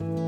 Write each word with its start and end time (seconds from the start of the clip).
Bonjour 0.00 0.20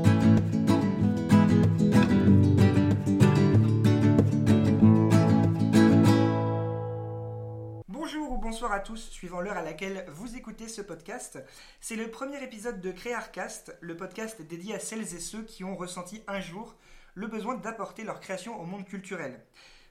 ou 8.31 8.37
bonsoir 8.37 8.73
à 8.73 8.81
tous, 8.81 9.09
suivant 9.09 9.39
l'heure 9.39 9.55
à 9.55 9.61
laquelle 9.61 10.05
vous 10.09 10.35
écoutez 10.35 10.67
ce 10.67 10.81
podcast. 10.81 11.41
C'est 11.79 11.95
le 11.95 12.11
premier 12.11 12.43
épisode 12.43 12.81
de 12.81 12.91
Créarcast, 12.91 13.77
le 13.79 13.95
podcast 13.95 14.41
dédié 14.41 14.75
à 14.75 14.79
celles 14.79 15.15
et 15.15 15.21
ceux 15.21 15.43
qui 15.43 15.63
ont 15.63 15.77
ressenti 15.77 16.21
un 16.27 16.41
jour 16.41 16.75
le 17.13 17.27
besoin 17.27 17.55
d'apporter 17.55 18.03
leur 18.03 18.19
création 18.19 18.59
au 18.59 18.65
monde 18.65 18.83
culturel. 18.85 19.41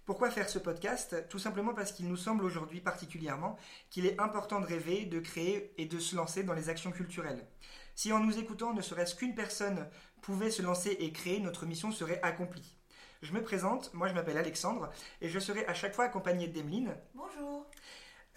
Pourquoi 0.04 0.30
faire 0.30 0.50
ce 0.50 0.58
podcast? 0.58 1.28
Tout 1.30 1.38
simplement 1.38 1.72
parce 1.72 1.92
qu'il 1.92 2.08
nous 2.08 2.16
semble 2.16 2.44
aujourd'hui 2.44 2.80
particulièrement 2.80 3.56
qu'il 3.88 4.04
est 4.04 4.20
important 4.20 4.60
de 4.60 4.66
rêver, 4.66 5.06
de 5.06 5.20
créer 5.20 5.72
et 5.78 5.86
de 5.86 5.98
se 5.98 6.16
lancer 6.16 6.42
dans 6.42 6.52
les 6.52 6.68
actions 6.68 6.90
culturelles. 6.90 7.46
Si 7.94 8.12
en 8.12 8.20
nous 8.20 8.38
écoutant 8.38 8.72
ne 8.72 8.82
serait-ce 8.82 9.14
qu'une 9.14 9.34
personne 9.34 9.88
pouvait 10.22 10.50
se 10.50 10.62
lancer 10.62 10.96
et 11.00 11.12
créer, 11.12 11.40
notre 11.40 11.66
mission 11.66 11.92
serait 11.92 12.20
accomplie. 12.22 12.76
Je 13.22 13.32
me 13.32 13.42
présente, 13.42 13.92
moi 13.92 14.08
je 14.08 14.14
m'appelle 14.14 14.38
Alexandre 14.38 14.90
et 15.20 15.28
je 15.28 15.38
serai 15.38 15.66
à 15.66 15.74
chaque 15.74 15.94
fois 15.94 16.06
accompagné 16.06 16.48
d'Emeline. 16.48 16.96
Bonjour. 17.14 17.66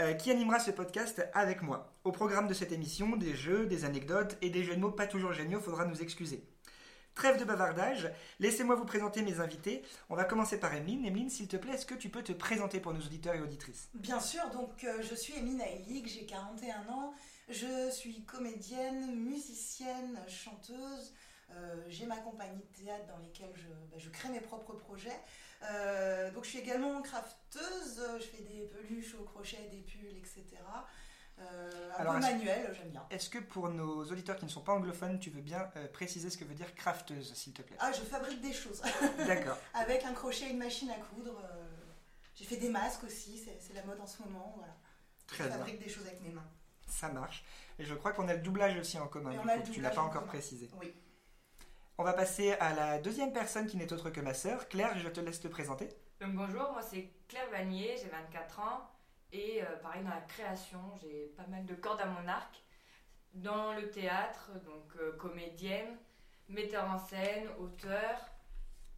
Euh, 0.01 0.13
qui 0.13 0.31
animera 0.31 0.59
ce 0.59 0.71
podcast 0.71 1.25
avec 1.33 1.61
moi. 1.61 1.93
Au 2.03 2.11
programme 2.11 2.47
de 2.47 2.53
cette 2.53 2.71
émission, 2.71 3.15
des 3.15 3.35
jeux, 3.35 3.67
des 3.67 3.85
anecdotes 3.85 4.37
et 4.41 4.49
des 4.49 4.63
jeux 4.63 4.75
de 4.75 4.81
mots 4.81 4.91
pas 4.91 5.05
toujours 5.07 5.33
géniaux, 5.33 5.59
faudra 5.59 5.85
nous 5.85 6.01
excuser. 6.01 6.43
Trêve 7.15 7.39
de 7.39 7.45
bavardage, 7.45 8.11
laissez-moi 8.39 8.75
vous 8.75 8.85
présenter 8.85 9.21
mes 9.21 9.39
invités. 9.39 9.83
On 10.09 10.15
va 10.15 10.23
commencer 10.23 10.59
par 10.59 10.73
Emeline. 10.73 11.05
Emeline, 11.05 11.29
s'il 11.29 11.47
te 11.47 11.57
plaît, 11.57 11.73
est-ce 11.73 11.85
que 11.85 11.93
tu 11.93 12.09
peux 12.09 12.23
te 12.23 12.33
présenter 12.33 12.79
pour 12.79 12.91
nos 12.91 13.01
auditeurs 13.01 13.35
et 13.35 13.41
auditrices? 13.41 13.89
Bien 13.93 14.19
sûr, 14.19 14.41
donc 14.49 14.83
euh, 14.83 15.03
je 15.03 15.13
suis 15.13 15.37
Emine 15.37 15.61
Aïlig, 15.61 16.07
j'ai 16.07 16.25
41 16.25 16.91
ans, 16.91 17.13
je 17.53 17.89
suis 17.91 18.23
comédienne, 18.23 19.15
musicienne, 19.15 20.19
chanteuse. 20.27 21.13
Euh, 21.51 21.83
j'ai 21.87 22.05
ma 22.05 22.17
compagnie 22.17 22.63
de 22.63 22.83
théâtre 22.83 23.05
dans 23.07 23.19
laquelle 23.19 23.51
je, 23.55 23.67
bah, 23.67 23.97
je 23.97 24.09
crée 24.09 24.29
mes 24.29 24.41
propres 24.41 24.73
projets. 24.73 25.19
Euh, 25.63 26.31
donc 26.31 26.43
je 26.45 26.49
suis 26.49 26.59
également 26.59 27.01
crafteuse, 27.01 28.01
je 28.19 28.25
fais 28.25 28.41
des 28.43 28.65
peluches 28.67 29.15
au 29.15 29.23
crochet, 29.23 29.69
des 29.71 29.81
pulls, 29.81 30.17
etc. 30.17 30.43
Euh, 31.39 31.91
un 31.91 32.01
Alors, 32.01 32.13
peu 32.15 32.19
manuel, 32.19 32.73
j'aime 32.75 32.89
bien. 32.89 33.05
Est-ce 33.09 33.29
que 33.29 33.39
pour 33.39 33.69
nos 33.69 34.03
auditeurs 34.05 34.35
qui 34.37 34.45
ne 34.45 34.49
sont 34.49 34.61
pas 34.61 34.73
anglophones, 34.73 35.19
tu 35.19 35.29
veux 35.29 35.41
bien 35.41 35.71
préciser 35.93 36.29
ce 36.29 36.37
que 36.37 36.45
veut 36.45 36.53
dire 36.55 36.73
crafteuse, 36.75 37.33
s'il 37.33 37.53
te 37.53 37.61
plaît? 37.61 37.77
Ah, 37.79 37.91
je 37.91 38.01
fabrique 38.01 38.41
des 38.41 38.53
choses 38.53 38.81
D'accord. 39.27 39.57
avec 39.73 40.03
un 40.05 40.13
crochet 40.13 40.47
et 40.47 40.51
une 40.51 40.59
machine 40.59 40.89
à 40.89 40.95
coudre. 40.95 41.39
j'ai 42.35 42.45
fait 42.45 42.57
des 42.57 42.69
masques 42.69 43.03
aussi, 43.03 43.37
c'est 43.59 43.73
la 43.73 43.83
mode 43.83 43.99
en 44.01 44.07
ce 44.07 44.21
moment. 44.23 44.53
Voilà. 44.57 44.75
Très 45.27 45.43
je 45.45 45.49
bien. 45.49 45.57
fabrique 45.57 45.79
des 45.79 45.89
choses 45.89 46.05
avec 46.07 46.21
mes 46.21 46.31
mains. 46.31 46.49
Ça 46.93 47.09
marche. 47.09 47.43
Et 47.79 47.85
je 47.85 47.95
crois 47.95 48.13
qu'on 48.13 48.27
a 48.27 48.33
le 48.35 48.41
doublage 48.41 48.77
aussi 48.77 48.99
en 48.99 49.07
commun. 49.07 49.31
Du 49.31 49.39
coup, 49.39 49.71
tu 49.71 49.81
l'as 49.81 49.89
pas 49.89 50.01
en 50.01 50.05
encore 50.05 50.21
commun. 50.21 50.27
précisé. 50.27 50.69
Oui. 50.79 50.93
On 51.97 52.03
va 52.03 52.13
passer 52.13 52.53
à 52.53 52.73
la 52.73 52.99
deuxième 52.99 53.33
personne 53.33 53.67
qui 53.67 53.77
n'est 53.77 53.91
autre 53.91 54.09
que 54.09 54.21
ma 54.21 54.33
sœur. 54.33 54.67
Claire, 54.67 54.97
je 54.97 55.07
te 55.09 55.19
laisse 55.19 55.39
te 55.39 55.47
présenter. 55.47 55.89
Donc 56.21 56.33
bonjour, 56.33 56.71
moi 56.71 56.81
c'est 56.81 57.09
Claire 57.27 57.49
Vanier, 57.51 57.95
j'ai 58.01 58.09
24 58.09 58.59
ans 58.59 58.89
et 59.31 59.61
euh, 59.61 59.75
pareil 59.81 60.03
dans 60.03 60.09
la 60.11 60.21
création, 60.21 60.79
j'ai 61.01 61.33
pas 61.35 61.45
mal 61.47 61.65
de 61.65 61.75
cordes 61.75 61.99
à 61.99 62.05
mon 62.05 62.27
arc. 62.27 62.63
Dans 63.33 63.73
le 63.73 63.89
théâtre, 63.89 64.51
donc 64.63 64.95
euh, 65.01 65.11
comédienne, 65.17 65.97
metteur 66.47 66.85
en 66.89 66.99
scène, 66.99 67.47
auteur 67.59 68.29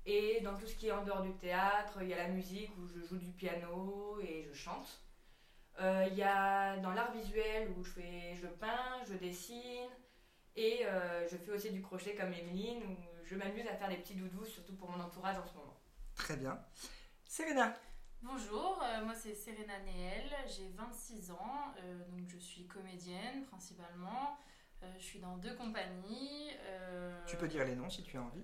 et 0.06 0.42
dans 0.42 0.56
tout 0.56 0.68
ce 0.68 0.76
qui 0.76 0.88
est 0.88 0.92
en 0.92 1.04
dehors 1.04 1.22
du 1.22 1.34
théâtre, 1.34 1.98
il 2.02 2.10
y 2.10 2.14
a 2.14 2.18
la 2.18 2.28
musique 2.28 2.72
où 2.78 2.88
je 2.88 3.06
joue 3.08 3.18
du 3.18 3.32
piano 3.32 4.20
et 4.22 4.44
je 4.44 4.54
chante. 4.54 5.02
Euh, 5.80 6.06
Il 6.10 6.16
y 6.18 6.24
a 6.24 6.78
dans 6.78 6.92
l'art 6.94 7.12
visuel 7.12 7.70
où 7.78 7.84
je, 7.84 7.92
fais, 7.92 8.36
je 8.36 8.48
peins, 8.48 9.04
je 9.08 9.14
dessine 9.16 9.90
et 10.56 10.86
euh, 10.86 11.28
je 11.28 11.36
fais 11.36 11.52
aussi 11.52 11.72
du 11.72 11.82
crochet 11.82 12.16
comme 12.16 12.34
Emeline 12.34 12.82
où 12.84 12.96
je 13.26 13.36
m'amuse 13.36 13.68
à 13.68 13.76
faire 13.76 13.90
des 13.90 13.98
petits 13.98 14.16
doudous, 14.16 14.46
surtout 14.46 14.76
pour 14.76 14.90
mon 14.90 15.04
entourage 15.04 15.38
en 15.38 15.46
ce 15.46 15.54
moment. 15.56 15.78
Très 16.16 16.38
bien. 16.38 16.58
Serena. 17.28 17.74
Bonjour, 18.22 18.82
euh, 18.82 19.04
moi 19.04 19.14
c'est 19.14 19.36
Serena 19.36 19.78
Néel, 19.80 20.24
j'ai 20.48 20.70
26 20.76 21.32
ans, 21.32 21.74
euh, 21.84 22.00
donc 22.10 22.28
je 22.30 22.38
suis 22.38 22.66
comédienne 22.66 23.44
principalement. 23.46 24.38
Euh, 24.82 24.88
je 24.98 25.04
suis 25.04 25.20
dans 25.20 25.38
deux 25.38 25.54
compagnies. 25.56 26.52
euh, 26.64 27.22
Tu 27.28 27.36
peux 27.36 27.48
dire 27.48 27.66
les 27.66 27.76
noms 27.76 27.90
si 27.90 28.02
tu 28.04 28.18
as 28.18 28.22
envie. 28.22 28.44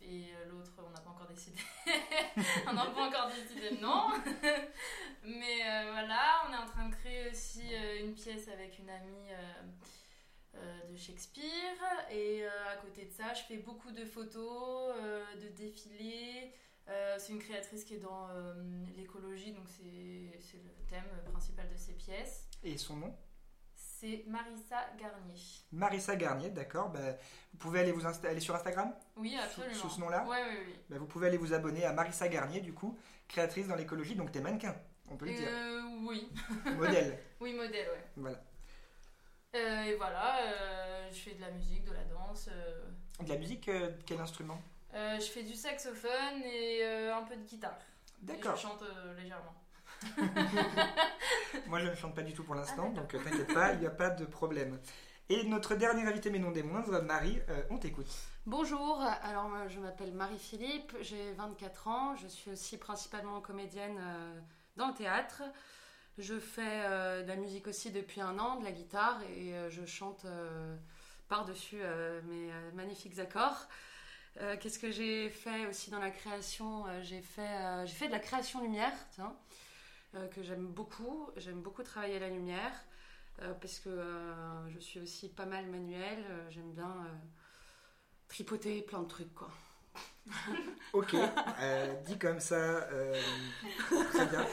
Et 0.00 0.26
euh, 0.34 0.50
l'autre, 0.50 0.72
on 0.78 0.90
n'a 0.90 1.00
pas 1.00 1.10
encore 1.10 1.26
décidé. 1.26 1.58
on 2.66 2.72
n'a 2.72 2.86
pas 2.86 3.08
encore 3.08 3.28
décidé 3.28 3.76
nom. 3.80 4.08
Mais 5.24 5.62
euh, 5.62 5.90
voilà, 5.90 6.44
on 6.48 6.52
est 6.52 6.56
en 6.56 6.66
train 6.66 6.88
de 6.88 6.94
créer 6.94 7.30
aussi 7.30 7.62
euh, 7.72 8.00
une 8.00 8.14
pièce 8.14 8.48
avec 8.48 8.78
une 8.78 8.90
amie 8.90 9.30
de 10.90 10.96
Shakespeare. 10.96 12.06
Et 12.10 12.44
à 12.46 12.76
côté 12.76 13.06
de 13.06 13.10
ça, 13.10 13.32
je 13.34 13.42
fais 13.42 13.56
beaucoup 13.56 13.90
de 13.90 14.04
photos, 14.04 14.94
de 15.40 15.48
défilés. 15.48 16.52
C'est 17.18 17.32
une 17.32 17.38
créatrice 17.38 17.84
qui 17.84 17.94
est 17.94 18.00
dans 18.00 18.28
l'écologie, 18.96 19.52
donc 19.52 19.64
c'est 19.68 20.58
le 20.58 20.86
thème 20.88 21.08
principal 21.30 21.68
de 21.68 21.76
ses 21.76 21.94
pièces. 21.94 22.48
Et 22.62 22.76
son 22.76 22.96
nom? 22.96 23.16
C'est 24.02 24.24
Marissa 24.26 24.84
Garnier. 24.98 25.40
Marissa 25.70 26.16
Garnier, 26.16 26.50
d'accord. 26.50 26.90
Bah, 26.90 26.98
vous 27.52 27.58
pouvez 27.58 27.78
aller, 27.80 27.92
vous 27.92 28.04
aller 28.04 28.40
sur 28.40 28.52
Instagram? 28.52 28.92
Oui, 29.14 29.36
absolument. 29.40 29.74
sous 29.76 29.90
ce 29.90 30.00
nom-là? 30.00 30.26
Ouais, 30.26 30.42
oui, 30.50 30.56
oui. 30.66 30.74
Bah, 30.90 30.96
Vous 30.98 31.06
pouvez 31.06 31.28
aller 31.28 31.36
vous 31.36 31.52
abonner 31.52 31.84
à 31.84 31.92
Marissa 31.92 32.26
Garnier, 32.26 32.60
du 32.60 32.74
coup, 32.74 32.98
créatrice 33.28 33.68
dans 33.68 33.76
l'écologie, 33.76 34.16
donc 34.16 34.32
t'es 34.32 34.40
mannequin, 34.40 34.74
on 35.08 35.16
peut 35.16 35.26
le 35.26 35.34
dire. 35.34 35.48
Euh, 35.48 35.82
oui. 36.00 36.28
Modèle. 36.76 37.16
Oui, 37.38 37.52
modèle, 37.54 37.90
ouais. 37.90 38.04
Voilà. 38.16 38.42
Euh, 39.54 39.82
et 39.84 39.94
voilà, 39.94 40.36
euh, 40.48 41.08
je 41.12 41.18
fais 41.18 41.34
de 41.34 41.40
la 41.40 41.52
musique, 41.52 41.84
de 41.84 41.92
la 41.92 42.04
danse. 42.04 42.48
De 43.20 43.28
la 43.28 43.36
musique, 43.36 43.70
quel 44.04 44.20
instrument? 44.20 44.60
Je 44.92 45.30
fais 45.32 45.44
du 45.44 45.54
saxophone 45.54 46.42
et 46.44 46.82
un 46.84 47.22
peu 47.22 47.36
de 47.36 47.44
guitare. 47.44 47.78
D'accord. 48.20 48.56
je 48.56 48.62
chante 48.62 48.82
légèrement. 49.16 49.54
Moi, 51.66 51.80
je 51.80 51.86
ne 51.88 51.94
chante 51.94 52.14
pas 52.14 52.22
du 52.22 52.32
tout 52.32 52.44
pour 52.44 52.54
l'instant, 52.54 52.92
Ah, 52.94 53.00
donc 53.00 53.14
euh, 53.14 53.18
t'inquiète 53.22 53.52
pas, 53.52 53.72
il 53.72 53.80
n'y 53.80 53.86
a 53.86 53.90
pas 53.90 54.10
de 54.10 54.24
problème. 54.24 54.78
Et 55.28 55.44
notre 55.44 55.74
dernier 55.74 56.02
invité, 56.06 56.30
mais 56.30 56.38
non 56.38 56.50
des 56.50 56.62
moindres, 56.62 57.02
Marie, 57.02 57.40
euh, 57.48 57.62
on 57.70 57.78
t'écoute. 57.78 58.10
Bonjour, 58.46 59.00
alors 59.22 59.48
moi, 59.48 59.68
je 59.68 59.78
m'appelle 59.80 60.12
Marie-Philippe, 60.12 60.94
j'ai 61.00 61.32
24 61.32 61.88
ans, 61.88 62.16
je 62.16 62.26
suis 62.26 62.50
aussi 62.50 62.76
principalement 62.76 63.40
comédienne 63.40 63.96
euh, 64.00 64.40
dans 64.76 64.88
le 64.88 64.94
théâtre. 64.94 65.42
Je 66.18 66.38
fais 66.38 66.82
euh, 66.84 67.22
de 67.22 67.28
la 67.28 67.36
musique 67.36 67.66
aussi 67.68 67.90
depuis 67.90 68.20
un 68.20 68.38
an, 68.38 68.56
de 68.56 68.64
la 68.64 68.72
guitare, 68.72 69.20
et 69.36 69.54
euh, 69.54 69.70
je 69.70 69.86
chante 69.86 70.24
euh, 70.26 70.76
par-dessus 71.28 71.78
euh, 71.80 72.20
mes 72.24 72.52
euh, 72.52 72.70
magnifiques 72.74 73.18
accords. 73.18 73.66
Euh, 74.40 74.56
Qu'est-ce 74.60 74.78
que 74.78 74.90
j'ai 74.90 75.30
fait 75.30 75.66
aussi 75.66 75.90
dans 75.90 75.98
la 75.98 76.10
création? 76.10 76.86
Euh, 76.88 77.00
J'ai 77.02 77.20
fait, 77.22 77.40
euh, 77.48 77.86
fait 77.86 78.08
de 78.08 78.12
la 78.12 78.18
création 78.18 78.60
lumière, 78.60 78.92
tiens, 79.14 79.34
euh, 79.34 79.51
que 80.34 80.42
j'aime 80.42 80.66
beaucoup. 80.66 81.30
J'aime 81.36 81.60
beaucoup 81.62 81.82
travailler 81.82 82.18
la 82.18 82.28
lumière, 82.28 82.72
euh, 83.42 83.52
parce 83.54 83.78
que 83.78 83.88
euh, 83.88 84.70
je 84.70 84.78
suis 84.78 85.00
aussi 85.00 85.28
pas 85.28 85.46
mal 85.46 85.66
manuelle, 85.66 86.24
euh, 86.30 86.50
j'aime 86.50 86.72
bien... 86.72 86.90
euh, 87.06 87.14
tripoter 88.28 88.80
plein 88.82 89.00
de 89.02 89.08
trucs 89.08 89.34
quoi. 89.34 89.50
Ok, 90.94 91.14
euh, 91.14 91.94
dit 92.06 92.18
comme 92.18 92.40
ça, 92.40 92.54
euh, 92.54 93.20
très 94.12 94.26
bien. 94.26 94.46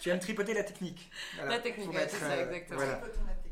Tu 0.00 0.10
aimes 0.10 0.18
tripoter 0.20 0.54
la 0.54 0.64
technique. 0.64 1.10
Voilà, 1.36 1.50
La 1.56 1.58
technique, 1.60 1.86
pour 1.90 1.98
être, 1.98 2.14
ça, 2.16 2.30
euh, 2.32 2.46
exactement. 2.46 2.76
voilà, 2.80 3.00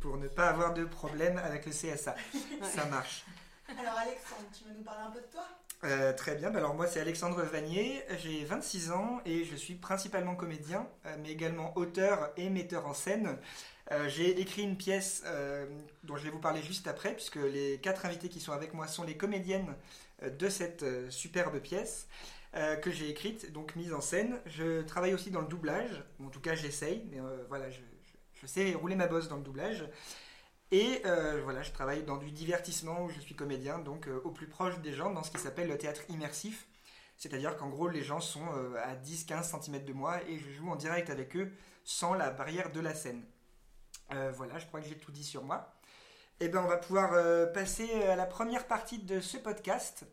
pour 0.01 0.17
ne 0.17 0.29
pas 0.29 0.49
avoir 0.49 0.75
de 0.75 0.85
problème 0.85 1.39
avec 1.39 1.67
le 1.67 1.73
CSA. 1.73 2.15
Ça 2.63 2.85
marche. 2.87 3.25
Alors 3.69 3.97
Alexandre, 3.99 4.43
tu 4.57 4.65
veux 4.65 4.75
nous 4.75 4.83
parler 4.85 5.03
un 5.07 5.11
peu 5.11 5.21
de 5.21 5.27
toi? 5.27 5.47
Euh, 5.85 6.15
très 6.15 6.35
bien, 6.35 6.55
alors 6.55 6.75
moi 6.75 6.87
c'est 6.87 7.01
Alexandre 7.01 7.43
Vanier, 7.43 8.03
j'ai 8.23 8.43
26 8.45 8.91
ans 8.91 9.21
et 9.27 9.45
je 9.45 9.55
suis 9.55 9.75
principalement 9.75 10.35
comédien, 10.35 10.89
euh, 11.05 11.15
mais 11.21 11.31
également 11.31 11.77
auteur 11.77 12.31
et 12.39 12.49
metteur 12.49 12.87
en 12.87 12.95
scène. 12.95 13.37
Euh, 13.93 14.09
j'ai 14.09 14.41
écrit 14.41 14.63
une 14.63 14.79
pièce 14.79 15.23
dont 16.03 16.17
je 16.17 16.25
vais 16.25 16.31
vous 16.31 16.39
parler 16.41 16.63
juste 16.63 16.89
après, 16.89 17.13
puisque 17.13 17.37
les 17.37 17.79
quatre 17.83 18.07
invités 18.07 18.31
qui 18.31 18.41
sont 18.41 18.53
avec 18.53 18.73
moi 18.73 18.87
sont 18.87 19.05
les 19.05 19.17
comédiennes 19.17 19.75
de 20.23 20.49
cette 20.49 20.87
superbe 21.11 21.59
pièce 21.59 22.09
que 22.81 22.91
j'ai 22.91 23.11
écrite, 23.11 23.53
donc 23.53 23.77
mise 23.77 23.93
en 23.93 24.01
scène. 24.01 24.39
Je 24.47 24.81
travaille 24.83 25.13
aussi 25.13 25.31
dans 25.31 25.43
le 25.43 25.49
doublage, 25.49 26.03
en 26.25 26.31
tout 26.31 26.41
cas 26.41 26.55
j'essaye, 26.55 27.05
mais 27.11 27.19
voilà, 27.51 27.67
je 27.69 28.47
sais 28.47 28.73
rouler 28.73 28.95
ma 28.97 29.07
bosse 29.07 29.29
dans 29.29 29.37
le 29.37 29.43
doublage. 29.43 29.85
Et 30.75 31.03
euh, 31.07 31.41
voilà, 31.45 31.63
je 31.63 31.71
travaille 31.71 32.03
dans 32.03 32.17
du 32.17 32.33
divertissement 32.33 33.05
où 33.05 33.09
je 33.09 33.21
suis 33.21 33.37
comédien, 33.37 33.79
donc 33.79 34.09
euh, 34.09 34.21
au 34.25 34.33
plus 34.33 34.49
proche 34.49 34.81
des 34.81 34.93
gens, 34.93 35.13
dans 35.13 35.23
ce 35.23 35.31
qui 35.31 35.39
s'appelle 35.39 35.69
le 35.69 35.79
théâtre 35.79 36.01
immersif. 36.09 36.67
C'est-à-dire 37.17 37.57
qu'en 37.57 37.69
gros, 37.69 37.87
les 37.87 38.03
gens 38.03 38.19
sont 38.19 38.45
euh, 38.57 38.75
à 38.83 38.97
10-15 38.97 39.63
cm 39.63 39.85
de 39.85 39.93
moi 39.93 40.19
et 40.29 40.37
je 40.37 40.51
joue 40.51 40.69
en 40.69 40.75
direct 40.75 41.11
avec 41.11 41.37
eux 41.37 41.53
sans 41.85 42.15
la 42.15 42.33
barrière 42.33 42.73
de 42.73 42.81
la 42.81 42.93
scène. 42.93 43.23
Voilà, 44.37 44.59
je 44.59 44.67
crois 44.67 44.81
que 44.81 44.89
j'ai 44.89 44.99
tout 44.99 45.13
dit 45.13 45.25
sur 45.25 45.45
moi. 45.45 45.73
Et 46.41 46.49
bien, 46.49 46.63
on 46.63 46.69
va 46.69 46.77
pouvoir 46.77 47.53
passer 47.53 47.91
à 48.05 48.17
la 48.17 48.27
première 48.27 48.67
partie 48.67 48.99
de 48.99 49.21
ce 49.21 49.37
podcast, 49.37 50.07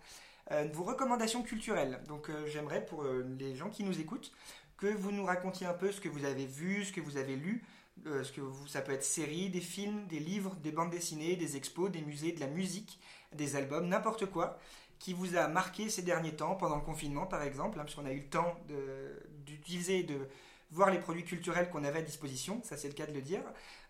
vos 0.73 0.83
recommandations 0.83 1.43
culturelles. 1.43 2.01
Donc, 2.07 2.31
j'aimerais 2.47 2.83
pour 2.83 3.03
les 3.03 3.55
gens 3.55 3.69
qui 3.69 3.83
nous 3.83 3.99
écoutent 3.99 4.31
que 4.77 4.87
vous 4.87 5.11
nous 5.11 5.25
racontiez 5.25 5.67
un 5.67 5.73
peu 5.73 5.91
ce 5.91 6.01
que 6.01 6.09
vous 6.09 6.25
avez 6.25 6.45
vu, 6.45 6.83
ce 6.83 6.91
que 6.91 7.01
vous 7.01 7.17
avez 7.17 7.35
lu 7.35 7.63
Euh, 8.07 8.23
ce 8.23 8.31
que 8.31 8.41
vous, 8.41 8.67
ça 8.67 8.81
peut 8.81 8.93
être 8.93 9.03
séries, 9.03 9.49
des 9.49 9.61
films, 9.61 10.07
des 10.07 10.19
livres, 10.19 10.55
des 10.57 10.71
bandes 10.71 10.89
dessinées, 10.89 11.35
des 11.35 11.55
expos, 11.57 11.91
des 11.91 12.01
musées, 12.01 12.31
de 12.31 12.39
la 12.39 12.47
musique, 12.47 12.99
des 13.33 13.55
albums, 13.55 13.87
n'importe 13.87 14.25
quoi 14.25 14.57
qui 14.99 15.13
vous 15.13 15.35
a 15.35 15.47
marqué 15.47 15.89
ces 15.89 16.03
derniers 16.03 16.35
temps, 16.35 16.55
pendant 16.55 16.75
le 16.75 16.81
confinement 16.83 17.25
par 17.25 17.41
exemple, 17.43 17.79
hein, 17.79 17.83
puisqu'on 17.83 18.05
a 18.05 18.11
eu 18.11 18.19
le 18.19 18.29
temps 18.29 18.55
de- 18.67 19.19
d'utiliser, 19.45 20.03
de, 20.03 20.27
voir 20.71 20.91
les 20.91 20.99
produits 20.99 21.25
culturels 21.25 21.69
qu'on 21.69 21.83
avait 21.83 21.99
à 21.99 22.01
disposition, 22.03 22.61
ça 22.63 22.77
c'est 22.77 22.87
le 22.87 22.93
cas 22.93 23.05
de 23.07 23.13
le 23.13 23.21
dire. 23.21 23.41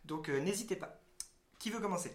Donc 0.06 0.30
euh, 0.30 0.40
n'hésitez 0.40 0.76
pas. 0.76 1.00
Qui 1.60 1.70
veut 1.70 1.80
commencer? 1.80 2.12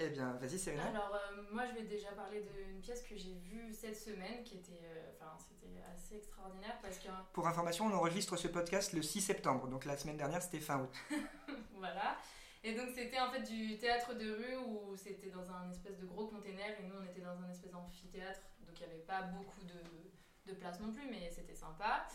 Eh 0.00 0.10
bien, 0.10 0.32
vas-y 0.34 0.58
Serena. 0.60 0.86
Alors, 0.86 1.12
euh, 1.12 1.42
moi, 1.50 1.64
je 1.66 1.74
vais 1.74 1.82
déjà 1.82 2.10
parler 2.12 2.42
d'une 2.42 2.80
pièce 2.80 3.02
que 3.02 3.16
j'ai 3.16 3.34
vue 3.34 3.74
cette 3.74 3.96
semaine, 3.96 4.44
qui 4.44 4.58
était, 4.58 4.80
euh, 4.84 5.10
enfin, 5.16 5.36
c'était 5.36 5.82
assez 5.92 6.18
extraordinaire 6.18 6.78
parce 6.80 6.98
que, 6.98 7.08
Pour 7.32 7.48
information, 7.48 7.86
on 7.86 7.92
enregistre 7.92 8.36
ce 8.36 8.46
podcast 8.46 8.92
le 8.92 9.02
6 9.02 9.20
septembre, 9.22 9.66
donc 9.66 9.84
la 9.84 9.96
semaine 9.96 10.16
dernière 10.16 10.40
c'était 10.40 10.60
fin 10.60 10.82
août. 10.82 10.94
voilà. 11.74 12.16
Et 12.62 12.76
donc, 12.76 12.90
c'était 12.94 13.18
en 13.18 13.32
fait 13.32 13.42
du 13.42 13.76
théâtre 13.76 14.14
de 14.14 14.36
rue 14.36 14.56
où 14.68 14.96
c'était 14.96 15.30
dans 15.30 15.50
un 15.50 15.68
espèce 15.72 15.98
de 15.98 16.06
gros 16.06 16.28
container 16.28 16.78
et 16.78 16.84
nous, 16.84 16.94
on 17.00 17.04
était 17.04 17.20
dans 17.20 17.42
un 17.42 17.50
espèce 17.50 17.72
d'amphithéâtre, 17.72 18.40
donc 18.60 18.78
il 18.78 18.86
n'y 18.86 18.92
avait 18.92 19.02
pas 19.02 19.22
beaucoup 19.22 19.62
de, 19.64 20.52
de 20.52 20.56
place 20.56 20.78
non 20.78 20.92
plus, 20.92 21.08
mais 21.10 21.28
c'était 21.34 21.56
sympa. 21.56 22.06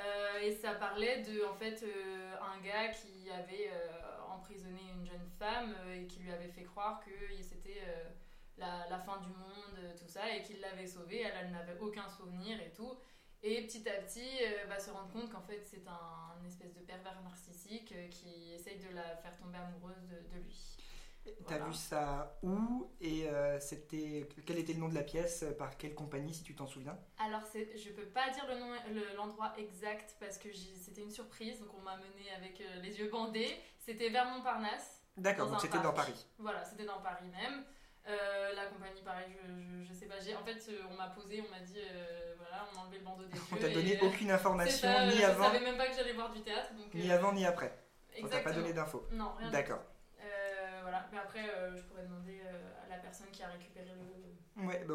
Euh, 0.00 0.40
et 0.42 0.52
ça 0.52 0.74
parlait 0.74 1.22
de, 1.22 1.44
en 1.44 1.54
fait, 1.54 1.82
euh, 1.82 2.36
un 2.40 2.60
gars 2.60 2.88
qui 2.88 3.30
avait 3.30 3.70
euh, 3.70 4.32
emprisonné 4.34 4.80
une 4.94 5.04
jeune 5.04 5.28
femme 5.38 5.74
et 5.94 6.06
qui 6.06 6.20
lui 6.20 6.32
avait 6.32 6.48
fait 6.48 6.62
croire 6.62 7.00
que 7.00 7.10
c'était 7.42 7.82
la, 8.56 8.86
la 8.88 8.98
fin 8.98 9.18
du 9.18 9.28
monde, 9.28 9.94
tout 9.98 10.08
ça, 10.08 10.34
et 10.34 10.42
qu'il 10.42 10.60
l'avait 10.60 10.86
sauvée. 10.86 11.20
Elle, 11.20 11.50
n'avait 11.50 11.78
aucun 11.78 12.08
souvenir 12.08 12.60
et 12.60 12.72
tout. 12.72 12.96
Et 13.42 13.66
petit 13.66 13.88
à 13.88 13.94
petit, 14.02 14.38
va 14.68 14.78
se 14.78 14.90
rendre 14.90 15.10
compte 15.12 15.30
qu'en 15.30 15.42
fait, 15.42 15.62
c'est 15.64 15.86
un, 15.88 16.44
espèce 16.46 16.74
de 16.74 16.80
pervers 16.80 17.20
narcissique 17.22 17.94
qui 18.10 18.52
essaye 18.52 18.78
de 18.78 18.94
la 18.94 19.16
faire 19.16 19.36
tomber 19.36 19.58
amoureuse 19.58 20.08
de 20.08 20.38
lui. 20.38 20.79
T'as 21.24 21.30
Voilà. 21.56 21.64
vu 21.66 21.74
ça 21.74 22.38
où 22.42 22.90
Et 23.00 23.28
euh, 23.28 23.58
c'était 23.60 24.28
quel 24.46 24.58
était 24.58 24.72
le 24.72 24.80
nom 24.80 24.88
de 24.88 24.94
la 24.94 25.02
pièce 25.02 25.44
Par 25.58 25.76
quelle 25.76 25.94
compagnie, 25.94 26.32
si 26.32 26.42
tu 26.42 26.54
t'en 26.54 26.66
souviens? 26.66 26.98
Alors, 27.18 27.42
je 27.54 27.90
peux 27.90 28.06
pas 28.06 28.30
dire 28.30 28.46
le 28.48 28.58
nom, 28.58 28.72
le- 28.90 29.16
l'endroit 29.16 29.52
exact 29.58 30.16
parce 30.20 30.38
que 30.38 30.48
c'était 30.52 31.02
une 31.02 31.10
surprise, 31.10 31.60
donc 31.60 31.70
on 31.78 31.82
m'a 31.82 31.96
mené 31.96 32.30
avec 32.36 32.60
euh, 32.60 32.80
les 32.82 32.98
yeux 32.98 33.10
bandés. 33.10 33.54
C'était 33.78 34.08
vers 34.08 34.26
Montparnasse. 34.30 35.02
D'accord, 35.16 35.48
donc 35.50 35.60
c'était 35.60 35.78
dans. 35.80 35.92
Paris. 35.92 36.26
Voilà, 36.38 36.64
c'était 36.64 36.84
dans 36.84 37.00
Paris 37.00 37.26
même. 37.28 37.64
Euh, 38.08 38.54
la 38.54 38.66
compagnie, 38.66 39.02
pareil, 39.02 39.26
je, 39.30 39.52
je, 39.62 39.84
je 39.88 39.92
sais 39.92 40.06
pas. 40.06 40.14
En 40.16 40.44
fait, 40.44 40.72
euh, 40.72 40.82
on 40.90 40.94
m'a 40.94 41.08
posé, 41.08 41.42
on 41.46 41.50
m'a 41.50 41.60
dit, 41.60 41.78
euh, 41.78 42.34
voilà, 42.38 42.66
on 42.72 42.78
a 42.78 42.82
enlevé 42.84 42.98
le 42.98 43.04
bandeau 43.04 43.24
des 43.24 43.36
yeux. 43.36 43.42
On 43.52 43.56
t'a 43.56 43.68
donné 43.68 44.02
euh, 44.02 44.06
aucune 44.06 44.30
information, 44.30 44.88
ça, 44.88 45.06
ni 45.06 45.16
je 45.16 45.24
avant, 45.24 45.44
savais 45.44 45.60
même 45.60 45.76
pas 45.76 45.86
que 45.88 45.94
j'allais 45.94 46.14
voir 46.14 46.30
du 46.32 46.40
théâtre. 46.40 46.72
Donc, 46.74 46.94
ni 46.94 47.10
euh, 47.10 47.14
avant, 47.14 47.32
ni 47.34 47.44
après. 47.44 47.76
On 48.18 48.22
t'a 48.22 48.28
pas 48.28 48.36
exactement. 48.38 48.54
donné 48.62 48.72
d'infos. 48.72 49.06
Non, 49.12 49.32
rien 49.38 49.50
D'accord. 49.50 49.80
Voilà, 50.90 51.06
mais 51.12 51.18
après, 51.18 51.48
euh, 51.48 51.76
je 51.76 51.82
pourrais 51.82 52.02
demander 52.02 52.40
euh, 52.44 52.84
à 52.84 52.88
la 52.88 52.96
personne 52.98 53.28
qui 53.32 53.42
a 53.42 53.48
récupéré 53.48 53.90
le. 53.94 54.64
Ouais, 54.66 54.84
bah, 54.86 54.94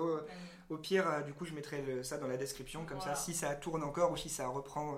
au 0.70 0.78
pire, 0.78 1.08
euh, 1.10 1.22
du 1.22 1.34
coup, 1.34 1.46
je 1.46 1.54
mettrai 1.54 1.82
le- 1.82 2.04
ça 2.04 2.18
dans 2.18 2.28
la 2.28 2.36
description, 2.38 2.86
comme 2.86 2.98
Voilà. 2.98 3.16
ça, 3.16 3.22
si 3.22 3.34
ça 3.34 3.56
tourne 3.56 3.82
encore 3.84 4.12
ou 4.12 4.18
si 4.18 4.28
ça 4.30 4.48
reprend, 4.48 4.98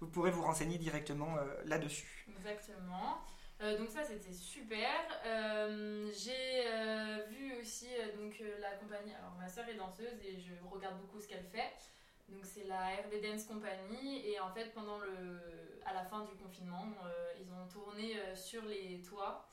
vous 0.00 0.08
pourrez 0.08 0.30
vous 0.30 0.42
renseigner 0.42 0.78
directement 0.78 1.36
là-dessus. 1.66 2.26
Exactement. 2.38 3.18
Donc 3.60 3.90
ça 3.90 4.04
c'était 4.04 4.32
super. 4.32 4.88
J'ai 6.12 6.64
vu 7.28 7.60
aussi 7.60 7.88
donc 8.16 8.42
la 8.60 8.70
compagnie. 8.76 9.12
Alors 9.14 9.34
ma 9.38 9.48
soeur 9.48 9.68
est 9.68 9.74
danseuse 9.74 10.20
et 10.24 10.38
je 10.40 10.52
regarde 10.70 10.98
beaucoup 11.00 11.20
ce 11.20 11.28
qu'elle 11.28 11.44
fait. 11.44 11.72
Donc 12.28 12.44
c'est 12.44 12.64
la 12.64 12.96
RB 13.04 13.20
Dance 13.22 13.44
Company 13.44 14.26
et 14.28 14.38
en 14.40 14.50
fait 14.52 14.72
pendant 14.74 14.98
le 14.98 15.40
à 15.86 15.92
la 15.94 16.04
fin 16.04 16.24
du 16.24 16.34
confinement 16.36 16.84
euh, 17.04 17.32
ils 17.40 17.50
ont 17.52 17.66
tourné 17.66 18.14
sur 18.34 18.62
les 18.66 19.00
toits 19.02 19.46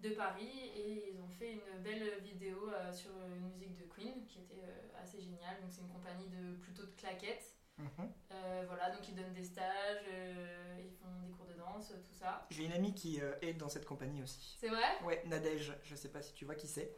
de 0.00 0.10
Paris 0.10 0.70
et 0.76 1.10
ils 1.12 1.20
ont 1.20 1.28
fait 1.28 1.52
une 1.52 1.82
belle 1.82 2.20
vidéo 2.22 2.70
euh, 2.70 2.92
sur 2.92 3.10
une 3.36 3.48
musique 3.48 3.74
de 3.74 3.84
Queen 3.84 4.24
qui 4.26 4.40
était 4.40 4.62
euh, 4.62 5.02
assez 5.02 5.20
géniale. 5.20 5.60
Donc 5.60 5.70
c'est 5.70 5.80
une 5.82 5.88
compagnie 5.88 6.28
de 6.28 6.54
plutôt 6.56 6.84
de 6.84 6.92
claquettes. 6.92 7.54
Mhm. 7.78 8.10
Euh, 8.32 8.64
voilà 8.66 8.90
donc 8.90 9.08
ils 9.08 9.14
donnent 9.14 9.32
des 9.32 9.44
stages, 9.44 10.02
euh, 10.12 10.80
ils 10.84 10.90
font 10.90 11.20
des 11.24 11.30
cours 11.30 11.46
de 11.46 11.54
danse, 11.54 11.88
tout 11.88 12.14
ça. 12.18 12.46
J'ai 12.50 12.64
une 12.64 12.72
amie 12.72 12.94
qui 12.94 13.20
euh, 13.20 13.34
est 13.40 13.54
dans 13.54 13.68
cette 13.68 13.84
compagnie 13.84 14.22
aussi. 14.22 14.56
C'est 14.60 14.68
vrai? 14.68 15.00
Ouais, 15.04 15.22
Nadège, 15.26 15.72
je 15.84 15.94
sais 15.94 16.08
pas 16.08 16.22
si 16.22 16.32
tu 16.34 16.44
vois 16.44 16.56
qui 16.56 16.66
c'est. 16.66 16.92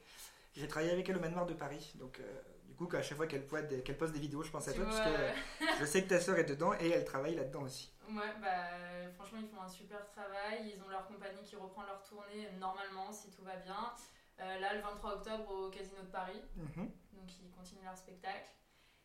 J'ai 0.54 0.66
travaillé 0.66 0.90
avec 0.92 1.08
elle 1.08 1.16
au 1.16 1.20
manoir 1.20 1.46
de 1.46 1.54
Paris, 1.54 1.92
donc 1.96 2.18
euh, 2.18 2.42
coup, 2.86 2.96
à 2.96 3.02
chaque 3.02 3.16
fois 3.16 3.26
qu'elle 3.26 3.46
poste, 3.46 3.68
des- 3.68 3.82
qu'elle 3.82 3.96
poste 3.96 4.12
des 4.12 4.20
vidéos, 4.20 4.42
je 4.42 4.50
pense 4.50 4.66
à 4.68 4.72
Tu 4.72 4.78
toi, 4.78 4.86
parce 4.86 4.96
vois, 5.00 5.06
que 5.06 5.20
euh, 5.22 5.66
je 5.80 5.84
sais 5.84 6.02
que 6.02 6.08
ta 6.08 6.20
sœur 6.20 6.38
est 6.38 6.44
dedans 6.44 6.72
et 6.80 6.90
elle 6.90 7.04
travaille 7.04 7.34
là-dedans 7.34 7.62
aussi. 7.62 7.92
Ouais, 8.08 8.32
bah 8.40 9.10
franchement, 9.14 9.38
ils 9.42 9.48
font 9.48 9.62
un 9.62 9.68
super 9.68 10.04
travail. 10.06 10.72
Ils 10.74 10.82
ont 10.82 10.88
leur 10.88 11.06
compagnie 11.06 11.42
qui 11.42 11.56
reprend 11.56 11.82
leur 11.84 12.02
tournée 12.02 12.48
normalement, 12.58 13.12
si 13.12 13.30
tout 13.30 13.42
va 13.42 13.56
bien. 13.56 13.92
Euh, 14.40 14.58
là, 14.58 14.74
le 14.74 14.80
23 14.80 15.16
octobre, 15.16 15.50
au 15.50 15.70
Casino 15.70 16.00
de 16.02 16.08
Paris. 16.10 16.40
Mhm. 16.56 16.90
Donc, 17.12 17.38
ils 17.42 17.50
continuent 17.50 17.84
leur 17.84 17.96
spectacle. 17.96 18.48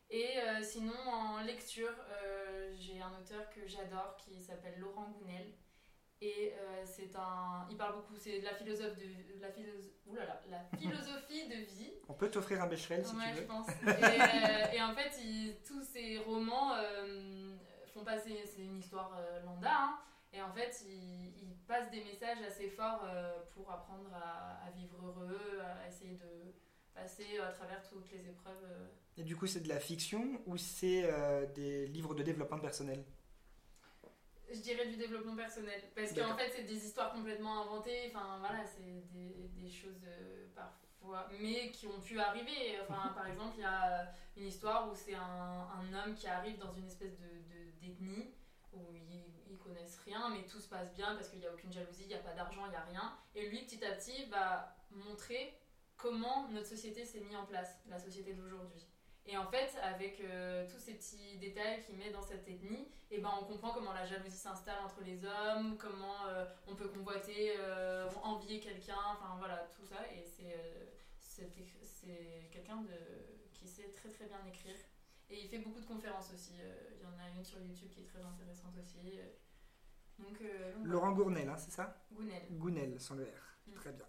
Et 0.09 0.39
euh, 0.39 0.61
sinon, 0.63 0.93
en 1.07 1.41
lecture, 1.41 1.93
euh, 2.23 2.71
j'ai 2.77 3.01
un 3.01 3.11
auteur 3.19 3.49
que 3.49 3.67
j'adore 3.67 4.15
qui 4.17 4.39
s'appelle 4.39 4.79
Laurent 4.79 5.09
Gounel. 5.09 5.53
Et 6.21 6.53
euh, 6.57 6.83
c'est 6.85 7.15
un. 7.15 7.67
Il 7.69 7.77
parle 7.77 7.95
beaucoup, 7.95 8.15
c'est 8.17 8.39
de 8.39 8.45
la 8.45 8.55
philosophe 8.55 8.95
de. 8.97 9.41
La, 9.41 9.51
philosophe, 9.51 9.91
oulala, 10.07 10.41
la 10.49 10.63
philosophie 10.77 11.47
de 11.47 11.55
vie. 11.75 11.91
On 12.07 12.13
peut 12.13 12.29
t'offrir 12.31 12.61
un 12.63 12.67
Becherel 12.67 13.05
si 13.05 13.15
Ouais, 13.15 13.23
tu 13.23 13.35
je 13.35 13.41
veux. 13.41 13.45
pense. 13.47 13.67
Et, 13.69 13.85
euh, 13.85 14.71
et 14.73 14.81
en 14.81 14.93
fait, 14.95 15.11
il- 15.23 15.55
tous 15.67 15.81
ces 15.83 16.19
romans 16.19 16.73
euh, 16.75 17.55
font 17.93 18.03
passer. 18.03 18.43
C'est 18.45 18.61
une 18.63 18.77
histoire 18.79 19.19
lambda. 19.45 19.69
hein, 19.71 19.97
et 20.33 20.41
en 20.41 20.51
fait, 20.51 20.83
ils 20.87 21.33
il 21.43 21.55
passent 21.67 21.91
des 21.91 22.03
messages 22.03 22.41
assez 22.47 22.69
forts 22.69 23.05
pour 23.53 23.69
apprendre 23.71 24.09
à, 24.13 24.65
à 24.65 24.71
vivre 24.71 24.97
heureux, 25.07 25.59
à 25.61 25.87
essayer 25.87 26.13
de 26.15 26.53
passer 26.93 27.37
à 27.39 27.51
travers 27.51 27.81
toutes 27.89 28.09
les 28.11 28.27
épreuves. 28.29 28.65
Et 29.17 29.23
du 29.23 29.35
coup, 29.35 29.47
c'est 29.47 29.61
de 29.61 29.69
la 29.69 29.79
fiction 29.79 30.41
ou 30.45 30.57
c'est 30.57 31.03
euh, 31.05 31.45
des 31.53 31.87
livres 31.87 32.13
de 32.15 32.23
développement 32.23 32.59
personnel? 32.59 33.03
Je 34.55 34.61
dirais 34.61 34.87
du 34.87 34.95
développement 34.95 35.35
personnel. 35.35 35.81
Parce 35.95 36.13
qu'en 36.13 36.35
fait, 36.37 36.49
c'est 36.55 36.63
des 36.63 36.85
histoires 36.85 37.11
complètement 37.13 37.61
inventées. 37.63 38.09
Enfin, 38.13 38.37
voilà, 38.39 38.65
c'est 38.65 39.03
des, 39.11 39.49
des 39.55 39.69
choses 39.69 40.03
euh, 40.05 40.47
parfois. 40.55 41.27
Mais 41.39 41.71
qui 41.71 41.87
ont 41.87 41.99
pu 41.99 42.19
arriver. 42.19 42.79
Enfin, 42.81 43.09
par 43.15 43.27
exemple, 43.27 43.55
il 43.57 43.61
y 43.61 43.65
a 43.65 44.11
une 44.37 44.45
histoire 44.45 44.89
où 44.89 44.95
c'est 44.95 45.13
un, 45.15 45.67
un 45.79 45.93
homme 45.93 46.15
qui 46.15 46.27
arrive 46.27 46.57
dans 46.57 46.71
une 46.71 46.85
espèce 46.87 47.17
de 47.19 47.25
de- 47.27 47.71
d'ethnie 47.81 48.33
où 48.73 48.93
ils, 48.93 49.51
ils 49.51 49.57
connaissent 49.57 49.99
rien, 50.05 50.29
mais 50.29 50.43
tout 50.45 50.59
se 50.59 50.67
passe 50.67 50.93
bien 50.93 51.13
parce 51.15 51.29
qu'il 51.29 51.39
n'y 51.39 51.45
a 51.47 51.53
aucune 51.53 51.71
jalousie, 51.71 52.03
il 52.03 52.07
n'y 52.07 52.13
a 52.15 52.19
pas 52.19 52.33
d'argent, 52.33 52.65
il 52.65 52.69
n'y 52.71 52.75
a 52.75 52.83
rien. 52.83 53.17
Et 53.35 53.47
lui, 53.49 53.63
petit 53.65 53.83
à 53.85 53.91
petit, 53.91 54.25
va 54.25 54.75
montrer 54.91 55.57
comment 55.97 56.47
notre 56.49 56.67
société 56.67 57.05
s'est 57.05 57.21
mise 57.21 57.35
en 57.35 57.45
place, 57.45 57.79
la 57.87 57.99
société 57.99 58.33
d'aujourd'hui. 58.33 58.85
Et 59.27 59.35
en 59.37 59.47
fait, 59.47 59.75
avec 59.81 60.21
euh, 60.21 60.67
tous 60.69 60.77
ces 60.79 60.93
petits 60.93 61.37
détails 61.39 61.81
qu'il 61.83 61.97
met 61.97 62.11
dans 62.11 62.21
cette 62.21 62.47
ethnie, 62.47 62.87
et 63.09 63.19
ben 63.19 63.31
on 63.41 63.45
comprend 63.45 63.71
comment 63.73 63.91
la 63.93 64.05
jalousie 64.05 64.37
s'installe 64.37 64.77
entre 64.83 65.01
les 65.03 65.25
hommes, 65.25 65.77
comment 65.77 66.27
euh, 66.27 66.45
on 66.67 66.75
peut 66.75 66.87
convoiter, 66.89 67.55
euh, 67.57 68.07
envier 68.21 68.59
quelqu'un, 68.59 68.97
enfin 69.13 69.35
voilà, 69.39 69.67
tout 69.75 69.83
ça. 69.85 69.97
Et 70.15 70.21
c'est 70.21 71.49
quelqu'un 72.51 72.81
de- 72.81 73.49
qui 73.53 73.67
sait 73.67 73.91
très 73.93 74.09
très 74.09 74.25
bien 74.27 74.39
écrire. 74.47 74.75
Et 75.29 75.41
il 75.41 75.49
fait 75.49 75.57
beaucoup 75.59 75.79
de 75.79 75.85
conférences 75.85 76.31
aussi. 76.33 76.53
Il 76.99 77.01
y 77.03 77.05
en 77.07 77.17
a 77.17 77.27
une 77.35 77.43
sur 77.43 77.59
YouTube 77.59 77.89
qui 77.89 78.01
est 78.01 78.05
très 78.05 78.21
intéressante 78.21 78.75
aussi. 78.77 79.19
Donc. 80.19 80.39
Laurent 80.83 81.11
Gournel, 81.13 81.49
hein, 81.49 81.57
c'est 81.57 81.71
ça? 81.71 82.05
Gounel. 82.11 82.43
Gounel, 82.51 83.01
sans 83.01 83.15
le 83.15 83.23
R. 83.23 83.57
Mm. 83.67 83.73
Très 83.73 83.91
bien. 83.91 84.05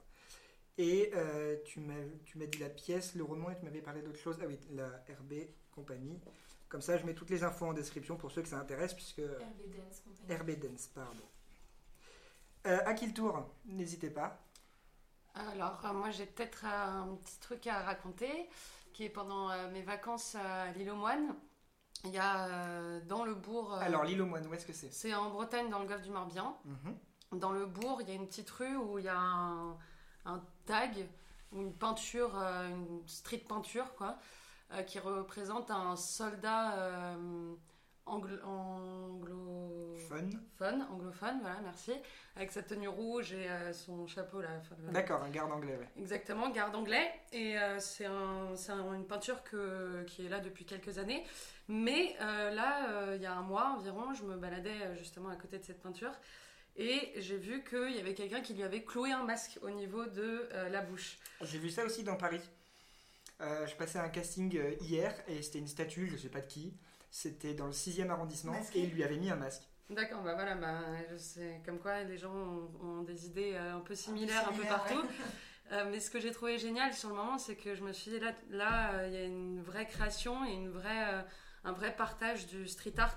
Et 0.79 1.11
euh, 1.15 1.57
tu 1.65 1.81
m'as 1.81 1.95
tu 2.25 2.39
m'as 2.39 2.47
dit 2.47 2.59
la 2.59 2.69
pièce, 2.69 3.15
le 3.15 3.25
roman, 3.25 3.51
et 3.51 3.57
tu 3.57 3.65
m'avais 3.65 3.81
parlé 3.81 4.03
d'autre 4.03 4.19
chose. 4.19 4.37
Ah 4.43 4.45
oui, 4.47 4.59
la 4.73 4.89
RB 5.21 5.33
Compagnie. 5.75 6.21
Comme 6.69 6.83
ça, 6.83 6.97
je 6.99 7.07
mets 7.07 7.15
toutes 7.15 7.31
les 7.31 7.45
infos 7.45 7.67
en 7.67 7.73
description 7.73 8.17
pour 8.17 8.31
ceux 8.31 8.43
que 8.43 8.49
ça 8.49 8.59
intéresse, 8.59 8.93
puisque 8.93 9.21
RB 9.21 9.77
Dance 9.77 10.01
Company. 10.05 10.39
RB 10.41 10.51
Dance, 10.69 10.87
pardon. 10.89 11.23
Euh, 12.67 12.79
à 12.85 12.95
qui 12.95 13.07
le 13.07 13.15
tour? 13.15 13.47
N'hésitez 13.67 14.11
pas. 14.11 14.43
Alors, 15.35 15.81
euh, 15.85 15.93
moi, 15.93 16.11
j'ai 16.11 16.27
peut-être 16.27 16.65
un 16.65 17.17
petit 17.23 17.39
truc 17.39 17.67
à 17.69 17.83
raconter, 17.83 18.49
qui 18.93 19.05
est 19.05 19.09
pendant 19.11 19.51
euh, 19.51 19.71
mes 19.71 19.83
vacances 19.83 20.35
à 20.35 20.73
l'île 20.73 20.91
aux 20.91 20.97
Moines. 20.97 21.37
Il 22.05 22.11
y 22.11 22.19
a 22.19 22.47
euh, 22.49 23.01
dans 23.07 23.25
le 23.25 23.35
bourg. 23.35 23.73
euh, 23.75 23.79
Alors, 23.81 24.05
l'île 24.05 24.21
aux 24.23 24.27
moines, 24.27 24.47
où 24.47 24.55
est-ce 24.55 24.67
que 24.67 24.73
c'est? 24.73 24.91
c'est 24.93 25.15
en 25.15 25.31
Bretagne, 25.31 25.71
dans 25.71 25.79
le 25.79 25.87
golfe 25.87 26.03
du 26.03 26.11
Morbihan. 26.11 26.59
Mhm. 26.65 27.39
Dans 27.41 27.53
le 27.53 27.67
bourg, 27.67 28.01
il 28.03 28.09
y 28.09 28.13
a 28.13 28.15
une 28.15 28.27
petite 28.27 28.51
rue 28.51 28.77
où 28.77 28.99
il 28.99 29.05
y 29.05 29.09
a 29.09 29.19
un, 29.19 29.77
un 30.27 30.43
tag, 30.67 31.07
ou 31.53 31.61
une 31.63 31.73
peinture, 31.73 32.37
euh, 32.39 32.69
une 32.69 33.07
street 33.09 33.45
peinture, 33.49 33.95
quoi, 33.95 34.19
euh, 34.73 34.83
qui 34.83 34.99
représente 34.99 35.71
un 35.71 35.97
soldat 35.97 36.75
euh, 36.79 37.55
anglo, 38.05 38.37
anglo- 38.45 39.97
Fun. 40.59 40.81
Anglophone, 40.91 41.39
voilà, 41.41 41.61
merci, 41.63 41.93
avec 42.37 42.53
sa 42.53 42.63
tenue 42.63 42.87
rouge 42.89 43.33
et 43.33 43.49
euh, 43.51 43.73
son 43.73 44.07
chapeau 44.07 44.41
là. 44.41 44.49
enfin, 44.61 44.77
D'accord, 44.93 45.23
un 45.23 45.31
garde 45.31 45.51
anglais, 45.53 45.77
ouais. 45.77 45.89
Exactement, 45.97 46.49
garde 46.51 46.75
anglais. 46.77 47.13
Et 47.33 47.59
euh, 47.59 47.79
c'est 47.81 48.07
un, 48.07 48.55
c'est 48.55 48.73
un- 48.73 48.95
une 48.95 49.07
peinture 49.07 49.43
que, 49.43 50.05
qui 50.05 50.27
est 50.27 50.29
là 50.29 50.39
depuis 50.41 50.65
quelques 50.65 50.99
années. 50.99 51.25
Mais 51.69 52.17
euh, 52.21 52.51
là, 52.53 53.15
il 53.17 53.21
y 53.23 53.27
a 53.27 53.35
un 53.35 53.43
mois 53.43 53.71
environ, 53.77 54.15
je 54.15 54.23
me 54.25 54.37
baladais 54.37 54.97
justement 54.97 55.29
à 55.31 55.37
côté 55.37 55.59
de 55.59 55.65
cette 55.65 55.83
peinture. 55.83 56.13
Et 56.77 57.13
j'ai 57.17 57.39
vu 57.39 57.65
qu'il 57.65 57.97
y 57.97 58.01
avait 58.01 58.15
quelqu'un 58.15 58.41
qui 58.41 58.55
lui 58.55 58.63
avait 58.63 58.83
cloué 58.83 59.11
un 59.13 59.25
masque 59.25 59.59
au 59.63 59.71
niveau 59.71 60.05
de 60.05 60.49
euh, 60.53 60.69
la 60.69 60.83
bouche. 60.83 61.19
J'ai 61.43 61.59
vu 61.59 61.71
ça 61.71 61.85
aussi 61.85 62.03
dans 62.03 62.17
Paris. 62.17 62.41
Euh, 63.41 63.67
je 63.67 63.75
passais 63.77 63.99
un 63.99 64.09
casting 64.09 64.57
euh, 64.57 64.75
hier 64.81 65.15
et 65.29 65.43
c'était 65.43 65.59
une 65.59 65.69
statue, 65.69 66.09
je 66.09 66.17
sais 66.17 66.29
pas 66.29 66.41
de 66.41 66.47
qui. 66.47 66.75
C'était 67.11 67.55
dans 67.55 67.67
le 67.67 67.73
6e 67.73 68.11
arrondissement 68.11 68.53
Masqué. 68.53 68.81
et 68.81 68.83
il 68.85 68.91
lui 68.91 69.05
avait 69.05 69.17
mis 69.17 69.31
un 69.31 69.37
masque. 69.37 69.63
D'accord, 69.89 70.23
bah 70.23 70.35
voilà, 70.35 70.57
bah, 70.57 70.81
je 71.13 71.17
sais, 71.17 71.61
comme 71.65 71.79
quoi 71.79 72.03
les 72.03 72.19
gens 72.19 72.35
ont, 72.35 72.71
ont 72.83 73.03
des 73.03 73.27
idées 73.27 73.55
un 73.55 73.81
peu 73.81 73.95
similaires 73.95 74.43
un 74.49 74.49
peu, 74.49 74.55
similaires, 74.55 74.83
partout. 74.85 75.03
Euh, 75.73 75.85
mais 75.91 75.99
ce 75.99 76.11
que 76.11 76.21
j'ai 76.21 76.31
trouvé 76.31 76.59
génial 76.59 76.95
sur 76.95 77.09
le 77.09 77.17
moment, 77.17 77.39
c'est 77.39 77.57
que 77.57 77.75
je 77.75 77.83
me 77.83 77.93
suis 77.93 78.13
dit 78.13 78.21
là, 78.21 78.33
là, 78.51 78.93
euh, 78.93 79.09
il 79.09 79.15
y 79.15 79.17
a 79.17 79.25
une 79.25 79.63
vraie 79.63 79.87
création 79.87 80.45
et 80.45 80.53
une 80.53 80.71
vraie, 80.71 81.15
euh, 81.15 81.23
un 81.65 81.73
vrai 81.73 81.95
partage 81.95 82.47
du 82.47 82.69
street 82.69 82.95
art 82.99 83.17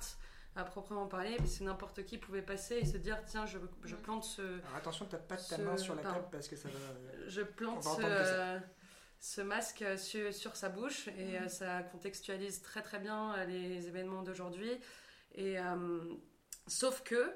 à 0.55 0.63
proprement 0.63 1.07
parler, 1.07 1.35
parce 1.37 1.57
que 1.59 1.63
n'importe 1.63 2.05
qui 2.05 2.17
pouvait 2.17 2.41
passer 2.41 2.75
et 2.77 2.85
se 2.85 2.97
dire 2.97 3.17
tiens, 3.25 3.45
je, 3.45 3.57
je 3.83 3.95
Mm. 3.95 4.01
plante 4.01 4.23
ce, 4.23 4.41
Alors 4.41 4.75
attention, 4.77 5.05
t'as 5.09 5.17
pas 5.17 5.37
ta 5.37 5.57
Ce- 5.57 5.61
main 5.61 5.77
sur 5.77 5.95
la 5.95 6.03
table 6.03 6.25
parce 6.31 6.47
que 6.47 6.55
ça 6.55 6.69
va. 6.69 6.75
euh, 6.75 7.25
je 7.27 7.41
plante 7.41 7.83
va 7.83 8.59
ce, 9.19 9.41
masque 9.41 9.83
sur, 9.97 10.33
sur 10.33 10.55
sa 10.55 10.69
bouche 10.69 11.07
et 11.09 11.39
Mhm. 11.39 11.43
euh, 11.45 11.47
ça 11.47 11.83
contextualise 11.83 12.61
très 12.61 12.81
très 12.81 12.99
bien 12.99 13.35
euh, 13.35 13.45
les 13.45 13.87
événements 13.87 14.23
d'aujourd'hui. 14.23 14.71
Et 15.35 15.59
euh, 15.59 15.99
sauf 16.67 17.03
que 17.03 17.33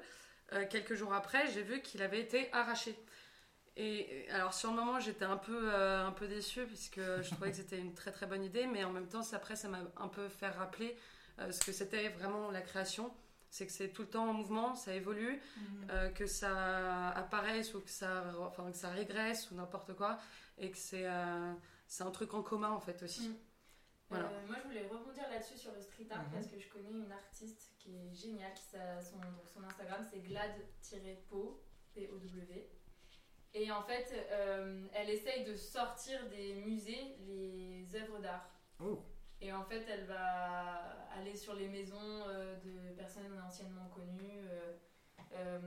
euh, 0.52 0.66
quelques 0.68 0.94
jours 0.94 1.12
après, 1.14 1.46
j'ai 1.52 1.62
vu 1.62 1.80
qu'il 1.82 2.02
avait 2.02 2.20
été 2.20 2.52
arraché. 2.52 2.98
Et 3.76 4.28
alors 4.30 4.54
sur 4.54 4.70
le 4.70 4.76
moment, 4.76 5.00
j'étais 5.00 5.24
un 5.24 5.36
peu 5.36 5.72
euh, 5.72 6.06
un 6.06 6.12
peu 6.12 6.28
déçue 6.28 6.64
puisque 6.66 7.00
je 7.00 7.30
trouvais 7.32 7.50
que 7.50 7.56
c'était 7.56 7.78
une 7.78 7.94
très 7.94 8.12
très 8.12 8.26
bonne 8.26 8.44
idée, 8.44 8.66
mais 8.66 8.84
en 8.84 8.92
même 8.92 9.08
temps, 9.08 9.22
après, 9.32 9.56
ça 9.56 9.68
m'a 9.68 9.80
un 9.96 10.08
peu 10.08 10.28
fait 10.28 10.48
rappeler 10.48 10.96
euh, 10.96 11.00
ce 11.50 11.60
que 11.60 11.72
c'était 11.72 12.08
vraiment 12.10 12.50
la 12.50 12.60
création. 12.62 13.12
C'est 13.50 13.66
que 13.66 13.72
c'est 13.72 13.90
tout 13.90 14.02
le 14.02 14.08
temps 14.08 14.28
en 14.28 14.32
mouvement, 14.32 14.74
ça 14.74 14.94
évolue 14.94 15.40
Mhm. 15.56 15.86
euh, 15.90 16.08
que 16.10 16.26
ça 16.26 17.10
apparaisse 17.10 17.72
ou 17.74 17.80
que 17.80 17.90
ça, 17.90 18.24
enfin, 18.40 18.70
que 18.72 18.76
ça 18.76 18.90
régresse 18.90 19.50
ou 19.50 19.54
n'importe 19.54 19.94
quoi, 19.94 20.18
et 20.58 20.70
que 20.72 20.76
c'est 20.76 21.06
euh, 21.06 21.52
c'est 21.86 22.02
un 22.02 22.10
truc 22.10 22.34
en 22.34 22.42
commun 22.42 22.70
en 22.72 22.80
fait 22.80 23.00
aussi. 23.04 23.28
Mm. 23.28 23.36
Voilà. 24.10 24.24
Euh, 24.26 24.46
moi, 24.48 24.56
je 24.62 24.68
voulais 24.68 24.86
rebondir 24.86 25.28
là-dessus 25.30 25.56
sur 25.56 25.72
le 25.72 25.80
street 25.80 26.08
art 26.10 26.24
Mhm. 26.24 26.32
parce 26.32 26.46
que 26.48 26.58
je 26.58 26.68
connais 26.68 26.90
une 26.90 27.10
artiste 27.12 27.70
qui 27.78 27.94
est 27.96 28.12
géniale. 28.12 28.52
Qui, 28.54 28.62
sa- 28.62 29.00
son, 29.00 29.16
donc 29.18 29.48
son 29.52 29.62
Instagram, 29.62 30.04
c'est 30.10 30.18
glad-po, 30.20 31.62
P-O-W. 31.94 32.68
Et 33.54 33.70
en 33.70 33.82
fait, 33.82 34.12
euh, 34.32 34.84
elle 34.94 35.10
essaye 35.10 35.44
de 35.44 35.54
sortir 35.54 36.28
des 36.28 36.54
musées 36.54 37.16
les 37.20 37.86
œuvres 37.94 38.18
d'art. 38.18 38.50
Oh. 38.80 39.00
Et 39.44 39.52
en 39.52 39.62
fait, 39.62 39.84
elle 39.90 40.04
va 40.04 41.06
aller 41.14 41.36
sur 41.36 41.54
les 41.54 41.68
maisons 41.68 42.24
euh, 42.26 42.56
de 42.64 42.94
personnes 42.96 43.38
anciennement 43.46 43.88
connues 43.94 44.40
euh, 44.48 44.72
euh, 45.34 45.58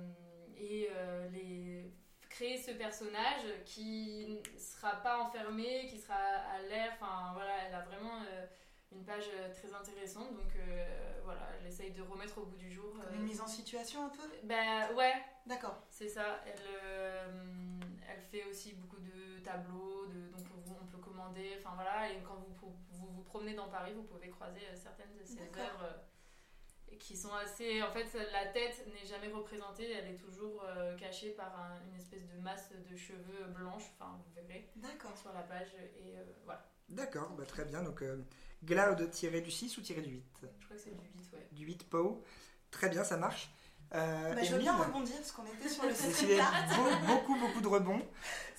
et 0.58 0.90
les 1.32 1.94
créer 2.38 2.58
ce 2.58 2.72
personnage 2.72 3.46
qui 3.66 4.28
ne 4.30 4.60
sera 4.60 4.92
pas 5.02 5.20
enfermé, 5.24 5.88
qui 5.88 5.98
sera 5.98 6.16
à 6.16 6.62
l'air. 6.70 6.92
Enfin 6.94 7.34
voilà, 7.34 7.52
elle 7.68 7.76
a 7.76 7.82
vraiment 7.82 8.22
euh, 8.32 8.46
une 8.92 9.04
page 9.04 9.30
très 9.54 9.74
intéressante. 9.74 10.34
Donc 10.34 10.56
euh, 10.56 11.20
voilà, 11.24 11.42
elle 11.60 11.68
essaye 11.68 11.92
de 11.92 12.02
remettre 12.02 12.38
au 12.40 12.46
bout 12.46 12.58
du 12.58 12.72
jour. 12.72 12.94
Comme 12.94 13.14
euh, 13.14 13.16
une 13.16 13.24
mise 13.24 13.42
en 13.42 13.48
situation 13.48 14.06
un 14.06 14.10
peu? 14.10 14.24
Ben 14.44 14.94
ouais, 14.96 15.14
D'accord. 15.46 15.78
c'est 15.90 16.10
ça. 16.10 16.42
Elle, 16.46 17.87
elle 18.08 18.22
fait 18.22 18.44
aussi 18.46 18.74
beaucoup 18.74 19.00
de 19.00 19.40
tableaux, 19.44 20.06
de, 20.08 20.28
donc 20.30 20.46
vous- 20.66 20.78
on 20.82 20.86
peut 20.86 20.98
commander. 20.98 21.56
Enfin 21.60 21.72
voilà, 21.76 22.12
et 22.12 22.22
quand 22.24 22.36
vous 22.60 22.74
vous, 22.92 23.24
promenez 23.24 23.54
dans 23.56 23.70
Paris, 23.70 23.94
vous 23.94 24.04
pouvez 24.04 24.30
croiser 24.30 24.62
euh, 24.72 24.76
certaines 24.76 25.14
de 25.20 25.24
ces 25.26 25.42
œuvres 25.42 25.84
euh, 25.84 26.96
qui 26.98 27.16
sont 27.18 27.34
assez. 27.34 27.82
En 27.84 27.92
fait, 27.92 28.08
la 28.32 28.46
tête 28.48 28.86
n'est 28.94 29.06
jamais 29.06 29.28
représentée, 29.28 29.92
elle 29.92 30.08
est 30.14 30.18
toujours 30.18 30.64
euh, 30.66 30.96
cachée 30.98 31.32
par 31.32 31.60
un- 31.60 31.82
une 31.90 31.96
espèce 31.96 32.26
de 32.28 32.40
masse 32.40 32.72
de 32.90 32.96
cheveux 32.96 33.46
blanches. 33.56 33.92
Enfin, 34.00 34.18
vous 34.26 34.34
verrez 34.34 34.70
D'accord. 34.78 35.16
sur 35.18 35.34
la 35.34 35.42
page. 35.44 35.68
Et 36.00 36.18
euh, 36.18 36.24
voilà, 36.46 36.66
D'accord, 36.90 37.32
bah, 37.32 37.46
très 37.46 37.66
bien. 37.66 37.84
Donc, 37.84 38.02
euh, 38.02 38.24
Glaude 38.64 39.12
tiré 39.12 39.42
du 39.42 39.52
6 39.52 39.78
ou 39.78 39.82
tiré 39.82 40.02
du 40.02 40.10
8 40.12 40.26
je 40.60 40.66
crois 40.66 40.78
que 40.78 40.82
c'est 40.82 40.90
du 40.98 41.06
8, 41.06 41.34
ouais. 41.34 41.48
Du 41.52 41.66
8 41.66 41.90
Pau. 41.90 42.24
Très 42.72 42.90
bien, 42.90 43.04
ça 43.04 43.18
marche. 43.18 43.50
Euh, 43.96 44.34
Bah, 44.36 44.44
je 44.44 44.52
veux 44.54 44.60
bien 44.60 44.76
rebondir 44.76 45.16
parce 45.16 45.32
qu'on 45.32 45.46
était 45.46 45.70
sur 45.70 45.84
le 45.86 45.94
street 45.96 46.40
art. 46.40 46.54
beau- 46.76 47.08
beaucoup, 47.14 47.36
beaucoup 47.40 47.62
de 47.62 47.68
rebonds. 47.68 48.02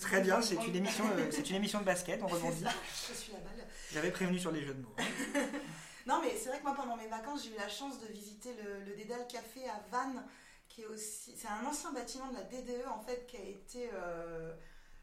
Très 0.00 0.20
bien, 0.22 0.40
c'est 0.40 0.54
une 0.56 0.76
émission, 0.76 1.04
euh, 1.16 1.28
c'est 1.30 1.48
une 1.50 1.56
émission 1.56 1.80
de 1.80 1.84
basket, 1.84 2.22
on 2.22 2.26
rebondit. 2.26 2.64
Je 3.08 3.14
suis 3.14 3.32
la 3.32 3.38
balle. 3.40 3.66
J'avais 3.92 4.10
prévenu 4.10 4.38
sur 4.38 4.50
les 4.52 4.62
jeux 4.62 4.74
de 4.74 4.82
mots. 4.82 4.96
Non, 6.06 6.20
mais 6.22 6.34
c'est 6.38 6.48
vrai 6.48 6.56
que 6.60 6.62
moi, 6.62 6.74
pendant 6.74 6.96
mes 6.96 7.06
vacances, 7.08 7.44
j'ai 7.44 7.50
eu 7.50 7.58
la 7.58 7.68
chance 7.68 8.00
de 8.00 8.06
visiter 8.06 8.54
le, 8.64 8.82
le 8.82 8.96
Dédale 8.96 9.26
Café 9.28 9.68
à 9.68 9.78
Vannes, 9.90 10.24
qui 10.66 10.80
est 10.80 10.86
aussi. 10.86 11.34
C'est 11.36 11.48
un 11.48 11.62
ancien 11.66 11.92
bâtiment 11.92 12.28
de 12.28 12.34
la 12.36 12.44
DDE, 12.44 12.86
en 12.88 12.98
fait, 13.02 13.26
qui 13.26 13.36
a 13.36 13.42
été 13.42 13.90
euh, 13.92 14.54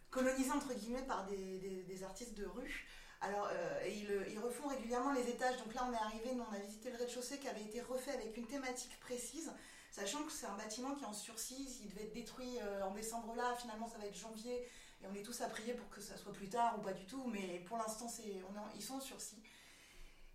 colonisé, 0.10 0.50
entre 0.50 0.74
guillemets, 0.74 1.04
par 1.04 1.28
des, 1.28 1.60
des- 1.60 1.84
des 1.84 2.04
artistes 2.04 2.34
de 2.36 2.48
rue. 2.48 2.88
Alors, 3.22 3.48
euh, 3.54 3.80
et 3.86 3.94
ils, 3.94 4.34
ils 4.34 4.40
refont 4.40 4.68
régulièrement 4.68 5.14
les 5.14 5.30
étages. 5.30 5.58
Donc 5.58 5.76
là, 5.76 5.88
on 5.88 5.94
est 5.94 5.98
arrivé, 6.04 6.34
nous, 6.34 6.44
on 6.52 6.56
a 6.56 6.60
visité 6.60 6.90
le 6.90 6.98
rez-de-chaussée 6.98 7.38
qui 7.38 7.48
avait 7.50 7.62
été 7.62 7.82
refait 7.82 8.14
avec 8.14 8.36
une 8.36 8.48
thématique 8.48 9.00
précise, 9.00 9.52
sachant 9.96 10.24
que 10.24 10.32
c'est 10.32 10.46
un 10.48 10.56
bâtiment 10.58 10.94
qui 10.96 11.04
est 11.04 11.08
en 11.08 11.14
sursis. 11.14 11.80
Il 11.84 11.90
devait 11.90 12.04
être 12.08 12.14
détruit 12.14 12.60
euh, 12.62 12.84
en 12.84 12.92
décembre 12.92 13.34
là. 13.36 13.56
Finalement, 13.56 13.88
ça 13.88 13.98
va 13.98 14.06
être 14.06 14.16
janvier. 14.18 14.68
Et 15.02 15.08
on 15.10 15.14
est 15.14 15.24
tous 15.24 15.40
à 15.42 15.48
prier 15.48 15.74
pour 15.74 15.90
que 15.90 16.02
ça 16.02 16.18
soit 16.18 16.34
plus 16.34 16.50
tard 16.50 16.78
ou 16.78 16.82
pas 16.82 16.94
du 16.94 17.06
tout. 17.06 17.26
Mais 17.28 17.60
pour 17.68 17.78
l'instant, 17.78 18.08
c'est, 18.08 18.42
on 18.50 18.56
est 18.56 18.60
en- 18.60 18.70
ils 18.76 18.82
sont 18.84 18.96
en 18.96 19.02
sursis. 19.02 19.42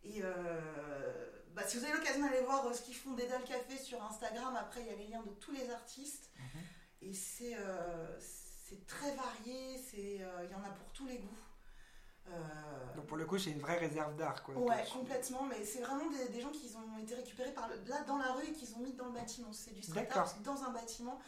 Et 0.02 0.20
euh, 0.22 1.30
bah, 1.54 1.62
si 1.66 1.76
vous 1.76 1.84
avez 1.84 1.92
l'occasion 1.94 2.24
d'aller 2.24 2.42
voir 2.42 2.66
euh, 2.66 2.72
ce 2.72 2.82
qu'ils 2.82 2.96
font 2.96 3.12
d'Edal 3.12 3.44
Café 3.44 3.76
sur 3.76 4.02
Instagram, 4.02 4.56
après 4.56 4.80
il 4.82 4.86
y 4.86 4.90
a 4.90 4.96
les 4.96 5.06
liens 5.08 5.22
de 5.22 5.32
tous 5.34 5.52
les 5.52 5.68
artistes. 5.70 6.30
Et 7.02 7.12
c'est 7.14 7.54
euh, 7.56 8.18
c'est 8.20 8.86
très 8.86 9.14
varié, 9.16 9.76
c'est, 9.78 10.18
euh, 10.22 10.44
il 10.44 10.50
y 10.50 10.54
en 10.54 10.62
a 10.64 10.70
pour 10.70 10.90
tous 10.92 11.06
les 11.06 11.18
goûts. 11.18 11.38
Euh, 12.30 12.94
Donc 12.96 13.06
pour 13.06 13.16
le 13.16 13.24
coup, 13.26 13.38
c'est 13.38 13.50
une 13.50 13.60
vraie 13.60 13.78
réserve 13.78 14.14
d'art. 14.16 14.42
Quoi. 14.42 14.54
Ouais, 14.56 14.84
complètement, 14.92 15.44
mais 15.44 15.64
c'est 15.64 15.80
vraiment 15.80 16.08
des, 16.10 16.28
des 16.28 16.40
gens 16.40 16.50
qui 16.50 16.70
ont 16.76 16.98
été 16.98 17.14
récupérés 17.14 17.52
par 17.52 17.68
le- 17.68 17.80
là 17.88 18.02
dans 18.06 18.18
la 18.18 18.32
rue 18.32 18.46
et 18.46 18.52
qu'ils 18.52 18.74
ont 18.76 18.80
mis 18.80 18.92
dans 18.92 19.06
le 19.06 19.12
bâtiment. 19.12 19.52
C'est 19.52 19.72
du 19.72 19.82
street 19.82 20.08
art 20.20 20.34
dans 20.44 20.62
un 20.64 20.70
bâtiment. 20.70 21.18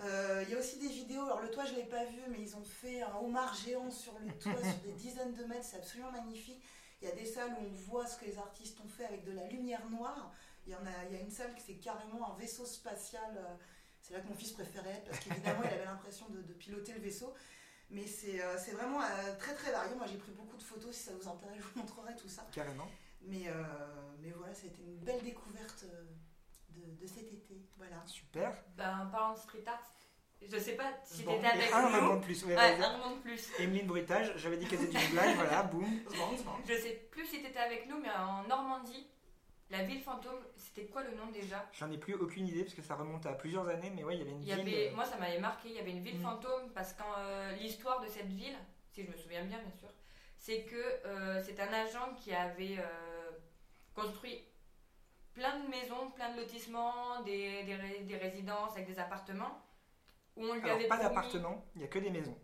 Euh, 0.00 0.44
Il 0.46 0.52
y 0.52 0.56
a 0.56 0.58
aussi 0.58 0.78
des 0.78 0.88
vidéos, 0.88 1.22
alors 1.24 1.40
le 1.40 1.50
toit 1.50 1.64
je 1.64 1.74
l'ai 1.74 1.84
pas 1.84 2.04
vu, 2.04 2.20
mais 2.28 2.40
ils 2.40 2.56
ont 2.56 2.62
fait 2.64 3.02
un 3.02 3.16
homard 3.16 3.54
géant 3.54 3.90
sur 3.90 4.16
le 4.20 4.32
toit 4.38 4.52
sur 4.62 4.78
des 4.84 4.92
dizaines 4.92 5.34
de 5.34 5.44
mètres, 5.44 5.64
c'est 5.64 5.76
absolument 5.78 6.12
magnifique. 6.12 6.62
Il 7.02 7.08
y 7.08 7.10
a 7.10 7.14
des 7.14 7.24
salles 7.26 7.52
où 7.60 7.64
on 7.66 7.72
voit 7.90 8.06
ce 8.06 8.16
que 8.18 8.24
les 8.24 8.38
artistes 8.38 8.78
ont 8.84 8.88
fait 8.88 9.04
avec 9.04 9.24
de 9.24 9.32
la 9.32 9.46
lumière 9.48 9.88
noire. 9.90 10.32
Il 10.66 10.72
y, 10.72 10.76
en 10.76 10.84
a, 10.86 11.04
y 11.12 11.16
a 11.16 11.20
une 11.20 11.30
salle 11.30 11.54
qui 11.54 11.62
c'est 11.66 11.74
carrément 11.74 12.32
un 12.34 12.38
vaisseau 12.38 12.64
spatial. 12.66 13.36
euh, 13.36 13.54
C'est 14.02 14.14
là 14.14 14.20
que 14.20 14.28
mon 14.28 14.34
fils 14.34 14.52
préférait 14.52 14.90
être 14.90 15.10
parce 15.10 15.20
qu'évidemment 15.20 15.62
il 15.64 15.72
avait 15.74 15.84
l'impression 15.84 16.26
de, 16.28 16.42
de 16.42 16.52
piloter 16.52 16.92
le 16.92 17.00
vaisseau. 17.00 17.32
Mais 17.90 18.06
c'est 18.06 18.42
euh, 18.42 18.56
c'est 18.58 18.72
vraiment 18.72 19.00
euh, 19.00 19.36
très 19.38 19.54
très 19.54 19.72
varié. 19.72 19.94
Moi 19.96 20.06
j'ai 20.06 20.18
pris 20.18 20.32
beaucoup 20.32 20.56
de 20.56 20.62
photos, 20.62 20.94
si 20.94 21.04
ça 21.04 21.12
vous 21.18 21.28
intéresse, 21.28 21.56
je 21.58 21.62
vous 21.62 21.80
montrerai 21.80 22.14
tout 22.16 22.28
ça. 22.28 22.46
Carrément. 22.52 22.86
Mais, 23.22 23.48
euh, 23.48 23.52
mais 24.20 24.30
voilà, 24.30 24.54
ça 24.54 24.64
a 24.64 24.66
été 24.66 24.82
une 24.82 24.98
belle 24.98 25.22
découverte 25.22 25.84
de, 26.70 26.82
de 27.00 27.06
cet 27.06 27.32
été. 27.32 27.66
Voilà. 27.76 28.02
Super. 28.06 28.52
Ben, 28.76 29.06
en 29.06 29.10
parlant 29.10 29.34
de 29.34 29.38
street 29.38 29.64
art, 29.66 29.82
je 30.40 30.56
sais 30.58 30.76
pas 30.76 30.92
si 31.04 31.24
Bon, 31.24 31.34
t'étais 31.34 31.46
avec 31.48 31.72
un 31.72 31.90
nous. 31.90 31.96
rebond 31.96 32.16
de 32.16 32.24
plus. 32.24 32.44
Ouais, 32.44 32.54
un 32.56 32.98
rebond 32.98 33.16
de 33.16 33.20
plus. 33.22 33.48
Emeline 33.58 33.86
Bruitage, 33.86 34.34
j'avais 34.36 34.56
dit 34.56 34.66
qu'elle 34.66 34.82
était 34.84 35.02
une 35.04 35.10
blague, 35.10 35.34
voilà, 35.34 35.62
boum. 35.64 35.84
Je 36.68 36.74
sais 36.74 37.08
plus 37.10 37.26
si 37.26 37.42
t'étais 37.42 37.58
avec 37.58 37.88
nous, 37.88 37.98
mais 37.98 38.10
en 38.10 38.44
Normandie, 38.46 39.08
la 39.70 39.82
ville 39.82 40.00
fantôme, 40.00 40.40
c'était 40.56 40.86
quoi 40.86 41.02
le 41.04 41.14
nom 41.14 41.26
déjà? 41.32 41.64
J'en 41.72 41.90
ai 41.90 41.98
plus 41.98 42.14
aucune 42.14 42.46
idée 42.48 42.62
parce 42.62 42.74
que 42.74 42.82
ça 42.82 42.94
remonte 42.94 43.26
à 43.26 43.32
plusieurs 43.32 43.68
années, 43.68 43.90
mais 43.94 44.02
ouais, 44.04 44.14
il 44.16 44.18
y 44.20 44.22
avait 44.22 44.30
une 44.30 44.42
Il 44.42 44.48
y 44.48 44.52
ville. 44.52 44.60
avait, 44.60 44.88
euh, 44.90 44.94
moi, 44.94 45.04
ça 45.04 45.16
m'avait 45.18 45.38
marqué. 45.40 45.68
Il 45.68 45.74
y 45.74 45.78
avait 45.78 45.90
une 45.90 46.02
ville 46.02 46.16
Mhm. 46.16 46.22
fantôme 46.22 46.70
parce 46.74 46.92
que 46.94 47.02
euh, 47.18 47.52
l'histoire 47.52 48.00
de 48.00 48.06
cette 48.06 48.28
ville, 48.28 48.56
si 48.92 49.04
je 49.04 49.10
me 49.10 49.16
souviens 49.16 49.44
bien, 49.44 49.58
bien 49.58 49.72
sûr, 49.78 49.88
c'est 50.38 50.62
que 50.62 50.76
euh, 51.06 51.42
c'est 51.44 51.60
un 51.60 51.72
agent 51.72 52.14
qui 52.14 52.32
avait 52.32 52.78
euh, 52.78 53.30
construit 53.94 54.42
plein 55.34 55.58
de 55.60 55.68
maisons, 55.68 56.10
plein 56.12 56.32
de 56.32 56.40
lotissements, 56.40 57.20
des, 57.22 57.64
des, 57.64 57.74
ré- 57.76 58.00
des 58.04 58.16
résidences 58.16 58.72
avec 58.72 58.86
des 58.86 58.98
appartements. 58.98 59.62
Où 60.36 60.44
on 60.46 60.54
lui 60.54 60.62
Alors, 60.62 60.76
avait 60.76 60.86
pas 60.86 60.96
promis- 60.96 61.08
d'appartement, 61.08 61.64
il 61.74 61.82
y 61.82 61.84
a 61.84 61.88
que 61.88 61.98
des 61.98 62.10
maisons. 62.10 62.36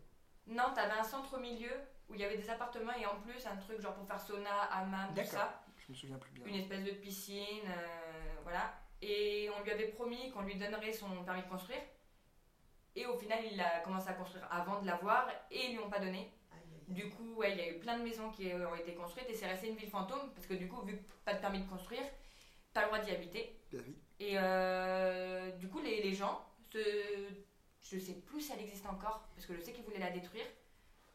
Non, 0.48 0.64
t'avais 0.74 0.92
un 0.98 1.04
centre 1.04 1.34
au 1.36 1.40
milieu 1.40 1.70
où 2.08 2.14
il 2.14 2.20
y 2.20 2.24
avait 2.24 2.36
des 2.36 2.50
appartements 2.50 2.92
et 3.00 3.06
en 3.06 3.16
plus 3.20 3.46
un 3.46 3.56
truc 3.56 3.80
genre 3.80 3.94
pour 3.94 4.06
faire 4.06 4.20
sauna, 4.20 4.64
hammam, 4.70 5.08
tout 5.08 5.14
D'accord. 5.14 5.30
ça. 5.32 5.63
Je 5.86 5.92
me 5.92 5.94
souviens 5.94 6.18
plus 6.18 6.32
bien. 6.32 6.46
Une 6.46 6.54
espèce 6.54 6.82
de 6.82 6.92
piscine, 6.92 7.66
euh, 7.68 8.34
voilà. 8.42 8.80
Et 9.02 9.50
on 9.56 9.62
lui 9.62 9.70
avait 9.70 9.88
promis 9.88 10.30
qu'on 10.30 10.42
lui 10.42 10.56
donnerait 10.56 10.92
son 10.92 11.24
permis 11.24 11.42
de 11.42 11.48
construire. 11.48 11.82
Et 12.96 13.06
au 13.06 13.16
final, 13.16 13.40
il 13.50 13.60
a 13.60 13.80
commencé 13.80 14.08
à 14.08 14.14
construire 14.14 14.46
avant 14.50 14.80
de 14.80 14.86
l'avoir 14.86 15.28
et 15.50 15.66
ils 15.66 15.72
lui 15.72 15.78
ont 15.80 15.90
pas 15.90 15.98
donné. 15.98 16.30
Du 16.88 17.08
coup, 17.10 17.34
ouais, 17.34 17.52
il 17.52 17.58
y 17.58 17.60
a 17.60 17.70
eu 17.70 17.78
plein 17.78 17.98
de 17.98 18.04
maisons 18.04 18.30
qui 18.30 18.52
ont 18.52 18.74
été 18.74 18.94
construites 18.94 19.28
et 19.28 19.34
c'est 19.34 19.46
resté 19.46 19.68
une 19.68 19.76
ville 19.76 19.88
fantôme 19.88 20.32
parce 20.34 20.46
que 20.46 20.54
du 20.54 20.68
coup, 20.68 20.82
vu 20.82 20.96
que 20.96 21.02
pas 21.24 21.34
de 21.34 21.40
permis 21.40 21.60
de 21.60 21.68
construire, 21.68 22.04
pas 22.72 22.82
le 22.82 22.86
droit 22.86 22.98
d'y 23.00 23.10
habiter. 23.10 23.58
Bien 23.70 23.80
oui. 23.86 23.96
Et 24.20 24.32
euh, 24.38 25.50
du 25.52 25.68
coup, 25.68 25.80
les, 25.80 26.02
les 26.02 26.12
gens, 26.12 26.46
se, 26.70 26.78
je 27.80 27.98
sais 27.98 28.14
plus 28.14 28.40
si 28.40 28.52
elle 28.52 28.60
existe 28.60 28.86
encore 28.86 29.28
parce 29.34 29.46
que 29.46 29.54
je 29.54 29.60
sais 29.60 29.72
qu'ils 29.72 29.84
voulaient 29.84 29.98
la 29.98 30.10
détruire, 30.10 30.46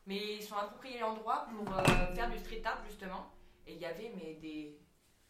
mais 0.06 0.36
ils 0.36 0.44
sont 0.44 0.56
appropriés 0.56 1.00
l'endroit 1.00 1.48
pour 1.50 1.78
euh, 1.78 1.84
faire 2.16 2.30
du 2.30 2.38
street 2.40 2.62
art 2.66 2.84
justement. 2.86 3.32
Et 3.70 3.74
il 3.74 3.80
y 3.80 3.86
avait 3.86 4.12
mais 4.16 4.34
des, 4.42 4.78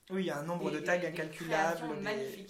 Oui, 0.10 0.24
il 0.24 0.26
y 0.28 0.32
a 0.32 0.40
un 0.40 0.44
nombre 0.44 0.72
Des- 0.72 0.80
de 0.80 0.86
tags 0.86 0.96
des- 0.98 1.02
des 1.02 1.08
incalculables, 1.08 2.02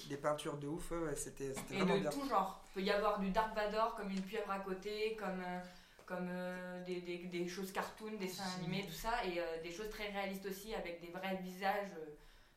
des, 0.08 0.18
peintures 0.18 0.58
de 0.58 0.68
ouf, 0.68 0.92
ouais, 0.92 1.16
c'était 1.16 1.52
vraiment 1.70 1.96
de 1.96 2.00
bien. 2.02 2.10
tout 2.12 2.28
genre. 2.30 2.64
Il 2.70 2.74
peut 2.76 2.82
y 2.88 2.92
avoir 2.92 3.20
du 3.20 3.32
Dark 3.32 3.56
Vador 3.56 3.96
comme 3.96 4.10
une 4.12 4.22
pieuvre 4.22 4.52
à 4.52 4.60
côté, 4.60 5.16
comme, 5.20 5.42
euh, 5.46 5.60
comme 6.06 6.28
euh, 6.30 6.84
des, 6.86 7.02
des- 7.02 7.26
des 7.26 7.48
choses 7.48 7.72
cartoon, 7.72 8.12
dessins 8.20 8.44
animés, 8.60 8.86
tout 8.86 8.94
ça, 8.94 9.26
et 9.26 9.40
euh, 9.40 9.62
des 9.64 9.72
choses 9.72 9.90
très 9.90 10.10
réalistes 10.10 10.46
aussi 10.46 10.74
avec 10.76 11.02
des 11.02 11.08
vrais 11.12 11.36
visages 11.38 11.92
euh, 11.98 12.06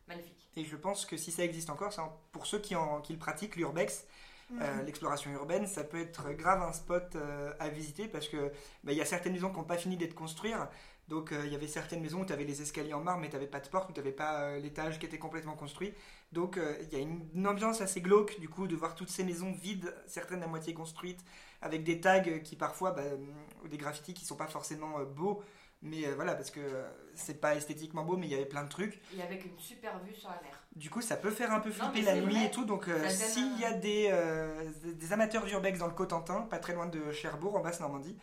magnifiques. 0.07 0.51
Et 0.57 0.65
je 0.65 0.77
pense 0.77 1.07
que 1.07 1.17
si 1.17 1.33
ça 1.33 1.43
existe 1.45 1.71
encore, 1.71 1.93
pour 2.31 2.47
ceux 2.47 2.59
qui, 2.59 2.77
en, 2.77 3.01
qui 3.01 3.15
le 3.15 3.19
pratiquent, 3.19 3.57
l'urbex, 3.57 4.07
euh, 4.61 4.75
Mhm. 4.77 4.85
l'exploration 4.85 5.31
urbaine, 5.33 5.67
ça 5.67 5.83
peut 5.83 6.01
être 6.01 6.31
grave 6.33 6.61
un 6.61 6.73
spot 6.75 7.17
euh, 7.17 7.55
à 7.59 7.71
visiter 7.71 8.07
parce 8.07 8.29
que 8.29 8.53
bah, 8.85 8.93
il 8.93 8.99
y 8.99 9.01
a 9.01 9.07
certaines 9.07 9.33
maisons 9.33 9.49
qui 9.51 9.57
n'ont 9.57 9.65
pas 9.65 9.79
fini 9.79 9.97
d'être 9.97 10.15
construites. 10.15 10.55
Donc 11.13 11.31
euh, 11.31 11.43
il 11.45 11.53
y 11.53 11.55
avait 11.55 11.69
certaines 11.69 12.01
maisons 12.01 12.23
où 12.23 12.25
tu 12.25 12.33
avais 12.33 12.45
les 12.45 12.63
escaliers 12.63 12.95
en 12.95 13.01
marbre 13.03 13.21
mais 13.21 13.29
tu 13.29 13.35
n'avais 13.35 13.47
pas 13.47 13.61
de 13.61 13.69
porte, 13.69 13.93
tu 13.93 14.01
n'avais 14.01 14.13
pas 14.13 14.45
euh, 14.45 14.59
l'étage 14.59 14.99
qui 14.99 15.05
était 15.05 15.19
complètement 15.19 15.55
construit. 15.55 15.93
Donc 16.33 16.57
euh, 16.57 16.75
il 16.81 16.89
y 16.91 16.97
a 16.97 17.01
une, 17.01 17.29
une 17.35 17.47
ambiance 17.47 17.83
assez 17.83 18.01
glauque 18.01 18.41
du 18.41 18.49
coup 18.49 18.67
de 18.67 18.75
voir 18.75 18.95
toutes 18.95 19.11
ces 19.11 19.23
maisons 19.23 19.53
vides, 19.53 19.95
certaines 20.07 20.43
à 20.43 20.47
moitié 20.47 20.73
construites, 20.73 21.23
avec 21.61 21.85
des 21.85 22.01
tags 22.01 22.39
qui 22.39 22.57
parfois, 22.57 22.93
bah, 22.93 23.03
ou 23.63 23.69
des 23.69 23.77
graffitis 23.77 24.15
qui 24.15 24.25
sont 24.25 24.37
pas 24.37 24.47
forcément 24.47 25.01
beaux. 25.05 25.43
Mais 25.83 26.11
voilà, 26.13 26.37
parce 26.37 26.51
que 26.53 26.61
c'est 27.13 27.41
pas 27.41 27.57
esthétiquement 27.57 28.05
beau, 28.05 28.17
mais 28.17 28.29
il 28.29 28.31
y 28.31 28.37
avait 28.37 28.47
plein 28.47 28.63
de 28.63 28.69
trucs. 28.69 29.01
Et 29.17 29.21
avec 29.21 29.45
une 29.45 29.59
super 29.59 29.99
vue 29.99 30.15
sur 30.15 30.29
la 30.29 30.41
mer. 30.41 30.63
Du 30.77 30.89
coup, 30.91 31.01
ça 31.01 31.17
peut 31.17 31.33
faire 31.33 31.53
un 31.53 31.59
peu 31.59 31.73
flipper 31.73 32.03
la 32.03 32.21
nuit 32.21 32.37
vrai. 32.37 32.47
et 32.47 32.51
tout. 32.53 32.65
Donc, 32.65 32.89
s'il 33.09 33.59
y 33.59 33.65
a 33.65 33.73
des, 33.73 34.15
des 34.85 35.13
amateurs 35.13 35.45
d'urbex 35.45 35.81
dans 35.81 35.89
le 35.89 35.93
Cotentin, 35.93 36.43
pas 36.43 36.59
très 36.59 36.73
loin 36.73 36.87
de 36.87 37.11
Cherbourg, 37.11 37.57
en 37.57 37.61
Basse-Normandie, 37.61 38.17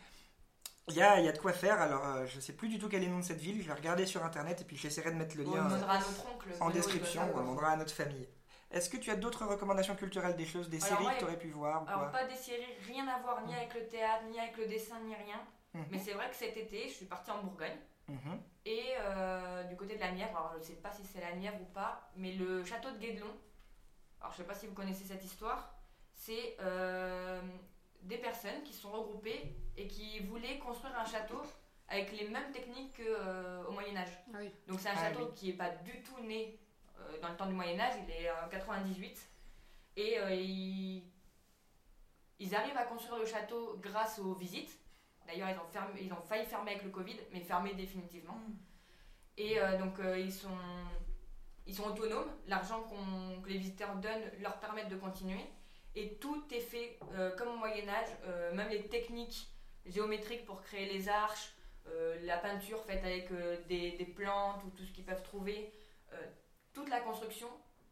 il 0.90 0.96
y 0.96 1.02
a, 1.02 1.20
il 1.20 1.26
y 1.26 1.30
a 1.30 1.32
de 1.32 1.38
quoi 1.38 1.54
faire. 1.54 1.80
Alors, 1.82 2.06
euh, 2.06 2.26
je 2.26 2.40
sais 2.40 2.54
plus 2.54 2.68
du 2.70 2.78
tout 2.80 2.90
quel 2.90 3.04
est 3.04 3.08
le 3.08 3.12
nom 3.14 3.20
de 3.20 3.24
cette 3.24 3.40
ville. 3.40 3.62
Je 3.62 3.68
vais 3.68 3.74
regarder 3.74 4.06
sur 4.06 4.24
internet 4.24 4.62
et 4.62 4.64
puis 4.66 4.78
j'essaierai 4.78 5.12
de 5.12 5.16
mettre 5.18 5.38
le 5.38 5.46
On 5.48 5.54
lien 5.56 5.62
euh, 5.62 5.70
demandera 5.70 5.94
à 5.94 6.00
notre 6.00 6.34
oncle. 6.34 6.50
en 6.60 6.70
description. 6.70 7.22
On 7.22 7.26
savoir. 7.28 7.44
demandera 7.44 7.70
à 7.72 7.76
notre 7.78 7.94
famille. 7.94 8.28
Est-ce 8.72 8.90
que 8.90 8.98
tu 8.98 9.10
as 9.10 9.16
d'autres 9.16 9.46
recommandations 9.46 9.96
culturelles, 9.96 10.36
des 10.36 10.46
choses, 10.46 10.70
des 10.70 10.84
Alors, 10.86 11.00
séries 11.00 11.14
que 11.16 11.20
tu 11.20 11.26
aurais 11.26 11.40
pu 11.40 11.50
voir 11.50 11.84
ou 11.84 11.88
Alors, 11.88 12.02
quoi? 12.02 12.10
pas 12.12 12.26
des 12.26 12.36
séries, 12.36 12.66
rien 12.88 13.08
à 13.08 13.20
voir 13.20 13.42
ni 13.46 13.56
avec 13.56 13.74
le 13.74 13.88
théâtre, 13.88 14.26
ni 14.30 14.40
avec 14.40 14.58
le 14.58 14.68
dessin, 14.68 15.00
ni 15.02 15.16
rien. 15.16 15.42
Mhm. 15.74 15.86
Mais 15.92 15.98
c'est 16.00 16.14
vrai 16.14 16.30
que 16.30 16.36
cet 16.36 16.56
été, 16.56 16.88
je 16.88 16.94
suis 16.94 17.06
partie 17.06 17.32
en 17.32 17.42
Bourgogne. 17.44 17.78
Mhm. 18.08 18.40
Et 18.66 18.84
euh, 19.00 19.64
du 19.64 19.76
côté 19.76 19.96
de 19.96 20.00
la 20.00 20.12
Nièvre, 20.12 20.38
alors 20.38 20.52
je 20.54 20.60
ne 20.60 20.64
sais 20.64 20.74
pas 20.74 20.92
si 20.92 21.04
c'est 21.04 21.20
la 21.22 21.34
Nièvre 21.36 21.62
ou 21.62 21.66
pas, 21.74 22.12
mais 22.16 22.34
le 22.34 22.64
château 22.64 22.92
de 22.92 22.98
Guédelon, 22.98 23.32
alors 24.22 24.34
je 24.34 24.38
ne 24.40 24.44
sais 24.44 24.48
pas 24.48 24.56
si 24.60 24.68
vous 24.68 24.74
connaissez 24.74 25.04
cette 25.06 25.24
histoire, 25.24 25.74
c'est 26.14 26.58
euh, 26.60 27.42
des 28.02 28.18
personnes 28.18 28.64
qui 28.64 28.74
sont 28.74 28.92
regroupées 28.92 29.56
et 29.78 29.88
qui 29.88 30.20
voulaient 30.22 30.58
construire 30.60 30.98
un 30.98 31.06
château 31.06 31.42
avec 31.88 32.12
les 32.18 32.28
mêmes 32.28 32.52
techniques 32.52 32.96
qu'au 32.98 33.72
Moyen-Âge. 33.72 34.12
Ah 34.34 34.38
oui. 34.40 34.52
Donc 34.68 34.80
c'est 34.80 34.90
un 34.90 34.94
Ah 34.96 35.10
château 35.10 35.26
oui. 35.28 35.34
qui 35.36 35.48
n'est 35.48 35.54
pas 35.58 35.70
du 35.70 36.02
tout 36.02 36.20
né 36.22 36.60
euh, 37.00 37.20
dans 37.22 37.30
le 37.30 37.36
temps 37.36 37.48
du 37.48 37.54
Moyen-Âge, 37.54 37.94
il 38.08 38.12
est 38.14 38.30
en 38.32 38.48
98. 38.50 39.30
Et 39.98 40.20
euh, 40.20 40.34
ils, 40.34 41.04
ils 42.40 42.56
arrivent 42.56 42.78
à 42.78 42.84
construire 42.86 43.20
le 43.20 43.26
château 43.26 43.78
grâce 43.82 44.20
aux 44.20 44.34
visites. 44.34 44.78
D'ailleurs, 45.26 45.50
ils, 45.50 45.58
ont 45.58 45.68
fermé- 45.72 46.00
ils 46.02 46.14
ont 46.14 46.22
failli 46.22 46.46
fermer 46.46 46.72
avec 46.72 46.84
le 46.84 46.90
Covid, 46.90 47.18
mais 47.32 47.42
fermé 47.42 47.74
définitivement. 47.74 48.36
Mhm. 48.36 48.58
Et 49.38 49.60
euh, 49.60 49.78
donc 49.78 50.00
euh, 50.00 50.18
ils, 50.20 50.32
sont, 50.34 50.50
ils 51.66 51.74
sont 51.76 51.86
autonomes, 51.86 52.30
l'argent 52.48 52.84
que 53.44 53.50
les 53.50 53.58
visiteurs 53.58 53.96
donnent 53.96 54.30
leur 54.40 54.60
permet 54.60 54.86
de 54.86 54.96
continuer. 54.96 55.46
Et 56.00 56.16
tout 56.16 56.46
est 56.52 56.62
fait 56.62 56.98
euh, 57.16 57.36
comme 57.36 57.50
au 57.50 57.58
Moyen 57.58 57.90
Âge, 57.90 58.08
euh, 58.24 58.54
même 58.54 58.70
les 58.70 58.88
techniques 58.88 59.50
géométriques 59.86 60.46
pour 60.46 60.62
créer 60.62 60.86
les 60.86 61.10
arches, 61.10 61.52
euh, 61.88 62.18
la 62.22 62.38
peinture 62.38 62.82
faite 62.86 63.04
avec 63.04 63.30
des, 63.68 63.92
des 63.92 64.06
plantes 64.06 64.64
ou 64.64 64.70
tout 64.70 64.86
ce 64.86 64.94
qu'ils 64.94 65.04
peuvent 65.04 65.24
trouver. 65.24 65.74
toute 66.74 66.90
la 66.90 67.02
construction 67.02 67.50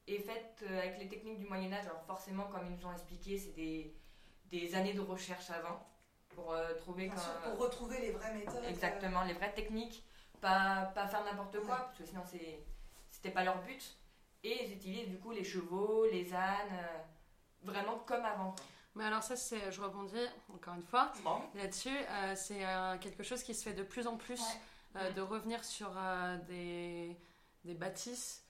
est 0.08 0.20
faite 0.20 0.64
avec 0.82 0.98
les 1.00 1.10
techniques 1.10 1.40
du 1.40 1.48
Moyen 1.48 1.74
Âge. 1.74 1.86
Alors 1.86 2.04
forcément, 2.04 2.46
comme 2.46 2.66
ils 2.68 2.76
nous 2.78 2.86
ont 2.86 2.94
expliqué, 2.94 3.38
c'est 3.38 3.56
des, 3.64 3.94
des 4.46 4.74
années 4.74 4.94
de 4.94 5.02
recherche 5.02 5.50
avant 5.50 5.86
pour 6.30 6.56
trouver 6.78 7.12
pour 7.44 7.60
retrouver 7.60 8.00
les 8.00 8.12
vraies 8.12 8.34
méthodes. 8.34 8.64
Exactement, 8.70 9.24
les 9.26 9.34
vraies 9.34 9.54
techniques, 9.54 10.06
pas, 10.40 10.92
pas 10.96 11.08
faire 11.08 11.26
n'importe 11.26 11.60
quoi, 11.66 11.78
parce 11.88 11.98
que 11.98 12.06
sinon 12.06 12.24
c'est, 12.26 12.64
c'était 13.10 13.32
pas 13.32 13.44
leur 13.44 13.62
but. 13.64 13.98
Et 14.44 14.64
ils 14.64 14.72
utilisent 14.72 15.10
du 15.10 15.20
coup 15.20 15.32
les 15.32 15.44
chevaux, 15.44 16.06
les 16.06 16.34
ânes, 16.34 16.78
vraiment 17.72 18.00
comme 18.00 18.26
avant. 18.26 18.52
quoi. 18.52 18.66
Mais 18.96 19.04
alors 19.06 19.22
ça, 19.24 19.36
c'est, 19.36 19.72
je 19.72 19.80
rebondis 19.82 20.26
encore 20.54 20.74
une 20.74 20.84
fois 20.84 21.12
Bon. 21.24 21.40
là-dessus. 21.56 21.90
euh, 22.10 22.34
c'est 22.36 22.66
euh, 22.66 22.98
quelque 22.98 23.22
chose 23.24 23.44
qui 23.44 23.54
se 23.54 23.64
fait 23.64 23.76
de 23.76 23.84
plus 23.84 24.08
en 24.08 24.18
plus, 24.18 24.40
Ouais. 24.42 25.02
euh, 25.02 25.12
Mm. 25.12 25.14
de 25.14 25.22
revenir 25.22 25.64
sur 25.64 25.92
des, 26.48 27.16
des 27.64 27.74
bâtisses 27.76 28.44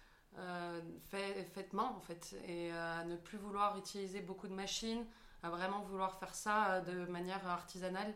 fait- 1.09 1.43
faites 1.53 1.73
main 1.73 1.91
en 1.95 1.99
fait, 1.99 2.35
et 2.45 2.71
à 2.71 3.03
ne 3.05 3.15
plus 3.15 3.37
vouloir 3.37 3.77
utiliser 3.77 4.21
beaucoup 4.21 4.47
de 4.47 4.53
machines, 4.53 5.05
à 5.43 5.49
vraiment 5.49 5.79
vouloir 5.81 6.17
faire 6.19 6.35
ça 6.35 6.81
de 6.81 7.05
manière 7.05 7.45
artisanale. 7.47 8.13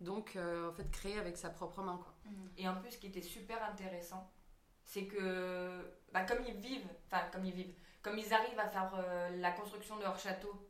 Donc 0.00 0.36
en 0.36 0.72
fait 0.72 0.90
créer 0.90 1.18
avec 1.18 1.36
sa 1.36 1.48
propre 1.50 1.80
main 1.82 1.96
quoi. 1.96 2.12
Mhm. 2.26 2.50
Et 2.58 2.68
en 2.68 2.76
plus, 2.76 2.90
ce 2.92 2.98
qui 2.98 3.06
était 3.06 3.22
super 3.22 3.62
intéressant, 3.64 4.30
c'est 4.84 5.06
que 5.06 5.80
bah, 6.12 6.24
comme 6.24 6.44
ils 6.46 6.56
vivent, 6.56 6.88
enfin 7.06 7.22
comme 7.32 7.44
ils 7.44 7.54
vivent, 7.54 7.74
comme 8.02 8.18
ils 8.18 8.32
arrivent 8.34 8.58
à 8.58 8.68
faire 8.68 8.92
euh, 8.96 9.30
la 9.36 9.52
construction 9.52 9.96
de 9.96 10.02
leur 10.02 10.18
château 10.18 10.68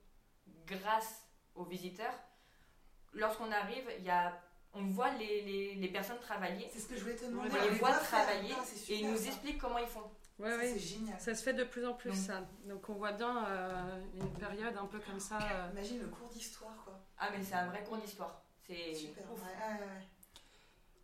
grâce 0.66 1.22
aux 1.54 1.64
visiteurs, 1.64 2.14
lorsqu'on 3.12 3.50
arrive, 3.52 3.88
il 3.98 4.04
y 4.04 4.10
a, 4.10 4.38
on 4.74 4.84
voit 4.86 5.10
les, 5.14 5.42
les, 5.42 5.74
les 5.74 5.88
personnes 5.88 6.18
travailler, 6.20 6.68
C'est 6.72 6.80
ce 6.80 6.88
que 6.88 6.96
je 6.96 7.00
voulais 7.02 7.16
te 7.16 7.24
demander. 7.24 7.50
on 7.58 7.62
les 7.64 7.70
voit 7.78 7.92
travailler 7.92 8.54
Ah, 8.56 8.64
et 8.88 8.94
ils 8.96 9.10
nous 9.10 9.16
ça. 9.16 9.26
expliquent 9.26 9.58
comment 9.58 9.78
ils 9.78 9.86
font. 9.86 10.10
Ouais, 10.38 10.50
Ça. 10.50 10.60
C'est 10.62 10.78
génial. 10.78 11.20
Ça 11.20 11.34
se 11.34 11.42
fait 11.42 11.52
de 11.52 11.64
plus 11.64 11.86
en 11.86 11.92
plus 11.94 12.10
Donc- 12.10 12.18
ça. 12.18 12.40
Donc 12.64 12.88
on 12.88 12.94
voit 12.94 13.12
bien 13.12 13.46
euh, 13.46 14.00
une 14.14 14.32
période 14.34 14.76
un 14.76 14.86
peu 14.86 14.98
comme 15.00 15.20
ça. 15.20 15.38
euh, 15.38 15.68
Imagine 15.72 16.00
le 16.00 16.08
cours 16.08 16.28
d'histoire, 16.30 16.74
quoi. 16.84 16.98
Ah 17.18 17.28
mais 17.36 17.42
c'est 17.44 17.54
un 17.54 17.66
vrai 17.66 17.84
cours 17.84 17.98
d'histoire. 17.98 18.42
C'est 18.66 18.94
Super. 18.94 19.30
ouf. 19.30 19.40
Ouais, 19.42 19.46
ouais, 19.48 19.80
ouais. 19.86 20.08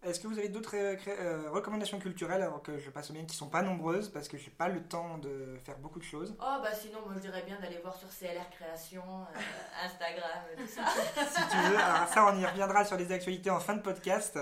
Est-ce 0.04 0.20
que 0.20 0.28
vous 0.28 0.38
avez 0.38 0.48
d'autres 0.48 0.76
euh, 0.76 0.96
euh, 1.08 1.50
recommandations 1.50 1.98
culturelles 1.98 2.42
avant 2.42 2.60
que 2.60 2.78
je 2.78 2.88
passe 2.88 3.10
aux 3.10 3.14
miennes 3.14 3.26
qui 3.26 3.36
sont 3.36 3.48
pas 3.48 3.62
nombreuses 3.62 4.08
parce 4.08 4.28
que 4.28 4.38
j'ai 4.38 4.50
pas 4.50 4.68
le 4.68 4.80
temps 4.80 5.18
de 5.18 5.58
faire 5.64 5.76
beaucoup 5.78 5.98
de 5.98 6.04
choses? 6.04 6.36
Oh 6.40 6.58
bah 6.62 6.72
sinon 6.72 7.00
moi 7.04 7.14
je 7.16 7.20
dirais 7.20 7.42
bien 7.44 7.58
d'aller 7.58 7.78
voir 7.82 7.96
sur 7.96 8.08
CLR 8.08 8.48
Création, 8.50 9.02
euh, 9.02 9.84
Instagram, 9.84 10.44
tout 10.56 10.66
ça. 10.68 10.82
si 11.34 11.48
tu 11.50 11.56
veux. 11.56 11.76
Alors 11.76 12.06
ça, 12.08 12.32
on 12.32 12.38
y 12.38 12.46
reviendra 12.46 12.84
sur 12.84 12.96
les 12.96 13.10
actualités 13.10 13.50
en 13.50 13.58
fin 13.58 13.74
de 13.74 13.82
podcast. 13.82 14.38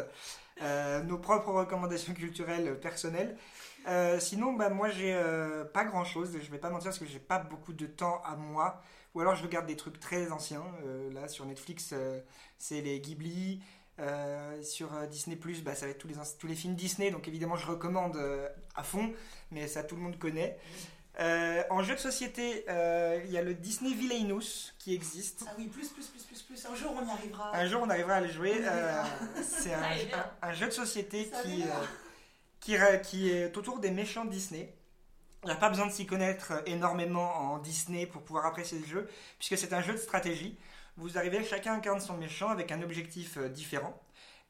Euh, 0.60 1.02
nos 1.02 1.18
propres 1.18 1.52
recommandations 1.52 2.12
culturelles 2.12 2.78
personnelles. 2.78 3.36
Sinon, 4.18 4.54
bah, 4.54 4.68
moi, 4.68 4.88
j'ai 4.88 5.16
pas 5.72 5.84
grand-chose. 5.84 6.36
Je 6.42 6.50
vais 6.50 6.58
pas 6.58 6.70
mentir 6.70 6.86
parce 6.86 6.98
que 6.98 7.06
j'ai 7.06 7.20
pas 7.20 7.38
beaucoup 7.38 7.72
de 7.72 7.86
temps 7.86 8.20
à 8.24 8.34
moi. 8.34 8.82
Ou 9.14 9.20
alors, 9.20 9.36
je 9.36 9.44
regarde 9.44 9.66
des 9.66 9.76
trucs 9.76 10.00
très 10.00 10.32
anciens. 10.32 10.64
Là, 11.12 11.28
sur 11.28 11.46
Netflix, 11.46 11.94
c'est 12.58 12.80
les 12.80 12.98
Ghibli. 12.98 13.62
Euh, 13.98 14.62
sur 14.62 14.94
euh, 14.94 15.06
Disney+, 15.06 15.38
bah, 15.62 15.74
ça 15.74 15.86
va 15.86 15.92
être 15.92 15.98
tous 15.98 16.08
les, 16.08 16.16
tous 16.38 16.46
les 16.46 16.54
films 16.54 16.74
Disney. 16.74 17.10
Donc, 17.10 17.28
évidemment, 17.28 17.56
je 17.56 17.66
recommande 17.66 18.16
euh, 18.16 18.48
à 18.74 18.82
fond. 18.82 19.12
Mais 19.50 19.66
ça, 19.68 19.82
tout 19.82 19.96
le 19.96 20.02
monde 20.02 20.18
connaît. 20.18 20.58
Euh, 21.18 21.62
en 21.70 21.82
jeu 21.82 21.94
de 21.94 22.00
société, 22.00 22.64
il 23.24 23.30
y 23.30 23.38
a 23.38 23.42
le 23.42 23.54
Disney 23.54 23.94
Villainous 23.94 24.72
qui 24.78 24.94
existe. 24.94 25.44
Ah 25.48 25.52
oui, 25.56 25.66
plus, 25.68 25.88
plus, 25.88 26.06
plus, 26.08 26.22
plus, 26.24 26.42
plus. 26.42 26.66
Un 26.66 26.74
jour, 26.74 26.92
on 26.94 27.06
y 27.06 27.10
arrivera. 27.10 27.56
Un 27.56 27.66
jour, 27.66 27.80
on 27.82 27.88
arrivera 27.88 28.16
à 28.16 28.20
le 28.20 28.28
jouer. 28.28 28.62
C'est 29.42 29.72
un, 29.72 29.82
un- 30.42 30.48
un 30.48 30.52
jeu 30.52 30.66
de 30.66 30.72
société 30.72 31.30
qui, 31.42 31.64
qui, 32.60 32.76
qui 33.04 33.30
est 33.30 33.56
autour 33.56 33.78
des 33.78 33.90
méchants 33.90 34.26
Disney. 34.26 34.74
Il 35.42 35.46
n'y 35.46 35.52
a 35.52 35.56
pas 35.56 35.68
besoin 35.70 35.86
de 35.86 35.92
s'y 35.92 36.04
connaître 36.06 36.52
énormément 36.66 37.52
en 37.52 37.58
Disney 37.60 38.06
pour 38.06 38.22
pouvoir 38.22 38.44
apprécier 38.46 38.78
le 38.78 38.84
jeu, 38.86 39.08
puisque 39.38 39.56
c'est 39.56 39.72
un 39.72 39.80
jeu 39.80 39.92
de 39.92 39.98
stratégie. 39.98 40.58
Vous 40.96 41.18
arrivez, 41.18 41.44
chacun 41.44 41.74
incarne 41.74 42.00
son 42.00 42.16
méchant 42.16 42.48
avec 42.48 42.72
un 42.72 42.82
objectif 42.82 43.36
euh, 43.36 43.48
différent. 43.48 44.00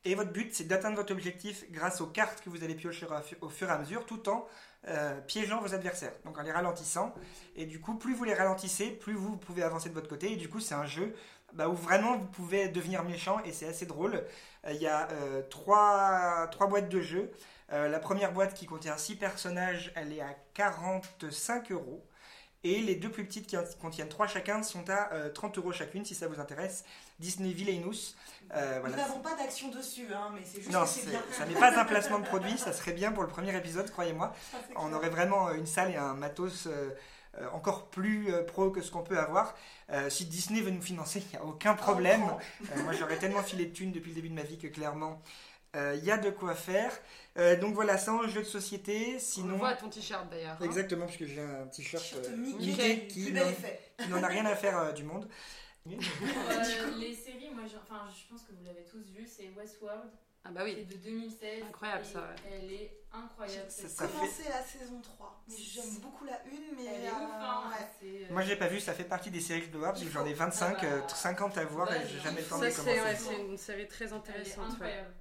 Et 0.04 0.14
votre 0.14 0.30
but, 0.32 0.54
c'est 0.54 0.64
d'atteindre 0.64 0.96
votre 0.96 1.12
objectif 1.12 1.64
grâce 1.72 2.00
aux 2.00 2.06
cartes 2.06 2.40
que 2.44 2.48
vous 2.50 2.62
allez 2.62 2.76
piocher 2.76 3.06
au 3.06 3.20
fu- 3.22 3.36
au 3.40 3.48
fur 3.48 3.68
et 3.68 3.72
à 3.72 3.78
mesure, 3.78 4.06
tout 4.06 4.28
en 4.28 4.46
euh, 4.86 5.20
piégeant 5.22 5.60
vos 5.60 5.74
adversaires, 5.74 6.12
donc 6.24 6.38
en 6.38 6.42
les 6.42 6.52
ralentissant. 6.52 7.12
Et 7.56 7.66
du 7.66 7.80
coup, 7.80 7.94
plus 7.96 8.14
vous 8.14 8.22
les 8.22 8.34
ralentissez, 8.34 8.90
plus 8.90 9.14
vous 9.14 9.36
pouvez 9.36 9.64
avancer 9.64 9.88
de 9.88 9.94
votre 9.94 10.08
côté. 10.08 10.32
Et 10.32 10.36
du 10.36 10.48
coup, 10.48 10.60
c'est 10.60 10.74
un 10.76 10.86
jeu 10.86 11.12
bah, 11.54 11.68
où 11.68 11.74
vraiment 11.74 12.16
vous 12.16 12.26
pouvez 12.26 12.68
devenir 12.68 13.02
méchant 13.02 13.40
et 13.44 13.52
c'est 13.52 13.66
assez 13.66 13.86
drôle. 13.86 14.22
Euh, 14.66 14.72
Il 14.72 14.80
y 14.80 14.86
a 14.86 15.08
trois, 15.50 16.46
trois 16.52 16.68
boîtes 16.68 16.88
de 16.88 17.00
jeu. 17.00 17.32
La 17.68 17.98
première 17.98 18.32
boîte 18.32 18.54
qui 18.54 18.64
contient 18.66 18.96
6 18.96 19.16
personnages, 19.16 19.92
elle 19.96 20.12
est 20.12 20.20
à 20.20 20.36
45 20.54 21.72
euros. 21.72 22.06
Et 22.68 22.80
les 22.80 22.96
deux 22.96 23.10
plus 23.10 23.24
petites 23.24 23.46
qui 23.46 23.56
en 23.56 23.62
contiennent 23.80 24.08
3 24.08 24.26
chacun 24.26 24.62
sont 24.64 24.88
à 24.90 25.12
euh, 25.12 25.30
30 25.32 25.58
euros 25.58 25.70
chacune 25.72 26.04
si 26.04 26.14
ça 26.16 26.26
vous 26.26 26.40
intéresse. 26.40 26.84
Disney 27.20 27.52
Villainous. 27.52 28.16
Euh, 28.54 28.80
Nous 28.84 28.90
n'avons 28.96 29.20
pas 29.20 29.34
d'action 29.36 29.68
dessus, 29.68 30.06
hein, 30.12 30.30
mais 30.34 30.40
c'est 30.44 30.60
juste 30.60 30.72
Non, 30.72 30.82
que 30.82 30.88
c'est 30.88 31.06
bien. 31.08 31.22
ça 31.30 31.46
n'est 31.46 31.54
pas 31.54 31.78
un 31.78 31.84
placement 31.92 32.18
de 32.18 32.24
produit, 32.26 32.58
ça 32.58 32.72
serait 32.72 32.92
bien 32.92 33.12
pour 33.12 33.22
le 33.22 33.28
premier 33.28 33.56
épisode, 33.56 33.88
croyez-moi. 33.90 34.34
On 34.76 34.92
aurait 34.92 35.10
vraiment 35.10 35.52
une 35.52 35.66
salle 35.66 35.92
et 35.92 35.96
un 35.96 36.14
matos 36.14 36.66
euh, 36.66 36.90
euh, 37.38 37.48
encore 37.52 37.86
plus 37.88 38.32
euh, 38.34 38.42
pro 38.42 38.70
que 38.70 38.80
ce 38.82 38.90
qu'on 38.90 39.02
peut 39.04 39.18
avoir. 39.18 39.54
Euh, 39.90 40.10
si 40.10 40.24
Disney 40.26 40.60
veut 40.60 40.70
nous 40.72 40.82
financer, 40.82 41.22
il 41.24 41.28
n'y 41.30 41.36
a 41.36 41.44
aucun 41.44 41.74
problème. 41.74 42.22
Oh, 42.28 42.38
Euh, 42.72 42.82
moi, 42.82 42.92
j'aurais 42.94 43.18
tellement 43.18 43.42
filé 43.44 43.66
de 43.66 43.72
thunes 43.72 43.92
depuis 43.92 44.10
le 44.10 44.16
début 44.16 44.28
de 44.30 44.34
ma 44.34 44.42
vie 44.42 44.58
que 44.58 44.66
clairement, 44.66 45.22
euh, 45.76 45.94
il 45.98 46.04
y 46.04 46.10
a 46.10 46.18
de 46.18 46.30
quoi 46.30 46.54
faire. 46.54 46.90
Euh, 47.38 47.56
donc 47.56 47.74
voilà, 47.74 47.98
ça 47.98 48.12
en 48.14 48.26
jeu 48.26 48.40
de 48.40 48.46
société. 48.46 49.14
On 49.16 49.18
Sinon, 49.18 49.56
voit 49.58 49.68
à 49.70 49.74
ton 49.76 49.88
t-shirt 49.88 50.28
d'ailleurs. 50.30 50.56
hein. 50.60 50.64
exactement, 50.64 51.06
puisque 51.06 51.26
j'ai 51.26 51.40
un 51.40 51.66
t-shirt 51.66 52.14
euh, 52.24 52.36
Mickey, 52.36 52.66
Mickey 52.66 53.06
qui 53.08 53.30
bel 53.30 53.42
n'en- 53.44 53.50
effet. 53.50 53.80
qui 53.98 54.08
n'en 54.08 54.22
a 54.22 54.26
rien 54.28 54.46
à 54.46 54.54
faire 54.56 54.78
euh, 54.78 54.92
du 54.92 55.04
monde. 55.04 55.28
Euh, 55.88 55.92
les 56.98 57.14
séries, 57.14 57.50
moi, 57.54 57.64
je, 57.70 57.76
enfin, 57.76 58.08
je 58.10 58.28
pense 58.30 58.42
que 58.42 58.52
vous 58.52 58.64
l'avez 58.64 58.84
tous 58.84 59.04
vu, 59.14 59.26
c'est 59.26 59.50
Westworld, 59.56 60.10
Ah 60.44 60.50
bah 60.50 60.62
oui. 60.64 60.84
de 60.84 60.96
2016. 60.96 61.62
Incroyable, 61.68 62.02
et 62.04 62.12
ça, 62.12 62.18
ouais. 62.20 62.50
Elle 62.50 62.72
est 62.72 62.98
incroyable. 63.12 63.68
J'ai 63.70 64.06
commencé 64.06 64.42
la 64.48 64.62
saison 64.62 65.00
3, 65.00 65.44
mais 65.48 65.54
j'aime 65.56 65.98
beaucoup 66.02 66.24
la 66.24 66.32
1, 66.32 66.38
mais 66.76 66.84
Elle 66.86 67.04
est 67.04 67.08
euh, 67.08 67.10
ouf, 67.12 67.30
hein. 67.40 67.70
ouais. 67.70 67.86
c'est, 68.00 68.06
euh, 68.24 68.32
Moi, 68.32 68.42
j'ai 68.42 68.56
pas 68.56 68.66
vu, 68.66 68.80
ça 68.80 68.94
fait 68.94 69.04
partie 69.04 69.30
des 69.30 69.40
séries 69.40 69.60
que 69.60 69.66
je 69.66 69.70
dois 69.72 69.80
voir, 69.80 69.92
parce 69.92 70.04
que 70.04 70.10
j'en 70.10 70.26
ai 70.26 70.30
Il 70.30 70.34
faut- 70.36 70.44
25, 70.44 70.76
Ah 70.80 70.82
bah, 70.82 70.88
euh, 70.88 71.08
50 71.08 71.58
à 71.58 71.64
voir 71.66 71.92
et 71.92 71.98
ouais, 71.98 72.06
j'ai 72.10 72.18
jamais 72.20 72.40
le 72.40 72.46
temps 72.48 72.58
de 72.58 72.68
c'est 72.68 72.76
commencer. 72.76 73.16
c'est 73.18 73.40
une 73.40 73.56
série 73.58 73.86
très 73.88 74.06
Elle 74.06 74.10
est 74.12 74.14
intéressante. 74.14 74.56
ouais. 74.66 74.72
incroyable. 74.72 75.14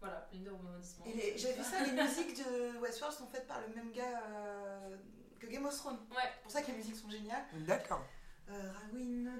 Voilà, 0.00 0.16
plein 0.30 0.40
de 0.40 0.50
rebondissements. 0.50 1.04
Et 1.06 1.12
les- 1.12 1.38
j'ai 1.38 1.52
vu 1.52 1.62
ça, 1.62 1.82
les 1.84 1.92
musiques 1.92 2.36
de 2.38 2.78
Westworld 2.78 3.16
sont 3.16 3.26
faites 3.26 3.46
par 3.46 3.60
le 3.66 3.74
même 3.74 3.90
gars 3.92 4.22
euh, 4.30 4.96
que 5.40 5.46
Game 5.46 5.66
of 5.66 5.76
Thrones. 5.76 5.98
Ouais. 6.10 6.16
C'est 6.34 6.42
pour 6.42 6.52
ça 6.52 6.62
que 6.62 6.68
les 6.70 6.76
musiques 6.76 6.96
sont 6.96 7.10
géniales. 7.10 7.44
D'accord. 7.66 8.04
Euh, 8.50 8.72
Rawin, 8.72 9.30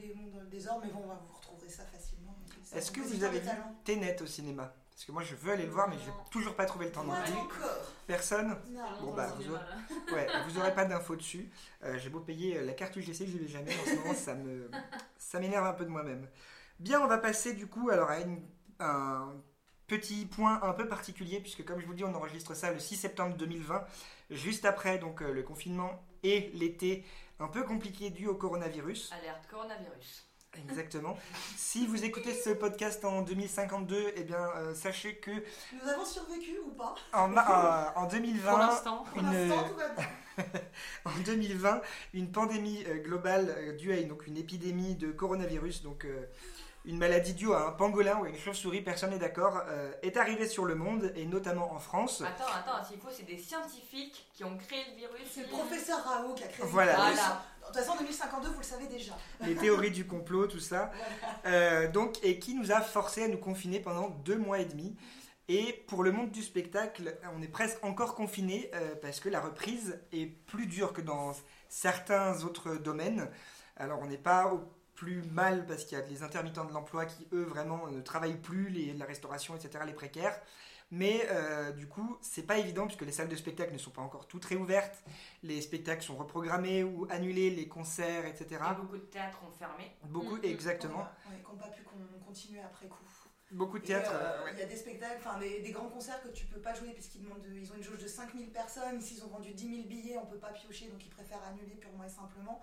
les 0.00 0.14
mondes 0.14 0.48
désordre, 0.50 0.82
mais 0.84 0.90
bon, 0.92 1.02
on 1.04 1.08
va 1.08 1.14
vous 1.14 1.32
retrouver 1.36 1.68
ça 1.68 1.84
facilement. 1.84 2.34
Est-ce 2.74 2.90
que 2.90 3.00
vous 3.00 3.22
avez 3.24 3.40
des 3.40 3.46
vu. 3.46 3.52
Ténet 3.84 4.20
au 4.22 4.26
cinéma? 4.26 4.74
Parce 4.90 5.04
que 5.04 5.12
moi, 5.12 5.22
je 5.22 5.36
veux 5.36 5.52
aller 5.52 5.64
le 5.66 5.70
voir, 5.70 5.88
mais 5.88 5.96
j'ai 5.98 6.10
toujours 6.32 6.56
pas 6.56 6.66
trouvé 6.66 6.86
le 6.86 6.92
temps 6.92 7.04
plus. 7.04 7.32
encore. 7.32 7.92
Personne? 8.08 8.56
Non. 8.70 8.82
Bon, 9.00 9.14
bah, 9.14 9.28
vous 9.36 9.48
aurez- 9.52 10.12
Ouais, 10.12 10.26
vous 10.48 10.58
aurez 10.58 10.74
pas 10.74 10.84
d'infos 10.84 11.14
dessus. 11.16 11.48
Euh, 11.84 11.96
j'ai 11.98 12.08
beau 12.10 12.18
payer 12.20 12.56
euh, 12.58 12.64
la 12.64 12.72
carte 12.72 12.96
UGC, 12.96 13.26
je 13.28 13.38
l'ai 13.38 13.46
jamais. 13.46 13.72
En 13.72 13.84
ce 13.84 13.94
moment, 13.94 14.14
ça 14.14 14.34
me, 14.34 14.68
ça 15.16 15.38
m'énerve 15.38 15.66
un 15.66 15.72
peu 15.74 15.84
de 15.84 15.90
moi-même. 15.90 16.26
Bien, 16.80 17.00
on 17.00 17.06
va 17.06 17.18
passer 17.18 17.52
du 17.54 17.68
coup 17.68 17.90
alors 17.90 18.10
à 18.10 18.18
une- 18.20 18.42
un 18.80 19.34
petit 19.88 20.26
point 20.26 20.60
un 20.62 20.72
peu 20.72 20.86
particulier 20.86 21.40
puisque 21.40 21.64
comme 21.64 21.80
je 21.80 21.86
vous 21.86 21.94
dis, 21.94 22.04
on 22.04 22.14
enregistre 22.14 22.54
ça 22.54 22.70
le 22.72 22.78
6 22.78 22.96
septembre 22.96 23.36
2020, 23.36 23.84
juste 24.30 24.64
après 24.64 24.98
donc 24.98 25.22
euh, 25.22 25.32
le 25.32 25.42
confinement 25.42 26.04
et 26.22 26.50
l'été 26.54 27.04
un 27.40 27.48
peu 27.48 27.62
compliqué 27.64 28.10
dû 28.10 28.26
au 28.28 28.34
coronavirus. 28.34 29.10
Alerte 29.20 29.46
coronavirus. 29.50 30.24
Exactement. 30.68 31.16
si 31.56 31.86
vous 31.86 32.04
écoutez 32.04 32.32
ce 32.34 32.50
podcast 32.50 33.04
en 33.04 33.22
2052, 33.22 34.12
eh 34.16 34.24
bien 34.24 34.48
euh, 34.56 34.74
sachez 34.74 35.16
que 35.16 35.30
Nous 35.30 35.88
avons 35.88 36.04
survécu 36.04 36.58
ou 36.66 36.70
pas? 36.70 36.94
en, 37.12 37.28
ma- 37.28 37.90
euh, 37.96 38.00
en 38.00 38.06
2020, 38.08 38.50
Pour 38.50 38.58
l'instant. 38.58 39.04
Une- 39.14 39.22
tout 39.22 39.74
va 39.76 39.88
bien. 39.90 40.06
En 41.04 41.10
2020, 41.24 41.82
une 42.14 42.30
pandémie 42.30 42.84
globale 43.04 43.76
due 43.76 43.92
à 43.92 43.96
une, 43.98 44.08
donc 44.08 44.26
une 44.28 44.36
épidémie 44.36 44.94
de 44.94 45.10
coronavirus, 45.10 45.82
donc 45.82 46.04
euh, 46.04 46.26
une 46.88 46.96
maladie 46.96 47.34
due 47.34 47.52
à 47.52 47.66
un 47.66 47.72
pangolin 47.72 48.18
ou 48.18 48.24
à 48.24 48.30
une 48.30 48.38
chauve-souris, 48.38 48.80
personne 48.80 49.10
n'est 49.10 49.18
d'accord, 49.18 49.60
euh, 49.68 49.92
est 50.02 50.16
arrivée 50.16 50.48
sur 50.48 50.64
le 50.64 50.74
monde 50.74 51.12
et 51.16 51.26
notamment 51.26 51.70
en 51.74 51.78
France. 51.78 52.22
Attends, 52.22 52.50
attends, 52.50 52.82
s'il 52.82 52.98
faut, 52.98 53.10
c'est 53.12 53.26
des 53.26 53.36
scientifiques 53.36 54.26
qui 54.32 54.42
ont 54.42 54.56
créé 54.56 54.82
le 54.90 54.96
virus. 54.96 55.28
C'est 55.30 55.42
le 55.42 55.48
professeur 55.48 56.02
Rao 56.02 56.32
qui 56.32 56.44
a 56.44 56.46
créé 56.46 56.64
Voilà. 56.66 56.92
le 56.92 57.02
virus. 57.02 57.14
Voilà. 57.20 57.42
De 57.60 57.66
toute 57.66 57.76
façon, 57.76 57.92
en 57.92 57.96
2052, 57.98 58.48
vous 58.48 58.58
le 58.60 58.64
savez 58.64 58.86
déjà. 58.86 59.12
Les 59.42 59.54
théories 59.54 59.90
du 59.90 60.06
complot, 60.06 60.46
tout 60.46 60.60
ça. 60.60 60.90
Euh, 61.44 61.88
donc, 61.88 62.16
et 62.24 62.38
qui 62.38 62.54
nous 62.54 62.72
a 62.72 62.80
forcé 62.80 63.24
à 63.24 63.28
nous 63.28 63.36
confiner 63.36 63.80
pendant 63.80 64.08
deux 64.08 64.38
mois 64.38 64.58
et 64.58 64.64
demi. 64.64 64.96
Et 65.48 65.84
pour 65.88 66.02
le 66.02 66.10
monde 66.10 66.30
du 66.30 66.42
spectacle, 66.42 67.18
on 67.36 67.42
est 67.42 67.48
presque 67.48 67.84
encore 67.84 68.14
confiné 68.14 68.70
euh, 68.74 68.94
parce 69.02 69.20
que 69.20 69.28
la 69.28 69.40
reprise 69.40 70.00
est 70.12 70.26
plus 70.46 70.64
dure 70.64 70.94
que 70.94 71.02
dans 71.02 71.32
certains 71.68 72.44
autres 72.44 72.76
domaines. 72.76 73.30
Alors, 73.76 74.00
on 74.00 74.06
n'est 74.06 74.16
pas 74.16 74.46
au 74.54 74.60
plus 74.98 75.22
mal 75.30 75.64
parce 75.66 75.84
qu'il 75.84 75.96
y 75.96 76.00
a 76.00 76.04
les 76.06 76.24
intermittents 76.24 76.64
de 76.64 76.72
l'emploi 76.72 77.06
qui, 77.06 77.28
eux, 77.32 77.44
vraiment 77.44 77.86
ne 77.86 78.00
travaillent 78.00 78.36
plus, 78.40 78.68
les, 78.68 78.92
la 78.94 79.04
restauration, 79.04 79.54
etc., 79.54 79.84
les 79.86 79.92
précaires. 79.92 80.36
Mais 80.90 81.24
euh, 81.30 81.70
du 81.70 81.86
coup, 81.86 82.16
c'est 82.20 82.42
pas 82.42 82.58
évident 82.58 82.86
puisque 82.86 83.02
les 83.02 83.12
salles 83.12 83.28
de 83.28 83.36
spectacle 83.36 83.72
ne 83.72 83.78
sont 83.78 83.90
pas 83.92 84.00
encore 84.02 84.26
toutes 84.26 84.44
réouvertes, 84.46 85.04
les 85.44 85.60
spectacles 85.60 86.02
sont 86.02 86.16
reprogrammés 86.16 86.82
ou 86.82 87.06
annulés, 87.10 87.50
les 87.50 87.68
concerts, 87.68 88.26
etc. 88.26 88.46
Et 88.72 88.74
beaucoup 88.74 88.96
de 88.96 89.02
théâtres 89.02 89.38
ont 89.46 89.52
fermé. 89.52 89.92
Beaucoup, 90.04 90.36
Mhm. 90.36 90.44
exactement. 90.44 90.94
Voilà. 90.94 91.16
Ouais, 91.30 91.42
qui 91.44 91.52
n'ont 91.52 91.58
pas 91.58 91.68
pu 91.68 91.82
con- 91.82 92.24
continuer 92.26 92.60
après 92.60 92.88
coup. 92.88 93.04
Beaucoup 93.52 93.78
de 93.78 93.84
Et, 93.84 93.86
théâtre. 93.86 94.10
euh, 94.12 94.40
euh, 94.40 94.44
ouais. 94.46 94.50
Il 94.54 94.58
y 94.58 94.62
a 94.62 94.66
des 94.66 94.76
spectacles, 94.76 95.20
enfin 95.24 95.38
des, 95.38 95.60
des 95.60 95.70
grands 95.70 95.88
concerts 95.88 96.20
que 96.22 96.28
tu 96.28 96.46
peux 96.46 96.60
pas 96.60 96.74
jouer 96.74 96.90
puisqu'ils 96.92 97.22
demandent 97.22 97.40
de- 97.42 97.54
ils 97.54 97.70
ont 97.70 97.76
une 97.76 97.82
jauge 97.84 97.98
de 98.02 98.08
5000 98.08 98.50
personnes. 98.50 99.00
S'ils 99.00 99.22
ont 99.24 99.28
vendu 99.28 99.52
10 99.54 99.68
000 99.76 99.88
billets, 99.88 100.18
on 100.18 100.26
peut 100.26 100.38
pas 100.38 100.50
piocher, 100.52 100.88
donc 100.88 101.04
ils 101.06 101.10
préfèrent 101.10 101.42
annuler 101.44 101.76
purement 101.76 102.02
et 102.04 102.08
simplement. 102.10 102.60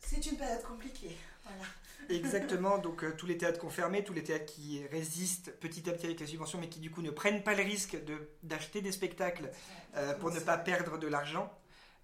C'est 0.00 0.24
une 0.26 0.36
période 0.36 0.62
compliquée. 0.62 1.16
Voilà. 1.44 1.64
Exactement, 2.10 2.78
donc 2.78 3.04
euh, 3.04 3.12
tous 3.16 3.26
les 3.26 3.38
théâtres 3.38 3.60
confirmés, 3.60 4.02
tous 4.02 4.12
les 4.12 4.24
théâtres 4.24 4.46
qui 4.46 4.84
résistent 4.88 5.52
petit 5.60 5.88
à 5.88 5.92
petit 5.92 6.06
avec 6.06 6.18
les 6.20 6.26
subventions, 6.26 6.58
mais 6.58 6.68
qui 6.68 6.80
du 6.80 6.90
coup 6.90 7.02
ne 7.02 7.10
prennent 7.10 7.42
pas 7.44 7.54
le 7.54 7.62
risque 7.62 8.02
de- 8.04 8.28
d'acheter 8.42 8.80
des 8.80 8.90
spectacles 8.92 9.50
euh, 9.96 10.14
pour 10.14 10.32
ne 10.32 10.40
pas 10.40 10.58
perdre 10.58 10.98
de 10.98 11.06
l'argent, 11.06 11.52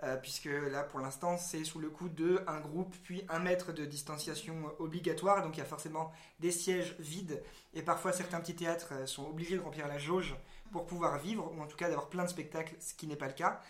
euh, 0.05 0.17
puisque 0.17 0.45
là 0.71 0.85
pour 0.85 1.01
l'instant 1.01 1.39
c'est 1.39 1.65
sous 1.65 1.81
le 1.81 1.89
coup 1.91 2.09
de 2.09 2.41
un 2.47 2.61
groupe 2.61 2.95
puis 3.03 3.25
un 3.31 3.39
mètre 3.41 3.73
de 3.73 3.85
distanciation 3.85 4.71
obligatoire, 4.79 5.43
donc 5.43 5.57
il 5.57 5.61
y 5.61 5.63
a 5.63 5.67
forcément 5.67 6.13
des 6.39 6.53
sièges 6.53 6.95
vides, 7.01 7.43
et 7.75 7.83
parfois 7.83 8.13
certains 8.13 8.39
petits 8.41 8.55
théâtres 8.57 9.09
sont 9.09 9.27
obligés 9.27 9.57
de 9.57 9.63
remplir 9.63 9.89
la 9.89 9.99
jauge 9.99 10.37
pour 10.71 10.87
pouvoir 10.87 11.19
vivre, 11.19 11.51
ou 11.57 11.61
en 11.63 11.67
tout 11.67 11.77
cas 11.77 11.89
d'avoir 11.89 12.09
plein 12.11 12.25
de 12.25 12.29
spectacles, 12.31 12.77
ce 12.79 12.95
qui 12.95 13.07
n'est 13.09 13.17
pas 13.17 13.29
le 13.29 13.33
cas. 13.35 13.61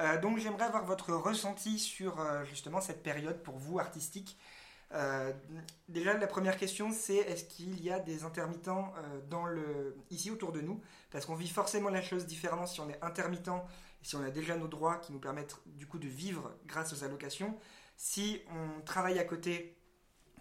Euh, 0.00 0.18
donc 0.18 0.38
j'aimerais 0.38 0.64
avoir 0.64 0.84
votre 0.84 1.12
ressenti 1.12 1.78
sur 1.78 2.20
euh, 2.20 2.44
justement 2.44 2.80
cette 2.80 3.02
période 3.02 3.42
pour 3.42 3.56
vous 3.56 3.78
artistique. 3.78 4.38
Euh, 4.92 5.32
déjà, 5.88 6.16
la 6.16 6.26
première 6.26 6.56
question, 6.56 6.90
c'est 6.92 7.16
est-ce 7.16 7.44
qu'il 7.44 7.82
y 7.82 7.90
a 7.90 8.00
des 8.00 8.24
intermittents 8.24 8.92
ici 10.10 10.30
autour 10.30 10.52
de 10.52 10.60
nous? 10.60 10.80
Parce 11.10 11.26
qu'on 11.26 11.36
vit 11.36 11.48
forcément 11.48 11.90
la 11.90 12.02
chose 12.02 12.26
différemment 12.26 12.66
si 12.66 12.80
on 12.80 12.88
est 12.88 12.98
intermittent 13.02 13.48
et 13.48 14.04
si 14.04 14.16
on 14.16 14.24
a 14.24 14.30
déjà 14.30 14.56
nos 14.56 14.66
droits 14.66 14.96
qui 14.96 15.12
nous 15.12 15.20
permettent 15.20 15.56
du 15.66 15.86
coup 15.86 15.98
de 15.98 16.08
vivre 16.08 16.52
grâce 16.66 16.92
aux 16.92 17.04
allocations. 17.04 17.56
Si 17.96 18.42
on 18.50 18.80
travaille 18.80 19.18
à 19.18 19.24
côté 19.24 19.76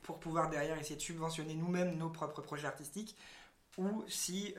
pour 0.02 0.20
pouvoir 0.20 0.50
derrière 0.50 0.80
essayer 0.80 0.96
de 0.96 1.02
subventionner 1.02 1.54
nous-mêmes 1.54 1.96
nos 1.96 2.10
propres 2.10 2.42
projets 2.42 2.68
artistiques, 2.68 3.16
ou 3.78 4.04
si 4.08 4.56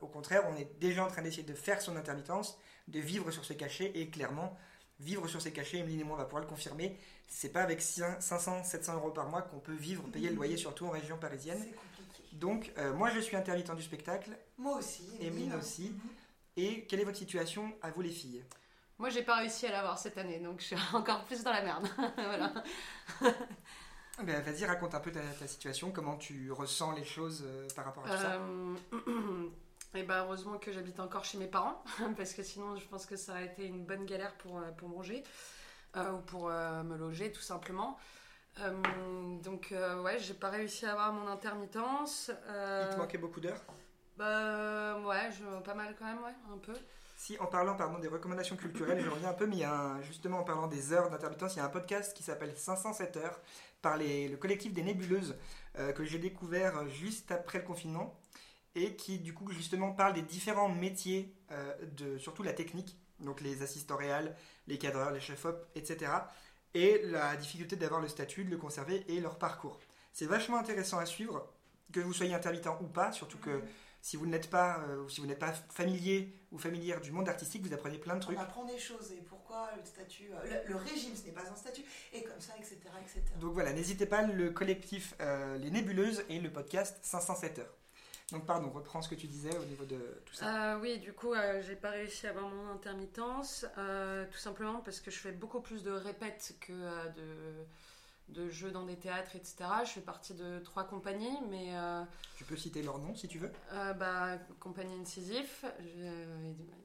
au 0.00 0.08
contraire 0.08 0.42
on 0.50 0.56
est 0.56 0.80
déjà 0.80 1.04
en 1.04 1.08
train 1.08 1.22
d'essayer 1.22 1.44
de 1.44 1.54
faire 1.54 1.80
son 1.80 1.94
intermittence, 1.94 2.58
de 2.88 3.00
vivre 3.00 3.30
sur 3.30 3.44
ses 3.44 3.56
cachets 3.56 3.92
et 3.94 4.08
clairement 4.08 4.56
vivre 5.00 5.28
sur 5.28 5.40
ses 5.40 5.52
cachets, 5.52 5.78
Emeline 5.78 6.00
et 6.00 6.04
moi 6.04 6.16
on 6.16 6.18
va 6.18 6.24
pouvoir 6.24 6.42
le 6.42 6.48
confirmer, 6.48 6.98
c'est 7.28 7.52
pas 7.52 7.62
avec 7.62 7.80
500, 7.80 8.64
700 8.64 8.94
euros 8.94 9.10
par 9.10 9.28
mois 9.28 9.42
qu'on 9.42 9.60
peut 9.60 9.74
vivre, 9.74 10.02
payer 10.10 10.28
le 10.30 10.34
loyer, 10.34 10.56
surtout 10.56 10.86
en 10.86 10.90
région 10.90 11.16
parisienne. 11.18 11.58
C'est 11.60 11.76
compliqué. 11.76 12.22
Donc, 12.32 12.72
euh, 12.78 12.92
moi 12.94 13.10
je 13.10 13.20
suis 13.20 13.36
intermittent 13.36 13.74
du 13.74 13.82
spectacle. 13.82 14.36
Moi 14.56 14.76
aussi. 14.78 15.04
Emeline 15.20 15.54
aussi. 15.54 15.90
Mhm. 15.90 16.00
Et 16.56 16.84
quelle 16.86 17.00
est 17.00 17.04
votre 17.04 17.18
situation 17.18 17.72
à 17.82 17.90
vous 17.90 18.02
les 18.02 18.10
filles? 18.10 18.42
Moi, 18.98 19.10
j'ai 19.10 19.22
pas 19.22 19.36
réussi 19.36 19.66
à 19.66 19.70
l'avoir 19.70 19.96
cette 19.96 20.18
année, 20.18 20.40
donc 20.40 20.58
je 20.58 20.64
suis 20.66 20.76
encore 20.92 21.24
plus 21.24 21.44
dans 21.44 21.52
la 21.52 21.62
merde. 21.62 21.88
voilà. 22.16 22.52
ben, 24.24 24.42
Vas-y, 24.42 24.64
raconte 24.64 24.92
un 24.96 25.00
peu 25.00 25.12
ta, 25.12 25.20
ta 25.20 25.46
situation, 25.46 25.92
comment 25.92 26.16
tu 26.16 26.50
ressens 26.50 26.92
les 26.92 27.04
choses 27.04 27.44
euh, 27.46 27.68
par 27.76 27.84
rapport 27.84 28.04
à 28.06 28.10
tout 28.10 28.16
ça. 28.16 28.40
Et 29.94 30.02
bah 30.02 30.22
heureusement 30.24 30.58
que 30.58 30.70
j'habite 30.70 31.00
encore 31.00 31.24
chez 31.24 31.38
mes 31.38 31.46
parents, 31.46 31.82
parce 32.16 32.34
que 32.34 32.42
sinon 32.42 32.76
je 32.76 32.86
pense 32.86 33.06
que 33.06 33.16
ça 33.16 33.32
aurait 33.32 33.46
été 33.46 33.66
une 33.66 33.84
bonne 33.84 34.04
galère 34.04 34.34
pour, 34.34 34.58
euh, 34.58 34.70
pour 34.72 34.88
manger 34.88 35.22
euh, 35.96 36.12
ou 36.12 36.18
pour 36.20 36.48
euh, 36.50 36.82
me 36.82 36.96
loger 36.96 37.32
tout 37.32 37.40
simplement. 37.40 37.98
Euh, 38.60 39.38
donc 39.42 39.72
ouais, 40.04 40.18
j'ai 40.18 40.34
pas 40.34 40.50
réussi 40.50 40.84
à 40.84 40.92
avoir 40.92 41.12
mon 41.12 41.26
intermittence. 41.28 42.30
Il 42.48 42.88
te 42.94 42.96
manquait 42.98 43.18
beaucoup 43.18 43.40
d'heures? 43.40 43.62
Bah 44.16 44.98
ouais, 45.06 45.30
je, 45.32 45.60
pas 45.62 45.74
mal 45.74 45.94
quand 45.98 46.04
même, 46.06 46.18
ouais, 46.22 46.34
un 46.52 46.58
peu. 46.58 46.74
Si, 47.16 47.36
en 47.40 47.46
parlant 47.46 47.76
pardon, 47.76 47.98
des 47.98 48.08
recommandations 48.08 48.56
culturelles, 48.56 49.00
je 49.00 49.08
reviens 49.08 49.30
un 49.30 49.34
peu, 49.34 49.46
mais 49.46 49.56
il 49.56 49.60
y 49.60 49.64
a 49.64 49.74
un- 49.74 50.02
justement 50.02 50.38
en 50.40 50.44
parlant 50.44 50.66
des 50.68 50.92
heures 50.92 51.08
d'intermittence, 51.10 51.54
il 51.54 51.58
y 51.58 51.60
a 51.60 51.64
un 51.64 51.68
podcast 51.68 52.16
qui 52.16 52.22
s'appelle 52.22 52.56
507 52.56 53.16
heures 53.16 53.40
par 53.82 53.96
les- 53.96 54.28
le 54.28 54.36
collectif 54.36 54.72
des 54.72 54.82
nébuleuses 54.82 55.36
euh, 55.78 55.92
que 55.92 56.04
j'ai 56.04 56.18
découvert 56.18 56.86
juste 56.88 57.30
après 57.32 57.58
le 57.58 57.64
confinement 57.64 58.17
et 58.78 58.96
qui 58.96 59.18
du 59.18 59.34
coup 59.34 59.50
justement 59.52 59.92
parle 59.92 60.14
des 60.14 60.22
différents 60.22 60.68
métiers, 60.68 61.34
euh, 61.50 61.74
de, 61.96 62.18
surtout 62.18 62.42
la 62.42 62.52
technique, 62.52 62.96
donc 63.20 63.40
les 63.40 63.62
assistants 63.62 63.96
réels, 63.96 64.34
les 64.66 64.78
cadreurs, 64.78 65.10
les 65.10 65.20
chefs-op, 65.20 65.66
etc. 65.74 66.12
Et 66.74 67.02
la 67.04 67.36
difficulté 67.36 67.76
d'avoir 67.76 68.00
le 68.00 68.08
statut, 68.08 68.44
de 68.44 68.50
le 68.50 68.56
conserver 68.56 69.04
et 69.08 69.20
leur 69.20 69.38
parcours. 69.38 69.78
C'est 70.12 70.26
vachement 70.26 70.58
intéressant 70.58 70.98
à 70.98 71.06
suivre, 71.06 71.48
que 71.92 72.00
vous 72.00 72.12
soyez 72.12 72.34
intermittent 72.34 72.68
ou 72.80 72.86
pas, 72.86 73.12
surtout 73.12 73.38
que 73.38 73.62
si 74.00 74.16
vous 74.16 74.26
n'êtes 74.26 74.48
pas, 74.48 74.80
euh, 74.88 75.02
ou 75.02 75.08
si 75.08 75.20
vous 75.20 75.26
n'êtes 75.26 75.38
pas 75.38 75.52
familier 75.52 76.32
ou 76.52 76.58
familière 76.58 77.00
du 77.00 77.10
monde 77.10 77.28
artistique, 77.28 77.62
vous 77.66 77.72
apprenez 77.74 77.98
plein 77.98 78.14
de 78.14 78.20
trucs. 78.20 78.38
On 78.38 78.42
apprend 78.42 78.64
des 78.64 78.78
choses 78.78 79.12
et 79.12 79.22
pourquoi 79.22 79.70
le 79.76 79.84
statut, 79.84 80.30
euh, 80.32 80.62
le, 80.66 80.74
le 80.74 80.76
régime 80.76 81.14
ce 81.16 81.24
n'est 81.26 81.32
pas 81.32 81.48
un 81.50 81.56
statut 81.56 81.82
et 82.12 82.22
comme 82.22 82.40
ça, 82.40 82.54
etc. 82.56 82.76
etc. 83.02 83.22
Donc 83.40 83.52
voilà, 83.54 83.72
n'hésitez 83.72 84.06
pas, 84.06 84.22
le 84.22 84.50
collectif 84.50 85.14
euh, 85.20 85.58
Les 85.58 85.70
Nébuleuses 85.70 86.24
et 86.28 86.38
le 86.38 86.50
podcast 86.50 86.98
507 87.02 87.58
heures. 87.58 87.74
Donc 88.32 88.44
pardon, 88.44 88.70
reprends 88.70 89.00
ce 89.00 89.08
que 89.08 89.14
tu 89.14 89.26
disais 89.26 89.56
au 89.56 89.64
niveau 89.64 89.84
de 89.86 90.20
tout 90.26 90.34
ça. 90.34 90.74
Euh, 90.74 90.80
oui, 90.80 90.98
du 90.98 91.14
coup, 91.14 91.32
euh, 91.32 91.62
j'ai 91.66 91.76
pas 91.76 91.90
réussi 91.90 92.26
à 92.26 92.30
avoir 92.30 92.48
mon 92.48 92.68
intermittence, 92.70 93.64
euh, 93.78 94.26
tout 94.30 94.36
simplement 94.38 94.80
parce 94.80 95.00
que 95.00 95.10
je 95.10 95.18
fais 95.18 95.32
beaucoup 95.32 95.60
plus 95.60 95.82
de 95.82 95.92
répètes 95.92 96.54
que 96.60 96.72
euh, 96.72 97.64
de 98.28 98.50
jeux 98.50 98.70
dans 98.70 98.84
des 98.84 98.96
théâtres, 98.96 99.34
etc. 99.34 99.64
Je 99.86 99.92
fais 99.92 100.00
partie 100.02 100.34
de 100.34 100.58
trois 100.58 100.84
compagnies, 100.84 101.38
mais 101.48 101.72
Tu 102.36 102.44
peux 102.44 102.56
citer 102.56 102.82
leur 102.82 102.98
nom 102.98 103.14
si 103.14 103.28
tu 103.28 103.38
veux? 103.38 103.50
bah, 103.98 104.36
compagnie 104.60 105.00
Incisif, 105.00 105.64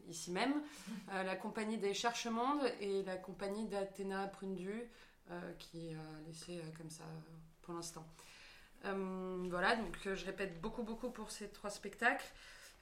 ici 0.08 0.32
même, 0.32 0.54
la 1.12 1.36
compagnie 1.36 1.78
des 1.78 1.94
Cherche-Monde 1.94 2.62
et 2.80 3.04
la 3.04 3.18
compagnie 3.18 3.68
d'Athéna 3.68 4.28
Prundu, 4.28 4.90
qui 5.60 5.94
a 5.94 6.28
laissé 6.28 6.58
euh, 6.58 6.62
comme 6.78 6.90
ça 6.90 7.04
pour 7.62 7.74
l'instant. 7.74 8.06
Euh, 8.86 9.46
voilà, 9.50 9.76
donc 9.76 9.96
euh, 10.06 10.16
je 10.16 10.26
répète 10.26 10.60
beaucoup, 10.62 10.84
beaucoup 10.84 11.10
pour 11.10 11.32
ces 11.32 11.50
trois 11.50 11.70
spectacles. 11.70 12.26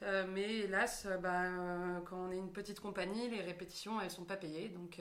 Euh, 0.02 0.26
mais 0.28 0.58
hélas, 0.60 1.04
euh, 1.06 1.16
bah, 1.16 1.44
euh, 1.44 2.00
quand 2.00 2.16
on 2.16 2.32
est 2.32 2.38
une 2.38 2.50
petite 2.50 2.80
compagnie, 2.80 3.30
les 3.30 3.40
répétitions, 3.40 4.00
elles 4.00 4.10
sont 4.10 4.24
pas 4.24 4.36
payées. 4.36 4.68
Donc, 4.68 5.00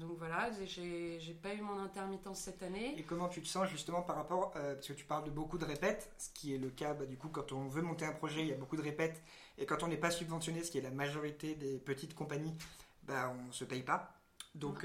donc 0.00 0.18
voilà, 0.18 0.50
j'ai 0.66 1.38
pas 1.40 1.54
eu 1.54 1.60
mon 1.60 1.78
intermittence 1.78 2.40
cette 2.40 2.62
année. 2.64 2.98
Et 2.98 3.04
comment 3.04 3.28
tu 3.28 3.40
te 3.40 3.46
sens 3.46 3.68
justement 3.68 4.02
par 4.02 4.16
rapport, 4.16 4.50
parce 4.50 4.88
que 4.88 4.92
tu 4.92 5.04
parles 5.04 5.24
de 5.24 5.30
beaucoup 5.30 5.58
de 5.58 5.64
répètes, 5.64 6.12
ce 6.18 6.28
qui 6.30 6.54
est 6.54 6.58
le 6.58 6.70
cas 6.70 6.92
bah, 6.92 7.06
du 7.06 7.16
coup 7.16 7.28
quand 7.28 7.52
on 7.52 7.68
veut 7.68 7.80
monter 7.80 8.04
un 8.04 8.12
projet, 8.12 8.40
il 8.40 8.48
y 8.48 8.52
a 8.52 8.56
beaucoup 8.56 8.76
de 8.76 8.82
répètes, 8.82 9.22
et 9.56 9.64
quand 9.64 9.84
on 9.84 9.86
n'est 9.86 9.96
pas 9.96 10.10
subventionné, 10.10 10.64
ce 10.64 10.72
qui 10.72 10.78
est 10.78 10.82
la 10.82 10.90
majorité 10.90 11.54
des 11.54 11.78
petites 11.78 12.16
compagnies, 12.16 12.56
bah, 13.04 13.32
on 13.48 13.52
se 13.52 13.64
paye 13.64 13.84
pas. 13.84 14.16
Donc, 14.56 14.84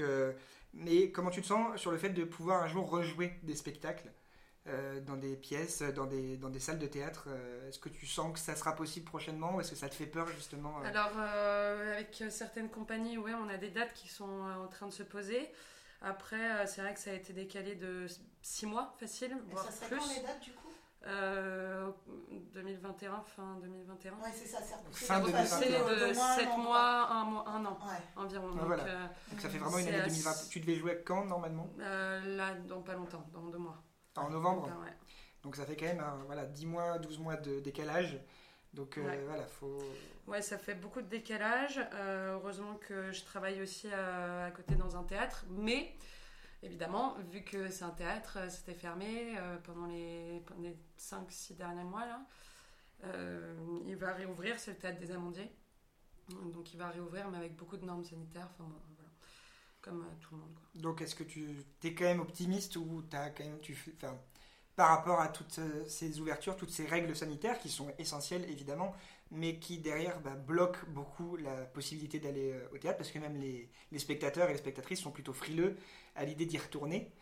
mais 0.72 1.10
comment 1.10 1.30
tu 1.30 1.42
te 1.42 1.48
sens 1.48 1.76
sur 1.76 1.90
le 1.90 1.98
fait 1.98 2.10
de 2.10 2.22
pouvoir 2.22 2.62
un 2.62 2.68
jour 2.68 2.88
rejouer 2.88 3.40
des 3.42 3.56
spectacles? 3.56 4.08
Euh, 4.66 5.00
dans 5.00 5.16
des 5.16 5.36
pièces, 5.36 5.82
dans 5.82 6.06
des, 6.06 6.36
dans 6.36 6.50
des 6.50 6.60
salles 6.60 6.78
de 6.78 6.86
théâtre 6.86 7.24
euh, 7.28 7.68
Est-ce 7.68 7.78
que 7.78 7.88
tu 7.88 8.06
sens 8.06 8.32
que 8.32 8.38
ça 8.38 8.54
sera 8.56 8.74
possible 8.76 9.06
prochainement 9.06 9.54
ou 9.56 9.60
est-ce 9.60 9.70
que 9.70 9.76
ça 9.76 9.88
te 9.88 9.94
fait 9.94 10.06
peur 10.06 10.26
justement 10.28 10.80
euh 10.80 10.86
Alors, 10.86 11.12
euh, 11.16 11.94
avec 11.94 12.22
certaines 12.30 12.68
compagnies, 12.70 13.16
ouais, 13.18 13.32
on 13.34 13.48
a 13.48 13.56
des 13.56 13.70
dates 13.70 13.94
qui 13.94 14.08
sont 14.08 14.28
en 14.42 14.68
train 14.68 14.86
de 14.86 14.92
se 14.92 15.02
poser. 15.02 15.48
Après, 16.02 16.36
euh, 16.62 16.66
c'est 16.66 16.80
vrai 16.82 16.94
que 16.94 17.00
ça 17.00 17.10
a 17.10 17.14
été 17.14 17.32
décalé 17.32 17.74
de 17.74 18.06
6 18.42 18.66
mois, 18.66 18.94
facile, 18.98 19.32
Et 19.48 19.52
voire 19.52 19.64
ça 19.64 19.72
serait 19.72 19.88
plus. 19.88 19.98
quand 19.98 20.14
les 20.14 20.22
dates 20.22 20.40
du 20.40 20.52
coup? 20.52 20.66
Euh, 21.06 21.90
2021, 22.52 23.22
fin 23.22 23.56
2021. 23.62 24.12
Ouais, 24.12 24.30
c'est 24.34 24.46
ça, 24.46 24.58
c'est 24.62 24.74
repoussé. 24.74 25.04
Fin 25.06 25.20
de 25.20 25.24
toute 25.24 25.32
2021. 25.32 25.56
façon, 25.58 25.64
C'est 25.66 25.80
euh, 25.80 26.06
de 26.06 26.08
d'au 26.12 26.14
moins 26.18 26.30
un 26.32 26.36
7 26.36 26.48
an, 26.48 26.58
mois, 26.58 27.06
un, 27.10 27.24
mois, 27.24 27.48
un 27.48 27.64
an. 27.64 27.78
Ouais. 27.86 28.22
environ. 28.22 28.50
Ah, 28.52 28.56
Donc, 28.58 28.66
voilà. 28.66 28.84
euh, 28.84 29.06
Donc 29.30 29.40
ça 29.40 29.48
fait 29.48 29.58
vraiment 29.58 29.78
une 29.78 29.88
année 29.88 30.00
à- 30.00 30.06
2020. 30.08 30.48
Tu 30.50 30.60
devais 30.60 30.76
jouer 30.76 31.02
quand 31.04 31.24
normalement? 31.24 31.68
Euh, 31.80 32.36
là, 32.36 32.54
dans 32.54 32.82
pas 32.82 32.94
longtemps, 32.94 33.24
dans 33.32 33.44
deux 33.48 33.58
mois. 33.58 33.82
En 34.16 34.30
novembre 34.30 34.66
ouais. 34.82 34.92
Donc 35.42 35.56
ça 35.56 35.64
fait 35.64 35.76
quand 35.76 35.86
même 35.86 36.00
un, 36.00 36.22
voilà, 36.26 36.44
10 36.44 36.66
mois, 36.66 36.98
12 36.98 37.18
mois 37.18 37.36
de 37.36 37.60
décalage. 37.60 38.18
Donc 38.74 38.98
euh, 38.98 39.04
Ouais. 39.04 39.20
voilà, 39.26 39.46
faut. 39.46 39.78
Ouais, 40.26 40.42
ça 40.42 40.58
fait 40.58 40.74
beaucoup 40.74 41.00
de 41.02 41.08
décalage. 41.08 41.80
Euh, 41.94 42.34
heureusement 42.34 42.74
que 42.76 43.10
je 43.12 43.24
travaille 43.24 43.60
aussi 43.62 43.90
à, 43.92 44.44
à 44.46 44.50
côté 44.50 44.74
dans 44.76 44.96
un 44.96 45.02
théâtre. 45.04 45.44
Mais, 45.48 45.96
évidemment, 46.62 47.16
vu 47.30 47.42
que 47.42 47.68
c'est 47.70 47.84
un 47.84 47.90
théâtre, 47.90 48.38
euh, 48.38 48.48
c'était 48.48 48.74
fermé 48.74 49.34
euh, 49.38 49.56
pendant 49.64 49.86
les, 49.86 50.42
les 50.58 50.76
5-6 50.98 51.56
derniers 51.56 51.84
mois. 51.84 52.06
Là. 52.06 52.20
Euh, 53.04 53.56
il 53.86 53.96
va 53.96 54.12
réouvrir, 54.12 54.58
c'est 54.60 54.72
le 54.72 54.76
théâtre 54.76 54.98
des 55.00 55.10
Amandiers. 55.10 55.50
Donc 56.52 56.72
il 56.72 56.76
va 56.78 56.90
réouvrir, 56.90 57.28
mais 57.30 57.38
avec 57.38 57.56
beaucoup 57.56 57.76
de 57.76 57.84
normes 57.84 58.04
sanitaires. 58.04 58.48
Enfin, 58.54 58.68
bon. 58.68 58.89
Comme 59.82 60.02
euh, 60.02 60.14
tout 60.20 60.34
le 60.34 60.40
monde. 60.40 60.54
quoi. 60.54 60.68
Donc 60.74 61.02
est-ce 61.02 61.14
que 61.14 61.24
tu 61.24 61.64
es 61.84 61.94
quand 61.94 62.04
même 62.04 62.20
optimiste 62.20 62.76
ou 62.76 63.02
t'as 63.08 63.30
quand 63.30 63.44
même 63.44 63.60
tu 63.60 63.76
par 64.76 64.88
rapport 64.90 65.20
à 65.20 65.28
toutes 65.28 65.58
euh, 65.58 65.84
ces 65.88 66.20
ouvertures, 66.20 66.56
toutes 66.56 66.70
ces 66.70 66.86
règles 66.86 67.14
sanitaires 67.14 67.58
qui 67.58 67.68
sont 67.68 67.92
essentielles 67.98 68.44
évidemment, 68.48 68.94
mais 69.30 69.58
qui 69.58 69.78
derrière 69.78 70.20
bah, 70.20 70.34
bloquent 70.34 70.80
beaucoup 70.88 71.36
la 71.36 71.52
possibilité 71.66 72.18
d'aller 72.18 72.52
euh, 72.52 72.68
au 72.72 72.78
théâtre 72.78 72.98
parce 72.98 73.10
que 73.10 73.18
même 73.18 73.36
les, 73.36 73.68
les 73.92 73.98
spectateurs 73.98 74.48
et 74.48 74.52
les 74.52 74.58
spectatrices 74.58 75.00
sont 75.00 75.10
plutôt 75.10 75.32
frileux 75.32 75.76
à 76.16 76.24
l'idée 76.24 76.46
d'y 76.46 76.58
retourner. 76.58 77.12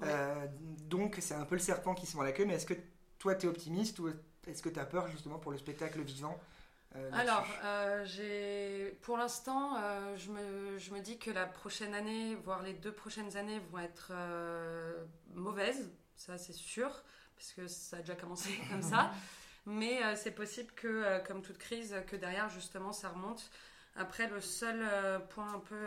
Ouais. 0.00 0.08
Euh, 0.08 0.46
donc 0.88 1.18
c'est 1.20 1.34
un 1.34 1.44
peu 1.44 1.54
le 1.56 1.60
serpent 1.60 1.94
qui 1.94 2.06
se 2.06 2.16
mord 2.16 2.24
la 2.24 2.32
queue, 2.32 2.44
mais 2.46 2.54
est-ce 2.54 2.66
que 2.66 2.74
toi 3.18 3.34
tu 3.34 3.46
es 3.46 3.48
optimiste 3.48 3.98
ou 3.98 4.08
est-ce 4.46 4.62
que 4.62 4.68
tu 4.68 4.78
as 4.80 4.86
peur 4.86 5.08
justement 5.08 5.38
pour 5.38 5.52
le 5.52 5.58
spectacle 5.58 6.00
vivant? 6.02 6.38
Euh, 6.96 7.10
Alors, 7.12 7.46
euh, 7.64 8.04
j'ai, 8.04 8.98
pour 9.02 9.16
l'instant, 9.16 9.76
euh, 9.76 10.16
je, 10.16 10.30
me, 10.30 10.78
je 10.78 10.92
me 10.92 11.00
dis 11.00 11.18
que 11.18 11.30
la 11.30 11.46
prochaine 11.46 11.94
année, 11.94 12.34
voire 12.34 12.62
les 12.62 12.74
deux 12.74 12.92
prochaines 12.92 13.36
années, 13.36 13.60
vont 13.70 13.78
être 13.78 14.12
mauvaises, 15.34 15.90
ça 16.16 16.38
c'est 16.38 16.52
sûr, 16.52 17.02
parce 17.36 17.52
que 17.52 17.66
ça 17.66 17.96
a 17.96 18.00
déjà 18.00 18.14
commencé 18.14 18.50
comme 18.70 18.82
ça. 18.82 19.10
Mais 19.64 20.16
c'est 20.16 20.32
possible 20.32 20.72
que, 20.72 21.24
comme 21.24 21.40
toute 21.40 21.58
crise, 21.58 21.94
que 22.08 22.16
derrière, 22.16 22.48
justement, 22.48 22.92
ça 22.92 23.10
remonte. 23.10 23.48
Après, 23.94 24.26
le 24.26 24.40
seul 24.40 24.84
point 25.28 25.54
un 25.54 25.60
peu 25.60 25.86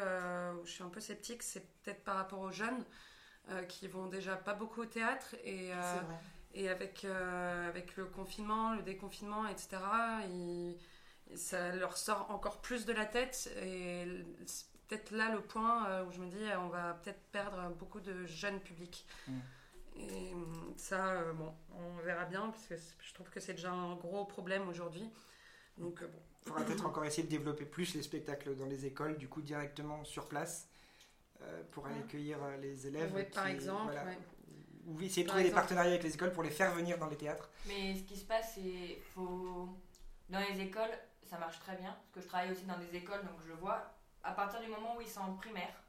où 0.62 0.65
je 0.65 0.72
suis 0.72 0.84
un 0.84 0.89
peu 0.89 1.02
sceptique, 1.02 1.44
c'est 1.44 1.68
peut-être 1.84 2.02
par 2.06 2.15
rapport 2.15 2.39
aux 2.39 2.52
jeunes 2.52 2.86
qui 3.68 3.89
vont 3.89 4.08
déjà 4.08 4.38
pas 4.38 4.54
beaucoup 4.54 4.84
au 4.84 4.86
théâtre 4.86 5.36
et 5.44 5.72
C'est 5.72 6.06
vrai. 6.06 6.15
et 6.54 6.70
avec, 6.70 7.06
avec 7.06 7.98
le 7.98 8.06
confinement, 8.06 8.76
le 8.76 8.82
déconfinement, 8.82 9.46
etc., 9.46 9.78
ça 11.34 11.76
leur 11.76 11.98
sort 11.98 12.30
encore 12.30 12.62
plus 12.62 12.86
de 12.86 12.94
la 12.94 13.06
tête. 13.06 13.52
Et 13.62 14.06
c'est 14.46 14.66
peut-être 14.88 15.12
là 15.12 15.32
le 15.32 15.42
point 15.42 15.88
euh, 15.90 16.06
où 16.06 16.12
je 16.12 16.20
me 16.20 16.28
dis 16.28 16.38
on 16.60 16.70
va 16.70 16.94
peut-être 16.94 17.22
perdre 17.32 17.70
beaucoup 17.80 18.00
de 18.00 18.26
jeunes 18.26 18.60
publics. 18.60 19.06
Mm. 19.28 19.40
Et 19.98 20.34
ça, 20.76 21.14
euh, 21.14 21.34
bon, 21.34 21.54
on 21.74 22.04
verra 22.04 22.26
bien, 22.26 22.50
parce 22.50 22.66
que 22.66 22.76
je 23.00 23.14
trouve 23.14 23.30
que 23.30 23.40
c'est 23.40 23.54
déjà 23.54 23.72
un 23.72 23.96
gros 23.96 24.26
problème 24.26 24.68
aujourd'hui. 24.68 25.10
Donc 25.78 26.02
euh, 26.02 26.08
bon. 26.08 26.20
Il 26.46 26.50
faudra 26.50 26.66
peut-être 26.66 26.86
encore 26.86 27.06
essayer 27.06 27.24
de 27.24 27.30
développer 27.30 27.66
plus 27.66 27.96
les 27.96 28.04
spectacles 28.04 28.56
dans 28.56 28.66
les 28.68 28.86
écoles, 28.86 29.18
du 29.18 29.28
coup 29.28 29.42
directement 29.42 30.04
sur 30.04 30.28
place, 30.28 30.68
euh, 31.42 31.64
pour 31.72 31.88
aller 31.88 31.96
Ouais. 31.96 32.02
accueillir 32.04 32.38
les 32.62 32.88
élèves. 32.88 33.14
Ouais, 33.16 33.24
par 33.24 33.48
exemple, 33.48 33.86
voilà, 33.86 34.06
ouais. 34.06 34.18
Ou 34.86 35.02
essayer 35.02 35.24
de 35.24 35.30
trouver 35.30 35.46
des 35.46 35.52
partenariats 35.52 35.92
avec 35.92 36.04
les 36.04 36.14
écoles 36.14 36.32
pour 36.32 36.44
les 36.44 36.52
faire 36.52 36.72
venir 36.76 37.00
dans 37.00 37.08
les 37.08 37.16
théâtres. 37.16 37.50
Mais 37.68 37.96
ce 37.96 38.04
qui 38.04 38.16
se 38.16 38.26
passe, 38.26 38.54
c'est 38.56 39.02
faut 39.16 39.68
dans 40.30 40.40
les 40.40 40.62
écoles, 40.62 40.92
ça 41.26 41.38
marche 41.38 41.60
très 41.60 41.76
bien 41.76 41.92
parce 41.92 42.12
que 42.12 42.22
je 42.22 42.28
travaille 42.28 42.52
aussi 42.52 42.66
dans 42.66 42.78
des 42.78 42.96
écoles, 42.96 43.22
donc 43.24 43.40
je 43.46 43.54
vois 43.54 43.96
à 44.24 44.32
partir 44.32 44.60
du 44.60 44.68
moment 44.68 44.96
où 44.98 45.02
ils 45.02 45.10
sont 45.10 45.22
en 45.22 45.34
primaire, 45.34 45.84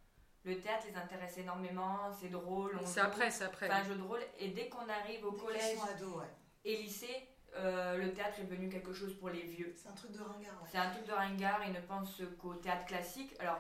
le 0.44 0.60
théâtre 0.60 0.86
les 0.88 0.96
intéresse 0.96 1.38
énormément, 1.38 2.12
c'est 2.12 2.28
drôle, 2.28 2.78
on 2.80 2.86
C'est 2.86 3.00
après, 3.00 3.30
c'est 3.30 3.44
après. 3.44 3.66
c'est 3.66 3.72
un 3.72 3.84
jeu 3.84 3.96
de 3.96 4.02
rôle. 4.02 4.20
Et 4.38 4.48
dès 4.48 4.68
qu'on 4.68 4.88
arrive 4.88 5.24
au 5.24 5.32
Dès 5.32 5.38
collège 5.38 5.78
sont 5.78 5.84
ados, 5.84 6.16
ouais. 6.18 6.30
et 6.64 6.76
lycée, 6.76 7.28
euh, 7.56 7.96
le 7.96 8.12
théâtre 8.12 8.40
est 8.40 8.44
devenu 8.44 8.68
quelque 8.68 8.92
chose 8.92 9.18
pour 9.18 9.30
les 9.30 9.42
vieux. 9.42 9.74
C'est 9.76 9.88
un 9.88 9.92
truc 9.92 10.12
de 10.12 10.20
ringard, 10.20 10.62
ouais. 10.62 10.68
C'est 10.70 10.78
un 10.78 10.90
truc 10.90 11.06
de 11.06 11.12
ringard, 11.12 11.60
ils 11.66 11.72
ne 11.72 11.80
pensent 11.80 12.22
qu'au 12.38 12.54
théâtre 12.54 12.84
classique. 12.84 13.34
Alors, 13.40 13.58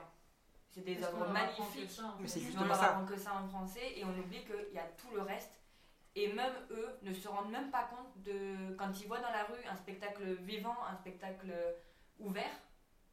c'est 0.68 0.82
des 0.84 1.02
œuvres 1.02 1.26
magnifiques. 1.28 2.00
Mais 2.20 2.28
c'est 2.28 2.40
justement 2.40 2.74
ça. 2.74 3.02
que 3.08 3.16
ça 3.16 3.34
en 3.34 3.48
français 3.48 3.98
et 3.98 4.04
on 4.04 4.10
oublie 4.10 4.44
qu'il 4.44 4.74
y 4.74 4.78
a 4.78 4.86
tout 4.98 5.10
le 5.14 5.22
reste. 5.22 5.50
Et 6.16 6.32
même 6.32 6.52
eux 6.70 6.98
ne 7.02 7.12
se 7.12 7.28
rendent 7.28 7.50
même 7.50 7.70
pas 7.70 7.84
compte 7.84 8.22
de. 8.24 8.74
Quand 8.76 8.90
ils 9.00 9.06
voient 9.06 9.20
dans 9.20 9.30
la 9.30 9.44
rue 9.44 9.64
un 9.70 9.76
spectacle 9.76 10.24
vivant, 10.42 10.76
un 10.90 10.96
spectacle 10.96 11.52
ouvert, 12.18 12.60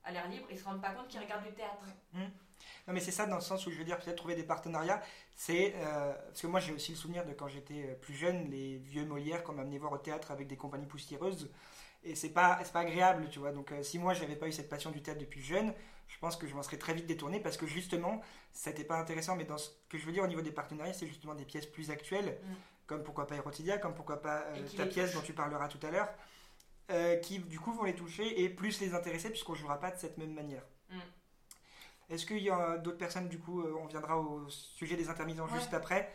à 0.04 0.12
l'air 0.12 0.28
libre, 0.30 0.48
ils 0.50 0.58
se 0.58 0.64
rendent 0.64 0.82
pas 0.82 0.92
compte 0.92 1.08
qu'ils 1.08 1.20
regardent 1.20 1.46
du 1.46 1.54
théâtre. 1.54 1.86
Non 2.88 2.94
mais 2.94 3.00
c'est 3.00 3.12
ça 3.12 3.26
dans 3.26 3.36
le 3.36 3.42
sens 3.42 3.66
où 3.66 3.72
je 3.72 3.78
veux 3.78 3.84
dire 3.84 3.98
peut-être 4.00 4.16
trouver 4.18 4.36
des 4.36 4.44
partenariats. 4.44 5.02
C'est 5.36 5.74
euh, 5.76 6.14
parce 6.14 6.42
que 6.42 6.48
moi 6.48 6.60
j'ai 6.60 6.74
aussi 6.74 6.92
le 6.92 6.98
souvenir 6.98 7.26
de 7.26 7.34
quand 7.34 7.48
j'étais 7.48 7.90
euh, 7.90 7.96
plus 7.96 8.14
jeune, 8.14 8.50
les 8.50 8.78
vieux 8.78 9.06
Molières 9.06 9.44
qu'on 9.44 9.54
m'amenait 9.54 9.78
voir 9.78 9.92
au 9.92 9.98
théâtre 9.98 10.32
avec 10.32 10.48
des 10.48 10.58
compagnies 10.58 10.88
poussiéreuses. 10.88 11.52
Et 12.04 12.16
c'est 12.16 12.30
pas 12.30 12.60
c'est 12.64 12.74
pas 12.74 12.82
agréable, 12.82 13.30
tu 13.30 13.40
vois. 13.40 13.52
Donc 13.52 13.72
euh, 13.72 13.84
si 13.84 14.00
moi 14.00 14.14
j'avais 14.14 14.36
pas 14.36 14.48
eu 14.48 14.52
cette 14.52 14.70
passion 14.70 14.92
du 14.92 15.02
théâtre 15.02 15.20
depuis 15.20 15.42
jeune, 15.42 15.74
je 16.08 16.18
pense 16.20 16.36
que 16.36 16.48
je 16.48 16.54
m'en 16.54 16.64
serais 16.64 16.78
très 16.78 16.94
vite 16.94 17.06
détourné 17.06 17.40
parce 17.40 17.58
que 17.58 17.66
justement 17.66 18.22
c'était 18.52 18.84
pas 18.84 18.98
intéressant. 18.98 19.36
Mais 19.36 19.46
dans 19.46 19.58
ce 19.58 19.70
que 19.90 19.98
je 19.98 20.06
veux 20.06 20.12
dire 20.12 20.24
au 20.24 20.28
niveau 20.28 20.42
des 20.42 20.52
partenariats, 20.52 20.94
c'est 20.94 21.08
justement 21.08 21.36
des 21.36 21.46
pièces 21.46 21.66
plus 21.66 21.92
actuelles, 21.92 22.38
Mm. 22.44 22.54
Comme 22.88 23.04
pourquoi 23.04 23.28
pas 23.28 23.36
Erotidia, 23.36 23.78
comme 23.78 23.94
pourquoi 23.96 24.22
pas 24.22 24.42
euh, 24.48 24.68
ta 24.78 24.84
les 24.86 24.90
pièce 24.90 25.14
dont 25.14 25.22
tu 25.22 25.34
parleras 25.34 25.68
tout 25.68 25.80
à 25.86 25.92
l'heure, 25.92 26.10
euh, 26.92 27.16
qui 27.18 27.40
du 27.40 27.60
coup 27.60 27.72
vont 27.74 27.84
les 27.84 27.96
toucher 27.96 28.42
et 28.42 28.50
plus 28.50 28.80
les 28.82 28.94
intéresser 28.94 29.30
puisqu'on 29.30 29.56
jouera 29.56 29.80
pas 29.80 29.92
de 29.92 29.98
cette 29.98 30.18
même 30.18 30.34
manière. 30.34 30.64
Mm. 30.90 31.00
Est-ce 32.10 32.26
qu'il 32.26 32.40
y 32.44 32.50
a 32.50 32.78
d'autres 32.78 32.98
personnes, 32.98 33.30
du 33.30 33.40
coup, 33.40 33.62
euh, 33.62 33.74
on 33.82 33.86
viendra 33.88 34.18
au 34.20 34.50
sujet 34.50 34.96
des 34.98 35.10
intermittents 35.10 35.46
Ouais. 35.46 35.54
juste 35.60 35.74
après. 35.74 36.12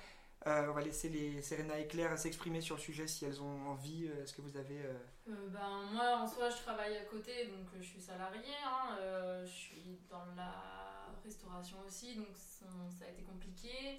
Euh, 0.47 0.69
on 0.71 0.73
va 0.73 0.83
laisser 0.83 1.09
les 1.09 1.43
Serena 1.43 1.77
et 1.79 1.89
Claire 1.89 2.17
s'exprimer 2.17 2.61
sur 2.61 2.77
le 2.77 2.81
sujet 2.81 3.09
si 3.09 3.25
elles 3.25 3.43
ont 3.43 3.69
envie. 3.71 4.07
Est-ce 4.07 4.33
que 4.35 4.41
vous 4.43 4.57
avez... 4.57 4.81
euh, 4.83 4.95
Euh, 5.29 5.49
ben, 5.49 5.83
moi, 5.93 6.19
en 6.19 6.27
soi, 6.27 6.49
je 6.51 6.57
travaille 6.59 6.97
à 6.97 7.05
côté, 7.07 7.47
donc 7.47 7.67
je 7.77 7.83
suis 7.85 8.01
salariée. 8.01 8.55
hein, 8.65 8.97
euh, 9.01 9.45
je 9.45 9.51
suis 9.51 9.99
dans 10.09 10.25
la 10.37 10.55
restauration 11.25 11.79
aussi, 11.87 12.15
donc 12.17 12.29
ça, 12.35 12.67
ça 12.97 13.07
a 13.07 13.09
été 13.09 13.23
compliqué. 13.23 13.99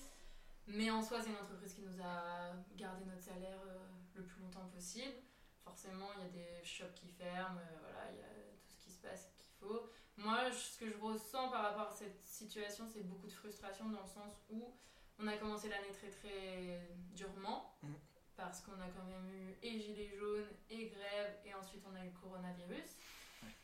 Mais 0.70 0.90
en 0.92 1.02
soi, 1.02 1.20
c'est 1.22 1.30
une 1.30 1.38
entreprise 1.38 1.74
qui 1.74 1.82
nous 1.82 2.02
a 2.02 2.54
gardé 2.76 3.04
notre 3.06 3.24
salaire 3.24 3.60
euh, 3.68 3.78
le 4.14 4.24
plus 4.24 4.42
longtemps 4.42 4.68
possible. 4.68 5.16
Forcément, 5.64 6.08
il 6.18 6.24
y 6.24 6.26
a 6.26 6.30
des 6.30 6.64
shops 6.64 6.94
qui 6.96 7.08
ferment, 7.10 7.60
euh, 7.60 7.78
voilà, 7.82 8.12
il 8.12 8.18
y 8.18 8.22
a 8.22 8.28
tout 8.62 8.70
ce 8.70 8.84
qui 8.86 8.92
se 8.92 9.02
passe 9.02 9.30
qu'il 9.38 9.50
faut. 9.60 9.90
Moi, 10.18 10.52
ce 10.52 10.78
que 10.80 10.90
je 10.90 10.98
ressens 10.98 11.50
par 11.50 11.64
rapport 11.64 11.90
à 11.90 11.96
cette 11.96 12.22
situation, 12.24 12.86
c'est 12.92 13.04
beaucoup 13.04 13.28
de 13.28 13.32
frustration 13.32 13.90
dans 13.90 14.02
le 14.02 14.08
sens 14.08 14.34
où 14.50 14.74
on 15.18 15.28
a 15.28 15.38
commencé 15.38 15.70
l'année 15.70 15.92
très 15.92 16.10
très 16.10 16.82
durement 17.14 17.76
Mhm. 17.84 17.96
parce 18.38 18.62
qu'on 18.62 18.80
a 18.80 18.88
quand 18.90 19.04
même 19.06 19.30
eu 19.34 19.58
et 19.64 19.80
gilets 19.80 20.16
jaunes 20.18 20.48
et 20.70 20.88
grève 20.88 21.38
et 21.46 21.54
ensuite 21.54 21.84
on 21.90 21.96
a 21.96 22.02
eu 22.02 22.10
le 22.10 22.20
coronavirus. 22.20 22.98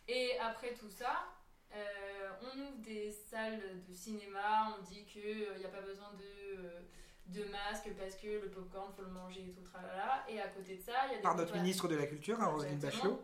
Et 0.07 0.37
après 0.39 0.73
tout 0.73 0.89
ça, 0.89 1.27
euh, 1.73 2.29
on 2.41 2.59
ouvre 2.59 2.77
des 2.79 3.11
salles 3.11 3.83
de 3.87 3.93
cinéma, 3.93 4.75
on 4.77 4.83
dit 4.83 5.03
qu'il 5.05 5.57
n'y 5.57 5.65
a 5.65 5.69
pas 5.69 5.81
besoin 5.81 6.11
de, 6.13 6.57
euh, 6.57 6.79
de 7.27 7.43
masques 7.45 7.91
parce 7.97 8.15
que 8.15 8.27
le 8.27 8.49
popcorn 8.49 8.93
faut 8.93 9.03
le 9.03 9.09
manger 9.09 9.45
et 9.47 9.51
tout 9.51 9.61
tralala. 9.61 10.25
Et 10.29 10.39
à 10.39 10.47
côté 10.49 10.77
de 10.77 10.81
ça, 10.81 10.93
il 11.07 11.11
y 11.11 11.13
a 11.13 11.17
des 11.17 11.23
Par 11.23 11.35
notre 11.35 11.55
ministre 11.55 11.87
de 11.87 11.95
la 11.95 12.07
Culture, 12.07 12.39
hein, 12.41 12.47
Roselyne. 12.47 12.79
Bachelot. 12.79 13.23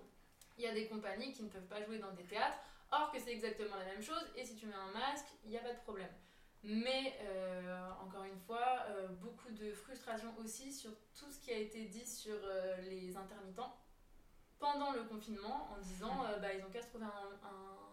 Il 0.58 0.64
y 0.64 0.68
a 0.68 0.74
des 0.74 0.88
compagnies 0.88 1.34
qui 1.34 1.44
ne 1.44 1.50
peuvent 1.50 1.68
pas 1.68 1.84
jouer 1.84 2.00
dans 2.00 2.12
des 2.12 2.24
théâtres, 2.24 2.58
or 2.92 3.12
que 3.12 3.20
c'est 3.20 3.32
exactement 3.32 3.76
la 3.78 3.86
même 3.86 4.04
chose, 4.04 4.24
et 4.36 4.46
si 4.46 4.56
tu 4.56 4.66
mets 4.68 4.76
un 4.76 4.92
masque, 4.92 5.28
il 5.46 5.50
n'y 5.50 5.58
a 5.58 5.62
pas 5.62 5.74
de 5.74 5.80
problème. 5.80 6.12
Mais, 6.64 7.18
euh, 7.22 7.90
encore 8.04 8.24
une 8.24 8.38
fois, 8.38 8.86
euh, 8.90 9.08
beaucoup 9.08 9.50
de 9.50 9.74
frustration 9.74 10.32
aussi 10.44 10.72
sur 10.72 10.92
tout 11.18 11.32
ce 11.32 11.40
qui 11.40 11.52
a 11.52 11.58
été 11.58 11.86
dit 11.86 12.06
sur 12.06 12.36
euh, 12.36 12.78
les 12.82 13.18
intermittents 13.18 13.76
pendant 14.60 14.92
le 14.92 15.04
confinement, 15.04 15.70
en 15.74 15.82
disant 15.82 16.24
euh, 16.26 16.38
bah, 16.38 16.54
ils 16.54 16.64
ont 16.64 16.70
qu'à 16.70 16.84
se 16.84 16.90
trouver 16.90 17.06
un, 17.06 17.91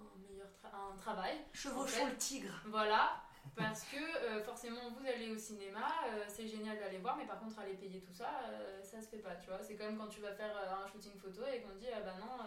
tra- 0.62 0.92
un 0.92 0.96
travail. 0.96 1.36
Chevauchons 1.52 1.82
En 1.82 2.06
fait- 2.06 2.10
le 2.10 2.16
tigre. 2.16 2.54
Voilà, 2.66 3.20
parce 3.56 3.84
que 3.84 3.96
euh, 3.96 4.42
forcément, 4.42 4.90
vous 4.90 5.06
allez 5.06 5.30
au 5.30 5.38
cinéma, 5.38 5.86
euh, 6.06 6.24
c'est 6.28 6.46
génial 6.46 6.78
d'aller 6.78 6.98
voir, 6.98 7.16
mais 7.16 7.26
par 7.26 7.38
contre, 7.40 7.58
aller 7.60 7.74
payer 7.74 8.00
tout 8.00 8.12
ça, 8.12 8.30
euh, 8.48 8.82
ça 8.82 9.00
se 9.00 9.08
fait 9.08 9.18
pas, 9.18 9.34
tu 9.36 9.46
vois. 9.48 9.62
C'est 9.62 9.76
comme 9.76 9.96
quand 9.96 10.08
tu 10.08 10.20
vas 10.20 10.32
faire 10.34 10.54
euh, 10.56 10.84
un 10.84 10.86
shooting 10.86 11.16
photo 11.18 11.42
et 11.52 11.60
qu'on 11.62 11.74
dit, 11.76 11.86
ah 11.94 12.00
bah 12.00 12.14
non, 12.20 12.44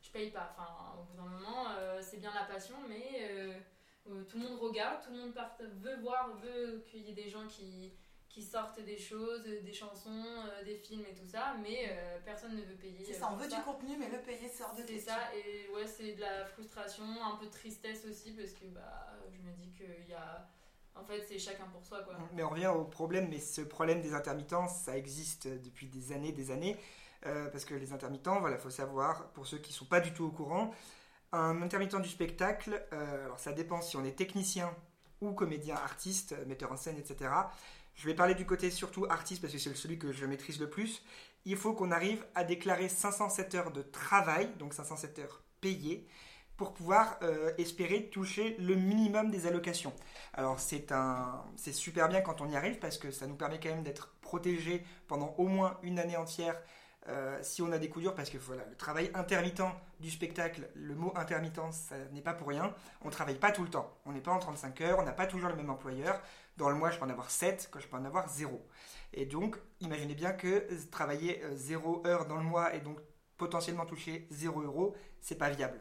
je 0.00 0.10
paye 0.10 0.30
pas. 0.30 0.54
Enfin, 0.56 0.98
au 0.98 1.02
bout 1.04 1.14
d'un 1.16 1.28
moment, 1.28 1.66
c'est 2.00 2.18
bien 2.18 2.32
la 2.34 2.44
passion, 2.44 2.76
mais 2.88 3.60
tout 4.04 4.38
le 4.38 4.42
monde 4.48 4.58
regarde, 4.58 5.02
tout 5.02 5.10
le 5.12 5.18
monde 5.18 5.34
veut 5.80 5.96
voir, 6.00 6.34
veut 6.36 6.82
qu'il 6.90 7.02
y 7.02 7.10
ait 7.10 7.14
des 7.14 7.28
gens 7.30 7.46
qui, 7.46 7.92
qui 8.32 8.42
sortent 8.42 8.82
des 8.82 8.96
choses, 8.96 9.44
euh, 9.46 9.60
des 9.62 9.72
chansons, 9.72 10.24
euh, 10.24 10.64
des 10.64 10.76
films 10.76 11.04
et 11.08 11.14
tout 11.14 11.26
ça, 11.26 11.54
mais 11.62 11.90
euh, 11.90 12.18
personne 12.24 12.56
ne 12.56 12.62
veut 12.62 12.76
payer. 12.76 13.04
C'est 13.04 13.12
ça, 13.12 13.28
on 13.30 13.36
veut 13.36 13.48
du 13.48 13.60
contenu, 13.62 13.96
mais 13.98 14.08
le 14.08 14.22
payer 14.22 14.48
sort 14.48 14.74
de 14.74 14.82
c'est 14.86 14.98
ça, 14.98 15.18
et 15.36 15.68
ouais, 15.74 15.86
c'est 15.86 16.14
de 16.14 16.20
la 16.22 16.46
frustration, 16.46 17.04
un 17.04 17.36
peu 17.36 17.46
de 17.46 17.50
tristesse 17.50 18.06
aussi, 18.10 18.32
parce 18.32 18.52
que 18.52 18.64
bah, 18.66 19.18
je 19.30 19.38
me 19.42 19.54
dis 19.54 19.70
qu'il 19.72 20.08
y 20.08 20.14
a. 20.14 20.48
En 20.94 21.04
fait, 21.04 21.24
c'est 21.26 21.38
chacun 21.38 21.64
pour 21.72 21.84
soi, 21.84 22.02
quoi. 22.02 22.14
Mais 22.34 22.42
on 22.42 22.50
revient 22.50 22.66
au 22.66 22.84
problème, 22.84 23.28
mais 23.30 23.38
ce 23.38 23.62
problème 23.62 24.02
des 24.02 24.12
intermittents, 24.12 24.68
ça 24.68 24.96
existe 24.96 25.48
depuis 25.48 25.86
des 25.86 26.12
années, 26.12 26.32
des 26.32 26.50
années. 26.50 26.76
Euh, 27.26 27.48
parce 27.50 27.64
que 27.64 27.74
les 27.74 27.92
intermittents, 27.92 28.40
voilà, 28.40 28.58
faut 28.58 28.70
savoir, 28.70 29.28
pour 29.28 29.46
ceux 29.46 29.58
qui 29.58 29.70
ne 29.70 29.76
sont 29.76 29.84
pas 29.84 30.00
du 30.00 30.12
tout 30.12 30.24
au 30.24 30.30
courant, 30.30 30.74
un 31.30 31.62
intermittent 31.62 32.00
du 32.00 32.08
spectacle, 32.08 32.84
euh, 32.92 33.24
alors 33.26 33.38
ça 33.38 33.52
dépend 33.52 33.80
si 33.80 33.96
on 33.96 34.04
est 34.04 34.16
technicien 34.16 34.74
ou 35.20 35.32
comédien, 35.32 35.76
artiste, 35.76 36.34
metteur 36.46 36.72
en 36.72 36.76
scène, 36.76 36.98
etc. 36.98 37.30
Je 37.94 38.06
vais 38.06 38.14
parler 38.14 38.34
du 38.34 38.46
côté 38.46 38.70
surtout 38.70 39.06
artiste 39.08 39.40
parce 39.40 39.52
que 39.52 39.58
c'est 39.58 39.74
celui 39.74 39.98
que 39.98 40.12
je 40.12 40.26
maîtrise 40.26 40.58
le 40.60 40.68
plus. 40.68 41.02
Il 41.44 41.56
faut 41.56 41.74
qu'on 41.74 41.90
arrive 41.90 42.24
à 42.34 42.44
déclarer 42.44 42.88
507 42.88 43.54
heures 43.54 43.70
de 43.72 43.82
travail, 43.82 44.48
donc 44.58 44.74
507 44.74 45.18
heures 45.18 45.42
payées, 45.60 46.06
pour 46.56 46.74
pouvoir 46.74 47.18
euh, 47.22 47.52
espérer 47.58 48.08
toucher 48.08 48.56
le 48.58 48.76
minimum 48.76 49.30
des 49.30 49.46
allocations. 49.46 49.92
Alors 50.32 50.60
c'est 50.60 50.92
un, 50.92 51.44
super 51.72 52.08
bien 52.08 52.20
quand 52.20 52.40
on 52.40 52.48
y 52.48 52.56
arrive 52.56 52.78
parce 52.78 52.98
que 52.98 53.10
ça 53.10 53.26
nous 53.26 53.34
permet 53.34 53.58
quand 53.58 53.70
même 53.70 53.82
d'être 53.82 54.14
protégé 54.20 54.84
pendant 55.08 55.34
au 55.38 55.48
moins 55.48 55.78
une 55.82 55.98
année 55.98 56.16
entière 56.16 56.56
euh, 57.08 57.36
si 57.42 57.62
on 57.62 57.72
a 57.72 57.78
des 57.78 57.88
coups 57.88 58.04
durs 58.04 58.14
parce 58.14 58.30
que 58.30 58.38
voilà 58.38 58.64
le 58.70 58.76
travail 58.76 59.10
intermittent 59.14 59.62
du 59.98 60.08
spectacle, 60.08 60.70
le 60.74 60.94
mot 60.94 61.12
intermittent 61.16 61.72
ça 61.72 61.96
n'est 62.12 62.20
pas 62.20 62.32
pour 62.32 62.46
rien. 62.48 62.72
On 63.04 63.10
travaille 63.10 63.38
pas 63.38 63.50
tout 63.50 63.64
le 63.64 63.70
temps. 63.70 63.92
On 64.06 64.12
n'est 64.12 64.20
pas 64.20 64.30
en 64.30 64.38
35 64.38 64.80
heures, 64.82 64.98
on 65.00 65.04
n'a 65.04 65.12
pas 65.12 65.26
toujours 65.26 65.48
le 65.48 65.56
même 65.56 65.70
employeur. 65.70 66.20
Dans 66.56 66.68
le 66.68 66.76
mois 66.76 66.90
je 66.90 66.98
peux 66.98 67.04
en 67.04 67.10
avoir 67.10 67.30
7, 67.30 67.68
quand 67.70 67.80
je 67.80 67.88
peux 67.88 67.96
en 67.96 68.04
avoir 68.04 68.28
0. 68.28 68.64
Et 69.14 69.26
donc 69.26 69.56
imaginez 69.80 70.14
bien 70.14 70.32
que 70.32 70.66
travailler 70.90 71.42
0 71.54 72.06
heure 72.06 72.26
dans 72.26 72.36
le 72.36 72.44
mois 72.44 72.74
et 72.74 72.80
donc 72.80 72.98
potentiellement 73.36 73.86
toucher 73.86 74.26
0 74.30 74.62
euros, 74.62 74.94
c'est 75.20 75.38
pas 75.38 75.50
viable. 75.50 75.80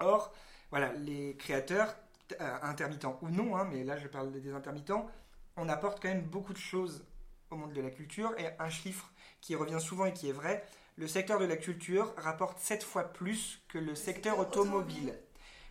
Or, 0.00 0.32
voilà, 0.70 0.92
les 0.94 1.36
créateurs, 1.36 1.94
euh, 2.40 2.58
intermittents 2.62 3.18
ou 3.22 3.28
non, 3.28 3.56
hein, 3.56 3.68
mais 3.70 3.84
là 3.84 3.96
je 3.96 4.08
parle 4.08 4.32
des 4.32 4.52
intermittents, 4.52 5.08
on 5.56 5.68
apporte 5.68 6.00
quand 6.00 6.08
même 6.08 6.24
beaucoup 6.24 6.52
de 6.52 6.58
choses 6.58 7.04
au 7.50 7.56
monde 7.56 7.72
de 7.72 7.80
la 7.80 7.90
culture 7.90 8.34
et 8.38 8.48
un 8.58 8.70
chiffre 8.70 9.12
qui 9.40 9.54
revient 9.54 9.80
souvent 9.80 10.06
et 10.06 10.12
qui 10.12 10.28
est 10.28 10.32
vrai, 10.32 10.64
le 10.96 11.06
secteur 11.06 11.38
de 11.38 11.44
la 11.44 11.56
culture 11.56 12.14
rapporte 12.16 12.58
7 12.58 12.82
fois 12.82 13.04
plus 13.04 13.62
que 13.68 13.78
le, 13.78 13.94
secteur, 13.94 14.34
secteur 14.34 14.38
automobile. 14.38 14.96
automobile. 14.96 15.18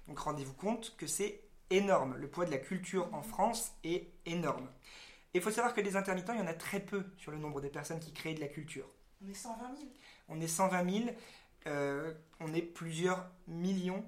Donc 0.07 0.19
rendez-vous 0.19 0.53
compte 0.53 0.95
que 0.97 1.07
c'est 1.07 1.41
énorme. 1.71 2.15
Le 2.17 2.27
poids 2.27 2.45
de 2.45 2.51
la 2.51 2.57
culture 2.57 3.11
en 3.13 3.23
France 3.23 3.71
est 3.83 4.11
énorme. 4.25 4.69
Et 5.33 5.37
il 5.37 5.41
faut 5.41 5.51
savoir 5.51 5.73
que 5.73 5.81
les 5.81 5.95
intermittents, 5.95 6.33
il 6.33 6.39
y 6.39 6.43
en 6.43 6.47
a 6.47 6.53
très 6.53 6.79
peu 6.79 7.05
sur 7.17 7.31
le 7.31 7.37
nombre 7.37 7.61
des 7.61 7.69
personnes 7.69 7.99
qui 7.99 8.11
créent 8.11 8.33
de 8.33 8.41
la 8.41 8.47
culture. 8.47 8.85
On 9.23 9.29
est 9.29 9.33
120 9.33 9.75
000. 9.77 9.89
On 10.29 10.41
est 10.41 10.47
120 10.47 10.89
000, 10.89 11.09
euh, 11.67 12.13
on 12.39 12.53
est 12.53 12.61
plusieurs 12.61 13.29
millions 13.47 14.05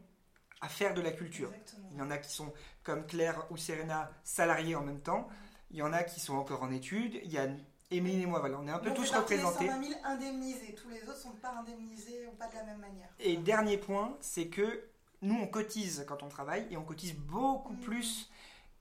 à 0.62 0.69
faire 0.69 0.93
de 0.93 1.02
la 1.02 1.12
culture. 1.12 1.49
Exactement. 1.49 1.89
Il 1.91 1.97
y 1.97 2.02
en 2.02 2.12
a 2.12 2.17
qui 2.17 2.32
sont, 2.32 2.54
comme 2.84 3.06
Claire 3.06 3.45
ou 3.52 3.58
Serena, 3.58 4.12
salariés 4.23 4.76
en 4.76 4.84
même 4.84 5.02
temps. 5.02 5.28
Il 5.71 5.78
y 5.78 5.82
en 5.82 5.93
a 5.93 6.04
qui 6.04 6.19
sont 6.19 6.36
encore 6.36 6.63
en 6.63 6.71
études. 6.71 7.19
Il 7.23 7.32
y 7.32 7.38
a 7.38 7.47
Émilie 7.91 8.23
et 8.23 8.26
moi, 8.26 8.39
voilà, 8.39 8.58
on 8.60 8.67
est 8.67 8.71
un 8.71 8.80
peu 8.80 8.93
tous 8.93 9.12
représentés. 9.12 9.67
120 9.67 9.84
000 9.84 9.99
indemnisés. 10.04 10.76
Tous 10.76 10.89
les 10.89 11.04
autres 11.04 11.17
sont 11.17 11.34
pas 11.34 11.54
indemnisés 11.60 12.28
ou 12.28 12.36
pas 12.36 12.47
de 12.47 12.56
la 12.56 12.63
même 12.63 12.80
manière. 12.80 13.10
Et 13.19 13.38
dernier 13.38 13.78
point, 13.78 14.17
c'est 14.19 14.47
que 14.47 14.84
nous, 15.23 15.36
on 15.36 15.47
cotise 15.47 16.05
quand 16.07 16.21
on 16.21 16.29
travaille 16.29 16.67
et 16.69 16.77
on 16.77 16.83
cotise 16.83 17.15
beaucoup 17.15 17.75
plus 17.75 18.29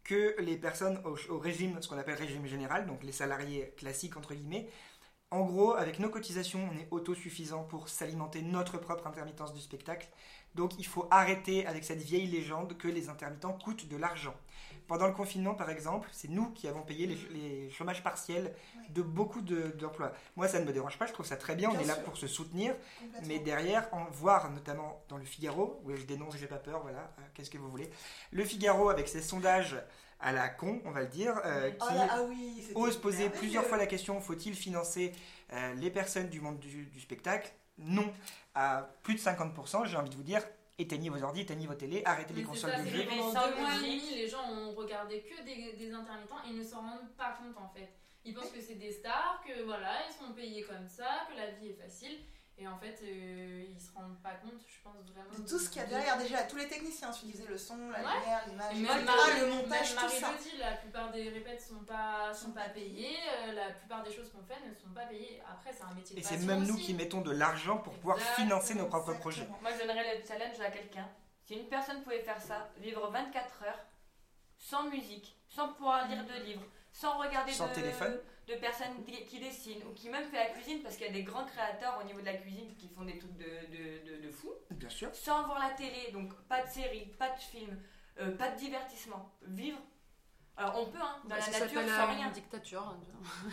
que 0.04 0.34
les 0.40 0.56
personnes 0.56 1.00
au, 1.04 1.16
au 1.32 1.38
régime, 1.38 1.80
ce 1.80 1.88
qu'on 1.88 1.98
appelle 1.98 2.16
régime 2.16 2.46
général, 2.46 2.86
donc 2.86 3.02
les 3.04 3.12
salariés 3.12 3.72
classiques, 3.76 4.16
entre 4.16 4.34
guillemets. 4.34 4.68
En 5.30 5.44
gros, 5.44 5.74
avec 5.74 5.98
nos 5.98 6.10
cotisations, 6.10 6.68
on 6.70 6.76
est 6.76 6.88
autosuffisant 6.90 7.64
pour 7.64 7.88
s'alimenter 7.88 8.42
notre 8.42 8.76
propre 8.76 9.06
intermittence 9.06 9.54
du 9.54 9.60
spectacle. 9.60 10.08
Donc 10.54 10.78
il 10.78 10.84
faut 10.86 11.08
arrêter 11.10 11.66
avec 11.66 11.84
cette 11.84 12.02
vieille 12.02 12.26
légende 12.26 12.76
que 12.76 12.88
les 12.88 13.08
intermittents 13.08 13.54
coûtent 13.54 13.88
de 13.88 13.96
l'argent. 13.96 14.34
Pendant 14.86 15.06
le 15.06 15.12
confinement, 15.12 15.54
par 15.54 15.70
exemple, 15.70 16.08
c'est 16.12 16.28
nous 16.28 16.50
qui 16.50 16.68
avons 16.68 16.82
payé 16.82 17.06
les, 17.06 17.16
les 17.30 17.70
chômages 17.70 18.02
partiels 18.02 18.54
de 18.90 19.02
beaucoup 19.02 19.40
de- 19.40 19.70
d'emplois. 19.78 20.12
Moi, 20.36 20.48
ça 20.48 20.60
ne 20.60 20.64
me 20.64 20.72
dérange 20.72 20.98
pas, 20.98 21.06
je 21.06 21.12
trouve 21.12 21.26
ça 21.26 21.36
très 21.36 21.54
bien, 21.54 21.68
on 21.70 21.72
Bien 21.72 21.80
est 21.82 21.86
là 21.86 21.96
pour 21.96 22.16
se 22.16 22.26
soutenir. 22.26 22.74
Mais 23.26 23.38
derrière, 23.38 23.88
en 23.92 24.04
voir 24.10 24.50
notamment 24.50 25.02
dans 25.08 25.16
le 25.18 25.24
Figaro, 25.24 25.80
où 25.84 25.94
je 25.94 26.04
dénonce, 26.04 26.36
j'ai 26.36 26.46
pas 26.46 26.56
peur, 26.58 26.80
voilà, 26.82 26.98
euh, 27.18 27.22
qu'est-ce 27.34 27.50
que 27.50 27.58
vous 27.58 27.70
voulez. 27.70 27.90
Le 28.30 28.44
Figaro, 28.44 28.88
avec 28.90 29.08
ses 29.08 29.22
sondages 29.22 29.76
à 30.20 30.32
la 30.32 30.48
con, 30.48 30.80
on 30.84 30.90
va 30.92 31.00
le 31.00 31.08
dire, 31.08 31.40
euh, 31.44 31.70
Oh 31.80 31.84
qui 31.88 31.94
là, 31.94 32.06
ah 32.10 32.22
oui, 32.28 32.68
ose 32.74 32.96
poser 32.96 33.28
plusieurs 33.28 33.64
fois 33.64 33.76
la 33.76 33.86
question 33.86 34.20
faut-il 34.20 34.54
financer 34.54 35.12
euh, 35.52 35.74
les 35.74 35.90
personnes 35.90 36.28
du 36.28 36.40
monde 36.40 36.58
du, 36.60 36.86
du 36.86 37.00
spectacle? 37.00 37.52
Non. 37.78 38.12
À 38.54 38.88
plus 39.02 39.14
de 39.14 39.20
50%, 39.20 39.86
j'ai 39.86 39.96
envie 39.96 40.10
de 40.10 40.14
vous 40.14 40.22
dire 40.22 40.42
éteignez 40.78 41.10
vos 41.10 41.22
ordi, 41.22 41.40
éteignez 41.42 41.66
vos 41.66 41.74
télés, 41.74 42.02
arrêtez 42.04 42.34
les 42.34 42.42
consoles 42.42 42.72
ça, 42.72 42.82
de 42.82 43.08
pendant 43.08 43.32
deux 43.32 43.60
mois 43.60 43.74
et 43.74 43.78
demi, 43.78 44.14
les 44.14 44.28
gens 44.28 44.50
ont 44.50 44.72
regardé 44.72 45.22
que 45.22 45.42
des, 45.44 45.72
des 45.76 45.92
intermittents 45.92 46.42
et 46.46 46.50
ils 46.50 46.58
ne 46.58 46.64
s'en 46.64 46.80
rendent 46.80 47.14
pas 47.16 47.32
compte 47.32 47.56
en 47.56 47.68
fait. 47.68 47.92
Ils 48.24 48.34
pensent 48.34 48.50
que 48.50 48.60
c'est 48.60 48.76
des 48.76 48.92
stars, 48.92 49.42
que 49.46 49.62
voilà, 49.64 50.06
ils 50.08 50.12
sont 50.12 50.32
payés 50.32 50.62
comme 50.62 50.88
ça, 50.88 51.26
que 51.28 51.36
la 51.36 51.50
vie 51.50 51.68
est 51.68 51.82
facile. 51.82 52.18
Et 52.58 52.68
en 52.68 52.76
fait, 52.78 53.00
euh, 53.02 53.64
ils 53.68 53.80
se 53.80 53.92
rendent 53.94 54.20
pas 54.22 54.34
compte, 54.34 54.60
je 54.68 54.76
pense 54.84 54.94
vraiment. 55.10 55.30
De 55.44 55.48
tout 55.48 55.58
ce 55.58 55.68
qu'il 55.70 55.80
y 55.82 55.84
a 55.84 55.88
derrière, 55.88 56.16
déjà, 56.18 56.42
tous 56.44 56.56
les 56.56 56.68
techniciens, 56.68 57.10
tu 57.10 57.26
disais 57.26 57.46
le 57.48 57.56
son, 57.58 57.76
la 57.90 57.98
Ouais. 57.98 58.04
lumière, 58.20 58.42
l'image, 58.46 58.72
Et 58.72 58.76
le, 58.76 58.82
même 58.82 58.88
caméra, 59.06 59.16
Marie, 59.16 59.40
le 59.40 59.46
montage, 59.48 59.94
même 59.96 60.04
tout 60.04 60.10
ça. 60.20 60.32
le 60.32 60.38
dit, 60.50 60.56
la 60.58 60.72
plupart 60.72 61.10
des 61.10 61.28
répètes 61.30 61.60
sont 61.62 61.82
pas, 61.84 62.32
sont 62.34 62.52
pas 62.52 62.68
payées, 62.68 63.16
euh, 63.48 63.52
la 63.52 63.70
plupart 63.70 64.02
des 64.04 64.12
choses 64.12 64.30
qu'on 64.30 64.42
fait 64.44 64.60
ne 64.68 64.74
sont 64.74 64.90
pas 64.94 65.06
payées. 65.06 65.42
Après, 65.50 65.72
c'est 65.72 65.82
un 65.82 65.94
métier 65.94 66.14
de 66.14 66.20
Et 66.20 66.22
c'est 66.22 66.36
même 66.46 66.64
nous 66.64 66.74
aussi. 66.74 66.84
qui 66.84 66.94
mettons 66.94 67.22
de 67.22 67.32
l'argent 67.32 67.78
pour 67.78 67.94
pouvoir 67.94 68.18
Exactement, 68.18 68.46
financer 68.46 68.74
nos 68.74 68.86
propres 68.86 69.12
Exactement. 69.14 69.20
projets. 69.56 69.62
Moi, 69.62 69.70
je 69.72 69.78
donnerais 69.86 70.18
le 70.18 70.24
challenge 70.26 70.60
à 70.60 70.70
quelqu'un. 70.70 71.08
Si 71.44 71.54
une 71.54 71.68
personne 71.68 72.02
pouvait 72.02 72.20
faire 72.22 72.40
ça, 72.40 72.70
vivre 72.76 73.10
24 73.10 73.62
heures, 73.64 73.80
sans 74.58 74.84
musique, 74.90 75.36
sans 75.48 75.72
pouvoir 75.72 76.06
lire 76.06 76.24
de 76.24 76.44
livres, 76.44 76.62
sans 76.92 77.18
regarder 77.18 77.50
Sans 77.52 77.68
de, 77.68 77.72
téléphone. 77.74 78.20
De 78.48 78.54
personnes 78.56 79.04
qui 79.04 79.24
qui 79.24 79.38
dessinent 79.38 79.82
ou 79.88 79.92
qui 79.92 80.08
même 80.08 80.24
fait 80.24 80.36
la 80.36 80.46
cuisine, 80.50 80.82
parce 80.82 80.96
qu'il 80.96 81.06
y 81.06 81.10
a 81.10 81.12
des 81.12 81.22
grands 81.22 81.44
créateurs 81.44 81.98
au 82.00 82.04
niveau 82.04 82.20
de 82.20 82.26
la 82.26 82.34
cuisine 82.34 82.74
qui 82.76 82.88
font 82.88 83.04
des 83.04 83.18
trucs 83.18 83.36
de, 83.36 83.44
de, 83.44 84.16
de, 84.16 84.22
de 84.26 84.30
fou, 84.32 84.50
Bien 84.70 84.88
sûr. 84.88 85.14
sans 85.14 85.44
voir 85.44 85.58
la 85.60 85.70
télé, 85.70 86.10
donc 86.12 86.34
pas 86.48 86.62
de 86.62 86.68
série, 86.68 87.06
pas 87.18 87.30
de 87.30 87.38
film, 87.40 87.80
euh, 88.20 88.36
pas 88.36 88.50
de 88.50 88.58
divertissement, 88.58 89.32
vivre. 89.42 89.78
Alors 90.56 90.76
on 90.80 90.86
peut, 90.90 90.98
hein, 91.00 91.16
dans 91.24 91.30
Bah, 91.36 91.36
la 91.50 91.60
nature, 91.60 91.80
sans 91.88 92.06
rien 92.14 92.26
une 92.26 92.32
dictature. 92.32 92.82
hein. 92.82 93.00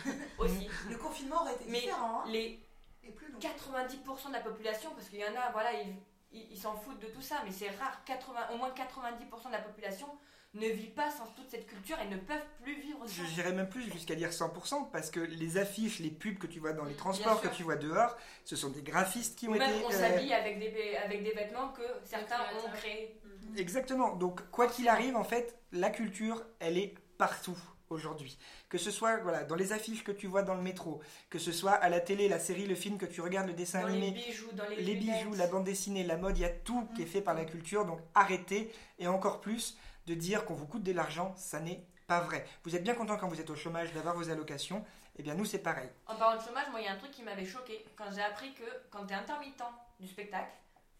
aussi. 0.38 0.68
Le 0.88 0.96
confinement 0.98 1.42
aurait 1.42 1.54
été 1.54 1.64
Mais 1.68 1.80
différent. 1.80 2.20
hein, 2.22 2.24
Les 2.28 2.60
Et 3.04 3.10
plus 3.12 3.30
long. 3.32 3.38
90% 3.38 4.28
de 4.28 4.32
la 4.34 4.40
population, 4.40 4.90
parce 4.94 5.08
qu'il 5.08 5.18
y 5.20 5.24
en 5.24 5.34
a, 5.36 5.50
voilà, 5.52 5.72
ils 5.72 5.94
ils 6.32 6.52
ils 6.52 6.58
s'en 6.58 6.76
foutent 6.76 7.00
de 7.00 7.06
tout 7.08 7.22
ça, 7.22 7.36
mais 7.44 7.50
c'est 7.52 7.70
rare, 7.70 8.04
80, 8.04 8.50
au 8.52 8.56
moins 8.58 8.70
90% 8.70 9.46
de 9.48 9.52
la 9.52 9.58
population 9.60 10.06
ne 10.54 10.66
vit 10.68 10.88
pas 10.88 11.10
sans 11.10 11.26
toute 11.36 11.48
cette 11.48 11.66
culture 11.66 11.96
et 12.00 12.08
ne 12.08 12.16
peuvent 12.16 12.44
plus 12.62 12.80
vivre 12.80 12.98
sans. 13.06 13.24
Je 13.24 13.34
dirais 13.34 13.52
même 13.52 13.68
plus 13.68 13.90
jusqu'à 13.92 14.14
dire 14.16 14.30
100% 14.30 14.90
parce 14.90 15.10
que 15.10 15.20
les 15.20 15.58
affiches, 15.58 16.00
les 16.00 16.10
pubs 16.10 16.38
que 16.38 16.46
tu 16.48 16.58
vois 16.58 16.72
dans 16.72 16.84
les 16.84 16.90
Bien 16.94 16.98
transports, 16.98 17.40
que 17.40 17.48
tu 17.48 17.62
vois 17.62 17.76
dehors, 17.76 18.16
ce 18.44 18.56
sont 18.56 18.70
des 18.70 18.82
graphistes 18.82 19.38
qui 19.38 19.46
ont 19.46 19.52
Ou 19.52 19.58
même 19.58 19.70
été. 19.76 19.84
on 19.84 19.90
euh, 19.90 19.92
s'habille 19.92 20.32
avec 20.32 20.58
des, 20.58 20.96
avec 20.96 21.22
des 21.22 21.32
vêtements 21.32 21.68
que 21.68 21.82
certains 22.04 22.40
ont 22.64 22.70
créés. 22.76 23.20
Mhm. 23.24 23.58
Exactement. 23.58 24.16
Donc, 24.16 24.40
quoi 24.50 24.66
qu'il 24.66 24.88
arrive, 24.88 25.16
en 25.16 25.24
fait, 25.24 25.56
la 25.72 25.90
culture, 25.90 26.44
elle 26.58 26.78
est 26.78 26.94
partout 27.16 27.56
aujourd'hui. 27.88 28.36
Que 28.68 28.78
ce 28.78 28.90
soit 28.92 29.16
voilà, 29.18 29.42
dans 29.44 29.56
les 29.56 29.72
affiches 29.72 30.04
que 30.04 30.12
tu 30.12 30.26
vois 30.28 30.42
dans 30.42 30.54
le 30.54 30.62
métro, 30.62 31.00
que 31.28 31.38
ce 31.40 31.50
soit 31.52 31.72
à 31.72 31.88
la 31.88 32.00
télé, 32.00 32.28
la 32.28 32.38
série, 32.38 32.66
le 32.66 32.74
film, 32.76 32.98
que 32.98 33.06
tu 33.06 33.20
regardes, 33.20 33.48
le 33.48 33.52
dessin 33.52 33.80
Dans 33.82 33.88
les 33.88 33.94
animé, 33.94 34.12
bijoux, 34.12 34.50
dans 34.52 34.68
les, 34.68 34.76
les 34.76 34.94
lunettes. 34.94 35.18
bijoux, 35.18 35.34
la 35.34 35.46
bande 35.48 35.64
dessinée, 35.64 36.04
la 36.04 36.16
mode, 36.16 36.38
il 36.38 36.42
y 36.42 36.44
a 36.44 36.50
tout 36.50 36.86
qui 36.94 37.02
est 37.02 37.06
fait 37.06 37.20
par 37.20 37.34
la 37.34 37.44
culture. 37.44 37.84
Donc, 37.84 38.00
arrêtez. 38.14 38.72
Et 39.00 39.08
encore 39.08 39.40
plus, 39.40 39.76
de 40.10 40.14
dire 40.16 40.44
qu'on 40.44 40.54
vous 40.54 40.66
coûte 40.66 40.82
de 40.82 40.92
l'argent, 40.92 41.34
ça 41.36 41.60
n'est 41.60 41.86
pas 42.08 42.20
vrai. 42.20 42.44
Vous 42.64 42.74
êtes 42.74 42.82
bien 42.82 42.94
content 42.94 43.16
quand 43.16 43.28
vous 43.28 43.40
êtes 43.40 43.50
au 43.50 43.54
chômage 43.56 43.92
d'avoir 43.92 44.16
vos 44.16 44.28
allocations. 44.28 44.84
Eh 45.16 45.22
bien, 45.22 45.34
nous, 45.34 45.44
c'est 45.44 45.58
pareil. 45.60 45.88
En 46.06 46.16
parlant 46.16 46.40
de 46.40 46.44
chômage, 46.46 46.66
moi, 46.70 46.80
il 46.80 46.84
y 46.86 46.88
a 46.88 46.92
un 46.92 46.96
truc 46.98 47.12
qui 47.12 47.22
m'avait 47.22 47.46
choqué 47.46 47.84
quand 47.96 48.10
j'ai 48.12 48.22
appris 48.22 48.52
que 48.54 48.64
quand 48.90 49.06
tu 49.06 49.12
es 49.12 49.16
intermittent 49.16 49.62
du 50.00 50.08
spectacle, 50.08 50.50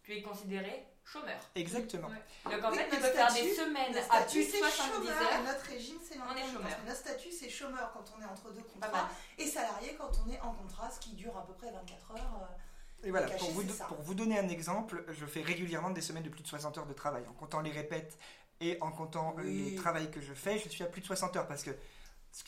tu 0.03 0.13
es 0.15 0.21
considéré 0.21 0.85
chômeur. 1.03 1.39
Exactement. 1.55 2.07
Ouais. 2.07 2.51
Donc 2.55 2.63
en 2.63 2.71
Oui, 2.71 2.77
fait, 2.77 2.85
tu 2.89 2.95
notre 2.95 3.07
peux 3.07 3.13
faire 3.17 3.33
des 3.33 3.39
statut- 3.51 3.55
semaines 3.55 3.97
à 4.09 4.21
plus 4.21 4.45
de 4.45 4.51
c'est 4.51 4.57
70 4.59 5.07
chômeur, 5.07 5.21
heures. 5.21 5.39
et 5.39 5.43
Notre 5.43 5.65
régime, 5.65 5.97
c'est 6.01 6.15
On 6.15 6.21
est 6.21 6.25
l'employeur. 6.27 6.53
chômeur. 6.53 6.77
Notre 6.85 6.99
statut, 6.99 7.31
c'est 7.31 7.49
chômeur 7.49 7.91
quand 7.93 8.05
on 8.17 8.21
est 8.21 8.25
entre 8.25 8.51
deux 8.53 8.61
contrats 8.63 9.09
et 9.37 9.45
salarié 9.47 9.95
quand 9.97 10.11
on 10.25 10.31
est 10.31 10.39
en 10.39 10.53
contrat, 10.53 10.89
ce 10.89 10.99
qui 10.99 11.11
dure 11.15 11.35
à 11.37 11.45
peu 11.45 11.53
près 11.53 11.71
24 11.71 12.11
heures. 12.11 12.39
euh, 12.41 13.07
Et 13.07 13.09
voilà, 13.09 13.27
caché, 13.27 13.39
pour 13.39 13.49
vous, 13.49 13.63
pour 13.87 14.01
vous 14.01 14.13
donner 14.13 14.37
un 14.39 14.47
exemple, 14.47 15.03
je 15.09 15.25
fais 15.25 15.41
régulièrement 15.41 15.89
des 15.89 16.01
semaines 16.01 16.23
de 16.23 16.29
plus 16.29 16.43
de 16.43 16.47
60 16.47 16.77
heures 16.77 16.85
de 16.85 16.93
travail. 16.93 17.23
En 17.27 17.33
comptant 17.33 17.61
les 17.61 17.71
répètes 17.71 18.17
et 18.61 18.77
en 18.81 18.91
comptant 18.91 19.35
euh, 19.39 19.41
Oui. 19.43 19.71
les 19.71 19.75
travails 19.75 20.09
que 20.09 20.21
je 20.21 20.33
fais, 20.33 20.57
je 20.59 20.69
suis 20.69 20.83
à 20.83 20.87
plus 20.87 21.01
de 21.01 21.05
60 21.07 21.35
heures 21.35 21.47
parce 21.47 21.63
que 21.63 21.71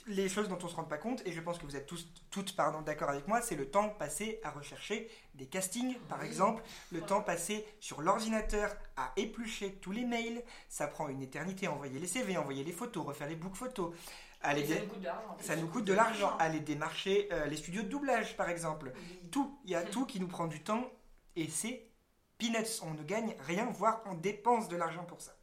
les 0.08 0.30
choses 0.30 0.48
dont 0.48 0.58
on 0.64 0.68
se 0.70 0.76
rend 0.78 0.86
pas 0.86 0.98
compte, 0.98 1.22
et 1.28 1.34
je 1.34 1.42
pense 1.42 1.58
que 1.58 1.66
vous 1.66 1.76
êtes 1.76 1.86
tous, 1.88 2.08
toutes 2.30 2.56
pardon, 2.56 2.80
d'accord 2.82 3.10
avec 3.10 3.28
moi, 3.28 3.42
c'est 3.42 3.56
le 3.58 3.70
temps 3.70 3.90
passé 3.90 4.40
à 4.44 4.52
rechercher 4.52 5.10
des 5.36 5.46
castings, 5.46 5.98
par 6.08 6.20
Oui. 6.22 6.26
exemple, 6.28 6.64
le 6.94 7.02
temps 7.02 7.22
passé 7.22 7.66
sur 7.82 8.02
l'ordinateur 8.02 8.74
à 8.96 9.12
éplucher 9.18 9.74
tous 9.82 9.92
les 9.92 10.06
mails, 10.06 10.42
ça 10.70 10.88
prend 10.88 11.10
une 11.10 11.22
éternité 11.22 11.68
à 11.68 11.74
envoyer 11.74 12.00
les 12.00 12.08
CV, 12.08 12.38
envoyer 12.38 12.64
les 12.64 12.72
photos, 12.72 13.06
refaire 13.06 13.28
les 13.28 13.36
book 13.36 13.56
photos, 13.56 13.94
aller 14.40 14.66
ça 14.66 14.76
dé- 14.76 14.80
nous 14.82 14.88
coûte 14.88 15.00
de 15.02 15.06
l'argent. 15.06 15.30
en 15.30 15.34
plus. 15.36 15.46
ça 15.46 15.56
nous 15.58 15.68
coûte 15.68 15.86
de 15.86 15.94
l'argent, 15.94 16.38
aller 16.38 16.60
démarcher 16.62 17.28
euh, 17.34 17.46
les 17.48 17.58
studios 17.58 17.82
de 17.84 17.90
doublage, 17.90 18.38
par 18.38 18.48
exemple 18.50 18.94
oui. 18.96 19.30
tout, 19.32 19.60
il 19.66 19.72
y 19.72 19.76
a 19.76 19.82
tout 19.94 20.06
qui 20.06 20.22
nous 20.22 20.28
prend 20.30 20.48
du 20.48 20.64
temps 20.64 20.90
et 21.36 21.50
c'est 21.50 21.90
peanuts. 22.38 22.80
On 22.84 22.92
ne 22.94 23.04
gagne 23.04 23.36
rien, 23.48 23.66
voire 23.66 24.02
on 24.06 24.14
dépense 24.14 24.70
de 24.70 24.78
l'argent 24.78 25.04
pour 25.04 25.20
ça. 25.20 25.36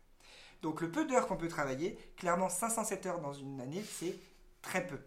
Donc 0.63 0.81
le 0.81 0.91
peu 0.91 1.07
d'heures 1.07 1.27
qu'on 1.27 1.37
peut 1.37 1.49
travailler, 1.49 1.99
clairement 2.17 2.49
507 2.49 3.07
heures 3.07 3.21
dans 3.21 3.33
une 3.33 3.61
année, 3.61 3.83
c'est 3.83 4.17
très 4.63 4.87
peu. 4.87 4.99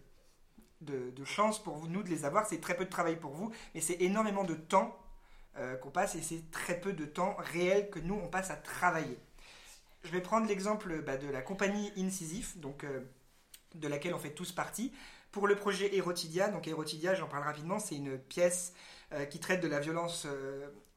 De, 0.82 1.14
chance 1.24 1.64
pour 1.64 1.88
nous 1.88 2.04
de 2.04 2.10
les 2.10 2.26
avoir, 2.26 2.46
c'est 2.46 2.60
très 2.60 2.76
peu 2.76 2.84
de 2.84 2.90
travail 2.90 3.16
pour 3.16 3.32
vous, 3.32 3.52
mais 3.74 3.80
c'est 3.80 4.02
énormément 4.02 4.44
de 4.44 4.54
temps 4.54 4.98
euh, 5.58 5.78
qu'on 5.78 5.92
passe 5.92 6.16
et 6.16 6.22
c'est 6.22 6.52
très 6.52 6.78
peu 6.78 6.92
de 6.92 7.06
temps 7.06 7.36
réel 7.40 7.90
que 7.90 8.00
nous 8.00 8.16
on 8.16 8.28
passe 8.28 8.52
à 8.52 8.58
travailler. 8.58 9.18
Je 10.04 10.12
vais 10.12 10.20
prendre 10.20 10.46
l'exemple 10.46 11.02
bah, 11.02 11.16
de 11.16 11.30
la 11.30 11.42
compagnie 11.42 11.94
Incisif, 11.96 12.58
donc 12.58 12.84
euh, 12.84 13.00
de 13.76 13.88
laquelle 13.88 14.14
on 14.14 14.20
fait 14.20 14.34
tous 14.34 14.52
partie. 14.52 14.92
Pour 15.32 15.48
le 15.48 15.56
projet 15.56 15.96
Erotidia, 15.96 16.50
donc 16.50 16.68
Erotidia, 16.68 17.16
j'en 17.16 17.28
parle 17.28 17.46
rapidement, 17.46 17.80
c'est 17.80 17.96
une 17.96 18.20
pièce 18.20 18.74
euh, 19.14 19.26
qui 19.26 19.40
traite 19.40 19.62
de 19.62 19.70
la 19.70 19.80
violence 19.80 20.28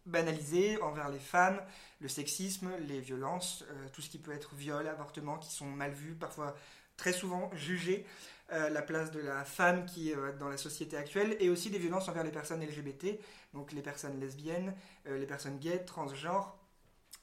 banalisée 0.06 0.80
envers 0.82 1.08
les 1.10 1.18
femmes, 1.18 1.60
le 2.00 2.08
sexisme, 2.08 2.70
les 2.88 3.00
violences, 3.00 3.64
euh, 3.70 3.88
tout 3.92 4.02
ce 4.02 4.08
qui 4.08 4.18
peut 4.18 4.32
être 4.32 4.54
viol, 4.54 4.86
avortement, 4.86 5.38
qui 5.38 5.50
sont 5.52 5.66
mal 5.66 5.92
vus, 5.92 6.14
parfois 6.14 6.54
très 6.96 7.12
souvent 7.12 7.50
jugés, 7.54 8.06
euh, 8.52 8.68
la 8.68 8.82
place 8.82 9.10
de 9.10 9.18
la 9.18 9.44
femme 9.44 9.86
qui 9.86 10.12
euh, 10.12 10.32
dans 10.38 10.48
la 10.48 10.56
société 10.56 10.96
actuelle, 10.96 11.36
et 11.40 11.50
aussi 11.50 11.68
des 11.68 11.80
violences 11.80 12.08
envers 12.08 12.22
les 12.22 12.30
personnes 12.30 12.64
LGBT, 12.64 13.18
donc 13.54 13.72
les 13.72 13.82
personnes 13.82 14.20
lesbiennes, 14.20 14.72
euh, 15.08 15.18
les 15.18 15.26
personnes 15.26 15.58
gays, 15.58 15.84
transgenres 15.84 16.56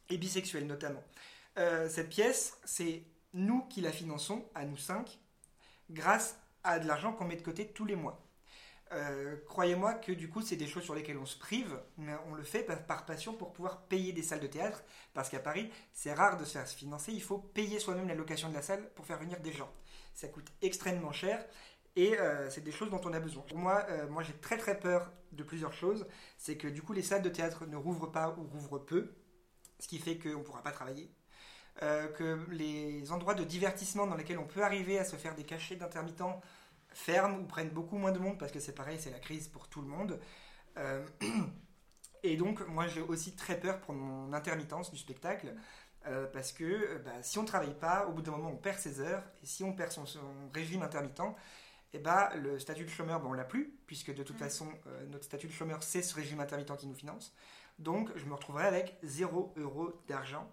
et 0.09 0.17
bisexuelles 0.17 0.67
notamment. 0.67 1.03
Cette 1.55 2.09
pièce, 2.09 2.57
c'est 2.65 3.03
nous 3.33 3.61
qui 3.65 3.79
la 3.81 3.91
finançons, 3.91 4.43
à 4.55 4.65
nous 4.65 4.75
cinq, 4.75 5.19
grâce 5.91 6.35
à 6.63 6.79
de 6.79 6.87
l'argent 6.87 7.13
qu'on 7.13 7.25
met 7.25 7.35
de 7.35 7.43
côté 7.43 7.67
tous 7.67 7.85
les 7.85 7.95
mois. 7.95 8.22
Euh, 8.95 9.35
Croyez-moi 9.47 9.93
que 9.95 10.11
du 10.11 10.29
coup, 10.29 10.41
c'est 10.41 10.55
des 10.55 10.67
choses 10.67 10.83
sur 10.83 10.95
lesquelles 10.95 11.17
on 11.17 11.25
se 11.25 11.37
prive, 11.37 11.79
mais 11.97 12.13
on 12.29 12.35
le 12.35 12.43
fait 12.43 12.63
par, 12.63 13.05
passion 13.05 13.33
pour 13.33 13.53
pouvoir 13.53 13.83
payer 13.83 14.13
des 14.13 14.23
salles 14.23 14.39
de 14.39 14.47
théâtre, 14.47 14.83
parce 15.13 15.29
qu'à 15.29 15.39
Paris, 15.39 15.69
c'est 15.91 16.13
rare 16.13 16.37
de 16.37 16.45
se 16.45 16.53
faire 16.53 16.67
financer, 16.67 17.11
il 17.11 17.21
faut 17.21 17.37
payer 17.37 17.79
soi-même 17.79 18.07
la 18.07 18.15
location 18.15 18.49
de 18.49 18.53
la 18.53 18.61
salle 18.61 18.89
pour 18.95 19.05
faire 19.05 19.19
venir 19.19 19.39
des 19.39 19.51
gens. 19.51 19.71
Ça 20.13 20.27
coûte 20.27 20.47
extrêmement 20.61 21.11
cher, 21.11 21.43
et 21.95 22.17
euh, 22.19 22.49
c'est 22.49 22.61
des 22.61 22.71
choses 22.71 22.89
dont 22.89 23.01
on 23.03 23.13
a 23.13 23.19
besoin. 23.19 23.43
Pour 23.43 23.57
moi, 23.57 23.85
euh, 23.89 24.07
moi 24.07 24.23
j'ai 24.23 24.33
très 24.33 24.57
très 24.57 24.79
peur 24.79 25.11
de 25.31 25.43
plusieurs 25.43 25.73
choses, 25.73 26.07
c'est 26.37 26.57
que 26.57 26.67
du 26.67 26.81
coup, 26.81 26.93
les 26.93 27.03
salles 27.03 27.21
de 27.21 27.29
théâtre 27.29 27.65
ne 27.65 27.77
rouvrent 27.77 28.11
pas 28.11 28.35
ou 28.37 28.43
rouvrent 28.43 28.79
peu, 28.79 29.13
ce 29.79 29.87
qui 29.87 29.99
fait 29.99 30.17
qu'on 30.17 30.39
ne 30.39 30.43
pourra 30.43 30.63
pas 30.63 30.71
travailler. 30.71 31.11
Que 31.79 32.39
les 32.51 33.11
endroits 33.11 33.33
de 33.33 33.43
divertissement 33.43 34.05
dans 34.05 34.15
lesquels 34.15 34.37
on 34.37 34.45
peut 34.45 34.63
arriver 34.63 34.99
à 34.99 35.03
se 35.03 35.15
faire 35.15 35.33
des 35.33 35.43
cachets 35.43 35.75
d'intermittents 35.75 36.39
ferment 36.93 37.37
ou 37.39 37.45
prennent 37.45 37.69
beaucoup 37.69 37.97
moins 37.97 38.11
de 38.11 38.19
monde 38.19 38.37
parce 38.37 38.51
que 38.51 38.59
c'est 38.59 38.75
pareil, 38.75 38.97
c'est 38.99 39.11
la 39.11 39.19
crise 39.19 39.47
pour 39.47 39.67
tout 39.67 39.81
le 39.81 39.87
monde. 39.87 40.19
Euh, 40.77 41.05
et 42.23 42.37
donc, 42.37 42.65
moi, 42.67 42.87
j'ai 42.87 43.01
aussi 43.01 43.35
très 43.35 43.59
peur 43.59 43.79
pour 43.81 43.93
mon 43.93 44.33
intermittence 44.33 44.91
du 44.91 44.97
spectacle 44.97 45.55
euh, 46.07 46.27
parce 46.27 46.51
que 46.51 46.63
euh, 46.63 46.99
bah, 47.03 47.11
si 47.21 47.39
on 47.39 47.45
travaille 47.45 47.77
pas, 47.77 48.05
au 48.07 48.13
bout 48.13 48.21
d'un 48.21 48.31
moment, 48.31 48.49
on 48.51 48.57
perd 48.57 48.79
ses 48.79 48.99
heures 48.99 49.23
et 49.41 49.45
si 49.45 49.63
on 49.63 49.73
perd 49.73 49.91
son, 49.91 50.05
son 50.05 50.49
régime 50.53 50.81
intermittent, 50.83 51.21
et 51.93 51.99
bah, 51.99 52.31
le 52.35 52.59
statut 52.59 52.85
de 52.85 52.89
chômeur, 52.89 53.19
bah, 53.19 53.27
on 53.29 53.33
l'a 53.33 53.43
plus 53.43 53.73
puisque 53.87 54.13
de 54.13 54.23
toute 54.23 54.35
Mm. 54.35 54.39
façon, 54.39 54.67
euh, 54.87 55.05
notre 55.07 55.25
statut 55.25 55.47
de 55.47 55.51
chômeur, 55.53 55.83
c'est 55.83 56.01
ce 56.01 56.15
régime 56.15 56.39
intermittent 56.39 56.75
qui 56.77 56.87
nous 56.87 56.95
finance. 56.95 57.35
Donc, 57.79 58.09
je 58.15 58.25
me 58.25 58.33
retrouverai 58.33 58.65
avec 58.65 58.97
0 59.03 59.53
euro 59.57 59.93
d'argent. 60.07 60.49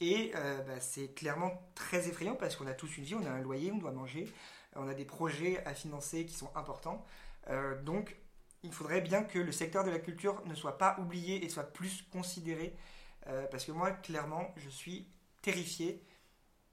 Et 0.00 0.32
euh, 0.34 0.62
bah, 0.62 0.80
c'est 0.80 1.14
clairement 1.14 1.52
très 1.74 2.08
effrayant 2.08 2.34
parce 2.34 2.56
qu'on 2.56 2.66
a 2.66 2.74
tous 2.74 2.96
une 2.98 3.04
vie, 3.04 3.14
on 3.14 3.24
a 3.26 3.30
un 3.30 3.40
loyer, 3.40 3.70
on 3.72 3.78
doit 3.78 3.92
manger, 3.92 4.32
on 4.76 4.88
a 4.88 4.94
des 4.94 5.04
projets 5.04 5.64
à 5.66 5.74
financer 5.74 6.26
qui 6.26 6.34
sont 6.34 6.50
importants. 6.56 7.04
Euh, 7.48 7.80
donc, 7.82 8.16
il 8.62 8.72
faudrait 8.72 9.00
bien 9.00 9.24
que 9.24 9.38
le 9.38 9.52
secteur 9.52 9.84
de 9.84 9.90
la 9.90 9.98
culture 9.98 10.42
ne 10.46 10.54
soit 10.54 10.78
pas 10.78 10.96
oublié 11.00 11.44
et 11.44 11.48
soit 11.48 11.64
plus 11.64 12.02
considéré. 12.12 12.76
euh, 13.28 13.46
parce 13.50 13.64
que 13.64 13.72
moi, 13.72 13.90
clairement, 13.92 14.52
je 14.56 14.68
suis 14.68 15.06
terrifié. 15.42 16.02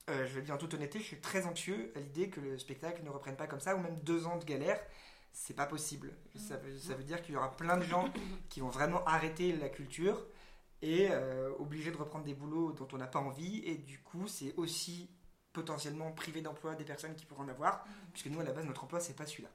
Euh, 0.08 0.26
je 0.26 0.34
vais 0.34 0.40
le 0.40 0.46
dire 0.46 0.54
en 0.54 0.58
toute 0.58 0.74
honnêteté, 0.74 0.98
je 0.98 1.04
suis 1.04 1.20
très 1.20 1.46
anxieux 1.46 1.92
à 1.94 2.00
l'idée 2.00 2.28
que 2.28 2.40
le 2.40 2.58
spectacle 2.58 3.02
ne 3.04 3.10
reprenne 3.10 3.36
pas 3.36 3.46
comme 3.46 3.60
ça, 3.60 3.76
ou 3.76 3.80
même 3.80 4.00
deux 4.00 4.26
ans 4.26 4.36
de 4.38 4.44
galère. 4.44 4.80
C'est 5.32 5.54
pas 5.54 5.66
possible. 5.66 6.12
Ça 6.34 6.56
veut, 6.56 7.04
dire 7.04 7.22
qu'il 7.22 7.34
y 7.34 7.36
aura 7.36 7.56
plein 7.56 7.76
de 7.76 7.84
gens 7.84 8.12
qui 8.48 8.58
vont 8.58 8.68
vraiment 8.68 9.04
arrêter 9.04 9.52
la 9.52 9.68
culture 9.68 10.26
et 10.82 11.08
obligés 11.60 11.92
de 11.92 11.96
reprendre 11.96 12.24
des 12.24 12.34
boulots 12.34 12.72
dont 12.72 12.88
on 12.92 12.96
n'a 12.96 13.06
pas 13.06 13.20
envie. 13.20 13.62
Et 13.64 13.76
du 13.76 14.00
coup, 14.00 14.26
c'est 14.26 14.52
aussi 14.56 15.08
potentiellement 15.52 16.12
priver 16.12 16.40
d'emploi 16.42 16.74
des 16.74 16.84
personnes 16.84 17.14
qui 17.16 17.26
pourraient 17.26 17.42
en 17.42 17.48
avoir, 17.48 17.84
puisque 18.12 18.26
nous, 18.26 18.40
à 18.40 18.44
la 18.44 18.52
base, 18.52 18.64
notre 18.66 18.84
emploi, 18.84 19.00
c'est 19.00 19.14
pas 19.14 19.26
celui-là. 19.26 19.48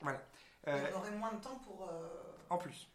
Voilà. 0.00 0.20
Euh, 0.68 0.90
On 0.94 0.98
aurait 0.98 1.10
moins 1.12 1.32
de 1.32 1.40
temps 1.40 1.56
pour. 1.64 1.88
euh, 1.88 2.08
en 2.50 2.58
plus. 2.58 2.88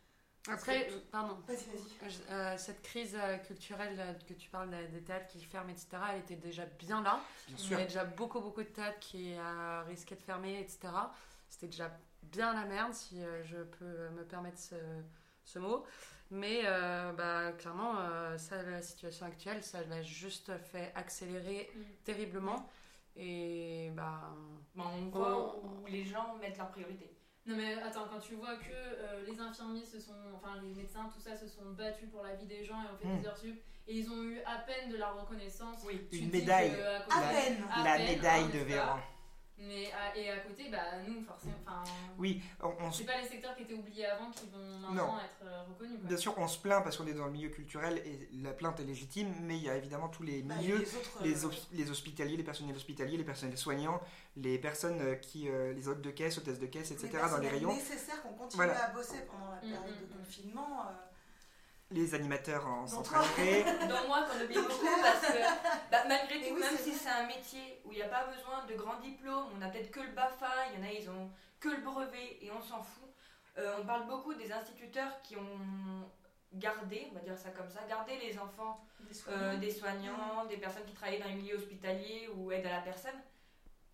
Après, 0.49 0.89
pardon. 1.11 1.37
Vas-y, 1.45 1.57
vas-y. 1.65 2.09
Je- 2.09 2.31
euh, 2.31 2.57
cette 2.57 2.81
crise 2.81 3.17
euh, 3.19 3.37
culturelle 3.39 3.99
euh, 3.99 4.13
que 4.25 4.33
tu 4.33 4.49
parles 4.49 4.73
euh, 4.73 4.87
des 4.87 5.01
théâtres 5.03 5.27
qui 5.27 5.43
ferment, 5.43 5.69
etc., 5.69 5.87
elle 6.13 6.19
était 6.19 6.35
déjà 6.37 6.65
bien 6.65 7.01
là. 7.01 7.19
Bien 7.47 7.57
Il 7.57 7.63
y 7.63 7.67
sûr. 7.67 7.75
avait 7.77 7.85
déjà 7.87 8.05
beaucoup, 8.05 8.39
beaucoup 8.39 8.63
de 8.63 8.69
théâtres 8.69 8.99
qui 8.99 9.33
euh, 9.37 9.81
risquaient 9.87 10.15
de 10.15 10.21
fermer, 10.21 10.59
etc. 10.61 10.79
C'était 11.49 11.67
déjà 11.67 11.91
bien 12.23 12.53
la 12.53 12.63
merde, 12.65 12.93
si 12.93 13.21
euh, 13.21 13.43
je 13.43 13.57
peux 13.57 14.09
me 14.09 14.23
permettre 14.23 14.57
ce, 14.59 14.75
ce 15.43 15.59
mot. 15.59 15.85
Mais 16.29 16.61
euh, 16.65 17.13
bah, 17.13 17.51
clairement, 17.53 17.93
euh, 17.99 18.37
ça, 18.37 18.61
la 18.63 18.81
situation 18.81 19.25
actuelle, 19.25 19.63
ça 19.63 19.83
l'a 19.85 20.01
juste 20.03 20.51
fait 20.57 20.91
accélérer 20.95 21.69
Mm. 21.75 21.81
terriblement. 22.03 22.67
Et 23.15 23.89
bah, 23.95 24.33
on 24.75 25.09
voit 25.09 25.57
où 25.63 25.85
les 25.87 26.03
gens 26.03 26.35
mettent 26.39 26.57
leurs 26.57 26.69
priorités. 26.69 27.11
Non 27.47 27.55
mais 27.55 27.73
attends, 27.81 28.05
quand 28.11 28.19
tu 28.19 28.35
vois 28.35 28.57
que 28.57 28.73
euh, 28.73 29.23
les 29.25 29.39
infirmiers 29.39 29.85
se 29.85 29.99
sont, 30.01 30.13
enfin 30.35 30.61
les 30.61 30.73
médecins, 30.75 31.09
tout 31.13 31.21
ça 31.21 31.35
se 31.37 31.47
sont 31.47 31.71
battus 31.71 32.09
pour 32.11 32.21
la 32.21 32.35
vie 32.35 32.45
des 32.45 32.63
gens 32.65 32.75
et 32.83 32.93
ont 32.93 32.97
fait 32.97 33.07
Mm. 33.07 33.21
des 33.21 33.27
heures 33.27 33.37
sup 33.37 33.55
et 33.87 33.97
ils 33.99 34.09
ont 34.11 34.21
eu 34.21 34.39
à 34.45 34.57
peine 34.59 34.91
de 34.91 34.97
la 34.97 35.11
reconnaissance. 35.11 35.79
Oui. 35.87 36.05
Tu 36.11 36.17
Une 36.17 36.29
médaille. 36.31 36.75
que 36.75 36.81
à 36.83 36.97
À 36.97 37.33
peine. 37.33 37.63
à 37.73 37.83
la 37.85 37.95
peine, 37.95 38.07
médaille 38.17 38.43
hein, 38.43 38.49
de 38.53 38.59
Véran. 38.59 38.99
Mais 39.59 39.91
à- 39.91 40.15
et 40.15 40.29
à 40.29 40.37
côté, 40.41 40.69
bah 40.69 41.01
nous 41.07 41.23
forcément. 41.23 41.53
Oui, 42.19 42.41
on, 42.61 42.73
on 42.79 42.91
C'est 42.91 43.05
pas 43.05 43.19
les 43.19 43.27
secteurs 43.27 43.55
qui 43.55 43.63
étaient 43.63 43.73
oubliés 43.73 44.05
avant 44.05 44.29
qui 44.29 44.45
vont 44.49 44.59
Non. 44.59 44.89
maintenant 44.91 45.19
être 45.19 45.45
euh, 45.45 45.63
reconnus. 45.63 45.97
Quoi. 45.99 46.07
Bien 46.07 46.17
sûr, 46.17 46.33
on 46.37 46.47
se 46.47 46.59
plaint 46.59 46.83
parce 46.83 46.95
qu'on 46.97 47.07
est 47.07 47.13
dans 47.13 47.25
le 47.25 47.31
milieu 47.31 47.49
culturel 47.49 47.97
et 48.05 48.29
la 48.33 48.53
plainte 48.53 48.79
est 48.79 48.83
légitime, 48.83 49.33
mais 49.41 49.57
il 49.57 49.63
y 49.63 49.69
a 49.69 49.75
évidemment 49.75 50.09
tous 50.09 50.21
les 50.23 50.43
Bah, 50.43 50.55
milieux, 50.57 50.77
les 50.77 50.95
autres, 50.95 51.23
les, 51.23 51.45
euh, 51.45 51.49
les 51.73 51.89
hospitaliers, 51.91 52.37
les 52.37 52.43
personnels 52.43 52.75
hospitaliers, 52.75 53.17
les 53.17 53.23
personnels 53.23 53.57
soignants, 53.57 53.99
les 54.35 54.59
personnes 54.59 55.01
euh, 55.01 55.15
qui, 55.15 55.49
euh, 55.49 55.73
les 55.73 55.87
hôtes 55.87 56.01
de 56.01 56.11
caisse, 56.11 56.37
hôtesses 56.37 56.59
de 56.59 56.67
caisse, 56.67 56.91
etc. 56.91 57.09
les 57.13 57.19
dans 57.31 57.37
les 57.39 57.49
rayons, 57.49 57.73
nécessaires 57.73 58.21
qu'on 58.21 58.33
continue 58.33 58.57
Voilà. 58.63 58.85
à 58.85 58.89
bosser 58.91 59.21
pendant 59.29 59.49
la 59.49 59.57
Mm, 59.57 59.71
période 59.71 59.95
mm, 59.97 60.07
de 60.07 60.13
mm. 60.13 60.17
confinement. 60.19 60.81
euh, 60.81 60.93
les 61.91 62.13
animateurs 62.13 62.67
en 62.67 62.85
récré. 62.85 63.63
Dans 63.87 64.07
moi, 64.07 64.25
qu'on 64.25 64.43
oublie 64.43 64.55
beaucoup 64.55 64.85
parce 65.01 65.21
que 65.21 65.39
bah, 65.91 66.03
malgré 66.07 66.39
tout, 66.41 66.55
oui, 66.55 66.61
même 66.61 66.77
si 66.77 66.93
c'est 66.93 67.09
un 67.09 67.27
métier 67.27 67.81
où 67.85 67.91
il 67.91 67.95
n'y 67.95 68.03
a 68.03 68.09
pas 68.09 68.25
besoin 68.25 68.65
de 68.65 68.73
grands 68.75 68.99
diplômes, 68.99 69.47
on 69.57 69.61
a 69.61 69.69
peut-être 69.69 69.91
que 69.91 70.01
le 70.01 70.11
BAFA, 70.11 70.67
il 70.73 70.79
y 70.79 70.83
en 70.83 70.87
a, 70.87 70.91
ils 70.91 71.09
ont 71.09 71.29
que 71.59 71.69
le 71.69 71.81
brevet 71.81 72.37
et 72.41 72.51
on 72.51 72.61
s'en 72.61 72.81
fout. 72.81 73.09
Euh, 73.57 73.77
on 73.81 73.85
parle 73.85 74.07
beaucoup 74.07 74.33
des 74.33 74.51
instituteurs 74.51 75.21
qui 75.23 75.35
ont 75.37 76.09
gardé, 76.53 77.07
on 77.11 77.15
va 77.15 77.21
dire 77.21 77.37
ça 77.37 77.49
comme 77.49 77.69
ça, 77.69 77.81
gardé 77.87 78.17
les 78.17 78.37
enfants 78.37 78.85
des 78.99 79.11
euh, 79.11 79.13
soignants. 79.13 79.59
des 79.59 79.71
soignants, 79.71 80.45
des 80.45 80.57
personnes 80.57 80.85
qui 80.85 80.93
travaillent 80.93 81.19
dans 81.19 81.27
les 81.27 81.35
milieux 81.35 81.55
hospitaliers 81.55 82.29
ou 82.35 82.51
aide 82.51 82.65
à 82.65 82.71
la 82.71 82.81
personne. 82.81 83.19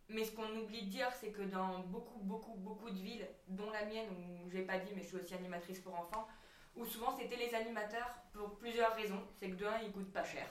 Mais 0.10 0.26
ce 0.26 0.32
qu'on 0.32 0.50
oublie 0.58 0.84
de 0.84 0.90
dire, 0.90 1.08
c'est 1.20 1.30
que 1.30 1.44
dans 1.44 1.80
beaucoup, 1.80 2.20
beaucoup, 2.20 2.56
beaucoup 2.56 2.90
de 2.90 3.00
villes, 3.00 3.28
dont 3.48 3.72
la 3.72 3.86
mienne, 3.86 4.08
où 4.10 4.50
je 4.50 4.58
n'ai 4.58 4.64
pas 4.64 4.78
dit, 4.78 4.92
mais 4.96 5.02
je 5.02 5.08
suis 5.08 5.18
aussi 5.18 5.34
animatrice 5.34 5.80
pour 5.80 5.98
enfants, 5.98 6.28
où 6.76 6.86
souvent 6.86 7.16
c'était 7.18 7.36
les 7.36 7.54
animateurs 7.54 8.10
pour 8.32 8.58
plusieurs 8.58 8.96
raisons. 8.96 9.22
C'est 9.36 9.50
que 9.50 9.56
de 9.56 9.66
un, 9.66 9.80
ils 9.80 9.92
coûtent 9.92 10.12
pas 10.12 10.24
cher. 10.24 10.48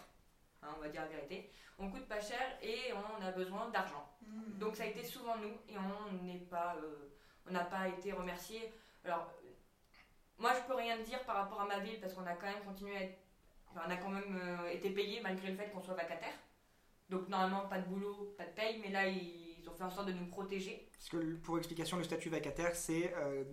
Hein, 0.63 0.69
on 0.77 0.81
va 0.81 0.89
dire 0.89 1.03
la 1.03 1.09
vérité. 1.09 1.51
On 1.79 1.91
coûte 1.91 2.07
pas 2.07 2.21
cher 2.21 2.41
et 2.63 2.93
on 2.93 3.25
a 3.25 3.31
besoin 3.33 3.69
d'argent. 3.71 4.09
Mhm. 4.27 4.59
Donc 4.59 4.77
ça 4.77 4.85
a 4.85 4.87
été 4.87 5.03
souvent 5.03 5.37
nous 5.37 5.57
et 5.69 5.77
on 5.79 6.25
n'est 6.25 6.39
pas, 6.39 6.77
euh, 6.77 7.11
on 7.49 7.53
n'a 7.53 7.65
pas 7.65 7.89
été 7.89 8.13
remercié. 8.13 8.73
Alors 9.05 9.33
moi 10.39 10.53
je 10.55 10.67
peux 10.67 10.75
rien 10.75 10.99
dire 10.99 11.23
par 11.25 11.37
rapport 11.37 11.61
à 11.61 11.67
ma 11.67 11.79
ville 11.81 12.01
parce 12.01 12.15
qu'on 12.15 12.27
a 12.27 12.35
quand 12.35 12.47
même 12.47 12.65
continué 12.65 12.97
à 12.97 13.03
être, 13.03 13.19
enfin, 13.71 13.83
on 13.87 13.91
a 13.91 13.97
quand 13.97 14.11
même 14.11 14.41
euh, 14.41 14.69
été 14.71 14.91
payé 14.91 15.21
malgré 15.21 15.51
le 15.51 15.57
fait 15.57 15.71
qu'on 15.71 15.83
soit 15.83 15.95
vacataire. 15.95 16.35
Donc 17.11 17.29
normalement 17.29 17.69
pas 17.69 17.79
de 17.79 17.87
boulot, 17.87 18.35
pas 18.39 18.45
de 18.45 18.51
paye, 18.51 18.79
mais 18.81 18.91
là 18.91 19.07
ils 19.09 19.42
ont 19.73 19.77
fait 19.77 19.85
en 19.85 19.91
sorte 19.91 20.09
de 20.09 20.13
nous 20.13 20.27
protéger. 20.27 20.89
Parce 20.93 21.09
que 21.09 21.35
pour 21.37 21.59
explication, 21.59 21.97
le 21.97 22.05
statut 22.05 22.29
vacataire, 22.29 22.75
c'est 22.75 23.13
euh, 23.17 23.45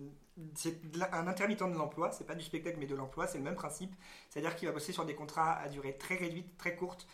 un 1.12 1.26
intermittent 1.26 1.62
de 1.62 1.76
l'emploi, 1.76 2.12
c'est 2.12 2.26
pas 2.26 2.34
du 2.34 2.44
spectacle 2.44 2.76
mais 2.78 2.86
de 2.86 2.94
l'emploi, 2.94 3.26
c'est 3.26 3.38
le 3.38 3.44
même 3.44 3.54
principe. 3.54 3.94
C'est-à-dire 4.28 4.54
qu'il 4.56 4.68
va 4.68 4.74
bosser 4.74 4.92
sur 4.92 5.04
des 5.04 5.14
contrats 5.14 5.58
à 5.58 5.68
durée 5.68 5.96
très 5.96 6.16
réduite, 6.16 6.56
très 6.56 6.76
courte, 6.76 7.06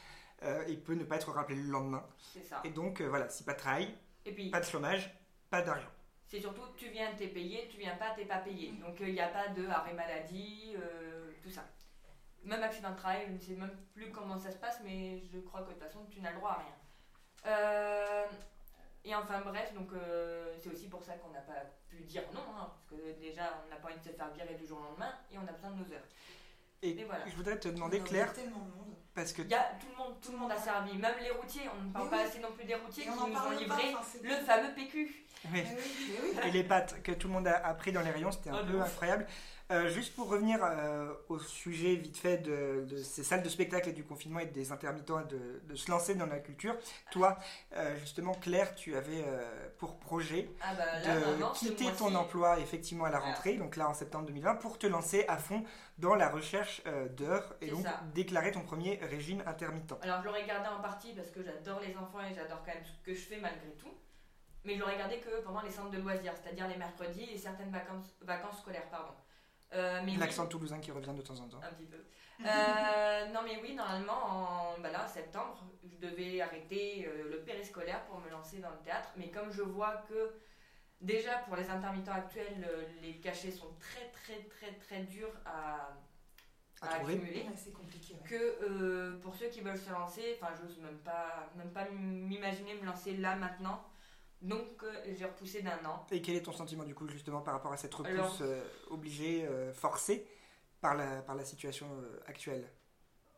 euh, 0.43 0.67
et 0.67 0.77
peut 0.77 0.95
ne 0.95 1.05
pas 1.05 1.17
être 1.17 1.31
rappelé 1.31 1.57
le 1.57 1.71
lendemain. 1.71 2.05
C'est 2.19 2.45
ça. 2.45 2.61
Et 2.65 2.71
donc 2.71 3.01
euh, 3.01 3.09
voilà, 3.09 3.29
si 3.29 3.45
pas 3.45 3.55
de 3.55 3.59
travail, 3.59 3.95
Et 4.25 4.33
puis 4.33 4.51
pas 4.51 4.61
de 4.61 4.67
chômage, 4.67 5.15
pas 5.51 5.63
d'argent. 5.63 5.89
c'est 6.27 6.41
surtout 6.41 6.63
tu 6.77 6.89
viens, 6.89 7.15
t'es 7.15 7.29
payé, 7.29 7.69
tu 7.71 7.79
viens 7.79 7.97
pas, 7.97 8.11
t'es 8.15 8.27
pas 8.27 8.39
payé. 8.39 8.73
Donc 8.73 8.97
il 9.01 9.13
n'y 9.13 9.21
a 9.21 9.29
pas 9.29 9.49
de 9.49 9.67
arrêt 9.67 9.95
maladie, 9.95 10.75
tout 11.43 11.51
ça. 11.51 11.65
Même 12.45 12.63
accident 12.63 12.93
de 12.93 12.97
travail, 12.97 13.25
je 13.27 13.33
ne 13.33 13.39
sais 13.39 13.55
même 13.55 13.77
plus 13.95 14.11
comment 14.13 14.39
ça 14.39 14.53
se 14.53 14.59
passe, 14.59 14.81
mais 14.85 15.21
je 15.33 15.39
crois 15.41 15.63
que 15.63 15.69
de 15.69 15.73
toute 15.73 15.83
façon 15.83 16.07
tu 16.11 16.21
n'as 16.21 16.31
le 16.31 16.37
droit 16.37 16.51
à 16.51 16.59
rien. 16.59 16.77
Euh, 17.47 18.27
et 19.07 19.15
enfin 19.15 19.41
bref, 19.45 19.73
donc 19.75 19.89
euh, 19.93 20.55
c'est 20.61 20.69
aussi 20.71 20.89
pour 20.89 21.03
ça 21.03 21.15
qu'on 21.15 21.31
n'a 21.31 21.41
pas 21.41 21.63
pu 21.89 22.03
dire 22.03 22.23
non, 22.35 22.41
hein, 22.59 22.69
parce 22.73 22.85
que 23.03 23.19
déjà 23.21 23.63
on 23.67 23.71
n'a 23.71 23.77
pas 23.77 23.89
envie 23.89 23.99
de 23.99 24.05
se 24.05 24.11
faire 24.17 24.31
virer 24.33 24.55
du 24.55 24.67
jour 24.67 24.79
au 24.81 24.85
lendemain 24.85 25.13
et 25.33 25.39
on 25.39 25.47
a 25.49 25.53
besoin 25.53 25.71
de 25.71 25.77
nos 25.77 25.93
heures. 25.93 26.05
Et 26.83 26.93
Mais 26.95 27.05
voilà. 27.05 27.25
je 27.27 27.35
voudrais 27.35 27.59
te 27.59 27.69
demander, 27.69 28.01
a 28.01 28.05
Claire, 28.05 28.33
tellement 28.35 28.59
de 28.59 28.71
monde. 28.77 28.95
parce 29.15 29.33
que 29.33 29.41
Il 29.43 29.49
y 29.49 29.55
a 29.55 29.71
tout 29.81 29.87
le 29.91 29.97
monde, 29.97 30.21
tout 30.21 30.31
le 30.33 30.39
monde 30.39 30.53
a 30.53 30.59
servi, 30.59 30.97
même 30.99 31.15
les 31.23 31.31
routiers, 31.31 31.63
on 31.75 31.85
ne 31.85 31.91
parle 31.93 32.11
pas 32.11 32.25
assez 32.25 32.39
non 32.39 32.53
plus 32.53 32.65
des 32.67 32.75
routiers 32.75 33.05
Et 33.05 33.07
qui 33.07 33.13
on 33.13 33.23
en 33.23 33.27
nous 33.29 33.35
ont 33.35 33.39
pas, 33.49 33.55
livré 33.55 33.95
enfin, 33.99 34.19
le 34.23 34.35
fameux 34.45 34.75
PQ. 34.75 34.99
oui. 35.07 35.51
Mais 35.53 35.65
oui, 35.65 36.09
mais 36.35 36.41
oui. 36.43 36.49
et 36.49 36.51
les 36.51 36.65
pâtes 36.65 37.03
que 37.03 37.13
tout 37.13 37.29
le 37.29 37.33
monde 37.35 37.49
a, 37.49 37.57
a 37.67 37.75
pris 37.75 37.93
dans 37.93 38.03
les 38.03 38.11
rayons, 38.11 38.31
c'était 38.31 38.51
un 38.51 38.61
Oh, 38.63 38.67
peu 38.67 38.77
ouf. 38.77 38.83
incroyable. 38.85 39.27
Euh, 39.73 39.89
juste 39.89 40.15
pour 40.15 40.29
revenir 40.29 40.61
euh, 40.63 41.13
au 41.29 41.41
sujet 41.41 41.97
vite 41.97 42.17
fait 42.17 42.39
de, 42.39 42.85
de 42.89 42.97
ces 42.99 43.25
salles 43.25 43.43
de 43.43 43.49
spectacle 43.49 43.89
et 43.89 43.93
du 43.93 44.05
confinement 44.05 44.39
et 44.39 44.47
des 44.47 44.71
intermittents 44.71 45.19
et 45.19 45.25
de, 45.25 45.61
de 45.65 45.75
se 45.75 45.91
lancer 45.91 46.15
dans 46.15 46.27
la 46.27 46.39
culture, 46.39 46.77
toi, 47.11 47.37
euh, 47.75 47.97
justement, 47.99 48.33
Claire, 48.35 48.77
tu 48.77 48.95
avais 48.95 49.25
pour 49.79 49.99
projet 49.99 50.49
Ah 50.63 50.75
bah 50.75 50.85
là, 51.01 51.15
de 51.51 51.59
quitter 51.59 51.91
ton 51.99 52.15
emploi 52.15 52.61
effectivement 52.61 53.07
à 53.07 53.11
la 53.11 53.19
Voilà. 53.19 53.35
rentrée, 53.35 53.57
donc 53.57 53.75
là 53.75 53.89
en 53.89 53.95
septembre 53.95 54.27
2020, 54.27 54.55
pour 54.57 54.79
te 54.79 54.87
lancer 54.87 55.25
à 55.27 55.37
fond 55.37 55.65
dans 55.99 56.15
la 56.15 56.29
recherche 56.29 56.83
d'heures 57.17 57.57
et 57.61 57.69
donc 57.69 57.83
ça. 57.83 58.01
déclarer 58.15 58.53
ton 58.53 58.61
premier 58.61 59.01
régime 59.03 59.43
intermittent. 59.47 59.95
Alors 60.03 60.21
je 60.21 60.27
l'aurais 60.27 60.47
gardé 60.47 60.69
en 60.69 60.81
partie 60.81 61.13
parce 61.13 61.31
que 61.31 61.43
j'adore 61.43 61.81
les 61.81 61.97
enfants 61.97 62.21
et 62.21 62.33
j'adore 62.35 62.63
quand 62.65 62.73
même 62.73 62.85
ce 62.85 63.05
que 63.05 63.15
je 63.15 63.21
fais 63.27 63.39
malgré 63.39 63.71
tout. 63.81 63.93
Mais 64.65 64.75
je 64.75 64.81
l'aurais 64.81 64.97
gardé 64.99 65.19
que 65.19 65.43
pendant 65.43 65.63
les 65.63 65.71
centres 65.71 65.91
de 65.91 65.99
loisirs, 65.99 66.35
c'est-à-dire 66.41 66.69
les 66.69 66.77
mercredis 66.77 67.31
et 67.33 67.39
certaines 67.39 67.71
vacances, 67.71 68.15
vacances 68.21 68.59
scolaires. 68.61 68.89
Pardon. 68.91 69.13
Euh, 69.75 70.01
mais 70.05 70.13
oui, 70.13 70.19
L'accent 70.19 70.47
toulousain 70.47 70.79
qui 70.79 70.93
revient 70.93 71.13
de 71.15 71.23
temps 71.23 71.39
en 71.41 71.49
temps. 71.49 71.61
un 71.63 71.73
petit 71.73 71.87
peu. 71.87 71.97
Euh, 72.45 73.27
non 73.33 73.41
mais 73.45 73.59
oui, 73.63 73.75
normalement, 73.75 74.25
en, 74.75 74.79
bah 74.81 74.91
là, 74.91 75.05
en 75.05 75.09
septembre, 75.09 75.59
je 75.85 75.97
devais 76.07 76.41
arrêter 76.41 77.07
euh, 77.09 77.31
le 77.31 77.41
périscolaire 77.43 78.05
pour 78.05 78.21
me 78.21 78.29
lancer 78.31 78.59
dans 78.59 78.71
le 78.71 78.79
théâtre. 78.85 79.09
Mais 79.17 79.31
comme 79.31 79.51
je 79.51 79.63
vois 79.63 80.05
que 80.09 80.35
déjà 81.01 81.39
pour 81.39 81.57
les 81.57 81.69
intermittents 81.69 82.13
actuels, 82.13 82.65
euh, 82.69 82.85
les 83.03 83.17
cachets 83.21 83.51
sont 83.51 83.75
très 83.81 84.07
très 84.11 84.41
très 84.45 84.73
très 84.75 85.01
durs 85.05 85.33
à, 85.47 85.89
À 86.83 86.87
à 86.89 86.95
accumuler 86.97 87.45
Ouais, 87.49 87.57
c'est 87.57 87.73
compliqué. 87.73 88.15
ouais. 88.15 88.29
que 88.29 88.59
euh, 88.71 89.19
pour 89.21 89.35
ceux 89.35 89.49
qui 89.49 89.63
veulent 89.63 89.79
se 89.79 89.91
lancer, 89.91 90.39
enfin 90.41 90.53
j'ose 90.61 90.79
même 90.79 90.99
pas, 90.99 91.51
même 91.57 91.71
pas 91.73 91.87
m'imaginer 91.91 92.75
me 92.75 92.85
lancer 92.87 93.17
là 93.17 93.35
maintenant. 93.35 93.83
Donc 94.47 94.83
euh, 94.85 95.03
j'ai 95.17 95.25
repoussé 95.25 95.61
d'un 95.63 95.85
an. 95.85 96.07
Et 96.13 96.23
quel 96.23 96.37
est 96.37 96.43
ton 96.43 96.53
sentiment 96.53 96.85
du 96.85 96.95
coup 96.95 97.09
justement 97.09 97.41
par 97.43 97.55
rapport 97.55 97.73
à 97.73 97.77
cette 97.77 97.93
repousse 97.93 98.13
Alors- 98.15 98.39
euh, 98.43 98.63
obligée, 98.91 99.45
euh, 99.45 99.73
forcée 99.73 100.27
par 100.81 100.95
la, 100.95 101.21
par 101.23 101.35
la 101.35 101.45
situation 101.45 101.87
actuelle? 102.27 102.71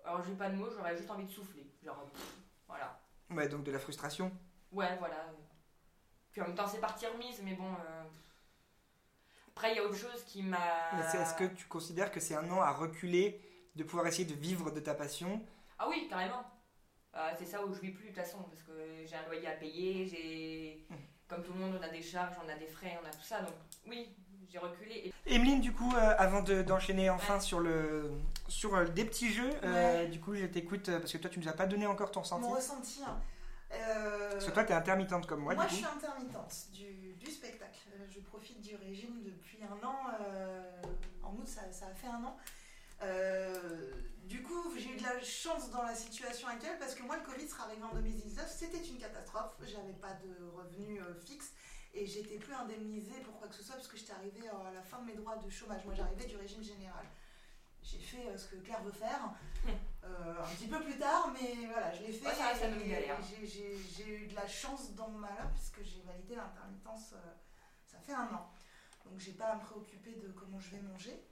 Alors 0.04 0.22
j'ai 0.22 0.34
pas 0.34 0.50
de 0.50 0.56
mots, 0.56 0.68
j'aurais 0.70 0.96
juste 0.96 1.10
envie 1.10 1.24
de 1.24 1.30
souffler. 1.30 1.66
Genre 1.82 2.04
pff, 2.12 2.36
voilà. 2.66 3.00
Ouais, 3.30 3.48
donc 3.48 3.64
de 3.64 3.72
la 3.72 3.78
frustration? 3.78 4.30
Ouais 4.70 4.96
voilà. 4.98 5.16
Puis 6.30 6.42
en 6.42 6.46
même 6.48 6.54
temps 6.54 6.66
c'est 6.66 6.80
partie 6.80 7.06
remise, 7.06 7.40
mais 7.42 7.54
bon. 7.54 7.72
Après 9.48 9.72
il 9.72 9.76
y 9.76 9.78
a 9.80 9.84
autre 9.84 9.96
chose 9.96 10.22
qui 10.24 10.42
m'a. 10.42 10.58
Est-ce 11.14 11.34
que 11.34 11.44
tu 11.54 11.66
considères 11.66 12.12
que 12.12 12.20
c'est 12.20 12.34
un 12.34 12.50
an 12.50 12.60
à 12.60 12.70
reculer 12.72 13.40
de 13.76 13.82
pouvoir 13.84 14.06
essayer 14.06 14.24
de 14.26 14.34
vivre 14.34 14.70
de 14.70 14.80
ta 14.80 14.94
passion? 14.94 15.42
Ah 15.78 15.88
oui 15.88 16.06
carrément. 16.08 16.44
Euh, 17.18 17.30
c'est 17.38 17.46
ça 17.46 17.64
où 17.64 17.72
je 17.74 17.80
vis 17.80 17.90
plus 17.90 18.04
de 18.10 18.14
toute 18.14 18.16
façon 18.24 18.38
parce 18.44 18.62
que 18.62 18.72
j'ai 19.04 19.16
un 19.16 19.24
loyer 19.26 19.48
à 19.48 19.52
payer, 19.52 20.06
j'ai. 20.06 20.86
Mm. 20.88 20.94
Comme 21.28 21.42
tout 21.42 21.52
le 21.52 21.58
monde, 21.58 21.78
on 21.78 21.82
a 21.84 21.88
des 21.90 22.00
charges, 22.00 22.34
on 22.44 22.48
a 22.48 22.54
des 22.54 22.66
frais, 22.68 22.98
on 23.02 23.06
a 23.06 23.10
tout 23.10 23.22
ça. 23.22 23.40
Donc 23.40 23.52
oui, 23.86 24.08
j'ai 24.48 24.58
reculé. 24.58 25.12
Et 25.26 25.34
Emeline, 25.34 25.60
du 25.60 25.72
coup, 25.72 25.92
euh, 25.94 26.14
avant 26.16 26.42
de- 26.42 26.62
d'enchaîner 26.62 27.10
enfin 27.10 27.38
sur, 27.40 27.60
le, 27.60 28.10
sur 28.48 28.74
euh, 28.74 28.84
des 28.86 29.04
petits 29.04 29.30
jeux, 29.32 29.50
euh, 29.64 30.06
du 30.06 30.20
coup, 30.20 30.34
je 30.34 30.46
t'écoute 30.46 30.90
parce 30.90 31.12
que 31.12 31.18
toi, 31.18 31.28
tu 31.28 31.38
nous 31.40 31.48
as 31.48 31.52
pas 31.52 31.66
donné 31.66 31.86
encore 31.86 32.10
ton 32.12 32.20
ressenti. 32.20 32.48
Mon 32.48 32.54
ressenti. 32.54 33.02
hein. 33.06 33.20
Euh, 33.72 34.30
Parce 34.32 34.46
que 34.46 34.50
toi, 34.52 34.64
tu 34.64 34.72
es 34.72 34.74
intermittente 34.74 35.26
comme 35.26 35.40
moi, 35.40 35.54
Moi, 35.54 35.64
du 35.66 35.70
je 35.72 35.76
suis 35.76 35.84
intermittente 35.84 36.54
du, 36.72 37.12
du 37.22 37.30
spectacle. 37.30 37.88
Je 38.08 38.20
profite 38.20 38.62
du 38.62 38.74
régime 38.76 39.22
depuis 39.22 39.58
un 39.62 39.86
an. 39.86 39.96
euh, 40.22 40.62
en 41.22 41.32
août, 41.34 41.46
ça, 41.46 41.70
ça 41.70 41.88
a 41.88 41.94
fait 41.94 42.06
un 42.06 42.24
an. 42.24 42.38
Euh, 43.02 43.92
du 44.24 44.42
coup, 44.42 44.74
j'ai 44.76 44.90
eu 44.92 44.96
de 44.96 45.02
la 45.02 45.20
chance 45.22 45.70
dans 45.70 45.82
la 45.82 45.94
situation 45.94 46.48
actuelle 46.48 46.76
parce 46.78 46.94
que 46.94 47.02
moi, 47.02 47.16
le 47.16 47.22
Covid 47.22 47.48
sera 47.48 47.64
arrivé 47.64 47.82
en 47.82 47.94
2019. 47.94 48.50
C'était 48.54 48.82
une 48.84 48.98
catastrophe. 48.98 49.54
J'avais 49.62 49.94
pas 49.94 50.12
de 50.14 50.44
revenus 50.54 51.00
euh, 51.02 51.14
fixes 51.14 51.52
et 51.94 52.06
j'étais 52.06 52.36
plus 52.38 52.52
indemnisée 52.54 53.20
pour 53.24 53.38
quoi 53.38 53.48
que 53.48 53.54
ce 53.54 53.62
soit 53.62 53.76
parce 53.76 53.88
que 53.88 53.96
j'étais 53.96 54.12
arrivée 54.12 54.48
à 54.48 54.72
la 54.72 54.82
fin 54.82 54.98
de 55.00 55.06
mes 55.06 55.14
droits 55.14 55.36
de 55.36 55.48
chômage. 55.48 55.84
Moi, 55.84 55.94
j'arrivais 55.94 56.26
du 56.26 56.36
régime 56.36 56.62
général. 56.62 57.04
J'ai 57.82 57.98
fait 58.00 58.26
euh, 58.26 58.36
ce 58.36 58.48
que 58.48 58.56
Claire 58.56 58.82
veut 58.82 58.92
faire 58.92 59.30
euh, 60.04 60.42
un 60.42 60.54
petit 60.56 60.66
peu 60.66 60.82
plus 60.82 60.98
tard, 60.98 61.32
mais 61.32 61.66
voilà, 61.66 61.94
je 61.94 62.02
l'ai 62.02 62.12
fait. 62.12 62.24
Ouais, 62.26 63.46
j'ai- 63.46 64.06
eu 64.08 64.26
de 64.26 64.34
la 64.34 64.46
chance 64.46 64.92
dans 64.94 65.08
mon 65.08 65.18
malheur 65.20 65.48
puisque 65.54 65.82
j'ai 65.82 66.02
validé 66.02 66.34
l'intermittence, 66.34 67.12
euh, 67.14 67.32
ça 67.86 67.98
fait 67.98 68.12
un 68.12 68.26
an. 68.34 68.50
Donc 69.06 69.18
j'ai 69.18 69.32
pas 69.32 69.46
à 69.46 69.54
me 69.56 69.60
préoccuper 69.62 70.12
de 70.16 70.28
comment 70.32 70.58
je 70.60 70.70
vais 70.70 70.82
manger. 70.82 71.24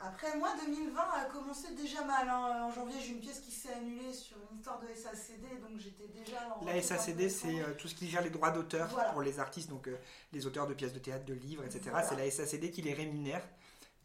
Après, 0.00 0.36
moi, 0.36 0.48
2020 0.66 1.00
a 1.00 1.24
commencé 1.26 1.72
déjà 1.74 2.02
mal. 2.04 2.28
hein. 2.28 2.64
En 2.64 2.70
janvier, 2.72 3.00
j'ai 3.00 3.12
une 3.12 3.20
pièce 3.20 3.40
qui 3.40 3.50
s'est 3.50 3.72
annulée 3.72 4.12
sur 4.12 4.36
une 4.50 4.58
histoire 4.58 4.78
de 4.80 4.86
SACD, 4.94 5.60
donc 5.62 5.78
j'étais 5.78 6.08
déjà 6.08 6.38
en 6.60 6.64
La 6.64 6.80
SACD, 6.82 7.28
c'est 7.30 7.60
euh, 7.60 7.74
tout 7.78 7.88
ce 7.88 7.94
qui 7.94 8.08
gère 8.10 8.22
les 8.22 8.30
droits 8.30 8.50
d'auteur 8.50 8.88
Voilà. 8.88 9.12
pour 9.12 9.22
les 9.22 9.38
artistes, 9.40 9.70
donc 9.70 9.88
euh, 9.88 9.96
les 10.32 10.46
auteurs 10.46 10.66
de 10.66 10.74
pièces 10.74 10.92
de 10.92 10.98
théâtre, 10.98 11.24
de 11.24 11.34
livres, 11.34 11.64
etc. 11.64 11.80
Voilà. 11.90 12.06
C'est 12.06 12.16
la 12.16 12.30
SACD 12.30 12.70
qui 12.70 12.82
les 12.82 12.92
rémunère. 12.92 13.42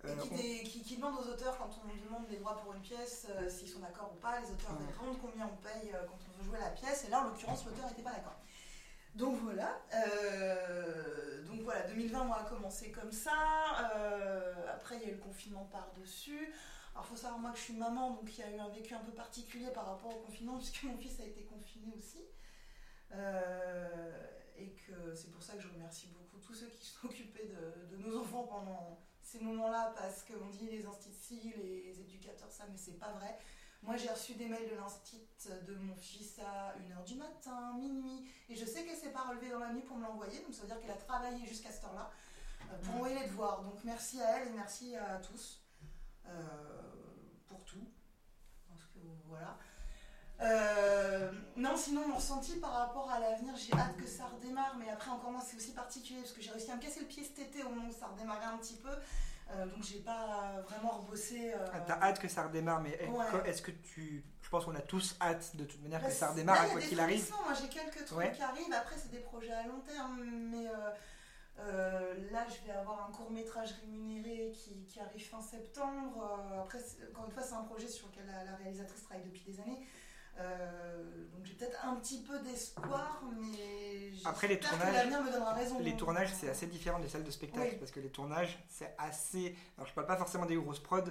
Euh, 0.05 0.15
qui, 0.15 0.29
on- 0.31 0.37
dé- 0.37 0.63
qui- 0.63 0.81
qui 0.81 0.95
demande 0.95 1.15
aux 1.19 1.27
auteurs, 1.29 1.57
quand 1.57 1.69
on 1.83 2.05
demande 2.05 2.23
les 2.29 2.37
droits 2.37 2.55
pour 2.63 2.71
une 2.73 2.81
pièce, 2.81 3.27
euh, 3.31 3.49
s'ils 3.49 3.67
sont 3.67 3.79
d'accord 3.79 4.13
ou 4.15 4.19
pas, 4.21 4.39
les 4.39 4.45
auteurs 4.49 4.71
Ouais. 4.79 4.85
répondent 4.87 5.17
combien 5.21 5.45
on 5.51 5.57
paye 5.57 5.91
quand 5.91 6.17
on 6.29 6.37
veut 6.41 6.45
jouer 6.49 6.59
la 6.59 6.69
pièce, 6.69 7.03
et 7.05 7.09
là 7.09 7.19
en 7.21 7.23
l'occurrence 7.25 7.65
l'auteur 7.65 7.87
n'était 7.89 8.03
pas 8.03 8.11
d'accord. 8.13 8.35
Donc 9.19 9.35
voilà, 9.43 9.81
euh, 9.93 11.43
donc 11.43 11.59
voilà, 11.63 11.85
2020 11.87 12.23
moi, 12.23 12.39
a 12.39 12.43
commencé 12.45 12.89
comme 12.89 13.11
ça, 13.11 13.33
euh, 13.93 14.65
après 14.73 14.95
il 14.95 15.01
y 15.01 15.05
a 15.07 15.09
eu 15.09 15.15
le 15.15 15.21
confinement 15.21 15.65
par-dessus. 15.65 16.53
Alors 16.93 17.05
faut 17.05 17.17
savoir 17.17 17.37
moi 17.37 17.51
que 17.51 17.57
je 17.57 17.63
suis 17.63 17.73
maman, 17.73 18.11
donc 18.11 18.37
il 18.37 18.39
y 18.39 18.43
a 18.43 18.49
eu 18.49 18.57
un 18.57 18.69
vécu 18.69 18.93
un 18.93 18.99
peu 18.99 19.11
particulier 19.11 19.71
par 19.71 19.87
rapport 19.87 20.15
au 20.15 20.19
confinement, 20.21 20.55
puisque 20.57 20.83
mon 20.83 20.97
fils 20.97 21.19
a 21.19 21.25
été 21.25 21.43
confiné 21.43 21.93
aussi. 21.97 22.23
Euh, 23.11 24.25
et 24.55 24.69
que 24.87 25.13
c'est 25.13 25.31
pour 25.31 25.43
ça 25.43 25.55
que 25.55 25.63
je 25.63 25.67
remercie 25.67 26.07
beaucoup 26.07 26.37
tous 26.37 26.53
ceux 26.53 26.67
qui 26.67 26.87
sont 26.87 27.07
occupés 27.07 27.43
de, 27.45 27.97
de 27.97 28.01
nos 28.01 28.21
enfants 28.21 28.43
pendant 28.43 29.01
ces 29.21 29.41
moments-là, 29.41 29.93
parce 29.97 30.23
qu'on 30.23 30.49
dit 30.49 30.69
les 30.69 30.85
instituts, 30.85 31.55
les 31.57 31.99
éducateurs, 31.99 32.51
ça, 32.51 32.63
mais 32.71 32.77
c'est 32.77 32.97
pas 32.97 33.11
vrai. 33.11 33.37
Moi, 33.81 33.95
j'ai 33.95 34.09
reçu 34.09 34.33
des 34.33 34.47
mails 34.47 34.69
de 34.69 34.75
l'instit 34.75 35.21
de 35.67 35.75
mon 35.75 35.95
fils 35.95 36.39
à 36.39 36.75
1h 36.77 37.05
du 37.05 37.15
matin, 37.15 37.73
minuit, 37.77 38.29
et 38.49 38.55
je 38.55 38.65
sais 38.65 38.83
qu'elle 38.83 38.97
s'est 38.97 39.11
pas 39.11 39.21
relevée 39.21 39.49
dans 39.49 39.59
la 39.59 39.71
nuit 39.71 39.81
pour 39.81 39.97
me 39.97 40.03
l'envoyer, 40.03 40.41
donc 40.41 40.53
ça 40.53 40.61
veut 40.61 40.67
dire 40.67 40.79
qu'elle 40.81 40.91
a 40.91 40.95
travaillé 40.95 41.45
jusqu'à 41.47 41.71
cette 41.71 41.85
heure-là 41.85 42.11
euh, 42.71 42.77
pour 42.83 42.95
envoyer 42.95 43.19
les 43.19 43.27
devoirs. 43.27 43.61
Donc 43.61 43.75
merci 43.85 44.21
à 44.21 44.39
elle 44.39 44.49
et 44.49 44.51
merci 44.51 44.95
à 44.97 45.17
tous 45.17 45.61
euh, 46.27 46.31
pour 47.47 47.63
tout. 47.63 47.87
Parce 48.67 48.85
que 48.87 48.99
voilà. 49.27 49.57
Euh, 50.41 51.31
non, 51.55 51.75
sinon, 51.75 52.07
mon 52.07 52.15
ressenti 52.15 52.57
par 52.57 52.71
rapport 52.71 53.09
à 53.09 53.19
l'avenir, 53.19 53.53
j'ai 53.55 53.73
hâte 53.73 53.95
que 53.97 54.07
ça 54.07 54.25
redémarre, 54.27 54.75
mais 54.77 54.89
après, 54.89 55.11
encore 55.11 55.31
moins, 55.31 55.41
c'est 55.41 55.57
aussi 55.57 55.73
particulier 55.73 56.19
parce 56.21 56.33
que 56.33 56.41
j'ai 56.41 56.51
réussi 56.51 56.71
à 56.71 56.75
me 56.75 56.81
casser 56.81 57.01
le 57.01 57.07
pied 57.07 57.23
cet 57.23 57.39
été 57.39 57.63
au 57.63 57.69
moment 57.69 57.89
où 57.89 57.93
ça 57.93 58.07
redémarrait 58.07 58.45
un 58.45 58.57
petit 58.57 58.75
peu. 58.75 58.91
Euh, 59.51 59.65
donc, 59.65 59.81
j'ai 59.83 59.99
pas 59.99 60.61
vraiment 60.67 60.99
rebossé. 60.99 61.53
euh, 61.53 61.65
Ah, 61.73 61.79
T'as 61.81 61.99
hâte 62.01 62.19
que 62.19 62.27
ça 62.27 62.43
redémarre, 62.43 62.81
mais 62.81 62.99
Ouais. 63.07 63.25
est-ce 63.49 63.61
que 63.61 63.71
tu. 63.71 64.23
Je 64.41 64.49
pense 64.49 64.65
qu'on 64.65 64.75
a 64.75 64.81
tous 64.81 65.15
hâte 65.21 65.55
de 65.55 65.63
toute 65.65 65.81
manière 65.81 65.99
Bah, 66.01 66.07
que 66.07 66.13
ça 66.13 66.27
c'est- 66.27 66.31
redémarre, 66.33 66.55
là, 66.55 66.61
à 66.63 66.65
quoi 66.71 66.81
qu'il 66.81 66.99
arrive. 66.99 67.29
Moi, 67.43 67.53
j'ai 67.59 67.67
quelques 67.69 68.05
trucs 68.05 68.17
Ouais. 68.17 68.31
qui 68.31 68.41
arrivent. 68.41 68.73
Après, 68.73 68.95
c'est 68.97 69.09
des 69.11 69.19
projets 69.19 69.51
à 69.53 69.63
long 69.67 69.79
terme. 69.81 70.23
Mais 70.23 70.67
euh, 71.59 72.13
là, 72.31 72.45
je 72.47 72.65
vais 72.65 72.77
avoir 72.77 73.07
un 73.09 73.11
court 73.11 73.31
métrage 73.31 73.73
rémunéré 73.81 74.51
qui, 74.53 74.85
qui 74.85 74.99
arrive 74.99 75.27
fin 75.29 75.41
septembre. 75.41 76.23
Après, 76.61 76.79
encore 77.11 77.25
une 77.25 77.31
fois, 77.31 77.43
c'est 77.43 77.53
un 77.55 77.63
projet 77.63 77.87
sur 77.87 78.07
lequel 78.07 78.25
la, 78.27 78.43
la 78.45 78.55
réalisatrice 78.55 79.03
travaille 79.03 79.25
depuis 79.25 79.43
des 79.51 79.59
années. 79.59 79.85
Euh, 80.37 81.15
petit 82.01 82.21
peu 82.21 82.39
d'espoir, 82.39 83.21
mais 83.39 84.11
Après, 84.25 84.47
les 84.47 84.57
que 84.59 84.65
tournages- 84.67 84.93
l'avenir 84.93 85.21
me 85.21 85.31
donnera 85.31 85.53
raison. 85.53 85.79
Les 85.79 85.91
Donc, 85.91 85.99
tournages, 85.99 86.33
c'est 86.33 86.49
assez 86.49 86.67
différent 86.67 86.99
des 86.99 87.09
salles 87.09 87.23
de 87.23 87.31
spectacle 87.31 87.71
Oui. 87.73 87.77
parce 87.77 87.91
que 87.91 87.99
les 87.99 88.09
tournages, 88.09 88.57
c'est 88.69 88.95
assez. 88.97 89.55
Alors, 89.77 89.87
je 89.87 89.93
parle 89.93 90.07
pas 90.07 90.15
forcément 90.17 90.45
des 90.45 90.55
grosses 90.55 90.79
prods 90.79 91.03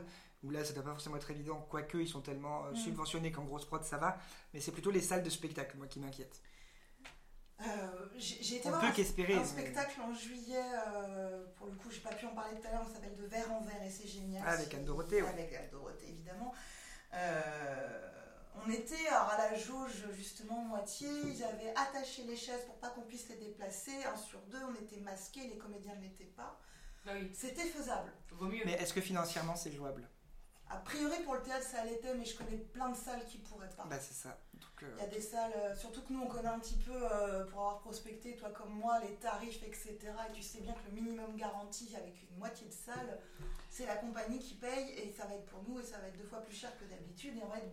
où 0.43 0.51
là, 0.51 0.65
ça 0.65 0.73
doit 0.73 0.85
pas 0.85 0.91
forcément 0.93 1.17
être 1.17 1.31
évident, 1.31 1.67
quoique 1.69 1.99
ils 1.99 2.09
sont 2.09 2.21
tellement 2.23 2.65
euh, 2.67 2.71
Mm. 2.73 2.77
subventionnés 2.77 3.33
qu'en 3.33 3.45
grosse 3.45 3.65
prod 3.67 3.83
ça 3.85 3.97
va, 3.99 4.19
mais 4.55 4.61
c'est 4.61 4.71
plutôt 4.73 4.91
les 4.91 5.01
salles 5.03 5.23
de 5.23 5.31
spectacle, 5.31 5.77
moi, 5.77 5.87
qui 5.89 5.99
m'inquiètent. 6.01 6.41
euh, 7.61 7.65
j'ai 8.17 8.41
j'ai 8.43 8.57
été 8.59 8.69
On 8.69 8.71
voir 8.71 8.81
peut 8.83 8.87
un- 8.87 8.93
qu'espérer. 8.93 9.35
un 9.35 9.41
mais- 9.41 9.45
spectacle 9.45 10.01
en 10.01 10.15
juillet, 10.15 10.63
euh, 10.87 11.45
pour 11.57 11.67
le 11.67 11.75
coup, 11.75 11.91
j'ai 11.91 12.01
pas 12.01 12.15
pu 12.15 12.25
en 12.27 12.35
parler 12.35 12.59
tout 12.61 12.67
à 12.69 12.71
l'heure, 12.71 12.87
ça 12.87 12.95
s'appelle 12.95 13.17
De 13.17 13.27
verre 13.27 13.51
en 13.53 13.61
verre 13.63 13.83
et 13.85 13.91
c'est 13.91 14.07
génial. 14.07 14.45
Ah, 14.47 14.53
avec 14.53 14.73
Anne-Dorothée, 14.73 15.23
ouais. 15.23 15.29
Avec 15.29 15.53
Anne-Dorothée, 15.53 16.09
évidemment. 16.09 16.55
Euh, 17.15 18.13
on 18.67 18.71
était 18.71 19.07
alors, 19.09 19.31
à 19.31 19.39
la 19.51 19.57
jauge, 19.57 20.07
justement, 20.13 20.61
moitié. 20.63 21.09
Ils 21.25 21.43
avaient 21.45 21.75
attaché 21.77 22.25
les 22.25 22.37
chaises 22.37 22.65
pour 22.67 22.77
pas 22.77 22.89
qu'on 22.91 23.03
puisse 23.03 23.29
les 23.29 23.37
déplacer. 23.37 23.93
Un 24.05 24.17
sur 24.17 24.41
deux, 24.43 24.61
on 24.69 24.75
était 24.75 25.01
masqués, 25.01 25.47
les 25.49 25.59
comédiens 25.59 25.95
ne 25.97 26.03
l'étaient 26.03 26.25
pas. 26.25 26.59
Ah 27.07 27.13
oui, 27.15 27.31
C'était 27.35 27.65
faisable. 27.65 28.13
vaut 28.33 28.47
mieux. 28.49 28.63
Mais 28.65 28.73
est-ce 28.73 28.93
que 28.93 29.01
financièrement 29.01 29.57
c'est 29.57 29.73
jouable? 29.73 30.09
A 30.71 30.77
priori, 30.77 31.23
pour 31.25 31.35
le 31.35 31.41
théâtre, 31.43 31.65
ça 31.67 31.83
l'était, 31.85 32.15
mais 32.15 32.27
je 32.27 32.37
connais 32.37 32.59
plein 32.59 32.91
de 32.91 32.97
salles 32.97 33.25
qui 33.25 33.39
pourraient 33.39 33.71
pas. 33.75 33.85
Bah, 33.89 33.99
c'est 33.99 34.13
ça. 34.13 34.39
Donc, 34.53 34.83
euh, 34.83 34.95
Il 34.99 35.03
y 35.03 35.07
a 35.07 35.09
des 35.09 35.21
salles, 35.21 35.53
euh, 35.57 35.75
surtout 35.75 36.03
que 36.03 36.13
nous 36.13 36.21
on 36.21 36.27
connaît 36.27 36.49
un 36.49 36.59
petit 36.59 36.77
peu 36.77 36.93
euh, 36.95 37.47
pour 37.47 37.61
avoir 37.61 37.79
prospecté, 37.79 38.37
toi 38.37 38.51
comme 38.51 38.75
moi, 38.75 39.01
les 39.01 39.15
tarifs, 39.15 39.63
etc. 39.63 39.97
Et 40.29 40.33
tu 40.35 40.43
sais 40.43 40.61
bien 40.61 40.75
que 40.75 40.85
le 40.91 40.93
minimum 41.01 41.37
garanti 41.37 41.97
avec 41.97 42.23
une 42.31 42.37
moitié 42.37 42.67
de 42.67 42.73
salle, 42.75 43.19
c'est 43.71 43.87
la 43.87 43.97
compagnie 43.97 44.39
qui 44.41 44.55
paye 44.57 44.91
et 44.91 45.11
ça 45.17 45.25
va 45.25 45.37
être 45.37 45.47
pour 45.47 45.63
nous 45.67 45.81
et 45.81 45.83
ça 45.83 45.97
va 45.99 46.09
être 46.09 46.19
deux 46.19 46.25
fois 46.29 46.41
plus 46.43 46.55
cher 46.55 46.71
que 46.79 46.85
d'habitude 46.85 47.39
et 47.39 47.43
on 47.43 47.49
va 47.49 47.57
être 47.59 47.73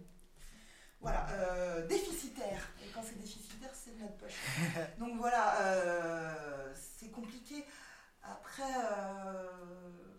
voilà, 1.05 1.27
euh, 1.33 1.85
déficitaire. 1.85 2.67
Et 2.83 2.89
quand 2.89 3.01
c'est 3.07 3.19
déficitaire, 3.21 3.69
c'est 3.73 3.95
de 3.95 4.01
notre 4.01 4.15
poche. 4.15 4.33
Donc 4.99 5.17
voilà, 5.17 5.61
euh, 5.61 6.73
c'est 6.73 7.11
compliqué. 7.11 7.63
Après, 8.23 8.63
euh, 8.63 10.14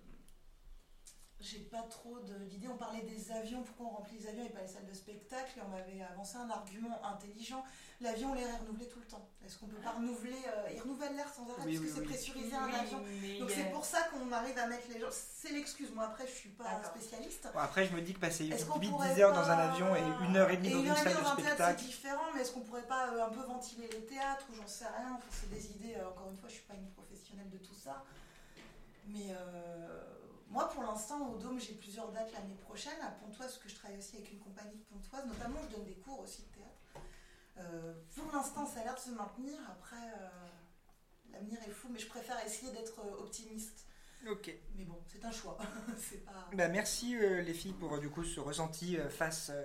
j'ai 1.47 1.61
pas 1.61 1.83
trop 1.83 2.19
de- 2.21 2.45
d'idées. 2.47 2.69
On 2.69 2.77
parlait 2.77 3.03
des 3.03 3.31
avions, 3.31 3.63
pourquoi 3.63 3.87
on 3.87 3.97
remplit 3.99 4.19
les 4.19 4.27
avions 4.29 4.45
et 4.45 4.49
pas 4.51 4.61
les 4.63 4.69
salles 4.69 4.87
de 4.87 4.95
spectacle? 4.95 5.59
Et 5.59 5.63
on 5.63 5.69
m'avait 5.69 6.03
avancé 6.03 6.37
un 6.37 6.51
argument 6.51 7.01
intelligent. 7.05 7.65
L'avion, 8.01 8.35
l'air 8.35 8.49
est 8.49 8.57
renouvelé 8.59 8.89
tout 8.89 8.99
le 8.99 9.07
temps. 9.07 9.27
Est-ce 9.45 9.59
qu'on 9.59 9.67
peut 9.69 9.77
pas 9.79 9.93
renouveler 9.93 10.37
euh, 10.49 10.69
Il 10.75 10.81
renouvelle 10.83 11.15
l'air 11.17 11.29
sans 11.33 11.45
arrêt? 11.45 11.63
Oui, 11.65 11.79
parce 11.79 11.81
oui, 11.81 11.87
que 11.89 11.95
c'est 11.95 12.01
oui. 12.01 12.07
pressurisé 12.07 12.55
un 12.57 12.65
avion. 12.75 13.01
Donc 13.41 13.51
c'est 13.51 13.71
pour 13.71 13.85
ça 13.85 14.03
qu'on 14.11 14.31
arrive 14.33 14.59
à 14.59 14.67
mettre 14.67 14.87
les 14.93 15.01
gens. 15.01 15.07
C'est 15.11 15.53
l'excuse. 15.53 15.91
Moi 15.93 16.05
après, 16.05 16.27
je 16.27 16.33
suis 16.33 16.49
pas 16.51 16.83
spécialiste. 16.85 17.49
bon, 17.55 17.59
après, 17.61 17.87
je 17.87 17.93
me 17.95 18.01
dis 18.03 18.13
que 18.15 18.19
passer 18.21 18.49
Est-ce 18.49 18.67
qu'on 18.67 18.79
8-10 18.79 18.91
pourrait 18.91 19.23
heures 19.23 19.33
dans 19.33 19.49
un 19.49 19.59
avion 19.59 19.95
et 19.97 20.03
une 20.29 20.37
heure 20.37 20.51
et 20.51 20.57
demie 20.57 20.69
Et 20.69 20.73
dans 20.73 20.79
une 20.81 20.85
une 20.87 20.91
heure 20.91 20.99
et 20.99 21.03
salle 21.05 21.13
demie 21.15 21.23
de 21.23 21.25
dans 21.25 21.33
un 21.33 21.37
théâtre, 21.37 21.49
c'est 21.57 21.63
spectacle. 21.65 21.85
différent, 21.85 22.25
mais 22.35 22.41
est-ce 22.43 22.53
qu'on 22.53 22.61
pourrait 22.61 22.83
pas 22.87 23.09
euh, 23.15 23.25
un 23.27 23.31
peu 23.31 23.41
ventiler 23.47 23.89
les 23.93 24.05
théâtres? 24.05 24.47
Ou 24.51 24.55
j'en 24.57 24.67
sais 24.67 24.87
rien 24.87 25.15
Enfin, 25.17 25.29
C'est 25.31 25.51
des 25.51 25.67
idées, 25.71 25.95
euh, 25.97 26.09
encore 26.09 26.29
une 26.31 26.37
fois, 26.37 26.49
je 26.49 26.55
suis 26.55 26.65
pas 26.65 26.75
une 26.75 26.91
professionnelle 26.91 27.49
de 27.51 27.59
tout 27.59 27.75
ça. 27.75 28.05
Mais 29.09 29.29
euh, 29.31 30.03
moi, 30.49 30.69
pour 30.69 30.83
l'instant, 30.83 31.29
au 31.29 31.37
Dôme, 31.39 31.59
j'ai 31.61 31.75
plusieurs 31.75 32.11
dates 32.13 32.33
l'année 32.33 32.55
prochaine. 32.55 33.01
À 33.03 33.11
Pontoise, 33.11 33.49
parce 33.49 33.59
que 33.59 33.69
je 33.69 33.75
travaille 33.75 33.99
aussi 33.99 34.17
avec 34.17 34.31
une 34.33 34.39
compagnie 34.39 34.77
de 34.77 34.85
Pontoise, 34.85 35.27
notamment, 35.27 35.59
je 35.69 35.77
donne 35.77 35.85
des 35.85 35.97
cours 35.97 36.21
aussi 36.21 36.43
de 36.43 36.55
théâtre. 36.55 37.07
Euh, 37.59 37.95
pour 38.15 38.31
l'instant, 38.33 38.67
ça 38.67 38.81
a 38.81 38.85
l'air 38.85 38.95
de 38.95 39.01
se 39.01 39.11
maintenir. 39.11 39.59
Après, 39.71 39.97
euh, 39.97 40.29
l'avenir 41.33 41.59
est 41.67 41.71
fou, 41.71 41.89
mais 41.91 41.99
je 41.99 42.07
préfère 42.09 42.37
essayer 42.45 42.73
d'être 42.73 43.01
euh, 43.01 43.23
optimiste. 43.23 43.87
Ok. 44.29 44.55
Mais 44.77 44.85
bon, 44.85 44.99
c'est 45.07 45.25
un 45.25 45.31
choix. 45.31 45.59
c'est 45.99 46.25
pas. 46.25 46.49
Bah, 46.53 46.69
merci 46.69 47.17
euh, 47.17 47.43
les 47.43 47.55
filles 47.55 47.75
pour 47.75 47.99
du 47.99 48.11
coup 48.11 48.25
ce 48.25 48.41
ressenti 48.41 48.97
euh, 48.99 49.09
face 49.09 49.51
euh, 49.51 49.65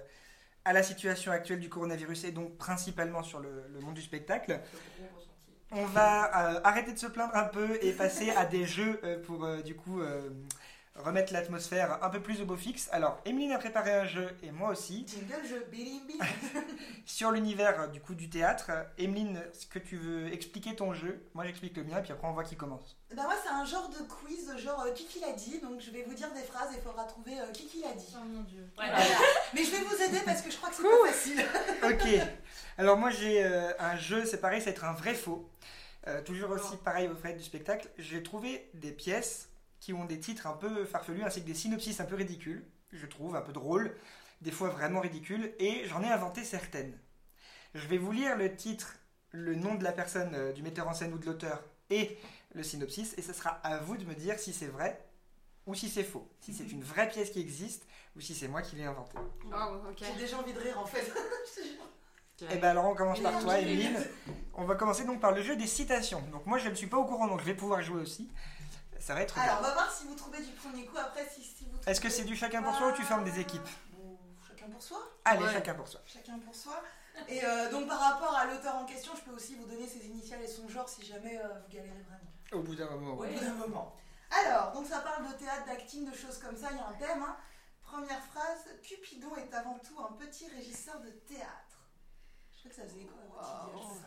à 0.65 0.73
la 0.73 0.83
situation 0.83 1.31
actuelle 1.31 1.59
du 1.59 1.69
coronavirus 1.69 2.25
et 2.25 2.31
donc 2.31 2.57
principalement 2.57 3.23
sur 3.23 3.39
le, 3.39 3.67
le 3.67 3.79
monde 3.79 3.95
du 3.95 4.01
spectacle. 4.01 4.61
On 5.71 5.85
va 5.85 6.55
euh, 6.55 6.61
arrêter 6.65 6.91
de 6.91 6.99
se 6.99 7.07
plaindre 7.07 7.35
un 7.35 7.45
peu 7.45 7.79
et 7.81 7.93
passer 7.93 8.29
à 8.31 8.45
des 8.45 8.65
jeux 8.65 8.99
euh, 9.03 9.23
pour 9.23 9.45
euh, 9.45 9.61
du 9.61 9.75
coup 9.75 10.01
euh, 10.01 10.29
remettre 10.95 11.33
l'atmosphère 11.33 12.03
un 12.03 12.09
peu 12.09 12.19
plus 12.19 12.41
au 12.41 12.45
beau 12.45 12.57
fixe. 12.57 12.89
Alors, 12.91 13.19
Emeline 13.25 13.51
a 13.51 13.57
préparé 13.57 13.93
un 13.93 14.05
jeu 14.05 14.29
et 14.43 14.51
moi 14.51 14.69
aussi 14.69 15.05
Jingle, 15.07 15.41
je 15.47 15.69
bilimbi. 15.69 16.19
sur 17.05 17.31
l'univers 17.31 17.81
euh, 17.81 17.87
du 17.87 18.01
coup 18.01 18.13
du 18.13 18.29
théâtre. 18.29 18.71
Emeline, 18.97 19.37
est-ce 19.37 19.67
que 19.67 19.79
tu 19.79 19.97
veux 19.97 20.31
expliquer 20.33 20.75
ton 20.75 20.93
jeu 20.93 21.25
Moi 21.33 21.45
j'explique 21.45 21.77
le 21.77 21.83
mien 21.83 21.99
et 21.99 22.01
puis 22.01 22.11
après 22.11 22.27
on 22.27 22.33
voit 22.33 22.43
qui 22.43 22.55
commence. 22.55 22.97
Bah 23.15 23.23
moi 23.23 23.35
c'est 23.43 23.49
un 23.49 23.65
genre 23.65 23.89
de 23.89 24.03
quiz, 24.05 24.57
genre 24.57 24.81
euh, 24.81 24.91
Kiki 24.91 25.19
l'a 25.19 25.33
dit, 25.33 25.59
donc 25.59 25.81
je 25.81 25.91
vais 25.91 26.03
vous 26.03 26.13
dire 26.13 26.31
des 26.33 26.43
phrases 26.43 26.73
et 26.73 26.77
il 26.77 26.81
faudra 26.81 27.03
trouver 27.05 27.39
euh, 27.39 27.51
Kiki 27.51 27.81
l'a 27.81 27.93
dit. 27.93 28.13
Oh 28.15 28.25
mon 28.25 28.43
dieu. 28.43 28.69
Voilà. 28.75 28.97
Mais 29.53 29.63
je 29.63 29.71
vais 29.71 29.83
vous 29.83 30.01
aider 30.01 30.19
parce 30.25 30.41
que 30.41 30.51
je 30.51 30.57
crois 30.57 30.69
que 30.69 30.75
c'est 30.75 30.83
pas 30.83 31.07
facile. 31.07 31.45
Ok. 31.83 32.27
Alors 32.77 32.97
moi 32.97 33.09
j'ai 33.09 33.43
euh, 33.43 33.73
un 33.79 33.95
jeu, 33.97 34.25
c'est 34.25 34.39
pareil, 34.39 34.59
ça 34.59 34.65
va 34.65 34.71
être 34.71 34.85
un 34.85 34.93
vrai 34.93 35.13
faux. 35.13 35.49
Euh, 36.07 36.21
toujours 36.23 36.49
aussi 36.51 36.77
pareil 36.77 37.07
au 37.07 37.15
fait 37.15 37.33
du 37.33 37.43
spectacle. 37.43 37.87
J'ai 37.97 38.23
trouvé 38.23 38.69
des 38.73 38.91
pièces 38.91 39.49
qui 39.81 39.93
ont 39.93 40.05
des 40.05 40.19
titres 40.19 40.47
un 40.47 40.53
peu 40.53 40.85
farfelus 40.85 41.23
ainsi 41.23 41.41
que 41.41 41.47
des 41.47 41.55
synopsis 41.55 41.99
un 41.99 42.05
peu 42.05 42.15
ridicules, 42.15 42.63
je 42.93 43.05
trouve, 43.07 43.35
un 43.35 43.41
peu 43.41 43.51
drôles, 43.51 43.97
des 44.41 44.51
fois 44.51 44.69
vraiment 44.69 45.01
ridicules, 45.01 45.53
et 45.59 45.85
j'en 45.87 46.01
ai 46.03 46.07
inventé 46.07 46.45
certaines. 46.45 46.97
Je 47.73 47.87
vais 47.87 47.97
vous 47.97 48.11
lire 48.11 48.37
le 48.37 48.55
titre, 48.55 48.95
le 49.31 49.55
nom 49.55 49.75
de 49.75 49.83
la 49.83 49.91
personne, 49.91 50.33
euh, 50.35 50.53
du 50.53 50.61
metteur 50.61 50.87
en 50.87 50.93
scène 50.93 51.13
ou 51.13 51.17
de 51.17 51.25
l'auteur, 51.25 51.63
et 51.89 52.17
le 52.53 52.63
synopsis, 52.63 53.17
et 53.17 53.21
ce 53.21 53.33
sera 53.33 53.49
à 53.49 53.79
vous 53.79 53.97
de 53.97 54.05
me 54.05 54.13
dire 54.13 54.39
si 54.39 54.53
c'est 54.53 54.67
vrai 54.67 55.03
ou 55.65 55.73
si 55.73 55.89
c'est 55.89 56.03
faux, 56.03 56.27
si 56.41 56.53
c'est 56.53 56.65
une 56.71 56.83
vraie 56.83 57.07
pièce 57.07 57.31
qui 57.31 57.39
existe 57.39 57.85
ou 58.15 58.21
si 58.21 58.35
c'est 58.35 58.47
moi 58.47 58.61
qui 58.61 58.75
l'ai 58.75 58.85
inventée. 58.85 59.17
Wow, 59.45 59.89
ok. 59.89 59.97
J'ai 59.97 60.19
déjà 60.19 60.37
envie 60.37 60.53
de 60.53 60.59
rire 60.59 60.79
en 60.79 60.85
fait. 60.85 61.11
Eh 62.49 62.57
ben 62.57 62.69
alors 62.69 62.85
on 62.85 62.95
commence 62.95 63.19
Et 63.19 63.21
par 63.21 63.39
toi, 63.39 63.59
Emeline. 63.59 64.03
On 64.55 64.65
va 64.65 64.73
commencer 64.73 65.05
donc 65.05 65.21
par 65.21 65.31
le 65.31 65.43
jeu 65.43 65.55
des 65.55 65.67
citations. 65.67 66.23
Donc 66.31 66.47
moi 66.47 66.57
je 66.57 66.69
ne 66.69 66.73
suis 66.73 66.87
pas 66.87 66.97
au 66.97 67.05
courant 67.05 67.27
donc 67.27 67.39
je 67.41 67.45
vais 67.45 67.53
pouvoir 67.53 67.83
jouer 67.83 68.01
aussi. 68.01 68.31
Ça 69.01 69.15
va 69.15 69.21
être 69.21 69.33
bien. 69.33 69.43
Alors 69.43 69.59
on 69.59 69.63
va 69.63 69.73
voir 69.73 69.91
si 69.91 70.05
vous 70.05 70.15
trouvez 70.15 70.41
du 70.43 70.51
premier 70.53 70.85
coup. 70.85 70.97
Après 70.97 71.27
si, 71.27 71.43
si 71.43 71.65
vous. 71.65 71.77
Est-ce 71.87 71.99
que 71.99 72.09
c'est 72.09 72.23
du 72.23 72.35
chacun 72.35 72.61
pour 72.61 72.75
soi 72.75 72.89
ou 72.89 72.91
tu 72.95 73.03
formes 73.03 73.23
des 73.23 73.39
équipes? 73.39 73.67
Ou 73.97 74.17
Chacun 74.47 74.67
pour 74.69 74.81
soi? 74.81 74.99
Allez, 75.25 75.43
Ouais. 75.43 75.51
chacun 75.53 75.73
pour 75.73 75.87
soi. 75.87 76.01
Chacun 76.05 76.37
pour 76.39 76.53
soi. 76.55 76.81
Et 77.27 77.43
euh, 77.43 77.69
donc 77.71 77.87
par 77.87 77.99
rapport 77.99 78.35
à 78.35 78.45
l'auteur 78.45 78.75
en 78.75 78.85
question, 78.85 79.11
je 79.15 79.21
peux 79.21 79.31
aussi 79.35 79.55
vous 79.55 79.65
donner 79.65 79.87
ses 79.87 80.05
initiales 80.05 80.41
et 80.43 80.47
son 80.47 80.69
genre 80.69 80.87
si 80.87 81.03
jamais 81.05 81.37
euh, 81.39 81.47
vous 81.61 81.69
galérez 81.73 82.01
vraiment. 82.07 82.31
Au 82.53 82.61
bout 82.61 82.75
d'un 82.75 82.89
moment. 82.91 83.13
Au 83.13 83.25
bout 83.25 83.39
d'un 83.39 83.53
moment. 83.55 83.95
Alors, 84.45 84.71
donc 84.71 84.87
ça 84.87 84.99
parle 84.99 85.27
de 85.27 85.33
théâtre, 85.33 85.65
d'acting, 85.65 86.09
de 86.09 86.15
choses 86.15 86.37
comme 86.37 86.55
ça, 86.55 86.69
il 86.71 86.77
y 86.77 86.79
a 86.79 86.87
un 86.87 86.93
thème. 86.93 87.21
hein. 87.23 87.35
Première 87.83 88.23
phrase, 88.23 88.65
Cupidon 88.83 89.35
est 89.35 89.53
avant 89.53 89.77
tout 89.79 89.99
un 89.99 90.13
petit 90.13 90.47
régisseur 90.47 90.99
de 91.01 91.09
théâtre. 91.09 91.79
Je 92.53 92.59
crois 92.59 92.69
que 92.69 92.75
ça 92.77 92.83
faisait 92.83 93.01
écho 93.01 93.15
à 93.41 93.67
Wow. 93.73 93.97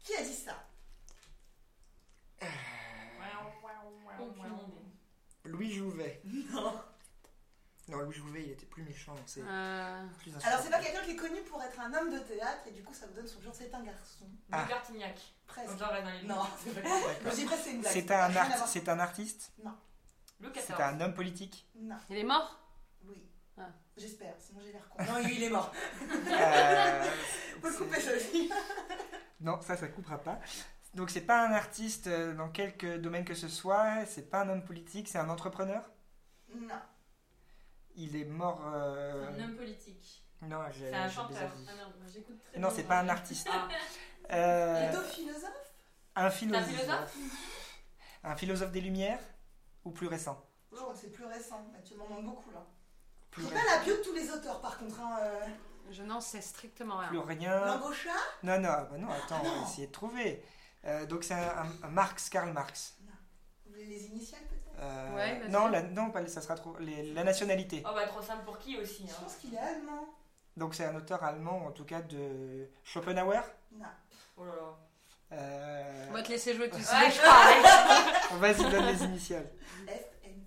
Qui 0.00 0.14
a 0.16 0.22
dit 0.22 0.34
ça? 0.34 0.54
Aucune 4.20 4.44
idée. 4.58 4.82
Louis 5.44 5.72
Jouvet. 5.72 6.22
Non. 6.52 6.72
Non, 7.88 7.98
Louis 7.98 8.14
Jouvet 8.16 8.42
il 8.46 8.50
était 8.50 8.66
plus 8.66 8.82
méchant. 8.82 9.14
C'est 9.26 9.42
Euh, 9.46 10.04
plus 10.18 10.32
Alors 10.44 10.58
c'est 10.60 10.70
pas 10.70 10.80
quelqu'un 10.80 11.02
qui 11.02 11.12
est 11.12 11.16
connu 11.16 11.40
pour 11.42 11.62
être 11.62 11.78
un 11.78 11.94
homme 11.94 12.12
de 12.12 12.18
théâtre 12.18 12.62
et 12.66 12.72
du 12.72 12.82
coup 12.82 12.92
ça 12.92 13.06
vous 13.06 13.12
donne 13.14 13.28
son 13.28 13.40
genre, 13.40 13.54
c'est 13.54 13.72
un 13.72 13.82
garçon. 13.84 14.26
Ah. 14.50 14.62
Louis 14.62 14.68
Cartignac. 14.70 15.20
Presque. 15.46 15.68
On 15.68 15.86
reste 15.86 16.04
dans 16.04 16.10
les 16.10 16.22
Non, 16.26 16.42
c'est 16.64 16.82
pas 16.82 16.88
presque 17.22 17.48
c'est 17.62 17.70
une 17.70 17.80
blague. 17.82 17.92
C'est 17.92 18.10
un, 18.10 18.34
art- 18.36 18.66
c'est 18.66 18.88
un 18.88 18.98
artiste 18.98 19.52
Louis 20.40 20.50
C'est 20.56 20.72
XIV. 20.74 20.80
un 20.80 21.00
homme 21.00 21.14
politique 21.14 21.68
Non, 21.76 21.96
il 22.10 22.16
est 22.18 22.24
mort? 22.24 22.58
Oui. 23.04 23.22
Ah. 23.56 23.68
J'espère, 23.96 24.34
sinon 24.40 24.60
j'ai 24.64 24.72
l'air 24.72 24.88
con. 24.88 25.04
Non, 25.04 25.18
il 25.28 25.42
est 25.44 25.48
mort. 25.50 25.72
Euh, 26.02 27.04
Faut 27.62 27.68
le 27.68 27.72
c'est- 27.72 28.20
couper. 28.20 28.50
Non, 29.40 29.60
ça, 29.62 29.76
ça 29.76 29.86
coupera 29.86 30.18
pas. 30.18 30.40
Donc 30.96 31.10
c'est 31.10 31.20
pas 31.20 31.46
un 31.46 31.52
artiste 31.52 32.06
euh, 32.06 32.34
dans 32.34 32.48
quelque 32.48 32.96
domaine 32.96 33.24
que 33.24 33.34
ce 33.34 33.48
soit, 33.48 34.04
c'est 34.06 34.30
pas 34.30 34.40
un 34.40 34.48
homme 34.48 34.64
politique, 34.64 35.08
c'est 35.08 35.18
un 35.18 35.28
entrepreneur? 35.28 35.82
Non. 36.54 36.74
Il 37.94 38.16
est 38.16 38.24
mort. 38.24 38.60
euh, 38.74 39.26
C'est 39.36 39.40
un 39.42 39.44
homme 39.44 39.56
politique. 39.56 40.22
Non, 40.42 40.58
j'ai 40.72 40.88
C'est 40.90 40.94
un 40.94 41.08
chanteur. 41.08 41.50
Ah 41.68 42.06
j'écoute 42.12 42.42
très 42.44 42.58
Non, 42.58 42.68
bien, 42.68 42.76
c'est 42.76 42.82
pas 42.84 42.98
un 43.00 43.08
artiste. 43.08 43.48
Ah, 43.52 43.68
Euh, 44.32 44.88
Plutôt 44.90 45.04
philosophe? 45.04 45.74
un 46.16 46.30
philosophe. 46.30 46.62
Un 46.62 46.66
philosophe 46.72 47.16
Un 48.24 48.36
philosophe 48.36 48.72
des 48.72 48.80
Lumières 48.80 49.20
ou 49.84 49.90
plus 49.92 50.08
récent? 50.08 50.42
Oh, 50.72 50.92
c'est 50.94 51.12
plus 51.12 51.26
récent. 51.26 51.64
Tu 51.84 51.94
m'en 51.94 52.06
demandes 52.06 52.24
beaucoup 52.26 52.50
là. 52.50 52.66
Plus, 53.30 53.44
pas 53.46 53.60
la 53.76 53.84
bio 53.84 53.96
de 53.96 54.02
tous 54.02 54.14
les 54.14 54.30
auteurs 54.30 54.60
par 54.60 54.78
contre. 54.78 54.98
Hein, 55.00 55.18
euh... 55.22 55.46
Je 55.90 56.02
n'en 56.02 56.20
sais 56.20 56.40
strictement 56.40 56.96
rien. 56.98 57.08
plus 57.08 57.18
rien. 57.18 57.64
Langauchat 57.66 58.10
Non, 58.42 58.58
non, 58.58 58.68
bah 58.68 58.90
non, 58.98 59.08
attends, 59.10 59.40
on 59.42 59.44
non. 59.44 59.60
va 59.62 59.68
essayer 59.68 59.86
de 59.88 59.92
trouver. 59.92 60.42
Euh, 60.84 61.06
donc 61.06 61.24
c'est 61.24 61.34
un, 61.34 61.66
Marx, 61.90 62.28
Karl 62.28 62.52
Marx. 62.52 62.96
Vous 63.64 63.72
voulez 63.72 63.86
les 63.86 64.04
initiales 64.06 64.42
peut-être 64.42 64.78
Euh, 64.78 65.14
Ouais, 65.16 65.38
vas-y. 65.40 65.50
non, 65.50 65.68
la, 65.68 65.82
non, 65.82 66.10
pas, 66.10 66.26
ça 66.28 66.40
sera 66.40 66.54
trop. 66.54 66.76
les- 66.78 67.12
la 67.14 67.24
nationalité. 67.24 67.82
Oh 67.86 67.90
bah 67.94 68.06
trop 68.06 68.22
simple 68.22 68.44
pour 68.44 68.58
qui 68.58 68.76
aussi 68.78 69.06
Je 69.06 69.12
hein. 69.12 69.16
pense 69.22 69.36
qu'il 69.36 69.54
est 69.54 69.58
allemand. 69.58 70.06
Donc 70.56 70.74
c'est 70.74 70.84
un 70.84 70.94
auteur 70.94 71.22
allemand, 71.24 71.66
en 71.66 71.72
tout 71.72 71.84
cas 71.84 72.02
de 72.02 72.68
Schopenhauer. 72.84 73.40
Non. 73.72 73.86
Oh 74.36 74.44
là 74.44 74.52
là. 74.54 74.76
Euh, 75.32 76.06
On 76.10 76.12
va 76.12 76.22
te 76.22 76.28
laisser 76.28 76.54
jouer 76.54 76.70
tout 76.70 76.78
seul. 76.80 77.10
je 77.10 77.20
parle. 77.20 78.14
on 78.32 78.36
va 78.36 78.50
y 78.52 78.54
donner 78.54 78.92
les 78.92 79.04
initiales. 79.04 79.50
FN. 79.86 80.40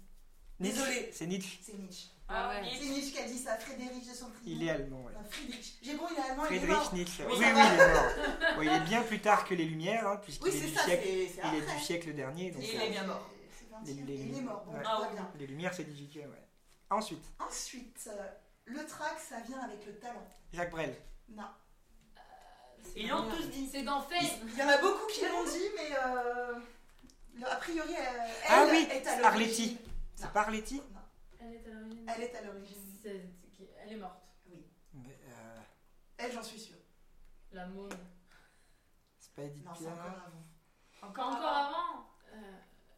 Désolé. 0.60 1.10
C'est 1.14 1.28
Nietzsche. 1.28 1.60
C'est 1.62 1.74
Nietzsche. 1.78 2.08
Ah 2.32 2.50
ouais. 2.50 2.62
Nietzsche. 2.62 2.80
C'est 2.80 2.90
Nietzsche 2.90 3.12
qui 3.12 3.20
a 3.20 3.24
dit 3.28 3.38
ça, 3.40 3.58
Frédéric 3.58 4.08
de 4.08 4.14
son 4.14 4.28
Il 4.46 4.64
est 4.64 4.70
allemand, 4.70 5.02
ouais. 5.04 5.14
Enfin, 5.20 5.30
Friedrich. 5.30 5.78
J'ai 5.82 5.96
bon, 5.96 6.04
il 6.12 6.18
est 6.18 6.22
allemand, 6.30 6.44
il 6.50 6.56
est 6.56 6.60
Friedrich 6.60 6.78
mort. 6.78 6.94
Nietzsche. 6.94 7.24
Oui, 7.28 7.34
Oui, 7.40 7.46
oui, 7.46 7.62
il 7.74 7.80
est 7.82 7.94
mort. 7.94 8.56
Bon, 8.56 8.62
il 8.62 8.70
est 8.70 8.80
bien 8.82 9.02
plus 9.04 9.20
tard 9.20 9.46
que 9.46 9.54
les 9.56 9.66
Lumières, 9.66 10.08
hein, 10.08 10.18
puisqu'il 10.24 10.44
Oui, 10.50 10.58
est, 10.58 10.68
du 10.68 10.74
ça, 10.76 10.84
siècle, 10.84 11.08
il 11.08 11.20
est 11.22 11.40
après. 11.42 11.76
du 11.76 11.80
siècle 11.82 12.14
dernier. 12.14 12.52
Donc, 12.52 12.62
Et 12.64 12.68
euh, 12.68 12.72
il 12.76 12.82
est 12.84 12.90
bien 12.92 13.04
mort. 13.08 13.30
C'est 13.58 13.66
20e. 13.94 14.06
Les- 14.06 14.16
les- 14.18 14.24
Il 14.26 14.38
est 14.38 14.42
mort, 14.42 14.64
bon, 14.66 14.74
ouais. 14.74 14.84
Ah 14.86 15.10
bien. 15.14 15.32
les 15.40 15.48
Lumières, 15.48 15.74
c'est 15.74 15.84
18e, 15.84 16.30
ouais. 16.30 16.48
Ensuite, 16.92 17.24
Ensuite, 17.40 18.08
euh, 18.12 18.28
le 18.66 18.86
trac, 18.86 19.18
ça 19.20 19.40
vient 19.48 19.60
avec 19.62 19.86
le 19.86 19.96
talent. 20.00 20.26
Jacques 20.54 20.72
Brel. 20.72 20.96
Non. 21.30 21.44
Ils 22.96 23.08
l'ont 23.10 23.30
tous 23.30 23.44
dit. 23.50 23.68
C'est 23.72 23.84
dans 23.84 24.02
Face. 24.02 24.24
Il 24.48 24.58
y 24.58 24.64
en 24.64 24.68
a 24.70 24.78
beaucoup 24.80 25.06
qui 25.08 25.22
l'ont 25.22 25.44
dit, 25.44 25.70
mais 25.76 25.96
euh, 26.06 27.46
a 27.52 27.56
priori, 27.58 27.94
elle, 27.98 28.32
Ah 28.48 28.64
elle 28.66 28.72
oui, 28.72 28.88
est 28.92 29.08
à 29.08 29.28
Arletty. 29.28 29.78
C'est 30.16 30.26
Non. 30.26 30.30
pas 30.34 30.42
Arletty 30.42 30.82
Elle 31.40 31.54
est 31.54 31.66
à 31.68 31.70
l'origine. 31.70 31.79
Elle 32.16 32.24
est 32.24 32.36
à 32.36 32.42
l'origine. 32.42 32.98
C'est- 33.02 33.30
Elle 33.82 33.94
est 33.94 33.98
morte. 33.98 34.22
Mais, 34.94 35.20
euh, 35.28 35.60
Elle, 36.18 36.32
j'en 36.32 36.42
suis 36.44 36.60
sûre. 36.60 36.78
La 37.52 37.66
môme. 37.68 37.90
C'est 39.20 39.34
pas 39.34 39.44
Edith 39.44 39.66
Non, 39.66 39.72
c'est 39.76 39.84
Piaf. 39.86 39.94
encore 40.00 40.06
avant. 40.12 40.44
Encore, 41.02 41.28
Encore 41.28 41.48
avant. 41.48 41.70
avant 41.70 42.06
euh, 42.34 42.38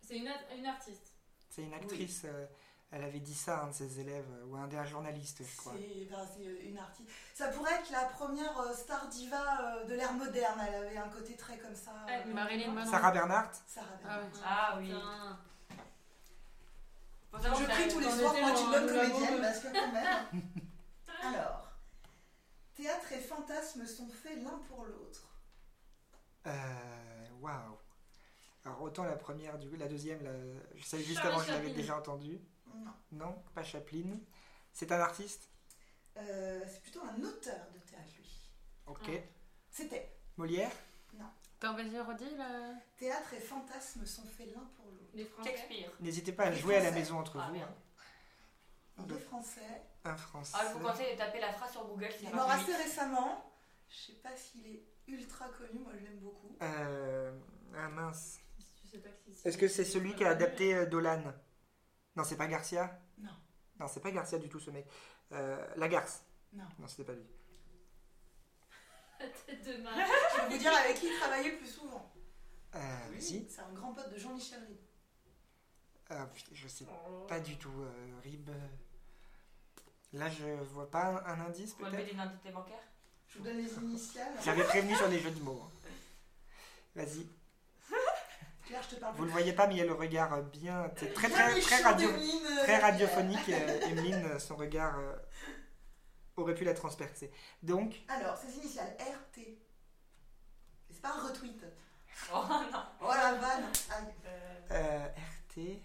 C'est 0.02 0.18
une, 0.18 0.32
une 0.58 0.66
artiste. 0.66 1.16
C'est 1.50 1.64
une 1.64 1.74
actrice, 1.74 2.24
euh, 2.26 2.46
elle 2.92 3.04
avait 3.04 3.20
dit 3.20 3.34
ça 3.36 3.60
à 3.60 3.64
un 3.64 3.68
de 3.68 3.74
ses 3.74 4.00
élèves, 4.00 4.26
euh, 4.32 4.46
ou 4.46 4.56
un 4.56 4.68
des 4.68 4.84
journalistes, 4.86 5.44
je 5.44 5.58
crois. 5.58 5.74
C'est 5.74 6.46
euh, 6.46 6.58
une 6.70 6.78
artiste. 6.78 7.10
Ça 7.34 7.50
pourrait 7.50 7.74
être 7.74 7.90
la 7.92 8.06
première 8.06 8.58
euh, 8.60 8.74
star 8.74 9.08
diva 9.10 9.62
euh, 9.62 9.86
de 9.86 9.94
l'ère 9.96 10.14
moderne. 10.14 10.60
Elle 10.68 10.76
avait 10.88 10.98
un 10.98 11.10
côté 11.10 11.36
très 11.36 11.58
comme 11.58 11.76
ça. 11.76 11.92
Euh, 12.10 12.34
Marilyn 12.34 12.72
Monroe. 12.72 12.90
Sarah 12.90 13.12
Bernhardt 13.12 13.54
Sarah 13.68 13.88
Ah 13.94 13.98
Bernhardt. 14.08 14.34
ouais. 14.36 14.42
Ah 14.46 14.76
oui. 14.80 14.86
Putain. 14.88 15.40
Je 17.34 17.66
prie 17.66 17.88
tous 17.90 18.00
les 18.00 18.10
soirs 18.10 18.34
pour 18.34 18.48
être 18.50 18.62
une 18.62 18.72
bonne 18.72 18.88
comédienne 18.88 19.42
parce 19.42 19.60
que 19.60 19.68
quand 19.68 19.92
même. 19.92 20.42
Alors, 21.24 21.72
théâtre 22.74 23.12
et 23.14 23.20
fantasme 23.20 23.86
sont 23.86 24.10
faits 24.10 24.44
l'un 24.44 24.60
pour 24.68 24.86
l'autre. 24.86 25.28
Euh, 26.48 27.28
Waouh 27.40 27.78
Alors 28.66 28.82
autant 28.82 29.04
la 29.04 29.16
première, 29.16 29.60
du 29.60 29.70
coup, 29.70 29.76
la 29.76 29.88
deuxième, 29.88 30.24
la... 30.24 30.32
je 30.76 30.84
savais 30.84 31.04
juste 31.04 31.20
Charlie 31.20 31.36
avant, 31.36 31.44
je 31.44 31.52
l'avais 31.52 31.74
déjà 31.74 31.98
entendu. 31.98 32.42
Non. 32.74 32.94
Non, 33.12 33.44
pas 33.54 33.64
Chaplin. 33.64 34.20
C'est 34.74 34.92
un 34.92 35.00
artiste? 35.00 35.50
Euh, 36.18 36.62
c'est 36.68 36.82
plutôt 36.82 37.02
un 37.02 37.22
auteur 37.24 37.68
de 37.74 37.80
théâtre, 37.80 38.12
lui. 38.18 38.50
Ok. 38.88 39.10
Ah. 39.10 39.28
C'était. 39.70 40.18
Molière? 40.38 40.72
Attends, 41.64 41.76
vas-y, 41.76 42.00
redis 42.00 42.36
là. 42.38 42.74
Théâtre 42.98 43.34
et 43.36 43.40
fantasme 43.40 44.04
sont 44.04 44.26
faits 44.26 44.52
l'un 44.52 44.66
pour 44.76 44.81
l'autre. 44.81 44.81
Les 45.14 45.26
Français. 45.26 45.50
Shakespeare. 45.50 45.92
N'hésitez 46.00 46.32
pas 46.32 46.44
à 46.46 46.50
Les 46.52 46.58
jouer 46.58 46.78
à 46.78 46.84
la 46.84 46.92
maison 46.92 47.20
entre 47.20 47.38
Ah, 47.40 47.48
vous. 47.48 47.54
merde. 47.54 47.72
hein. 48.98 49.06
Les 49.10 49.20
Français. 49.20 49.82
Un 50.04 50.16
français. 50.18 50.58
Ah, 50.60 50.66
je 50.70 50.78
vous 50.78 50.86
conseille 50.88 51.14
de 51.14 51.18
taper 51.18 51.40
la 51.40 51.54
phrase 51.54 51.72
sur 51.72 51.86
Google, 51.86 52.10
Il 52.22 52.28
est 52.28 52.34
mort 52.34 52.50
assez 52.50 52.76
récemment. 52.76 53.52
Je 53.90 53.96
sais 53.96 54.14
pas 54.22 54.36
s'il 54.36 54.66
est 54.68 54.84
ultra 55.08 55.48
connu, 55.50 55.80
moi 55.80 55.92
je 56.00 56.04
l'aime 56.06 56.20
beaucoup. 56.20 56.56
Euh, 56.62 57.32
ah 57.76 57.90
mince. 57.90 58.40
Est-ce 59.46 59.58
que 59.58 59.68
c'est 59.68 59.86
celui 59.86 60.16
qui 60.16 60.24
a 60.24 60.30
adapté 60.30 60.74
euh, 60.76 60.86
Dolan? 60.86 61.22
Non, 62.16 62.24
c'est 62.24 62.36
pas 62.38 62.48
Garcia? 62.48 63.00
Non. 63.20 63.32
Non, 63.80 63.88
c'est 63.88 64.00
pas 64.02 64.12
Garcia 64.12 64.38
du 64.40 64.50
tout 64.50 64.60
ce 64.60 64.70
mec. 64.72 64.86
Euh, 65.32 65.66
Lagarce? 65.78 66.24
Non. 66.54 66.66
Non, 66.80 66.88
c'était 66.88 67.04
pas 67.06 67.14
lui. 67.14 67.26
La 69.20 69.28
tête 69.28 69.64
de. 69.66 69.72
Je 69.74 70.42
vais 70.42 70.50
vous 70.50 70.58
dire 70.58 70.74
avec 70.74 70.98
qui 70.98 71.08
il 71.08 71.20
travaillait 71.20 71.52
le 71.52 71.58
plus 71.58 71.68
souvent. 71.68 72.12
Euh, 72.76 72.80
Vas-y. 73.12 73.48
C'est 73.50 73.62
un 73.62 73.72
grand 73.74 73.94
pote 73.94 74.12
de 74.14 74.18
Jean-Michel 74.18 74.60
Ribes. 74.68 74.81
Ah, 76.14 76.26
putain, 76.34 76.52
je 76.54 76.68
sais 76.68 76.86
pas 77.28 77.40
du 77.40 77.58
tout. 77.58 77.72
euh, 77.82 78.20
Rib. 78.24 78.50
euh, 78.50 78.54
Là, 80.14 80.30
je 80.30 80.44
vois 80.74 80.90
pas 80.92 81.06
un, 81.26 81.26
un 81.26 81.46
indice 81.46 81.74
Vous 81.80 81.86
avez 81.86 81.98
peut-être 81.98 82.10
d'identité 82.12 82.52
bancaire 82.52 82.80
Je 83.30 83.38
vous 83.38 83.44
donne 83.46 83.58
les 83.58 83.74
initiales. 83.76 84.34
J'avais 84.44 84.64
prévenu 84.66 84.94
sur 84.96 85.08
les 85.08 85.20
jeux 85.20 85.32
de 85.32 85.42
mots. 85.42 85.62
hein. 85.64 85.90
Vas-y. 86.96 87.28
Claire, 88.66 88.84
je 88.84 88.96
te 88.96 89.00
parle 89.00 89.16
Vous 89.16 89.24
le 89.24 89.32
voyez 89.32 89.54
pas, 89.54 89.68
mais 89.68 89.76
il 89.76 89.78
y 89.78 89.82
a 89.82 89.86
le 89.86 89.94
regard 89.94 90.34
euh, 90.34 90.42
bien. 90.42 90.92
C'est 90.98 91.14
très, 91.14 91.30
très, 91.30 91.54
méchant 91.56 91.68
très, 91.68 91.82
radio, 91.84 92.10
euh, 92.10 92.64
très 92.64 92.78
radiophonique. 92.80 93.48
euh, 93.50 93.80
Emeline, 93.88 94.26
euh, 94.26 94.40
son 94.40 94.58
regard 94.58 95.00
euh, 95.00 95.16
aurait 96.36 96.56
pu 96.56 96.66
la 96.66 96.74
transpercer. 96.74 97.32
Donc, 97.64 98.02
Alors, 98.10 98.36
ses 98.36 98.54
initiales 98.58 98.96
RT. 99.00 99.40
Et 99.40 99.58
C'est 100.92 101.02
pas 101.02 101.14
un 101.16 101.28
retweet. 101.28 101.64
Oh 102.34 102.44
non. 102.72 102.84
Oh 103.02 103.08
la 103.08 103.34
vanne 103.36 103.64
Aïe. 103.92 104.14
Euh, 104.26 104.60
euh, 104.72 105.08
RT, 105.08 105.82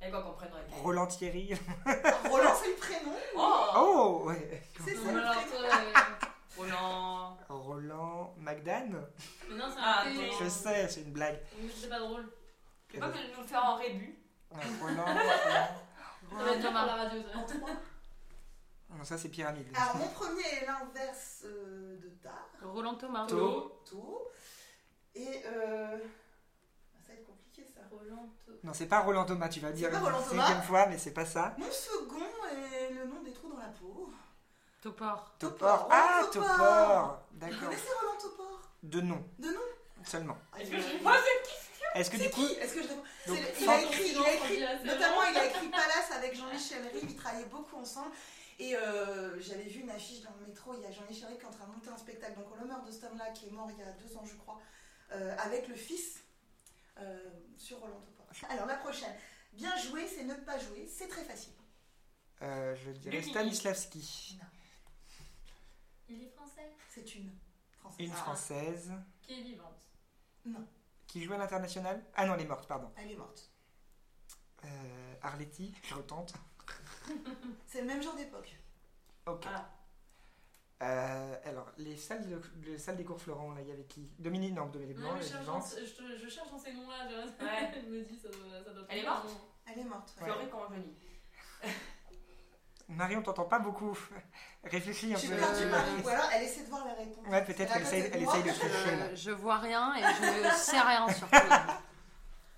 Et 0.00 0.10
quoi 0.10 0.22
qu'on 0.22 0.32
prenne 0.32 0.52
avec. 0.52 0.72
Roland 0.82 1.06
Thierry. 1.06 1.54
Roland, 2.30 2.54
c'est 2.54 2.68
le 2.70 2.76
prénom. 2.76 3.12
Oh 3.36 3.66
Oh 3.76 4.22
ouais. 4.26 4.62
C'est 4.84 4.94
ça 4.94 5.12
le 5.12 5.20
prénom. 5.20 6.02
Roland. 6.56 7.36
Roland 7.48 8.34
Magdan 8.38 8.90
Mais 9.48 9.56
non, 9.56 9.64
c'est 9.68 9.76
Ah, 9.80 10.02
un 10.02 10.04
thé. 10.04 10.16
mais- 10.18 10.30
Je 10.44 10.48
sais, 10.48 10.88
c'est 10.88 11.00
une 11.02 11.12
blague. 11.12 11.40
Mais 11.60 11.68
C'est 11.74 11.88
pas 11.88 11.98
drôle. 12.00 12.28
Tu 12.88 12.94
peux 12.94 13.00
pas 13.00 13.10
que 13.10 13.18
nous 13.36 13.42
le 13.42 13.46
faire 13.46 13.64
en 13.64 13.76
rébut 13.76 14.18
Roland. 14.80 15.04
Roland. 16.30 16.62
Ça 16.62 16.70
va 16.70 16.86
la 16.86 16.94
radio. 16.94 17.22
Non, 18.90 19.04
ça 19.04 19.18
c'est 19.18 19.28
pyramide. 19.28 19.66
Alors, 19.76 19.96
mon 19.96 20.08
premier 20.08 20.42
est 20.42 20.66
l'inverse 20.66 21.42
euh, 21.44 21.98
de 22.00 22.08
Tar. 22.22 22.48
Roland 22.62 22.94
Thomas. 22.94 23.26
To. 23.26 23.82
To. 23.84 24.28
Et 25.14 25.42
euh... 25.46 25.98
Ça 27.06 27.12
va 27.12 27.14
être 27.14 27.26
compliqué 27.26 27.64
ça. 27.64 27.77
Roland 27.90 28.28
Non, 28.64 28.72
c'est 28.74 28.86
pas 28.86 29.00
Roland 29.00 29.24
Thomas, 29.24 29.48
tu 29.48 29.60
vas 29.60 29.72
dire 29.72 29.90
pas 29.90 29.98
une 29.98 30.04
Roland 30.04 30.22
Thomas 30.22 30.46
cinquième 30.46 30.62
fois, 30.64 30.86
mais 30.86 30.98
c'est 30.98 31.12
pas 31.12 31.24
ça. 31.26 31.54
Mon 31.58 31.70
second 31.70 32.24
est 32.52 32.92
le 32.92 33.04
nom 33.06 33.22
des 33.22 33.32
trous 33.32 33.50
dans 33.50 33.58
la 33.58 33.68
peau. 33.68 34.10
Topor. 34.80 35.34
Topor. 35.38 35.58
Topor. 35.58 35.88
Ah, 35.90 36.22
Topor. 36.32 36.48
Topor. 36.48 37.22
Vous 37.32 37.38
D'accord. 37.38 37.58
connaissez 37.60 37.88
Roland 38.00 38.20
Topor 38.20 38.60
De 38.82 39.00
nom 39.00 39.24
De 39.38 39.48
nom 39.48 39.60
seulement. 40.04 40.36
Ah, 40.52 40.60
Est-ce 40.60 40.70
il 40.70 40.76
que 40.76 40.80
a- 40.84 40.88
je 40.88 40.96
pose 41.02 41.12
cette 41.12 41.42
question? 41.42 41.86
Est-ce 41.94 42.10
que 42.10 42.16
C'est 42.18 42.22
du 42.24 42.30
coup. 42.30 42.40
qui? 42.46 42.52
Est-ce 42.54 42.74
que 42.74 42.82
je 42.82 42.88
réponds? 42.88 43.02
Donc, 43.26 43.36
C'est 43.36 43.60
le- 43.60 43.62
Il 43.62 43.68
a 43.68 43.82
écrit, 43.82 44.08
il 44.10 44.18
a 44.24 44.34
écrit, 44.34 44.54
Silence, 44.54 44.70
on 44.80 44.82
dit 44.84 44.88
notamment 44.88 45.22
il 45.30 45.36
a 45.36 45.44
écrit 45.46 45.68
Palace 45.68 46.10
avec 46.16 46.34
Jean-Michel 46.36 46.82
Rive, 46.92 47.04
ils 47.10 47.16
travaillaient 47.16 47.44
beaucoup 47.46 47.76
ensemble. 47.76 48.10
Et 48.60 48.74
euh, 48.76 49.40
j'avais 49.40 49.64
vu 49.64 49.80
une 49.80 49.90
affiche 49.90 50.22
dans 50.22 50.30
le 50.40 50.46
métro, 50.46 50.74
il 50.74 50.82
y 50.82 50.86
a 50.86 50.90
Jean-Michel 50.92 51.28
Rive 51.28 51.38
qui 51.38 51.44
est 51.44 51.48
en 51.48 51.52
train 51.52 51.66
de 51.66 51.72
monter 51.72 51.90
un 51.90 51.96
spectacle, 51.98 52.34
donc 52.38 52.46
en 52.52 52.56
l'honneur 52.60 52.82
de 52.82 52.90
cet 52.90 53.04
homme-là 53.04 53.30
qui 53.30 53.46
est 53.46 53.50
mort 53.50 53.68
il 53.70 53.78
y 53.78 53.82
a 53.82 53.92
deux 53.92 54.16
ans 54.16 54.24
je 54.24 54.34
crois, 54.36 54.58
euh, 55.12 55.34
avec 55.44 55.68
le 55.68 55.74
fils 55.74 56.20
euh, 56.98 57.30
sur 57.56 57.78
Roland 57.78 58.00
Topor. 58.00 58.26
Alors 58.50 58.66
la 58.66 58.76
prochaine, 58.76 59.14
bien 59.52 59.76
jouer 59.76 60.06
c'est 60.06 60.24
ne 60.24 60.34
pas 60.34 60.58
jouer, 60.58 60.86
c'est 60.86 61.08
très 61.08 61.24
facile. 61.24 61.52
Euh, 62.42 62.74
je 62.76 62.90
dirais 62.92 63.16
Lucky. 63.18 63.30
Stanislavski. 63.30 64.38
Il 66.08 66.22
est 66.22 66.28
français? 66.30 66.72
C'est 66.88 67.14
une 67.16 67.30
française. 67.72 68.06
Une 68.06 68.12
Ah, 68.12 68.16
française. 68.16 68.92
Qui 69.22 69.40
est 69.40 69.42
vivante? 69.42 69.82
Qui 71.06 71.22
joue 71.24 71.32
à 71.34 71.38
l'international? 71.38 72.02
Ah 72.14 72.26
non, 72.26 72.34
elle 72.34 72.42
est 72.42 72.46
morte, 72.46 72.66
pardon. 72.66 72.90
Elle 72.96 73.10
est 73.12 73.16
morte. 73.16 73.50
Euh, 74.64 75.14
Arletty, 75.22 75.74
je 75.82 75.94
retente. 75.94 76.34
C'est 77.66 77.80
le 77.80 77.86
même 77.86 78.02
genre 78.02 78.14
d'époque. 78.16 78.56
Ok. 79.26 79.44
Ah. 79.46 79.68
Euh, 80.80 81.34
alors, 81.44 81.66
les 81.76 81.96
salles, 81.96 82.24
de, 82.28 82.40
les 82.64 82.78
salles 82.78 82.96
des 82.96 83.04
cours 83.04 83.20
Florent, 83.20 83.52
là, 83.52 83.60
il 83.62 83.68
y 83.68 83.72
avait 83.72 83.84
qui? 83.86 84.08
Dominique, 84.18 84.54
non, 84.54 84.66
Dominique 84.66 84.96
Non, 84.98 85.08
Blanc, 85.08 85.16
elle 85.16 85.22
je 85.22 85.28
est 85.28 85.32
cherche, 85.32 85.46
dans, 85.46 85.60
je, 85.60 85.92
te- 85.92 86.16
je 86.22 86.28
cherche 86.28 86.50
dans 86.50 86.58
ces 86.58 86.72
noms-là. 86.72 87.06
Ouais. 87.40 87.70
Elle 87.74 87.90
me 87.90 88.02
dit, 88.04 88.16
ça 88.16 88.28
doit, 88.28 88.62
ça 88.64 88.70
doit 88.72 88.84
Elle 88.88 88.98
est 88.98 89.02
morte. 89.06 89.26
Elle 89.66 89.78
est 89.80 89.84
morte. 89.84 90.14
Ouais. 90.22 90.30
horrible 90.30 90.50
comment 90.52 90.68
je 90.72 90.80
dis. 90.80 90.96
Marion, 92.90 93.22
t'entends 93.22 93.44
pas 93.44 93.58
beaucoup. 93.58 93.98
Réfléchis 94.64 95.12
un 95.12 95.16
Je 95.16 95.20
suis 95.26 95.28
peu. 95.30 95.36
Marie, 95.68 96.02
ou 96.04 96.08
alors 96.08 96.30
elle 96.34 96.42
essaie 96.44 96.62
de 96.64 96.68
voir 96.70 96.86
la 96.86 96.94
réponse. 96.94 97.26
Ouais, 97.26 97.44
peut-être 97.44 97.60
Elle 97.60 97.68
qu'elle 97.68 97.82
essaye, 97.82 98.02
a 98.02 98.04
elle 98.06 98.24
côté 98.24 98.38
essaye 98.38 98.42
de 98.44 98.50
tricher, 98.58 98.96
là. 98.96 99.10
Je, 99.10 99.16
je 99.16 99.30
vois 99.32 99.58
rien 99.58 99.94
et 99.96 100.00
je 100.02 100.48
ne 100.48 100.50
sais 100.56 100.80
rien 100.80 101.08
surtout. 101.12 101.34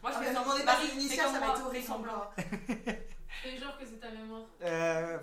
Moi, 0.02 0.10
je 0.12 0.16
Ah, 0.18 0.34
sans 0.34 0.42
demandez 0.42 0.64
pas 0.64 0.74
Marie, 0.74 0.88
comme 0.88 1.32
ça 1.32 1.40
va 1.40 1.46
être 1.48 1.66
horrible. 1.66 1.84
semblant. 1.86 2.12
encore. 2.12 2.34
Fais 2.36 3.56
genre 3.58 3.78
que 3.78 3.86
c'est 3.86 3.98
ta 3.98 4.10
mémoire. 4.10 4.42
Euh, 4.62 5.18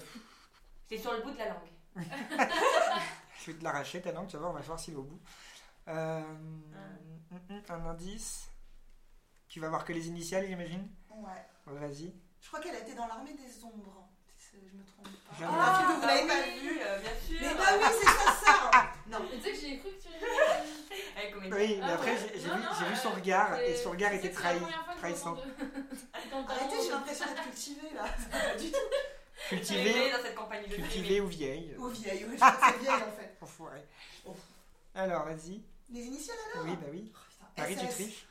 C'est 0.89 0.97
sur 0.97 1.13
le 1.13 1.21
bout 1.21 1.31
de 1.31 1.37
la 1.37 1.49
langue. 1.49 1.69
Je 1.99 3.51
vais 3.51 3.57
te 3.57 3.63
l'arracher 3.63 4.01
ta 4.01 4.11
langue, 4.11 4.27
tu 4.27 4.33
vas 4.35 4.39
voir, 4.41 4.51
on 4.51 4.55
va 4.55 4.61
voir 4.61 4.79
s'il 4.79 4.93
est 4.93 4.97
au 4.97 5.03
bout. 5.03 5.19
Euh, 5.87 6.19
hum, 6.21 6.61
hum, 7.49 7.61
un 7.69 7.85
indice. 7.87 8.49
Tu 9.47 9.59
vas 9.59 9.69
voir 9.69 9.85
que 9.85 9.93
les 9.93 10.07
initiales, 10.07 10.45
j'imagine 10.47 10.87
Ouais. 11.09 11.45
Vas-y. 11.65 12.13
Je 12.41 12.47
crois 12.47 12.59
qu'elle 12.59 12.75
a 12.75 12.79
été 12.79 12.93
dans 12.93 13.07
l'armée 13.07 13.33
des 13.33 13.63
ombres. 13.63 14.07
Si 14.35 14.57
je 14.69 14.77
me 14.77 14.83
trompe 14.83 15.07
pas. 15.07 15.35
Ah, 15.43 15.85
Ah, 15.89 15.93
vous 15.99 16.05
l'avez 16.07 16.21
oui, 16.23 16.27
pas 16.27 16.41
vu. 16.41 16.79
euh, 16.81 16.99
bien 16.99 17.11
sûr. 17.25 17.37
Mais 17.41 17.53
bah 17.55 17.63
oui, 17.79 17.85
c'est 17.99 18.05
sa 18.05 18.31
sœur. 18.45 18.71
Non. 19.07 19.19
Mais 19.31 19.37
tu 19.37 19.43
sais 19.43 19.51
que 19.53 19.57
j'ai 19.57 19.77
cru 19.79 19.89
que 19.91 20.01
tu 20.03 20.09
l'avais 21.15 21.31
comédienne. 21.31 21.53
Oui, 21.61 21.77
mais 21.79 21.85
Ah 21.89 21.93
après, 21.93 22.17
j'ai 22.17 22.39
vu, 22.39 22.89
vu 22.89 22.95
son 23.01 23.09
euh, 23.11 23.15
regard, 23.15 23.57
et 23.59 23.75
son 23.77 23.91
regard 23.91 24.11
était 24.13 24.31
trahi, 24.31 24.59
trahissant. 24.97 25.37
Arrêtez, 26.13 26.75
j'ai 26.83 26.89
l'impression 26.91 27.25
d'être 27.25 27.43
cultivée 27.43 27.89
là. 27.95 28.03
Pas 28.31 28.55
du 28.59 28.69
tout. 28.69 28.77
Elle 29.51 29.57
est 29.57 29.61
Cultivé, 29.61 30.11
dans 30.11 30.21
cette 30.21 30.35
campagne. 30.35 30.63
je 30.67 30.71
sais, 30.75 30.81
cultivé 30.81 31.21
ou 31.21 31.27
vieille. 31.27 31.75
Ou 31.77 31.87
vieille, 31.87 32.25
oui, 32.25 32.33
je 32.33 32.37
crois 32.39 32.51
que 32.51 32.65
c'est 32.73 32.79
vieille 32.79 33.03
en 33.03 33.11
fait. 33.11 33.37
Enfoiré. 33.41 33.83
Oh. 34.25 34.35
Alors, 34.95 35.25
vas-y. 35.25 35.61
Les 35.89 36.01
initiales 36.01 36.37
alors 36.53 36.65
Oui, 36.65 36.75
bah 36.75 36.87
oui. 36.91 37.13
Oh, 37.15 37.19
putain, 37.49 37.61
Marie, 37.61 37.77
tu 37.77 37.87
triches. 37.87 38.25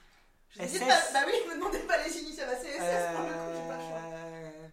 Je 0.51 0.63
SS. 0.63 0.79
pas- 0.81 1.13
Bah 1.13 1.21
oui, 1.27 1.33
je 1.45 1.49
me 1.51 1.55
demandais 1.57 1.79
pas 1.81 2.03
les 2.05 2.17
initiales. 2.19 2.49
Bah 2.51 2.57
c'est 2.61 2.73
SS 2.73 3.15
pour 3.15 3.23
le 3.23 3.29
coup, 3.29 3.53
j'ai 3.55 3.69
pas 3.69 3.77
le 3.77 3.83
choix. 3.83 4.01
Euh, 4.05 4.69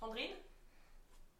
Sandrine? 0.00 0.30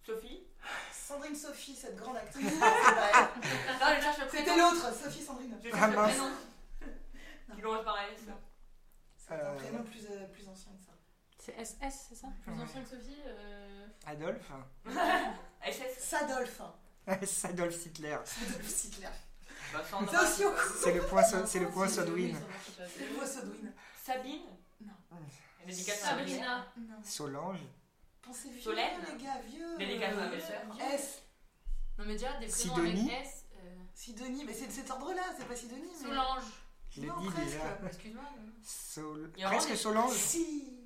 Sophie? 0.07 0.47
Sandrine 0.93 1.37
Sophie, 1.37 1.75
cette 1.77 1.97
grande 1.97 2.17
actrice. 2.17 2.47
C'était 4.31 4.57
l'autre, 4.57 4.95
Sophie 4.95 5.23
Sandrine. 5.23 5.59
Je 5.63 5.69
Ah, 5.73 5.89
mince. 5.89 6.13
prénom. 6.13 6.31
Qui 7.55 7.61
S. 7.61 8.21
C'est 9.17 9.35
un 9.35 9.37
Euh. 9.39 9.55
prénom 9.57 9.83
plus, 9.83 10.07
euh, 10.11 10.27
plus 10.29 10.49
ancien 10.49 10.73
que 10.73 10.83
ça. 10.85 10.93
C'est 11.45 11.53
SS, 11.65 12.07
c'est 12.09 12.15
ça 12.15 12.29
Plus 12.43 12.53
Ouais. 12.53 12.63
ancien 12.63 12.83
que 12.83 12.89
Sophie. 12.89 13.19
euh, 13.27 13.87
Adolphe 14.07 14.51
SS 15.65 15.99
Sadolphe. 15.99 16.63
Adolphe 17.45 17.87
Hitler. 17.87 18.17
Sadolphe 18.25 18.85
Hitler. 18.85 19.09
bah, 19.73 19.83
Sandra. 19.91 20.25
C'est 20.27 20.45
aussi 20.45 20.45
au- 20.47 20.79
C'est 20.83 20.95
le 20.95 21.03
point, 21.03 21.23
so- 21.31 21.47
c'est 21.47 21.59
le 21.61 21.69
point 21.69 21.89
Sodwin. 21.89 22.37
C'est 22.97 23.07
le 23.07 23.15
mot 23.17 23.27
Sodwin. 23.27 23.73
Sabine 24.03 24.43
Non. 24.81 24.93
Et 25.63 25.67
Dédicace 25.67 26.03
à 26.03 26.07
Sabrina. 26.09 26.29
Sabrina. 26.39 26.67
Non. 26.79 27.03
Solange. 27.05 27.59
Pensez 28.23 28.49
vieux, 28.51 28.61
Solène. 28.63 29.01
les 29.19 29.23
gars, 29.23 29.41
vieux. 29.47 29.77
Dédicace 29.79 30.13
à 30.13 30.17
ma 30.17 30.23
Euh, 30.27 30.31
belle-sœur. 30.31 30.63
S. 30.93 31.23
Non, 31.99 32.05
mais 32.07 32.15
déjà, 32.15 32.33
des 32.39 32.47
prénoms 32.47 32.55
Sidonie. 32.77 33.11
avec 33.13 33.27
S. 33.27 33.45
euh, 33.57 33.75
Sidonie, 33.95 34.45
mais 34.47 34.55
c'est 34.55 34.67
de 34.67 34.73
cet 34.73 34.91
ordre-là, 34.91 35.23
c'est 35.39 35.47
pas 35.47 35.57
Sidonie. 35.57 35.91
mais- 36.01 36.09
Solange. 36.09 36.43
Je 36.91 37.01
l'ai 37.03 37.07
Non, 37.09 37.21
dit 37.21 37.29
presque. 37.29 37.47
déjà. 37.53 37.79
Excuse-moi. 37.87 38.23
non. 38.39 38.53
Sol- 38.63 39.33
Il 39.37 39.41
y 39.41 39.45
a 39.45 39.49
Presque 39.51 39.69
des- 39.71 39.77
Solange. 39.77 40.13
Si. 40.15 40.84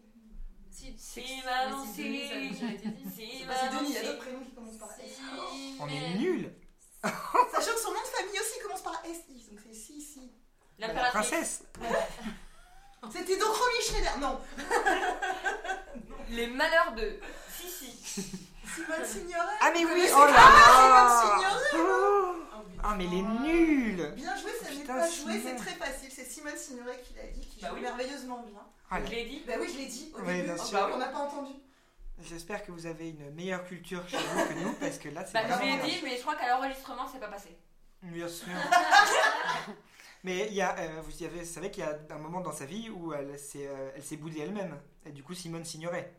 Si, 0.78 0.94
Si, 0.98 1.42
maman, 1.44 1.84
mais 1.84 1.92
Sidonie, 1.92 2.28
ça 2.28 2.34
a 2.34 2.38
si. 2.40 2.48
déjà 2.50 2.72
été 2.72 2.88
dit. 2.88 3.10
Si, 3.10 3.44
C'est 3.46 3.66
Sidonie, 3.66 3.88
il 3.88 3.94
y 3.94 3.98
a 3.98 4.02
d'autres 4.04 4.18
prénoms 4.18 4.44
qui 4.44 4.50
commencent 4.54 4.78
par 4.78 4.90
S. 4.92 5.18
On 5.80 5.88
est 5.88 6.14
nuls. 6.18 6.52
Sachant 7.02 7.72
que 7.74 7.80
son 7.80 7.92
nom 7.92 8.00
de 8.00 8.06
famille 8.06 8.40
aussi 8.40 8.60
commence 8.62 8.82
par 8.82 9.02
SI, 9.04 9.46
donc 9.50 9.58
c'est 9.66 9.74
si, 9.74 10.00
si. 10.00 10.30
La 10.78 10.88
princesse. 10.90 11.62
C'était 13.12 13.36
donc 13.36 13.48
Romy 13.54 13.82
Schneider. 13.88 14.18
Non. 14.18 14.40
Les 16.30 16.46
malheurs 16.48 16.92
de 16.92 17.18
Sissi. 17.56 17.92
Simone 18.74 19.04
Signoret. 19.04 19.54
Ah 19.60 19.70
mais 19.72 19.84
oui, 19.84 20.02
oh 20.14 20.18
là 20.18 20.32
là 20.32 21.22
Oh 21.74 21.78
Oh. 21.78 22.34
Ah 22.84 22.94
mais 22.96 23.06
les 23.06 23.22
nuls 23.22 24.12
Bien 24.14 24.36
joué, 24.36 24.50
ça 24.62 24.70
n'est 24.72 24.84
pas 24.84 25.08
joué, 25.10 25.32
c'est 25.34 25.40
Simone. 25.40 25.56
très 25.56 25.74
facile. 25.74 26.10
C'est 26.14 26.24
Simone 26.30 26.56
Signoret 26.56 27.00
qui 27.02 27.14
l'a 27.14 27.26
dit, 27.28 27.40
qui 27.40 27.60
Bah 27.62 27.68
joue 27.70 27.74
oui. 27.76 27.80
merveilleusement 27.80 28.44
bien. 28.46 28.60
Ah, 28.90 29.04
Je 29.04 29.10
l'ai 29.10 29.24
dit. 29.26 29.42
Bah 29.46 29.54
oui, 29.60 29.68
je 29.72 29.78
l'ai 29.78 29.86
dit 29.86 30.12
au 30.16 30.20
Oui, 30.22 30.36
début. 30.42 30.50
Oh, 30.58 30.62
bah 30.72 30.90
on 30.94 30.98
n'a 30.98 31.08
pas 31.08 31.18
entendu. 31.18 31.52
J'espère 32.20 32.64
que 32.64 32.72
vous 32.72 32.86
avez 32.86 33.10
une 33.10 33.30
meilleure 33.32 33.64
culture 33.64 34.06
chez 34.08 34.16
vous 34.16 34.46
que 34.48 34.54
nous, 34.54 34.72
parce 34.74 34.98
que 34.98 35.08
là 35.08 35.24
c'est 35.24 35.32
Bah, 35.34 35.42
je 35.46 35.52
vraiment... 35.52 35.76
l'ai 35.84 35.90
dit, 35.90 36.00
mais 36.02 36.16
je 36.16 36.22
crois 36.22 36.34
qu'à 36.36 36.48
l'enregistrement, 36.48 37.06
c'est 37.06 37.20
pas 37.20 37.28
passé. 37.28 37.56
Bien 38.02 38.28
sûr. 38.28 38.48
Mais 40.24 40.48
il 40.48 40.54
y 40.54 40.60
a, 40.60 40.76
euh, 40.78 41.00
vous 41.00 41.22
y 41.22 41.26
avez- 41.26 41.40
vous 41.40 41.46
savez 41.52 41.70
qu'il 41.70 41.84
y 41.84 41.86
a 41.86 41.96
un 42.10 42.18
moment 42.18 42.40
dans 42.40 42.50
sa 42.52 42.64
vie 42.66 42.90
où 42.90 43.12
elle 43.12 43.38
s'est, 43.38 43.68
euh, 43.68 43.92
elle 43.94 44.02
s'est 44.02 44.16
boudée 44.16 44.40
elle-même. 44.40 44.76
Et 45.06 45.12
du 45.12 45.22
coup, 45.22 45.32
Simone 45.32 45.64
s'ignorait. 45.64 46.12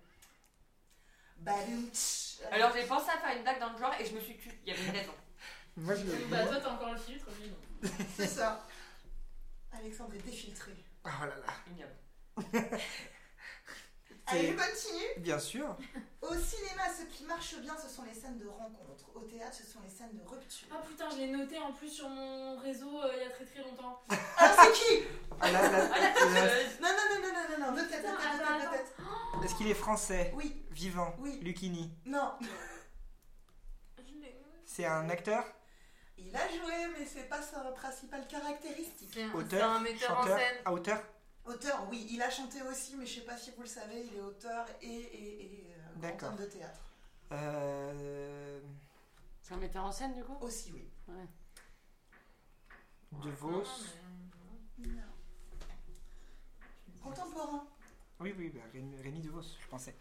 Tch. 1.93 2.38
Alors 2.51 2.72
j'ai 2.74 2.86
pensé 2.86 3.09
à 3.09 3.17
faire 3.20 3.36
une 3.36 3.43
blague 3.43 3.59
dans 3.59 3.72
le 3.74 3.78
genre 3.78 3.93
et 3.99 4.05
je 4.05 4.13
me 4.13 4.20
suis 4.20 4.38
tue. 4.38 4.51
Il 4.65 4.70
y 4.70 4.76
avait 4.76 4.86
une 4.86 4.91
raison. 4.91 5.13
Moi, 5.78 5.95
je 5.95 6.03
Bah, 6.30 6.45
toi, 6.45 6.57
t'as 6.61 6.70
encore 6.74 6.91
le 6.93 6.99
filtre, 6.99 7.28
lui, 7.41 7.49
non. 7.49 7.89
C'est 8.15 8.28
ça. 8.28 8.65
Alexandre 9.72 10.13
est 10.15 10.26
défiltré. 10.26 10.72
Oh 11.05 11.09
là 11.22 11.28
là. 11.28 11.53
Ignoble. 11.72 11.95
Allez, 14.31 14.47
je 14.49 14.53
continue. 14.53 15.05
Bien 15.23 15.39
sûr. 15.39 15.75
Au 16.21 16.35
cinéma, 16.35 16.83
ce 16.95 17.03
qui 17.05 17.23
marche 17.25 17.55
bien, 17.61 17.75
ce 17.77 17.89
sont 17.89 18.03
les 18.03 18.13
scènes 18.13 18.37
de 18.37 18.47
rencontre. 18.47 19.05
Au 19.15 19.21
théâtre, 19.21 19.55
ce 19.57 19.65
sont 19.65 19.79
les 19.83 19.89
scènes 19.89 20.13
de 20.15 20.21
rupture. 20.23 20.67
Ah 20.71 20.83
putain, 20.87 21.09
je 21.09 21.17
l'ai 21.17 21.27
noté 21.27 21.57
en 21.57 21.73
plus 21.73 21.89
sur 21.89 22.07
mon 22.09 22.59
réseau 22.59 23.01
euh, 23.01 23.11
il 23.15 23.23
y 23.23 23.25
a 23.25 23.29
très 23.31 23.45
très 23.45 23.61
longtemps. 23.63 24.03
Ah, 24.37 24.55
c'est 24.63 24.71
qui? 24.71 25.03
Ah, 25.41 25.51
là, 25.51 25.69
là, 25.69 25.89
Ah, 25.91 25.99
la. 25.99 26.09
Non, 26.13 26.89
non, 26.95 27.05
non, 27.09 27.21
non, 27.21 27.31
non, 27.59 27.65
non, 27.67 27.75
deux 27.75 27.87
têtes, 27.87 28.03
deux 28.03 28.07
têtes, 28.07 28.61
deux 28.61 28.77
têtes. 28.77 28.95
Est-ce 29.43 29.55
qu'il 29.55 29.67
est 29.67 29.73
français? 29.73 30.31
Oui, 30.35 30.63
Vivant 30.69 31.15
Oui. 31.19 31.39
Lucchini 31.41 31.91
non. 32.05 32.33
Je 33.97 34.03
l'ai- 34.21 34.39
C'est 34.65 34.85
un 34.85 35.09
acteur? 35.09 35.43
Il 36.17 36.35
a 36.35 36.47
joué, 36.49 36.73
mais 36.97 37.05
c'est 37.05 37.27
pas 37.27 37.41
sa 37.41 37.59
principale 37.71 38.27
caractéristique. 38.27 39.09
C'est 39.13 39.23
un, 39.23 39.29
c'est 39.31 39.37
Auteur 39.37 39.71
un 39.71 39.79
metteur 39.79 40.11
en 40.11 40.21
Chanteur? 40.21 40.37
scène. 40.37 40.57
Auteur? 40.71 41.03
Auteur, 41.50 41.88
oui, 41.89 42.06
il 42.12 42.22
a 42.22 42.30
chanté 42.30 42.62
aussi, 42.62 42.95
mais 42.95 43.08
je 43.08 43.16
sais 43.16 43.26
pas 43.26 43.36
si 43.36 43.50
vous 43.52 43.62
le 43.64 43.68
savez, 43.68 44.06
il 44.06 44.16
est 44.18 44.22
auteur 44.22 44.68
et, 44.84 44.86
et, 44.88 45.45
et 45.70 45.74
euh, 45.74 45.93
grand 45.93 46.02
D'accord. 46.02 46.30
homme 46.30 46.36
de 46.38 46.45
théâtre. 46.45 46.82
euh, 47.32 48.62
C'est 49.41 49.56
un 49.56 49.58
metteur 49.58 49.84
en 49.84 49.91
scène 49.91 50.14
du 50.14 50.24
coup? 50.24 50.38
Aussi, 50.41 50.72
oui. 50.72 50.88
De 53.12 53.32
Vos 53.32 53.64
Contemporain. 57.02 57.68
Oui, 58.20 58.36
oui, 58.38 58.50
bah, 58.54 58.62
Rémi, 58.72 59.02
Rémi 59.02 59.22
De 59.22 59.30
Vos, 59.30 59.41
je 59.41 59.68
pensais. 59.70 59.95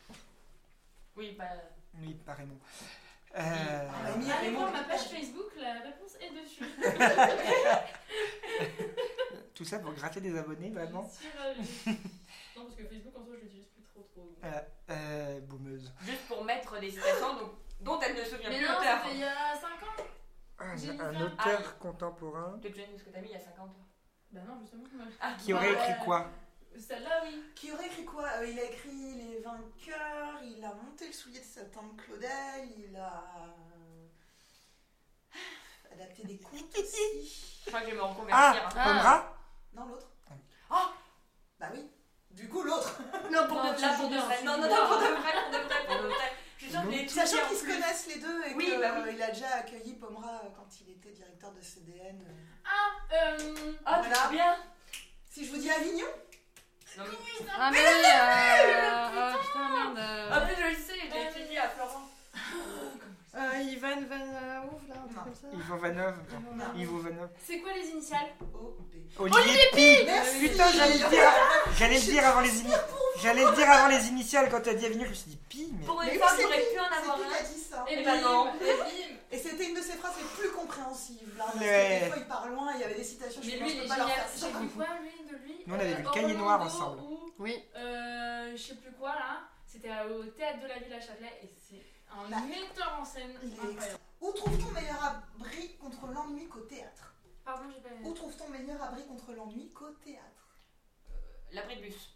Oui, 1.16 1.34
bah. 1.38 1.46
Oui, 1.94 2.12
pas 2.26 2.34
Raymond. 2.34 2.58
Euh, 3.36 3.40
Ah, 3.40 4.12
Rémi, 4.12 4.30
Allez 4.30 4.50
voir 4.50 4.70
ma 4.72 4.84
page 4.84 5.08
Facebook, 5.08 5.50
la 5.58 5.74
réponse 5.80 6.16
est 6.20 6.30
dessus. 6.30 6.64
tout 9.54 9.64
ça 9.64 9.78
pour 9.80 9.92
gratter 9.92 10.20
des 10.20 10.36
abonnés, 10.38 10.70
vraiment 10.70 11.08
Sur, 11.08 11.30
euh, 11.40 11.54
non, 12.56 12.64
parce 12.64 12.74
que 12.76 12.84
Facebook 12.86 13.16
en 13.16 13.24
soi, 13.24 13.34
je 13.38 13.42
l'utilise 13.44 13.66
plus 13.66 13.82
trop 13.84 14.02
trop. 14.12 14.36
euh, 14.44 14.60
euh, 14.90 15.40
Boumeuse. 15.42 15.92
Juste 16.02 16.26
pour 16.28 16.44
mettre 16.44 16.78
des 16.80 16.90
citations 16.90 17.34
donc, 17.34 17.50
dont 17.80 18.00
elle 18.00 18.14
ne 18.16 18.22
se 18.22 18.30
souvient 18.30 18.48
Mais 18.50 18.58
plus 18.58 18.66
non, 18.66 18.72
l'auteur. 18.74 18.98
c'était 19.02 19.14
il 19.14 19.20
y 19.20 19.24
a 19.24 19.54
5 19.54 19.82
ans. 19.82 20.04
Un, 20.60 21.20
auteur 21.22 21.78
contemporain 21.78 22.56
De 22.62 22.68
Jane, 22.68 22.86
ce 22.96 23.04
que 23.04 23.10
t'as 23.10 23.20
mis 23.20 23.28
il 23.28 23.32
y 23.32 23.36
a 23.36 23.40
50 23.40 23.68
ans. 23.68 23.86
Bah 24.32 24.40
non, 24.46 24.58
justement. 24.60 24.82
moi, 24.94 25.06
Ah, 25.20 25.34
qui 25.38 25.52
aurait 25.52 25.72
écrit 25.72 25.94
quoi? 26.04 26.26
Celle-là, 26.80 27.22
oui. 27.24 27.42
Qui 27.54 27.72
aurait 27.72 27.86
écrit 27.86 28.04
quoi? 28.04 28.24
Euh, 28.38 28.46
Il 28.46 28.58
a 28.58 28.64
écrit 28.64 29.14
Les 29.14 29.40
Vainqueurs, 29.40 30.40
il 30.42 30.64
a 30.64 30.72
monté 30.74 31.06
le 31.08 31.12
soulier 31.12 31.40
de 31.40 31.44
Satan 31.44 31.82
de 31.84 32.00
Claudel, 32.00 32.68
il 32.78 32.96
a 32.96 33.24
euh, 33.42 34.06
adapté 35.92 36.22
des 36.24 36.38
contes 36.38 36.74
aussi. 36.78 37.60
Je 37.64 37.70
crois 37.70 37.80
que 37.80 37.86
je 37.86 37.90
vais 37.92 37.96
me 37.96 38.02
Ah, 38.02 38.06
reconvertir. 38.08 38.68
Ah. 38.76 38.84
Pomera 38.88 39.36
Non, 39.74 39.86
l'autre 39.86 40.06
Ah 40.70 40.92
Bah 41.58 41.68
oui. 41.74 41.90
Du 42.30 42.48
coup, 42.48 42.62
l'autre. 42.62 43.00
Non, 43.32 43.46
pour 43.48 43.56
de 43.62 43.68
pour 43.96 44.08
vrai. 44.10 44.42
Non, 44.44 44.58
non, 44.58 44.68
non, 44.68 44.86
pour 44.86 44.98
de 44.98 45.06
vrai, 45.06 45.32
pour 45.42 45.50
de 45.50 45.64
vrai, 45.64 45.86
pour 45.88 45.96
de 46.02 47.08
Sachant 47.08 47.48
qu'ils 47.48 47.56
se 47.58 47.64
connaissent 47.66 48.06
les 48.08 48.18
deux 48.20 48.44
et 48.46 48.54
Oui, 48.54 48.64
qu'il 48.66 48.78
bah 48.80 48.94
oui. 49.04 49.20
a 49.22 49.30
déjà 49.30 49.48
accueilli 49.56 49.94
Pomera 49.94 50.42
euh, 50.44 50.48
quand 50.54 50.68
il 50.80 50.90
était 50.90 51.10
directeur 51.10 51.52
de 51.52 51.60
CDN. 51.60 52.20
euh. 52.20 52.32
Ah, 52.64 53.14
euh. 53.14 53.72
Ah, 53.86 54.00
tu 54.02 54.08
Voilà. 54.08 54.28
bien 54.28 54.56
Si 55.28 55.46
je 55.46 55.50
vous 55.52 55.58
dis 55.58 55.70
Avignon? 55.70 56.06
Non, 56.98 57.04
mais. 57.04 57.46
Ah 57.56 57.70
mais 57.70 57.78
oui 57.78 58.04
euh... 58.06 59.32
Oh 59.34 59.38
putain 59.40 59.68
merde 59.68 59.98
euh, 59.98 60.36
En 60.36 60.46
plus, 60.46 60.56
je 60.56 60.68
le 60.68 60.74
sais, 60.74 60.94
j'ai 61.12 61.40
étudié 61.40 61.58
à 61.58 61.68
Florence. 61.68 62.10
euh, 63.38 63.62
Ivan 63.62 64.00
Van 64.08 64.16
euh, 64.16 64.66
Ouf 64.72 64.88
là, 64.88 64.94
un 65.04 65.06
truc 65.08 65.24
comme 65.24 65.34
ça 65.34 65.46
Yvan 65.52 65.76
Vanov 65.76 66.14
Non. 66.56 66.64
Yvo 66.80 66.98
Vanov 66.98 67.28
C'est 67.46 67.58
quoi 67.60 67.70
les 67.74 67.88
initiales 67.88 68.28
O, 68.54 68.76
B. 68.92 68.96
Olivier 69.20 69.68
Pi 69.72 70.04
Merci 70.06 70.48
Putain, 70.48 70.70
j'allais 70.72 70.98
le 70.98 71.08
dire 71.08 71.32
J'allais 71.78 71.94
le 71.96 72.00
dire 72.04 72.26
avant 72.26 72.40
les 72.40 72.58
initiales 72.60 72.84
J'allais 73.22 73.44
le 73.44 73.52
dire 73.52 73.70
avant 73.70 73.88
les 73.88 74.06
initiales 74.08 74.48
quand 74.50 74.60
tu 74.60 74.68
as 74.70 74.74
dit 74.74 74.86
Avignon, 74.86 75.04
je 75.04 75.10
me 75.10 75.14
suis 75.14 75.30
dit 75.30 75.38
Pi, 75.48 75.72
mais... 75.78 75.86
Pour 75.86 76.00
une 76.02 76.10
fois, 76.18 76.28
j'aurais 76.40 76.60
pu 76.60 76.78
en 76.78 76.84
avoir 76.98 77.18
un. 77.18 77.42
dit 77.44 77.60
ça. 77.60 77.84
Et 77.88 77.96
Eh 78.00 78.04
bim, 78.04 78.12
ben 78.12 78.20
non. 78.22 78.46
et. 78.60 79.14
Et 79.30 79.38
c'était 79.38 79.68
une 79.68 79.74
de 79.76 79.82
ses 79.82 79.92
phrases 79.92 80.14
les 80.16 80.24
plus 80.40 80.50
compréhensibles. 80.56 81.36
Là, 81.36 81.44
parce 81.52 81.58
que 81.58 81.60
des 82.00 82.06
fois, 82.06 82.16
il 82.16 82.24
part 82.26 82.48
loin, 82.48 82.72
il 82.76 82.80
y 82.80 82.84
avait 82.84 82.94
des 82.94 83.04
citations, 83.04 83.42
je 83.42 83.50
Mais 83.50 83.56
ne 83.58 83.62
lui, 83.62 83.70
il 83.72 83.78
peux 83.80 83.84
est 83.84 83.88
pas 83.88 83.96
leur 83.98 84.08
génial. 84.08 84.26
faire 84.26 84.30
J'ai 84.34 84.52
ça. 84.52 84.58
vu 84.58 84.68
quoi, 84.68 84.86
lui, 85.02 85.28
de 85.30 85.36
lui 85.44 85.64
Nous, 85.66 85.74
on 85.74 85.78
avait 85.78 85.94
vu 85.94 86.02
le 86.02 86.10
Cahier 86.10 86.34
Noir 86.34 86.62
ensemble. 86.62 87.02
Ou, 87.02 87.30
Oui, 87.38 87.62
euh, 87.76 88.52
je 88.56 88.62
sais 88.62 88.74
plus 88.76 88.92
quoi, 88.92 89.10
là. 89.10 89.40
C'était 89.66 89.90
au 90.10 90.24
théâtre 90.24 90.60
de 90.62 90.66
la 90.68 90.78
Ville 90.78 90.94
à 90.94 91.00
Châtelet 91.00 91.40
et 91.42 91.50
c'est 91.68 91.82
un 92.10 92.28
Bah, 92.30 92.40
metteur 92.40 92.98
en 93.00 93.04
scène 93.04 93.30
il 93.42 93.52
est 93.52 93.58
incroyable. 93.60 93.98
Où 94.20 94.32
trouve-t-on 94.32 94.70
meilleur 94.72 95.02
abri 95.04 95.76
contre 95.76 96.06
l'ennui 96.08 96.48
qu'au 96.48 96.60
théâtre? 96.60 97.14
Pardon, 97.44 97.64
j'ai 97.74 97.80
pas. 97.80 97.88
Où 98.08 98.12
trouve-t-on 98.12 98.48
meilleur 98.50 98.82
abri 98.82 99.06
contre 99.06 99.32
l'ennui 99.32 99.70
qu'au 99.72 99.90
théâtre? 100.04 100.48
L'abri 101.52 101.76
de 101.76 101.82
bus. 101.82 102.14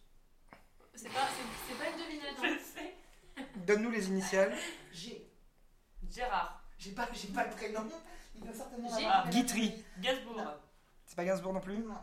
C'est 0.95 1.09
pas, 1.09 1.21
c'est- 1.29 1.73
c'est 1.73 1.79
pas 1.79 1.89
une 1.91 1.97
devinette. 1.97 2.37
Je 2.39 2.47
hein. 2.47 2.55
le 2.55 2.59
sais. 2.59 2.95
Donne-nous 3.65 3.91
les 3.91 4.09
initiales. 4.09 4.55
G. 4.93 5.27
Gérard. 6.11 6.63
J'ai 6.77 6.93
pas, 6.93 7.09
j'ai 7.13 7.29
pas 7.29 7.45
le 7.47 7.51
prénom. 7.51 7.89
Il 8.35 8.43
peut 8.43 8.53
certainement 8.53 8.89
G. 8.99 9.05
l'avoir. 9.05 9.31
Guitry. 9.31 9.85
Gainsbourg. 10.01 10.37
Non. 10.37 10.55
C'est 11.07 11.17
pas 11.17 11.25
Gainsbourg 11.25 11.53
non 11.55 11.61
plus 11.61 11.79
Non. 11.79 11.95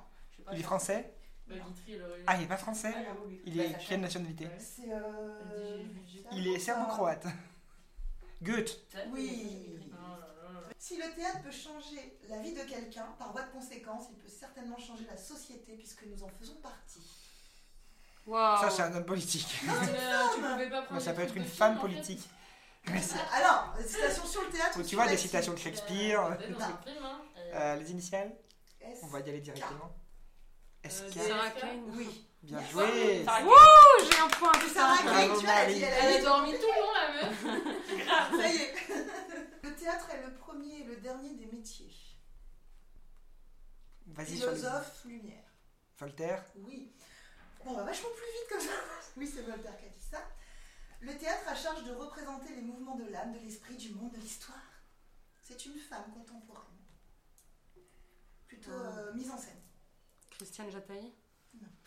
Pas. 0.46 0.54
Il 0.54 0.60
est 0.60 0.64
français 0.64 1.14
Bah, 1.48 1.56
Guitry, 1.68 1.94
eu- 1.98 2.02
Ah, 2.26 2.38
il 2.38 2.44
est 2.44 2.48
pas 2.48 2.58
français 2.58 2.94
Ah. 2.96 3.14
Il 3.46 3.58
Bah, 3.58 3.64
est 3.64 3.72
ça 3.74 3.78
quelle 3.90 4.02
nationalité 4.02 4.46
Ouais. 4.46 4.58
Euh... 4.92 5.84
C'est 6.08 6.36
Il 6.36 6.48
est 6.48 6.60
serbo-croate. 6.60 7.26
Goethe. 8.42 8.80
Oui. 9.12 9.80
Si 10.78 10.96
le 10.98 11.14
théâtre 11.14 11.42
peut 11.44 11.52
changer 11.52 12.18
la 12.30 12.38
vie 12.40 12.54
de 12.54 12.62
quelqu'un, 12.62 13.06
par 13.20 13.32
voie 13.34 13.42
de 13.44 13.52
conséquence, 13.52 14.06
il 14.12 14.16
peut 14.18 14.30
certainement 14.30 14.78
changer 14.78 15.06
la 15.10 15.18
société 15.18 15.74
puisque 15.74 16.04
nous 16.06 16.24
en 16.24 16.30
faisons 16.30 16.56
partie. 16.56 17.02
waouh 18.26 18.62
Ça, 18.62 18.70
c'est 18.70 18.82
un 18.84 18.96
homme 18.96 19.06
politique. 19.06 19.48
Non, 19.68 19.74
mais, 19.82 19.88
euh, 20.00 20.24
tu 20.36 20.42
pouvais 20.42 20.70
pas 20.70 20.82
prendre 20.84 20.92
Moi, 20.94 21.00
ça 21.02 21.14
peut 21.14 21.22
être 21.22 21.36
une 21.36 21.44
femme 21.46 21.74
film, 21.78 21.86
en 21.86 21.88
fait. 21.90 21.94
politique. 21.96 22.30
Mais 22.88 23.02
c'est- 23.02 23.18
Alors, 23.34 23.76
des 23.78 23.88
citations 23.88 24.26
sur 24.26 24.42
le 24.44 24.50
théâtre. 24.50 24.80
Ou 24.80 24.84
tu 24.84 24.96
vois, 24.96 25.08
des 25.08 25.18
citations 25.18 25.54
de 25.54 25.60
Shakespeare. 25.60 26.22
Euh, 26.24 26.30
dans 26.54 26.62
un 26.64 26.78
film, 26.78 27.04
hein. 27.04 27.22
Euh, 27.38 27.52
Euh, 27.54 27.76
les 27.76 27.92
initiales 27.92 28.32
S. 28.80 29.00
On 29.04 29.08
va 29.08 29.20
y 29.20 29.24
aller 29.30 29.42
directement. 29.42 29.92
Euh, 30.86 30.90
SK. 30.90 31.14
Kane 31.60 31.82
Oui. 31.94 32.29
Bien 32.44 32.64
joué. 32.66 33.24
Sarah 33.26 33.42
Oh, 33.46 34.04
j'ai 34.10 34.20
un 34.20 34.28
point, 34.30 34.52
C'est 34.62 34.70
Sarah. 34.74 34.98
Gay, 34.98 35.28
Bravo, 35.28 35.40
tu 35.42 35.48
as 35.48 35.66
dit, 35.66 35.82
elle 35.82 35.94
a 35.94 35.98
Elle 36.06 36.14
a 36.14 36.18
dit. 36.18 36.24
dormi 36.24 36.52
tout 36.54 36.58
le 36.60 36.82
long, 36.82 36.94
la 36.94 37.22
meuf. 37.22 38.42
Ça 38.42 38.48
y 38.48 38.56
est. 38.56 38.76
Le 39.64 39.76
théâtre 39.76 40.10
est 40.12 40.26
le 40.26 40.34
premier 40.36 40.80
et 40.80 40.84
le 40.86 40.96
dernier 40.98 41.34
des 41.36 41.46
métiers. 41.46 41.92
Vas-y 44.08 44.38
sur 44.38 44.50
les... 44.52 44.56
Philosophe, 44.58 45.02
lumière. 45.06 45.44
Voltaire. 45.98 46.44
Oui. 46.56 46.92
Bon, 47.64 47.72
on 47.72 47.74
va 47.76 47.84
vachement 47.84 48.10
plus 48.16 48.26
vite 48.26 48.50
comme 48.50 48.62
ça. 48.62 48.74
Oui, 49.18 49.28
c'est 49.34 49.42
Voltaire 49.44 49.78
qui 49.78 49.86
a 49.86 49.90
dit 49.90 50.02
ça. 50.10 50.20
Le 51.02 51.16
théâtre 51.18 51.48
a 51.48 51.56
charge 51.56 51.84
de 51.84 51.92
représenter 51.94 52.56
les 52.56 52.62
mouvements 52.62 52.96
de 52.96 53.06
l'âme, 53.10 53.34
de 53.34 53.40
l'esprit, 53.40 53.76
du 53.76 53.92
monde, 53.94 54.12
de 54.12 54.18
l'histoire. 54.20 54.58
C'est 55.44 55.66
une 55.66 55.78
femme 55.78 56.12
contemporaine. 56.14 56.66
Plutôt 58.48 58.72
Ah. 58.74 58.98
euh, 59.00 59.14
mise 59.14 59.30
en 59.30 59.38
scène. 59.38 59.62
Christiane 60.32 60.72
Jataï. 60.72 61.14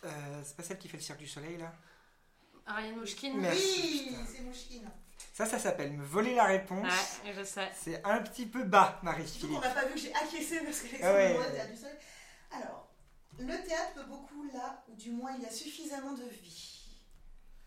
Euh, 0.04 0.42
c'est 0.44 0.56
pas 0.56 0.62
celle 0.62 0.78
qui 0.78 0.88
fait 0.88 0.96
le 0.96 1.02
cirque 1.02 1.18
du 1.20 1.28
soleil 1.28 1.56
là 1.58 1.72
Ariane 2.66 2.96
Mouchkine. 2.96 3.38
Merci, 3.40 4.08
oui, 4.10 4.16
c'est 4.32 4.42
Mouchkine. 4.42 4.90
Ça, 5.32 5.46
ça 5.46 5.58
s'appelle 5.58 5.92
me 5.92 6.04
voler 6.04 6.34
la 6.34 6.44
réponse. 6.44 6.84
Ouais, 7.24 7.32
je 7.36 7.42
sais. 7.44 7.68
C'est 7.80 8.04
un 8.04 8.20
petit 8.22 8.46
peu 8.46 8.64
bas, 8.64 8.86
Surtout 8.86 8.98
qu'on 9.00 9.04
Marie-Philippe. 9.06 9.60
n'a 9.60 9.70
pas 9.70 9.84
vu 9.86 9.94
que 9.94 10.00
j'ai 10.00 10.14
acquiescé 10.14 10.60
parce 10.64 10.80
que 10.80 10.86
Ah 11.02 11.12
ouais. 11.14 11.36
le 11.38 11.52
théâtre 11.52 11.70
du 11.70 11.76
soleil. 11.76 11.96
Alors, 12.50 12.88
le 13.38 13.66
théâtre 13.66 13.94
peut 13.94 14.04
beaucoup 14.04 14.44
là 14.52 14.84
où 14.88 14.94
du 14.94 15.10
moins 15.12 15.32
il 15.36 15.42
y 15.42 15.46
a 15.46 15.50
suffisamment 15.50 16.12
de 16.12 16.24
vie. 16.24 16.84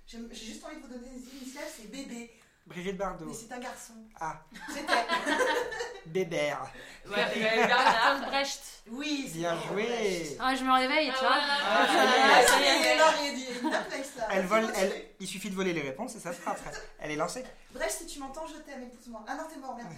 J'ai 0.05 0.19
j'ai 0.31 0.45
juste 0.45 0.63
envie 0.63 0.75
de 0.75 0.81
vous 0.81 0.87
donner 0.87 1.09
des 1.09 1.37
initiales, 1.37 1.65
c'est 1.75 1.89
bébé, 1.89 2.31
Brigitte 2.65 2.97
Bardot. 2.97 3.25
mais 3.25 3.33
c'est 3.33 3.51
un 3.51 3.59
garçon. 3.59 3.93
Ah, 4.19 4.41
C'était. 4.69 5.05
Bébert. 6.07 6.71
Ouais. 7.07 7.67
Bertolt 7.67 8.25
Brecht. 8.25 8.83
Oui, 8.89 9.25
c'est 9.31 9.39
Bien 9.39 9.55
joué. 9.67 9.85
Brecht. 9.85 10.37
Ah, 10.39 10.55
je 10.55 10.63
me 10.63 10.71
réveille, 10.73 11.11
tu 11.11 11.19
vois. 11.19 11.37
Ah, 11.37 11.87
ça 11.87 12.59
y 12.59 12.63
est. 12.63 12.99
Ah, 12.99 13.23
est, 13.23 13.33
il 13.33 14.17
là. 14.17 14.27
Elle 14.31 14.45
vole, 14.45 14.71
elle... 14.75 15.05
Il 15.19 15.27
suffit 15.27 15.49
de 15.49 15.55
voler 15.55 15.73
les 15.73 15.81
réponses 15.81 16.15
et 16.15 16.19
ça 16.19 16.33
se 16.33 16.39
fera 16.39 16.51
après. 16.51 16.71
Elle 16.99 17.11
est 17.11 17.15
lancée. 17.15 17.43
Bref, 17.71 17.95
si 17.95 18.07
tu 18.07 18.19
m'entends, 18.19 18.47
je 18.47 18.55
t'aime, 18.55 18.83
épouse-moi. 18.83 19.23
Ah 19.27 19.35
non, 19.35 19.43
t'es 19.51 19.59
mort, 19.59 19.75
merde. 19.75 19.89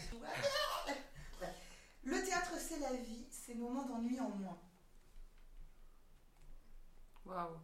Le 2.03 2.23
théâtre, 2.23 2.51
c'est 2.57 2.79
la 2.79 2.93
vie, 2.93 3.25
c'est 3.29 3.55
moments 3.55 3.83
d'ennui 3.85 4.19
en 4.19 4.29
moins. 4.29 4.57
Waouh. 7.25 7.57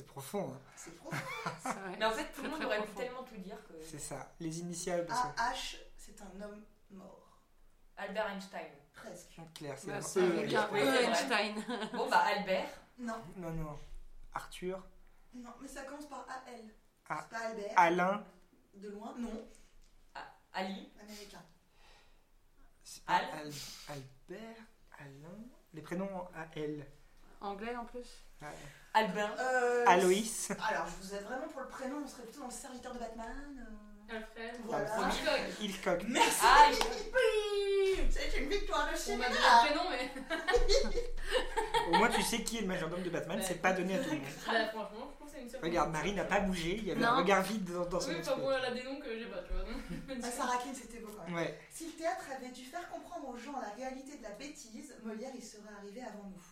C'est 0.00 0.06
profond. 0.06 0.52
hein. 0.54 0.60
C'est 0.76 0.96
profond. 0.96 1.16
Mais 1.98 2.04
en 2.06 2.10
fait, 2.12 2.32
tout 2.32 2.42
le 2.42 2.48
monde 2.48 2.64
aurait 2.64 2.82
pu 2.86 2.92
tellement 2.92 3.22
tout 3.22 3.36
dire 3.36 3.58
que. 3.68 3.74
C'est 3.82 3.98
ça. 3.98 4.32
Les 4.40 4.60
initiales, 4.60 5.04
parce. 5.06 5.26
AH, 5.38 5.76
c'est 5.98 6.18
un 6.22 6.40
homme 6.40 6.64
mort. 6.90 7.38
Albert 7.98 8.28
Einstein. 8.28 8.66
Presque. 8.94 9.36
Claire, 9.54 9.78
c'est 9.78 9.88
Bah, 9.88 9.96
un 9.96 10.00
c'est 10.00 10.20
E, 10.20 10.46
E. 10.46 11.04
Einstein. 11.04 11.54
Bon, 11.92 12.08
bah, 12.08 12.18
Albert. 12.20 12.68
Non, 12.98 13.22
Non, 13.36 13.50
non. 13.52 13.78
Arthur. 14.32 14.82
non, 15.34 15.50
mais 15.60 15.68
ça 15.68 15.82
commence 15.84 16.06
par 16.06 16.26
AL. 16.28 16.64
Ah. 17.08 17.20
C'est 17.30 17.36
pas 17.38 17.44
Albert. 17.46 17.72
Alain. 17.76 18.24
De 18.74 18.88
loin, 18.88 19.14
non. 19.18 19.48
Ali. 20.52 20.90
Américain. 21.00 21.42
Al- 23.06 23.28
Albert. 23.88 24.56
Alain. 24.98 25.44
Les 25.74 25.82
prénoms 25.82 26.26
A-L. 26.34 26.86
Anglais 27.40 27.76
en 27.76 27.84
plus. 27.84 28.24
Ouais. 28.42 28.48
Albin. 28.94 29.30
Euh, 29.38 29.84
Aloïs. 29.86 30.50
Alors, 30.68 30.86
je 30.86 31.06
vous 31.06 31.14
aide 31.14 31.22
vraiment 31.24 31.46
pour 31.48 31.60
le 31.62 31.68
prénom, 31.68 31.98
on 32.04 32.08
serait 32.08 32.22
plutôt 32.24 32.40
dans 32.40 32.46
le 32.46 32.52
serviteur 32.52 32.92
de 32.94 32.98
Batman. 32.98 33.26
euh, 33.60 34.16
Alfred. 34.16 34.60
Voilà. 34.64 34.90
Hitchcock. 35.60 36.02
Merci 36.08 36.40
Ah, 36.42 36.68
Oui 36.70 38.00
C'est 38.10 38.36
une 38.40 38.48
victoire 38.48 38.88
de 38.90 38.94
On 38.94 38.98
chez 38.98 39.16
m'a 39.16 39.28
donné 39.28 39.38
Ménard. 39.38 39.64
le 39.64 39.70
prénom, 39.70 39.90
mais. 39.90 40.10
Au 41.92 41.96
moins, 41.98 42.08
tu 42.08 42.22
sais 42.22 42.42
qui 42.42 42.58
est 42.58 42.62
le 42.62 42.66
majordome 42.66 43.02
de 43.02 43.10
Batman. 43.10 43.40
C'est 43.46 43.62
pas 43.62 43.72
donné 43.72 43.94
à 43.94 43.98
tout 44.02 44.10
le 44.10 44.16
monde. 44.16 44.24
Là, 44.52 44.68
franchement, 44.70 45.08
je 45.12 45.16
pense 45.18 45.28
que 45.30 45.36
c'est 45.36 45.42
une 45.42 45.48
surprise. 45.50 45.70
Regarde, 45.70 45.92
Marie 45.92 46.12
n'a 46.14 46.24
pas 46.24 46.40
bougé. 46.40 46.76
Il 46.78 46.86
y 46.88 46.90
avait 46.90 47.00
Non. 47.00 47.06
un 47.08 47.16
regard 47.18 47.42
vide 47.44 47.64
dans, 47.72 47.86
dans 47.86 48.00
son 48.00 48.08
Oui, 48.10 48.16
enfin 48.20 48.30
esprit. 48.32 48.40
bon, 48.42 48.50
elle 48.50 48.64
a 48.64 48.70
des 48.72 48.82
noms 48.82 48.98
que 49.00 49.16
j'ai 49.16 49.26
pas, 49.26 49.42
tu 49.46 49.52
vois. 49.52 49.64
Ah, 50.24 50.30
Sarah 50.30 50.56
Kane, 50.58 50.74
c'était 50.74 50.98
beau 50.98 51.12
quand 51.16 51.24
même. 51.26 51.34
Ouais. 51.36 51.56
Si 51.70 51.86
le 51.86 51.92
théâtre 51.92 52.24
avait 52.36 52.48
dû 52.50 52.64
faire 52.64 52.88
comprendre 52.90 53.28
aux 53.28 53.36
gens 53.36 53.60
la 53.60 53.68
réalité 53.76 54.16
de 54.18 54.22
la 54.24 54.30
bêtise, 54.30 54.92
Molière 55.04 55.30
il 55.36 55.44
serait 55.44 55.62
arrivé 55.78 56.02
avant 56.02 56.24
nous. 56.24 56.42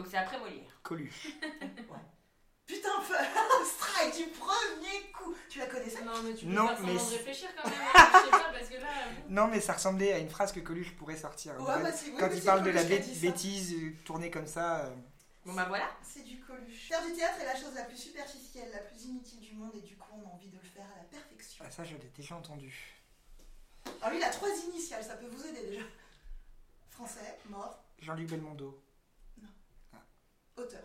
Donc, 0.00 0.08
c'est 0.10 0.16
après 0.16 0.38
Molière. 0.38 0.80
Coluche. 0.82 1.28
Putain, 2.66 2.88
un 3.00 3.64
strike 3.64 4.16
du 4.16 4.30
premier 4.30 5.10
coup 5.12 5.34
Tu 5.48 5.58
la 5.58 5.66
connaissais? 5.66 6.02
Non, 6.04 6.22
mais 6.22 6.34
tu 6.34 6.46
peux 6.46 6.52
Non, 6.52 6.68
faire 6.68 6.80
mais 6.82 6.92
réfléchir 6.96 7.48
quand 7.60 7.68
même. 7.68 7.78
hein, 7.94 8.08
Je 8.14 8.24
sais 8.24 8.30
pas, 8.30 8.52
parce 8.52 8.68
que 8.68 8.74
là. 8.76 8.88
bon. 9.16 9.22
Non, 9.34 9.48
mais 9.48 9.60
ça 9.60 9.72
ressemblait 9.72 10.12
à 10.12 10.18
une 10.18 10.28
phrase 10.30 10.52
que 10.52 10.60
Coluche 10.60 10.94
pourrait 10.96 11.16
sortir. 11.16 11.52
Ouais, 11.54 11.58
Quand- 11.66 11.80
bah, 11.82 11.90
oui, 12.06 12.12
Quand 12.18 12.30
il 12.32 12.42
parle 12.42 12.62
de 12.62 12.70
la 12.70 12.84
bêtise 12.84 13.74
euh, 13.74 13.90
tournée 14.04 14.30
comme 14.30 14.46
ça. 14.46 14.86
euh, 14.86 14.94
Bon, 15.44 15.52
bah, 15.54 15.64
voilà. 15.68 15.90
C'est 16.02 16.22
du 16.22 16.38
Coluche. 16.40 16.86
Faire 16.88 17.04
du 17.04 17.12
théâtre 17.12 17.40
est 17.40 17.44
la 17.46 17.56
chose 17.56 17.74
la 17.74 17.82
plus 17.84 17.96
superficielle, 17.96 18.70
la 18.72 18.78
plus 18.78 19.04
inutile 19.04 19.40
du 19.40 19.52
monde 19.54 19.72
et 19.74 19.80
du 19.80 19.96
coup 19.96 20.06
on 20.14 20.28
a 20.28 20.32
envie 20.32 20.48
de 20.48 20.56
le 20.56 20.62
faire 20.62 20.84
à 20.94 20.98
la 20.98 21.04
perfection. 21.04 21.64
ah, 21.66 21.70
ça, 21.72 21.82
je 21.82 21.94
l'ai 21.96 22.10
déjà 22.16 22.36
entendu. 22.36 22.94
Alors 24.00 24.10
lui 24.12 24.18
il 24.18 24.24
a 24.24 24.30
trois 24.30 24.48
initiales, 24.72 25.02
ça 25.02 25.14
peut 25.16 25.26
vous 25.26 25.44
aider 25.46 25.66
déjà. 25.70 25.82
Français, 26.90 27.38
mort, 27.48 27.82
Jean-Luc 27.98 28.28
Belmondo. 28.28 28.80
Auteur. 30.60 30.84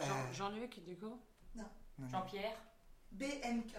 Euh, 0.00 0.04
Jean- 0.04 0.32
Jean-Luc, 0.32 0.82
du 0.84 0.96
coup? 0.96 1.20
non, 1.54 1.68
non. 1.98 2.08
Jean-Pierre? 2.08 2.56
BMK, 3.12 3.74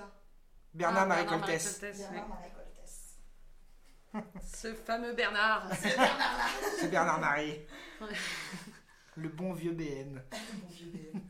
Bernard 0.74 1.04
Ah, 1.04 1.06
Marie 1.06 1.24
Bernard 1.24 1.40
Coltès. 1.48 1.80
Coltès, 1.80 1.98
Bernard. 2.00 2.28
Marie 2.30 2.50
Coltès. 2.52 3.18
Ce 4.54 4.74
fameux 4.76 5.14
Bernard. 5.14 5.70
C'est 5.76 5.96
Bernard 5.96 6.18
là 6.20 6.48
C'est 6.80 6.88
Bernard 6.90 7.20
Marie. 7.20 7.60
Ouais. 8.02 8.08
Le 9.16 9.30
bon 9.30 9.54
vieux 9.54 9.72
BN. 9.74 10.22
Mon 10.62 10.68
vieux 10.70 10.90
BM. 10.92 11.22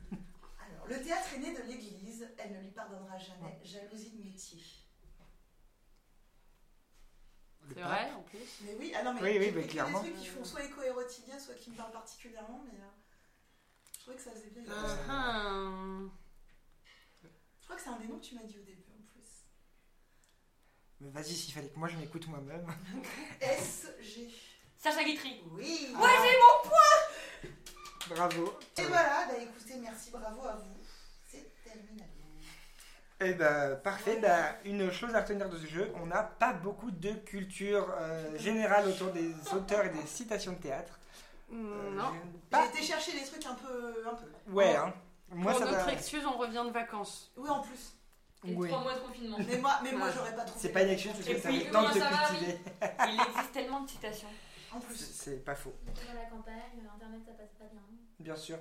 Alors, 0.67 0.87
le 0.87 1.01
théâtre 1.03 1.33
est 1.35 1.39
né 1.39 1.53
de 1.55 1.61
l'église, 1.63 2.27
elle 2.37 2.53
ne 2.53 2.59
lui 2.61 2.71
pardonnera 2.71 3.17
jamais. 3.17 3.59
Jalousie 3.63 4.11
de 4.11 4.23
métier. 4.23 4.61
Le 7.63 7.75
C'est 7.75 7.81
pape. 7.81 7.89
vrai, 7.89 8.11
en 8.13 8.21
plus? 8.23 8.61
Mais 8.63 8.75
oui, 8.79 8.91
ah 8.95 9.03
non, 9.03 9.13
mais 9.13 9.21
Oui, 9.21 9.51
bah, 9.51 9.57
pris 9.59 9.67
que 9.67 9.71
clairement. 9.73 10.01
des 10.01 10.09
trucs 10.11 10.21
qui 10.21 10.27
font 10.27 10.43
soit 10.43 10.63
écho 10.63 10.81
érotilien, 10.81 11.39
soit 11.39 11.53
qui 11.55 11.69
me 11.71 11.75
parlent 11.77 11.91
particulièrement, 11.91 12.63
mais 12.65 12.79
euh, 12.79 12.85
je 14.01 14.05
trouvais 14.05 14.17
que 14.17 14.23
ça 14.23 14.31
faisait 14.31 14.49
bien. 14.49 14.63
Ah, 15.07 15.69
Je 17.21 17.63
crois 17.65 17.75
que 17.75 17.81
c'est 17.83 17.89
un 17.89 17.99
des 17.99 18.07
noms 18.07 18.17
que 18.17 18.25
tu 18.25 18.33
m'as 18.33 18.41
dit 18.41 18.57
au 18.57 18.63
début 18.63 18.81
en 18.89 19.03
plus. 19.13 19.45
Mais 20.99 21.09
vas-y, 21.11 21.35
s'il 21.35 21.53
fallait 21.53 21.69
que 21.69 21.77
moi 21.77 21.87
je 21.87 21.97
m'écoute 21.97 22.27
moi-même. 22.27 22.65
SG. 23.41 24.27
Sacha 24.75 25.03
Guitry. 25.03 25.43
Oui. 25.51 25.93
Ouais, 25.95 26.09
j'ai 26.23 26.37
mon 26.39 28.15
Bravo. 28.15 28.59
Et 28.79 28.85
voilà, 28.85 29.27
bah 29.27 29.37
écoutez, 29.39 29.75
merci, 29.79 30.09
bravo 30.09 30.47
à 30.47 30.55
vous. 30.55 30.77
C'est 31.29 31.53
terminé. 31.63 32.03
Eh 33.19 33.33
ben, 33.35 33.75
parfait. 33.83 34.17
Ben, 34.19 34.55
une 34.65 34.91
chose 34.91 35.13
à 35.13 35.21
retenir 35.21 35.47
de 35.47 35.59
ce 35.59 35.67
jeu, 35.67 35.91
on 36.01 36.07
n'a 36.07 36.23
pas 36.23 36.53
beaucoup 36.53 36.89
de 36.89 37.11
culture 37.11 37.87
euh, 37.99 38.35
générale 38.39 38.87
autour 38.87 39.11
des 39.11 39.31
auteurs 39.53 39.85
et 39.85 39.89
des 39.89 40.07
citations 40.07 40.53
de 40.53 40.57
théâtre. 40.57 40.99
Euh, 41.53 41.91
non. 41.95 42.03
j'ai 42.13 42.19
J'ai 42.19 42.39
pas- 42.49 42.65
été 42.67 42.81
chercher 42.83 43.11
des 43.13 43.25
trucs 43.25 43.45
un 43.45 43.55
peu. 43.55 44.03
Un 44.09 44.15
peu. 44.15 44.25
Ouais, 44.51 44.75
hein. 44.75 44.93
Moi, 45.33 45.51
Pour 45.53 45.61
ça 45.61 45.65
notre 45.71 45.85
va. 45.85 45.93
excuse, 45.93 46.25
on 46.25 46.37
revient 46.37 46.63
de 46.67 46.71
vacances. 46.73 47.31
Oui, 47.37 47.49
en 47.49 47.61
plus. 47.61 47.93
Et 48.45 48.55
Oui. 48.55 48.67
trois 48.69 48.81
mois 48.81 48.95
de 48.95 48.99
confinement. 48.99 49.37
Mais 49.47 49.57
moi, 49.57 49.79
mais 49.83 49.91
moi 49.93 50.07
Ouais. 50.07 50.13
j'aurais 50.15 50.35
pas 50.35 50.43
trouvé. 50.43 50.59
C'est 50.59 50.69
pas 50.73 50.81
une 50.81 50.89
excuse 50.89 51.11
parce 51.13 51.27
Et 51.27 51.35
que 51.35 51.41
ça 51.41 51.49
puis, 51.49 51.69
temps 51.71 51.83
de 51.87 51.93
ça 51.99 52.09
va, 52.09 52.27
cultiver. 52.27 52.59
Il 52.81 53.21
existe 53.29 53.51
tellement 53.53 53.81
de 53.81 53.89
citations. 53.89 54.27
En 54.73 54.79
C'est- 54.81 54.87
plus. 54.87 54.95
C'est 54.97 55.45
pas 55.45 55.55
faux, 55.55 55.73
Dans 55.85 56.13
la 56.13 56.25
campagne, 56.29 56.55
internet 56.95 57.21
ça 57.25 57.33
passe 57.33 57.51
pas 57.59 57.65
bien. 57.71 57.81
bien 58.19 58.35
sûr. 58.35 58.57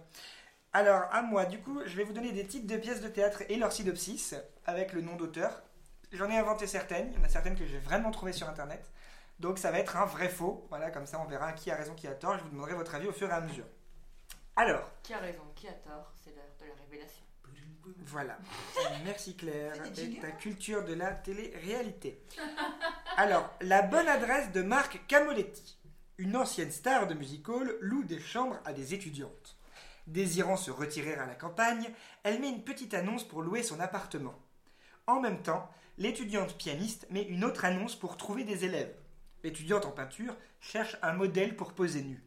Alors, 0.73 1.03
à 1.13 1.23
moi, 1.23 1.47
du 1.47 1.61
coup, 1.61 1.81
je 1.87 1.97
vais 1.97 2.05
vous 2.05 2.13
donner 2.13 2.33
des 2.33 2.47
titres 2.47 2.67
de 2.67 2.77
pièces 2.77 3.01
de 3.01 3.09
théâtre 3.09 3.43
et 3.49 3.57
leur 3.57 3.73
synopsis 3.73 4.35
avec 4.67 4.93
le 4.93 5.01
nom 5.03 5.17
d'auteur. 5.17 5.63
J'en 6.13 6.29
ai 6.29 6.37
inventé 6.39 6.67
certaines, 6.67 7.09
il 7.13 7.19
y 7.19 7.21
en 7.21 7.25
a 7.25 7.29
certaines 7.29 7.57
que 7.57 7.65
j'ai 7.67 7.79
vraiment 7.79 8.11
trouvées 8.11 8.33
sur 8.33 8.49
internet. 8.49 8.85
Donc, 9.41 9.59
ça 9.59 9.71
va 9.71 9.79
être 9.79 9.97
un 9.97 10.05
vrai 10.05 10.29
faux. 10.29 10.67
Voilà, 10.69 10.91
comme 10.91 11.07
ça, 11.07 11.21
on 11.21 11.25
verra 11.25 11.53
qui 11.53 11.71
a 11.71 11.75
raison, 11.75 11.95
qui 11.95 12.07
a 12.07 12.15
tort. 12.15 12.39
Je 12.39 12.45
vous 12.45 12.51
demanderai 12.51 12.75
votre 12.75 12.95
avis 12.95 13.09
au 13.09 13.13
fur 13.13 13.29
et 13.29 13.33
à 13.33 13.41
mesure. 13.41 13.65
Alors, 14.57 14.89
Qui 15.03 15.15
a 15.15 15.19
raison, 15.19 15.43
qui 15.57 15.67
a 15.67 15.73
tort 15.73 16.13
C'est 16.23 16.35
l'heure 16.37 16.45
de 16.61 16.67
la 16.67 16.75
révélation. 16.85 17.25
Voilà. 18.05 18.37
Merci 19.05 19.35
Claire 19.37 19.75
et 19.87 19.95
jingles. 19.95 20.21
ta 20.21 20.31
culture 20.33 20.85
de 20.85 20.93
la 20.93 21.13
télé-réalité. 21.13 22.23
Alors, 23.17 23.51
la 23.63 23.81
bonne 23.83 24.09
adresse 24.09 24.53
de 24.53 24.61
Marc 24.61 25.01
Camoletti. 25.07 25.79
Une 26.19 26.37
ancienne 26.37 26.71
star 26.71 27.07
de 27.07 27.15
music 27.15 27.49
hall 27.49 27.79
loue 27.81 28.05
des 28.05 28.21
chambres 28.21 28.59
à 28.67 28.75
des 28.75 28.93
étudiantes. 28.93 29.57
Désirant 30.07 30.57
se 30.57 30.71
retirer 30.71 31.15
à 31.15 31.25
la 31.25 31.35
campagne, 31.35 31.91
elle 32.25 32.41
met 32.41 32.51
une 32.51 32.65
petite 32.65 32.93
annonce 32.93 33.25
pour 33.27 33.41
louer 33.41 33.63
son 33.63 33.81
appartement. 33.81 34.35
En 35.07 35.21
même 35.21 35.41
temps, 35.43 35.71
l'étudiante 35.97 36.59
pianiste 36.59 37.07
met 37.11 37.23
une 37.23 37.45
autre 37.45 37.65
annonce 37.65 37.97
pour 37.97 38.19
trouver 38.19 38.45
des 38.45 38.67
élèves. 38.67 38.95
L'étudiante 39.43 39.87
en 39.87 39.93
peinture 39.93 40.37
cherche 40.61 40.97
un 41.03 41.13
modèle 41.13 41.57
pour 41.57 41.73
poser 41.73 42.03
nue. 42.03 42.23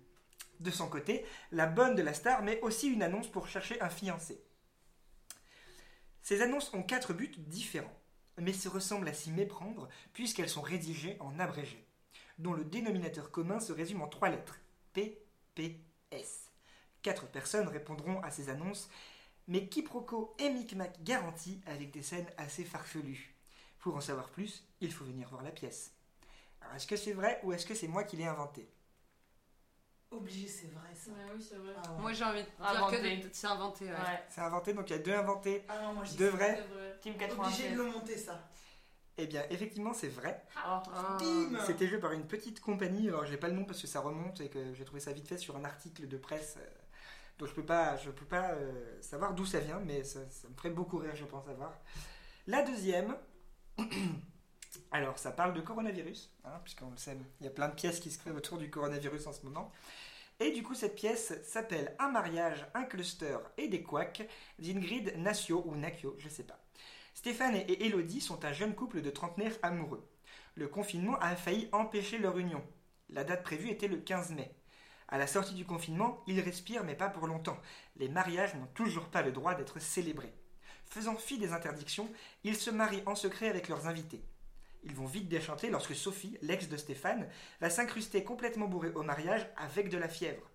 De 0.60 0.72
son 0.72 0.88
côté, 0.88 1.26
la 1.52 1.66
bonne 1.66 1.96
de 1.96 2.02
la 2.02 2.14
star 2.14 2.42
met 2.42 2.62
aussi 2.62 2.88
une 2.88 3.04
annonce 3.04 3.28
pour 3.28 3.48
chercher 3.48 3.80
un 3.82 3.90
fiancé. 3.90 4.44
Ces 6.22 6.42
annonces 6.42 6.74
ont 6.74 6.84
quatre 6.84 7.14
buts 7.14 7.34
différents, 7.38 8.00
mais 8.38 8.54
se 8.54 8.70
ressemblent 8.70 9.08
à 9.08 9.14
s'y 9.14 9.32
méprendre 9.32 9.90
puisqu'elles 10.14 10.50
sont 10.50 10.62
rédigées 10.62 11.18
en 11.20 11.38
abrégé, 11.40 11.86
dont 12.38 12.54
le 12.54 12.64
dénominateur 12.64 13.30
commun 13.30 13.60
se 13.60 13.74
résume 13.74 14.02
en 14.02 14.08
trois 14.08 14.30
lettres 14.30 14.60
P, 14.94 15.22
P, 15.54 15.82
S. 16.12 16.50
Quatre 17.02 17.28
personnes 17.28 17.68
répondront 17.68 18.22
à 18.22 18.32
ces 18.32 18.50
annonces, 18.50 18.90
mais 19.48 19.68
quiproquo 19.68 20.34
et 20.40 20.50
micmac 20.50 21.04
garantis 21.04 21.62
avec 21.66 21.92
des 21.92 22.02
scènes 22.02 22.30
assez 22.38 22.64
farfelues. 22.64 23.36
Pour 23.80 23.98
en 23.98 24.02
savoir 24.02 24.30
plus, 24.30 24.66
il 24.80 24.94
faut 24.94 25.04
venir 25.04 25.28
voir 25.28 25.44
la 25.44 25.52
pièce. 25.52 25.92
Alors, 26.64 26.76
est-ce 26.76 26.88
que 26.88 26.96
c'est 26.96 27.14
vrai 27.14 27.40
ou 27.44 27.54
est-ce 27.54 27.66
que 27.66 27.76
c'est 27.76 27.88
moi 27.88 28.04
qui 28.04 28.18
l'ai 28.18 28.26
inventé 28.26 28.70
Obligé, 30.12 30.48
c'est 30.48 30.68
vrai 30.68 30.94
ça. 30.94 31.10
Ouais, 31.12 31.18
oui, 31.36 31.42
c'est 31.48 31.56
vrai. 31.56 31.74
Ah, 31.84 31.92
ouais. 31.94 32.02
Moi 32.02 32.14
j'ai 32.14 32.24
envie 32.24 32.44
de 32.44 32.46
dire 32.46 32.54
Inventé. 32.60 33.20
que 33.22 33.28
c'est 33.32 33.48
inventé. 33.48 33.86
ouais. 33.86 33.92
Ouais. 33.92 34.24
C'est 34.30 34.42
inventé, 34.42 34.74
donc 34.74 34.90
il 34.90 34.94
y 34.94 34.96
a 34.96 35.00
deux 35.00 35.12
inventés, 35.14 35.66
Ah 35.68 35.82
non, 35.82 35.94
moi 35.94 36.04
deux 36.18 36.30
vrais. 36.30 36.56
C'est 36.56 36.74
vrai. 36.74 37.00
Team 37.02 37.14
Obligé 37.16 37.70
de 37.70 37.76
96. 37.76 37.76
le 37.78 37.84
monter 37.86 38.18
ça. 38.18 38.50
Eh 39.18 39.26
bien, 39.28 39.44
effectivement, 39.50 39.94
c'est 39.94 40.08
vrai. 40.10 40.44
Oh. 40.58 40.60
Ah. 40.94 41.18
Bim 41.20 41.58
C'était 41.66 41.88
joué 41.88 42.00
par 42.00 42.12
une 42.12 42.28
petite 42.28 42.60
compagnie, 42.60 43.08
alors 43.10 43.26
j'ai 43.26 43.38
pas 43.38 43.48
le 43.48 43.54
nom 43.56 43.66
parce 43.66 43.82
que 43.82 43.88
ça 43.88 44.00
remonte 44.02 44.40
et 44.42 44.50
que 44.50 44.74
j'ai 44.76 44.86
trouvé 44.86 45.00
ça 45.00 45.14
vite 45.14 45.28
fait 45.28 45.38
sur 45.38 45.56
un 45.58 45.66
article 45.66 46.08
de 46.08 46.18
presse. 46.18 46.58
euh, 46.60 46.66
donc 47.40 47.50
je 47.50 47.54
peux 47.56 47.66
pas, 47.66 47.98
je 47.98 48.12
peux 48.12 48.26
pas 48.26 48.52
euh, 48.52 49.02
savoir 49.02 49.34
d'où 49.34 49.46
ça 49.48 49.60
vient, 49.60 49.80
mais 49.80 50.04
ça, 50.04 50.20
ça 50.30 50.48
me 50.48 50.54
ferait 50.56 50.70
beaucoup 50.70 50.98
rire, 50.98 51.16
je 51.16 51.26
pense, 51.26 51.48
à 51.48 51.54
voir. 51.54 51.74
La 52.46 52.62
deuxième, 52.62 53.16
alors 54.92 55.18
ça 55.20 55.32
parle 55.32 55.54
de 55.54 55.62
coronavirus, 55.62 56.32
hein, 56.46 56.60
puisqu'on 56.64 56.90
le 56.90 56.98
sait, 56.98 57.18
il 57.40 57.46
y 57.46 57.48
a 57.48 57.52
plein 57.52 57.70
de 57.70 57.76
pièces 57.76 58.00
qui 58.00 58.12
se 58.12 58.18
créent 58.18 58.32
autour 58.32 58.58
du 58.58 58.70
coronavirus 58.70 59.28
en 59.28 59.34
ce 59.34 59.44
moment. 59.44 59.72
Et 60.40 60.52
du 60.52 60.64
coup, 60.64 60.74
cette 60.74 60.96
pièce 60.96 61.34
s'appelle 61.44 61.96
Un 62.00 62.10
mariage, 62.10 62.66
un 62.74 62.84
cluster 62.84 63.38
et 63.58 63.68
des 63.68 63.84
couacs 63.84 64.28
d'Ingrid 64.60 65.14
Nacio 65.18 65.64
ou 65.66 65.76
Nakio, 65.76 66.16
je 66.18 66.30
sais 66.30 66.44
pas. 66.44 66.60
Stéphane 67.14 67.56
et 67.56 67.86
Elodie 67.86 68.22
sont 68.22 68.44
un 68.44 68.54
jeune 68.54 68.76
couple 68.76 69.02
de 69.02 69.10
trentenaires 69.12 69.58
amoureux. 69.62 70.10
Le 70.56 70.68
confinement 70.68 71.18
a 71.20 71.36
failli 71.36 71.70
empêcher 71.72 72.18
leur 72.18 72.38
union. 72.38 72.64
La 73.10 73.24
date 73.24 73.44
prévue 73.44 73.70
était 73.70 73.88
le 73.88 73.98
15 73.98 74.32
mai. 74.32 74.56
À 75.08 75.18
la 75.18 75.28
sortie 75.28 75.54
du 75.54 75.66
confinement, 75.66 76.24
ils 76.26 76.40
respirent 76.40 76.84
mais 76.84 76.96
pas 76.96 77.10
pour 77.10 77.28
longtemps. 77.28 77.60
Les 77.98 78.10
mariages 78.10 78.56
n'ont 78.56 78.68
toujours 78.74 79.10
pas 79.10 79.22
le 79.22 79.32
droit 79.32 79.54
d'être 79.54 79.80
célébrés. 79.80 80.34
Faisant 80.86 81.16
fi 81.16 81.38
des 81.38 81.54
interdictions, 81.54 82.10
ils 82.44 82.56
se 82.56 82.72
marient 82.72 83.04
en 83.06 83.16
secret 83.16 83.48
avec 83.48 83.68
leurs 83.68 83.88
invités. 83.88 84.24
Ils 84.86 84.96
vont 84.96 85.06
vite 85.06 85.30
déchanter 85.30 85.70
lorsque 85.70 85.96
Sophie, 85.96 86.38
l'ex 86.42 86.68
de 86.68 86.78
Stéphane, 86.78 87.28
va 87.62 87.70
s'incruster 87.70 88.24
complètement 88.24 88.68
bourrée 88.68 88.92
au 88.96 89.04
mariage 89.04 89.48
avec 89.56 89.90
de 89.90 89.98
la 89.98 90.10
fièvre. 90.10 90.50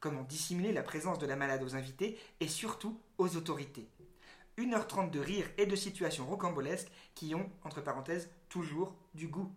Comment 0.00 0.22
dissimuler 0.22 0.72
la 0.72 0.82
présence 0.82 1.18
de 1.18 1.26
la 1.26 1.36
malade 1.36 1.62
aux 1.62 1.74
invités 1.74 2.18
et 2.40 2.48
surtout 2.48 3.00
aux 3.18 3.36
autorités? 3.36 3.88
1h30 4.58 5.10
de 5.10 5.18
rire 5.18 5.46
et 5.58 5.66
de 5.66 5.74
situations 5.74 6.26
rocambolesques 6.26 6.90
qui 7.14 7.34
ont, 7.34 7.50
entre 7.64 7.80
parenthèses, 7.80 8.30
toujours 8.48 8.94
du 9.14 9.26
goût. 9.26 9.52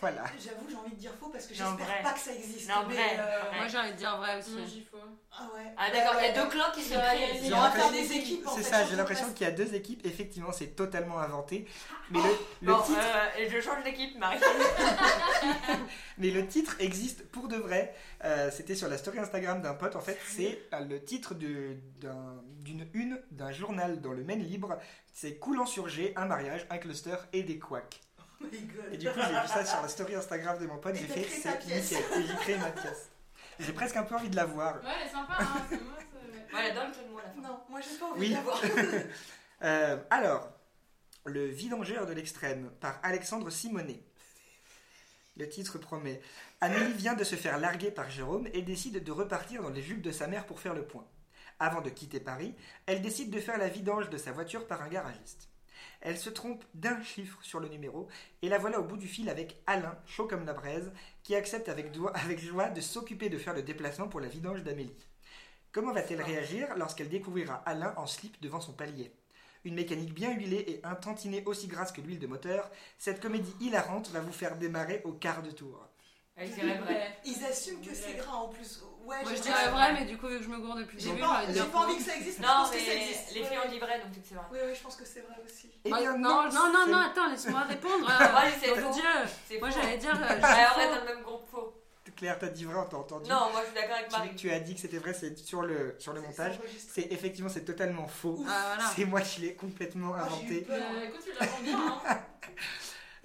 Voilà. 0.00 0.24
J'avoue, 0.42 0.66
j'ai 0.68 0.76
envie 0.76 0.90
de 0.92 0.96
dire 1.00 1.12
faux 1.20 1.28
parce 1.28 1.46
que 1.46 1.54
j'espère 1.54 2.02
pas 2.02 2.12
que 2.12 2.18
ça 2.20 2.32
existe. 2.32 2.68
Non, 2.68 2.86
mais, 2.88 2.94
vrai, 2.94 3.16
euh, 3.18 3.40
vrai. 3.48 3.58
Moi 3.58 3.68
j'ai 3.68 3.78
envie 3.78 3.92
de 3.92 3.96
dire 3.96 4.16
vrai 4.16 4.38
aussi. 4.38 4.52
Moi, 4.52 4.62
faut. 4.90 4.96
Ah 5.32 5.48
ouais. 5.54 5.62
Ah 5.76 5.90
d'accord, 5.90 6.14
il 6.20 6.26
y 6.26 6.28
a 6.30 6.42
deux 6.42 6.48
clans 6.50 6.70
qui 6.74 6.82
se 6.82 6.94
créent. 6.94 7.36
il 7.42 7.48
y 7.48 7.54
a- 7.54 7.90
des 7.92 8.12
équipes 8.14 8.46
en 8.46 8.56
C'est 8.56 8.62
ça, 8.62 8.84
j'ai 8.86 8.96
l'impression 8.96 9.32
qu'il 9.32 9.46
y 9.46 9.50
a 9.50 9.52
deux 9.52 9.74
équipes. 9.74 10.04
Effectivement, 10.06 10.52
c'est 10.52 10.68
totalement 10.74 11.18
inventé. 11.18 11.68
Mais 12.10 12.18
le, 12.18 12.28
le 12.62 12.72
Bon, 12.72 12.80
titre, 12.82 12.98
euh, 12.98 13.38
et 13.40 13.48
je 13.50 13.60
change 13.60 13.84
d'équipe, 13.84 14.18
Marie. 14.18 14.38
mais 16.18 16.30
le 16.30 16.46
titre 16.46 16.76
existe 16.80 17.26
pour 17.30 17.48
de 17.48 17.56
vrai. 17.56 17.94
Euh, 18.24 18.50
C'était 18.50 18.74
sur 18.74 18.88
la 18.88 18.98
story 18.98 19.18
Instagram 19.18 19.62
d'un 19.62 19.74
pote. 19.74 19.96
En 19.96 20.00
fait, 20.00 20.18
c'est 20.28 20.60
euh, 20.74 20.80
le 20.80 21.02
titre 21.04 21.34
de- 21.34 21.76
d'un- 22.00 22.42
d'une 22.60 22.86
une 22.94 23.20
d'un 23.30 23.52
journal 23.52 24.00
dans 24.00 24.12
le 24.12 24.24
Maine 24.24 24.42
libre. 24.42 24.78
C'est 25.12 25.36
coulant 25.36 25.66
sur 25.66 25.88
G, 25.88 26.12
un 26.16 26.26
mariage, 26.26 26.66
un 26.70 26.78
cluster 26.78 27.16
et 27.32 27.42
des 27.42 27.58
couacs. 27.58 28.00
Oh 28.42 28.46
my 28.50 28.60
God. 28.62 28.92
Et 28.94 28.96
du 28.96 29.06
coup, 29.10 29.20
j'ai 29.20 29.40
vu 29.40 29.48
ça 29.48 29.64
sur 29.64 29.82
la 29.82 29.88
story 29.88 30.14
Instagram 30.14 30.58
de 30.58 30.66
mon 30.66 30.78
pote. 30.78 30.94
J'ai 30.96 31.06
fait, 31.06 31.24
c'est 31.28 31.58
nickel. 31.66 31.78
Et 32.22 32.26
j'ai 32.26 32.34
créé 32.36 32.56
ma 32.58 32.70
pièce. 32.70 33.10
J'ai 33.58 33.72
presque 33.72 33.96
un 33.96 34.04
peu 34.04 34.14
envie 34.14 34.30
de 34.30 34.36
la 34.36 34.46
voir. 34.46 34.76
Ouais, 34.76 34.90
elle 35.02 35.06
est 35.08 35.10
sympa, 35.10 35.34
hein. 35.38 35.66
c'est 35.68 35.80
moi. 35.82 35.94
Voilà, 36.50 36.70
dans 36.74 36.88
le 36.88 36.92
jeu 36.94 37.02
de 37.04 37.10
mots 37.10 37.18
à 37.18 37.22
la 37.22 37.30
fin. 37.30 37.40
Non, 37.42 37.60
moi 37.68 37.80
j'ai 37.80 37.98
pas 37.98 38.06
envie 38.06 38.20
Oui. 38.20 38.28
de 38.30 38.34
l'avoir. 38.34 38.60
Euh, 39.62 40.02
alors, 40.08 40.48
Le 41.26 41.44
vidangeur 41.44 42.06
de 42.06 42.14
l'extrême 42.14 42.70
par 42.80 42.98
Alexandre 43.02 43.50
Simonet. 43.50 44.02
Le 45.36 45.46
titre 45.50 45.76
promet. 45.76 46.22
Amélie 46.62 46.94
vient 46.94 47.12
de 47.12 47.24
se 47.24 47.36
faire 47.36 47.58
larguer 47.58 47.90
par 47.90 48.08
Jérôme 48.08 48.48
et 48.54 48.62
décide 48.62 49.04
de 49.04 49.12
repartir 49.12 49.62
dans 49.62 49.68
les 49.68 49.82
jupes 49.82 50.00
de 50.00 50.12
sa 50.12 50.26
mère 50.28 50.46
pour 50.46 50.60
faire 50.60 50.72
le 50.74 50.86
point. 50.86 51.06
Avant 51.58 51.82
de 51.82 51.90
quitter 51.90 52.20
Paris, 52.20 52.54
elle 52.86 53.02
décide 53.02 53.30
de 53.30 53.38
faire 53.38 53.58
la 53.58 53.68
vidange 53.68 54.08
de 54.08 54.16
sa 54.16 54.32
voiture 54.32 54.66
par 54.66 54.80
un 54.80 54.88
garagiste. 54.88 55.49
Elle 56.00 56.18
se 56.18 56.30
trompe 56.30 56.64
d'un 56.74 57.02
chiffre 57.02 57.38
sur 57.42 57.60
le 57.60 57.68
numéro 57.68 58.08
et 58.42 58.48
la 58.48 58.58
voilà 58.58 58.80
au 58.80 58.84
bout 58.84 58.96
du 58.96 59.06
fil 59.06 59.28
avec 59.28 59.60
Alain, 59.66 59.98
chaud 60.06 60.26
comme 60.26 60.46
la 60.46 60.54
braise, 60.54 60.92
qui 61.22 61.34
accepte 61.34 61.68
avec, 61.68 61.94
joie 62.38 62.70
de 62.70 62.80
s'occuper 62.80 63.28
de 63.28 63.38
faire 63.38 63.54
le 63.54 63.62
déplacement 63.62 64.08
pour 64.08 64.20
la 64.20 64.28
vidange 64.28 64.62
d'Amélie. 64.62 64.96
Comment 65.72 65.92
va-t-elle 65.92 66.22
réagir 66.22 66.68
lorsqu'elle 66.76 67.08
découvrira 67.08 67.54
Alain 67.66 67.94
en 67.96 68.06
slip 68.06 68.40
devant 68.40 68.60
son 68.60 68.72
palier? 68.72 69.12
Une 69.64 69.74
mécanique 69.74 70.14
bien 70.14 70.32
huilée 70.32 70.64
et 70.66 70.80
un 70.84 70.94
tantinet 70.94 71.44
aussi 71.44 71.68
grasse 71.68 71.92
que 71.92 72.00
l'huile 72.00 72.18
de 72.18 72.26
moteur, 72.26 72.70
cette 72.98 73.20
comédie 73.20 73.54
hilarante 73.60 74.10
va 74.10 74.20
vous 74.20 74.32
faire 74.32 74.56
démarrer 74.56 75.02
au 75.04 75.12
quart 75.12 75.42
de 75.42 75.50
tour. 75.50 75.86
Elle 76.34 76.50
dirait 76.50 76.78
vrai. 76.78 77.18
Ils 77.26 77.44
assument 77.44 77.82
que 77.82 77.94
c'est 77.94 78.14
gras 78.14 78.36
en 78.36 78.48
plus. 78.48 78.82
Ouais, 79.04 79.22
Moi 79.22 79.34
je 79.34 79.42
dirais 79.42 79.68
vrai, 79.70 79.92
mais 79.94 80.04
du 80.04 80.16
coup, 80.18 80.28
vu 80.28 80.38
que 80.38 80.44
je 80.44 80.48
me 80.48 80.58
gourde 80.58 80.78
depuis 80.80 80.96
le 80.98 81.02
début, 81.02 81.20
pas, 81.20 81.42
j'ai 81.52 81.62
pas 81.64 81.78
envie 81.80 81.96
que 81.96 82.02
ça 82.02 82.16
existe, 82.16 82.38
Non, 82.40 82.68
mais 82.70 82.78
les 82.78 83.44
filles 83.44 83.58
ont 83.64 83.68
dit 83.70 83.78
vrai, 83.78 83.98
donc 83.98 84.08
c'est 84.14 84.20
que 84.20 84.28
c'est 84.28 84.34
vrai. 84.34 84.44
Oui, 84.52 84.58
oui, 84.66 84.74
je 84.76 84.82
pense 84.82 84.96
que 84.96 85.04
c'est 85.04 85.20
vrai 85.20 85.34
aussi. 85.44 85.70
Bah, 85.88 85.98
bien, 85.98 86.16
non, 86.18 86.42
non, 86.44 86.72
non, 86.72 86.78
c'est- 86.84 86.90
non, 86.90 86.98
attends, 86.98 87.28
laisse-moi 87.30 87.60
répondre. 87.62 87.98
Moi, 88.00 88.42
sais 88.60 88.68
Mon 88.80 88.92
faux. 88.92 88.94
Dieu. 89.00 89.04
C'est 89.48 89.58
Moi 89.58 89.70
faux. 89.70 89.80
j'allais 89.80 89.98
dire. 89.98 90.14
euh, 90.14 90.38
Alors, 90.42 90.72
faux. 90.74 90.78
reste 90.80 90.90
dans 90.94 91.00
le 91.00 91.14
même 91.14 91.22
groupe 91.24 91.46
faux. 91.50 91.74
Claire, 92.16 92.38
t'as 92.38 92.48
dit 92.48 92.64
vrai, 92.64 92.74
on 92.76 92.84
t'a 92.86 92.96
entendu. 92.96 93.30
Non, 93.30 93.50
moi 93.52 93.60
je 93.60 93.66
suis 93.66 93.74
d'accord 93.74 93.96
avec 93.96 94.10
Marie. 94.10 94.34
tu 94.36 94.50
as 94.50 94.58
dit 94.60 94.74
que 94.74 94.80
c'était 94.80 94.98
vrai, 94.98 95.14
c'est 95.14 95.38
sur 95.38 95.62
le, 95.62 95.94
sur 95.98 96.12
le 96.12 96.20
C'est- 96.20 96.26
montage. 96.26 96.58
c'est. 96.76 97.02
C'est 97.02 97.12
effectivement, 97.12 97.48
c'est 97.48 97.64
totalement 97.64 98.08
faux. 98.08 98.44
Ah 98.48 98.74
voilà. 98.74 98.90
C'est 98.94 99.04
moi 99.04 99.20
qui 99.20 99.40
l'ai 99.42 99.54
complètement 99.54 100.12
Ah, 100.16 100.24
inventé. 100.24 100.66
Mais, 100.68 100.74
euh, 100.74 101.08
écoute, 101.08 101.20
tu 101.24 101.30
l'as 101.38 101.46
bien, 101.62 101.78
hein. 102.06 102.18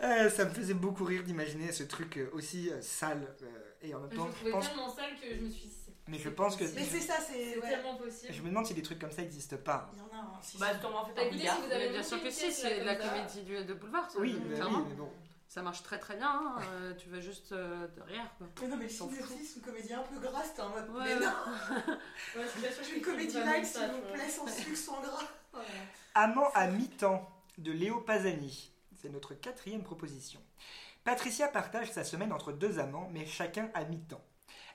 Euh, 0.04 0.30
ça 0.30 0.44
me 0.44 0.50
faisait 0.50 0.74
beaucoup 0.74 1.06
rire 1.06 1.24
d'imaginer 1.24 1.72
ce 1.72 1.84
truc 1.84 2.18
euh, 2.18 2.30
aussi 2.34 2.70
euh, 2.70 2.82
sale 2.82 3.26
euh, 3.44 3.46
et 3.86 3.94
en 3.96 4.00
même 4.00 4.10
Je 4.12 4.16
temps, 4.18 4.28
je 4.28 4.36
trouvais 4.36 4.52
pense, 4.52 4.68
tellement 4.68 4.90
sale 4.96 5.16
que 5.22 5.36
je 5.36 5.42
me 5.42 5.50
suis 5.50 5.70
mais 6.08 6.20
je 6.20 6.30
pense 6.30 6.56
que. 6.56 6.66
Mais 6.76 6.84
c'est 6.84 7.00
ça, 7.00 7.16
c'est. 7.20 7.58
Ouais. 7.58 7.68
tellement 7.68 7.96
possible. 7.96 8.32
je 8.32 8.42
me 8.44 8.50
demande 8.50 8.66
si 8.68 8.76
des 8.76 8.84
trucs 8.84 9.00
comme 9.00 9.12
ça 9.12 9.24
n'existent 9.24 9.58
pas. 9.58 9.90
Il 9.94 9.98
y 9.98 10.02
en 10.04 10.06
a 10.16 10.22
un. 10.22 10.40
si, 10.42 10.58
Bah, 10.60 10.68
si. 10.74 10.80
sûrement 10.80 11.04
fait 11.04 11.14
Bah, 11.14 11.16
par 11.16 11.24
écoutez, 11.26 11.40
Bigard. 11.40 11.56
si 11.56 11.62
vous 11.64 11.72
avez 11.72 11.86
Mais 11.88 11.92
bien 11.94 12.04
sûr 12.04 12.22
que 12.22 12.30
si, 12.30 12.52
c'est 12.52 12.80
de 12.82 12.86
la 12.86 12.96
comédie 12.96 13.42
du- 13.42 13.66
de 13.66 13.74
boulevard. 13.74 14.12
ça, 14.12 14.20
Oui, 14.20 14.34
euh, 14.36 14.40
mais 14.44 14.50
oui, 14.50 14.56
clairement. 14.56 14.86
mais 14.88 14.94
bon. 14.94 15.10
Ça 15.48 15.62
marche 15.64 15.82
très 15.84 15.98
très 15.98 16.16
bien, 16.18 16.30
hein, 16.30 16.56
euh, 16.74 16.94
tu 16.96 17.10
veux 17.10 17.22
juste 17.22 17.54
euh, 17.54 17.88
de 17.88 18.02
rire. 18.02 18.26
Quoi. 18.38 18.48
Mais 18.62 18.68
non, 18.68 18.78
mais 18.78 18.84
le 18.84 18.90
film 18.90 19.10
c'est 19.44 19.56
une 19.56 19.62
comédie 19.62 19.94
un 19.94 20.02
peu 20.04 20.20
grasse, 20.20 20.54
t'es 20.54 20.62
en 20.62 20.70
mode. 20.70 20.90
Ouais, 20.90 21.16
mais 21.16 21.26
non, 21.26 21.32
Ouais, 22.36 22.44
je 22.56 22.62
pas 22.82 22.96
une 22.96 23.02
comédie 23.02 23.32
ça, 23.32 23.64
s'il 23.64 23.92
vous 23.92 24.14
plaît, 24.14 24.30
sans 24.30 24.48
sucre, 24.48 24.78
sans 24.78 25.02
gras. 25.02 25.24
Amant 26.14 26.50
à 26.54 26.68
mi-temps 26.68 27.28
de 27.58 27.72
Léo 27.72 28.02
Pasani. 28.02 28.72
C'est 29.02 29.10
notre 29.10 29.34
quatrième 29.34 29.84
proposition. 29.84 30.42
Patricia 31.06 31.48
partage 31.48 31.92
sa 31.92 32.04
semaine 32.04 32.34
entre 32.34 32.52
deux 32.52 32.80
amants, 32.80 33.12
mais 33.14 33.28
chacun 33.28 33.70
à 33.76 33.86
mi-temps. 33.86 34.26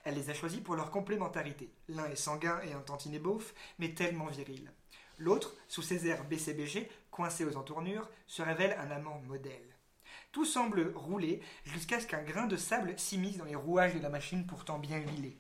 Elle 0.05 0.15
les 0.15 0.31
a 0.31 0.35
choisis 0.35 0.61
pour 0.61 0.77
leur 0.77 0.93
complémentarité. 0.93 1.75
L'un 1.89 2.09
est 2.09 2.15
sanguin 2.15 2.61
et 2.61 2.73
un 2.73 2.83
tantinet 2.83 3.19
beauf, 3.19 3.53
mais 3.81 3.95
tellement 3.95 4.29
viril. 4.29 4.73
L'autre, 5.19 5.57
sous 5.67 5.83
ses 5.83 6.07
airs 6.07 6.23
BCBG, 6.23 6.89
coincé 7.11 7.45
aux 7.45 7.57
entournures, 7.57 8.09
se 8.29 8.43
révèle 8.43 8.77
un 8.79 8.93
amant 8.93 9.21
modèle. 9.27 9.75
Tout 10.31 10.45
semble 10.45 10.93
rouler 10.95 11.43
jusqu'à 11.65 11.99
ce 11.99 12.07
qu'un 12.07 12.23
grain 12.23 12.47
de 12.47 12.57
sable 12.57 12.97
s'immisce 12.97 13.39
dans 13.39 13.45
les 13.45 13.57
rouages 13.57 13.97
de 13.97 14.01
la 14.01 14.09
machine 14.09 14.47
pourtant 14.47 14.79
bien 14.79 14.99
huilée. 14.99 15.37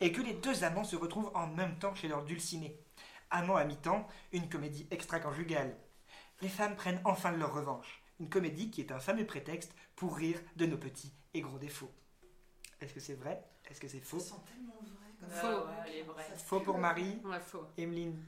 Et 0.00 0.12
que 0.12 0.22
les 0.22 0.32
deux 0.32 0.64
amants 0.64 0.82
se 0.82 0.96
retrouvent 0.96 1.30
en 1.34 1.46
même 1.46 1.78
temps 1.78 1.94
chez 1.94 2.08
leur 2.08 2.24
dulciné. 2.24 2.80
Amant 3.28 3.56
à 3.56 3.66
mi-temps, 3.66 4.08
une 4.32 4.48
comédie 4.48 4.86
extra-conjugale. 4.90 5.76
Les 6.40 6.48
femmes 6.48 6.74
prennent 6.74 7.02
enfin 7.04 7.32
leur 7.32 7.52
revanche. 7.52 8.02
Une 8.18 8.30
comédie 8.30 8.70
qui 8.70 8.80
est 8.80 8.92
un 8.92 9.00
fameux 9.00 9.26
prétexte 9.26 9.74
pour 10.02 10.16
rire 10.16 10.40
de 10.56 10.66
nos 10.66 10.78
petits 10.78 11.12
et 11.32 11.40
gros 11.40 11.58
défauts. 11.58 11.92
Est-ce 12.80 12.92
que 12.92 12.98
c'est 12.98 13.14
vrai? 13.14 13.40
Est-ce 13.70 13.80
que 13.80 13.86
c'est 13.86 14.00
Ça 14.00 14.04
faux 14.04 14.18
sent 14.18 14.34
tellement 14.52 14.74
vrai. 14.80 15.12
Comme 15.20 15.28
Ouais, 15.28 15.40
ça. 15.40 15.64
ouais, 15.64 15.72
elle 15.86 15.94
est 15.98 16.02
vraie. 16.02 16.26
Ça 16.28 16.34
Faux 16.34 16.58
pour 16.58 16.74
euh, 16.74 16.78
Marie, 16.80 17.20
Ouais, 17.24 17.38
faux. 17.38 17.64
Emeline. 17.78 18.20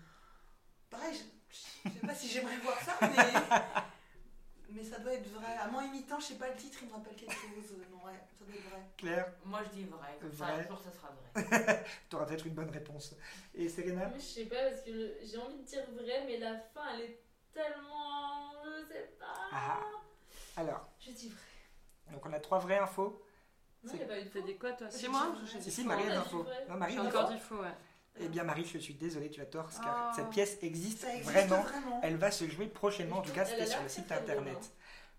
Pareil, 0.88 1.18
je, 1.50 1.56
sais 1.90 2.06
pas 2.06 2.14
si 2.14 2.28
j'aimerais 2.28 2.58
voir 2.58 2.80
ça, 2.80 2.96
mais. 3.00 3.08
Mais 4.70 4.82
ça 4.84 4.98
doit 5.00 5.14
être 5.14 5.28
vrai. 5.30 5.56
À 5.60 5.66
moins 5.68 5.84
imitant, 5.84 6.18
je 6.20 6.26
sais 6.26 6.34
pas 6.34 6.48
le 6.48 6.56
titre, 6.56 6.78
il 6.82 6.88
me 6.88 6.94
rappelle 6.94 7.14
quelque 7.16 7.32
chose. 7.32 7.72
Euh, 7.72 7.84
Non, 7.90 8.04
ouais, 8.06 8.18
ça 8.38 8.44
doit 8.44 8.54
être 8.54 8.68
vrai. 8.70 8.80
Claire, 8.96 9.32
Moi 9.44 9.60
je 9.64 9.70
dis 9.70 9.84
vrai. 9.84 10.16
Comme 10.20 10.32
ça, 10.32 10.44
Vrai. 10.44 10.64
un 10.64 10.68
jour 10.68 10.80
ça 10.80 10.92
sera 10.92 11.10
vrai. 11.10 11.84
tu 12.10 12.16
auras 12.16 12.26
peut-être 12.26 12.46
une 12.46 12.54
bonne 12.54 12.70
réponse. 12.70 13.14
Et 13.54 13.68
Serena? 13.68 14.08
Moi, 14.08 14.18
je 14.18 14.22
sais 14.24 14.46
pas, 14.46 14.70
parce 14.70 14.82
que 14.82 14.90
le- 14.90 15.16
j'ai 15.24 15.38
envie 15.38 15.58
de 15.58 15.62
dire 15.64 15.84
vrai, 15.92 16.24
mais 16.26 16.38
la 16.38 16.56
fin, 16.58 16.82
elle 16.94 17.00
est 17.02 17.20
tellement. 17.52 18.52
Je 18.64 18.92
sais 18.92 19.12
pas. 19.18 19.48
Ah. 19.52 19.80
Alors, 20.56 20.88
Je 21.00 21.10
dis 21.10 21.28
vrai. 21.28 21.38
Donc 22.12 22.24
on 22.26 22.32
a 22.32 22.40
trois 22.40 22.58
vrais 22.58 22.78
infos. 22.78 23.22
Non, 23.82 23.90
C'est- 23.90 23.96
il 23.96 23.98
n'y 23.98 24.04
a 24.04 24.06
pas 24.08 24.18
eu 24.20 24.24
de 24.24 24.28
T'as 24.28 24.40
faux. 24.40 24.46
dit 24.46 24.56
quoi 24.58 24.72
toi 24.72 24.86
C'est 24.90 25.08
moi 25.08 25.34
Si, 25.60 25.70
si. 25.70 25.84
Marie 25.84 26.10
a 26.10 26.20
vrai. 26.20 26.66
Non, 26.68 26.76
Marie 26.76 26.98
encore 26.98 27.28
dit 27.30 27.38
faux, 27.38 27.56
ouais. 27.56 27.68
Eh 28.20 28.28
bien, 28.28 28.44
Marie, 28.44 28.64
je 28.64 28.78
suis 28.78 28.94
désolée, 28.94 29.28
tu 29.28 29.40
as 29.40 29.46
tort, 29.46 29.68
car 29.82 30.10
Ah. 30.10 30.12
cette 30.14 30.30
pièce 30.30 30.56
existe, 30.62 31.04
vraiment. 31.24 31.62
vraiment. 31.62 32.00
Elle 32.02 32.16
va 32.16 32.30
se 32.30 32.48
jouer 32.48 32.66
prochainement, 32.68 33.18
en 33.18 33.22
tout 33.22 33.32
cas, 33.32 33.44
c'était 33.44 33.66
sur 33.66 33.82
le 33.82 33.88
site 33.88 34.10
internet. 34.12 34.56
hein. 34.56 34.68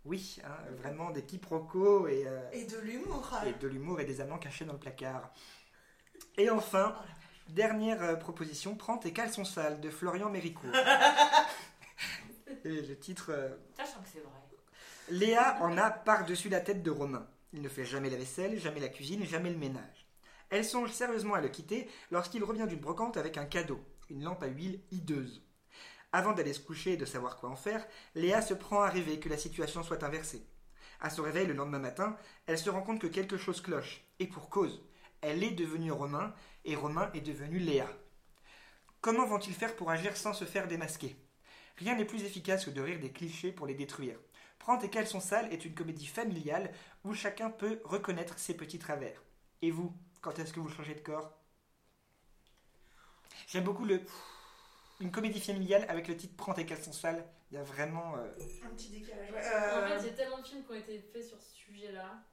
Oui, 0.06 0.38
hein, 0.46 0.56
vraiment 0.78 1.10
des 1.12 1.24
quiproquos 1.24 2.08
et, 2.08 2.26
euh, 2.28 2.40
Et 2.54 2.66
de 2.66 2.78
l'humour. 2.78 3.28
et 3.46 3.54
de 3.54 3.68
l'humour 3.68 4.00
et 4.00 4.06
des 4.06 4.22
amants 4.22 4.38
cachés 4.38 4.64
dans 4.64 4.74
le 4.74 4.80
placard. 4.80 5.34
Et 6.38 6.50
enfin, 6.50 6.96
dernière 7.50 8.02
euh, 8.04 8.16
proposition, 8.16 8.76
Prends 8.76 8.98
tes 8.98 9.12
caleçons 9.12 9.44
sales 9.46 9.82
de 9.82 9.90
Florian 9.90 10.30
Méricourt. 10.30 10.72
Et 12.64 12.82
le 12.82 12.98
titre, 12.98 13.28
euh, 13.32 13.50
Sachant 13.76 14.00
que 14.02 14.08
c'est 14.14 14.20
vrai. 14.20 14.32
Léa 15.10 15.62
en 15.62 15.78
a 15.78 15.92
par-dessus 15.92 16.50
la 16.50 16.62
tête 16.62 16.82
de 16.82 16.90
Romain. 16.90 17.28
Il 17.54 17.62
ne 17.62 17.70
fait 17.70 17.86
jamais 17.86 18.10
la 18.10 18.18
vaisselle, 18.18 18.60
jamais 18.60 18.80
la 18.80 18.90
cuisine, 18.90 19.24
jamais 19.24 19.52
le 19.52 19.58
ménage. 19.58 20.08
Elle 20.50 20.66
songe 20.66 20.92
sérieusement 20.92 21.36
à 21.36 21.42
le 21.42 21.50
quitter 21.50 21.88
lorsqu'il 22.10 22.44
revient 22.44 22.66
d'une 22.68 22.80
brocante 22.80 23.16
avec 23.16 23.38
un 23.38 23.46
cadeau, 23.46 23.80
une 24.10 24.24
lampe 24.24 24.42
à 24.42 24.48
huile 24.48 24.82
hideuse. 24.92 25.44
Avant 26.12 26.34
d'aller 26.34 26.54
se 26.54 26.60
coucher 26.60 26.94
et 26.94 26.98
de 26.98 27.06
savoir 27.06 27.38
quoi 27.38 27.50
en 27.50 27.56
faire, 27.56 27.86
Léa 28.16 28.42
se 28.42 28.56
prend 28.56 28.82
à 28.82 28.90
rêver 28.90 29.20
que 29.20 29.30
la 29.30 29.38
situation 29.38 29.84
soit 29.84 30.04
inversée. 30.04 30.44
À 31.00 31.12
son 31.12 31.22
réveil 31.22 31.46
le 31.46 31.54
lendemain 31.54 31.78
matin, 31.78 32.18
elle 32.48 32.58
se 32.58 32.72
rend 32.72 32.82
compte 32.82 33.00
que 33.00 33.06
quelque 33.06 33.38
chose 33.38 33.62
cloche, 33.62 34.04
et 34.18 34.26
pour 34.26 34.50
cause. 34.50 34.84
Elle 35.22 35.44
est 35.44 35.52
devenue 35.52 35.92
Romain, 35.92 36.34
et 36.64 36.76
Romain 36.76 37.12
est 37.14 37.22
devenu 37.22 37.60
Léa. 37.60 37.88
Comment 39.02 39.28
vont-ils 39.28 39.54
faire 39.54 39.76
pour 39.76 39.92
agir 39.92 40.18
sans 40.18 40.34
se 40.34 40.46
faire 40.46 40.68
démasquer? 40.68 41.16
Rien 41.78 41.96
n'est 41.96 42.06
plus 42.06 42.24
efficace 42.24 42.66
que 42.66 42.72
de 42.72 42.82
rire 42.82 43.00
des 43.00 43.12
clichés 43.12 43.52
pour 43.52 43.68
les 43.68 43.76
détruire. 43.76 44.18
Prends 44.60 44.78
tes 44.78 44.90
caleçons 44.90 45.20
sales 45.20 45.52
est 45.54 45.66
une 45.66 45.76
comédie 45.76 46.08
familiale 46.08 46.72
où 47.04 47.14
chacun 47.14 47.50
peut 47.50 47.82
reconnaître 47.84 48.38
ses 48.40 48.56
petits 48.56 48.80
travers. 48.80 49.22
Et 49.62 49.72
vous, 49.72 49.94
quand 50.22 50.40
est-ce 50.40 50.54
que 50.54 50.60
vous 50.60 50.70
changez 50.70 50.96
de 50.96 51.02
corps? 51.02 51.32
J'aime 53.48 53.64
beaucoup 53.64 53.86
le 53.86 54.02
une 55.02 55.12
comédie 55.12 55.42
familiale 55.42 55.86
avec 55.90 56.08
le 56.08 56.16
titre 56.16 56.36
Prends 56.38 56.54
tes 56.54 56.66
caleçons 56.66 56.94
sales. 56.94 57.26
Il 57.52 57.56
y 57.56 57.58
a 57.58 57.64
vraiment 57.64 58.16
euh, 58.18 58.28
Un 58.66 58.70
petit 58.76 58.90
décalage. 58.90 59.30
ouais. 59.32 59.38
En 59.40 59.42
Euh, 59.44 59.88
fait, 60.00 60.04
il 60.04 60.06
y 60.08 60.10
a 60.10 60.14
tellement 60.14 60.40
de 60.40 60.48
films 60.48 60.64
qui 60.64 60.72
ont 60.72 60.76
été 60.76 61.00
faits 61.00 61.26
sur 61.28 61.40
ce 61.40 61.54
sujet-là. 61.54 62.24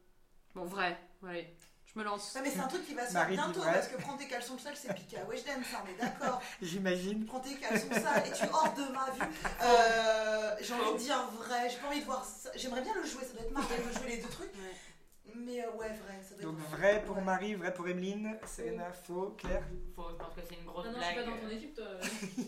Bon, 0.54 0.64
vrai, 0.64 0.98
oui. 1.22 1.46
Je 1.94 1.98
me 2.00 2.04
lance. 2.04 2.34
Ouais, 2.34 2.40
mais 2.42 2.50
c'est 2.50 2.60
un 2.60 2.68
truc 2.68 2.86
qui 2.86 2.94
va 2.94 3.06
se 3.06 3.12
faire 3.12 3.28
bientôt 3.28 3.60
parce 3.60 3.88
que 3.88 4.00
prends 4.00 4.16
tes 4.16 4.26
caleçons 4.26 4.58
sales, 4.58 4.76
c'est 4.76 4.94
piqué 4.94 5.18
à 5.18 5.24
Weshden, 5.24 5.62
ça 5.64 5.82
on 5.84 5.90
est 5.90 6.00
d'accord. 6.00 6.40
j'imagine 6.62 7.26
Prends 7.26 7.40
tes 7.40 7.54
caleçons 7.56 7.92
sales 7.92 8.26
et 8.26 8.32
tu 8.32 8.44
hors 8.52 8.72
de 8.74 8.92
ma 8.92 9.10
vue. 9.10 9.20
Euh, 9.62 10.56
j'ai 10.60 10.74
envie 10.74 10.92
de 10.94 10.98
dire 10.98 11.22
vrai, 11.38 11.68
j'ai 11.70 11.76
pas 11.78 11.88
envie 11.88 12.00
de 12.00 12.04
voir 12.04 12.24
ça. 12.24 12.50
J'aimerais 12.56 12.82
bien 12.82 12.94
le 12.94 13.06
jouer, 13.06 13.22
ça 13.24 13.32
doit 13.32 13.42
être 13.42 13.52
marrant 13.52 13.66
de 13.68 13.98
jouer 13.98 14.08
les 14.08 14.16
deux 14.22 14.28
trucs. 14.28 14.52
Ouais. 14.54 15.34
Mais 15.34 15.64
euh, 15.64 15.70
ouais, 15.72 15.88
vrai, 15.88 16.20
ça 16.22 16.34
doit 16.34 16.44
Donc 16.44 16.58
être 16.60 16.70
vrai 16.70 17.02
pour 17.06 17.16
Ouais. 17.16 17.22
Marie, 17.22 17.54
vrai 17.54 17.72
pour 17.72 17.88
Emeline, 17.88 18.36
Serena, 18.46 18.92
faux, 18.92 19.34
Claire. 19.38 19.62
Faut, 19.94 20.10
je 20.10 20.16
pense 20.16 20.34
que 20.34 20.40
c'est 20.48 20.56
une 20.56 20.64
grosse 20.66 20.86
Ah 20.88 20.92
non, 20.92 20.98
je 20.98 21.04
suis 21.04 21.14
blague. 21.14 21.24
pas 21.24 21.30
dans 21.30 21.38
ton 21.38 21.48
équipe, 21.48 21.74
toi. 21.74 21.84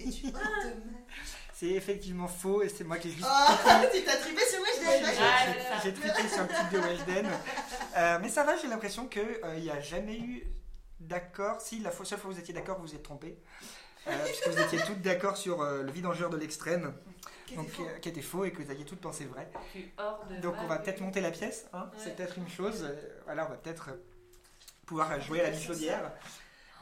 Et 0.00 0.10
tu 0.10 0.26
hors 0.26 0.32
de 0.32 0.90
ma 0.90 0.98
C'est 1.54 1.68
effectivement 1.68 2.26
faux 2.26 2.62
et 2.62 2.68
c'est 2.68 2.82
moi 2.84 2.98
qui 2.98 3.08
ai 3.08 3.12
juste 3.12 3.26
Oh, 3.28 3.52
tu 3.94 4.02
t'as 4.04 4.16
trippé 4.16 4.42
sur 4.44 4.60
Weshden 4.60 5.06
J'ai- 5.06 5.62
Ah, 5.72 5.80
trippé 5.80 6.28
sur 6.28 6.42
le 6.42 6.48
titre 6.48 6.70
de 6.72 6.78
Weshden. 6.78 7.26
Euh, 7.96 8.18
mais 8.20 8.28
ça 8.28 8.42
va, 8.42 8.56
j'ai 8.56 8.66
l'impression 8.66 9.06
qu'il 9.06 9.40
n'y 9.58 9.70
a 9.70 9.80
jamais 9.80 10.18
eu 10.18 10.44
d'accord. 10.98 11.60
Si, 11.60 11.78
la 11.78 11.90
fois- 11.92 12.04
seule 12.04 12.18
fois 12.18 12.30
où 12.30 12.34
vous 12.34 12.40
étiez 12.40 12.52
d'accord, 12.52 12.78
vous 12.80 12.86
vous 12.88 12.94
êtes 12.94 13.02
trompé. 13.04 13.38
Euh, 14.08 14.12
puisque 14.26 14.48
vous 14.48 14.58
étiez 14.60 14.80
toutes 14.80 15.00
d'accord 15.00 15.36
sur 15.36 15.62
euh, 15.62 15.82
le 15.82 15.90
vidangeur 15.92 16.28
de 16.28 16.36
l'extrême, 16.36 16.92
Qui 17.46 17.54
donc 17.54 17.66
était 17.68 17.74
faux. 17.76 17.86
euh, 17.86 17.98
qui 18.00 18.08
était 18.10 18.20
faux 18.22 18.44
et 18.44 18.52
que 18.52 18.60
vous 18.62 18.70
aviez 18.70 18.84
toutes 18.84 19.00
pensé 19.00 19.24
vrai. 19.24 19.48
Hors 19.96 20.26
de 20.26 20.36
Donc 20.36 20.56
on 20.60 20.66
va 20.66 20.78
peut-être 20.78 21.00
monter 21.00 21.20
la 21.22 21.30
pièce, 21.30 21.66
hein, 21.72 21.88
c'est 21.96 22.14
peut-être 22.16 22.36
une 22.36 22.48
chose. 22.48 22.82
euh, 22.84 22.94
voilà, 23.24 23.46
on 23.46 23.50
va 23.50 23.56
peut-être 23.56 23.90
euh, 23.90 24.04
pouvoir 24.86 25.18
jouer 25.20 25.40
à 25.40 25.44
la 25.44 25.50
bichaudière. 25.50 26.12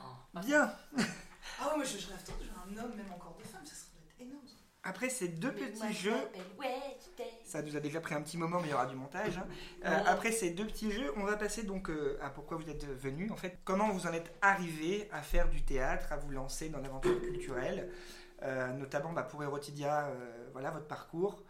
Oh. 0.03 0.39
Bien. 0.41 0.75
Ah 1.61 1.69
ouais, 1.69 1.77
moi 1.77 1.85
je, 1.85 1.99
je 1.99 2.09
rêve 2.09 2.23
trop, 2.25 2.35
j'ai 2.41 2.49
un 2.51 2.83
homme, 2.83 2.95
même 2.97 3.13
encore 3.13 3.37
de 3.39 3.45
femme, 3.45 3.65
ça 3.65 3.75
serait 3.75 3.91
doit 3.95 4.03
être 4.11 4.21
énorme. 4.29 4.47
ça. 4.49 4.55
Après 4.85 5.09
ces 5.11 5.29
deux 5.29 5.53
Mais 5.53 5.67
petits 5.69 5.93
je 5.93 6.11
jeux. 6.11 6.17
Ça 7.45 7.63
nous 7.63 7.77
a 7.77 7.81
déjà 7.81 8.01
pris 8.01 8.15
un 8.15 8.23
petit 8.23 8.37
moment, 8.37 8.59
mais 8.61 8.69
il 8.69 8.71
y 8.73 8.75
aura 8.75 8.87
du 8.87 8.97
montage. 8.97 9.39
hein. 9.39 9.47
Euh, 9.85 9.89
Ouais. 9.91 10.03
après 10.07 10.33
ces 10.33 10.51
deux 10.51 10.67
petits 10.67 10.91
jeux, 10.91 11.13
on 11.17 11.23
va 11.25 11.37
passer 11.37 11.63
donc 11.63 11.89
euh, 11.89 12.19
à 12.21 12.31
pourquoi 12.31 12.57
vous 12.57 12.69
êtes 12.69 12.85
venus. 12.85 13.31
En 13.31 13.37
fait, 13.37 13.59
comment 13.65 13.91
vous 13.91 14.07
en 14.09 14.13
êtes 14.13 14.33
arrivé 14.43 15.09
à 15.13 15.23
faire 15.23 15.49
du 15.49 15.63
théâtre, 15.63 16.13
à 16.13 16.17
vous 16.17 16.31
lancer 16.31 16.69
dans 16.69 16.81
l'aventure 16.81 17.21
culturelle, 17.21 17.91
Euh, 18.45 18.73
notamment 18.73 19.13
bah, 19.13 19.23
pour 19.23 19.41
Erotidia, 19.45 20.11
voilà 20.53 20.71
votre 20.73 20.89
parcours, 20.89 21.45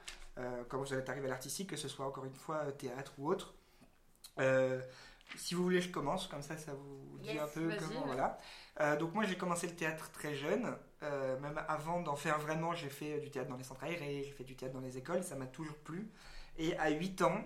comment 0.68 0.82
vous 0.82 0.92
en 0.92 0.98
êtes 0.98 1.08
arrivé 1.08 1.24
à 1.26 1.30
l'artistique, 1.30 1.70
que 1.70 1.76
ce 1.78 1.88
soit 1.88 2.04
encore 2.06 2.26
une 2.26 2.34
fois 2.34 2.70
théâtre 2.72 3.14
ou 3.16 3.30
autre. 3.30 3.54
Si 5.36 5.54
vous 5.54 5.62
voulez, 5.62 5.80
je 5.80 5.88
commence, 5.90 6.26
comme 6.26 6.42
ça, 6.42 6.58
ça 6.58 6.74
vous 6.74 7.18
dit 7.22 7.30
Yes, 7.30 7.40
un 7.40 7.46
peu 7.48 7.70
comment. 7.78 8.04
Voilà. 8.04 8.38
Donc, 8.96 9.14
moi, 9.14 9.24
j'ai 9.24 9.38
commencé 9.38 9.66
le 9.66 9.74
théâtre 9.74 10.10
très 10.10 10.34
jeune. 10.34 10.76
Euh, 11.02 11.38
même 11.40 11.60
avant 11.68 12.00
d'en 12.00 12.14
faire 12.14 12.38
vraiment, 12.38 12.74
j'ai 12.74 12.88
fait 12.88 13.18
du 13.18 13.30
théâtre 13.30 13.48
dans 13.48 13.56
les 13.56 13.64
centres 13.64 13.82
aérés, 13.82 14.22
j'ai 14.24 14.32
fait 14.32 14.44
du 14.44 14.54
théâtre 14.54 14.74
dans 14.74 14.80
les 14.80 14.98
écoles, 14.98 15.24
ça 15.24 15.34
m'a 15.34 15.46
toujours 15.46 15.76
plu. 15.78 16.10
Et 16.58 16.76
à 16.78 16.90
8 16.90 17.22
ans, 17.22 17.42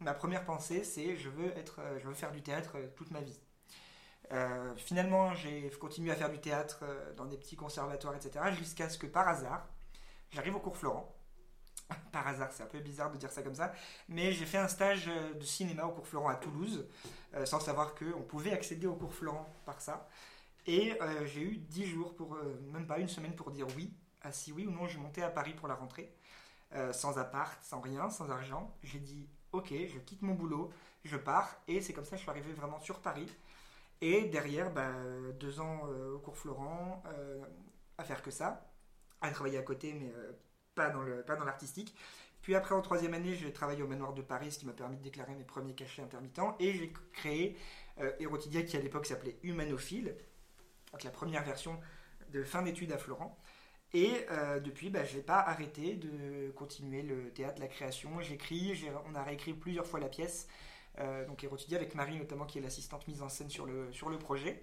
ma 0.00 0.12
première 0.12 0.44
pensée, 0.44 0.84
c'est 0.84 1.16
je 1.16 1.30
veux, 1.30 1.56
être, 1.56 1.80
euh, 1.80 1.98
je 1.98 2.06
veux 2.06 2.14
faire 2.14 2.32
du 2.32 2.42
théâtre 2.42 2.72
euh, 2.76 2.88
toute 2.96 3.10
ma 3.10 3.20
vie. 3.20 3.40
Finalement, 4.76 5.32
j'ai 5.32 5.70
continué 5.80 6.10
à 6.10 6.14
faire 6.14 6.28
du 6.28 6.38
théâtre 6.38 6.84
dans 7.16 7.24
des 7.24 7.38
petits 7.38 7.56
conservatoires, 7.56 8.14
etc. 8.14 8.44
Jusqu'à 8.52 8.90
ce 8.90 8.98
que 8.98 9.06
par 9.06 9.26
hasard, 9.26 9.66
j'arrive 10.28 10.54
au 10.54 10.60
cours 10.60 10.76
Florent. 10.76 11.14
Par 12.12 12.28
hasard, 12.28 12.52
c'est 12.52 12.62
un 12.62 12.66
peu 12.66 12.80
bizarre 12.80 13.10
de 13.10 13.16
dire 13.16 13.30
ça 13.30 13.40
comme 13.40 13.54
ça, 13.54 13.72
mais 14.06 14.32
j'ai 14.32 14.44
fait 14.44 14.58
un 14.58 14.68
stage 14.68 15.06
de 15.06 15.42
cinéma 15.42 15.86
au 15.86 15.92
cours 15.92 16.06
Florent 16.06 16.28
à 16.28 16.34
Toulouse, 16.34 16.86
sans 17.46 17.58
savoir 17.58 17.94
qu'on 17.94 18.20
pouvait 18.20 18.52
accéder 18.52 18.86
au 18.86 18.96
cours 18.96 19.14
Florent 19.14 19.48
par 19.64 19.80
ça. 19.80 20.06
Et 20.68 21.00
euh, 21.02 21.26
j'ai 21.26 21.42
eu 21.42 21.58
10 21.58 21.86
jours, 21.86 22.14
pour, 22.16 22.36
euh, 22.36 22.60
même 22.72 22.86
pas 22.86 23.00
une 23.00 23.08
semaine 23.08 23.34
pour 23.36 23.50
dire 23.52 23.66
oui, 23.76 23.92
à 24.22 24.32
si 24.32 24.52
oui 24.52 24.66
ou 24.66 24.72
non 24.72 24.86
je 24.88 24.98
montais 24.98 25.22
à 25.22 25.30
Paris 25.30 25.54
pour 25.54 25.68
la 25.68 25.74
rentrée, 25.74 26.14
euh, 26.74 26.92
sans 26.92 27.18
appart, 27.18 27.62
sans 27.64 27.80
rien, 27.80 28.10
sans 28.10 28.30
argent. 28.30 28.76
J'ai 28.82 29.00
dit 29.00 29.28
ok, 29.52 29.70
je 29.72 29.98
quitte 30.00 30.22
mon 30.22 30.34
boulot, 30.34 30.70
je 31.04 31.16
pars, 31.18 31.56
et 31.68 31.80
c'est 31.82 31.94
comme 31.94 32.04
ça 32.06 32.12
que 32.12 32.18
je 32.18 32.22
suis 32.22 32.30
arrivé 32.30 32.52
vraiment 32.52 32.80
sur 32.80 33.00
Paris. 33.00 33.28
Et 34.02 34.26
derrière, 34.26 34.72
bah, 34.72 34.92
deux 35.40 35.60
ans 35.60 35.82
au 36.14 36.18
cours 36.20 36.36
Florent, 36.38 37.02
à 37.98 38.04
faire 38.04 38.22
que 38.22 38.30
ça, 38.30 38.66
à 39.20 39.30
travailler 39.30 39.58
à 39.58 39.62
côté, 39.62 39.94
mais 39.94 40.12
pas 40.74 40.90
dans 40.90 41.02
le- 41.02 41.22
pas 41.22 41.36
dans 41.36 41.44
l'artistique. 41.44 41.94
Puis 42.42 42.54
après, 42.54 42.74
en 42.74 42.80
troisième 42.82 43.14
année, 43.14 43.34
j'ai 43.34 43.52
travaillé 43.52 43.82
au 43.82 43.88
Manoir 43.88 44.14
de 44.14 44.22
Paris, 44.22 44.52
ce 44.52 44.58
qui 44.60 44.66
m'a 44.66 44.72
permis 44.72 44.96
de 44.96 45.02
déclarer 45.02 45.34
mes 45.34 45.44
premiers 45.44 45.74
cachets 45.74 46.02
intermittents. 46.02 46.56
Et 46.60 46.72
j'ai 46.72 46.92
créé 47.12 47.56
euh, 48.00 48.12
Erotidia, 48.20 48.62
qui 48.62 48.76
à 48.76 48.80
l'époque 48.80 49.06
s'appelait 49.06 49.38
Humanophile, 49.42 50.16
donc 50.92 51.02
la 51.04 51.10
première 51.10 51.44
version 51.44 51.78
de 52.30 52.42
fin 52.44 52.62
d'études 52.62 52.92
à 52.92 52.98
Florent. 52.98 53.38
Et 53.94 54.26
euh, 54.30 54.60
depuis, 54.60 54.90
bah, 54.90 55.04
je 55.04 55.16
n'ai 55.16 55.22
pas 55.22 55.38
arrêté 55.38 55.94
de 55.94 56.50
continuer 56.50 57.02
le 57.02 57.32
théâtre, 57.32 57.60
la 57.60 57.68
création. 57.68 58.20
J'écris, 58.20 58.84
on 59.06 59.14
a 59.14 59.22
réécrit 59.22 59.54
plusieurs 59.54 59.86
fois 59.86 59.98
la 59.98 60.08
pièce, 60.08 60.46
euh, 61.00 61.24
donc 61.26 61.42
Erotidia, 61.42 61.78
avec 61.78 61.94
Marie 61.94 62.16
notamment, 62.18 62.44
qui 62.44 62.58
est 62.58 62.62
l'assistante 62.62 63.06
mise 63.08 63.22
en 63.22 63.28
scène 63.28 63.48
sur 63.48 63.66
le, 63.66 63.90
sur 63.92 64.10
le 64.10 64.18
projet. 64.18 64.62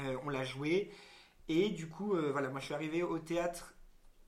Euh, 0.00 0.18
on 0.24 0.28
l'a 0.28 0.44
joué. 0.44 0.90
Et 1.48 1.70
du 1.70 1.88
coup, 1.88 2.14
euh, 2.14 2.30
voilà, 2.30 2.48
moi 2.48 2.60
je 2.60 2.66
suis 2.66 2.74
arrivé 2.74 3.02
au 3.02 3.18
théâtre 3.18 3.74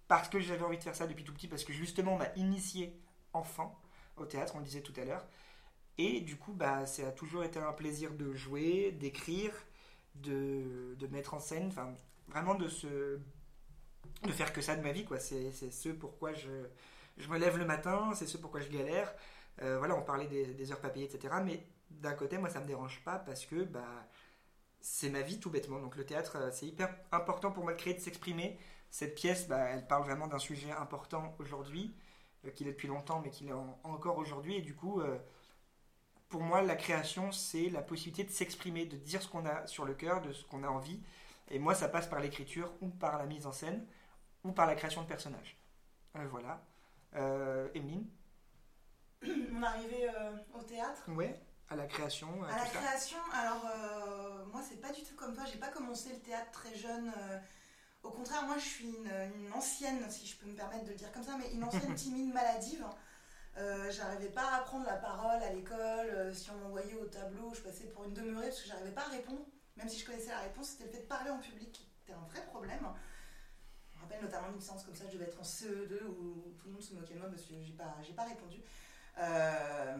parce 0.08 0.28
que 0.28 0.40
j'avais 0.40 0.62
envie 0.64 0.78
de 0.78 0.82
faire 0.82 0.96
ça 0.96 1.06
depuis 1.06 1.24
tout 1.24 1.32
petit, 1.32 1.48
parce 1.48 1.64
que 1.64 1.72
justement 1.72 2.14
on 2.14 2.18
m'a 2.18 2.32
initié 2.36 3.00
enfant 3.32 3.80
au 4.16 4.26
théâtre, 4.26 4.54
on 4.56 4.58
le 4.58 4.64
disait 4.64 4.82
tout 4.82 4.92
à 4.96 5.04
l'heure. 5.04 5.26
Et 5.98 6.20
du 6.20 6.36
coup, 6.36 6.52
bah, 6.52 6.86
ça 6.86 7.08
a 7.08 7.12
toujours 7.12 7.44
été 7.44 7.58
un 7.58 7.72
plaisir 7.72 8.12
de 8.14 8.34
jouer, 8.34 8.92
d'écrire, 8.92 9.52
de, 10.16 10.94
de 10.98 11.06
mettre 11.08 11.34
en 11.34 11.40
scène, 11.40 11.68
enfin 11.68 11.94
vraiment 12.28 12.54
de 12.54 12.68
se 12.68 13.18
de 14.24 14.32
faire 14.32 14.52
que 14.52 14.60
ça 14.60 14.76
de 14.76 14.82
ma 14.82 14.92
vie 14.92 15.04
quoi. 15.04 15.18
C'est 15.20 15.50
ce 15.52 15.88
pourquoi 15.90 16.32
je, 16.32 16.50
je 17.18 17.28
me 17.28 17.38
lève 17.38 17.58
le 17.58 17.64
matin, 17.64 18.12
c'est 18.14 18.26
ce 18.26 18.38
pourquoi 18.38 18.60
je 18.60 18.68
galère. 18.68 19.12
Euh, 19.62 19.78
voilà, 19.78 19.96
on 19.96 20.02
parlait 20.02 20.26
des, 20.26 20.72
heures 20.72 20.80
pas 20.80 20.88
payées, 20.90 21.06
etc. 21.06 21.34
Mais 21.44 21.66
d'un 21.90 22.14
côté, 22.14 22.38
moi 22.38 22.48
ça 22.50 22.60
me 22.60 22.66
dérange 22.66 23.02
pas 23.04 23.18
parce 23.18 23.44
que 23.46 23.64
bah 23.64 24.06
c'est 24.80 25.10
ma 25.10 25.22
vie 25.22 25.40
tout 25.40 25.50
bêtement. 25.50 25.80
Donc 25.80 25.96
le 25.96 26.04
théâtre, 26.04 26.36
euh, 26.36 26.50
c'est 26.52 26.66
hyper 26.66 26.94
important 27.12 27.52
pour 27.52 27.64
moi 27.64 27.72
de 27.74 27.78
créer, 27.78 27.94
de 27.94 28.00
s'exprimer. 28.00 28.58
Cette 28.90 29.14
pièce, 29.14 29.48
bah, 29.48 29.58
elle 29.70 29.86
parle 29.86 30.04
vraiment 30.04 30.26
d'un 30.28 30.38
sujet 30.38 30.70
important 30.72 31.34
aujourd'hui, 31.38 31.94
euh, 32.46 32.50
qu'il 32.50 32.68
est 32.68 32.72
depuis 32.72 32.88
longtemps, 32.88 33.20
mais 33.24 33.30
qu'il 33.30 33.48
est 33.48 33.52
en- 33.52 33.78
encore 33.84 34.18
aujourd'hui. 34.18 34.56
Et 34.56 34.62
du 34.62 34.74
coup, 34.74 35.00
euh, 35.00 35.18
pour 36.32 36.42
moi, 36.42 36.62
la 36.62 36.76
création, 36.76 37.30
c'est 37.32 37.68
la 37.70 37.82
possibilité 37.82 38.24
de 38.24 38.30
s'exprimer, 38.30 38.86
de 38.86 38.96
dire 38.96 39.22
ce 39.22 39.28
qu'on 39.28 39.46
a 39.46 39.66
sur 39.68 39.84
le 39.84 39.94
cœur, 39.94 40.22
de 40.22 40.32
ce 40.32 40.44
qu'on 40.46 40.64
a 40.64 40.68
envie. 40.68 41.00
Et 41.50 41.58
moi, 41.60 41.74
ça 41.74 41.88
passe 41.88 42.08
par 42.08 42.20
l'écriture, 42.20 42.72
ou 42.80 42.88
par 42.88 43.18
la 43.18 43.26
mise 43.26 43.46
en 43.46 43.52
scène, 43.52 43.86
ou 44.44 44.52
par 44.52 44.66
la 44.66 44.74
création 44.74 45.02
de 45.02 45.06
personnages. 45.08 45.58
Euh, 46.16 46.26
voilà. 46.30 46.64
Euh, 47.16 47.68
Emeline 47.74 48.06
Mon 49.50 49.62
arrivée 49.62 50.08
euh, 50.08 50.32
au 50.54 50.62
théâtre. 50.62 51.02
Ouais, 51.08 51.38
à 51.68 51.76
la 51.76 51.86
création, 51.86 52.42
À 52.44 52.56
la 52.56 52.66
ça. 52.66 52.78
création, 52.78 53.18
alors 53.32 53.64
euh, 53.66 54.44
moi 54.46 54.62
c'est 54.68 54.80
pas 54.80 54.92
du 54.92 55.02
tout 55.04 55.14
comme 55.14 55.34
toi, 55.34 55.44
j'ai 55.50 55.58
pas 55.58 55.68
commencé 55.68 56.10
le 56.12 56.20
théâtre 56.20 56.50
très 56.50 56.74
jeune. 56.74 57.12
euh, 57.16 57.38
au 58.02 58.10
contraire, 58.10 58.42
moi 58.46 58.56
je 58.58 58.64
suis 58.64 58.88
une, 58.88 59.10
une 59.36 59.52
ancienne, 59.52 60.10
si 60.10 60.26
je 60.26 60.36
peux 60.36 60.46
me 60.46 60.56
permettre 60.56 60.84
de 60.84 60.90
le 60.90 60.96
dire 60.96 61.12
comme 61.12 61.22
ça, 61.22 61.36
mais 61.38 61.52
une 61.52 61.62
ancienne 61.64 61.94
timide 62.02 62.32
maladive. 62.32 62.84
Euh, 63.58 63.90
j'arrivais 63.90 64.30
pas 64.30 64.54
à 64.54 64.60
prendre 64.60 64.86
la 64.86 64.96
parole 64.96 65.42
à 65.42 65.52
l'école. 65.52 65.78
euh, 65.78 66.32
si 66.32 66.50
on 66.50 66.56
m'envoyait 66.56 66.94
au 66.94 67.04
tableau, 67.06 67.52
je 67.54 67.60
passais 67.60 67.84
pour 67.86 68.04
une 68.04 68.14
demeurée 68.14 68.46
parce 68.46 68.62
que 68.62 68.68
j'arrivais 68.68 68.92
pas 68.92 69.02
à 69.02 69.08
répondre. 69.08 69.44
Même 69.76 69.88
si 69.88 69.98
je 69.98 70.06
connaissais 70.06 70.30
la 70.30 70.40
réponse, 70.40 70.68
c'était 70.70 70.84
le 70.84 70.90
fait 70.90 71.02
de 71.02 71.06
parler 71.06 71.30
en 71.30 71.38
public 71.38 71.72
qui 71.72 71.86
était 72.02 72.12
un 72.12 72.24
vrai 72.28 72.44
problème. 72.46 72.86
Je 73.90 73.96
me 73.96 74.02
rappelle 74.02 74.22
notamment 74.22 74.48
une 74.54 74.60
séance 74.60 74.84
comme 74.84 74.94
ça, 74.94 75.04
je 75.06 75.12
devais 75.12 75.26
être 75.26 75.38
en 75.38 75.44
CE2 75.44 76.04
où 76.04 76.54
tout 76.58 76.66
le 76.66 76.72
monde 76.72 76.82
se 76.82 76.94
moquait 76.94 77.14
de 77.14 77.18
moi 77.18 77.28
parce 77.28 77.42
que 77.42 77.54
j'ai 77.62 77.72
pas, 77.72 77.96
pas 78.16 78.24
répondu. 78.24 78.62
Euh, 79.18 79.98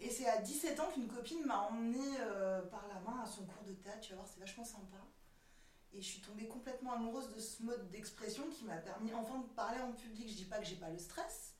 et 0.00 0.10
c'est 0.10 0.26
à 0.26 0.38
17 0.38 0.80
ans 0.80 0.90
qu'une 0.92 1.06
copine 1.06 1.44
m'a 1.44 1.60
emmenée 1.60 2.16
par 2.70 2.86
la 2.88 3.00
main 3.00 3.22
à 3.22 3.26
son 3.26 3.44
cours 3.44 3.64
de 3.64 3.72
théâtre. 3.72 4.00
Tu 4.00 4.10
vas 4.10 4.16
voir, 4.16 4.28
c'est 4.28 4.40
vachement 4.40 4.64
sympa. 4.64 4.96
Et 5.92 6.02
je 6.02 6.06
suis 6.06 6.20
tombée 6.20 6.48
complètement 6.48 6.94
amoureuse 6.94 7.32
de 7.32 7.38
ce 7.38 7.62
mode 7.62 7.88
d'expression 7.90 8.44
qui 8.50 8.64
m'a 8.64 8.76
permis 8.78 9.14
enfin 9.14 9.38
de 9.38 9.46
parler 9.54 9.80
en 9.80 9.92
public. 9.92 10.28
Je 10.28 10.34
dis 10.34 10.44
pas 10.46 10.58
que 10.58 10.64
j'ai 10.64 10.76
pas 10.76 10.90
le 10.90 10.98
stress, 10.98 11.53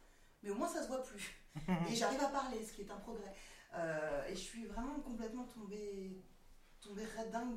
mais 0.44 0.50
au 0.50 0.54
moins 0.54 0.68
ça 0.68 0.82
se 0.82 0.88
voit 0.88 1.02
plus. 1.02 1.34
et 1.90 1.94
j'arrive 1.94 2.20
à 2.22 2.28
parler, 2.28 2.64
ce 2.64 2.72
qui 2.74 2.82
est 2.82 2.90
un 2.90 2.96
progrès. 2.98 3.34
Euh, 3.74 4.26
et 4.28 4.34
je 4.36 4.40
suis 4.40 4.66
vraiment 4.66 5.00
complètement 5.00 5.44
tombée, 5.44 6.22
tombée 6.80 7.02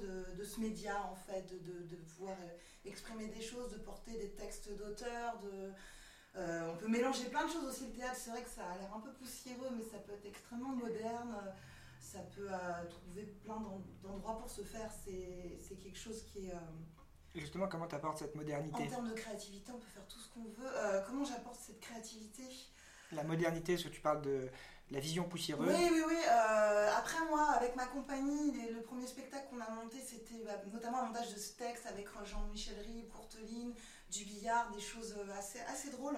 de, 0.02 0.34
de 0.36 0.44
ce 0.44 0.60
média 0.60 1.04
en 1.04 1.16
fait, 1.16 1.44
de, 1.52 1.60
de, 1.60 1.84
de 1.88 1.96
pouvoir 1.98 2.36
euh, 2.42 2.58
exprimer 2.86 3.28
des 3.28 3.42
choses, 3.42 3.72
de 3.72 3.78
porter 3.78 4.18
des 4.18 4.32
textes 4.32 4.76
d'auteurs, 4.76 5.38
de, 5.42 5.72
euh, 6.36 6.72
on 6.74 6.78
peut 6.78 6.88
mélanger 6.88 7.26
plein 7.30 7.46
de 7.46 7.52
choses 7.52 7.66
aussi 7.66 7.88
le 7.88 7.94
théâtre, 7.94 8.16
c'est 8.18 8.30
vrai 8.32 8.42
que 8.44 8.50
ça 8.50 8.66
a 8.66 8.78
l'air 8.78 8.94
un 8.96 9.00
peu 9.00 9.12
poussiéreux, 9.14 9.70
mais 9.76 9.84
ça 9.84 9.98
peut 10.00 10.14
être 10.14 10.26
extrêmement 10.26 10.76
moderne, 10.76 11.36
ça 12.00 12.20
peut 12.36 12.48
euh, 12.50 12.86
trouver 12.90 13.24
plein 13.44 13.60
d'en- 13.60 13.84
d'endroits 14.02 14.38
pour 14.38 14.50
se 14.50 14.62
faire, 14.64 14.92
c'est 15.04 15.76
quelque 15.78 15.98
chose 15.98 16.24
qui 16.24 16.48
est... 16.48 16.54
euh, 16.54 16.60
Justement, 17.36 17.68
comment 17.68 17.88
tu 17.88 17.96
apportes 17.96 18.18
cette 18.18 18.34
en 18.36 18.40
modernité 18.40 18.88
termes 18.88 19.10
de 19.10 19.14
créativité, 19.14 19.72
on 19.72 19.78
peut 19.80 19.88
faire 19.88 20.08
tout 20.08 20.20
ce 20.20 20.30
qu'on 20.34 20.46
veut. 20.46 21.04
Comment 21.06 21.24
j'apporte 21.24 21.60
cette 21.60 21.80
créativité? 21.80 22.44
La 23.12 23.24
modernité, 23.24 23.74
est-ce 23.74 23.86
que 23.86 23.90
tu 23.90 24.02
parles 24.02 24.22
de 24.22 24.50
la 24.92 25.00
vision 25.00 25.24
poussiéreuse 25.24 25.68
Oui, 25.68 25.90
oui, 25.92 26.04
oui. 26.08 26.16
euh, 26.30 26.92
après, 26.98 27.20
moi, 27.30 27.52
avec 27.52 27.76
ma 27.76 27.86
compagnie, 27.86 28.52
le 28.70 28.82
premier 28.82 29.08
spectacle 29.08 29.48
qu'on 29.50 29.62
a 29.62 29.70
monté, 29.70 29.98
c'était 30.00 30.44
bah, 30.46 30.54
notamment 30.72 31.00
un 31.00 31.06
montage 31.08 31.34
de 31.34 31.40
ce 31.40 31.54
texte 31.54 31.86
avec 31.86 32.08
Jean-Michel 32.26 32.80
Rie, 32.80 33.08
Courteline, 33.10 33.74
du 34.10 34.26
billard, 34.26 34.72
des 34.72 34.80
choses 34.80 35.16
euh, 35.18 35.34
assez, 35.70 35.90
drôles. 35.92 36.18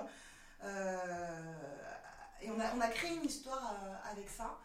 Euh, 0.64 1.54
et 2.42 2.50
on 2.52 2.60
a, 2.60 2.88
créé 2.88 3.16
une 3.16 3.26
histoire 3.26 3.76
avec 4.12 4.30
ça. 4.30 4.58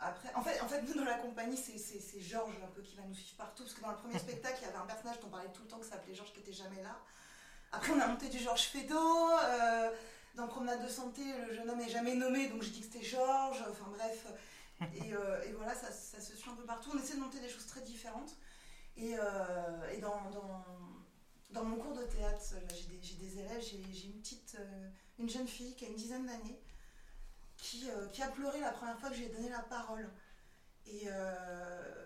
Après, 0.00 0.34
en 0.34 0.42
fait, 0.42 0.60
en 0.60 0.68
fait, 0.68 0.82
nous, 0.82 0.94
dans 0.94 1.04
la 1.04 1.14
compagnie, 1.14 1.56
c'est- 1.56 2.20
Georges 2.20 2.54
un 2.62 2.66
peu 2.68 2.82
qui 2.82 2.94
va 2.96 3.02
nous 3.02 3.14
suivre 3.14 3.36
partout. 3.36 3.62
Parce 3.62 3.74
que 3.74 3.80
dans 3.80 3.90
le 3.90 3.96
premier 3.96 4.18
spectacle, 4.18 4.58
il 4.60 4.66
y 4.66 4.68
avait 4.68 4.78
un 4.78 4.86
personnage 4.86 5.18
dont 5.20 5.28
on 5.28 5.30
parlait 5.30 5.48
tout 5.52 5.62
le 5.62 5.68
temps 5.68 5.78
qui 5.78 5.88
s'appelait 5.88 6.14
Georges 6.14 6.32
qui 6.32 6.40
était 6.40 6.52
jamais 6.52 6.82
là. 6.82 6.98
Après, 7.76 7.92
on 7.92 8.00
a 8.00 8.06
monté 8.06 8.28
du 8.28 8.38
Georges 8.38 8.68
Feydeau. 8.68 8.96
euh, 8.96 9.90
dans 10.34 10.48
Promenade 10.48 10.82
de 10.84 10.88
santé, 10.88 11.22
le 11.46 11.54
jeune 11.54 11.70
homme 11.70 11.80
est 11.80 11.88
jamais 11.88 12.14
nommé, 12.14 12.48
donc 12.48 12.62
je 12.62 12.70
dis 12.70 12.80
que 12.80 12.86
c'était 12.86 13.04
Georges. 13.04 13.62
Enfin 13.70 13.86
bref. 13.90 14.26
Et, 14.96 15.14
euh, 15.14 15.40
et 15.44 15.52
voilà, 15.52 15.72
ça, 15.74 15.90
ça 15.92 16.20
se 16.20 16.36
suit 16.36 16.50
un 16.50 16.54
peu 16.54 16.64
partout. 16.64 16.90
On 16.92 16.98
essaie 16.98 17.14
de 17.14 17.20
monter 17.20 17.38
des 17.38 17.48
choses 17.48 17.66
très 17.66 17.80
différentes. 17.82 18.34
Et, 18.96 19.14
euh, 19.16 19.90
et 19.92 19.98
dans, 19.98 20.20
dans, 20.30 20.64
dans 21.50 21.64
mon 21.64 21.76
cours 21.76 21.94
de 21.94 22.02
théâtre, 22.02 22.40
j'ai 22.74 23.14
des, 23.16 23.38
élèves, 23.38 23.62
j'ai 23.62 24.06
une 24.06 24.20
petite, 24.20 24.56
euh, 24.58 24.88
une 25.20 25.30
jeune 25.30 25.46
fille 25.46 25.74
qui 25.76 25.84
a 25.84 25.88
une 25.88 25.94
dizaine 25.94 26.26
d'années, 26.26 26.60
qui, 27.56 27.88
qui 28.12 28.22
a 28.22 28.28
pleuré 28.28 28.60
la 28.60 28.72
première 28.72 28.98
fois 28.98 29.10
que 29.10 29.14
je 29.14 29.20
lui 29.20 29.26
ai 29.28 29.32
donné 29.32 29.48
la 29.48 29.60
parole. 29.60 30.10
Et 30.86 31.04
euh, 31.06 32.03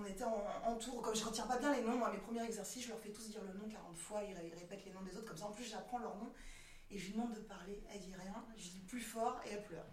on 0.00 0.04
était 0.06 0.24
en, 0.24 0.76
tour, 0.76 1.00
comme 1.02 1.14
je 1.14 1.24
retiens 1.24 1.46
pas 1.46 1.58
bien 1.58 1.72
les 1.74 1.82
noms, 1.82 1.96
moi, 1.96 2.10
mes 2.10 2.18
premiers 2.18 2.44
exercices, 2.44 2.84
je 2.84 2.88
leur 2.90 2.98
fais 3.00 3.10
tous 3.10 3.28
dire 3.30 3.42
le 3.42 3.52
nom 3.58 3.68
40 3.68 3.96
fois, 3.96 4.22
ils, 4.22 4.34
ré- 4.34 4.50
ils 4.52 4.58
répètent 4.58 4.84
les 4.84 4.92
noms 4.92 5.02
des 5.02 5.16
autres, 5.16 5.26
comme 5.28 5.36
ça 5.36 5.46
en 5.46 5.52
plus 5.52 5.64
j'apprends 5.64 5.98
leur 5.98 6.16
nom. 6.16 6.32
Et 6.90 6.98
je 6.98 7.06
lui 7.06 7.12
demande 7.14 7.32
de 7.34 7.40
parler, 7.40 7.82
elle 7.92 8.00
dit 8.00 8.14
rien, 8.14 8.44
je 8.56 8.68
dis 8.68 8.80
plus 8.86 9.00
fort 9.00 9.40
et 9.46 9.50
elle 9.52 9.64
pleure. 9.64 9.86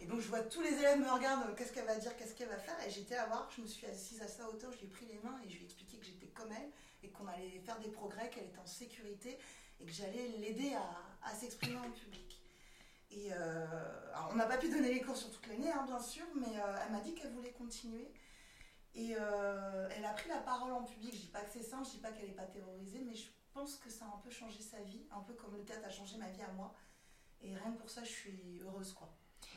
Et 0.00 0.06
donc 0.06 0.20
je 0.20 0.28
vois 0.28 0.40
tous 0.40 0.62
les 0.62 0.72
élèves 0.72 0.98
me 0.98 1.10
regardent, 1.10 1.54
qu'est-ce 1.56 1.72
qu'elle 1.72 1.84
va 1.84 1.96
dire, 1.96 2.16
qu'est-ce 2.16 2.34
qu'elle 2.34 2.48
va 2.48 2.56
faire, 2.56 2.76
et 2.86 2.90
j'étais 2.90 3.16
à 3.16 3.26
voir, 3.26 3.50
je 3.54 3.60
me 3.60 3.66
suis 3.66 3.86
assise 3.86 4.22
à 4.22 4.28
sa 4.28 4.48
hauteur, 4.48 4.72
je 4.72 4.78
lui 4.78 4.86
ai 4.86 4.88
pris 4.88 5.04
les 5.06 5.18
mains 5.18 5.38
et 5.44 5.48
je 5.50 5.56
lui 5.56 5.62
ai 5.62 5.64
expliqué 5.66 5.98
que 5.98 6.06
j'étais 6.06 6.28
comme 6.28 6.50
elle, 6.52 6.70
et 7.02 7.10
qu'on 7.10 7.26
allait 7.26 7.60
faire 7.60 7.78
des 7.80 7.90
progrès, 7.90 8.30
qu'elle 8.30 8.44
était 8.44 8.58
en 8.58 8.66
sécurité, 8.66 9.38
et 9.80 9.84
que 9.84 9.92
j'allais 9.92 10.28
l'aider 10.38 10.72
à, 10.74 11.28
à 11.28 11.34
s'exprimer 11.34 11.76
en 11.78 11.90
public. 11.90 12.40
Et 13.10 13.30
euh, 13.32 13.66
on 14.30 14.36
n'a 14.36 14.46
pas 14.46 14.56
pu 14.56 14.70
donner 14.70 14.94
les 14.94 15.00
cours 15.02 15.16
sur 15.16 15.30
toute 15.30 15.46
l'année, 15.48 15.70
hein, 15.70 15.84
bien 15.86 16.00
sûr, 16.00 16.24
mais 16.36 16.46
euh, 16.58 16.76
elle 16.86 16.92
m'a 16.92 17.00
dit 17.00 17.14
qu'elle 17.14 17.32
voulait 17.32 17.52
continuer. 17.52 18.10
Et 18.94 19.14
euh, 19.18 19.88
elle 19.96 20.04
a 20.04 20.12
pris 20.12 20.28
la 20.28 20.38
parole 20.38 20.72
en 20.72 20.82
public. 20.82 21.14
Je 21.14 21.20
dis 21.20 21.26
pas 21.28 21.40
que 21.42 21.50
c'est 21.52 21.62
simple, 21.62 21.84
je 21.86 21.90
dis 21.92 21.98
pas 21.98 22.10
qu'elle 22.10 22.26
n'est 22.28 22.34
pas 22.34 22.46
terrorisée, 22.46 23.02
mais 23.06 23.14
je 23.14 23.28
pense 23.52 23.76
que 23.76 23.88
ça 23.90 24.04
a 24.04 24.08
un 24.08 24.20
peu 24.22 24.30
changé 24.30 24.60
sa 24.60 24.80
vie, 24.82 25.06
un 25.12 25.20
peu 25.20 25.32
comme 25.34 25.56
le 25.56 25.64
théâtre 25.64 25.86
a 25.86 25.90
changé 25.90 26.16
ma 26.18 26.28
vie 26.28 26.42
à 26.42 26.52
moi. 26.52 26.74
Et 27.42 27.54
rien 27.54 27.72
que 27.72 27.78
pour 27.78 27.90
ça, 27.90 28.02
je 28.04 28.10
suis 28.10 28.60
heureuse, 28.62 28.92
quoi. 28.92 29.08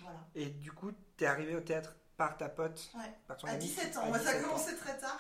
Voilà. 0.02 0.20
Et 0.36 0.46
du 0.46 0.72
coup, 0.72 0.92
tu 1.18 1.24
es 1.24 1.28
arrivé 1.28 1.56
au 1.56 1.62
théâtre 1.62 1.96
par 2.16 2.38
ta 2.38 2.48
pote, 2.50 2.90
Ouais. 2.96 3.12
par 3.28 3.38
ton 3.38 3.48
À 3.48 3.52
ami 3.52 3.66
17 3.66 3.98
À 3.98 4.02
ans, 4.02 4.06
moi 4.08 4.20
ça 4.20 4.30
a 4.30 4.34
17 4.34 4.46
commencé 4.46 4.78
très 4.78 4.98
tard. 4.98 5.20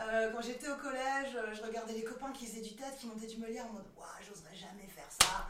Euh, 0.00 0.32
quand 0.32 0.40
j'étais 0.42 0.68
au 0.70 0.76
collège, 0.76 1.34
euh, 1.36 1.52
je 1.54 1.62
regardais 1.62 1.92
les 1.92 2.02
copains 2.04 2.32
qui 2.32 2.46
faisaient 2.46 2.62
du 2.62 2.74
théâtre, 2.74 2.96
qui 2.98 3.06
montaient 3.06 3.26
du 3.26 3.36
Molière 3.38 3.66
en 3.66 3.74
mode 3.74 3.86
Waouh, 3.96 4.06
j'oserais 4.26 4.54
jamais 4.56 4.86
faire 4.88 5.10
ça. 5.20 5.46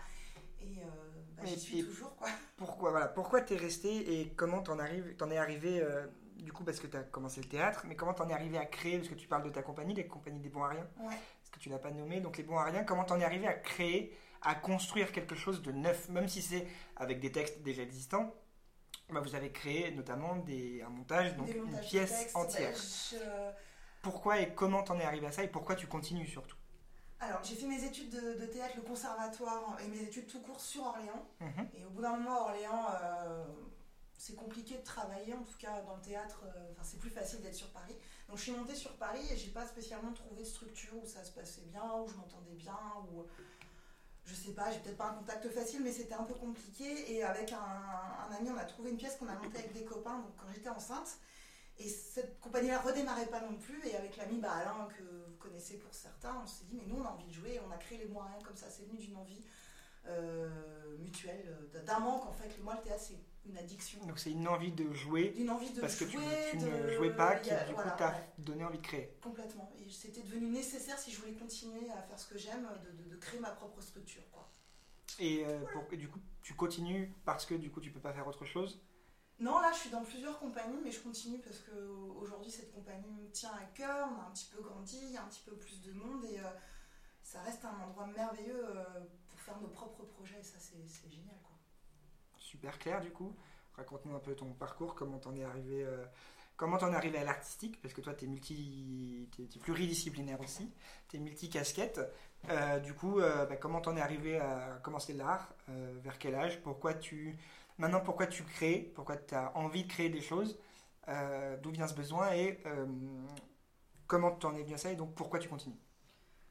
Et 0.60 0.78
euh, 0.80 0.84
bah, 1.36 1.42
j'y 1.44 1.58
suis 1.58 1.84
toujours, 1.84 2.14
quoi. 2.16 2.28
Pourquoi 2.56 2.90
voilà, 2.90 3.08
pourquoi 3.08 3.40
t'es 3.40 3.56
resté 3.56 4.20
et 4.20 4.28
comment 4.34 4.62
t'en 4.62 4.78
arrives 4.78 5.16
t'en 5.16 5.30
es 5.30 5.38
arrivé 5.38 5.80
euh, 5.80 6.06
du 6.42 6.52
coup 6.52 6.64
parce 6.64 6.80
que 6.80 6.86
t'as 6.86 7.02
commencé 7.02 7.40
le 7.40 7.48
théâtre, 7.48 7.84
mais 7.86 7.96
comment 7.96 8.14
t'en 8.14 8.28
es 8.28 8.32
arrivé 8.32 8.58
à 8.58 8.66
créer 8.66 8.98
parce 8.98 9.08
que 9.08 9.14
tu 9.14 9.26
parles 9.28 9.44
de 9.44 9.50
ta 9.50 9.62
compagnie, 9.62 9.94
les 9.94 10.06
compagnies 10.06 10.40
des 10.40 10.48
bons 10.48 10.64
à 10.64 10.68
rien, 10.68 10.86
Ouais. 11.00 11.06
parce 11.40 11.50
que 11.52 11.58
tu 11.58 11.68
l'as 11.68 11.78
pas 11.78 11.90
nommé, 11.90 12.20
donc 12.20 12.36
les 12.36 12.42
bons 12.42 12.58
à 12.58 12.64
rien, 12.64 12.84
comment 12.84 13.04
t'en 13.04 13.18
es 13.20 13.24
arrivé 13.24 13.46
à 13.46 13.54
créer, 13.54 14.16
à 14.42 14.54
construire 14.54 15.12
quelque 15.12 15.34
chose 15.34 15.62
de 15.62 15.72
neuf, 15.72 16.08
même 16.08 16.28
si 16.28 16.42
c'est 16.42 16.66
avec 16.96 17.20
des 17.20 17.30
textes 17.32 17.62
déjà 17.62 17.82
existants. 17.82 18.34
Bah, 19.10 19.20
vous 19.20 19.34
avez 19.34 19.52
créé 19.52 19.90
notamment 19.92 20.36
des, 20.36 20.82
un 20.82 20.88
montage, 20.88 21.36
donc 21.36 21.48
une 21.54 21.78
pièce 21.80 22.34
entière. 22.34 22.72
bah, 22.72 22.78
je- 23.10 24.02
Pourquoi 24.02 24.40
et 24.40 24.54
comment 24.54 24.82
t'en 24.82 24.98
es 24.98 25.04
arrivé 25.04 25.26
à 25.26 25.32
ça 25.32 25.44
et 25.44 25.48
pourquoi 25.48 25.74
tu 25.76 25.86
continues 25.86 26.26
surtout? 26.26 26.56
Alors, 27.20 27.40
j'ai 27.44 27.54
fait 27.54 27.66
mes 27.66 27.84
études 27.84 28.10
de, 28.10 28.40
de 28.40 28.46
théâtre, 28.46 28.74
le 28.76 28.82
conservatoire 28.82 29.78
et 29.84 29.86
mes 29.86 30.02
études 30.02 30.26
tout 30.26 30.40
court 30.40 30.60
sur 30.60 30.84
Orléans. 30.86 31.24
Mhm. 31.40 31.68
Et 31.78 31.84
au 31.84 31.90
bout 31.90 32.02
d'un 32.02 32.16
moment, 32.16 32.46
Orléans, 32.46 32.86
euh, 33.00 33.44
c'est 34.18 34.36
compliqué 34.36 34.76
de 34.78 34.84
travailler, 34.84 35.34
en 35.34 35.42
tout 35.42 35.58
cas 35.58 35.82
dans 35.82 35.96
le 35.96 36.02
théâtre, 36.02 36.44
euh, 36.44 36.72
c'est 36.82 36.98
plus 36.98 37.10
facile 37.10 37.40
d'être 37.40 37.54
sur 37.54 37.70
Paris. 37.70 37.96
Donc 38.28 38.38
je 38.38 38.42
suis 38.42 38.52
montée 38.52 38.74
sur 38.74 38.96
Paris 38.96 39.26
et 39.30 39.36
j'ai 39.36 39.50
pas 39.50 39.66
spécialement 39.66 40.12
trouvé 40.12 40.42
de 40.42 40.44
structure 40.44 40.94
où 41.02 41.06
ça 41.06 41.24
se 41.24 41.32
passait 41.32 41.62
bien, 41.62 41.84
où 42.00 42.08
je 42.08 42.14
m'entendais 42.14 42.54
bien, 42.54 42.78
où 43.12 43.24
je 44.24 44.34
sais 44.34 44.52
pas, 44.52 44.70
j'ai 44.70 44.78
peut-être 44.78 44.96
pas 44.96 45.10
un 45.10 45.14
contact 45.14 45.48
facile, 45.50 45.80
mais 45.82 45.92
c'était 45.92 46.14
un 46.14 46.22
peu 46.22 46.34
compliqué. 46.34 47.12
Et 47.12 47.24
avec 47.24 47.52
un, 47.52 48.36
ami, 48.36 48.50
on 48.50 48.56
a 48.56 48.64
trouvé 48.64 48.90
une 48.90 48.96
pièce 48.96 49.16
qu'on 49.16 49.28
a 49.28 49.34
montée 49.34 49.58
avec 49.58 49.72
des 49.72 49.84
copains, 49.84 50.18
donc 50.18 50.36
quand 50.36 50.46
j'étais 50.54 50.68
enceinte. 50.68 51.18
Et 51.78 51.88
cette 51.88 52.38
compagnie-là 52.38 52.80
redémarrait 52.80 53.26
pas 53.26 53.40
non 53.40 53.56
plus. 53.56 53.84
Et 53.86 53.96
avec 53.96 54.16
l'ami 54.16 54.38
bah, 54.38 54.52
Alain, 54.52 54.88
que 54.96 55.02
vous 55.02 55.36
connaissez 55.38 55.78
pour 55.78 55.92
certains, 55.92 56.40
on 56.42 56.46
s'est 56.46 56.64
dit, 56.64 56.76
mais 56.76 56.86
nous 56.86 57.00
on 57.00 57.04
a 57.04 57.10
envie 57.10 57.26
de 57.26 57.32
jouer. 57.32 57.60
On 57.66 57.72
a 57.72 57.76
créé 57.76 57.98
les 57.98 58.06
moyens 58.06 58.42
comme 58.44 58.56
ça. 58.56 58.70
C'est 58.70 58.84
venu 58.84 58.98
d'une 58.98 59.16
envie 59.16 59.44
euh, 60.06 60.96
mutuelle, 60.98 61.44
euh, 61.74 61.84
d'un 61.84 61.98
manque 62.00 62.26
en 62.26 62.32
fait. 62.32 62.58
Moi, 62.62 62.74
le 62.76 62.82
théâtre, 62.82 63.02
c'est 63.02 63.18
une 63.44 63.56
addiction. 63.56 64.04
Donc 64.06 64.18
c'est 64.18 64.30
une 64.30 64.46
envie 64.48 64.72
de 64.72 64.92
jouer 64.92 65.30
D'une 65.30 65.50
envie 65.50 65.70
de 65.70 65.80
parce 65.80 65.96
que 65.96 66.04
tu, 66.04 66.12
jouer. 66.12 66.22
tu 66.50 66.58
de- 66.58 66.64
ne 66.64 66.88
jouais 66.88 67.10
pas 67.10 67.36
qui 67.36 67.50
a- 67.50 67.64
du 67.64 67.74
voilà, 67.74 67.90
coup 67.90 67.96
t'a 67.98 68.10
ouais, 68.10 68.32
donné 68.38 68.64
envie 68.64 68.78
de 68.78 68.82
créer. 68.82 69.16
complètement. 69.20 69.72
Et 69.78 69.90
c'était 69.90 70.22
devenu 70.22 70.48
nécessaire 70.48 70.98
si 70.98 71.10
je 71.10 71.20
voulais 71.20 71.34
continuer 71.34 71.90
à 71.90 72.02
faire 72.02 72.18
ce 72.18 72.28
que 72.32 72.38
j'aime, 72.38 72.68
de, 72.84 73.02
de- 73.02 73.10
de 73.10 73.16
créer 73.16 73.40
ma 73.40 73.50
propre 73.50 73.80
structure. 73.80 74.22
Quoi. 74.30 74.48
Et, 75.18 75.44
euh, 75.44 75.60
pour- 75.72 75.86
et 75.92 75.96
du 75.96 76.08
coup 76.08 76.20
tu 76.42 76.54
continues 76.54 77.12
parce 77.24 77.44
que 77.46 77.54
du 77.54 77.70
coup 77.70 77.80
tu 77.80 77.90
peux 77.90 78.00
pas 78.00 78.12
faire 78.12 78.26
autre 78.26 78.44
chose? 78.44 78.80
Non, 79.40 79.58
là, 79.60 79.72
je 79.72 79.78
suis 79.78 79.90
dans 79.90 80.04
plusieurs 80.04 80.38
compagnies, 80.38 80.78
mais 80.84 80.92
je 80.92 81.00
continue 81.00 81.38
parce 81.40 81.58
que 81.58 81.72
aujourd'hui, 82.20 82.50
cette 82.50 82.72
compagnie 82.72 83.10
me 83.10 83.28
tient 83.30 83.50
à 83.52 83.64
cœur. 83.74 84.08
On 84.16 84.20
a 84.22 84.26
un 84.28 84.30
petit 84.30 84.48
peu 84.54 84.62
grandi, 84.62 84.98
il 85.02 85.10
y 85.10 85.16
a 85.16 85.22
un 85.24 85.26
petit 85.28 85.42
peu 85.44 85.56
plus 85.56 85.80
de 85.82 85.92
monde 85.92 86.24
et 86.26 86.38
euh, 86.38 86.44
ça 87.24 87.40
reste 87.42 87.64
un 87.64 87.76
endroit 87.84 88.06
merveilleux 88.06 88.64
euh, 88.68 88.84
faire 89.42 89.60
nos 89.60 89.68
propres 89.68 90.04
projets. 90.04 90.40
Et 90.40 90.42
ça, 90.42 90.58
c'est 90.58 91.10
génial, 91.10 91.36
quoi. 91.42 91.56
Super 92.38 92.78
clair 92.78 93.00
du 93.00 93.10
coup. 93.10 93.34
Raconte-nous 93.76 94.14
un 94.14 94.20
peu 94.20 94.34
ton 94.34 94.52
parcours, 94.52 94.94
comment 94.94 95.18
t'en 95.18 95.34
es 95.34 95.44
arrivé, 95.44 95.82
euh, 95.82 96.04
comment 96.58 96.76
t'en 96.76 96.92
es 96.92 96.94
arrivé 96.94 97.16
à 97.16 97.24
l'artistique, 97.24 97.80
parce 97.80 97.94
que 97.94 98.02
toi 98.02 98.12
t'es 98.12 98.26
multi, 98.26 99.30
t'es, 99.34 99.44
t'es 99.44 99.58
pluridisciplinaire 99.58 100.38
aussi, 100.40 100.70
t'es 101.08 101.18
multi-casquette. 101.18 101.98
Euh, 102.50 102.80
du 102.80 102.92
coup, 102.92 103.20
euh, 103.20 103.46
bah, 103.46 103.56
comment 103.56 103.80
t'en 103.80 103.96
es 103.96 104.02
arrivé 104.02 104.38
à 104.38 104.78
commencer 104.82 105.14
l'art, 105.14 105.54
euh, 105.70 105.98
vers 106.02 106.18
quel 106.18 106.34
âge, 106.34 106.60
pourquoi 106.60 106.92
tu, 106.92 107.38
maintenant 107.78 108.00
pourquoi 108.00 108.26
tu 108.26 108.42
crées, 108.44 108.92
pourquoi 108.94 109.16
t'as 109.16 109.52
envie 109.54 109.84
de 109.84 109.88
créer 109.88 110.10
des 110.10 110.20
choses, 110.20 110.58
euh, 111.08 111.56
d'où 111.56 111.70
vient 111.70 111.88
ce 111.88 111.94
besoin 111.94 112.32
et 112.34 112.60
euh, 112.66 112.86
comment 114.06 114.32
t'en 114.32 114.54
es 114.54 114.64
bien 114.64 114.76
ça 114.76 114.92
et 114.92 114.96
donc 114.96 115.14
pourquoi 115.14 115.38
tu 115.38 115.48
continues? 115.48 115.80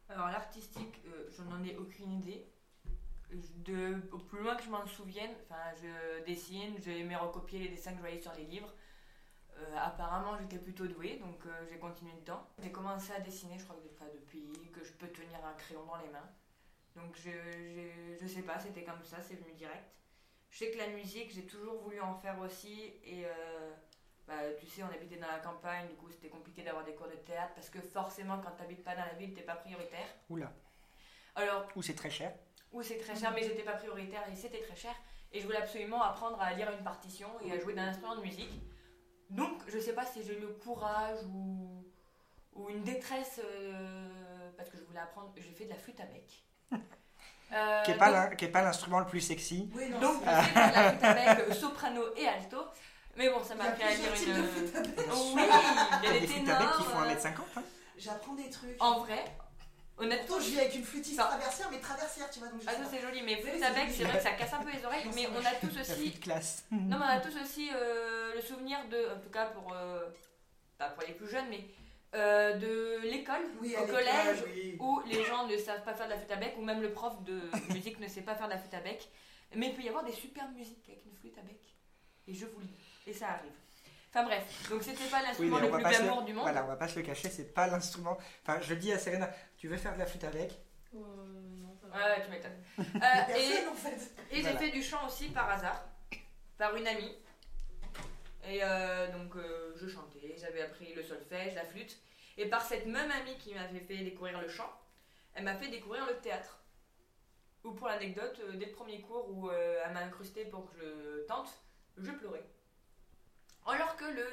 Alors 0.10 0.30
l'artistique, 0.30 1.04
euh, 1.06 1.30
je 1.30 1.44
n'en 1.44 1.64
ai 1.64 1.78
aucune 1.78 2.14
idée. 2.14 2.51
De, 3.32 4.02
au 4.12 4.18
plus 4.18 4.42
loin 4.44 4.56
que 4.56 4.64
je 4.64 4.70
m'en 4.70 4.86
souvienne, 4.86 5.32
enfin, 5.44 5.62
je 5.82 6.24
dessine, 6.26 6.76
j'aimais 6.80 7.16
recopier 7.16 7.60
les 7.60 7.70
dessins 7.70 7.92
que 7.92 7.98
je 7.98 8.02
voyais 8.02 8.20
sur 8.22 8.34
les 8.34 8.44
livres. 8.44 8.74
Euh, 9.58 9.78
apparemment, 9.78 10.38
j'étais 10.38 10.58
plutôt 10.58 10.86
douée, 10.88 11.18
donc 11.18 11.46
euh, 11.46 11.66
j'ai 11.70 11.78
continué 11.78 12.12
dedans. 12.22 12.46
J'ai 12.60 12.72
commencé 12.72 13.14
à 13.14 13.20
dessiner, 13.20 13.58
je 13.58 13.64
crois 13.64 13.78
que 13.78 13.88
enfin, 13.96 14.12
depuis 14.14 14.52
que 14.74 14.84
je 14.84 14.92
peux 14.94 15.08
tenir 15.08 15.40
un 15.46 15.54
crayon 15.54 15.86
dans 15.86 15.98
les 15.98 16.10
mains. 16.10 16.30
Donc 16.96 17.16
je, 17.16 17.30
je, 17.30 18.18
je 18.22 18.28
sais 18.28 18.42
pas, 18.42 18.60
c'était 18.60 18.84
comme 18.84 19.02
ça, 19.04 19.22
c'est 19.22 19.36
venu 19.36 19.54
direct. 19.54 19.86
Je 20.50 20.58
sais 20.58 20.72
que 20.72 20.78
la 20.78 20.88
musique, 20.88 21.32
j'ai 21.34 21.46
toujours 21.46 21.82
voulu 21.82 22.02
en 22.02 22.16
faire 22.16 22.38
aussi. 22.40 22.94
Et 23.06 23.26
euh, 23.26 23.72
bah, 24.28 24.54
tu 24.60 24.66
sais, 24.66 24.84
on 24.84 24.88
habitait 24.88 25.18
dans 25.18 25.28
la 25.28 25.40
campagne, 25.40 25.88
du 25.88 25.96
coup 25.96 26.10
c'était 26.10 26.30
compliqué 26.30 26.64
d'avoir 26.64 26.84
des 26.84 26.94
cours 26.94 27.08
de 27.08 27.16
théâtre 27.16 27.54
parce 27.56 27.70
que 27.70 27.80
forcément, 27.82 28.40
quand 28.42 28.52
tu 28.52 28.62
n'habites 28.62 28.84
pas 28.84 28.96
dans 28.96 29.06
la 29.06 29.14
ville, 29.14 29.34
t'es 29.34 29.42
pas 29.42 29.56
prioritaire. 29.56 30.08
Oula, 30.30 30.52
Alors, 31.36 31.68
ou 31.76 31.82
c'est 31.82 31.96
très 31.96 32.10
cher. 32.10 32.34
Ou 32.72 32.82
c'est 32.84 32.98
très 32.98 33.16
cher, 33.16 33.32
mais 33.34 33.44
j'étais 33.44 33.64
pas 33.64 33.74
prioritaire 33.74 34.24
et 34.32 34.36
c'était 34.36 34.62
très 34.62 34.76
cher. 34.76 34.96
Et 35.34 35.40
je 35.40 35.46
voulais 35.46 35.58
absolument 35.60 36.02
apprendre 36.04 36.40
à 36.42 36.54
lire 36.54 36.70
une 36.72 36.84
partition 36.84 37.30
et 37.44 37.52
à 37.52 37.60
jouer 37.60 37.74
d'un 37.74 37.88
instrument 37.88 38.16
de 38.18 38.22
musique. 38.22 38.52
Donc, 39.30 39.62
je 39.68 39.80
sais 39.80 39.94
pas 39.94 40.06
si 40.06 40.24
j'ai 40.24 40.38
eu 40.38 40.42
le 40.42 40.50
courage 40.50 41.20
ou, 41.34 41.86
ou 42.54 42.70
une 42.70 42.84
détresse 42.84 43.40
euh, 43.44 44.50
parce 44.58 44.70
que 44.70 44.78
je 44.78 44.84
voulais 44.84 45.00
apprendre. 45.00 45.32
J'ai 45.38 45.54
fait 45.54 45.66
de 45.66 45.70
la 45.70 45.76
flûte 45.78 46.00
à 46.00 46.06
bec. 46.06 46.44
Euh, 47.54 47.84
Qui 47.84 47.92
n'est 47.92 47.98
pas 47.98 48.30
est 48.32 48.48
pas 48.48 48.62
l'instrument 48.62 49.00
le 49.02 49.06
plus 49.06 49.20
sexy. 49.20 49.70
Oui, 49.76 49.90
non, 49.90 50.00
donc, 50.00 50.22
j'ai 50.24 50.30
fait 50.42 50.54
de 50.70 50.74
la 50.74 50.90
flûte 50.92 51.04
à 51.04 51.14
bec 51.36 51.40
euh, 51.50 51.54
soprano 51.54 52.02
et 52.16 52.26
alto. 52.26 52.58
Mais 53.18 53.30
bon, 53.30 53.44
ça 53.44 53.56
m'a 53.56 53.66
a 53.66 53.68
appris 53.68 53.84
à 53.84 53.94
lire 53.94 54.08
une. 54.26 54.42
de 54.42 54.48
flûtes 54.48 54.74
à 54.78 54.80
bec. 54.80 55.06
Oh 55.12 55.32
oui, 55.36 55.42
il 56.02 56.06
y 56.06 56.08
a 56.08 56.14
des 56.14 56.20
des 56.22 56.28
flûtes 56.28 56.48
à 56.50 56.60
bec 56.60 56.68
qui 56.78 56.84
font 56.86 57.02
euh, 57.02 57.14
1m50. 57.14 57.28
hein. 57.58 57.64
J'apprends 57.98 58.34
des 58.36 58.50
trucs. 58.50 58.82
En 58.82 59.00
vrai, 59.00 59.26
honnêtement, 60.02 60.26
Pourtant, 60.28 60.44
je 60.44 60.50
vis 60.52 60.60
avec 60.60 60.76
une 60.76 60.84
flûtiste 60.84 61.20
Enfin- 61.20 61.30
traversière, 61.38 61.70
mais 61.72 61.80
traversière, 61.80 62.30
tu 62.30 62.40
vois. 62.40 62.48
Donc 62.50 62.62
je 62.62 62.68
Ah, 62.68 62.74
ça 62.74 62.80
c'est 62.92 63.02
joli, 63.02 63.22
mais 63.22 63.38
flûte 63.42 63.54
c'est 63.60 63.64
à 63.64 63.72
bec, 63.72 63.90
c'est 63.92 64.04
vrai 64.04 64.18
que 64.18 64.24
ça 64.24 64.32
casse 64.32 64.54
un 64.54 64.64
peu 64.64 64.72
les 64.72 64.84
oreilles, 64.86 65.06
Non, 65.06 65.12
mais 65.16 65.28
on 65.36 65.46
a 65.46 65.52
tous 65.56 65.80
aussi. 65.80 66.12
classe. 66.20 66.66
Non, 66.72 66.98
mais 67.00 67.06
on 67.06 67.18
a 67.18 67.20
tous 67.20 67.36
aussi 67.42 67.70
euh, 67.74 68.34
le 68.36 68.42
souvenir 68.42 68.78
de, 68.90 69.16
en 69.16 69.20
tout 69.20 69.30
cas 69.30 69.46
pour, 69.48 69.74
euh, 69.74 70.10
pas 70.78 70.90
pour 70.90 71.04
les 71.08 71.14
plus 71.14 71.28
jeunes, 71.30 71.48
mais 71.50 71.66
euh, 72.14 72.56
de 72.58 73.00
l'école, 73.04 73.44
Oui, 73.62 73.76
au 73.82 73.86
collège, 73.86 74.44
oui. 74.54 74.76
où 74.80 75.02
les 75.06 75.24
gens 75.24 75.48
ne 75.48 75.56
savent 75.58 75.84
pas 75.84 75.94
faire 75.94 76.08
de 76.08 76.12
la 76.12 76.18
flûte 76.18 76.32
à 76.32 76.36
bec, 76.36 76.56
ou 76.58 76.62
même 76.64 76.82
le 76.82 76.92
prof 76.92 77.22
de 77.24 77.40
musique 77.74 78.00
ne 78.00 78.08
sait 78.08 78.22
pas 78.22 78.36
faire 78.36 78.48
de 78.48 78.54
la 78.54 78.58
flûte 78.60 78.74
à 78.74 78.80
bec. 78.82 79.08
Mais 79.56 79.68
il 79.68 79.74
peut 79.76 79.82
y 79.82 79.88
avoir 79.90 80.04
des 80.04 80.12
super 80.14 80.48
musiques 80.50 80.84
avec 80.88 81.06
une 81.06 81.14
flûte 81.16 81.38
à 81.38 81.42
bec. 81.42 81.60
Et 82.28 82.34
je 82.34 82.46
vous 82.46 82.60
le 82.60 82.66
dis. 82.66 82.74
Et 83.08 83.14
ça 83.14 83.30
arrive. 83.30 83.52
Enfin 84.14 84.26
bref, 84.26 84.70
donc 84.70 84.84
c'était 84.84 85.10
pas 85.10 85.22
l'instrument 85.22 85.60
le 85.60 85.72
plus 85.72 85.84
glamour 85.84 86.20
le... 86.20 86.26
du 86.26 86.34
monde. 86.34 86.44
Voilà, 86.44 86.66
on 86.66 86.68
va 86.68 86.76
pas 86.76 86.90
se 86.90 87.00
le 87.00 87.06
cacher, 87.06 87.30
c'est 87.30 87.54
pas 87.54 87.68
l'instrument. 87.68 88.18
Enfin, 88.44 88.60
je 88.62 88.74
le 88.74 88.80
dis 88.80 88.92
à 88.92 89.00
Serena, 89.00 89.30
tu 89.58 89.70
veux 89.70 89.78
faire 89.78 89.94
de 89.94 90.00
la 90.00 90.06
flûte 90.06 90.26
avec? 90.26 90.52
Euh, 90.94 90.98
non, 90.98 91.74
ça 91.82 91.88
va. 91.88 91.96
Ouais, 91.96 92.26
tu 92.26 92.30
m'étonnes. 92.30 92.62
Euh, 92.78 92.84
et 92.84 93.50
Personne, 93.54 93.70
en 93.70 93.76
fait. 93.76 94.12
et 94.32 94.42
j'ai 94.42 94.58
fait 94.58 94.72
du 94.72 94.84
chant 94.84 95.08
aussi 95.08 95.30
par 95.30 95.50
hasard, 95.50 95.82
par 96.58 96.76
une 96.76 96.88
amie. 96.88 97.16
Et 98.48 98.60
euh, 98.64 99.12
donc 99.12 99.36
euh, 99.36 99.74
je 99.76 99.88
chantais, 99.88 100.36
j'avais 100.38 100.62
appris 100.62 100.94
le 100.94 101.04
solfège, 101.04 101.56
la 101.56 101.64
flûte. 101.64 101.98
Et 102.38 102.48
par 102.48 102.62
cette 102.62 102.88
même 102.88 103.12
amie 103.12 103.38
qui 103.38 103.54
m'avait 103.54 103.80
fait 103.80 103.98
découvrir 103.98 104.42
le 104.42 104.50
chant, 104.50 104.72
elle 105.36 105.44
m'a 105.44 105.56
fait 105.56 105.70
découvrir 105.70 106.06
le 106.06 106.18
théâtre. 106.18 106.60
Ou 107.64 107.72
pour 107.72 107.88
l'anecdote, 107.88 108.42
dès 108.56 108.66
le 108.66 108.72
premier 108.72 109.02
cours 109.02 109.30
où 109.30 109.50
euh, 109.50 109.82
elle 109.86 109.94
m'a 109.94 110.02
incrusté 110.02 110.46
pour 110.46 110.72
que 110.72 110.80
je 110.80 111.28
tente, 111.28 111.54
je 111.98 112.12
pleurais. 112.12 112.44
Alors 113.68 113.96
que 113.96 114.06
le 114.06 114.26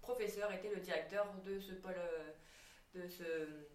professeur 0.00 0.52
était 0.52 0.68
le 0.70 0.80
directeur 0.80 1.26
de 1.44 1.58
ce 1.58 1.72
pôle. 1.72 1.94
euh, 1.96 2.32
de 2.94 3.06
ce. 3.08 3.66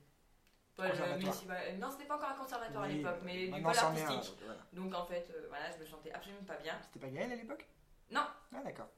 pôle 0.75 0.91
municipal. 1.17 1.77
Non, 1.77 1.89
c'était 1.91 2.05
pas 2.05 2.15
encore 2.15 2.29
un 2.29 2.35
conservatoire 2.35 2.83
à 2.83 2.87
l'époque, 2.87 3.19
mais 3.23 3.47
du 3.47 3.61
pôle 3.61 3.77
artistique. 3.77 4.37
voilà. 4.45 4.61
Donc 4.73 4.93
en 4.95 5.05
fait, 5.05 5.27
euh, 5.35 5.45
voilà, 5.49 5.69
je 5.71 5.77
me 5.77 5.85
sentais 5.85 6.11
absolument 6.11 6.43
pas 6.43 6.57
bien. 6.57 6.79
C'était 6.81 7.05
pas 7.05 7.11
Gaël 7.11 7.31
à 7.31 7.35
l'époque? 7.35 7.65
Non. 8.09 8.25
Ah, 8.55 8.61
d'accord. 8.63 8.89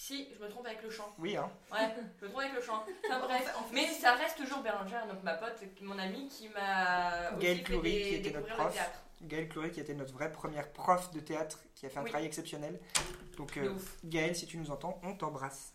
Si, 0.00 0.28
je 0.32 0.40
me 0.40 0.48
trompe 0.48 0.64
avec 0.64 0.80
le 0.84 0.90
chant. 0.90 1.12
Oui, 1.18 1.36
hein. 1.36 1.50
Ouais, 1.72 1.92
je 2.20 2.24
me 2.24 2.30
trompe 2.30 2.40
avec 2.42 2.54
le 2.54 2.60
chant. 2.62 2.84
Enfin 3.04 3.18
bref, 3.18 3.52
En 3.58 3.64
fait- 3.64 3.74
mais 3.74 3.86
ça 3.88 4.14
reste 4.14 4.36
toujours 4.38 4.60
Bérangère, 4.62 5.08
donc 5.08 5.24
ma 5.24 5.34
pote, 5.34 5.60
mon 5.80 5.98
amie, 5.98 6.28
qui 6.28 6.48
m'a 6.50 7.30
aussi 7.32 7.40
Gaëlle 7.40 7.64
Cloury, 7.64 7.90
qui 8.02 8.14
était 8.14 8.30
notre 8.30 8.46
prof. 8.54 8.66
le 8.68 8.72
théâtre. 8.74 9.00
Gaël 9.22 9.48
Cloury, 9.48 9.72
qui 9.72 9.80
était 9.80 9.94
notre 9.94 10.12
vraie 10.12 10.30
première 10.30 10.72
prof 10.72 11.10
de 11.10 11.18
théâtre, 11.18 11.58
qui 11.74 11.84
a 11.86 11.90
fait 11.90 11.98
un 11.98 12.04
Oui. 12.04 12.10
travail 12.10 12.26
exceptionnel. 12.28 12.78
Donc, 13.36 13.56
euh, 13.56 13.74
si 14.34 14.46
tu 14.46 14.56
nous 14.58 14.70
entends, 14.70 15.00
on 15.02 15.16
t'embrasse. 15.16 15.74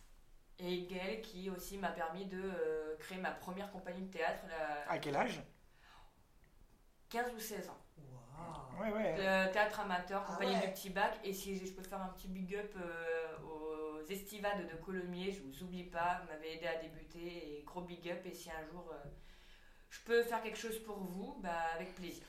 Et 0.57 0.83
Gaëlle 0.85 1.21
qui 1.21 1.49
aussi 1.49 1.77
m'a 1.77 1.89
permis 1.89 2.25
de 2.25 2.41
euh, 2.41 2.95
créer 2.99 3.17
ma 3.17 3.31
première 3.31 3.69
compagnie 3.73 4.03
de 4.03 4.09
théâtre, 4.17 4.43
la 4.47 4.89
À 4.89 4.99
quel 4.99 5.17
âge? 5.17 5.41
15 7.09 7.29
ou 7.35 7.39
16 7.41 7.67
ans. 7.67 7.77
Waouh. 7.97 8.81
Ouais, 8.83 8.93
ouais. 8.93 9.15
Le 9.17 9.51
théâtre 9.51 9.81
amateur, 9.81 10.23
Ah 10.25 10.31
compagnie 10.31 10.55
ouais. 10.55 10.61
du 10.67 10.71
petit 10.73 10.89
bac. 10.91 11.19
Et 11.25 11.33
si 11.33 11.57
je 11.65 11.71
peux 11.73 11.83
faire 11.83 12.01
un 12.01 12.07
petit 12.09 12.29
big 12.29 12.55
up 12.55 12.73
euh, 12.77 13.22
estivades 14.11 14.67
de 14.69 14.75
Colomiers, 14.83 15.31
je 15.31 15.41
vous 15.41 15.63
oublie 15.63 15.83
pas, 15.83 16.21
vous 16.21 16.27
m'avez 16.27 16.55
aidé 16.55 16.67
à 16.67 16.75
débuter 16.81 17.59
et 17.59 17.63
gros 17.63 17.81
big 17.81 18.09
up. 18.09 18.25
Et 18.25 18.33
si 18.33 18.49
un 18.49 18.65
jour 18.71 18.91
euh, 18.91 19.09
je 19.89 19.99
peux 20.05 20.23
faire 20.23 20.41
quelque 20.41 20.57
chose 20.57 20.79
pour 20.79 20.97
vous, 20.97 21.37
bah, 21.41 21.51
avec 21.75 21.93
plaisir. 21.95 22.25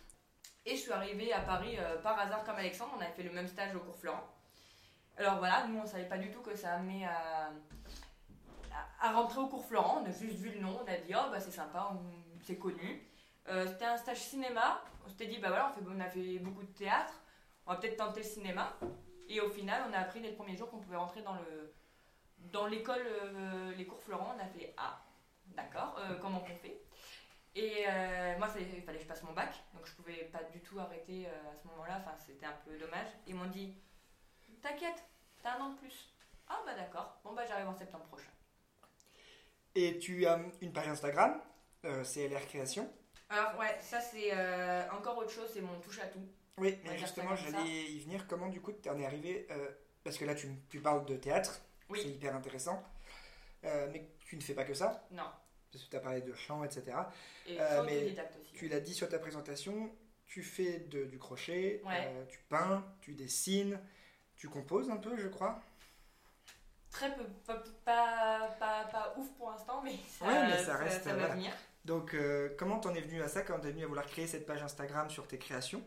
Et 0.66 0.76
je 0.76 0.80
suis 0.82 0.92
arrivée 0.92 1.32
à 1.32 1.40
Paris 1.40 1.76
euh, 1.78 2.00
par 2.02 2.18
hasard 2.18 2.44
comme 2.44 2.56
Alexandre, 2.56 2.92
on 2.96 3.00
avait 3.00 3.12
fait 3.12 3.22
le 3.22 3.32
même 3.32 3.48
stage 3.48 3.74
au 3.74 3.80
cours 3.80 3.96
Florent. 3.96 4.28
Alors 5.16 5.38
voilà, 5.38 5.66
nous 5.66 5.78
on 5.78 5.86
savait 5.86 6.08
pas 6.08 6.18
du 6.18 6.30
tout 6.30 6.40
que 6.40 6.56
ça 6.56 6.74
amenait 6.74 7.04
à, 7.04 7.50
à, 9.00 9.12
rentrer 9.12 9.40
au 9.40 9.46
cours 9.46 9.64
Florent, 9.64 10.02
on 10.02 10.06
a 10.06 10.10
juste 10.10 10.36
vu 10.36 10.50
le 10.50 10.60
nom, 10.60 10.80
on 10.82 10.90
a 10.90 10.96
dit 10.96 11.12
oh 11.14 11.30
bah 11.30 11.38
c'est 11.38 11.50
sympa, 11.52 11.92
c'est 12.42 12.56
connu. 12.56 13.06
Euh, 13.48 13.66
C'était 13.66 13.84
un 13.84 13.96
stage 13.96 14.20
cinéma, 14.20 14.82
on 15.04 15.08
s'était 15.08 15.26
dit 15.26 15.38
bah 15.38 15.48
voilà, 15.48 15.70
on, 15.70 15.72
fait, 15.74 15.86
on 15.88 16.00
a 16.00 16.08
fait 16.08 16.38
beaucoup 16.38 16.62
de 16.62 16.72
théâtre, 16.72 17.14
on 17.66 17.72
va 17.72 17.78
peut-être 17.78 17.96
tenter 17.96 18.20
le 18.20 18.26
cinéma. 18.26 18.76
Et 19.28 19.40
au 19.40 19.48
final, 19.50 19.82
on 19.88 19.92
a 19.92 19.98
appris 19.98 20.20
dès 20.20 20.30
le 20.30 20.34
premier 20.34 20.56
jour 20.56 20.70
qu'on 20.70 20.80
pouvait 20.80 20.96
rentrer 20.96 21.22
dans 21.22 21.34
le 21.34 21.74
dans 22.52 22.66
l'école, 22.66 23.02
euh, 23.06 23.74
les 23.74 23.86
cours 23.86 24.02
Florent, 24.02 24.34
on 24.36 24.40
a 24.40 24.46
fait 24.46 24.74
ah 24.76 25.02
d'accord, 25.48 25.96
euh, 25.98 26.16
comment 26.20 26.42
on 26.42 26.56
fait? 26.56 26.80
Et 27.54 27.84
euh, 27.88 28.38
moi, 28.38 28.48
il 28.58 28.82
fallait, 28.82 28.98
que 28.98 29.04
je 29.04 29.08
passe 29.08 29.22
mon 29.22 29.32
bac, 29.32 29.54
donc 29.74 29.86
je 29.86 29.92
pouvais 29.92 30.24
pas 30.24 30.42
du 30.52 30.60
tout 30.60 30.78
arrêter 30.78 31.26
à 31.26 31.56
ce 31.56 31.68
moment-là, 31.68 32.00
enfin 32.00 32.16
c'était 32.18 32.46
un 32.46 32.56
peu 32.64 32.76
dommage. 32.76 33.06
Ils 33.26 33.34
m'ont 33.34 33.46
dit 33.46 33.74
t'inquiète, 34.60 35.04
t'as 35.42 35.56
un 35.56 35.60
an 35.60 35.70
de 35.70 35.78
plus. 35.78 36.12
Ah 36.48 36.60
bah 36.66 36.74
d'accord, 36.74 37.20
bon 37.22 37.32
bah 37.32 37.44
j'arrive 37.46 37.68
en 37.68 37.74
septembre 37.74 38.04
prochain. 38.06 38.30
Et 39.76 39.98
tu 39.98 40.26
as 40.26 40.40
une 40.60 40.72
page 40.72 40.88
Instagram, 40.88 41.40
CLR 41.82 42.46
Création? 42.46 42.92
Alors 43.28 43.56
ouais, 43.58 43.78
ça 43.80 44.00
c'est 44.00 44.32
encore 44.90 45.18
autre 45.18 45.30
chose, 45.30 45.50
c'est 45.52 45.60
mon 45.60 45.78
touche 45.80 46.00
à 46.00 46.06
tout. 46.06 46.26
Oui, 46.58 46.78
mais 46.84 46.96
justement, 46.98 47.34
j'allais 47.34 47.84
y 47.90 48.00
venir. 48.00 48.26
Comment, 48.28 48.48
du 48.48 48.60
coup, 48.60 48.72
tu 48.72 48.88
en 48.88 48.98
es 48.98 49.04
arrivé 49.06 49.46
euh, 49.50 49.68
Parce 50.04 50.16
que 50.18 50.24
là, 50.24 50.34
tu, 50.34 50.48
tu 50.68 50.80
parles 50.80 51.04
de 51.06 51.16
théâtre, 51.16 51.60
Oui. 51.88 51.98
c'est 52.02 52.08
hyper 52.10 52.34
intéressant. 52.36 52.82
Euh, 53.64 53.88
mais 53.92 54.10
tu 54.20 54.36
ne 54.36 54.40
fais 54.42 54.54
pas 54.54 54.64
que 54.64 54.74
ça, 54.74 55.06
Non. 55.10 55.24
parce 55.72 55.84
que 55.84 55.90
tu 55.90 55.96
as 55.96 56.00
parlé 56.00 56.20
de 56.20 56.34
chant, 56.34 56.62
etc. 56.64 56.96
Et 57.46 57.58
Euh, 57.60 57.82
mais 57.84 58.04
aussi. 58.04 58.16
Tu 58.52 58.68
l'as 58.68 58.80
dit 58.80 58.92
sur 58.94 59.08
ta 59.08 59.18
présentation, 59.18 59.90
tu 60.26 60.42
fais 60.42 60.80
de- 60.80 61.04
du 61.06 61.18
crochet, 61.18 61.80
Ouais. 61.84 62.06
euh, 62.06 62.24
tu 62.26 62.38
peins, 62.48 62.84
tu 63.00 63.14
dessines, 63.14 63.80
tu 64.36 64.48
composes 64.48 64.90
un 64.90 64.98
peu, 64.98 65.16
je 65.16 65.28
crois. 65.28 65.60
Très 66.90 67.12
peu, 67.16 67.24
pas, 67.46 67.62
pas, 67.84 68.48
pas, 68.60 68.84
pas 68.84 69.14
ouf 69.16 69.28
pour 69.36 69.50
l'instant, 69.50 69.82
mais 69.82 69.96
ça, 70.06 70.26
Ouais, 70.26 70.46
mais 70.46 70.62
ça 70.62 70.76
reste, 70.76 71.02
ça 71.04 71.10
va 71.14 71.18
voilà. 71.18 71.34
venir. 71.34 71.52
Donc, 71.84 72.14
euh, 72.14 72.54
comment 72.58 72.78
t'en 72.78 72.94
es 72.94 73.00
venu 73.00 73.20
à 73.22 73.28
ça 73.28 73.42
quand 73.42 73.58
t'es 73.58 73.70
venu 73.72 73.82
à 73.84 73.86
vouloir 73.88 74.06
créer 74.06 74.26
cette 74.28 74.46
page 74.46 74.62
Instagram 74.62 75.10
sur 75.10 75.26
tes 75.26 75.38
créations? 75.38 75.82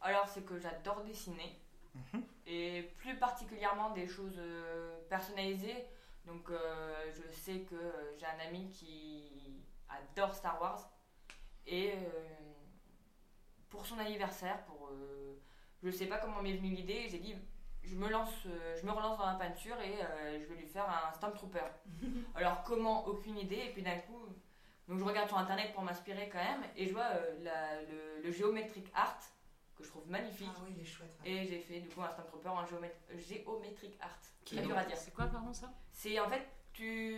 Alors 0.00 0.26
c'est 0.28 0.42
que 0.44 0.58
j'adore 0.58 1.02
dessiner, 1.04 1.58
Mhm. 1.94 2.22
et 2.46 2.82
plus 2.98 3.16
particulièrement 3.18 3.90
des 3.90 4.06
choses 4.06 4.36
euh, 4.38 4.96
personnalisées. 5.08 5.84
Donc 6.24 6.48
euh, 6.50 7.10
je 7.12 7.32
sais 7.32 7.60
que 7.60 7.74
euh, 7.74 8.16
j'ai 8.18 8.26
un 8.26 8.38
ami 8.48 8.70
qui 8.70 9.60
adore 9.88 10.34
Star 10.34 10.60
Wars, 10.60 10.88
et 11.66 11.92
euh, 11.92 11.96
pour 13.68 13.86
son 13.86 13.98
anniversaire, 13.98 14.62
pour 14.64 14.88
euh, 14.92 15.34
je 15.82 15.90
sais 15.90 16.06
pas 16.06 16.18
comment 16.18 16.42
m'est 16.42 16.56
venue 16.56 16.70
l'idée, 16.74 17.08
j'ai 17.08 17.18
dit 17.18 17.34
je 17.82 17.96
me 17.96 18.08
lance, 18.10 18.44
je 18.44 18.84
me 18.86 18.90
relance 18.92 19.16
dans 19.18 19.26
la 19.26 19.34
peinture 19.36 19.80
et 19.80 19.94
euh, 20.04 20.38
je 20.38 20.44
vais 20.46 20.60
lui 20.60 20.66
faire 20.66 20.86
un 20.88 21.12
Stormtrooper. 21.14 21.64
Alors 22.34 22.62
comment? 22.62 23.06
Aucune 23.06 23.38
idée. 23.38 23.56
Et 23.68 23.72
puis 23.72 23.82
d'un 23.82 23.98
coup, 24.00 24.20
donc 24.86 24.98
je 24.98 25.04
regarde 25.04 25.28
sur 25.28 25.38
internet 25.38 25.72
pour 25.72 25.82
m'inspirer 25.82 26.28
quand 26.28 26.38
même 26.44 26.62
et 26.76 26.86
je 26.86 26.92
vois 26.92 27.06
euh, 27.14 27.42
la- 27.42 27.80
le, 27.82 28.20
le 28.22 28.30
Geometric 28.30 28.86
Art 28.94 29.18
que 29.80 29.86
je 29.86 29.90
trouve 29.90 30.08
magnifique. 30.08 30.48
Ah 30.56 30.60
oui, 30.64 30.74
il 30.76 30.82
est 30.82 30.86
chouette. 30.86 31.10
ouais. 31.24 31.30
Et 31.30 31.46
j'ai 31.46 31.58
fait 31.60 31.80
du 31.80 31.88
coup 31.88 32.02
un 32.02 32.10
Stormtrooper 32.10 32.48
en 32.48 32.64
géomét- 32.64 33.18
Geometric 33.44 33.96
Art. 34.00 34.18
Qui 34.44 34.58
est 34.58 34.62
dur 34.62 34.76
à 34.76 34.84
dire. 34.84 34.96
C'est 34.96 35.12
quoi, 35.12 35.26
pardon, 35.26 35.52
ça? 35.52 35.72
C'est 35.92 36.18
en 36.20 36.28
fait, 36.28 36.46
tu, 36.72 37.16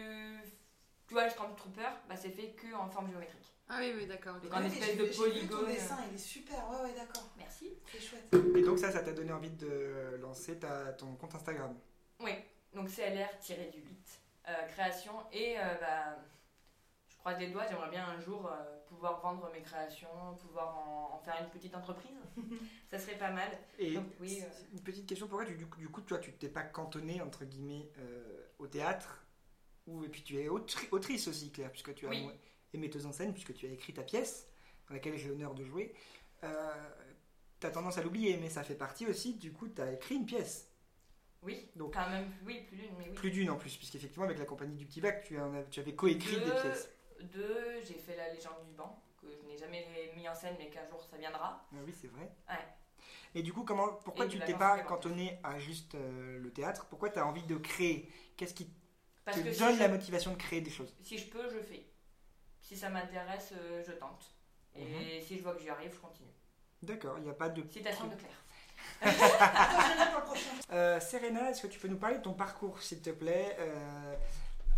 tu 1.07 1.15
vois 1.15 1.25
le 1.25 1.31
Stormtrooper, 1.31 1.89
bah, 2.09 2.17
c'est 2.17 2.31
fait 2.31 2.51
que 2.51 2.73
en 2.75 2.89
forme 2.89 3.11
géométrique. 3.11 3.39
Ah 3.69 3.77
oui, 3.79 3.93
oui, 3.97 4.07
d'accord. 4.07 4.35
Donc, 4.41 4.53
un 4.53 4.61
Ouais, 4.61 4.67
espèce 4.67 4.97
de 4.99 5.05
vu 5.05 5.11
ton 5.13 5.23
polygone. 5.23 5.67
dessin, 5.67 5.99
il 6.11 6.15
est 6.15 6.19
super. 6.19 6.69
Ouais, 6.71 6.83
ouais, 6.89 6.95
d'accord. 6.95 7.31
Merci. 7.39 7.73
C'est 7.91 8.01
chouette. 8.01 8.35
Et 8.57 8.63
donc, 8.63 8.79
ça, 8.79 8.91
ça 8.91 9.01
t'a 9.03 9.13
donné 9.13 9.33
envie 9.33 9.51
de 9.51 10.17
lancer 10.21 10.59
ta, 10.59 10.93
ton 10.93 11.15
compte 11.15 11.35
Instagram? 11.35 11.75
Oui, 12.21 12.33
donc 12.75 12.89
CLR-du 12.89 13.81
8, 13.81 14.21
euh, 14.49 14.53
création. 14.69 15.13
Et 15.33 15.59
euh, 15.59 15.63
bah, 15.81 16.19
croise 17.23 17.39
les 17.39 17.51
doigts, 17.51 17.67
j'aimerais 17.69 17.91
bien 17.91 18.05
un 18.07 18.21
jour 18.21 18.47
euh, 18.47 18.79
pouvoir 18.89 19.21
vendre 19.21 19.49
mes 19.53 19.63
créations, 19.63 20.35
pouvoir 20.41 20.77
en, 20.77 21.15
en 21.15 21.19
faire 21.21 21.37
une 21.41 21.49
petite 21.51 21.75
entreprise. 21.75 22.17
ça 22.91 22.99
serait 22.99 23.17
pas 23.19 23.31
mal. 23.31 23.49
Et 23.79 23.95
Donc, 23.95 24.07
oui, 24.21 24.41
euh. 24.43 24.47
une 24.73 24.81
petite 24.83 25.07
question 25.09 25.27
pour 25.29 25.39
toi. 25.39 25.47
Du, 25.47 25.55
du 25.57 25.89
coup, 25.89 26.01
toi, 26.03 26.19
tu 26.19 26.33
t'es 26.33 26.49
pas 26.49 26.63
cantonné 26.63 27.21
entre 27.23 27.45
guillemets 27.45 27.91
euh, 27.99 28.45
au 28.59 28.67
théâtre, 28.67 29.25
ou 29.87 30.05
et 30.05 30.09
puis 30.09 30.23
tu 30.23 30.39
es 30.41 30.49
autri- 30.49 30.89
autrice 30.91 31.29
aussi, 31.29 31.51
Claire, 31.53 31.71
puisque 31.71 31.95
tu 31.95 32.07
as 32.07 32.11
Oui. 32.11 32.29
et 32.75 32.79
metteuse 32.79 33.07
en 33.07 33.13
scène, 33.13 33.33
puisque 33.33 33.55
tu 33.55 33.67
as 33.67 33.71
écrit 33.71 33.93
ta 33.95 34.03
pièce 34.03 34.49
dans 34.89 34.95
laquelle 34.95 35.17
j'ai 35.17 35.29
l'honneur 35.29 35.55
de 35.55 35.65
jouer. 35.65 35.95
Euh, 36.45 36.91
tu 37.61 37.67
as 37.67 37.71
tendance 37.71 37.99
à 37.99 38.03
l'oublier, 38.03 38.37
mais 38.39 38.51
ça 38.51 38.65
fait 38.65 38.75
partie 38.75 39.07
aussi. 39.07 39.35
Du 39.35 39.53
coup, 39.53 39.69
tu 39.69 39.81
as 39.81 39.93
écrit 39.93 40.17
une 40.17 40.27
pièce, 40.27 40.69
Oui, 41.45 41.69
Donc- 41.77 41.95
quand 41.95 42.09
même, 42.11 42.31
oui, 42.45 42.63
plus 42.69 42.77
d'une, 42.79 42.97
mais 42.99 43.05
oui. 43.09 43.15
plus 43.15 43.31
d'une 43.31 43.51
en 43.51 43.57
plus, 43.57 43.77
puisqu'effectivement 43.77 44.25
avec 44.25 44.39
la 44.39 44.45
compagnie 44.45 44.77
du 44.77 44.87
Petit 44.87 45.01
Bac, 45.01 45.23
tu, 45.25 45.39
en 45.39 45.55
as- 45.55 45.63
tu 45.65 45.79
avais 45.81 45.95
coécrit 45.95 46.35
Deux. 46.41 46.45
des 46.47 46.51
pièces. 46.61 46.89
Deux, 47.23 47.81
j'ai 47.87 47.95
fait 47.95 48.17
La 48.17 48.33
légende 48.33 48.65
du 48.65 48.73
banc, 48.73 49.03
que 49.21 49.27
je 49.31 49.47
n'ai 49.47 49.57
jamais 49.57 50.13
mis 50.17 50.29
en 50.29 50.35
scène, 50.35 50.57
mais 50.59 50.69
qu'un 50.71 50.87
jour 50.89 51.03
ça 51.11 51.17
viendra. 51.17 51.65
Ah 51.73 51.77
oui, 51.85 51.95
c'est 51.99 52.09
vrai. 52.09 52.31
Ouais. 52.49 52.67
Et 53.35 53.43
du 53.43 53.53
coup, 53.53 53.65
comment, 53.65 53.89
pourquoi 54.05 54.27
Et 54.27 54.29
tu 54.29 54.39
t'es 54.41 54.55
pas 54.55 54.79
cantonné 54.81 55.39
à 55.43 55.59
juste 55.59 55.95
euh, 55.95 56.39
le 56.39 56.53
théâtre? 56.53 56.87
Pourquoi 56.91 57.09
tu 57.11 57.19
as 57.19 57.27
envie 57.27 57.43
de 57.45 57.57
créer? 57.57 58.13
Qu'est-ce 58.37 58.55
qui 58.55 58.71
Parce 59.25 59.39
te 59.39 59.43
que 59.45 59.53
si 59.53 59.59
donne 59.59 59.75
je, 59.77 59.81
la 59.81 59.89
motivation 59.89 60.33
de 60.33 60.37
créer 60.37 60.61
des 60.61 60.71
choses? 60.71 60.95
Si 61.03 61.17
je 61.19 61.29
peux, 61.31 61.49
je 61.49 61.61
fais. 61.61 61.87
Si 62.61 62.77
ça 62.77 62.91
m'intéresse, 62.91 63.53
euh, 63.57 63.83
je 63.87 63.93
tente. 63.93 64.35
Et 64.77 64.85
Mhm. 64.85 65.21
si 65.27 65.39
je 65.39 65.43
vois 65.43 65.55
que 65.55 65.61
j'y 65.63 65.71
arrive, 65.71 65.93
je 65.93 65.99
continue. 65.99 66.29
D'accord, 66.83 67.17
il 67.19 67.25
n'y 67.25 67.31
a 67.31 67.35
pas 67.35 67.49
de... 67.49 67.63
Citation 67.71 68.07
de 68.07 68.15
Claire. 68.17 68.43
Attention 69.01 70.07
pour 70.11 70.21
le 70.21 70.25
prochain. 70.27 70.51
Euh, 70.73 71.01
Serena, 71.01 71.51
est-ce 71.51 71.63
que 71.63 71.67
tu 71.69 71.79
peux 71.79 71.89
nous 71.89 71.99
parler 71.99 72.19
de 72.19 72.23
ton 72.23 72.35
parcours, 72.35 72.83
s'il 72.83 73.01
te 73.01 73.11
plaît? 73.11 73.57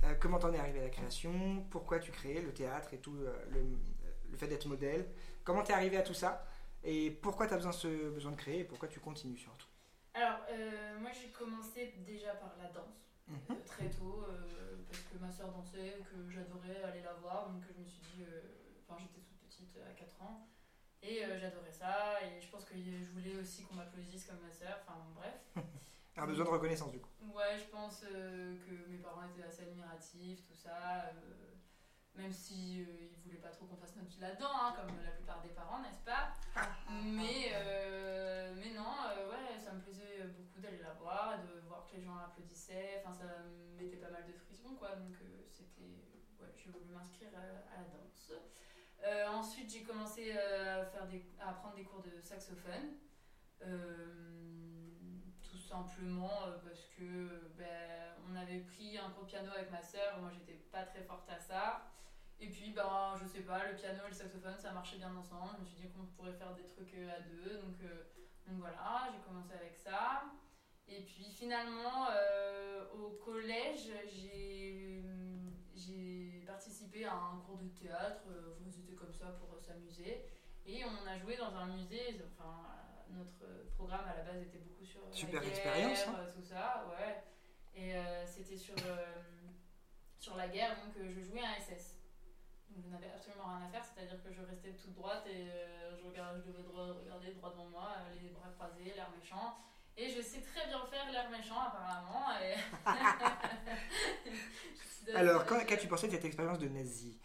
Euh, 0.04 0.10
euh, 0.10 0.14
Comment 0.20 0.38
t'en 0.38 0.52
es 0.52 0.58
arrivé 0.58 0.80
à 0.80 0.84
la 0.84 0.90
création? 0.90 1.64
Pourquoi 1.70 1.98
tu 1.98 2.10
crées 2.12 2.40
le 2.42 2.52
théâtre 2.52 2.92
et 2.94 2.98
tout, 2.98 3.16
euh, 3.16 3.32
le, 3.50 3.60
le 4.30 4.36
fait 4.36 4.46
d'être 4.48 4.66
modèle? 4.66 5.06
Comment 5.44 5.62
t'es 5.62 5.72
arrivé 5.72 5.96
à 5.96 6.02
tout 6.02 6.14
ça? 6.14 6.46
Et 6.84 7.10
pourquoi 7.10 7.46
t'as 7.46 7.56
besoin, 7.56 7.72
ce, 7.72 8.10
besoin 8.10 8.32
de 8.32 8.36
créer 8.36 8.60
et 8.60 8.64
pourquoi 8.64 8.88
tu 8.88 9.00
continues 9.00 9.38
surtout? 9.38 9.66
Alors, 10.14 10.40
euh, 10.50 10.98
moi 11.00 11.10
j'ai 11.12 11.30
commencé 11.30 11.94
déjà 12.06 12.34
par 12.34 12.54
la 12.58 12.68
danse. 12.68 13.10
Mhm. 13.28 13.38
euh, 13.50 13.54
très 13.66 13.90
tôt 13.90 14.24
euh, 14.28 14.76
parce 14.88 15.02
que 15.04 15.16
ma 15.18 15.30
soeur 15.30 15.50
dansait, 15.52 15.98
que 16.10 16.30
j'adorais 16.30 16.82
aller 16.84 17.02
la 17.02 17.14
voir, 17.14 17.50
donc 17.50 17.62
je 17.66 17.80
me 17.80 17.86
suis 17.86 18.02
dit, 18.02 18.22
euh, 18.22 18.40
enfin 18.86 19.00
j'étais 19.00 19.20
toute 19.20 19.38
petite 19.48 19.76
euh, 19.78 19.90
à 19.90 19.94
4 19.94 20.20
ans, 20.22 20.48
et 21.02 21.24
euh, 21.24 21.38
j'adorais 21.38 21.72
ça, 21.72 22.18
et 22.22 22.40
je 22.40 22.48
pense 22.50 22.64
que 22.64 22.74
je 22.76 23.04
voulais 23.12 23.36
aussi 23.36 23.64
qu'on 23.64 23.76
m'applaudisse 23.76 24.26
comme 24.26 24.40
ma 24.40 24.52
soeur, 24.52 24.78
enfin 24.86 24.98
bref. 25.16 25.34
Un 26.16 26.26
besoin 26.26 26.44
de 26.44 26.50
reconnaissance 26.50 26.92
du 26.92 27.00
coup. 27.00 27.10
Ouais, 27.34 27.58
je 27.58 27.64
pense 27.70 28.04
euh, 28.04 28.56
que 28.66 28.88
mes 28.88 28.98
parents 28.98 29.22
étaient 29.24 29.46
assez 29.46 29.62
admiratifs, 29.62 30.46
tout 30.46 30.54
ça, 30.54 31.06
euh, 31.06 31.54
même 32.14 32.32
si 32.32 32.82
euh, 32.82 33.08
ils 33.10 33.18
voulaient 33.22 33.42
pas 33.42 33.48
trop 33.48 33.66
qu'on 33.66 33.76
fasse 33.76 33.96
notre 33.96 34.08
vie 34.08 34.20
là-dedans, 34.20 34.50
hein, 34.52 34.74
comme 34.76 34.94
la 35.02 35.10
plupart 35.10 35.42
des 35.42 35.48
parents, 35.48 35.80
n'est-ce 35.80 36.04
pas? 36.04 36.32
Mais, 37.02 37.50
euh, 37.54 38.54
mais 38.56 38.72
non, 38.72 38.94
ouais, 39.28 39.58
ça 39.58 39.72
me 39.72 39.80
plaisait 39.80 40.22
beaucoup 40.38 40.60
d'aller 40.60 40.78
la 40.78 40.92
voir, 40.92 41.38
de 41.42 41.66
voir 41.66 41.86
que 41.86 41.96
les 41.96 42.02
gens 42.02 42.16
applaudissaient. 42.16 43.02
Enfin, 43.02 43.12
ça 43.12 43.24
me 43.42 43.82
mettait 43.82 43.96
pas 43.96 44.10
mal 44.10 44.24
de 44.26 44.32
frissons, 44.32 44.76
quoi. 44.76 44.94
Donc, 44.94 45.16
c'était. 45.50 45.82
Ouais, 46.40 46.52
j'ai 46.56 46.70
voulu 46.70 46.84
m'inscrire 46.92 47.30
à, 47.34 47.74
à 47.74 47.82
la 47.82 47.88
danse. 47.88 48.32
Ensuite, 49.34 49.70
j'ai 49.70 49.82
commencé 49.82 50.30
à, 50.32 50.84
faire 50.86 51.08
des, 51.08 51.26
à 51.40 51.52
prendre 51.52 51.74
des 51.74 51.84
cours 51.84 52.02
de 52.02 52.20
saxophone. 52.22 52.94
Euh, 53.62 54.90
simplement 55.68 56.46
euh, 56.46 56.58
parce 56.64 56.84
que 56.96 57.50
ben, 57.56 58.14
on 58.30 58.36
avait 58.36 58.60
pris 58.60 58.98
un 58.98 59.08
de 59.08 59.24
piano 59.26 59.50
avec 59.56 59.70
ma 59.70 59.82
soeur, 59.82 60.20
moi 60.20 60.30
j'étais 60.32 60.58
pas 60.70 60.84
très 60.84 61.02
forte 61.02 61.28
à 61.30 61.38
ça. 61.38 61.90
Et 62.40 62.48
puis, 62.50 62.72
ben, 62.72 63.14
je 63.22 63.26
sais 63.28 63.42
pas, 63.42 63.64
le 63.70 63.76
piano 63.76 64.00
et 64.04 64.08
le 64.08 64.14
saxophone, 64.14 64.58
ça 64.58 64.72
marchait 64.72 64.96
bien 64.96 65.14
ensemble. 65.16 65.52
Je 65.56 65.60
me 65.62 65.66
suis 65.66 65.76
dit 65.82 65.88
qu'on 65.92 66.04
pourrait 66.16 66.32
faire 66.32 66.52
des 66.54 66.64
trucs 66.66 66.92
euh, 66.94 67.16
à 67.16 67.20
deux. 67.20 67.58
Donc, 67.58 67.76
euh, 67.82 68.04
donc 68.46 68.58
voilà, 68.58 69.08
j'ai 69.12 69.20
commencé 69.26 69.54
avec 69.54 69.76
ça. 69.76 70.24
Et 70.86 71.02
puis 71.02 71.30
finalement, 71.30 72.08
euh, 72.10 72.84
au 72.92 73.10
collège, 73.24 73.88
j'ai 75.74 76.42
participé 76.46 77.04
à 77.04 77.14
un 77.14 77.38
cours 77.46 77.58
de 77.58 77.68
théâtre. 77.68 78.24
euh, 78.28 78.52
Enfin, 78.52 78.70
C'était 78.70 78.94
comme 78.94 79.12
ça 79.12 79.26
pour 79.38 79.54
euh, 79.54 79.60
s'amuser. 79.60 80.24
Et 80.66 80.82
on 80.84 81.06
a 81.06 81.16
joué 81.18 81.36
dans 81.36 81.54
un 81.56 81.66
musée. 81.66 82.20
Enfin, 82.26 82.62
notre 83.10 83.44
programme 83.76 84.06
à 84.08 84.16
la 84.16 84.22
base 84.22 84.42
était 84.42 84.58
beaucoup 84.58 84.84
sur 84.84 85.00
la 85.06 85.12
Super 85.12 85.40
guerre, 85.40 85.50
expérience, 85.50 86.04
hein. 86.08 86.14
euh, 86.18 86.32
tout 86.32 86.42
ça, 86.42 86.84
ouais. 86.90 87.22
Et 87.74 87.96
euh, 87.96 88.26
c'était 88.26 88.56
sur, 88.56 88.74
euh, 88.86 89.04
sur 90.18 90.36
la 90.36 90.48
guerre, 90.48 90.76
donc 90.84 90.96
euh, 90.98 91.10
je 91.10 91.20
jouais 91.22 91.40
un 91.40 91.54
SS. 91.60 91.96
Donc 92.70 92.84
je 92.84 92.90
n'avais 92.90 93.10
absolument 93.10 93.46
rien 93.46 93.66
à 93.66 93.68
faire, 93.68 93.84
c'est-à-dire 93.84 94.22
que 94.22 94.32
je 94.32 94.42
restais 94.42 94.72
toute 94.72 94.94
droite 94.94 95.24
et 95.26 95.48
euh, 95.50 95.96
je, 95.96 96.06
regardais, 96.08 96.40
je 96.40 96.50
devais 96.50 96.62
droit- 96.62 96.94
regarder 97.04 97.32
droit 97.34 97.50
devant 97.50 97.66
moi, 97.66 97.94
euh, 97.98 98.14
les 98.22 98.30
bras 98.30 98.48
croisés, 98.56 98.92
l'air 98.94 99.10
méchant. 99.18 99.56
Et 99.96 100.10
je 100.10 100.20
sais 100.20 100.40
très 100.40 100.66
bien 100.66 100.84
faire 100.86 101.10
l'air 101.12 101.30
méchant 101.30 101.60
apparemment. 101.60 102.26
Et... 102.42 102.54
Alors, 105.14 105.44
qu'as-tu 105.66 105.86
pensé 105.86 106.06
de 106.08 106.12
cette 106.12 106.24
expérience 106.24 106.58
de 106.58 106.68
nazi? 106.68 107.18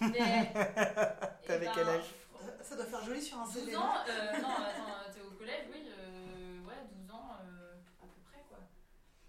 Mais... 0.00 0.52
T'avais 1.46 1.66
Eh 1.66 1.70
quel 1.74 1.86
ben, 1.86 2.00
âge? 2.00 2.14
Ça 2.62 2.76
doit 2.76 2.84
faire 2.86 3.04
joli 3.04 3.22
sur 3.22 3.38
un 3.38 3.44
12 3.44 3.52
CD. 3.54 3.76
ans 3.76 3.92
euh, 4.08 4.32
Non, 4.42 4.48
attends, 4.48 5.12
t'es 5.14 5.20
au 5.20 5.30
collège, 5.32 5.66
oui, 5.72 5.88
euh, 5.88 6.60
ouais, 6.66 6.74
12 6.92 7.10
ans 7.14 7.30
euh, 7.44 7.74
à 8.02 8.06
peu 8.06 8.20
près 8.30 8.42
quoi. 8.48 8.58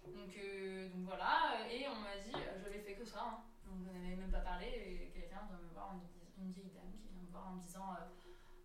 Donc, 0.06 0.30
euh, 0.36 0.88
donc 0.88 1.04
voilà, 1.06 1.56
et 1.70 1.86
on 1.88 1.94
m'a 2.00 2.16
dit, 2.22 2.32
je 2.32 2.62
n'avais 2.64 2.80
fait 2.80 2.94
que 2.94 3.04
ça, 3.04 3.20
hein. 3.22 3.38
donc 3.66 3.78
je 3.86 3.90
n'avais 3.98 4.16
même 4.16 4.30
pas 4.30 4.40
parlé, 4.40 4.66
et 4.66 5.10
quelqu'un 5.14 5.42
vient 5.48 5.58
me 5.58 5.72
voir, 5.72 5.92
une, 5.94 6.44
une 6.44 6.52
vieille 6.52 6.70
dame 6.74 6.90
qui 7.00 7.08
vient 7.12 7.22
me 7.22 7.30
voir 7.30 7.46
en 7.48 7.52
me 7.52 7.62
disant, 7.62 7.86
euh, 7.92 8.04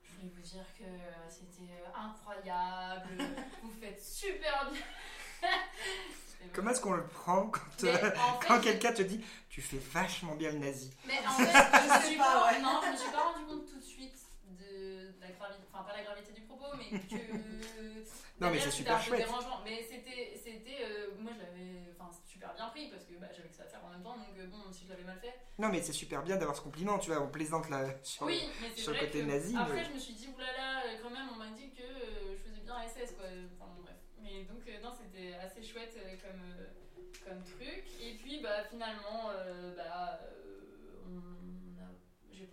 je 0.03 0.11
voulais 0.15 0.31
vous 0.35 0.41
dire 0.41 0.65
que 0.77 0.85
c'était 1.29 1.83
incroyable, 1.95 3.17
vous 3.63 3.71
faites 3.79 4.01
super 4.03 4.71
bien. 4.71 5.49
Comment 6.53 6.71
est-ce 6.71 6.81
qu'on 6.81 6.93
le 6.93 7.07
prend 7.07 7.47
quand, 7.47 7.61
Mais 7.83 7.89
euh, 8.03 8.09
en 8.17 8.39
fait, 8.39 8.47
quand 8.47 8.55
j'ai- 8.55 8.61
quelqu'un 8.71 8.91
te 8.93 9.01
dit 9.01 9.23
tu 9.49 9.61
fais 9.61 9.77
vachement 9.77 10.35
bien 10.35 10.51
le 10.51 10.59
nazi 10.59 10.91
Mais 11.07 11.19
en 11.25 11.31
fait, 11.31 11.45
je 11.45 11.87
me 11.87 12.01
sais 12.01 12.07
suis 12.07 12.17
pas, 12.17 12.23
pas, 12.41 12.51
ouais. 12.51 12.61
non, 12.61 12.81
je 12.85 12.91
me 12.91 12.97
suis 12.97 13.11
pas 13.11 13.21
rendu 13.31 13.45
compte 13.45 13.65
tout 13.65 13.77
de 13.77 13.83
suite 13.83 14.17
de, 14.83 15.11
de 15.15 15.21
la 15.21 15.31
gravité, 15.31 15.63
enfin 15.71 15.83
pas 15.83 15.95
la 15.95 16.03
gravité 16.03 16.31
du 16.33 16.41
propos, 16.41 16.75
mais 16.77 16.99
que. 16.99 17.15
Non, 18.41 18.49
mais 18.49 18.57
c'est 18.57 18.65
c'était 18.71 18.77
super 18.77 19.01
chouette. 19.01 19.19
dérangeant. 19.25 19.61
Mais 19.63 19.81
c'était, 19.83 20.35
c'était, 20.35 20.79
euh, 20.83 21.11
moi 21.19 21.31
je 21.33 21.39
l'avais, 21.39 21.93
enfin 21.95 22.09
super 22.25 22.53
bien 22.55 22.67
pris 22.69 22.89
parce 22.89 23.05
que 23.05 23.13
bah, 23.15 23.27
j'avais 23.31 23.47
que 23.47 23.55
ça 23.55 23.63
à 23.63 23.67
faire 23.67 23.85
en 23.85 23.89
même 23.89 24.01
temps, 24.03 24.17
donc 24.17 24.35
euh, 24.37 24.47
bon, 24.47 24.57
si 24.71 24.83
je 24.85 24.89
l'avais 24.89 25.03
mal 25.03 25.17
fait. 25.19 25.33
Non, 25.59 25.69
mais 25.69 25.81
c'est 25.81 25.93
super 25.93 26.23
bien 26.23 26.35
d'avoir 26.35 26.55
ce 26.57 26.61
compliment, 26.61 26.97
tu 26.99 27.11
vois, 27.11 27.21
on 27.21 27.29
plaisante 27.29 27.69
là 27.69 27.85
sur 28.03 28.25
Oui, 28.25 28.41
mais 28.61 28.75
sur 28.75 28.91
le 28.91 28.97
vrai 28.97 29.05
côté 29.07 29.21
que 29.21 29.25
nazi, 29.27 29.55
après 29.55 29.75
mais- 29.75 29.85
je 29.85 29.91
me 29.93 29.99
suis 29.99 30.13
dit 30.13 30.27
oulala, 30.35 30.83
euh, 30.85 30.97
quand 31.01 31.11
même, 31.11 31.29
on 31.31 31.37
m'a 31.37 31.51
dit 31.51 31.69
que 31.71 31.83
euh, 31.83 32.35
je 32.35 32.43
faisais 32.49 32.61
bien 32.61 32.75
SS 32.81 33.13
quoi. 33.15 33.25
Enfin 33.55 33.71
bon, 33.75 33.83
bref. 33.83 33.95
Mais 34.21 34.43
donc 34.43 34.65
non, 34.83 34.91
c'était 34.91 35.35
assez 35.35 35.63
chouette 35.63 35.95
comme 36.21 36.43
comme 37.25 37.43
truc. 37.43 37.85
Et 38.01 38.15
puis 38.15 38.41
bah 38.41 38.63
finalement, 38.69 39.29
bah 39.77 40.19
on 41.07 41.79
a- 41.79 41.93
j'ai 42.31 42.49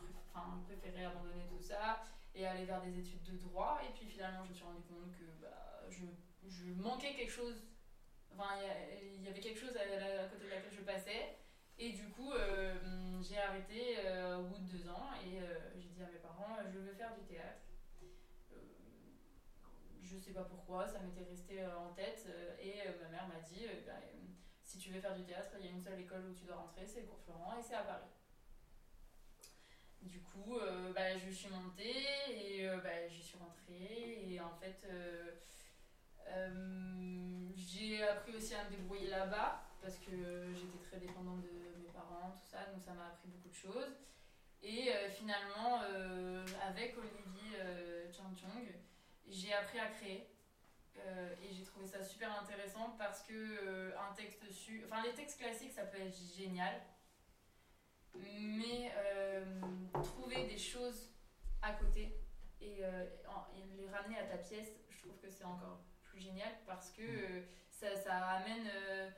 préféré 0.69 1.05
abandonner 1.07 1.47
tout 1.49 1.61
ça 1.63 2.03
et 2.35 2.47
aller 2.47 2.65
vers 2.65 2.81
des 2.83 2.99
études 2.99 3.23
de 3.23 3.37
droit. 3.37 3.81
Et 3.89 3.93
puis 3.93 4.07
finalement, 4.07 4.45
je 4.45 4.51
me 4.51 4.55
suis 4.55 4.65
rendu 4.65 4.83
compte 4.83 5.11
que 5.13 5.25
bah, 5.41 5.83
je, 5.89 6.05
je 6.49 6.73
manquais 6.75 7.15
quelque 7.15 7.33
chose. 7.33 7.63
Enfin, 8.33 8.57
il 9.03 9.23
y 9.23 9.29
avait 9.29 9.41
quelque 9.41 9.59
chose 9.59 9.77
à, 9.77 10.29
côté 10.29 10.45
de 10.45 10.51
laquelle 10.51 10.73
je 10.73 10.83
passais. 10.83 11.37
Et 11.79 11.93
du 11.93 12.09
coup, 12.11 12.33
euh, 12.33 12.75
j'ai 13.23 13.39
arrêté 13.39 13.97
euh, 14.05 14.39
au 14.39 14.45
bout 14.45 14.59
de 14.59 14.77
deux 14.77 14.89
ans 14.89 15.09
et 15.25 15.41
euh, 15.41 15.71
j'ai 15.79 15.89
dit 15.89 16.03
à 16.03 16.07
mes 16.07 16.19
parents, 16.19 16.57
je 16.71 16.79
veux 16.79 16.93
faire 16.93 17.15
du 17.15 17.25
théâtre. 17.25 17.63
Je 20.03 20.19
sais 20.19 20.33
pas 20.33 20.45
pourquoi, 20.45 20.87
ça 20.87 20.99
m'était 20.99 21.23
resté 21.23 21.65
en 21.65 21.93
tête 21.95 22.27
et 22.61 22.75
ma 23.01 23.09
mère 23.09 23.29
m'a 23.29 23.41
dit, 23.41 23.65
bah, 23.87 23.93
si 24.65 24.79
tu 24.79 24.91
veux 24.91 25.01
faire 25.01 25.17
du 25.17 25.25
théâtre, 25.25 25.53
il 25.59 25.65
y 25.65 25.69
a 25.69 25.71
une 25.71 25.81
seule 25.81 26.01
école 26.01 26.27
où 26.29 26.35
tu 26.35 26.45
dois 26.45 26.57
rentrer, 26.57 26.85
c'est 26.85 27.03
le 27.03 27.07
cours 27.07 27.21
Florent 27.21 27.57
et 27.57 27.63
c'est 27.63 27.77
à 27.77 27.83
Paris. 27.83 28.11
Du 30.03 30.21
coup, 30.21 30.57
euh, 30.57 30.93
bah, 30.95 31.17
je 31.19 31.31
suis 31.31 31.49
montée 31.51 32.05
et 32.31 32.69
euh, 32.69 32.79
bah, 32.79 33.07
j'y 33.09 33.23
suis 33.23 33.37
rentrée 33.39 34.25
et 34.27 34.41
en 34.41 34.55
fait, 34.55 34.81
euh, 34.89 35.33
j'ai 37.55 38.03
appris 38.03 38.35
aussi 38.37 38.55
à 38.55 38.65
me 38.65 38.71
débrouiller 38.71 39.09
là-bas 39.09 39.63
parce 39.83 39.97
que 39.99 40.53
j'étais 40.55 40.79
très 40.79 40.99
dépendante 40.99 41.43
de 41.43 41.83
mes 41.83 41.89
parents, 41.93 42.31
tout 42.31 42.49
ça, 42.51 42.65
donc 42.73 42.83
ça 42.83 42.93
m'a 42.95 43.09
appris 43.09 43.29
beaucoup 43.29 43.49
de 43.49 43.55
choses. 43.55 43.97
Et 44.63 44.91
finalement, 45.11 45.81
avec 46.63 46.95
Olivier 46.99 47.59
Chang-Chong, 48.13 48.69
j'ai 49.27 49.55
appris 49.55 49.79
à 49.79 49.87
créer. 49.87 50.29
Et 51.43 51.53
j'ai 51.53 51.65
trouvé 51.65 51.87
ça 51.87 52.05
super 52.05 52.39
intéressant 52.39 52.95
parce 52.99 53.23
que 53.23 53.95
un 53.97 54.13
texte 54.13 54.53
su... 54.53 54.85
enfin 54.85 55.03
les 55.03 55.15
textes 55.15 55.39
classiques 55.39 55.73
ça 55.73 55.85
peut 55.85 55.99
être 55.99 56.15
génial 56.37 56.75
mais 58.15 58.93
euh, 58.97 59.45
trouver 60.03 60.47
des 60.47 60.59
choses 60.59 61.11
à 61.63 61.73
côté 61.73 62.17
et, 62.61 62.79
euh, 62.83 63.05
et 63.57 63.77
les 63.81 63.89
ramener 63.89 64.19
à 64.19 64.25
ta 64.25 64.39
pièce 64.39 64.69
je 64.91 64.99
trouve 64.99 65.17
que 65.21 65.31
c'est 65.31 65.45
encore 65.45 65.81
plus 66.05 66.21
génial 66.21 66.51
parce 66.67 66.91
que 66.91 67.03
euh, 67.03 67.43
ça, 67.71 67.95
ça 67.97 68.15
amène 68.17 68.67
euh, 68.75 69.09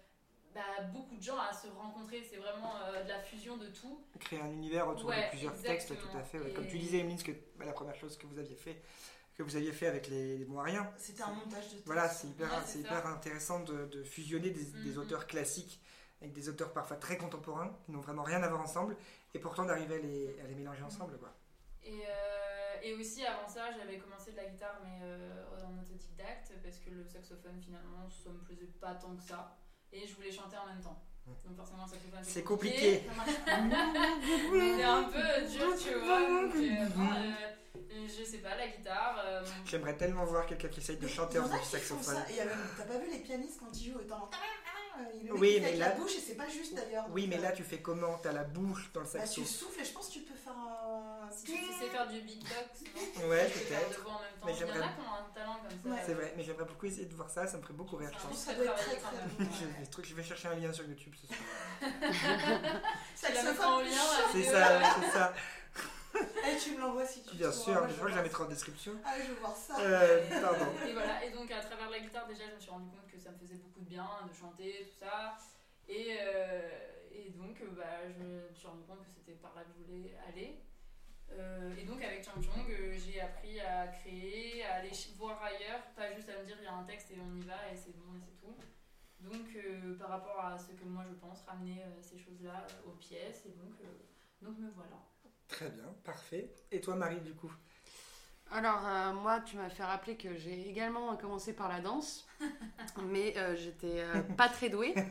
bah, 0.55 0.83
beaucoup 0.93 1.17
de 1.17 1.23
gens 1.23 1.39
à 1.39 1.53
se 1.53 1.67
rencontrer 1.69 2.23
c'est 2.23 2.37
vraiment 2.37 2.77
euh, 2.85 3.03
de 3.05 3.09
la 3.09 3.21
fusion 3.21 3.57
de 3.57 3.69
tout 3.69 4.05
créer 4.21 4.41
un 4.41 4.51
univers 4.51 4.87
autour 4.89 5.09
Ouais, 5.09 5.25
de 5.25 5.29
plusieurs 5.31 5.55
textes, 5.63 5.93
tout 5.99 6.17
à 6.17 6.23
fait. 6.23 6.39
ouais. 6.39 6.53
Comme 6.53 6.67
tu 6.67 6.79
disais, 6.79 6.99
Emeline, 6.99 7.23
que 7.23 7.33
bah, 7.57 7.65
la 7.65 7.73
première 7.73 7.97
chose 7.97 8.17
que 8.17 8.27
vous 8.27 8.39
aviez 8.39 8.55
fait, 8.55 8.83
que 9.35 9.43
vous 9.43 9.57
aviez 9.57 9.73
fait 9.73 9.87
avec 9.87 10.07
les, 10.09 10.39
les 10.39 10.45
Moiriens. 10.45 10.87
C'était 10.99 11.23
un 11.23 11.33
montage 11.33 11.65
de 11.65 11.71
texte. 11.71 11.87
Voilà, 11.87 12.09
c'est 12.09 12.29
hyper, 12.29 12.53
Ouais, 13.05 13.11
intéressant 13.11 13.61
de, 13.65 13.87
de 13.87 14.05
fusionner 14.05 14.51
des, 14.51 14.65
des 14.65 14.91
Mhm. 14.93 14.99
auteurs 14.99 15.27
classiques 15.27 15.81
avec 16.23 16.33
des 16.33 16.49
auteurs 16.49 16.73
parfois 16.73 16.97
très 16.97 17.17
contemporains 17.17 17.71
qui 17.85 17.93
n'ont 17.93 18.01
vraiment 18.01 18.23
rien 18.23 18.43
à 18.43 18.49
voir 18.49 18.63
ensemble 18.63 18.97
et 19.35 19.39
pourtant 19.39 19.65
d'arriver 19.65 19.97
à 19.97 19.99
les, 19.99 20.41
à 20.41 20.47
les 20.47 20.55
mélanger 20.55 20.83
ensemble. 20.83 21.19
Quoi. 21.19 21.33
Et, 21.85 22.03
euh, 22.07 22.75
et 22.83 22.95
aussi 22.95 23.25
avant 23.27 23.49
ça, 23.49 23.71
j'avais 23.77 23.99
commencé 23.99 24.33
de 24.33 24.37
la 24.37 24.45
guitare, 24.47 24.79
mais 24.85 25.01
euh, 25.03 25.45
en 25.67 25.79
autodidacte, 25.81 26.53
parce 26.63 26.79
que 26.79 26.91
le 26.91 27.05
saxophone 27.05 27.61
finalement, 27.61 28.09
ça 28.09 28.31
me 28.31 28.39
plaisait 28.39 28.71
pas 28.81 28.95
tant 28.95 29.15
que 29.17 29.23
ça. 29.23 29.57
Et 29.93 30.07
je 30.07 30.15
voulais 30.15 30.31
chanter 30.33 30.57
en 30.57 30.67
même 30.67 30.81
temps. 30.81 31.03
Donc 31.45 31.57
forcément, 31.57 31.85
le 31.85 31.91
saxophone 31.91 32.21
C'est 32.23 32.43
compliqué. 32.43 33.03
Ça 33.07 33.15
marche 33.15 33.45
pas. 33.45 33.59
C'était 34.23 34.83
un 34.85 35.03
peu 35.05 35.47
dur, 35.51 35.77
tu 35.79 35.95
vois. 36.05 36.21
Donc, 36.21 36.55
euh, 36.57 36.87
bon, 36.97 37.09
euh, 37.15 38.09
Je 38.09 38.25
sais 38.25 38.39
pas, 38.39 38.57
la 38.57 38.69
guitare. 38.69 39.21
euh, 39.25 39.45
J'aimerais 39.65 39.97
tellement 39.97 40.25
voir 40.25 40.47
quelqu'un 40.47 40.69
qui 40.69 40.81
essaye 40.81 40.97
de 40.97 41.07
chanter 41.09 41.39
en 41.39 41.45
faisant 41.45 41.59
du 41.59 41.65
saxophone. 41.65 42.15
ça. 42.17 42.25
T'as 42.79 42.85
pas 42.85 42.99
vu 42.99 43.11
les 43.11 43.19
pianistes 43.21 43.61
quand 43.61 43.71
ils 43.77 43.93
jouent 43.93 44.01
et 44.01 44.07
t'entends- 44.07 44.31
Il 45.21 45.27
le 45.27 45.33
Oui, 45.35 45.59
mais 45.61 45.67
avec 45.69 45.79
là- 45.79 45.89
la 45.91 45.95
bouche 45.95 46.17
et 46.17 46.21
c'est 46.21 46.35
pas 46.35 46.49
juste 46.49 46.75
d'ailleurs. 46.75 47.07
Oui, 47.11 47.27
mais 47.29 47.39
euh, 47.39 47.43
là, 47.43 47.53
tu 47.53 47.63
fais 47.65 47.79
comment? 47.81 48.19
T'as 48.19 48.33
la 48.33 48.45
bouche 48.45 48.91
dans 48.93 49.01
le 49.01 49.07
bah, 49.07 49.13
saxo. 49.21 49.41
tu 49.43 49.47
souffles 49.47 49.81
et 49.81 49.85
je 49.85 49.93
pense 49.93 50.09
que 50.09 50.13
tu 50.15 50.21
peux 50.21 50.35
faire 50.35 50.53
un. 50.57 51.29
Si 51.31 51.45
tu 51.45 51.53
sais 51.53 51.89
faire 51.91 52.07
du 52.09 52.21
beatbox, 52.21 52.55
non 53.23 53.29
Ouais, 53.29 53.47
Tu 53.51 53.59
peux 53.59 53.65
faire 53.67 53.81
peut-être. 53.89 54.07
Mais 54.45 54.53
Il 54.53 54.61
y 54.61 54.65
en 54.65 54.69
a 54.69 54.73
j'aimerais- 54.73 54.81
qui 54.81 55.01
ont 55.01 55.15
un 55.15 55.35
talent 55.35 55.59
comme 55.63 55.71
ça. 55.93 55.97
Ouais. 55.97 56.03
C'est 56.07 56.15
vrai, 56.15 56.35
mais 56.37 56.43
j'aimerais 56.45 56.65
beaucoup 56.65 56.87
essayer 56.87 57.07
de 57.07 57.15
voir 57.15 57.31
ça, 57.31 57.47
ça 57.47 57.57
me 57.57 57.63
ferait 57.63 57.75
beaucoup 57.75 57.97
rire, 57.97 58.11
je 58.13 58.27
pense. 58.29 58.39
Ça 58.39 58.53
truc 58.53 58.65
doit 58.65 58.65
être 58.67 58.75
très, 58.77 58.97
très 58.97 59.01
quand 59.01 59.13
même. 59.13 59.49
Je 59.61 59.67
vais, 59.67 59.87
truc- 59.87 60.07
je 60.07 60.15
vais 60.15 60.23
chercher 60.25 60.49
un 60.49 60.55
lien 60.57 60.73
sur 60.73 60.85
YouTube 60.87 61.15
ce 61.21 61.27
soir. 61.29 61.39
La 63.35 63.43
mettras 63.43 63.67
en 63.67 63.81
lien. 63.81 63.91
C'est 64.33 64.43
ça, 64.45 64.81
c'est 65.01 65.11
ça. 65.13 65.33
Eh, 66.15 66.57
tu 66.59 66.73
me 66.75 66.81
l'envoies 66.81 67.07
si 67.07 67.23
tu 67.23 67.37
Bien 67.37 67.47
veux. 67.49 67.53
sûr, 67.53 67.73
Moi, 67.73 67.83
mais 67.83 67.89
je 67.91 67.95
crois 67.95 68.07
que 68.07 68.13
je 68.13 68.17
la 68.17 68.23
mettrai 68.23 68.45
en 68.45 68.49
description. 68.49 68.93
Ah, 69.05 69.15
je 69.21 69.29
veux 69.29 69.39
voir 69.41 69.57
ça. 69.57 69.81
Euh, 69.81 70.41
pardon. 70.41 70.67
Et 70.87 70.93
voilà, 70.93 71.25
et 71.25 71.31
donc 71.31 71.51
à 71.51 71.61
travers 71.61 71.89
la 71.91 72.01
guitare, 72.01 72.27
déjà, 72.27 72.45
je 72.51 72.55
me 72.55 72.61
suis 72.61 72.71
rendu 72.71 72.89
compte 72.91 73.07
que 73.11 73.19
ça 73.19 73.31
me 73.31 73.39
faisait 73.39 73.57
beaucoup 73.57 73.81
de 73.81 73.89
bien 73.89 74.07
de 74.29 74.33
chanter, 74.35 74.89
tout 74.93 74.99
ça. 75.05 75.37
Et, 75.89 76.17
euh, 76.21 76.69
et 77.13 77.31
donc, 77.31 77.61
euh, 77.61 77.67
bah, 77.77 78.09
je 78.09 78.23
me 78.23 78.53
suis 78.55 78.67
rendu 78.67 78.85
compte 78.85 79.01
que 79.03 79.11
c'était 79.15 79.33
par 79.39 79.55
là 79.55 79.63
que 79.65 79.71
je 79.79 79.85
voulais 79.93 80.15
aller. 80.29 80.61
Euh, 81.33 81.75
et 81.79 81.85
donc, 81.85 82.03
avec 82.05 82.23
Chang 82.25 82.41
Chong, 82.43 82.69
euh, 82.71 82.95
j'ai 82.99 83.21
appris 83.21 83.59
à 83.61 83.87
créer, 83.89 84.63
à 84.65 84.75
aller 84.77 84.91
voir 85.17 85.43
ailleurs, 85.43 85.81
pas 85.97 86.13
juste 86.15 86.29
à 86.29 86.39
me 86.39 86.45
dire 86.45 86.57
il 86.61 86.65
y 86.65 86.67
a 86.67 86.75
un 86.75 86.85
texte 86.85 87.11
et 87.11 87.17
on 87.19 87.35
y 87.41 87.45
va 87.47 87.57
et 87.73 87.77
c'est 87.77 87.97
bon 87.97 88.15
et 88.17 88.21
c'est 88.21 88.39
tout. 88.39 88.55
Donc, 89.21 89.47
euh, 89.57 89.97
par 89.99 90.09
rapport 90.11 90.39
à 90.45 90.59
ce 90.59 90.73
que 90.73 90.85
moi 90.85 91.05
je 91.09 91.15
pense, 91.15 91.43
ramener 91.47 91.83
euh, 91.85 92.03
ces 92.03 92.19
choses-là 92.19 92.67
aux 92.87 92.97
pièces. 92.97 93.47
Et 93.47 93.51
donc, 93.53 93.81
euh, 93.81 93.87
donc 94.43 94.59
me 94.59 94.69
voilà. 94.73 94.97
Très 95.53 95.69
bien, 95.71 95.85
parfait. 96.05 96.51
Et 96.73 96.81
toi, 96.81 96.97
Marie, 96.97 97.21
du 97.21 97.35
coup 97.35 97.53
Alors, 98.51 98.81
euh, 98.87 99.13
moi, 99.13 99.41
tu 99.41 99.57
m'as 99.57 99.69
fait 99.71 99.85
rappeler 99.85 100.17
que 100.17 100.35
j'ai 100.37 100.69
également 100.69 101.17
commencé 101.17 101.53
par 101.53 101.69
la 101.69 101.81
danse, 101.81 102.27
mais 103.05 103.35
euh, 103.37 103.55
j'étais 103.57 104.01
euh, 104.01 104.21
pas 104.37 104.49
très 104.49 104.69
douée. 104.71 104.95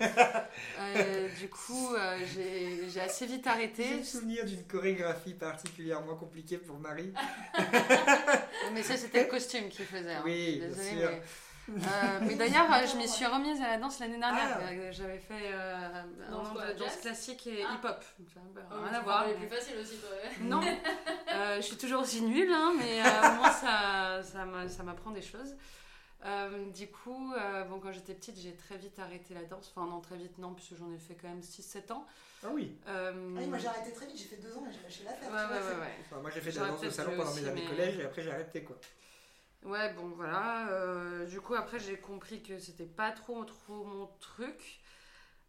Du 1.40 1.50
coup, 1.50 1.96
j'ai 2.34 2.90
j'ai 2.90 3.00
assez 3.02 3.26
vite 3.26 3.44
J'ai 3.46 3.50
arrêté. 3.50 3.98
le 3.98 4.04
souvenir 4.04 4.46
d'une 4.46 4.66
chorégraphie 4.68 5.34
particulièrement 5.34 6.16
compliquée 6.16 6.58
pour 6.58 6.78
Marie. 6.80 7.14
Mais 8.74 8.84
ça, 8.84 8.98
c'était 8.98 9.24
le 9.24 9.30
costume 9.30 9.70
qui 9.70 9.84
faisait. 9.84 10.14
hein. 10.14 10.22
Oui, 10.26 10.58
bien 10.60 10.68
Désolée, 10.70 10.90
sûr. 10.90 11.10
mais- 11.12 11.22
Euh, 11.70 12.20
mais 12.22 12.36
d'ailleurs, 12.36 12.72
euh, 12.74 12.86
je 12.86 12.98
m'y 12.98 13.08
suis 13.08 13.26
remise 13.26 13.62
à 13.62 13.68
la 13.68 13.78
danse 13.78 14.00
l'année 14.00 14.18
dernière. 14.20 14.58
Ah. 14.60 14.72
Euh, 14.72 14.92
J'avais 14.92 15.20
fait 15.20 15.52
euh, 15.54 16.04
un 16.28 16.32
Danse 16.32 16.48
quoi, 16.54 16.74
de 16.74 16.80
danse 16.80 16.96
classique 16.98 17.48
et 17.48 17.64
Ah. 17.68 17.76
hip-hop. 17.76 18.04
Ça 18.34 18.40
n'a 18.40 18.68
Oh, 18.72 18.84
rien 18.84 18.94
à 18.94 19.02
voir. 19.02 19.26
mais- 19.28 19.34
plus 19.36 19.48
facile 19.48 19.76
aussi, 19.82 19.98
toi. 19.98 20.10
ouais. 20.10 20.44
Non, 20.48 20.60
Euh, 21.34 21.56
je 21.58 21.62
suis 21.62 21.78
toujours 21.78 22.02
aussi 22.02 22.22
nulle, 22.24 22.52
hein, 22.52 22.74
mais 22.78 23.00
euh, 23.02 23.30
au 23.30 23.36
moins 23.36 23.52
ça, 23.52 24.22
ça 24.24 24.44
m'a- 24.46 24.68
ça 24.68 24.84
m'apprend 24.84 25.12
des 25.12 25.22
choses. 25.22 25.56
Euh, 26.26 26.70
du 26.72 26.88
coup, 26.88 27.34
euh, 27.34 27.64
bon, 27.64 27.80
quand 27.80 27.92
j'étais 27.92 28.14
petite, 28.14 28.38
j'ai 28.38 28.54
très 28.56 28.78
vite 28.78 29.00
arrêté 29.00 29.34
la 29.34 29.44
danse. 29.44 29.72
Enfin, 29.74 29.88
non, 29.90 30.02
très 30.02 30.18
vite, 30.18 30.38
non, 30.40 30.54
puisque 30.54 30.76
j'en 30.76 30.92
ai 30.92 30.98
fait 31.00 31.16
quand 31.16 31.30
même 31.30 31.42
6-7 31.42 31.92
ans. 31.92 32.06
Ah 32.44 32.50
oui. 32.54 32.76
Euh, 32.88 33.12
Ah 33.16 33.40
oui, 33.42 33.48
moi 33.48 33.58
j'ai 33.58 33.68
arrêté 33.68 33.92
très 33.94 34.06
vite, 34.08 34.18
j'ai 34.18 34.26
fait 34.36 34.36
deux 34.42 34.56
ans 34.58 34.64
et 34.70 34.74
j'ai 34.74 34.84
lâché 34.84 35.04
l'affaire. 35.06 35.30
Ouais, 35.30 35.36
ouais, 35.38 35.62
ouais, 35.62 35.68
c'est- 35.72 35.80
ouais. 35.80 35.96
Enfin, 36.06 36.22
moi, 36.22 36.30
j'ai 36.34 36.42
fait 36.42 36.52
de 36.52 36.60
la 36.60 36.68
danse 36.68 36.78
au 36.78 36.82
peut-être 36.82 36.94
salon 36.94 37.14
pendant 37.18 37.34
mes 37.34 37.48
années 37.48 37.62
mais- 37.64 37.70
collège 37.70 37.98
et 38.00 38.06
après, 38.06 38.22
j'ai 38.22 38.32
arrêté, 38.32 38.64
quoi. 38.64 38.76
Ouais, 39.64 39.94
bon, 39.94 40.10
voilà. 40.16 40.70
euh, 40.70 41.26
du 41.28 41.40
coup, 41.40 41.54
après, 41.54 41.80
j'ai 41.80 41.98
compris 41.98 42.42
que 42.42 42.58
c'était 42.60 42.86
pas 42.86 43.12
trop, 43.12 43.44
trop 43.46 43.84
mon 43.86 44.08
truc. 44.20 44.82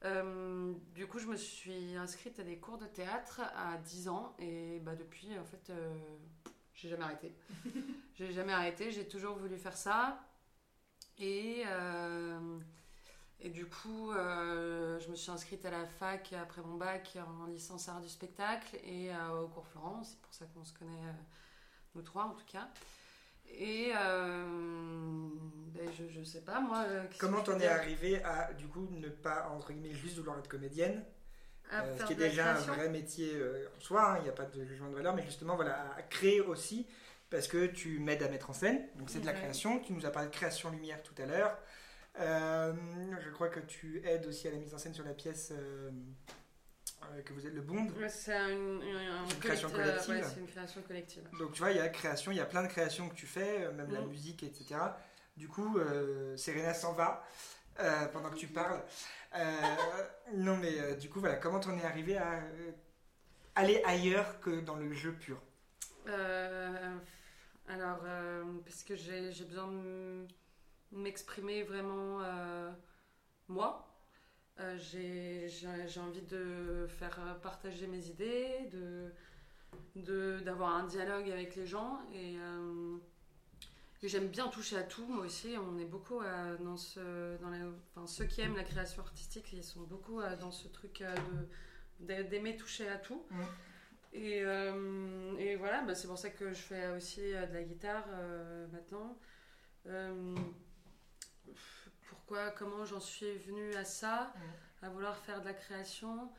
Euh, 0.05 0.75
du 0.95 1.07
coup, 1.07 1.19
je 1.19 1.27
me 1.29 1.37
suis 1.37 1.97
inscrite 1.97 2.39
à 2.41 2.43
des 2.43 2.59
cours 2.59 2.79
de 2.79 2.87
théâtre 2.87 3.41
à 3.57 3.79
10 3.79 4.09
ans 4.09 4.35
et 4.39 4.81
bah, 4.81 4.97
depuis, 4.97 5.39
en 5.39 5.45
fait, 5.45 5.71
euh, 5.71 5.95
j'ai 6.75 6.89
jamais 6.89 7.05
arrêté. 7.05 7.35
j'ai 8.15 8.33
jamais 8.33 8.53
arrêté, 8.53 8.91
j'ai 8.91 9.09
toujours 9.09 9.37
voulu 9.37 9.57
faire 9.59 9.77
ça. 9.77 10.21
Et, 11.19 11.65
et 13.41 13.51
du 13.51 13.67
coup, 13.67 14.13
je 14.13 15.09
me 15.09 15.15
suis 15.15 15.31
inscrite 15.31 15.65
à 15.65 15.71
la 15.71 15.87
fac 15.87 16.33
après 16.33 16.63
mon 16.63 16.77
bac 16.77 17.17
en 17.17 17.47
licence 17.47 17.89
art 17.89 18.01
du 18.01 18.09
spectacle 18.09 18.77
et 18.83 19.11
au 19.41 19.47
cours 19.49 19.67
Florent. 19.69 20.03
C'est 20.03 20.19
pour 20.21 20.35
ça 20.35 20.47
qu'on 20.47 20.65
se 20.65 20.73
connaît, 20.73 21.15
nous 21.95 22.03
trois 22.03 22.25
en 22.25 22.35
tout 22.35 22.47
cas. 22.47 22.69
Et 23.59 23.93
euh, 23.97 24.45
ben, 25.75 25.89
je, 25.97 26.05
je 26.09 26.25
sais 26.25 26.41
pas, 26.41 26.61
moi. 26.61 26.85
euh, 26.89 27.05
Comment 27.19 27.43
t'en 27.43 27.59
es 27.61 27.67
arrivé 27.67 28.23
à, 28.25 28.53
du 28.55 28.67
coup, 28.67 28.89
ne 28.91 29.09
pas, 29.09 29.49
entre 29.55 29.73
guillemets, 29.73 29.95
juste 29.95 30.17
vouloir 30.19 30.39
être 30.39 30.49
comédienne 30.49 31.05
euh, 31.73 31.97
ce 31.99 32.05
qui 32.05 32.13
est 32.13 32.17
déjà 32.17 32.55
un 32.57 32.61
vrai 32.61 32.89
métier 32.91 33.31
euh, 33.35 33.67
en 33.77 33.81
soi, 33.81 34.13
hein, 34.13 34.17
il 34.19 34.25
n'y 34.25 34.29
a 34.29 34.33
pas 34.33 34.45
de 34.45 34.63
jugement 34.65 34.91
de 34.91 34.95
valeur, 34.95 35.15
mais 35.15 35.23
justement, 35.23 35.57
voilà, 35.57 35.95
à 35.97 36.03
créer 36.03 36.41
aussi, 36.43 36.87
parce 37.31 37.49
que 37.49 37.65
tu 37.67 37.99
m'aides 37.99 38.23
à 38.23 38.29
mettre 38.29 38.51
en 38.51 38.53
scène, 38.53 38.87
donc 38.97 39.09
c'est 39.09 39.21
de 39.21 39.27
la 39.27 39.33
Mhm. 39.33 39.39
création. 39.39 39.79
Tu 39.81 39.95
nous 39.95 40.05
as 40.05 40.11
parlé 40.11 40.29
de 40.29 40.35
création 40.35 40.69
lumière 40.71 41.03
tout 41.03 41.15
à 41.23 41.25
l'heure. 41.25 41.57
Euh, 42.21 42.75
je 43.25 43.31
crois 43.31 43.49
que 43.49 43.61
tu 43.61 44.03
aides 44.07 44.27
aussi 44.27 44.49
à 44.49 44.51
la 44.51 44.59
mise 44.59 44.75
en 44.75 44.79
scène 44.79 44.93
sur 44.93 45.05
la 45.05 45.15
pièce 45.15 45.51
que 47.25 47.33
vous 47.33 47.47
êtes 47.47 47.55
le 47.55 47.61
Bond. 47.63 47.89
Ouais, 47.99 48.09
C'est 48.09 48.37
une, 48.53 48.83
une- 48.83 48.97
un 48.97 49.27
C'est 49.29 49.35
une 49.35 49.41
création 49.41 49.69
collect- 49.71 50.09
euh, 50.09 50.13
ouais, 50.15 50.23
c'est 50.23 50.41
une 50.41 50.47
création 50.47 50.83
collective. 50.83 51.29
Donc 51.39 51.53
tu 51.53 51.59
vois, 51.61 51.71
il 51.71 51.77
y 51.77 51.81
a 51.81 51.89
création, 51.89 52.33
il 52.33 52.37
y 52.39 52.41
a 52.41 52.47
plein 52.47 52.63
de 52.63 52.69
créations 52.69 53.09
que 53.09 53.15
tu 53.15 53.27
fais, 53.27 53.65
euh, 53.65 53.73
même 53.73 53.91
la 53.93 54.01
Mhm. 54.01 54.09
musique, 54.09 54.43
etc. 54.43 54.81
Du 55.37 55.49
coup, 55.49 55.79
euh, 55.79 56.37
Serena 56.37 56.75
s'en 56.75 56.93
va 56.93 57.25
euh, 57.81 58.07
pendant 58.09 58.31
que 58.31 58.37
tu 58.37 58.49
parles. 58.49 58.83
Euh, 59.35 59.61
non, 60.35 60.57
mais 60.59 60.79
euh, 60.79 60.95
du 60.95 61.09
coup, 61.09 61.21
voilà, 61.21 61.37
comment 61.37 61.59
t'en 61.61 61.77
es 61.79 61.85
arrivé 61.85 62.19
à 62.19 62.35
euh, 62.43 62.71
aller 63.55 63.83
ailleurs 63.87 64.41
que 64.41 64.61
dans 64.61 64.77
le 64.77 64.93
jeu 64.93 65.13
pur? 65.13 65.41
Euh, 66.09 66.97
alors, 67.69 68.01
euh, 68.05 68.45
parce 68.65 68.83
que 68.83 68.95
j'ai 68.97 69.31
besoin 69.45 69.69
de 69.69 70.27
m'exprimer 70.93 71.63
vraiment 71.63 72.21
euh, 72.23 72.71
moi. 73.49 73.89
Euh, 74.63 74.77
j'ai 74.79 76.01
envie 76.01 76.23
de 76.23 76.87
faire 76.89 77.19
partager 77.43 77.87
mes 77.87 78.07
idées, 78.09 78.69
de 78.73 79.13
de- 79.97 80.41
d'avoir 80.45 80.77
un 80.77 80.85
dialogue 80.87 81.31
avec 81.31 81.57
les 81.57 81.67
gens 81.67 81.99
et, 82.13 82.37
euh, 82.39 82.97
et 84.03 84.09
j'aime 84.09 84.29
bien 84.29 84.49
toucher 84.49 84.77
à 84.77 84.83
tout. 84.83 85.07
Moi 85.07 85.25
aussi 85.25 85.55
on 85.59 85.79
est 85.79 85.87
beaucoup 85.87 86.21
euh, 86.21 86.57
dans 86.59 86.77
ce 86.77 87.37
dans 87.41 87.49
la, 87.49 87.59
enfin, 87.95 88.07
ceux 88.07 88.27
qui 88.27 88.43
aiment 88.43 88.57
la 88.57 88.65
création 88.65 89.03
artistique 89.03 89.51
ils 89.55 89.65
sont 89.65 89.81
beaucoup 89.83 90.21
dans 90.41 90.51
ce 90.51 90.69
truc 90.69 91.03
d'aimer 92.01 92.57
toucher 92.57 92.89
à 92.89 92.97
tout. 92.99 93.23
Et, 94.13 94.43
euh, 94.45 95.35
et 95.39 95.57
voilà 95.57 95.83
bah, 95.83 95.95
c'est 95.95 96.07
pour 96.07 96.19
ça 96.19 96.29
que 96.29 96.51
je 96.53 96.61
fais 96.61 96.89
aussi 96.97 97.23
de 97.23 97.55
la 97.55 97.63
guitare 97.63 98.07
maintenant 98.73 99.17
pourquoi 102.33 102.51
comment 102.53 102.85
j'en 102.87 102.99
suis 103.01 103.37
venue 103.41 103.75
à 103.75 103.85
ça 103.85 104.33
à 104.81 104.89
vouloir 104.89 105.17
faire 105.19 105.41
de 105.43 105.45
la 105.47 105.53
création 105.53 106.31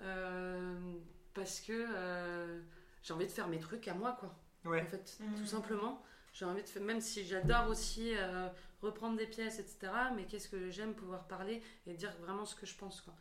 euh, 0.00 0.94
parce 1.34 1.60
que 1.60 1.72
euh, 1.72 2.60
j'ai 3.02 3.12
envie 3.14 3.26
de 3.26 3.32
faire 3.32 3.48
mes 3.48 3.58
trucs 3.58 3.88
à 3.88 3.94
moi 3.94 4.16
quoi. 4.18 4.32
Ouais. 4.64 4.80
en 4.82 4.86
fait 4.86 5.16
Mhm. 5.20 5.34
tout 5.36 5.46
simplement. 5.46 6.02
J'ai 6.32 6.44
envie 6.44 6.62
de 6.62 6.68
faire 6.68 6.82
même 6.82 7.00
si 7.00 7.24
j'adore 7.26 7.68
aussi 7.68 8.12
euh, 8.16 8.48
reprendre 8.80 9.16
des 9.16 9.26
pièces 9.26 9.58
etc 9.58 9.92
mais 10.14 10.24
qu'est-ce 10.26 10.48
que 10.48 10.70
j'aime 10.70 10.94
pouvoir 10.94 11.26
parler 11.26 11.62
et 11.86 11.94
dire 11.94 12.12
vraiment 12.20 12.44
ce 12.44 12.54
que 12.54 12.64
je 12.66 12.76
pense 12.76 13.00
quoi. 13.00 13.14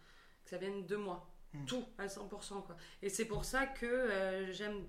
Que 0.43 0.51
ça 0.51 0.57
vienne 0.59 0.85
de 0.85 0.95
moi. 0.95 1.27
Mhm. 1.55 1.65
tout 1.65 1.85
à 1.97 2.05
100% 2.07 2.61
quoi. 2.63 2.77
Et 3.01 3.09
c'est 3.09 3.25
pour 3.25 3.43
ça 3.43 3.65
que 3.65 3.85
euh, 3.87 4.51
j'aime 4.53 4.85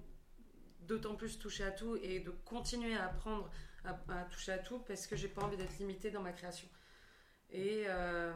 d'autant 0.81 1.15
plus 1.15 1.39
toucher 1.39 1.65
à 1.65 1.71
tout 1.71 1.97
et 2.03 2.21
de 2.21 2.31
continuer 2.45 2.95
à 2.97 3.07
apprendre 3.07 3.51
à, 3.87 3.99
à 4.11 4.25
toucher 4.25 4.53
à 4.53 4.59
tout 4.59 4.81
parce 4.81 5.07
que 5.07 5.17
j'ai 5.17 5.29
pas 5.29 5.43
envie 5.43 5.57
d'être 5.57 5.79
limitée 5.79 6.11
dans 6.11 6.21
ma 6.23 6.33
création 6.33 6.69
et 7.55 7.85
euh, 7.89 8.33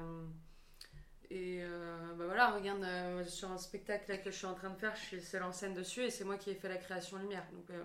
et 1.30 1.60
euh, 1.62 2.14
bah 2.16 2.24
voilà, 2.26 2.52
regarde, 2.52 2.82
euh, 2.84 3.24
sur 3.26 3.50
un 3.50 3.58
spectacle 3.58 4.10
là, 4.10 4.18
que 4.18 4.30
je 4.30 4.36
suis 4.36 4.46
en 4.46 4.54
train 4.54 4.70
de 4.70 4.76
faire, 4.78 4.96
je 4.96 5.02
suis 5.02 5.20
seule 5.22 5.42
en 5.42 5.52
scène 5.52 5.74
dessus 5.74 6.02
et 6.02 6.10
c'est 6.10 6.24
moi 6.24 6.38
qui 6.38 6.50
ai 6.50 6.54
fait 6.54 6.68
la 6.70 6.78
création 6.78 7.18
lumière. 7.18 7.46
Donc, 7.52 7.68
euh, 7.70 7.84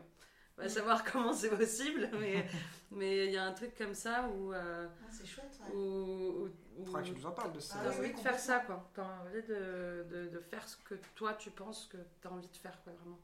on 0.58 0.62
va 0.64 0.70
savoir 0.70 1.04
comment 1.12 1.34
c'est 1.34 1.50
possible, 1.50 2.10
mais 2.20 2.46
mais 2.92 3.26
il 3.26 3.34
y 3.34 3.38
a 3.38 3.44
un 3.44 3.54
truc 3.54 3.76
comme 3.78 3.96
ça 3.96 4.30
où, 4.30 4.54
euh, 4.54 4.88
Ah, 4.90 5.08
c'est 5.12 5.26
chouette, 5.26 5.60
ouais. 5.68 5.76
où, 5.76 6.48
où- 6.78 6.86
Faudra 6.86 7.02
que 7.02 7.08
tu 7.08 7.14
nous 7.14 7.26
en 7.26 7.32
parles 7.32 7.54
de 7.54 7.60
ça. 7.60 7.76
Ah 7.80 7.84
t'as 7.86 7.90
oui, 7.92 7.98
envie 7.98 8.08
oui, 8.10 8.14
de 8.14 8.20
faire 8.20 8.40
ça, 8.40 8.60
quoi. 8.60 8.90
T'as 8.94 9.04
envie 9.04 9.44
de, 9.44 10.06
de, 10.10 10.28
de 10.28 10.40
faire 10.40 10.68
ce 10.70 10.78
que 10.78 10.96
toi 11.16 11.34
tu 11.34 11.52
penses 11.52 11.88
que 11.88 11.98
t'as 12.22 12.30
envie 12.30 12.48
de 12.48 12.58
faire, 12.58 12.82
quoi, 12.84 12.94
vraiment. 12.94 13.20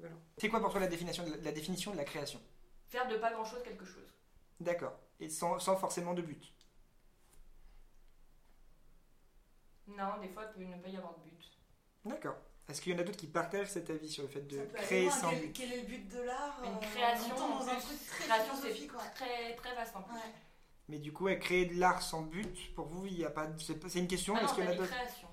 Voilà. 0.00 0.14
C'est 0.36 0.48
quoi 0.50 0.60
pour 0.60 0.70
toi 0.70 0.80
la 0.80 0.88
définition 0.88 1.24
de 1.24 1.30
la, 1.30 1.36
la 1.38 1.52
définition 1.52 1.92
de 1.92 1.96
la 1.96 2.04
création? 2.04 2.40
Faire 2.88 3.08
de 3.08 3.16
pas 3.16 3.32
grand 3.32 3.44
chose 3.44 3.62
quelque 3.64 3.84
chose. 3.84 4.04
D'accord. 4.60 4.98
Et 5.20 5.28
sans, 5.28 5.58
sans 5.58 5.76
forcément 5.76 6.12
de 6.14 6.22
but. 6.22 6.52
Non, 9.88 10.18
des 10.20 10.28
fois, 10.28 10.44
il 10.56 10.64
peut 10.66 10.76
ne 10.76 10.80
pas 10.82 10.88
y 10.88 10.96
avoir 10.96 11.14
de 11.14 11.22
but. 11.30 11.50
D'accord. 12.04 12.36
Est-ce 12.68 12.80
qu'il 12.80 12.92
y 12.92 12.96
en 12.96 12.98
a 12.98 13.04
d'autres 13.04 13.18
qui 13.18 13.28
partagent 13.28 13.68
cet 13.70 13.90
avis 13.90 14.08
sur 14.08 14.24
le 14.24 14.28
fait 14.28 14.40
de 14.42 14.58
peut 14.58 14.76
créer 14.78 15.08
sans 15.08 15.30
quel, 15.30 15.40
but 15.42 15.52
quel 15.52 15.72
est 15.72 15.80
le 15.82 15.86
but 15.86 16.08
de 16.08 16.20
l'art 16.22 16.60
Une 16.64 16.72
euh, 16.74 16.78
création, 16.80 17.36
en 17.36 17.58
dans 17.60 17.68
un 17.68 17.74
plus, 17.74 17.82
truc 17.84 18.06
très 18.08 18.24
création, 18.24 18.52
c'est 18.54 18.60
philosophique, 18.72 18.92
ouais. 18.94 19.10
très, 19.14 19.54
très 19.54 19.74
vaste 19.76 19.94
en 19.94 20.02
plus. 20.02 20.14
Ouais. 20.14 20.20
Mais 20.88 20.98
du 20.98 21.12
coup, 21.12 21.28
créer 21.40 21.66
de 21.66 21.78
l'art 21.78 22.02
sans 22.02 22.22
but, 22.22 22.74
pour 22.74 22.86
vous, 22.86 23.06
il 23.06 23.18
y 23.18 23.24
a 23.24 23.30
pas. 23.30 23.46
de- 23.46 23.58
C'est 23.60 23.98
une 24.00 24.08
question. 24.08 24.34
Ah 24.36 24.42
Est-ce 24.44 24.54
qu'il 24.54 24.64
y 24.64 24.66
en 24.66 24.70
t'as 24.70 24.72
a 24.72 24.74
dit 24.74 24.80
d'autres 24.80 24.92
création. 24.92 25.28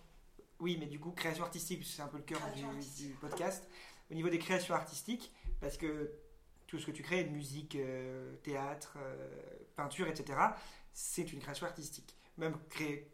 Oui, 0.60 0.78
mais 0.80 0.86
du 0.86 1.00
coup, 1.00 1.12
création 1.12 1.44
artistique, 1.44 1.84
c'est 1.86 2.02
un 2.04 2.08
peu 2.08 2.18
le 2.18 2.24
cœur 2.24 2.40
du 2.54 3.10
podcast. 3.16 3.68
Au 4.12 4.14
niveau 4.14 4.30
des 4.30 4.40
créations 4.40 4.76
artistiques, 4.76 5.34
Parce 5.60 5.78
que 5.78 6.12
tout 6.68 6.78
ce 6.78 6.86
que 6.86 6.92
tu 6.92 7.02
crées, 7.04 7.24
musique, 7.26 7.76
euh, 7.76 8.36
théâtre, 8.44 8.98
euh, 8.98 9.30
peinture, 9.76 10.08
etc., 10.08 10.38
c'est 10.94 11.32
une 11.34 11.40
création 11.40 11.66
artistique. 11.66 12.16
Même 12.38 12.58
créer, 12.70 13.10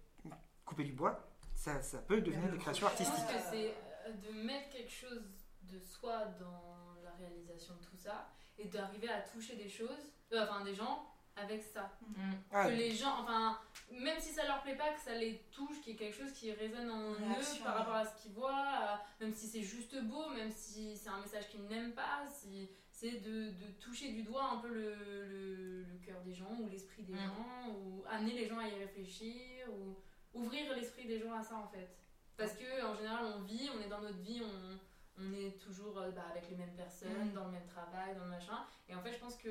couper 0.65 0.83
du 0.83 0.93
bois, 0.93 1.28
ça, 1.59 1.81
ça 1.81 1.97
peut 1.99 2.21
devenir 2.21 2.51
des 2.51 2.57
créations 2.57 2.87
crochet. 2.87 3.03
Je 3.03 3.09
pense 3.09 3.19
artistiques. 3.19 3.37
que 3.43 3.49
c'est 3.51 3.73
euh, 4.07 4.13
de 4.13 4.43
mettre 4.43 4.69
quelque 4.69 4.91
chose 4.91 5.23
de 5.63 5.79
soi 5.79 6.25
dans 6.39 6.95
la 7.03 7.11
réalisation 7.19 7.73
de 7.75 7.83
tout 7.85 7.97
ça 7.97 8.29
et 8.57 8.65
d'arriver 8.65 9.09
à 9.09 9.21
toucher 9.21 9.55
des 9.55 9.69
choses, 9.69 10.13
euh, 10.33 10.43
enfin 10.43 10.63
des 10.63 10.73
gens 10.73 11.05
avec 11.35 11.61
ça. 11.63 11.91
Mm. 12.01 12.31
Ah, 12.51 12.65
que 12.67 12.71
les 12.71 12.91
gens, 12.91 13.13
enfin, 13.23 13.59
même 13.91 14.19
si 14.19 14.29
ça 14.33 14.45
leur 14.45 14.61
plaît 14.61 14.75
pas, 14.75 14.89
que 14.93 14.99
ça 15.01 15.13
les 15.15 15.37
touche, 15.51 15.79
qu'il 15.81 15.93
y 15.93 15.95
ait 15.95 15.99
quelque 15.99 16.17
chose 16.17 16.31
qui 16.33 16.51
résonne 16.51 16.89
en 16.89 17.11
eux 17.11 17.63
par 17.63 17.75
rapport 17.77 17.95
à 17.95 18.05
ce 18.05 18.21
qu'ils 18.21 18.31
voient, 18.33 18.99
même 19.21 19.33
si 19.33 19.47
c'est 19.47 19.61
juste 19.61 20.01
beau, 20.03 20.29
même 20.29 20.51
si 20.51 20.95
c'est 20.97 21.09
un 21.09 21.19
message 21.21 21.47
qu'ils 21.49 21.63
n'aiment 21.67 21.93
pas, 21.93 22.25
si 22.29 22.69
c'est 22.91 23.19
de, 23.21 23.51
de 23.51 23.71
toucher 23.79 24.11
du 24.11 24.23
doigt 24.23 24.49
un 24.53 24.57
peu 24.57 24.67
le, 24.67 24.95
le, 24.95 25.83
le 25.83 25.97
cœur 26.05 26.19
des 26.21 26.33
gens 26.33 26.51
ou 26.59 26.67
l'esprit 26.69 27.03
des 27.03 27.13
Mm. 27.13 27.17
gens, 27.17 27.69
ou 27.73 28.03
amener 28.09 28.33
les 28.33 28.47
gens 28.47 28.59
à 28.59 28.67
y 28.67 28.75
réfléchir, 28.79 29.67
ou 29.69 29.95
ouvrir 30.33 30.73
l'esprit 30.75 31.05
des 31.07 31.19
gens 31.19 31.33
à 31.33 31.43
ça 31.43 31.55
en 31.55 31.67
fait. 31.67 31.89
Parce 32.37 32.53
que 32.53 32.85
en 32.85 32.95
général, 32.95 33.25
on 33.35 33.41
vit, 33.41 33.69
on 33.75 33.81
est 33.81 33.89
dans 33.89 34.01
notre 34.01 34.19
vie, 34.19 34.41
on, 34.43 35.23
on 35.23 35.33
est 35.33 35.59
toujours 35.59 35.97
euh, 35.97 36.11
bah, 36.11 36.23
avec 36.31 36.49
les 36.49 36.55
mêmes 36.55 36.75
personnes, 36.75 37.29
Mm. 37.29 37.33
dans 37.33 37.45
le 37.45 37.51
même 37.51 37.65
travail, 37.67 38.15
dans 38.15 38.23
le 38.23 38.29
machin. 38.29 38.65
Et 38.87 38.95
en 38.95 39.01
fait, 39.01 39.11
je 39.13 39.19
pense 39.19 39.35
que 39.35 39.49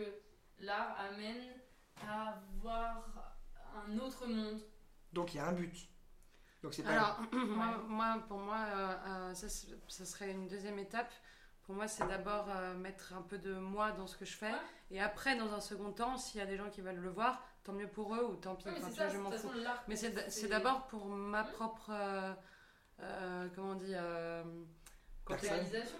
l'art 0.60 0.96
amène 0.98 1.52
à 2.08 2.40
voir 2.60 3.04
un 3.86 3.98
autre 3.98 4.26
monde. 4.26 4.60
Donc 5.12 5.34
il 5.34 5.38
y 5.38 5.40
a 5.40 5.46
un 5.46 5.52
but. 5.52 5.88
Donc 6.62 6.74
c'est 6.74 6.82
pas. 6.82 6.90
Alors, 6.90 7.20
moi, 7.32 7.78
moi, 7.86 8.24
pour 8.26 8.38
moi, 8.38 8.56
euh, 8.58 8.96
euh, 9.06 9.34
ça, 9.34 9.48
ça 9.48 10.04
serait 10.06 10.30
une 10.30 10.48
deuxième 10.48 10.78
étape. 10.78 11.12
Pour 11.62 11.74
moi, 11.74 11.86
c'est 11.86 12.06
d'abord 12.06 12.46
euh, 12.48 12.74
mettre 12.74 13.12
un 13.12 13.22
peu 13.22 13.36
de 13.38 13.54
moi 13.54 13.92
dans 13.92 14.06
ce 14.06 14.16
que 14.16 14.24
je 14.24 14.34
fais. 14.34 14.50
Ouais. 14.50 14.58
Et 14.90 15.00
après, 15.00 15.36
dans 15.36 15.52
un 15.52 15.60
second 15.60 15.92
temps, 15.92 16.16
s'il 16.16 16.40
y 16.40 16.42
a 16.42 16.46
des 16.46 16.56
gens 16.56 16.70
qui 16.70 16.80
veulent 16.80 16.96
le 16.96 17.10
voir, 17.10 17.42
tant 17.68 17.74
mieux 17.74 17.86
pour 17.88 18.14
eux 18.14 18.24
ou 18.24 18.36
tant 18.36 18.54
pis. 18.56 18.66
Ouais, 18.68 18.80
ça, 18.80 19.08
je 19.10 19.18
m'en 19.18 19.30
fous. 19.30 19.50
Mais 19.88 19.96
c'est 19.96 20.48
d'abord 20.48 20.86
pour 20.86 21.04
ma 21.06 21.44
propre. 21.44 21.90
euh, 21.92 22.32
euh, 23.00 23.48
comment 23.54 23.72
on 23.72 23.74
dit 23.74 23.92
euh, 23.94 24.42
quand 25.24 25.36
réalisation. 25.38 25.98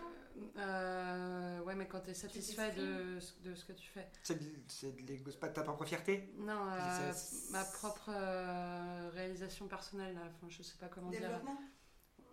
euh, 0.56 1.60
Ouais, 1.60 1.74
mais 1.74 1.86
quand 1.86 2.00
tu 2.00 2.10
es 2.10 2.14
satisfait 2.14 2.72
de, 2.72 3.18
de 3.44 3.54
ce 3.54 3.64
que 3.66 3.72
tu 3.72 3.88
fais. 3.90 4.08
C'est 4.22 4.38
de, 5.04 5.30
pas 5.38 5.48
de 5.48 5.52
ta 5.52 5.62
propre 5.62 5.84
fierté. 5.84 6.32
Non, 6.38 6.70
euh, 6.72 7.12
ma 7.50 7.64
propre 7.64 8.08
euh, 8.14 9.10
réalisation 9.12 9.68
personnelle. 9.68 10.14
là. 10.14 10.22
Enfin, 10.24 10.46
je 10.48 10.62
sais 10.62 10.78
pas 10.78 10.88
comment 10.88 11.10
dire. 11.10 11.20
Développement. 11.20 11.60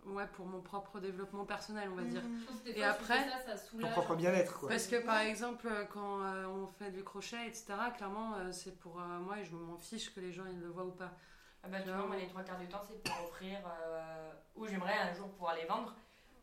Ouais, 0.06 0.26
pour 0.34 0.46
mon 0.46 0.60
propre 0.60 1.00
développement 1.00 1.44
personnel, 1.44 1.88
on 1.92 1.96
va 1.96 2.02
dire. 2.04 2.22
Je 2.22 2.46
pense 2.46 2.60
que 2.60 2.64
des 2.64 2.70
Et 2.70 2.74
fois, 2.74 2.86
après, 2.86 3.28
ça, 3.28 3.56
ça 3.56 3.62
Ton 3.80 3.88
propre 3.90 4.14
bien-être, 4.14 4.60
quoi. 4.60 4.68
Parce 4.68 4.86
que 4.86 5.04
par 5.04 5.18
exemple, 5.18 5.68
quand 5.92 6.22
euh, 6.22 6.46
on 6.46 6.66
fait 6.68 6.90
du 6.92 7.02
crochet, 7.02 7.46
etc., 7.48 7.74
clairement, 7.96 8.34
euh, 8.36 8.52
c'est 8.52 8.78
pour 8.78 9.00
euh, 9.00 9.18
moi 9.18 9.38
et 9.40 9.44
je 9.44 9.54
m'en 9.54 9.76
fiche 9.76 10.14
que 10.14 10.20
les 10.20 10.32
gens 10.32 10.44
ils 10.50 10.60
le 10.60 10.68
voient 10.68 10.84
ou 10.84 10.92
pas. 10.92 11.10
Ah 11.62 11.68
bah, 11.68 11.80
tu 11.82 11.90
vois, 11.90 12.06
moi, 12.06 12.16
les 12.16 12.28
trois 12.28 12.42
quarts 12.42 12.58
du 12.58 12.68
temps, 12.68 12.82
c'est 12.86 13.02
pour 13.02 13.24
offrir, 13.24 13.58
euh, 13.66 14.30
ou 14.54 14.66
j'aimerais 14.68 14.96
un 14.98 15.12
jour 15.12 15.28
pouvoir 15.30 15.56
les 15.56 15.64
vendre 15.64 15.92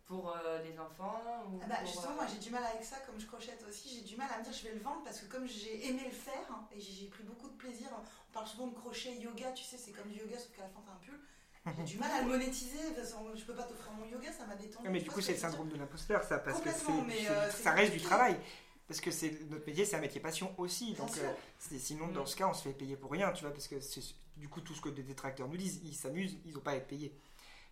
pour 0.06 0.36
euh, 0.36 0.62
des 0.62 0.78
enfants. 0.78 1.22
Ou 1.50 1.60
Ah 1.64 1.68
bah, 1.70 1.76
pour, 1.78 1.88
justement, 1.88 2.12
euh, 2.12 2.16
moi 2.16 2.26
j'ai 2.28 2.40
du 2.40 2.50
mal 2.50 2.64
avec 2.66 2.84
ça, 2.84 2.98
comme 3.06 3.18
je 3.18 3.26
crochette 3.26 3.64
aussi, 3.68 3.88
j'ai 3.96 4.02
du 4.04 4.18
mal 4.18 4.28
à 4.36 4.40
me 4.40 4.44
dire 4.44 4.52
je 4.52 4.64
vais 4.68 4.74
le 4.74 4.82
vendre 4.82 5.02
parce 5.06 5.22
que 5.22 5.32
comme 5.32 5.48
j'ai 5.48 5.88
aimé 5.88 6.02
le 6.04 6.12
faire 6.12 6.46
hein, 6.52 6.68
et 6.76 6.80
j'ai 6.82 6.92
j'ai 6.92 7.08
pris 7.08 7.24
beaucoup 7.24 7.48
de 7.48 7.56
plaisir, 7.56 7.88
on 7.94 8.34
parle 8.34 8.46
souvent 8.48 8.68
de 8.68 8.76
crochet, 8.76 9.16
yoga, 9.16 9.54
tu 9.54 9.64
sais, 9.64 9.78
c'est 9.78 9.92
comme 9.94 10.10
du 10.10 10.20
yoga 10.20 10.38
sauf 10.38 10.52
qu'à 10.52 10.64
la 10.64 10.68
fin 10.70 10.82
t'as 10.86 10.92
un 10.92 10.96
pull. 10.96 11.18
J'ai 11.66 11.84
du 11.94 11.98
mal 11.98 12.12
à 12.12 12.22
le 12.22 12.28
monétiser, 12.28 12.92
parce 12.96 13.14
que 13.14 13.18
je 13.36 13.44
peux 13.46 13.56
pas 13.56 13.64
t'offrir 13.64 13.92
mon 13.94 14.06
yoga, 14.06 14.32
ça 14.34 14.46
m'a 14.46 14.56
détendu. 14.56 14.90
Mais 14.90 15.00
du 15.00 15.10
coup, 15.10 15.22
ce 15.22 15.28
c'est 15.28 15.34
le 15.34 15.40
syndrome 15.40 15.70
de 15.70 15.78
l'imposteur, 15.78 16.22
ça, 16.24 16.40
parce 16.40 16.60
que 16.60 16.70
c'est, 16.72 16.80
Complètement, 16.86 17.04
mais, 17.08 17.20
c'est- 17.20 17.30
euh, 17.30 17.52
ça 17.52 17.72
reste 17.72 17.94
du 17.94 18.02
travail. 18.02 18.38
Parce 18.86 19.00
que 19.00 19.12
c'est 19.12 19.40
notre 19.50 19.66
métier, 19.66 19.86
c'est 19.86 19.96
un 19.96 20.02
métier 20.02 20.20
passion 20.20 20.54
aussi. 20.58 20.94
Bien 20.94 21.06
Donc, 21.06 21.18
euh, 21.18 21.32
c'est- 21.58 21.80
sinon, 21.80 22.08
dans 22.10 22.24
Mm. 22.24 22.28
ce 22.28 22.36
cas, 22.36 22.48
on 22.50 22.54
se 22.54 22.64
fait 22.64 22.74
payer 22.74 22.98
pour 22.98 23.12
rien, 23.12 23.32
tu 23.32 23.44
vois, 23.44 23.54
parce 23.54 23.68
que 23.70 23.80
c'est 23.80 24.02
du 24.36 24.50
coup 24.50 24.60
tout 24.60 24.74
ce 24.74 24.82
que 24.82 24.90
des 24.90 25.04
détracteurs 25.04 25.48
nous 25.48 25.56
disent, 25.56 25.80
ils 25.86 25.96
s'amusent, 25.96 26.36
ils 26.46 26.54
n'ont 26.54 26.60
pas 26.60 26.72
à 26.72 26.76
être 26.76 26.88
payés. 26.88 27.18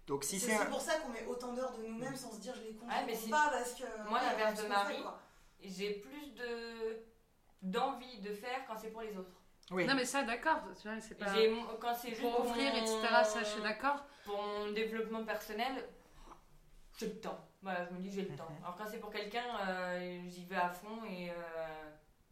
Donc, 0.07 0.23
si 0.23 0.39
C'est 0.39 0.47
c'est 0.47 0.53
aussi 0.55 0.61
un. 0.63 0.69
pour 0.69 0.79
ça 0.81 0.93
qu'on 0.99 1.09
met 1.09 1.25
autant 1.25 1.51
d'heures 1.53 1.73
de 1.77 1.83
nous-mêmes 1.85 2.15
sans 2.15 2.31
se 2.31 2.39
dire 2.39 2.55
je 2.55 2.61
les 2.61 2.73
compte 2.75 2.87
pas 3.29 3.49
parce 3.51 3.73
que. 3.73 3.83
Moi, 4.09 4.21
l'inverse 4.21 4.63
de 4.63 4.67
Marie, 4.69 5.03
j'ai 5.65 5.91
plus 5.95 6.31
de 6.31 6.97
d'envie 7.61 8.19
de 8.21 8.33
faire 8.33 8.65
quand 8.67 8.73
c'est 8.81 8.89
pour 8.89 9.01
les 9.01 9.15
autres. 9.17 9.40
Oui. 9.71 9.85
Non, 9.85 9.95
mais 9.95 10.05
ça, 10.05 10.23
d'accord, 10.23 10.59
tu 10.81 10.87
vois, 10.87 10.99
c'est 10.99 11.15
pas. 11.15 11.33
Quand 11.79 11.93
c'est 11.95 12.11
Pour 12.11 12.41
offrir, 12.41 12.71
mon- 12.73 12.79
etc., 12.81 13.07
ça, 13.23 13.39
je 13.39 13.45
suis 13.45 13.61
d'accord. 13.61 14.05
Pour 14.25 14.41
mon 14.41 14.71
développement 14.71 15.23
personnel, 15.23 15.87
j'ai 16.97 17.07
le 17.07 17.19
temps. 17.19 17.47
Voilà, 17.61 17.85
je 17.85 17.93
me 17.93 17.99
dis 17.99 18.11
j'ai 18.11 18.23
le 18.23 18.35
temps. 18.35 18.49
Mhm. 18.49 18.57
Alors 18.63 18.75
quand 18.77 18.85
c'est 18.89 18.99
pour 18.99 19.11
quelqu'un, 19.11 19.43
euh, 19.67 20.21
j'y 20.27 20.45
vais 20.45 20.55
à 20.55 20.69
fond 20.69 21.03
et, 21.09 21.29
euh, 21.29 21.33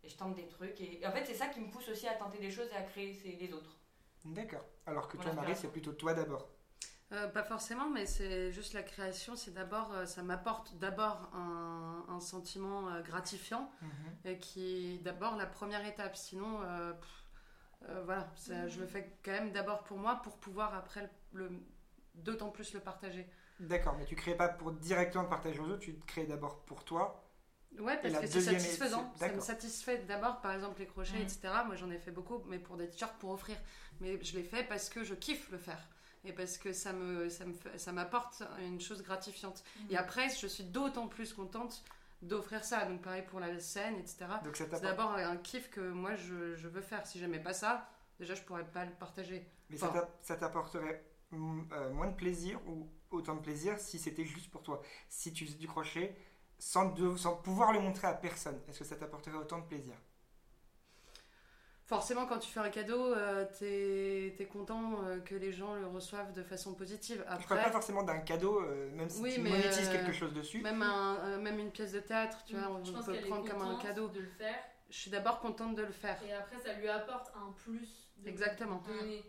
et 0.04 0.10
je 0.10 0.18
tente 0.18 0.36
des 0.36 0.48
trucs. 0.48 0.80
Et, 0.82 1.02
et 1.02 1.08
en 1.08 1.12
fait, 1.12 1.24
c'est 1.26 1.34
ça 1.34 1.48
qui 1.48 1.60
me 1.62 1.70
pousse 1.70 1.88
aussi 1.90 2.08
à 2.08 2.14
tenter 2.16 2.40
des 2.40 2.52
choses 2.52 2.68
et 2.72 2.76
à 2.76 2.82
créer, 2.84 3.14
c'est 3.14 3.30
les 3.40 3.54
autres. 3.54 3.78
D'accord. 4.26 4.66
Alors 4.86 5.08
que 5.08 5.18
Mon 5.18 5.24
toi, 5.24 5.34
Marie, 5.34 5.56
c'est 5.56 5.72
plutôt 5.72 5.94
toi 5.94 6.14
d'abord. 6.14 6.50
Euh, 7.12 7.28
pas 7.28 7.42
forcément, 7.44 7.90
mais 7.90 8.06
c'est 8.06 8.52
juste 8.52 8.74
la 8.74 8.84
création, 8.84 9.36
c'est 9.36 9.52
d'abord, 9.52 9.92
euh, 9.94 10.06
ça 10.06 10.22
m'apporte 10.22 10.76
d'abord 10.76 11.32
un, 11.34 12.06
un 12.08 12.20
sentiment 12.20 12.88
euh, 12.90 13.02
gratifiant, 13.02 13.72
et 14.26 14.38
qui 14.38 14.94
est 14.96 14.98
d'abord 15.00 15.36
la 15.36 15.48
première 15.48 15.84
étape. 15.88 16.16
Sinon, 16.16 16.62
euh, 16.62 16.94
pff, 16.94 17.19
euh, 17.88 18.02
voilà, 18.04 18.30
ça, 18.36 18.68
je 18.68 18.80
le 18.80 18.88
fais 18.88 19.18
quand 19.24 19.32
même 19.32 19.52
d'abord 19.52 19.84
pour 19.84 19.98
moi, 19.98 20.22
pour 20.24 20.38
pouvoir 20.38 20.74
après 20.76 21.10
le, 21.34 21.48
le- 21.48 21.60
d'autant 22.16 22.50
plus 22.50 22.74
le 22.74 22.80
partager. 22.80 23.28
D'accord, 23.60 23.96
mais 23.98 24.06
tu 24.06 24.16
crées 24.16 24.36
pas 24.36 24.50
pour 24.50 24.72
directement 24.72 25.24
le 25.24 25.30
partager 25.30 25.60
aux 25.60 25.66
autres, 25.66 25.80
tu 25.80 25.96
te 25.96 26.06
crées 26.06 26.26
d'abord 26.26 26.62
pour 26.66 26.84
toi. 26.86 27.26
Ouais, 27.80 27.98
parce 28.02 28.14
la 28.14 28.22
que 28.22 28.28
c'est 28.28 28.34
deuxième 28.36 28.60
satisfaisant. 28.60 29.12
est- 29.16 29.20
Ça 29.20 29.26
me 29.26 29.30
d'accord. 29.32 29.44
satisfait 29.46 29.98
d'abord, 30.08 30.42
par 30.42 30.54
exemple, 30.54 30.80
les 30.80 30.88
crochets, 30.88 31.18
Mhm. 31.18 31.22
etc. 31.24 31.40
Moi, 31.66 31.76
j'en 31.76 31.90
ai 31.92 32.00
fait 32.00 32.12
beaucoup, 32.12 32.42
mais 32.48 32.58
pour 32.60 32.78
des 32.78 32.90
t-shirts 32.90 33.18
pour 33.20 33.30
offrir. 33.32 33.56
Mais 34.02 34.22
je 34.24 34.36
l'ai 34.36 34.44
fait 34.44 34.64
parce 34.64 34.90
que 34.90 35.04
je 35.04 35.14
kiffe 35.14 35.50
le 35.52 35.58
faire. 35.58 35.88
Et 36.26 36.34
parce 36.34 36.58
que 36.58 36.74
ça 36.74 36.92
me, 36.94 37.30
ça 37.30 37.46
me 37.46 37.54
fait- 37.54 37.78
ça 37.78 37.92
m'apporte 37.92 38.44
une 38.60 38.82
chose 38.82 39.02
gratifiante. 39.04 39.64
Mhm. 39.82 39.88
Et 39.92 39.98
après, 39.98 40.30
je 40.30 40.48
suis 40.48 40.64
d'autant 40.64 41.08
plus 41.08 41.32
contente 41.34 41.84
d'offrir 42.22 42.64
ça. 42.64 42.86
Donc, 42.86 43.02
pareil 43.02 43.24
pour 43.24 43.40
la 43.40 43.60
scène, 43.60 43.96
etc. 43.96 44.40
C'est 44.74 44.82
d'abord 44.82 45.12
un 45.14 45.38
kiff 45.38 45.70
que 45.70 45.82
moi, 45.92 46.16
je, 46.16 46.56
je 46.56 46.68
veux 46.68 46.82
faire. 46.82 47.06
Si 47.06 47.20
j'aimais 47.20 47.40
pas 47.40 47.54
ça, 47.54 47.90
déjà, 48.20 48.36
je 48.36 48.42
pourrais 48.44 48.66
pas 48.66 48.86
le 48.86 48.92
partager. 48.92 49.46
Mais 49.70 49.78
ça 49.78 49.88
Enfin. 49.88 50.00
t'a- 50.02 50.10
ça 50.22 50.36
t'apporterait 50.36 51.04
euh, 51.34 51.90
moins 51.92 52.08
de 52.08 52.16
plaisir 52.16 52.60
ou 52.68 52.90
autant 53.12 53.36
de 53.36 53.42
plaisir 53.42 53.80
si 53.80 54.00
c'était 54.00 54.26
juste 54.26 54.50
pour 54.52 54.64
toi? 54.64 54.82
Si 55.10 55.32
tu 55.34 55.46
faisais 55.46 55.58
du 55.58 55.68
crochet 55.68 56.16
sans, 56.58 56.86
de- 56.94 57.16
sans 57.18 57.36
pouvoir 57.38 57.72
le 57.74 57.80
montrer 57.80 58.08
à 58.08 58.14
personne, 58.14 58.60
est-ce 58.68 58.80
que 58.80 58.86
ça 58.86 58.96
t'apporterait 58.96 59.38
autant 59.38 59.60
de 59.60 59.66
plaisir? 59.66 59.96
Forcément, 61.90 62.28
quand 62.28 62.38
tu 62.38 62.52
fais 62.52 62.60
un 62.60 62.70
cadeau, 62.70 63.14
euh, 63.16 63.46
t'es 63.58 64.36
es 64.40 64.46
content 64.46 65.04
euh, 65.06 65.20
que 65.22 65.34
les 65.34 65.52
gens 65.52 65.74
le 65.74 65.88
reçoivent 65.88 66.32
de 66.34 66.44
façon 66.44 66.76
positive. 66.76 67.18
Je 67.18 67.24
parle 67.24 67.40
Après, 67.42 67.64
pas 67.64 67.72
forcément 67.72 68.04
d'un 68.04 68.20
cadeau, 68.20 68.62
euh, 68.62 68.92
même 68.92 69.10
si 69.10 69.20
Oui, 69.24 69.34
tu 69.34 69.42
mais, 69.42 69.50
monétises 69.50 69.90
euh, 69.90 69.92
quelque 69.94 70.12
chose 70.12 70.32
dessus. 70.32 70.62
Même, 70.62 70.84
un, 70.84 71.18
euh, 71.22 71.40
même 71.40 71.58
une 71.58 71.72
pièce 71.72 71.92
de 71.94 72.00
théâtre, 72.00 72.44
tu 72.46 72.56
vois, 72.56 72.70
on 72.70 72.86
je 72.86 72.92
pense 72.92 73.08
peut 73.08 73.16
prendre 73.28 73.44
est 73.44 73.50
comme 73.50 73.62
un 73.64 73.76
cadeau. 73.80 74.08
de 74.10 74.20
le 74.20 74.28
faire 74.30 74.54
Je 74.92 74.98
suis 75.00 75.10
d'abord 75.10 75.40
contente 75.40 75.74
de 75.74 75.82
le 75.82 75.92
faire. 75.92 76.22
et 76.24 76.32
après 76.32 76.60
ça 76.60 76.74
lui 76.74 76.88
apporte 76.88 77.32
un 77.36 77.52
plus 77.54 78.08
de 78.20 78.30
Exactement. 78.30 78.84
donner. 78.88 79.24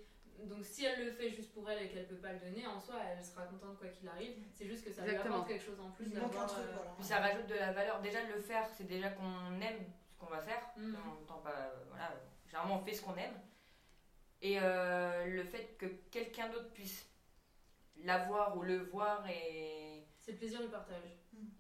Donc 0.44 0.62
si 0.64 0.84
elle 0.84 1.02
le 1.06 1.12
fait 1.12 1.30
juste 1.30 1.54
pour 1.54 1.68
elle 1.70 1.82
et 1.84 1.88
qu'elle 1.88 2.08
peut 2.08 2.16
pas 2.16 2.32
le 2.34 2.40
donner, 2.40 2.66
en 2.66 2.78
soi 2.78 2.96
elle 3.10 3.24
sera 3.24 3.44
contente 3.44 3.78
quoi 3.78 3.88
qu'il 3.88 4.06
arrive. 4.06 4.36
C'est 4.52 4.66
juste 4.66 4.84
que 4.84 4.92
ça 4.92 5.06
lui 5.06 5.16
apporte 5.16 5.48
quelque 5.48 5.64
chose 5.64 5.80
en 5.80 5.90
plus 5.92 6.04
Il 6.08 6.12
manque 6.14 6.24
un 6.24 6.28
d'avoir. 6.28 6.46
truc, 6.46 6.64
euh, 6.66 6.72
voilà. 6.74 6.90
Puis 6.98 7.06
ça 7.06 7.16
rajoute 7.20 7.46
de 7.46 7.54
la 7.54 7.72
valeur. 7.72 8.00
Déjà, 8.02 8.18
le 8.22 8.38
faire, 8.38 8.66
c'est 8.76 8.86
déjà 8.86 9.08
qu'on 9.10 9.60
aime 9.62 9.84
ce 10.10 10.18
qu'on 10.18 10.30
va 10.30 10.40
faire. 10.42 10.60
Mhm. 10.76 10.94
On 11.06 11.22
entend 11.22 11.40
pas, 11.40 11.72
voilà, 11.88 12.10
généralement, 12.50 12.80
on 12.80 12.84
fait 12.84 12.92
ce 12.94 13.02
qu'on 13.02 13.16
aime. 13.16 13.34
Et 14.42 14.58
euh, 14.60 15.26
le 15.26 15.44
fait 15.44 15.76
que 15.78 15.86
quelqu'un 16.10 16.48
d'autre 16.48 16.70
puisse 16.72 17.06
l'avoir 18.04 18.56
ou 18.56 18.62
le 18.62 18.78
voir, 18.78 19.24
et 19.28 20.04
C'est 20.18 20.32
le 20.32 20.38
plaisir 20.38 20.60
du 20.60 20.68
partage. 20.68 20.96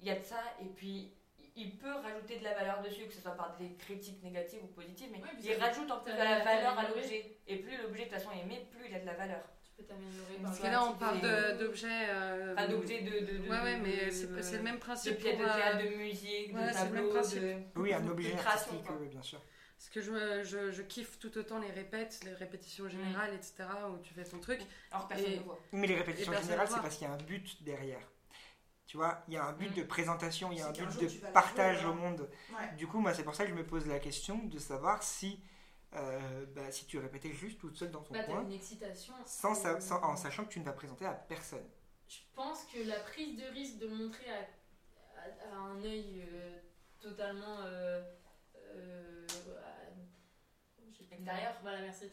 il 0.00 0.06
y 0.06 0.10
a 0.10 0.16
de 0.18 0.24
ça. 0.24 0.40
Et 0.62 0.66
puis, 0.66 1.12
il 1.56 1.76
peut 1.76 1.92
rajouter 1.92 2.38
de 2.38 2.44
la 2.44 2.54
valeur 2.54 2.80
dessus, 2.82 3.06
que 3.06 3.12
ce 3.12 3.20
soit 3.20 3.32
par 3.36 3.56
des 3.58 3.74
critiques 3.74 4.22
négatives 4.22 4.62
ou 4.64 4.68
positives, 4.68 5.08
mais 5.12 5.18
Ouais, 5.22 5.28
il 5.42 5.52
rajoute 5.54 5.90
en 5.90 6.00
plus 6.00 6.12
de 6.12 6.18
la 6.18 6.38
va 6.38 6.44
valeur 6.44 6.78
à 6.78 6.88
l'objet. 6.88 7.36
Et 7.46 7.56
plus 7.56 7.76
l'objet, 7.82 8.04
de 8.06 8.08
toute 8.10 8.14
façon, 8.18 8.30
est 8.32 8.40
aimé, 8.40 8.66
plus 8.70 8.88
il 8.88 8.94
a 8.94 9.00
de 9.00 9.06
la 9.06 9.14
valeur. 9.14 9.42
Tu 9.62 9.70
peux 9.76 9.82
t'améliorer 9.84 10.36
Parce 10.42 10.42
par 10.42 10.50
Parce 10.50 10.58
que 10.60 10.66
là, 10.66 10.84
on 10.84 10.98
parle 10.98 11.20
de- 11.20 11.58
d'objets. 11.64 12.08
euh, 12.08 12.54
Enfin, 12.54 12.68
d'objets 12.68 13.02
de, 13.02 13.10
de, 13.10 13.38
de. 13.44 13.48
Ouais, 13.50 13.60
ouais, 13.60 13.76
de- 13.76 13.82
mais 13.82 14.06
de- 14.06 14.42
c'est 14.42 14.56
le 14.56 14.62
même 14.62 14.76
De 14.76 14.80
principe. 14.80 15.18
pièces 15.18 15.36
de 15.38 15.42
pour, 15.44 15.52
euh, 15.52 15.56
théâtre, 15.56 15.78
de 15.84 15.88
musique, 15.96 16.52
de 16.52 16.58
c'est 16.58 16.60
le 16.60 16.64
même 16.64 16.72
tableaux, 16.74 17.10
principe. 17.10 17.42
de. 17.42 17.56
Oui, 17.76 17.92
un 17.92 18.06
objet 18.08 18.30
de 18.32 18.36
création, 18.38 18.72
artistique, 18.72 19.10
bien 19.10 19.22
sûr. 19.22 19.40
Parce 19.80 19.88
que 19.88 20.02
je, 20.02 20.44
je, 20.44 20.70
je 20.72 20.82
kiffe 20.82 21.18
tout 21.18 21.38
autant 21.38 21.58
les 21.58 21.70
répètes, 21.70 22.20
les 22.24 22.34
répétitions 22.34 22.86
générales, 22.86 23.32
etc., 23.32 23.64
où 23.90 23.96
tu 24.02 24.12
fais 24.12 24.24
ton 24.24 24.38
truc. 24.38 24.60
Alors 24.90 25.08
que 25.08 25.14
personne 25.14 25.32
Et- 25.32 25.38
ne 25.38 25.42
voit. 25.42 25.58
Mais 25.72 25.86
les 25.86 25.94
répétitions 25.96 26.34
générales, 26.34 26.68
c'est 26.68 26.82
parce 26.82 26.96
qu'il 26.96 27.06
y 27.06 27.10
a 27.10 27.14
un 27.14 27.16
but 27.16 27.62
derrière. 27.62 28.06
Tu 28.86 28.98
vois, 28.98 29.22
il 29.26 29.32
y 29.34 29.36
a 29.38 29.44
un 29.46 29.52
but 29.54 29.70
Mm. 29.70 29.74
de 29.80 29.82
présentation, 29.84 30.52
il 30.52 30.58
y 30.58 30.60
a 30.60 30.66
un 30.66 30.72
but 30.72 31.00
de 31.00 31.30
partage 31.32 31.78
jouer, 31.80 31.86
au 31.88 31.92
hein. 31.92 31.94
monde. 31.94 32.28
Ouais. 32.52 32.76
Du 32.76 32.86
coup, 32.88 32.98
moi, 33.00 33.14
c'est 33.14 33.22
pour 33.22 33.34
ça 33.34 33.44
que 33.44 33.50
je 33.50 33.54
me 33.54 33.64
pose 33.66 33.86
la 33.86 33.98
question 34.00 34.36
de 34.44 34.58
savoir 34.58 35.02
si, 35.02 35.40
euh, 35.94 36.44
bah, 36.54 36.70
si 36.70 36.84
tu 36.84 36.98
répétais 36.98 37.32
juste 37.32 37.58
toute 37.58 37.78
seule 37.78 37.90
dans 37.90 38.02
ton 38.02 38.12
Bah, 38.12 38.20
t'as 38.20 38.32
coin, 38.32 38.42
une 38.42 38.52
excitation. 38.52 39.14
sans, 39.24 39.54
sa- 39.54 39.76
Euh, 39.76 39.80
sans- 39.80 40.02
en 40.02 40.14
sachant 40.14 40.44
que 40.44 40.50
tu 40.52 40.60
ne 40.60 40.64
vas 40.66 40.72
présenter 40.74 41.06
à 41.06 41.14
personne. 41.14 41.66
Je 42.06 42.18
pense 42.34 42.64
que 42.64 42.86
la 42.86 43.00
prise 43.00 43.38
de 43.38 43.44
risque 43.54 43.78
de 43.78 43.86
montrer 43.88 44.26
à, 44.30 44.40
à- 45.20 45.54
à 45.54 45.56
un 45.56 45.82
œil 45.84 46.22
euh, 46.30 46.58
totalement. 47.00 47.60
Euh, 47.62 48.02
extérieur, 51.20 51.54
voilà, 51.62 51.80
merci. 51.80 52.10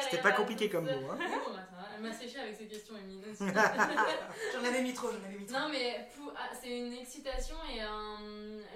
C'était 0.00 0.22
pas 0.22 0.32
compliqué 0.32 0.68
comme 0.68 0.84
mot. 0.84 1.10
Hein. 1.10 1.18
Non, 1.18 1.54
bah, 1.54 1.88
elle 1.94 2.02
m'a 2.02 2.12
séché 2.12 2.40
avec 2.40 2.56
ses 2.56 2.66
questions, 2.66 2.96
Emine. 2.96 3.22
j'en 3.38 4.64
avais 4.64 4.82
mis 4.82 4.94
trop, 4.94 5.10
j'en 5.10 5.24
avais 5.24 5.38
mis 5.38 5.46
trop. 5.46 5.58
Non, 5.58 5.68
mais 5.68 6.08
ah, 6.36 6.50
c'est 6.60 6.78
une 6.78 6.92
excitation 6.94 7.56
et 7.70 7.80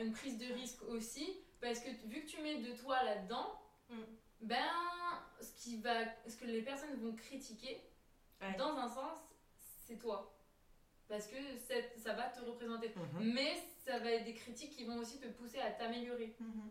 une 0.02 0.12
prise 0.12 0.38
de 0.38 0.52
risque 0.52 0.82
aussi, 0.88 1.40
parce 1.60 1.80
que 1.80 1.88
vu 2.06 2.22
que 2.22 2.26
tu 2.26 2.42
mets 2.42 2.58
de 2.58 2.72
toi 2.72 3.02
là-dedans, 3.04 3.60
mm. 3.88 4.02
ben, 4.42 4.56
ce, 5.40 5.62
qui 5.62 5.80
va, 5.80 5.94
ce 6.26 6.36
que 6.36 6.44
les 6.44 6.62
personnes 6.62 6.94
vont 6.96 7.14
critiquer, 7.14 7.80
dans 8.56 8.76
un 8.76 8.88
sens, 8.88 9.18
c'est 9.86 9.96
toi. 9.96 10.34
Parce 11.08 11.26
que 11.26 11.36
ça 11.96 12.12
va 12.12 12.24
te 12.24 12.40
représenter. 12.44 12.92
Mhm. 12.94 13.32
Mais 13.32 13.56
ça 13.84 13.98
va 13.98 14.10
être 14.10 14.24
des 14.24 14.34
critiques 14.34 14.72
qui 14.76 14.84
vont 14.84 14.98
aussi 14.98 15.18
te 15.18 15.26
pousser 15.26 15.58
à 15.58 15.70
t'améliorer. 15.70 16.36
Mhm. 16.38 16.70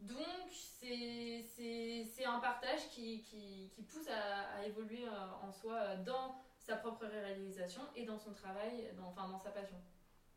Donc, 0.00 0.50
c'est 0.50 2.24
un 2.24 2.38
partage 2.38 2.88
qui, 2.90 3.22
qui, 3.22 3.70
qui 3.74 3.82
pousse 3.82 4.08
à, 4.08 4.58
à, 4.58 4.64
évoluer 4.64 5.04
euh, 5.04 5.46
en 5.46 5.52
soi 5.52 5.96
dans 5.96 6.42
sa 6.58 6.76
propre 6.76 7.06
réalisation 7.06 7.82
et 7.94 8.04
dans 8.04 8.18
son 8.18 8.32
travail, 8.32 8.90
dans, 8.96 9.08
enfin 9.08 9.28
dans 9.28 9.38
sa 9.38 9.50
passion. 9.50 9.76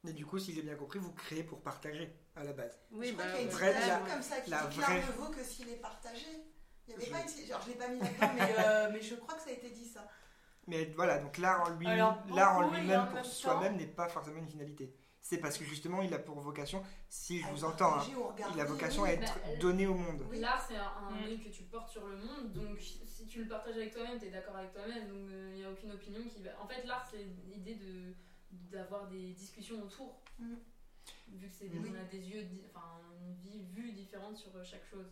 Mais 0.03 0.11
du 0.11 0.25
coup, 0.25 0.37
si 0.37 0.53
j'ai 0.53 0.61
bien 0.61 0.75
compris, 0.75 0.99
vous 0.99 1.13
créez 1.13 1.43
pour 1.43 1.61
partager 1.61 2.13
à 2.35 2.43
la 2.43 2.51
base. 2.51 2.77
Oui, 2.91 3.07
je 3.07 3.13
crois 3.13 3.25
bah, 3.25 3.31
qu'il 3.31 3.39
y 3.39 3.43
a 3.43 3.45
une 3.45 3.51
vraie, 3.51 4.11
comme 4.11 4.21
ça 4.21 4.41
qui 4.41 4.51
dit 4.51 4.79
vraie... 4.79 5.01
ne 5.01 5.11
vaut 5.13 5.29
que 5.29 5.43
s'il 5.43 5.69
est 5.69 5.77
partagé. 5.77 6.27
Il 6.87 6.91
y 6.91 6.95
avait 6.95 7.05
je... 7.05 7.11
pas 7.11 7.21
une... 7.21 7.47
Genre, 7.47 7.61
je 7.61 7.69
l'ai 7.69 7.75
pas 7.75 7.87
mis 7.87 7.99
là-dedans, 7.99 8.31
mais, 8.35 8.55
euh, 8.59 8.89
mais 8.91 9.01
je 9.01 9.15
crois 9.15 9.35
que 9.35 9.41
ça 9.41 9.49
a 9.49 9.53
été 9.53 9.69
dit 9.69 9.85
ça. 9.85 10.05
Mais 10.67 10.85
voilà, 10.95 11.19
donc 11.19 11.37
l'art 11.37 11.63
en 11.65 11.69
lui-même, 11.71 13.09
pour 13.09 13.25
soi-même, 13.25 13.77
n'est 13.77 13.87
pas 13.87 14.07
forcément 14.09 14.39
une 14.39 14.47
finalité. 14.47 14.93
C'est 15.23 15.37
parce 15.37 15.57
que 15.57 15.63
justement, 15.63 16.01
il 16.01 16.13
a 16.13 16.19
pour 16.19 16.39
vocation, 16.41 16.83
si 17.07 17.39
je 17.39 17.47
vous 17.47 17.63
entends, 17.63 17.97
hein, 17.97 18.03
il 18.53 18.59
a 18.59 18.65
vocation 18.65 19.05
à 19.05 19.11
être 19.11 19.33
bah, 19.33 19.55
donné 19.59 19.87
au 19.87 19.95
monde. 19.95 20.21
L'art, 20.33 20.63
c'est 20.67 20.75
un, 20.75 21.11
mm. 21.11 21.39
que 21.39 21.49
tu 21.49 21.63
portes 21.63 21.89
sur 21.89 22.05
le 22.05 22.17
monde, 22.17 22.51
donc 22.51 22.77
si 22.79 23.25
tu 23.25 23.41
le 23.43 23.47
partages 23.47 23.77
avec 23.77 23.93
toi-même, 23.93 24.19
tu 24.19 24.25
es 24.25 24.29
d'accord 24.29 24.57
avec 24.57 24.73
toi-même, 24.73 25.07
donc 25.07 25.29
il 25.29 25.33
euh, 25.33 25.55
n'y 25.55 25.63
a 25.63 25.71
aucune 25.71 25.93
opinion 25.93 26.21
qui 26.27 26.43
va. 26.43 26.51
En 26.61 26.67
fait, 26.67 26.85
l'art, 26.85 27.07
c'est 27.09 27.25
l'idée 27.47 27.75
de 27.75 28.13
d'avoir 28.51 29.07
des 29.07 29.31
discussions 29.33 29.81
autour. 29.81 30.21
Mm. 30.37 30.55
Vu 31.29 31.47
que 31.47 31.53
c'est 31.53 31.71
on 31.73 31.95
a 31.95 32.03
des 32.03 32.19
yeux, 32.19 32.45
enfin, 32.69 32.99
une 33.51 33.63
vue 33.73 33.93
différente 33.93 34.37
sur 34.37 34.51
chaque 34.63 34.85
chose. 34.85 35.09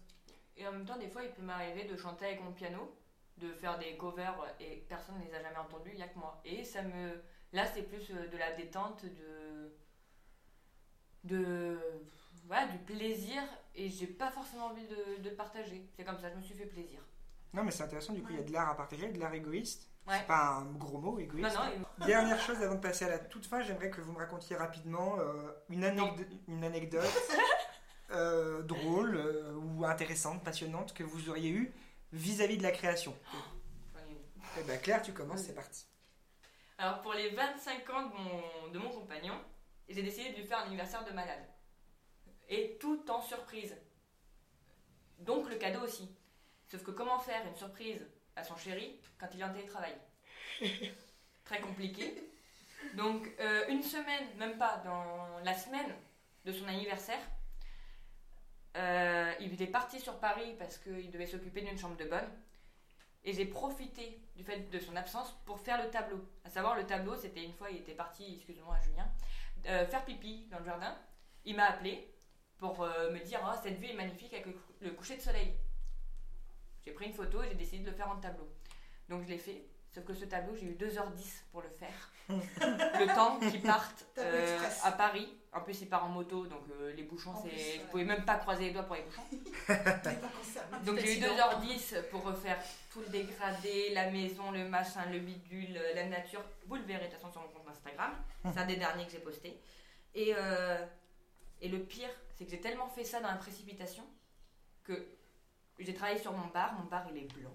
Et 0.57 0.67
en 0.67 0.73
même 0.73 0.85
temps, 0.85 0.97
des 0.97 1.07
fois, 1.07 1.23
il 1.23 1.31
peut 1.31 1.41
m'arriver 1.41 1.85
de 1.85 1.95
chanter 1.95 2.25
avec 2.25 2.43
mon 2.43 2.51
piano 2.51 2.95
de 3.37 3.53
faire 3.53 3.77
des 3.79 3.97
covers 3.97 4.35
et 4.59 4.85
personne 4.87 5.15
ne 5.19 5.25
les 5.25 5.33
a 5.33 5.41
jamais 5.41 5.57
entendus, 5.57 5.91
il 5.93 5.97
n'y 5.97 6.03
a 6.03 6.07
que 6.07 6.19
moi. 6.19 6.39
Et 6.45 6.63
ça 6.63 6.81
me. 6.83 7.21
Là, 7.53 7.65
c'est 7.65 7.83
plus 7.83 8.11
euh, 8.11 8.27
de 8.27 8.37
la 8.37 8.51
détente, 8.53 9.05
de. 9.05 9.60
De. 11.23 11.77
Voilà, 12.45 12.67
du 12.67 12.79
plaisir 12.79 13.41
et 13.75 13.87
j'ai 13.87 14.07
pas 14.07 14.29
forcément 14.29 14.65
envie 14.67 14.85
de, 14.85 15.21
de 15.21 15.29
partager. 15.29 15.87
C'est 15.95 16.03
comme 16.03 16.19
ça, 16.19 16.29
je 16.29 16.35
me 16.35 16.41
suis 16.41 16.55
fait 16.55 16.65
plaisir. 16.65 16.99
Non, 17.53 17.63
mais 17.63 17.71
c'est 17.71 17.83
intéressant, 17.83 18.13
du 18.13 18.21
coup, 18.21 18.31
il 18.31 18.37
y 18.37 18.39
a 18.39 18.43
de 18.43 18.51
l'art 18.51 18.69
à 18.69 18.75
partager, 18.75 19.09
de 19.09 19.19
l'art 19.19 19.33
égoïste. 19.33 19.87
C'est 20.09 20.27
pas 20.27 20.57
un 20.57 20.65
gros 20.73 20.97
mot, 20.97 21.19
égoïste. 21.19 21.57
Dernière 22.05 22.39
chose 22.39 22.61
avant 22.61 22.75
de 22.75 22.81
passer 22.81 23.05
à 23.05 23.09
la 23.09 23.19
toute 23.19 23.45
fin, 23.45 23.61
j'aimerais 23.61 23.89
que 23.89 24.01
vous 24.01 24.11
me 24.11 24.17
racontiez 24.17 24.55
rapidement 24.55 25.17
euh, 25.19 25.51
une, 25.69 25.85
une 26.47 26.63
anecdote 26.63 27.05
euh, 28.11 28.61
drôle 28.63 29.15
ou 29.55 29.85
intéressante, 29.85 30.43
passionnante 30.43 30.93
que 30.93 31.03
vous 31.03 31.29
auriez 31.29 31.51
eue 31.51 31.73
vis-à-vis 32.11 32.57
de 32.57 32.63
la 32.63 32.71
création 32.71 33.15
Eh 34.59 34.63
bien 34.63 34.77
Claire, 34.77 35.01
tu 35.01 35.13
commences, 35.13 35.43
c'est 35.43 35.55
parti. 35.55 35.85
Alors 36.77 37.01
pour 37.01 37.13
les 37.13 37.29
25 37.29 37.89
ans 37.91 38.09
de 38.09 38.13
mon, 38.15 38.71
de 38.73 38.79
mon 38.79 38.89
compagnon, 38.89 39.35
j'ai 39.93 40.03
décidé 40.03 40.31
de 40.31 40.37
lui 40.37 40.45
faire 40.45 40.59
un 40.59 40.65
anniversaire 40.65 41.03
de 41.03 41.11
malade. 41.11 41.43
Et 42.49 42.77
tout 42.79 43.09
en 43.09 43.21
surprise. 43.21 43.77
Donc 45.19 45.49
le 45.49 45.55
cadeau 45.55 45.81
aussi. 45.81 46.09
Sauf 46.69 46.83
que 46.83 46.91
comment 46.91 47.19
faire 47.19 47.45
une 47.45 47.55
surprise 47.55 48.05
à 48.35 48.43
son 48.43 48.55
chéri 48.55 48.99
quand 49.19 49.27
il 49.33 49.41
est 49.41 49.43
en 49.43 49.53
télétravail? 49.53 49.95
Très 51.45 51.59
compliqué. 51.59 52.31
Donc 52.95 53.29
euh, 53.39 53.65
une 53.69 53.83
semaine, 53.83 54.27
même 54.37 54.57
pas, 54.57 54.81
dans 54.83 55.39
la 55.43 55.53
semaine 55.53 55.93
de 56.45 56.51
son 56.51 56.67
anniversaire, 56.67 57.21
euh, 58.77 59.33
il 59.39 59.53
était 59.53 59.67
parti 59.67 59.99
sur 59.99 60.19
Paris 60.19 60.55
parce 60.57 60.77
qu'il 60.77 61.11
devait 61.11 61.27
s'occuper 61.27 61.61
d'une 61.61 61.77
chambre 61.77 61.97
de 61.97 62.05
bonne. 62.05 62.29
Et 63.23 63.33
j'ai 63.33 63.45
profité 63.45 64.19
du 64.35 64.43
fait 64.43 64.69
de 64.71 64.79
son 64.79 64.95
absence 64.95 65.31
pour 65.45 65.59
faire 65.59 65.83
le 65.83 65.91
tableau. 65.91 66.25
À 66.43 66.49
savoir, 66.49 66.75
le 66.75 66.87
tableau, 66.87 67.15
c'était 67.15 67.43
une 67.43 67.53
fois, 67.53 67.69
il 67.69 67.77
était 67.77 67.93
parti, 67.93 68.33
excuse-moi 68.35 68.77
Julien, 68.83 69.07
euh, 69.67 69.85
faire 69.87 70.05
pipi 70.05 70.47
dans 70.51 70.59
le 70.59 70.65
jardin. 70.65 70.95
Il 71.45 71.55
m'a 71.55 71.65
appelé 71.65 72.13
pour 72.57 72.83
euh, 72.83 73.11
me 73.11 73.19
dire 73.19 73.39
oh, 73.43 73.57
cette 73.61 73.79
vue 73.79 73.87
est 73.87 73.95
magnifique 73.95 74.33
avec 74.33 74.47
le 74.79 74.91
coucher 74.91 75.17
de 75.17 75.21
soleil. 75.21 75.53
J'ai 76.83 76.91
pris 76.91 77.05
une 77.05 77.13
photo 77.13 77.41
et 77.43 77.49
j'ai 77.49 77.55
décidé 77.55 77.83
de 77.83 77.89
le 77.89 77.95
faire 77.95 78.09
en 78.09 78.17
tableau. 78.17 78.49
Donc 79.09 79.23
je 79.23 79.29
l'ai 79.29 79.37
fait. 79.37 79.65
Sauf 79.93 80.05
que 80.05 80.13
ce 80.13 80.25
tableau, 80.25 80.55
j'ai 80.55 80.67
eu 80.67 80.75
2h10 80.75 81.43
pour 81.51 81.61
le 81.61 81.69
faire. 81.69 82.11
le 82.29 83.13
temps 83.13 83.39
qu'il 83.39 83.61
parte 83.61 84.05
à 84.83 84.91
Paris 84.91 85.37
en 85.53 85.59
plus, 85.61 85.81
il 85.81 85.89
part 85.89 86.05
en 86.05 86.09
moto, 86.09 86.45
donc 86.47 86.61
euh, 86.69 86.93
les 86.93 87.03
bouchons, 87.03 87.33
c'est. 87.43 87.79
Vous 87.79 87.87
pouvez 87.89 88.05
même 88.05 88.23
pas 88.23 88.35
croiser 88.35 88.67
les 88.67 88.71
doigts 88.71 88.83
pour 88.83 88.95
les 88.95 89.01
bouchons. 89.01 89.27
donc 90.85 90.97
j'ai 90.99 91.17
eu 91.17 91.21
2h10 91.21 92.03
pour 92.09 92.23
refaire 92.23 92.57
tout 92.89 93.01
le 93.01 93.07
dégradé, 93.07 93.89
la 93.93 94.09
maison, 94.11 94.51
le 94.51 94.69
machin, 94.69 95.05
le 95.11 95.19
bidule, 95.19 95.77
la 95.93 96.05
nature. 96.05 96.41
Vous 96.67 96.75
le 96.75 96.83
verrez 96.83 97.07
de 97.07 97.11
toute 97.11 97.19
façon 97.19 97.33
sur 97.33 97.41
mon 97.41 97.49
compte 97.49 97.67
Instagram. 97.67 98.13
C'est 98.45 98.57
un 98.57 98.65
des 98.65 98.77
derniers 98.77 99.05
que 99.05 99.11
j'ai 99.11 99.19
posté. 99.19 99.59
Et, 100.15 100.33
euh, 100.37 100.85
et 101.59 101.67
le 101.67 101.79
pire, 101.79 102.09
c'est 102.37 102.45
que 102.45 102.51
j'ai 102.51 102.61
tellement 102.61 102.87
fait 102.87 103.03
ça 103.03 103.19
dans 103.19 103.29
la 103.29 103.35
précipitation 103.35 104.05
que 104.85 105.05
j'ai 105.79 105.93
travaillé 105.93 106.19
sur 106.19 106.31
mon 106.31 106.47
bar. 106.47 106.75
Mon 106.75 106.85
bar, 106.85 107.05
il 107.11 107.17
est 107.17 107.33
blanc. 107.33 107.53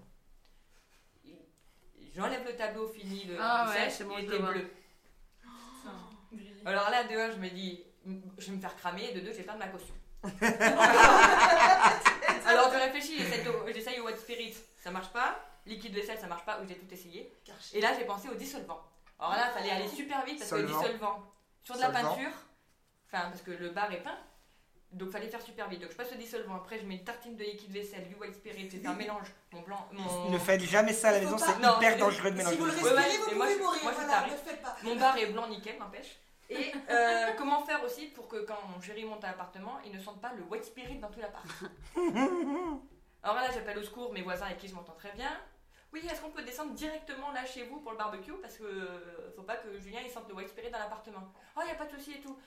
J'enlève 2.17 2.43
le 2.45 2.55
tableau 2.55 2.87
fini, 2.87 3.25
le 3.25 3.37
ah 3.39 3.69
ouais, 3.69 3.89
il 4.17 4.25
était 4.25 4.39
bleu. 4.39 4.67
Alors 6.65 6.89
là, 6.89 7.03
de 7.03 7.15
un, 7.15 7.29
je 7.31 7.37
me 7.37 7.47
dis, 7.49 7.83
je 8.39 8.47
vais 8.47 8.55
me 8.55 8.61
faire 8.61 8.75
cramer, 8.75 9.11
et 9.11 9.13
de 9.13 9.19
deux, 9.19 9.31
j'ai 9.31 9.43
de 9.43 9.47
ma 9.47 9.67
caution. 9.67 9.93
Alors 12.47 12.71
je 12.73 12.77
réfléchis, 12.79 13.19
j'essaye 13.71 13.99
au 13.99 14.05
White 14.07 14.17
Spirit, 14.17 14.55
ça 14.79 14.89
marche 14.89 15.09
pas. 15.09 15.39
Liquide 15.67 15.93
vaisselle, 15.93 16.17
ça 16.17 16.25
marche 16.25 16.43
pas, 16.43 16.59
où 16.59 16.67
j'ai 16.67 16.75
tout 16.75 16.91
essayé. 16.91 17.31
Et 17.73 17.81
là, 17.81 17.93
j'ai 17.97 18.05
pensé 18.05 18.29
au 18.29 18.33
dissolvant. 18.33 18.81
Alors 19.19 19.33
là, 19.33 19.49
il 19.51 19.59
fallait 19.59 19.71
aller 19.71 19.87
super 19.87 20.25
vite 20.25 20.39
parce 20.39 20.49
que 20.49 20.55
le 20.55 20.63
dissolvant 20.63 21.21
sur 21.61 21.75
de 21.75 21.81
la 21.81 21.89
peinture, 21.89 22.31
enfin, 23.05 23.29
parce 23.29 23.43
que 23.43 23.51
le 23.51 23.69
bar 23.69 23.91
est 23.91 24.01
peint, 24.01 24.17
donc 24.91 25.09
fallait 25.09 25.27
faire 25.27 25.41
super 25.41 25.67
vite. 25.69 25.81
Donc 25.81 25.91
je 25.91 25.95
passe 25.95 26.11
au 26.11 26.15
dissolvant. 26.15 26.55
Après, 26.55 26.79
je 26.79 26.85
mets 26.85 26.95
une 26.95 27.03
tartine 27.03 27.35
de 27.35 27.43
liquide 27.43 27.71
vaisselle, 27.71 28.07
du 28.07 28.15
white 28.15 28.35
spirit. 28.35 28.69
C'est 28.71 28.85
un 28.85 28.93
mélange. 28.93 29.27
Mon 29.51 29.61
blanc. 29.61 29.87
Mon... 29.91 30.29
Ne 30.29 30.37
faites 30.37 30.61
jamais 30.61 30.93
ça 30.93 31.09
à 31.09 31.11
la 31.13 31.19
maison, 31.19 31.37
c'est 31.37 31.51
hyper 31.51 31.97
dangereux 31.97 32.31
de 32.31 32.37
mélanger. 32.37 32.55
Si 32.55 32.59
vous 32.59 32.65
le 32.65 32.71
respirez, 32.71 33.17
vous 33.17 33.23
pouvez 33.25 33.57
mourir. 33.57 33.83
Moi, 33.83 33.91
voilà, 33.91 34.25
Mon 34.83 34.95
bar 34.95 35.17
est 35.17 35.27
blanc 35.27 35.47
nickel, 35.47 35.77
n'empêche. 35.77 36.19
Et 36.49 36.71
euh, 36.89 37.33
comment 37.37 37.61
faire 37.65 37.83
aussi 37.83 38.07
pour 38.07 38.27
que 38.27 38.37
quand 38.45 38.59
mon 38.73 38.81
chéri 38.81 39.03
monte 39.03 39.23
à 39.23 39.27
l'appartement, 39.27 39.79
il 39.85 39.91
ne 39.91 39.99
sente 39.99 40.21
pas 40.21 40.31
le 40.37 40.43
white 40.43 40.65
spirit 40.65 40.99
dans 40.99 41.09
tout 41.09 41.19
l'appart? 41.19 41.45
Alors 43.23 43.35
là, 43.35 43.49
j'appelle 43.53 43.77
au 43.77 43.83
secours 43.83 44.13
mes 44.13 44.21
voisins 44.21 44.45
avec 44.45 44.59
qui 44.59 44.67
je 44.67 44.75
m'entends 44.75 44.95
très 44.97 45.11
bien. 45.11 45.31
Oui, 45.93 46.01
est-ce 46.09 46.21
qu'on 46.21 46.29
peut 46.29 46.43
descendre 46.43 46.73
directement 46.73 47.31
là 47.31 47.45
chez 47.45 47.63
vous 47.63 47.79
pour 47.79 47.91
le 47.91 47.97
barbecue? 47.97 48.33
Parce 48.41 48.57
que 48.57 48.63
euh, 48.63 49.31
faut 49.35 49.43
pas 49.43 49.55
que 49.55 49.79
Julien 49.79 49.99
il 50.03 50.11
sente 50.11 50.27
le 50.27 50.35
white 50.35 50.49
spirit 50.49 50.69
dans 50.69 50.79
l'appartement. 50.79 51.31
Oh, 51.55 51.61
il 51.63 51.65
n'y 51.65 51.71
a 51.71 51.75
pas 51.75 51.85
de 51.85 51.97
souci 51.97 52.13
et 52.13 52.21
tout. 52.21 52.37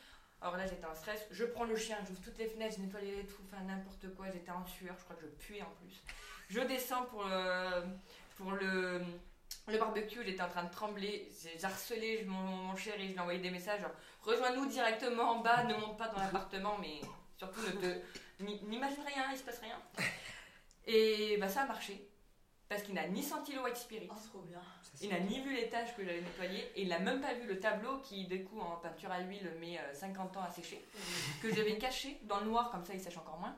Alors 0.42 0.56
là, 0.56 0.66
j'étais 0.66 0.86
en 0.86 0.94
stress. 0.94 1.26
Je 1.30 1.44
prends 1.44 1.64
le 1.64 1.76
chien, 1.76 1.96
j'ouvre 2.06 2.20
toutes 2.22 2.38
les 2.38 2.46
fenêtres, 2.46 2.76
je 2.76 2.82
nettoie 2.82 3.00
les 3.00 3.26
tout, 3.26 3.42
enfin 3.46 3.62
n'importe 3.64 4.14
quoi. 4.14 4.26
J'étais 4.32 4.50
en 4.50 4.64
sueur, 4.66 4.94
je 4.98 5.04
crois 5.04 5.16
que 5.16 5.22
je 5.22 5.44
puais 5.44 5.62
en 5.62 5.70
plus. 5.82 6.02
Je 6.48 6.60
descends 6.60 7.04
pour 7.04 7.24
le, 7.24 9.00
le 9.68 9.78
barbecue, 9.78 10.24
j'étais 10.24 10.42
en 10.42 10.48
train 10.48 10.64
de 10.64 10.70
trembler, 10.70 11.30
j'ai 11.42 11.64
harcelé 11.64 12.24
mon, 12.26 12.38
mon 12.38 12.76
chéri, 12.76 13.02
je 13.02 13.08
lui 13.08 13.14
ai 13.14 13.20
envoyé 13.20 13.40
des 13.40 13.50
messages 13.50 13.82
rejoins-nous 14.22 14.66
directement 14.66 15.30
en 15.30 15.40
bas, 15.40 15.64
ne 15.64 15.74
monte 15.74 15.96
pas 15.96 16.08
dans 16.08 16.18
l'appartement, 16.18 16.76
mais 16.80 17.00
surtout 17.36 17.60
ne 17.60 17.72
te 17.72 18.02
n'imagine 18.40 19.04
rien, 19.06 19.30
il 19.32 19.38
se 19.38 19.44
passe 19.44 19.60
rien. 19.60 19.80
Et 20.86 21.36
bah 21.38 21.48
ça 21.48 21.62
a 21.62 21.66
marché 21.66 22.08
parce 22.68 22.82
qu'il 22.82 22.94
n'a 22.94 23.06
ni 23.08 23.22
senti 23.22 23.52
le 23.52 23.62
white 23.62 23.76
spirit. 23.76 24.08
Oh, 24.10 24.28
trop 24.28 24.42
bien. 24.42 24.62
Il 25.00 25.08
n'a 25.08 25.20
ni 25.20 25.40
vu 25.40 25.54
les 25.54 25.68
tâches 25.68 25.96
que 25.96 26.04
j'avais 26.04 26.20
nettoyées 26.20 26.70
et 26.76 26.82
il 26.82 26.88
n'a 26.88 26.98
même 26.98 27.20
pas 27.20 27.32
vu 27.32 27.46
le 27.46 27.58
tableau 27.58 27.98
qui, 27.98 28.26
du 28.26 28.44
coup, 28.44 28.60
en 28.60 28.76
peinture 28.76 29.10
à 29.10 29.20
huile, 29.20 29.50
met 29.58 29.78
50 29.94 30.36
euh, 30.36 30.40
ans 30.40 30.42
à 30.42 30.50
sécher, 30.50 30.84
que 31.42 31.54
j'avais 31.54 31.78
caché 31.78 32.18
dans 32.24 32.40
le 32.40 32.46
noir, 32.46 32.70
comme 32.70 32.84
ça 32.84 32.92
il 32.92 33.00
sèche 33.00 33.16
encore 33.16 33.38
moins 33.38 33.56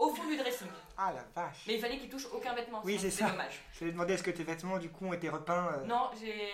au 0.00 0.08
fond 0.14 0.26
du 0.26 0.36
dressing. 0.36 0.66
Ah 0.96 1.12
la 1.12 1.24
vache. 1.34 1.64
Mais 1.66 1.74
il 1.74 1.80
fallait 1.80 1.98
qu'il 1.98 2.08
touche 2.08 2.26
aucun 2.32 2.54
vêtement. 2.54 2.80
Oui, 2.84 2.98
c'est 2.98 3.10
ça. 3.10 3.30
dommage. 3.30 3.60
Je 3.74 3.84
lui 3.84 3.90
ai 3.90 3.92
demandé 3.92 4.14
est-ce 4.14 4.22
que 4.22 4.30
tes 4.30 4.44
vêtements 4.44 4.78
du 4.78 4.88
coup 4.90 5.06
ont 5.06 5.12
été 5.12 5.28
repeints. 5.28 5.74
Euh 5.74 5.86
non, 5.86 6.10
j'ai 6.18 6.52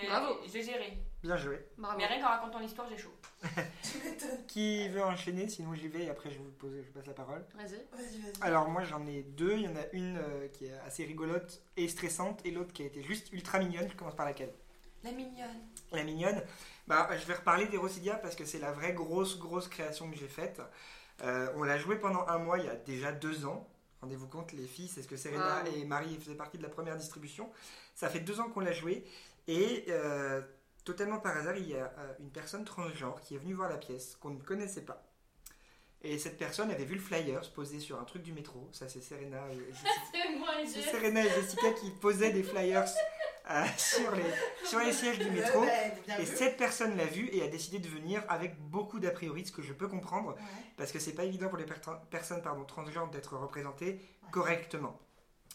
j'ai 0.53 0.63
géré. 0.63 0.99
Bien 1.27 1.37
joué. 1.37 1.67
Bravo. 1.77 1.99
Mais 1.99 2.07
rien 2.07 2.21
qu'en 2.23 2.29
racontant 2.29 2.59
l'histoire, 2.61 2.87
j'ai 2.89 2.97
chaud. 2.97 3.13
Qui 4.47 4.89
veut 4.89 5.03
enchaîner? 5.03 5.49
Sinon 5.49 5.75
j'y 5.75 5.89
vais 5.89 6.05
et 6.05 6.11
après 6.11 6.31
je 6.31 6.39
vous 6.39 6.51
pose, 6.53 6.73
je 6.85 6.91
passe 6.93 7.07
la 7.07 7.15
parole. 7.15 7.45
Vas-y. 7.55 7.67
Vas-y, 7.93 8.21
vas-y. 8.21 8.43
Alors 8.43 8.69
moi 8.69 8.85
j'en 8.85 9.05
ai 9.07 9.23
deux. 9.23 9.55
Il 9.55 9.63
y 9.63 9.69
en 9.69 9.77
a 9.77 9.85
une 9.93 10.19
euh, 10.19 10.49
qui 10.53 10.67
est 10.67 10.79
assez 10.87 11.05
rigolote 11.05 11.63
et 11.77 11.89
stressante 11.89 12.41
et 12.45 12.51
l'autre 12.51 12.73
qui 12.73 12.83
a 12.83 12.87
été 12.87 13.03
juste 13.03 13.33
ultra 13.33 13.59
mignonne. 13.59 13.89
Je 13.91 13.97
commence 13.97 14.15
par 14.15 14.27
laquelle? 14.27 14.53
La 15.03 15.11
mignonne. 15.13 15.61
La 15.93 16.05
mignonne. 16.05 16.43
Bah, 16.87 17.09
je 17.19 17.25
vais 17.27 17.35
reparler 17.35 17.67
d'Erosidia 17.67 18.15
parce 18.15 18.37
que 18.37 18.45
c'est 18.45 18.59
la 18.59 18.73
vraie 18.73 18.93
grosse 18.93 19.39
grosse 19.39 19.69
création 19.69 20.11
que 20.11 20.17
j'ai 20.17 20.29
faite. 20.29 20.61
Euh, 21.23 21.49
on 21.57 21.63
l'a 21.65 21.79
joué 21.79 21.97
pendant 21.97 22.27
un 22.29 22.39
mois, 22.39 22.59
il 22.59 22.67
y 22.67 22.69
a 22.69 22.75
déjà 22.77 23.11
deux 23.13 23.47
ans. 23.47 23.69
Rendez-vous 24.03 24.29
compte, 24.29 24.53
les 24.53 24.67
filles, 24.67 24.89
c'est 24.89 25.03
ce 25.03 25.09
que 25.09 25.17
Serena 25.17 25.63
Wow. 25.65 25.75
et 25.75 25.85
Marie 25.85 26.17
faisaient 26.17 26.35
partie 26.35 26.59
de 26.59 26.63
la 26.63 26.69
première 26.69 26.97
distribution. 26.97 27.51
Ça 27.95 28.09
fait 28.09 28.21
deux 28.21 28.39
ans 28.41 28.49
qu'on 28.51 28.61
l'a 28.61 28.73
joué. 28.73 29.05
Et 29.49 29.85
euh, 29.89 30.43
totalement 30.87 31.19
par 31.19 31.37
hasard, 31.37 31.57
il 31.59 31.69
y 31.69 31.77
a 31.77 31.93
euh, 31.99 32.15
une 32.21 32.31
personne 32.31 32.65
transgenre 32.65 33.21
qui 33.21 33.35
est 33.35 33.39
venue 33.39 33.53
voir 33.53 33.69
la 33.69 33.77
pièce, 33.77 34.17
qu'on 34.17 34.31
ne 34.31 34.41
connaissait 34.41 34.85
pas. 34.87 35.03
Et 36.03 36.19
cette 36.19 36.39
personne 36.39 36.71
avait 36.71 36.85
vu 36.85 36.95
le 36.95 37.01
flyer 37.01 37.45
se 37.45 37.51
poser 37.51 37.81
sur 37.81 37.99
un 38.01 38.05
truc 38.05 38.23
du 38.23 38.33
métro. 38.33 38.69
Ça, 38.73 38.89
c'est 38.89 39.01
Serena. 39.03 39.43
Serena 40.67 41.25
et 41.25 41.29
Jessica 41.31 41.73
qui 41.73 41.91
posaient 41.91 42.33
des 42.33 42.43
flyers 42.43 42.85
euh, 43.51 43.65
sur, 43.77 44.11
les, 44.15 44.23
sur 44.69 44.79
les 44.81 44.93
sièges 44.93 45.19
du 45.19 45.31
métro. 45.31 45.63
Bien 46.07 46.19
Et 46.19 46.25
vu. 46.25 46.37
cette 46.37 46.57
personne 46.57 46.97
l'a 46.97 47.07
vu 47.07 47.29
et 47.33 47.43
a 47.43 47.49
décidé 47.49 47.79
de 47.79 47.89
venir 47.89 48.23
avec 48.29 48.57
beaucoup 48.61 49.01
d'a 49.01 49.11
priori, 49.11 49.45
ce 49.47 49.53
que 49.53 49.63
je 49.63 49.73
peux 49.73 49.89
comprendre, 49.89 50.35
Ouais. 50.35 50.43
parce 50.77 50.93
que 50.93 50.99
c'est 50.99 51.15
pas 51.15 51.25
évident 51.25 51.49
pour 51.49 51.59
les 51.59 51.65
per- 51.67 51.81
personnes 52.11 52.43
pardon, 52.43 52.65
transgenres 52.65 53.11
d'être 53.11 53.37
représentées 53.37 53.93
Ouais. 54.23 54.31
correctement. 54.31 54.99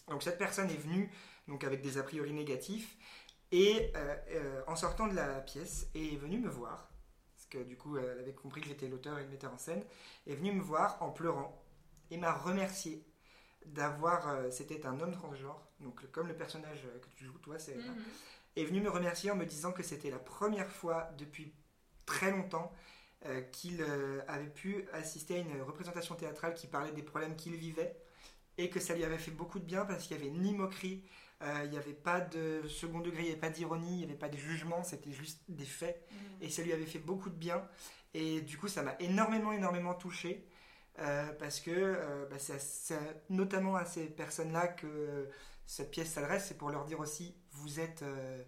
Donc 0.09 0.23
cette 0.23 0.37
personne 0.37 0.69
est 0.69 0.81
venue 0.81 1.09
donc 1.47 1.63
avec 1.63 1.81
des 1.81 1.97
a 1.97 2.03
priori 2.03 2.31
négatifs 2.33 2.95
et 3.51 3.91
euh, 3.95 4.15
euh, 4.31 4.61
en 4.67 4.75
sortant 4.75 5.07
de 5.07 5.15
la 5.15 5.41
pièce 5.41 5.87
est 5.95 6.15
venue 6.17 6.39
me 6.39 6.49
voir, 6.49 6.89
parce 7.35 7.47
que 7.47 7.57
du 7.59 7.77
coup 7.77 7.97
elle 7.97 8.19
avait 8.19 8.33
compris 8.33 8.61
que 8.61 8.67
j'étais 8.67 8.87
l'auteur 8.87 9.19
et 9.19 9.23
le 9.23 9.29
metteur 9.29 9.53
en 9.53 9.57
scène, 9.57 9.83
est 10.27 10.35
venue 10.35 10.53
me 10.53 10.61
voir 10.61 11.01
en 11.01 11.11
pleurant 11.11 11.63
et 12.11 12.17
m'a 12.17 12.33
remercié 12.33 13.05
d'avoir, 13.65 14.27
euh, 14.29 14.51
c'était 14.51 14.85
un 14.85 14.99
homme 14.99 15.13
transgenre, 15.13 15.61
donc 15.79 16.09
comme 16.11 16.27
le 16.27 16.35
personnage 16.35 16.81
que 17.01 17.09
tu 17.15 17.25
joues 17.25 17.37
toi, 17.39 17.59
c'est 17.59 17.75
Mhm. 17.75 17.95
est 18.55 18.65
venu 18.65 18.81
me 18.81 18.89
remercier 18.89 19.31
en 19.31 19.35
me 19.35 19.45
disant 19.45 19.71
que 19.71 19.83
c'était 19.83 20.09
la 20.09 20.19
première 20.19 20.69
fois 20.71 21.09
depuis 21.17 21.53
très 22.05 22.31
longtemps 22.31 22.71
euh, 23.25 23.41
qu'il 23.41 23.81
euh, 23.81 24.21
avait 24.27 24.49
pu 24.49 24.87
assister 24.93 25.35
à 25.35 25.37
une 25.39 25.61
représentation 25.61 26.15
théâtrale 26.15 26.53
qui 26.55 26.67
parlait 26.67 26.91
des 26.91 27.03
problèmes 27.03 27.35
qu'il 27.35 27.55
vivait 27.55 27.95
et 28.57 28.69
que 28.69 28.79
ça 28.79 28.95
lui 28.95 29.03
avait 29.03 29.17
fait 29.17 29.31
beaucoup 29.31 29.59
de 29.59 29.65
bien 29.65 29.85
parce 29.85 30.05
qu'il 30.07 30.17
n'y 30.17 30.23
avait 30.23 30.31
ni 30.37 30.53
moquerie, 30.53 31.03
il 31.63 31.69
n'y 31.71 31.77
avait 31.77 31.93
pas 31.93 32.19
de 32.21 32.61
second 32.67 32.99
degré, 32.99 33.21
il 33.21 33.25
n'y 33.25 33.31
avait 33.31 33.39
pas 33.39 33.49
d'ironie, 33.49 33.93
il 33.93 33.97
n'y 33.99 34.03
avait 34.05 34.13
pas 34.13 34.29
de 34.29 34.37
jugement, 34.37 34.83
c'était 34.83 35.11
juste 35.11 35.41
des 35.49 35.65
faits 35.65 36.05
Mm. 36.11 36.43
et 36.43 36.49
ça 36.49 36.61
lui 36.61 36.73
avait 36.73 36.85
fait 36.85 36.99
beaucoup 36.99 37.29
de 37.29 37.35
bien 37.35 37.67
et 38.13 38.41
du 38.41 38.57
coup 38.57 38.67
ça 38.67 38.83
m'a 38.83 38.95
énormément 38.99 39.51
énormément 39.53 39.93
touché 39.93 40.45
euh, 40.99 41.31
parce 41.39 41.59
que 41.61 41.71
euh, 41.71 42.25
bah, 42.29 42.37
c'est 42.37 42.53
à- 42.53 42.59
c'est 42.59 43.23
notamment 43.29 43.75
à 43.75 43.85
ces 43.85 44.05
personnes-là 44.07 44.67
que 44.67 45.29
cette 45.65 45.89
pièce 45.91 46.11
s'adresse, 46.11 46.45
c'est 46.47 46.57
pour 46.57 46.69
leur 46.69 46.83
dire 46.85 46.99
aussi 46.99 47.33
vous 47.53 47.79
êtes, 47.79 48.01
euh, 48.03 48.43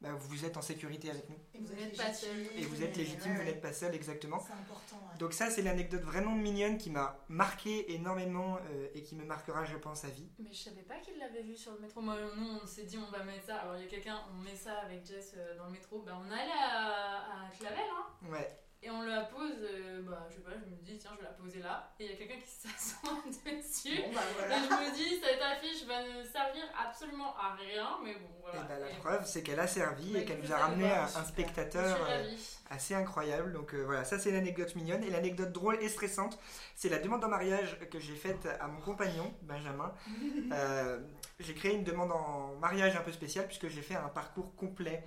bah, 0.00 0.10
vous 0.18 0.44
êtes 0.44 0.56
en 0.56 0.62
sécurité 0.62 1.10
avec 1.10 1.28
nous 1.28 1.36
Et 1.54 1.58
vous 1.58 1.66
Vous 1.66 1.72
êtes 1.72 1.78
n'êtes 1.80 1.96
pas 1.96 2.08
légitime. 2.08 2.46
et 2.56 2.62
vous 2.64 2.82
êtes 2.82 2.96
légitime, 2.96 3.32
Ouais, 3.32 3.38
vous 3.38 3.44
n'êtes 3.44 3.60
pas 3.60 3.72
seul 3.72 3.94
exactement. 3.94 4.40
C'est 4.46 4.52
important. 4.52 4.96
ouais. 5.10 5.18
Donc 5.18 5.32
ça 5.32 5.50
c'est 5.50 5.62
l'anecdote 5.62 6.02
vraiment 6.02 6.32
mignonne 6.34 6.78
qui 6.78 6.90
m'a 6.90 7.18
marqué 7.28 7.92
énormément 7.94 8.56
euh, 8.70 8.88
et 8.94 9.02
qui 9.02 9.16
me 9.16 9.24
marquera 9.24 9.64
je 9.64 9.76
pense 9.76 10.04
à 10.04 10.08
vie. 10.08 10.28
Mais 10.38 10.52
je 10.52 10.58
savais 10.58 10.82
pas 10.82 10.98
qu'il 10.98 11.18
l'avait 11.18 11.42
vu 11.42 11.56
sur 11.56 11.72
le 11.72 11.80
métro. 11.80 12.00
Moi, 12.00 12.16
nous, 12.36 12.46
on 12.62 12.66
s'est 12.66 12.84
dit, 12.84 12.96
on 12.98 13.10
va 13.10 13.24
mettre 13.24 13.46
ça. 13.46 13.56
Alors, 13.56 13.76
il 13.76 13.82
y 13.82 13.86
a 13.86 13.88
quelqu'un, 13.90 14.20
on 14.32 14.42
met 14.42 14.54
ça 14.54 14.78
avec 14.84 15.04
Jess 15.04 15.34
euh, 15.36 15.56
dans 15.56 15.66
le 15.66 15.72
métro. 15.72 16.00
Ben, 16.02 16.16
on 16.20 16.30
allait 16.30 16.52
à, 16.52 17.46
à 17.46 17.50
Clavel, 17.58 17.78
hein. 17.90 18.28
Ouais. 18.30 18.48
Et 18.80 18.90
on 18.90 19.02
la 19.02 19.22
pose, 19.22 19.56
euh, 19.60 20.02
bah, 20.02 20.24
je 20.30 20.36
sais 20.36 20.40
pas, 20.40 20.52
je 20.52 20.70
me 20.70 20.76
dis, 20.84 20.96
tiens, 20.98 21.10
je 21.14 21.18
vais 21.18 21.24
la 21.24 21.34
poser 21.34 21.58
là. 21.58 21.92
Et 21.98 22.04
il 22.04 22.10
y 22.12 22.14
a 22.14 22.16
quelqu'un 22.16 22.36
qui 22.36 22.46
s'assoit 22.68 23.10
dessus. 23.26 24.00
Bon, 24.02 24.12
bah 24.14 24.20
Et 24.46 24.54
je 24.54 24.90
me 24.90 24.94
dis, 24.94 25.20
cette 25.20 25.42
affiche 25.42 25.84
va 25.84 26.00
ne 26.04 26.22
servir 26.24 26.62
absolument 26.80 27.34
à 27.36 27.54
rien, 27.56 27.98
mais 28.04 28.14
bon, 28.14 28.28
voilà. 28.40 28.60
Et 28.60 28.68
bah, 28.68 28.78
la 28.78 28.90
Et- 28.90 28.94
preuve 28.98 29.26
c'est 29.26 29.42
qu'elle 29.42 29.58
a 29.58 29.66
servi 29.66 30.12
Bah, 30.12 30.20
et 30.20 30.24
qu'elle 30.24 30.38
écoute, 30.38 30.48
nous 30.50 30.54
a 30.54 30.58
ramené 30.58 30.92
un, 30.92 31.08
spectateur 31.24 31.98
euh, 32.08 32.36
assez 32.70 32.94
incroyable. 32.94 33.52
Donc 33.52 33.74
euh, 33.74 33.82
voilà, 33.84 34.04
ça 34.04 34.16
c'est 34.20 34.30
l'anecdote 34.30 34.76
mignonne. 34.76 35.02
Et 35.02 35.10
l'anecdote 35.10 35.50
drôle 35.50 35.82
et 35.82 35.88
stressante, 35.88 36.38
c'est 36.76 36.88
la 36.88 36.98
demande 37.00 37.24
en 37.24 37.28
mariage 37.28 37.76
que 37.90 37.98
j'ai 37.98 38.14
faite 38.14 38.46
à 38.60 38.68
mon 38.68 38.80
compagnon, 38.80 39.34
Benjamin. 39.42 39.92
Euh, 40.52 40.98
j'ai 41.40 41.52
créé 41.54 41.74
une 41.74 41.84
demande 41.84 42.10
en 42.10 42.54
mariage 42.54 42.96
un 42.96 43.00
peu 43.00 43.12
spéciale 43.12 43.46
puisque 43.46 43.68
j'ai 43.68 43.82
fait 43.82 43.94
un 43.96 44.08
parcours 44.08 44.54
complet 44.56 45.04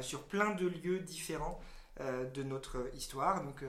sur 0.00 0.24
plein 0.24 0.50
de 0.50 0.66
lieux 0.66 0.98
différents 1.00 1.60
de 2.34 2.42
notre 2.42 2.90
histoire. 2.94 3.44
Donc 3.44 3.62
euh, 3.62 3.68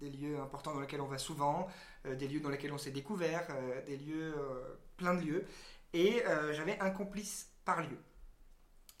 des 0.00 0.10
lieux 0.10 0.40
importants 0.40 0.74
dans 0.74 0.80
lesquels 0.80 1.00
on 1.00 1.06
va 1.06 1.18
souvent, 1.18 1.68
euh, 2.06 2.14
des 2.14 2.26
lieux 2.26 2.40
dans 2.40 2.48
lesquels 2.48 2.72
on 2.72 2.78
s'est 2.78 2.90
découvert, 2.90 3.46
euh, 3.50 3.84
des 3.84 3.96
lieux, 3.96 4.34
euh, 4.36 4.78
plein 4.96 5.14
de 5.14 5.22
lieux. 5.22 5.46
Et 5.92 6.24
euh, 6.26 6.52
j'avais 6.52 6.78
un 6.80 6.90
complice 6.90 7.50
par 7.64 7.82
lieu. 7.82 7.98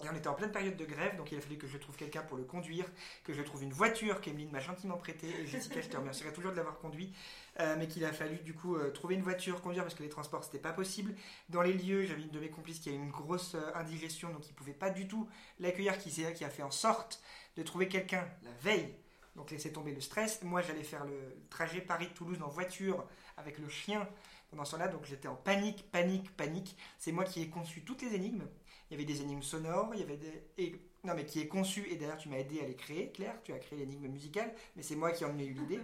Et 0.02 0.08
on 0.08 0.14
était 0.14 0.28
en 0.28 0.34
pleine 0.34 0.50
période 0.50 0.76
de 0.76 0.84
grève, 0.86 1.16
donc 1.18 1.30
il 1.30 1.36
a 1.36 1.42
fallu 1.42 1.58
que 1.58 1.66
je 1.66 1.76
trouve 1.76 1.94
quelqu'un 1.94 2.22
pour 2.22 2.38
le 2.38 2.44
conduire, 2.44 2.86
que 3.22 3.34
je 3.34 3.42
trouve 3.42 3.62
une 3.62 3.72
voiture 3.72 4.22
qu'Emeline 4.22 4.50
m'a 4.50 4.60
gentiment 4.60 4.96
prêtée, 4.96 5.28
et 5.28 5.46
Jessica, 5.46 5.78
je 5.82 5.88
te 5.88 5.96
remercierai 5.98 6.32
toujours 6.32 6.52
de 6.52 6.56
l'avoir 6.56 6.78
conduit, 6.78 7.12
euh, 7.60 7.76
mais 7.78 7.88
qu'il 7.88 8.04
a 8.04 8.12
fallu 8.12 8.36
du 8.38 8.54
coup 8.54 8.76
euh, 8.76 8.90
trouver 8.90 9.14
une 9.14 9.22
voiture, 9.22 9.60
conduire, 9.60 9.82
parce 9.82 9.94
que 9.94 10.02
les 10.02 10.08
transports 10.08 10.44
c'était 10.44 10.58
pas 10.58 10.72
possible. 10.72 11.14
Dans 11.48 11.62
les 11.62 11.74
lieux, 11.74 12.06
j'avais 12.06 12.22
une 12.22 12.30
de 12.30 12.40
mes 12.40 12.48
complices 12.48 12.78
qui 12.78 12.88
a 12.88 12.92
une 12.92 13.10
grosse 13.10 13.54
euh, 13.54 13.74
indigestion, 13.74 14.30
donc 14.32 14.48
il 14.48 14.54
pouvait 14.54 14.72
pas 14.72 14.90
du 14.90 15.06
tout 15.06 15.28
l'accueillir, 15.58 15.98
qui, 15.98 16.10
qui 16.10 16.44
a 16.44 16.48
fait 16.50 16.62
en 16.62 16.70
sorte 16.70 17.22
de 17.56 17.62
trouver 17.62 17.88
quelqu'un 17.88 18.26
la 18.42 18.52
veille, 18.62 18.94
donc 19.36 19.50
laisser 19.50 19.72
tomber 19.72 19.92
le 19.92 20.00
stress. 20.00 20.42
Moi 20.42 20.62
j'allais 20.62 20.84
faire 20.84 21.04
le 21.04 21.36
trajet 21.50 21.80
Paris-Toulouse 21.80 22.40
en 22.42 22.48
voiture 22.48 23.04
avec 23.36 23.58
le 23.58 23.68
chien 23.68 24.08
pendant 24.50 24.64
ce 24.64 24.72
temps-là, 24.72 24.88
donc 24.88 25.04
j'étais 25.04 25.28
en 25.28 25.36
panique, 25.36 25.90
panique, 25.90 26.34
panique. 26.36 26.76
C'est 26.98 27.12
moi 27.12 27.24
qui 27.24 27.42
ai 27.42 27.48
conçu 27.48 27.82
toutes 27.82 28.02
les 28.02 28.14
énigmes. 28.14 28.46
Il 28.90 28.94
y 28.94 28.96
avait 28.96 29.04
des 29.04 29.22
énigmes 29.22 29.42
sonores, 29.42 29.90
il 29.94 30.00
y 30.00 30.02
avait 30.02 30.16
des. 30.16 30.80
non, 31.04 31.14
mais 31.14 31.24
qui 31.24 31.40
est 31.40 31.46
conçu, 31.46 31.86
et 31.90 31.96
d'ailleurs 31.96 32.16
tu 32.16 32.28
m'as 32.28 32.38
aidé 32.38 32.60
à 32.60 32.66
les 32.66 32.74
créer, 32.74 33.12
Claire, 33.12 33.36
tu 33.44 33.52
as 33.52 33.58
créé 33.58 33.78
l'énigme 33.78 34.08
musicale, 34.08 34.52
mais 34.74 34.82
c'est 34.82 34.96
moi 34.96 35.12
qui 35.12 35.24
en 35.24 35.38
ai 35.38 35.44
eu 35.44 35.52
l'idée. 35.52 35.80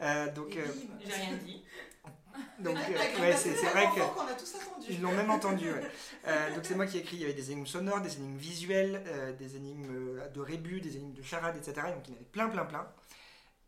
Euh, 0.00 0.32
donc, 0.32 0.56
euh. 0.56 0.66
J'ai 1.04 1.12
rien 1.12 1.36
dit. 1.44 1.62
donc 2.60 2.76
euh, 2.76 3.20
ouais, 3.20 3.36
c'est 3.36 3.50
vrai 3.50 3.86
que. 3.94 4.00
fort 4.00 4.14
qu'on 4.14 4.26
a 4.26 4.34
tous 4.34 4.54
attendu. 4.54 4.86
Ils 4.88 5.00
l'ont 5.02 5.12
même 5.12 5.30
entendu. 5.30 5.70
ouais. 5.70 5.82
Euh, 6.26 6.54
donc 6.54 6.66
c'est 6.66 6.74
moi 6.74 6.84
qui 6.84 6.98
ai 6.98 7.00
écrit. 7.00 7.16
Il 7.16 7.22
y 7.22 7.24
avait 7.24 7.32
des 7.32 7.50
énigmes 7.50 7.64
sonores, 7.66 8.02
des 8.02 8.14
énigmes 8.16 8.36
visuelles, 8.36 9.02
euh, 9.06 9.32
des 9.32 9.56
énigmes 9.56 10.20
de 10.34 10.40
rébus, 10.40 10.82
des 10.82 10.98
énigmes 10.98 11.14
de 11.14 11.22
charades, 11.22 11.56
etc. 11.56 11.86
Donc 11.94 12.06
il 12.08 12.10
y 12.10 12.12
en 12.12 12.16
avait 12.16 12.26
plein, 12.26 12.48
plein, 12.50 12.66
plein. 12.66 12.86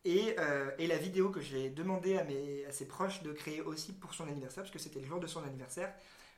Et, 0.04 0.34
euh, 0.38 0.70
et 0.78 0.86
la 0.86 0.96
vidéo 0.98 1.30
que 1.30 1.40
j'ai 1.40 1.70
demandé 1.70 2.18
à, 2.18 2.24
mes, 2.24 2.64
à 2.66 2.72
ses 2.72 2.86
proches 2.86 3.22
de 3.22 3.32
créer 3.32 3.60
aussi 3.60 3.92
pour 3.92 4.14
son 4.14 4.26
anniversaire, 4.26 4.64
parce 4.64 4.72
que 4.72 4.78
c'était 4.78 4.98
le 5.00 5.06
jour 5.06 5.20
de 5.20 5.26
son 5.26 5.42
anniversaire, 5.44 5.94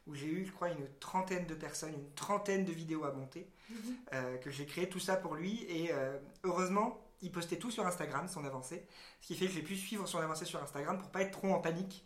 où 0.07 0.15
j'ai 0.15 0.27
eu, 0.27 0.45
je 0.45 0.53
crois, 0.53 0.69
une 0.69 0.87
trentaine 1.01 1.47
de 1.47 1.55
personnes, 1.55 1.95
une 1.95 2.13
trentaine 2.15 2.65
de 2.65 2.73
vidéos 2.73 3.05
à 3.05 3.13
monter, 3.13 3.49
euh, 4.13 4.37
que 4.37 4.51
j'ai 4.51 4.67
créé 4.67 4.89
tout 4.89 5.01
ça 5.01 5.17
pour 5.17 5.35
lui. 5.35 5.65
Et 5.69 5.93
euh, 5.93 6.19
heureusement, 6.45 7.01
il 7.25 7.33
postait 7.33 7.57
tout 7.59 7.71
sur 7.71 7.87
Instagram, 7.87 8.29
son 8.29 8.45
avancée, 8.45 8.87
ce 9.21 9.27
qui 9.27 9.35
fait 9.35 9.47
que 9.47 9.53
j'ai 9.53 9.63
pu 9.63 9.77
suivre 9.77 10.07
son 10.07 10.19
avancée 10.19 10.45
sur 10.45 10.63
Instagram 10.63 10.99
pour 10.99 11.11
pas 11.11 11.23
être 11.23 11.33
trop 11.33 11.53
en 11.53 11.61
panique. 11.61 12.05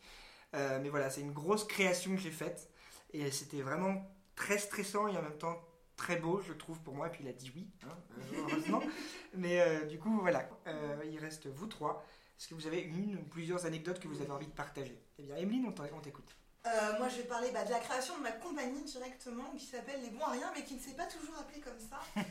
Euh, 0.55 0.78
mais 0.81 0.89
voilà, 0.89 1.11
c'est 1.11 1.20
une 1.20 1.32
grosse 1.32 1.65
création 1.65 2.12
que 2.15 2.20
j'ai 2.20 2.31
faite. 2.31 2.70
Et 3.12 3.31
c'était 3.31 3.62
vraiment 3.62 4.11
très 4.36 4.59
stressant 4.59 5.09
et 5.09 5.16
en 5.16 5.23
même 5.23 5.36
temps 5.36 5.61
très 5.97 6.16
beau, 6.16 6.40
je 6.40 6.53
trouve, 6.53 6.81
pour 6.81 6.95
moi. 6.95 7.09
Et 7.09 7.11
puis 7.11 7.24
il 7.24 7.28
a 7.28 7.32
dit 7.32 7.51
oui, 7.55 7.69
hein, 7.85 7.97
euh, 8.19 8.36
heureusement. 8.43 8.82
Mais 9.35 9.61
euh, 9.61 9.85
du 9.86 9.99
coup, 9.99 10.20
voilà, 10.20 10.49
Euh, 10.66 11.03
il 11.11 11.19
reste 11.19 11.49
vous 11.49 11.66
trois. 11.66 12.05
Est-ce 12.39 12.47
que 12.49 12.55
vous 12.55 12.69
avez 12.69 12.81
une 12.81 13.16
ou 13.16 13.23
plusieurs 13.24 13.66
anecdotes 13.66 13.99
que 13.99 14.07
vous 14.07 14.23
avez 14.23 14.31
envie 14.31 14.47
de 14.47 14.53
partager? 14.53 15.03
Eh 15.19 15.24
bien, 15.24 15.36
Emeline, 15.36 15.66
on 15.66 16.01
t'écoute. 16.01 16.36
Euh, 16.67 16.99
moi, 16.99 17.09
je 17.09 17.17
vais 17.17 17.25
parler 17.25 17.51
bah, 17.53 17.65
de 17.65 17.71
la 17.71 17.79
création 17.79 18.17
de 18.19 18.23
ma 18.23 18.33
compagnie 18.33 18.83
directement, 18.83 19.51
qui 19.57 19.65
s'appelle 19.65 20.03
Les 20.03 20.11
Bons 20.11 20.25
à 20.25 20.31
Rien, 20.31 20.51
mais 20.55 20.65
qui 20.65 20.75
ne 20.75 20.81
s'est 20.81 20.95
pas 20.95 21.07
toujours 21.07 21.39
appelée 21.39 21.61
comme 21.61 21.79
ça. 21.79 22.01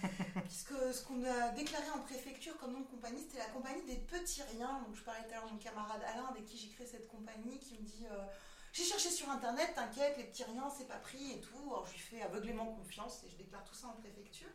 puisque 0.43 0.73
ce 0.93 1.03
qu'on 1.05 1.23
a 1.23 1.49
déclaré 1.49 1.89
en 1.91 1.99
préfecture 2.01 2.57
comme 2.57 2.73
nom 2.73 2.81
de 2.81 2.87
compagnie, 2.87 3.21
c'était 3.21 3.39
la 3.39 3.49
compagnie 3.49 3.83
des 3.85 3.95
Petits 3.95 4.43
Riens. 4.43 4.81
Donc, 4.85 4.95
je 4.95 5.03
parlais 5.03 5.23
tout 5.23 5.31
à 5.31 5.35
l'heure 5.35 5.47
de 5.47 5.53
mon 5.53 5.57
camarade 5.57 6.01
Alain, 6.13 6.27
avec 6.29 6.45
qui 6.45 6.57
j'ai 6.57 6.69
créé 6.69 6.85
cette 6.85 7.07
compagnie, 7.07 7.57
qui 7.59 7.75
me 7.75 7.83
dit 7.83 8.05
euh, 8.11 8.25
J'ai 8.73 8.83
cherché 8.83 9.09
sur 9.09 9.29
internet, 9.29 9.73
t'inquiète, 9.75 10.17
les 10.17 10.25
petits 10.25 10.43
riens, 10.43 10.69
c'est 10.77 10.87
pas 10.87 10.99
pris 10.99 11.31
et 11.31 11.41
tout. 11.41 11.57
Alors, 11.63 11.87
je 11.87 11.93
lui 11.93 11.99
fais 11.99 12.21
aveuglément 12.21 12.65
confiance 12.65 13.23
et 13.23 13.29
je 13.29 13.37
déclare 13.37 13.63
tout 13.63 13.75
ça 13.75 13.87
en 13.87 13.93
préfecture. 13.93 14.49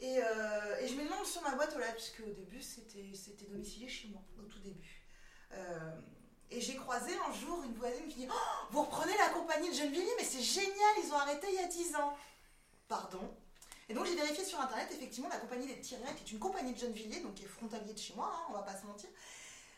Et, 0.00 0.18
euh, 0.18 0.80
et 0.80 0.88
je 0.88 0.94
mets 0.94 1.04
le 1.04 1.10
nom 1.10 1.24
sur 1.24 1.42
ma 1.42 1.54
boîte 1.54 1.74
aux 1.74 1.78
lettres, 1.78 1.94
puisque 1.94 2.20
au 2.20 2.32
début, 2.32 2.60
c'était 2.60 3.12
c'était 3.14 3.46
domicilié 3.46 3.88
chez 3.88 4.08
moi, 4.08 4.22
au 4.38 4.42
tout 4.42 4.60
début. 4.60 5.04
Et 6.50 6.60
j'ai 6.60 6.76
croisé 6.76 7.12
un 7.28 7.32
jour 7.32 7.62
une 7.64 7.74
voisine 7.74 8.06
qui 8.08 8.20
dit 8.20 8.28
Oh, 8.30 8.66
Vous 8.70 8.82
reprenez 8.82 9.16
la 9.18 9.28
compagnie 9.28 9.68
de 9.68 9.74
Gennevilliers, 9.74 10.14
mais 10.16 10.24
c'est 10.24 10.42
génial, 10.42 10.94
ils 11.04 11.12
ont 11.12 11.18
arrêté 11.18 11.46
il 11.50 11.56
y 11.56 11.64
a 11.64 11.66
10 11.66 11.96
ans. 11.96 12.16
Pardon. 12.88 13.36
Et 13.88 13.94
donc 13.94 14.06
j'ai 14.06 14.16
vérifié 14.16 14.44
sur 14.44 14.60
internet, 14.60 14.88
effectivement, 14.90 15.28
la 15.28 15.38
compagnie 15.38 15.66
des 15.66 15.74
petits 15.74 15.96
riens, 15.96 16.12
qui 16.14 16.24
est 16.24 16.32
une 16.32 16.38
compagnie 16.38 16.72
de 16.72 16.78
Gennevilliers, 16.78 17.20
donc 17.20 17.34
qui 17.34 17.44
est 17.44 17.48
frontalier 17.48 17.92
de 17.92 17.98
chez 17.98 18.14
moi, 18.14 18.30
hein, 18.34 18.46
on 18.50 18.52
va 18.52 18.62
pas 18.62 18.76
se 18.76 18.86
mentir, 18.86 19.08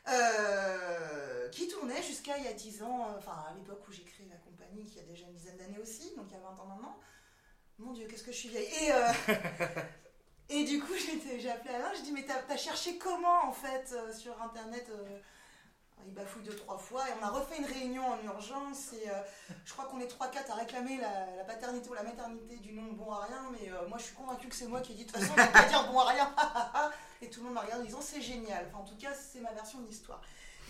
euh, 0.08 1.48
qui 1.50 1.68
tournait 1.68 2.02
jusqu'à 2.02 2.38
il 2.38 2.44
y 2.44 2.48
a 2.48 2.52
10 2.52 2.82
ans, 2.82 3.08
euh, 3.08 3.18
enfin 3.18 3.44
à 3.48 3.54
l'époque 3.54 3.86
où 3.88 3.92
j'ai 3.92 4.02
créé 4.02 4.26
la 4.28 4.36
compagnie, 4.36 4.84
qui 4.84 4.98
a 4.98 5.02
déjà 5.02 5.26
une 5.26 5.34
dizaine 5.34 5.56
d'années 5.56 5.78
aussi, 5.78 6.14
donc 6.16 6.26
il 6.28 6.34
y 6.34 6.36
a 6.36 6.40
20 6.40 6.60
ans 6.60 6.66
maintenant. 6.66 6.98
Mon 7.78 7.92
Dieu, 7.92 8.06
qu'est-ce 8.08 8.24
que 8.24 8.32
je 8.32 8.36
suis 8.36 8.48
vieille. 8.48 8.68
Et, 8.82 8.92
euh, 8.92 9.12
et 10.48 10.64
du 10.64 10.80
coup, 10.80 10.92
j'ai 11.38 11.50
appelé 11.50 11.74
Alain, 11.74 11.92
j'ai 11.94 12.02
dit, 12.02 12.12
mais 12.12 12.26
t'as 12.26 12.52
as 12.52 12.56
cherché 12.56 12.98
comment 12.98 13.44
en 13.44 13.52
fait 13.52 13.92
euh, 13.92 14.12
sur 14.12 14.40
internet 14.42 14.90
il 16.06 16.14
bafouille 16.14 16.42
deux, 16.42 16.54
trois 16.56 16.78
fois 16.78 17.08
et 17.08 17.12
on 17.20 17.24
a 17.24 17.30
refait 17.30 17.58
une 17.58 17.64
réunion 17.64 18.06
en 18.06 18.22
urgence 18.24 18.92
et 18.92 19.08
euh, 19.08 19.20
je 19.64 19.72
crois 19.72 19.86
qu'on 19.86 20.00
est 20.00 20.10
3-4 20.10 20.50
à 20.50 20.54
réclamer 20.54 20.98
la, 20.98 21.44
paternité 21.44 21.88
ou 21.90 21.94
la 21.94 22.02
maternité 22.02 22.56
du 22.56 22.72
nom 22.72 22.92
bon 22.92 23.10
à 23.12 23.24
rien 23.24 23.50
mais 23.52 23.70
euh, 23.70 23.88
moi 23.88 23.98
je 23.98 24.04
suis 24.04 24.14
convaincue 24.14 24.48
que 24.48 24.54
c'est 24.54 24.66
moi 24.66 24.80
qui 24.80 24.92
ai 24.92 24.94
dit 24.96 25.04
de 25.04 25.12
toute 25.12 25.20
façon 25.20 25.32
on 25.32 25.36
va 25.36 25.46
pas 25.48 25.64
dire 25.64 25.90
bon 25.90 25.98
à 26.00 26.06
rien. 26.06 26.34
Et 27.22 27.28
tout 27.28 27.40
le 27.40 27.46
monde 27.46 27.54
m'a 27.54 27.60
regardé 27.60 27.82
en 27.82 27.86
disant 27.86 28.00
c'est 28.00 28.20
génial. 28.20 28.66
Enfin 28.68 28.82
en 28.82 28.86
tout 28.86 28.96
cas 28.96 29.12
c'est 29.14 29.40
ma 29.40 29.52
version 29.52 29.80
de 29.80 29.86
l'histoire 29.86 30.20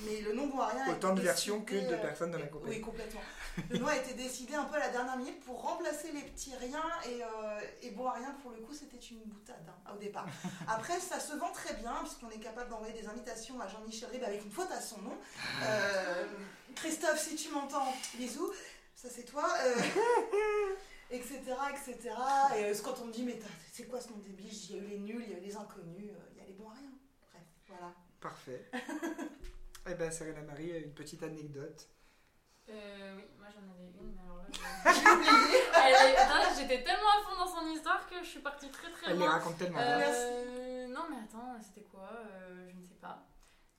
Mais 0.04 0.20
le 0.22 0.32
nom 0.32 0.46
Bon 0.46 0.60
à 0.60 0.68
rien. 0.68 0.84
a 0.86 0.90
Autant 0.92 1.14
de 1.14 1.20
versions 1.20 1.60
que 1.62 1.74
de 1.74 1.92
euh, 1.94 1.96
personnes 2.00 2.30
dans 2.30 2.38
la 2.38 2.46
et- 2.46 2.50
compagnie. 2.50 2.76
Oui, 2.76 2.80
complètement. 2.80 3.20
Le 3.68 3.78
nom 3.78 3.86
a 3.88 3.96
été 3.96 4.14
décidé 4.14 4.54
un 4.54 4.64
peu 4.64 4.76
à 4.76 4.78
la 4.78 4.88
dernière 4.90 5.16
minute 5.16 5.40
pour 5.40 5.60
remplacer 5.60 6.10
les 6.12 6.22
petits 6.22 6.54
riens 6.56 6.82
et, 7.06 7.22
euh, 7.22 7.60
et 7.82 7.90
bon 7.90 8.06
à 8.06 8.12
rien 8.12 8.30
pour 8.42 8.52
le 8.52 8.58
coup 8.58 8.72
c'était 8.72 8.96
une 8.98 9.20
boutade 9.24 9.56
hein, 9.68 9.92
au 9.94 9.98
départ. 9.98 10.26
Après 10.68 10.98
ça 11.00 11.18
se 11.20 11.34
vend 11.34 11.50
très 11.52 11.74
bien 11.74 11.92
puisqu'on 12.02 12.30
est 12.30 12.38
capable 12.38 12.70
d'envoyer 12.70 12.94
des 12.98 13.06
invitations 13.08 13.60
à 13.60 13.68
Jean-Michel 13.68 14.08
Ribes 14.10 14.24
avec 14.24 14.44
une 14.44 14.50
faute 14.50 14.70
à 14.70 14.80
son 14.80 15.00
nom. 15.02 15.16
Euh, 15.64 16.24
Christophe 16.76 17.18
si 17.20 17.34
tu 17.36 17.50
m'entends, 17.50 17.92
bisous, 18.14 18.52
ça 18.94 19.08
c'est 19.10 19.24
toi. 19.24 19.46
euh, 19.64 19.74
etc. 21.10 21.40
etc. 21.72 22.14
Et 22.56 22.64
euh, 22.64 22.74
quand 22.82 22.94
on 23.02 23.06
me 23.06 23.12
dit 23.12 23.24
mais 23.24 23.38
c'est 23.72 23.84
quoi 23.84 24.00
ce 24.00 24.08
nom 24.10 24.16
débile, 24.18 24.48
il 24.52 24.76
y 24.76 24.78
a 24.78 24.82
eu 24.82 24.86
les 24.86 24.98
nuls, 24.98 25.22
il 25.26 25.32
y 25.32 25.34
a 25.34 25.38
eu 25.38 25.42
les 25.42 25.56
inconnus, 25.56 26.10
euh, 26.10 26.28
il 26.32 26.38
y 26.38 26.40
a 26.42 26.46
les 26.46 26.52
bons 26.54 26.68
à 26.70 26.74
rien. 26.74 26.90
Bref, 27.32 27.42
voilà. 27.68 27.92
Parfait. 28.20 28.70
Eh 29.88 29.94
ben, 29.94 30.10
Serena 30.10 30.42
Marie, 30.42 30.70
une 30.70 30.92
petite 30.92 31.22
anecdote. 31.22 31.88
Euh, 32.68 33.14
oui, 33.16 33.24
moi 33.38 33.48
j'en 33.52 33.62
avais 33.72 33.90
une, 33.98 34.14
mais 34.14 34.20
alors 34.22 34.38
là. 34.38 34.46
Elle 36.52 36.56
J'étais 36.56 36.82
tellement 36.84 37.08
à 37.08 37.22
fond 37.24 37.36
dans 37.44 37.48
son 37.60 37.66
histoire 37.70 38.06
que 38.08 38.16
je 38.22 38.28
suis 38.28 38.40
partie 38.40 38.70
très 38.70 38.90
très 38.92 39.06
Elle 39.10 39.14
les 39.14 39.18
loin. 39.24 39.30
raconte 39.30 39.58
tellement 39.58 39.78
Euh, 39.80 40.86
non, 40.88 41.02
mais 41.10 41.16
attends, 41.24 41.56
c'était 41.60 41.86
quoi 41.88 42.10
Euh, 42.12 42.68
Je 42.70 42.76
ne 42.76 42.86
sais 42.86 42.94
pas. 43.00 43.26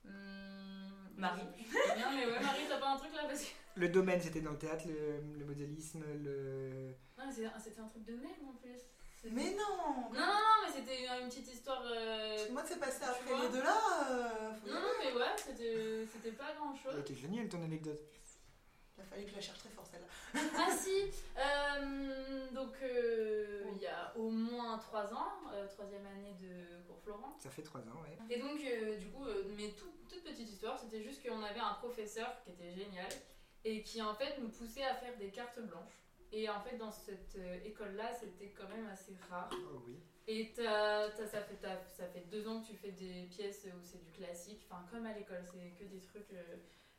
Hum, 0.04 1.08
Marie. 1.16 1.42
Non, 1.42 2.10
mais 2.14 2.26
ouais, 2.26 2.40
Marie, 2.40 2.64
t'as 2.68 2.78
pas 2.78 2.90
un 2.90 2.96
truc 2.96 3.14
là 3.14 3.22
parce 3.26 3.42
que. 3.44 3.50
Le 3.76 3.88
domaine, 3.88 4.20
c'était 4.20 4.40
dans 4.42 4.50
le 4.50 4.58
théâtre, 4.58 4.84
le, 4.86 5.38
le 5.38 5.44
modélisme, 5.46 6.02
le. 6.22 6.94
Non, 7.16 7.24
c'était 7.30 7.80
un 7.80 7.88
truc 7.88 8.04
de 8.04 8.14
merde 8.16 8.42
en 8.46 8.52
plus. 8.56 8.80
Mais 9.24 9.52
non 9.52 10.10
Non, 10.12 10.20
non, 10.20 10.26
non, 10.26 10.66
mais 10.66 10.72
c'était 10.72 11.06
une 11.06 11.28
petite 11.28 11.52
histoire. 11.52 11.82
euh, 11.86 12.34
Parce 12.36 12.46
que 12.48 12.52
Moi 12.52 12.62
c'est 12.66 12.78
passé 12.80 13.04
après 13.04 13.34
vois 13.34 13.42
les 13.44 13.48
deux 13.50 13.62
là. 13.62 13.78
euh, 14.10 14.50
Non, 14.66 14.80
non, 14.80 14.88
mais 14.98 15.12
ouais, 15.12 15.36
c'était 15.36 16.06
c'était 16.12 16.32
pas 16.36 16.52
grand 16.54 16.74
chose. 16.74 16.92
Elle 16.94 17.00
était 17.00 17.14
géniale 17.14 17.48
ton 17.48 17.62
anecdote. 17.62 18.00
Il 18.98 19.00
a 19.00 19.04
fallu 19.04 19.24
que 19.24 19.30
je 19.30 19.36
la 19.36 19.40
cherche 19.40 19.58
très 19.60 19.70
fort 19.70 19.86
celle-là. 19.86 20.06
Ah 20.58 20.70
si 20.70 21.10
euh, 21.38 22.50
Donc 22.52 22.74
euh, 22.82 23.62
il 23.76 23.80
y 23.82 23.86
a 23.86 24.12
au 24.16 24.28
moins 24.28 24.76
3 24.78 25.14
ans, 25.14 25.32
euh, 25.52 25.66
troisième 25.68 26.06
année 26.06 26.34
de 26.40 26.82
cours 26.86 26.98
Florent. 27.02 27.36
Ça 27.38 27.50
fait 27.50 27.62
trois 27.62 27.80
ans, 27.82 28.02
ouais. 28.02 28.18
Et 28.28 28.38
donc 28.40 28.60
euh, 28.60 28.96
du 28.98 29.08
coup, 29.10 29.24
euh, 29.24 29.44
mais 29.56 29.70
tout- 29.70 29.92
toute 30.08 30.22
petite 30.24 30.50
histoire, 30.50 30.78
c'était 30.78 31.02
juste 31.02 31.26
qu'on 31.26 31.42
avait 31.42 31.60
un 31.60 31.74
professeur 31.74 32.28
qui 32.44 32.50
était 32.50 32.72
génial 32.74 33.08
et 33.64 33.82
qui 33.82 34.02
en 34.02 34.14
fait 34.14 34.38
nous 34.38 34.48
poussait 34.50 34.84
à 34.84 34.94
faire 34.94 35.16
des 35.16 35.30
cartes 35.30 35.60
blanches. 35.60 36.01
Et 36.32 36.48
en 36.48 36.60
fait 36.60 36.76
dans 36.78 36.90
cette 36.90 37.36
euh, 37.36 37.58
école-là, 37.64 38.12
c'était 38.14 38.50
quand 38.50 38.68
même 38.68 38.86
assez 38.88 39.14
rare. 39.28 39.50
Oh 39.52 39.82
oui. 39.86 39.98
Et 40.26 40.52
t'as- 40.54 41.10
t'as- 41.10 41.26
ça, 41.26 41.42
fait, 41.42 41.56
t'as- 41.56 41.84
ça 41.88 42.06
fait 42.06 42.24
deux 42.30 42.46
ans 42.48 42.62
que 42.62 42.68
tu 42.68 42.74
fais 42.76 42.92
des 42.92 43.24
pièces 43.24 43.66
où 43.66 43.84
c'est 43.84 44.02
du 44.02 44.10
classique, 44.12 44.64
enfin 44.70 44.84
comme 44.90 45.04
à 45.06 45.12
l'école, 45.12 45.44
c'est 45.44 45.70
que 45.78 45.84
des 45.84 46.00
trucs, 46.00 46.32
euh, 46.32 46.56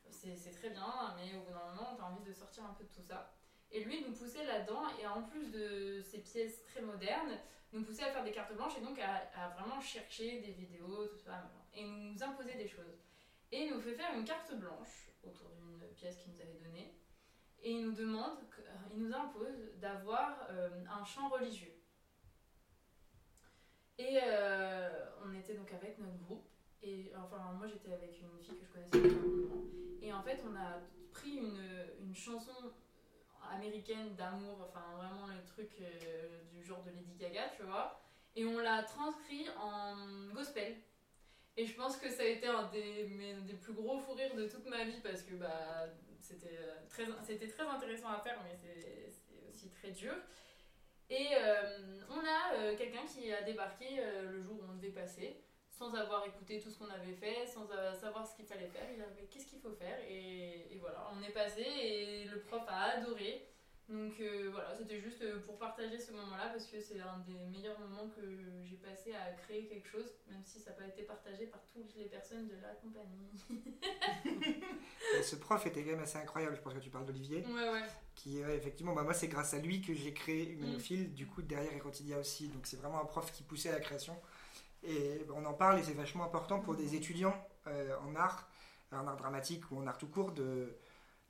c'est 0.09 0.51
très 0.51 0.69
bien, 0.69 1.15
mais 1.17 1.35
au 1.37 1.41
bout 1.41 1.51
d'un 1.53 1.73
moment, 1.73 1.95
t'as 1.97 2.03
envie 2.03 2.23
de 2.23 2.33
sortir 2.33 2.63
un 2.65 2.73
peu 2.73 2.83
de 2.83 2.89
tout 2.89 3.01
ça. 3.01 3.33
Et 3.71 3.83
lui 3.83 4.03
nous 4.05 4.11
poussait 4.13 4.45
là-dedans, 4.45 4.83
et 5.01 5.07
en 5.07 5.23
plus 5.23 5.49
de 5.51 6.01
ces 6.01 6.19
pièces 6.19 6.61
très 6.65 6.81
modernes, 6.81 7.39
nous 7.71 7.81
poussait 7.83 8.03
à 8.03 8.11
faire 8.11 8.23
des 8.23 8.31
cartes 8.31 8.53
blanches 8.53 8.77
et 8.77 8.81
donc 8.81 8.99
à, 8.99 9.23
à 9.35 9.49
vraiment 9.57 9.81
chercher 9.81 10.41
des 10.41 10.51
vidéos, 10.51 11.07
tout 11.07 11.17
ça, 11.17 11.49
et 11.73 11.83
nous 11.83 12.21
imposer 12.21 12.53
des 12.53 12.67
choses. 12.67 12.99
Et 13.51 13.63
il 13.65 13.73
nous 13.73 13.81
fait 13.81 13.93
faire 13.95 14.13
une 14.15 14.25
carte 14.25 14.53
blanche 14.53 15.09
autour 15.23 15.49
d'une 15.49 15.79
pièce 15.95 16.17
qu'il 16.17 16.33
nous 16.33 16.41
avait 16.41 16.59
donnée, 16.63 16.93
et 17.63 17.71
il 17.71 17.85
nous 17.85 17.93
demande, 17.93 18.37
il 18.93 19.03
nous 19.03 19.13
impose 19.13 19.71
d'avoir 19.79 20.47
euh, 20.49 20.69
un 20.91 21.03
chant 21.03 21.29
religieux. 21.29 21.73
Et 23.97 24.19
euh, 24.21 24.89
on 25.25 25.33
était 25.33 25.53
donc 25.53 25.71
avec 25.71 25.97
notre 25.99 26.17
groupe. 26.17 26.45
Et 26.81 27.13
enfin, 27.15 27.53
moi 27.57 27.67
j'étais 27.67 27.93
avec 27.93 28.19
une 28.21 28.43
fille 28.43 28.57
que 28.57 28.65
je 28.65 28.71
connaissais 28.71 28.97
depuis 28.97 29.17
un 29.17 29.21
moment. 29.21 29.63
Et 30.01 30.11
en 30.11 30.21
fait, 30.21 30.43
on 30.45 30.55
a 30.55 30.79
pris 31.13 31.37
une, 31.37 32.13
chanson 32.13 32.51
américaine 33.49 34.13
d'amour, 34.15 34.69
enfin 34.69 34.83
vraiment 34.95 35.25
le 35.25 35.43
truc 35.45 35.71
euh, 35.81 36.43
du 36.51 36.63
genre 36.63 36.83
de 36.83 36.91
Lady 36.91 37.15
Gaga, 37.15 37.49
tu 37.55 37.63
vois. 37.63 37.99
Et 38.35 38.45
on 38.45 38.59
l'a 38.59 38.83
transcrit 38.83 39.47
en 39.59 39.95
gospel. 40.33 40.75
Et 41.55 41.65
je 41.65 41.75
pense 41.75 41.97
que 41.97 42.09
ça 42.09 42.23
a 42.23 42.25
été 42.25 42.47
un 42.47 42.69
des, 42.71 43.05
des 43.41 43.53
plus 43.53 43.73
gros 43.73 43.99
fous 43.99 44.13
rires 44.13 44.35
de 44.35 44.47
toute 44.47 44.67
ma 44.67 44.83
vie 44.83 44.99
parce 45.01 45.23
que 45.23 45.35
bah, 45.35 45.87
c'était 46.23 46.57
euh, 46.57 46.75
très, 46.89 47.05
c'était 47.21 47.47
très 47.47 47.63
intéressant 47.63 48.09
à 48.09 48.19
faire, 48.19 48.39
mais 48.43 48.55
c'est 48.55 49.49
aussi 49.49 49.69
très 49.69 49.91
dur. 49.91 50.13
Et 51.09 51.27
euh, 51.35 51.99
on 52.09 52.19
a 52.19 52.55
euh, 52.55 52.77
quelqu'un 52.77 53.05
qui 53.05 53.31
a 53.31 53.41
débarqué 53.41 54.01
le 54.31 54.41
jour 54.41 54.57
où 54.59 54.71
on 54.71 54.75
devait 54.75 54.89
passer, 54.89 55.43
sans 55.69 55.93
avoir 55.93 56.25
écouté 56.25 56.59
tout 56.59 56.69
ce 56.69 56.79
qu'on 56.79 56.89
avait 56.89 57.13
fait, 57.13 57.45
sans 57.45 57.67
savoir 57.99 58.25
ce 58.25 58.35
qu'il 58.35 58.45
fallait 58.45 58.67
faire. 58.67 58.87
Il 58.95 59.01
avait 59.01 59.27
qu'est-ce 59.29 59.47
qu'il 59.47 59.59
faut 59.59 59.73
faire? 59.73 59.99
Et 60.09 60.77
voilà, 60.79 61.09
on 61.13 61.21
est 61.21 61.33
passé 61.33 61.61
et 61.61 62.25
le 62.25 62.39
prof 62.39 62.63
a 62.67 62.97
adoré. 62.97 63.45
Donc 63.89 64.13
euh, 64.19 64.49
voilà, 64.51 64.73
c'était 64.77 64.99
juste 65.01 65.21
euh, 65.21 65.39
pour 65.45 65.57
partager 65.57 65.99
ce 65.99 66.13
moment-là 66.13 66.49
parce 66.49 66.67
que 66.67 66.79
c'est 66.79 66.99
un 67.01 67.19
des 67.27 67.45
meilleurs 67.51 67.77
moments 67.79 68.09
que 68.15 68.21
j'ai 68.63 68.77
passé 68.77 69.13
à 69.13 69.31
créer 69.33 69.67
quelque 69.67 69.87
chose, 69.87 70.09
même 70.29 70.41
si 70.45 70.59
ça 70.59 70.71
n'a 70.71 70.77
pas 70.77 70.87
été 70.87 71.03
partagé 71.03 71.47
par 71.47 71.59
toutes 71.73 71.93
les 71.95 72.05
personnes 72.05 72.47
de 72.47 72.55
la 72.61 72.73
compagnie. 72.75 73.29
Ce 75.23 75.35
prof 75.35 75.65
était 75.65 75.83
quand 75.83 75.91
même 75.91 75.99
assez 75.99 76.17
incroyable. 76.17 76.55
Je 76.55 76.61
pense 76.61 76.73
que 76.73 76.79
tu 76.79 76.89
parles 76.89 77.05
d'Olivier. 77.05 77.45
Ouais, 77.45 77.69
ouais. 77.71 77.83
Qui, 78.15 78.43
ouais, 78.43 78.55
effectivement, 78.55 78.93
bah, 78.93 79.03
moi, 79.03 79.13
c'est 79.13 79.27
grâce 79.27 79.53
à 79.53 79.59
lui 79.59 79.81
que 79.81 79.93
j'ai 79.93 80.13
créé 80.13 80.45
Mm. 80.45 80.51
Humanophile. 80.51 81.13
Du 81.13 81.27
coup, 81.27 81.41
derrière 81.41 81.73
Erotidia 81.73 82.17
aussi. 82.19 82.47
Donc, 82.49 82.65
c'est 82.65 82.77
vraiment 82.77 83.01
un 83.01 83.05
prof 83.05 83.31
qui 83.31 83.43
poussait 83.43 83.69
à 83.69 83.73
la 83.73 83.79
création. 83.79 84.15
Et 84.83 85.23
bah, 85.27 85.35
on 85.37 85.45
en 85.45 85.53
parle 85.53 85.79
et 85.79 85.83
c'est 85.83 85.93
vachement 85.93 86.25
important 86.25 86.59
pour 86.59 86.75
des 86.75 86.95
étudiants 86.95 87.35
euh, 87.67 87.95
en 87.99 88.15
art, 88.15 88.49
en 88.91 89.07
art 89.07 89.17
dramatique 89.17 89.71
ou 89.71 89.77
en 89.77 89.87
art 89.87 89.97
tout 89.97 90.07
court 90.07 90.31
de, 90.33 90.75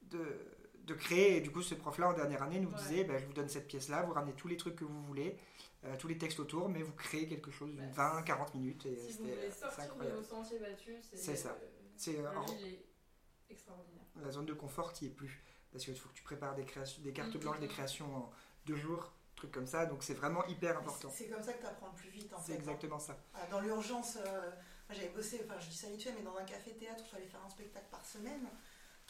de, 0.03 0.52
de 0.83 0.93
créer. 0.93 1.37
Et 1.37 1.41
du 1.41 1.51
coup, 1.51 1.61
ce 1.61 1.75
prof-là, 1.75 2.09
en 2.09 2.13
dernière 2.13 2.43
année, 2.43 2.59
nous 2.59 2.69
Ouais. 2.69 2.77
disait 2.77 3.03
bah, 3.03 3.17
je 3.17 3.25
vous 3.25 3.33
donne 3.33 3.49
cette 3.49 3.67
pièce-là, 3.67 4.03
vous 4.03 4.13
ramenez 4.13 4.33
tous 4.33 4.47
les 4.47 4.57
trucs 4.57 4.75
que 4.75 4.85
vous 4.85 5.03
voulez, 5.03 5.37
euh, 5.85 5.95
tous 5.97 6.07
les 6.07 6.17
textes 6.17 6.39
autour, 6.39 6.69
mais 6.69 6.81
vous 6.83 6.93
créez 6.93 7.27
quelque 7.27 7.51
chose 7.51 7.69
d'une 7.71 7.89
Bah, 7.91 8.11
20, 8.15 8.23
40 8.23 8.53
minutes. 8.55 8.85
Et 8.85 8.95
Si 8.95 9.01
vous 9.03 9.07
c'était- 9.11 9.23
voulez 9.35 9.51
c'est 9.51 9.59
sortir 9.59 9.95
de 9.95 10.09
vos 10.09 10.23
sentiers 10.23 10.59
battus, 10.59 10.95
c'est 11.13 11.35
ça. 11.35 11.49
euh, 11.49 11.67
C'est, 11.95 12.19
euh, 12.19 12.29
il 12.59 12.79
extraordinaire. 13.49 14.03
la 14.21 14.31
zone 14.31 14.45
de 14.45 14.53
confort 14.53 14.93
qui 14.93 15.05
est 15.07 15.09
plus 15.09 15.41
parce 15.71 15.85
qu'il 15.85 15.95
faut 15.95 16.09
que 16.09 16.13
tu 16.13 16.23
prépares 16.23 16.55
des 16.55 16.65
créations 16.65 17.01
des 17.01 17.13
cartes 17.13 17.33
Mhm. 17.35 17.41
blanches 17.41 17.59
des 17.59 17.67
créations 17.67 18.15
en 18.15 18.31
deux 18.65 18.75
jours 18.75 19.11
trucs 19.35 19.51
comme 19.51 19.65
ça 19.67 19.85
donc 19.85 20.03
c'est 20.03 20.13
vraiment 20.13 20.45
hyper 20.47 20.77
important 20.77 21.09
C'est 21.11 21.27
comme 21.27 21.41
ça 21.43 21.53
que 21.53 21.61
tu 21.61 21.65
apprends 21.67 21.87
le 21.89 21.95
plus 21.95 22.09
vite 22.09 22.31
en 22.33 22.39
c'est 22.39 22.53
fait. 22.53 22.57
exactement 22.59 22.99
ça 22.99 23.17
Voilà, 23.31 23.47
Dans 23.49 23.59
l'urgence, 23.61 24.17
euh, 24.25 24.51
j'avais 24.89 25.09
bossé, 25.09 25.41
enfin 25.45 25.59
je 25.59 25.69
dis 25.69 25.75
ça 25.77 25.89
vite 25.89 26.03
fait, 26.03 26.13
mais 26.13 26.21
dans 26.23 26.35
un 26.37 26.43
café-théâtre, 26.45 27.03
il 27.05 27.09
fallait 27.09 27.27
faire 27.27 27.43
un 27.45 27.49
spectacle 27.49 27.87
par 27.91 28.05
semaine. 28.05 28.47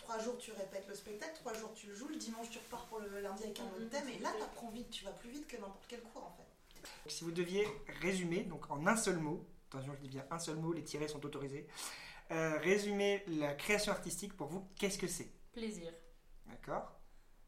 Trois 0.03 0.19
jours 0.19 0.37
tu 0.37 0.51
répètes 0.51 0.87
le 0.87 0.95
spectacle, 0.95 1.33
trois 1.35 1.53
jours 1.53 1.73
tu 1.73 1.87
le 1.87 1.95
joues, 1.95 2.07
le 2.09 2.17
dimanche 2.17 2.49
tu 2.49 2.57
repars 2.59 2.85
pour 2.87 2.99
le 2.99 3.21
lundi 3.21 3.43
avec 3.43 3.59
un 3.59 3.63
autre 3.67 3.79
Mhm. 3.79 3.89
thème, 3.89 4.09
et 4.09 4.19
là 4.19 4.31
tu 4.37 4.43
apprends 4.43 4.69
vite, 4.69 4.89
tu 4.89 5.05
vas 5.05 5.11
plus 5.11 5.29
vite 5.29 5.47
que 5.47 5.55
n'importe 5.55 5.85
quel 5.87 6.01
cours 6.01 6.25
en 6.25 6.31
fait. 6.37 6.43
Donc, 6.81 7.11
si 7.11 7.23
vous 7.23 7.31
deviez 7.31 7.65
résumer 8.01 8.43
donc 8.43 8.69
en 8.69 8.85
un 8.87 8.95
seul 8.97 9.17
mot 9.17 9.45
attention 9.69 9.93
je 9.95 10.01
dis 10.01 10.09
bien 10.09 10.25
un 10.29 10.39
seul 10.39 10.57
mot 10.57 10.73
les 10.73 10.83
tirets 10.83 11.07
sont 11.07 11.25
autorisés 11.25 11.65
euh, 12.31 12.57
résumer 12.59 13.23
la 13.27 13.53
création 13.53 13.91
artistique 13.93 14.35
pour 14.35 14.47
vous 14.47 14.67
qu'est-ce 14.77 14.97
que 14.97 15.07
c'est? 15.07 15.31
Plaisir. 15.53 15.91
d'accord 16.47 16.91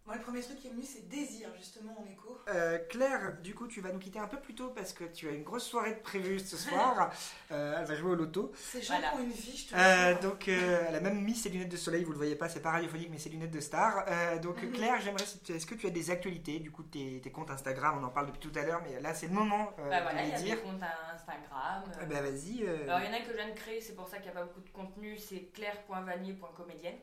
Moi 0.06 0.16
le 0.18 0.22
premier 0.22 0.42
truc 0.42 0.60
qui 0.60 0.68
est 0.68 0.70
venu 0.70 0.84
c'est 0.84 1.10
désir 1.10 1.50
justement 1.58 2.00
en 2.00 2.06
écho. 2.06 2.38
Euh, 2.50 2.78
Claire, 2.90 3.38
du 3.42 3.56
coup, 3.56 3.66
tu 3.68 3.82
vas 3.82 3.92
nous 3.92 3.98
quitter 3.98 4.20
un 4.20 4.28
peu 4.28 4.40
plus 4.40 4.54
tôt 4.54 4.70
parce 4.70 4.94
que 4.94 5.04
tu 5.06 5.28
as 5.28 5.32
une 5.32 5.42
grosse 5.44 5.64
soirée 5.64 5.96
de 5.96 6.00
prévue 6.00 6.40
ce 6.40 6.58
soir. 6.58 7.12
Euh, 7.52 7.76
elle 7.80 7.86
va 7.86 7.96
jouer 7.96 8.12
au 8.12 8.16
loto. 8.16 8.52
Ces 8.56 8.82
gens 8.82 8.96
Voilà. 8.96 9.16
ont 9.16 9.20
une 9.20 9.30
vie, 9.32 9.56
je 9.56 9.68
te 9.70 9.76
Euh, 9.76 10.20
donc, 10.20 10.48
euh, 10.48 10.86
elle 10.90 10.96
a 10.96 11.00
même 11.00 11.22
mis 11.22 11.36
ses 11.36 11.50
lunettes 11.50 11.70
de 11.70 11.78
soleil, 11.78 12.04
vous 12.04 12.12
le 12.12 12.18
voyez 12.18 12.36
pas, 12.36 12.50
c'est 12.50 12.60
pas 12.60 12.72
radiophonique, 12.72 13.10
mais 13.12 13.20
ses 13.20 13.30
lunettes 13.30 13.52
de 13.52 13.60
star. 13.60 14.04
Euh, 14.08 14.40
donc, 14.40 14.62
Mhm. 14.64 14.72
Claire, 14.72 15.00
j'aimerais, 15.02 15.24
est-ce 15.24 15.66
que 15.66 15.76
tu 15.76 15.86
as 15.86 15.92
des 15.92 16.10
actualités 16.10 16.60
Du 16.60 16.72
coup, 16.72 16.82
tes, 16.84 17.22
tes 17.22 17.32
comptes 17.32 17.52
Instagram, 17.52 18.00
on 18.02 18.04
en 18.04 18.10
parle 18.10 18.28
depuis 18.28 18.40
tout 18.50 18.58
à 18.60 18.64
l'heure, 18.64 18.82
mais 18.84 19.00
là, 19.00 19.14
c'est 19.14 19.28
le 19.28 19.34
moment 19.34 19.74
euh, 19.80 19.90
Bah 19.90 20.00
de 20.00 20.04
voilà, 20.04 20.24
il 20.24 20.28
y 20.30 20.32
les 20.32 20.38
a 20.38 20.42
dire. 20.42 20.56
des 20.56 20.62
comptes 20.64 20.82
à 20.84 21.14
Instagram. 21.14 21.84
euh. 21.88 22.00
Eh 22.02 22.06
ben, 22.08 22.24
vas-y. 22.24 22.64
euh, 22.64 22.84
Alors 22.84 23.00
il 23.02 23.06
y 23.06 23.10
en 23.10 23.14
a 23.14 23.18
un 23.18 23.22
que 23.22 23.32
je 23.32 23.38
viens 23.38 23.50
de 23.50 23.56
créer, 23.56 23.80
c'est 23.80 23.94
pour 23.96 24.08
ça 24.08 24.18
qu'il 24.18 24.26
n'y 24.32 24.38
a 24.38 24.40
pas 24.40 24.46
beaucoup 24.46 24.62
de 24.62 24.70
contenu, 24.70 25.18
c'est 25.18 25.52
claire.vanier.comédienne. 25.54 26.96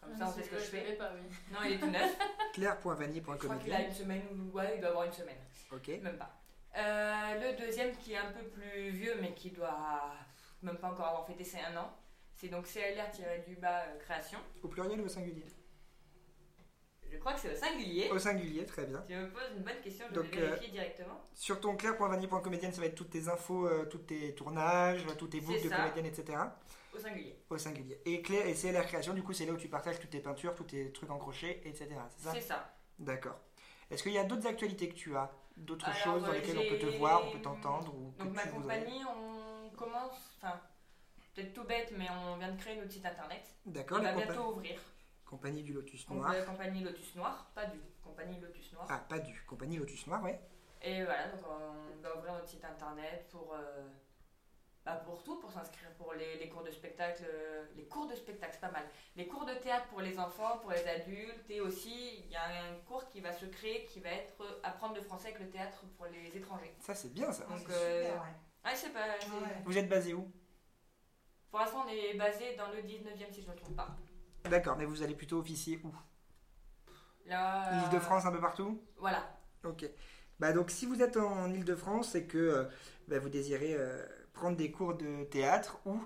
Comme 0.00 0.16
ça 0.16 0.26
on 0.28 0.32
sait 0.32 0.42
ce 0.42 0.50
que 0.50 0.58
je 0.58 0.64
fais. 0.64 0.92
pas, 0.94 1.12
oui. 1.14 1.36
Non, 1.52 1.58
il 1.64 1.72
est 1.72 1.78
tout 1.78 1.90
neuf. 1.90 2.16
Je 2.20 2.26
crois 2.26 2.48
qu'il 2.52 2.66
a 2.66 2.76
Claire.vanier.comédien. 2.76 3.86
une 3.86 3.92
semaine 3.92 4.22
ou 4.32 4.56
ouais, 4.56 4.72
il 4.74 4.80
doit 4.80 4.90
avoir 4.90 5.04
une 5.04 5.12
semaine. 5.12 5.36
Ok. 5.72 5.88
Même 6.02 6.18
pas. 6.18 6.36
Euh, 6.76 7.52
le 7.52 7.56
deuxième 7.58 7.96
qui 7.96 8.12
est 8.12 8.18
un 8.18 8.32
peu 8.32 8.44
plus 8.44 8.90
vieux 8.90 9.16
mais 9.20 9.34
qui 9.34 9.50
doit 9.50 10.12
même 10.62 10.76
pas 10.76 10.90
encore 10.90 11.06
avoir 11.06 11.26
fêté 11.26 11.44
ses 11.44 11.58
un 11.60 11.76
an, 11.76 11.92
c'est 12.36 12.48
donc 12.48 12.66
CLR-du-bas 12.66 13.82
euh, 13.82 13.98
création. 13.98 14.38
Au 14.62 14.68
pluriel 14.68 15.00
ou 15.00 15.04
au 15.04 15.08
singulier? 15.08 15.44
Je 17.10 17.18
crois 17.18 17.32
que 17.32 17.40
c'est 17.40 17.52
au 17.52 17.56
singulier. 17.56 18.08
Au 18.10 18.18
singulier, 18.18 18.64
très 18.64 18.86
bien. 18.86 19.02
Tu 19.08 19.14
me 19.16 19.28
poses 19.30 19.50
une 19.56 19.62
bonne 19.64 19.80
question, 19.82 20.06
je 20.10 20.14
Donc, 20.14 20.26
vais 20.26 20.40
vérifier 20.40 20.70
directement. 20.70 21.20
Sur 21.34 21.60
ton 21.60 21.76
claire.vanier.comédienne, 21.76 22.72
ça 22.72 22.80
va 22.80 22.86
être 22.86 22.94
toutes 22.94 23.10
tes 23.10 23.28
infos, 23.28 23.66
euh, 23.66 23.84
tous 23.86 23.98
tes 23.98 24.34
tournages, 24.34 25.04
tous 25.18 25.26
tes 25.26 25.40
books 25.40 25.62
de 25.62 25.68
comédienne, 25.68 26.06
etc. 26.06 26.38
Au 26.94 26.98
singulier. 26.98 27.36
Au 27.48 27.58
singulier. 27.58 28.00
Et 28.04 28.14
et 28.14 28.54
CLR 28.54 28.86
Création, 28.86 29.14
du 29.14 29.22
coup, 29.22 29.32
c'est 29.32 29.46
là 29.46 29.52
où 29.52 29.56
tu 29.56 29.68
partages 29.68 29.98
toutes 30.00 30.10
tes 30.10 30.20
peintures, 30.20 30.54
tous 30.54 30.64
tes 30.64 30.92
trucs 30.92 31.10
en 31.10 31.18
crochet, 31.18 31.60
etc. 31.64 31.88
C'est 32.08 32.22
ça? 32.24 32.32
C'est 32.34 32.40
ça. 32.40 32.74
D'accord. 32.98 33.38
Est-ce 33.90 34.02
qu'il 34.02 34.12
y 34.12 34.18
a 34.18 34.24
d'autres 34.24 34.46
actualités 34.46 34.88
que 34.88 34.94
tu 34.94 35.16
as? 35.16 35.30
D'autres 35.56 35.92
choses 35.94 36.22
dans 36.22 36.28
euh, 36.30 36.34
lesquelles 36.34 36.58
on 36.58 36.68
peut 36.68 36.78
te 36.78 36.96
voir, 36.98 37.26
on 37.26 37.32
peut 37.32 37.42
t'entendre 37.42 37.94
ou 37.94 38.14
Donc 38.18 38.32
ma 38.34 38.44
voudrais 38.46 38.78
compagnie, 38.80 39.02
on 39.04 39.70
commence, 39.76 40.32
enfin, 40.40 40.60
peut-être 41.34 41.52
tout 41.52 41.64
bête, 41.64 41.92
mais 41.98 42.06
on 42.10 42.36
vient 42.38 42.52
de 42.52 42.58
créer 42.58 42.76
notre 42.76 42.92
site 42.92 43.04
internet. 43.04 43.42
D'accord, 43.66 43.98
On 44.00 44.02
la 44.02 44.14
va 44.14 44.24
bientôt 44.24 44.52
ouvrir. 44.52 44.80
compagnie 45.26 45.62
du 45.62 45.72
Lotus 45.72 46.08
Noir. 46.08 46.32
euh, 46.32 46.44
compagnie 46.46 46.82
Lotus 46.82 47.14
Noir, 47.16 47.50
pas 47.54 47.66
du, 47.66 47.78
compagnie 48.02 48.40
Lotus 48.40 48.72
Noir. 48.72 48.86
Ah, 48.88 49.04
pas 49.08 49.18
du. 49.18 49.42
Compagnie 49.46 49.76
Lotus 49.76 50.06
Noir, 50.06 50.22
ouais. 50.22 50.40
Et 50.82 51.04
voilà, 51.04 51.28
donc 51.28 51.40
on 51.46 52.00
va 52.02 52.16
ouvrir 52.16 52.32
notre 52.32 52.48
site 52.48 52.64
internet 52.64 53.26
pour, 53.30 53.52
euh, 53.52 53.86
bah, 54.84 54.96
pour 55.04 55.22
tout, 55.22 55.38
pour 55.38 55.52
s'inscrire 55.52 55.90
pour 55.98 56.14
les, 56.14 56.38
les 56.38 56.48
cours 56.48 56.62
de 56.62 56.70
spectacle. 56.70 57.22
euh, 57.28 57.64
les 57.76 57.84
cours 57.84 58.06
de 58.06 58.14
spectacle, 58.14 58.52
c'est 58.54 58.60
pas 58.60 58.70
mal. 58.70 58.84
Les 59.16 59.26
cours 59.26 59.44
de 59.44 59.54
théâtre 59.54 59.86
pour 59.88 60.00
les 60.00 60.18
enfants, 60.18 60.58
pour 60.58 60.70
les 60.72 60.86
adultes. 60.88 61.48
Et 61.50 61.60
aussi, 61.60 62.20
il 62.24 62.30
y 62.30 62.36
a 62.36 62.44
un 62.44 62.74
cours 62.88 63.06
qui 63.08 63.20
va 63.20 63.32
se 63.32 63.44
créer 63.46 63.84
qui 63.86 64.00
va 64.00 64.10
être 64.10 64.40
euh, 64.42 64.60
apprendre 64.62 64.94
le 64.94 65.02
français 65.02 65.28
avec 65.28 65.40
le 65.40 65.50
théâtre 65.50 65.84
pour 65.96 66.06
les 66.06 66.36
étrangers. 66.36 66.74
Ça, 66.80 66.94
c'est 66.94 67.12
bien 67.12 67.30
ça. 67.32 67.44
Ah, 67.48 67.52
Donc, 67.52 67.62
c'est 67.68 67.72
euh, 67.74 68.02
super, 68.04 68.22
ouais. 68.22 68.34
Ah, 68.64 68.74
c'est 68.74 68.90
pas. 68.92 69.04
c'est- 69.20 69.26
Ouais. 69.30 69.62
Vous 69.64 69.76
êtes 69.78 69.88
basé 69.88 70.14
où? 70.14 70.30
Pour 71.50 71.60
l'instant, 71.60 71.84
on 71.86 71.88
est 71.90 72.14
basé 72.14 72.54
dans 72.56 72.70
le 72.70 72.80
19e, 72.82 73.32
si 73.32 73.42
je 73.42 73.48
ne 73.48 73.52
me 73.52 73.56
trompe 73.58 73.76
pas. 73.76 73.88
D'accord, 74.44 74.76
mais 74.76 74.84
vous 74.86 75.02
allez 75.02 75.14
plutôt 75.14 75.38
officier 75.38 75.80
où? 75.84 75.92
Là. 77.26 77.72
euh, 77.72 77.82
Île-de-France, 77.84 78.24
un 78.24 78.32
peu 78.32 78.40
partout? 78.40 78.82
Voilà. 78.96 79.30
Ok. 79.64 79.84
Bah 80.38 80.52
donc 80.54 80.70
si 80.70 80.86
vous 80.86 81.02
êtes 81.02 81.18
en 81.18 81.52
Ile-de-France 81.52 82.14
et 82.14 82.26
que 82.26 82.66
bah, 83.08 83.18
vous 83.18 83.28
désirez 83.28 83.74
euh, 83.74 84.06
prendre 84.40 84.56
des 84.56 84.70
cours 84.70 84.94
de 84.94 85.24
théâtre 85.24 85.78
ou 85.84 86.00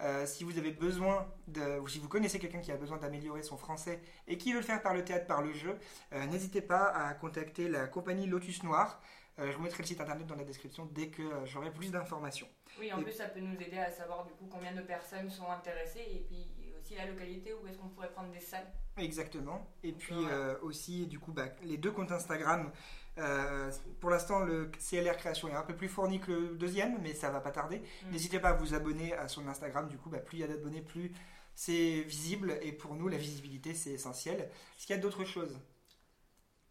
euh, 0.00 0.24
si 0.24 0.44
vous 0.44 0.56
avez 0.58 0.70
besoin 0.70 1.26
de, 1.48 1.78
ou 1.80 1.88
si 1.88 1.98
vous 1.98 2.08
connaissez 2.08 2.38
quelqu'un 2.38 2.60
qui 2.60 2.70
a 2.72 2.76
besoin 2.76 2.96
d'améliorer 2.98 3.42
son 3.42 3.56
français 3.58 4.00
et 4.28 4.38
qui 4.38 4.52
veut 4.52 4.60
le 4.60 4.64
faire 4.64 4.80
par 4.80 4.94
le 4.94 5.04
théâtre, 5.04 5.26
par 5.26 5.42
le 5.42 5.52
jeu, 5.52 5.76
euh, 6.12 6.24
n'hésitez 6.26 6.62
pas 6.62 6.84
à 6.90 7.12
contacter 7.14 7.68
la 7.68 7.86
compagnie 7.88 8.26
Lotus 8.26 8.62
Noir. 8.62 9.00
Euh, 9.38 9.50
je 9.50 9.56
vous 9.56 9.62
mettrai 9.62 9.82
le 9.82 9.88
site 9.88 10.00
internet 10.00 10.26
dans 10.26 10.36
la 10.36 10.44
description 10.44 10.88
dès 10.92 11.08
que 11.08 11.22
j'aurai 11.44 11.72
plus 11.72 11.90
d'informations. 11.90 12.48
Oui, 12.78 12.92
en 12.92 13.00
Et- 13.00 13.02
plus, 13.02 13.12
ça 13.12 13.26
peut 13.26 13.40
nous 13.40 13.60
aider 13.60 13.78
à 13.78 13.90
savoir 13.90 14.24
du 14.24 14.32
coup 14.34 14.46
combien 14.50 14.72
de 14.72 14.82
personnes 14.82 15.28
sont 15.28 15.50
intéressées 15.50 16.06
et 16.10 16.24
puis 16.28 16.46
aussi 16.80 16.94
la 16.94 17.06
localité 17.06 17.52
où 17.54 17.66
est-ce 17.66 17.76
qu'on 17.78 17.88
pourrait 17.88 18.12
prendre 18.12 18.30
des 18.30 18.40
salles. 18.40 18.70
Exactement. 19.00 19.66
Et 19.82 19.92
puis 19.92 20.14
euh, 20.30 20.56
aussi, 20.62 21.06
du 21.06 21.18
coup, 21.18 21.32
bah, 21.32 21.46
les 21.62 21.76
deux 21.78 21.90
comptes 21.92 22.12
Instagram. 22.12 22.70
euh, 23.18 23.70
pour 24.00 24.10
l'instant, 24.10 24.40
le 24.40 24.70
CLR 24.78 25.16
Création 25.16 25.48
est 25.48 25.54
un 25.54 25.62
peu 25.62 25.74
plus 25.76 25.88
fourni 25.88 26.20
que 26.20 26.32
le 26.32 26.56
deuxième, 26.56 26.98
mais 27.02 27.14
ça 27.14 27.30
va 27.30 27.40
pas 27.40 27.50
tarder. 27.50 27.82
Mm. 28.02 28.10
N'hésitez 28.12 28.38
pas 28.40 28.50
à 28.50 28.52
vous 28.54 28.74
abonner 28.74 29.14
à 29.14 29.28
son 29.28 29.46
Instagram. 29.48 29.88
Du 29.88 29.98
coup, 29.98 30.10
bah, 30.10 30.18
plus 30.20 30.38
il 30.38 30.40
y 30.40 30.44
a 30.44 30.48
d'abonnés, 30.48 30.82
plus 30.82 31.12
c'est 31.54 32.02
visible. 32.02 32.58
Et 32.62 32.72
pour 32.72 32.94
nous, 32.94 33.08
la 33.08 33.16
visibilité, 33.18 33.74
c'est 33.74 33.90
essentiel. 33.90 34.40
Est-ce 34.78 34.86
qu'il 34.86 34.96
y 34.96 34.98
a 34.98 35.02
d'autres 35.02 35.24
choses? 35.24 35.58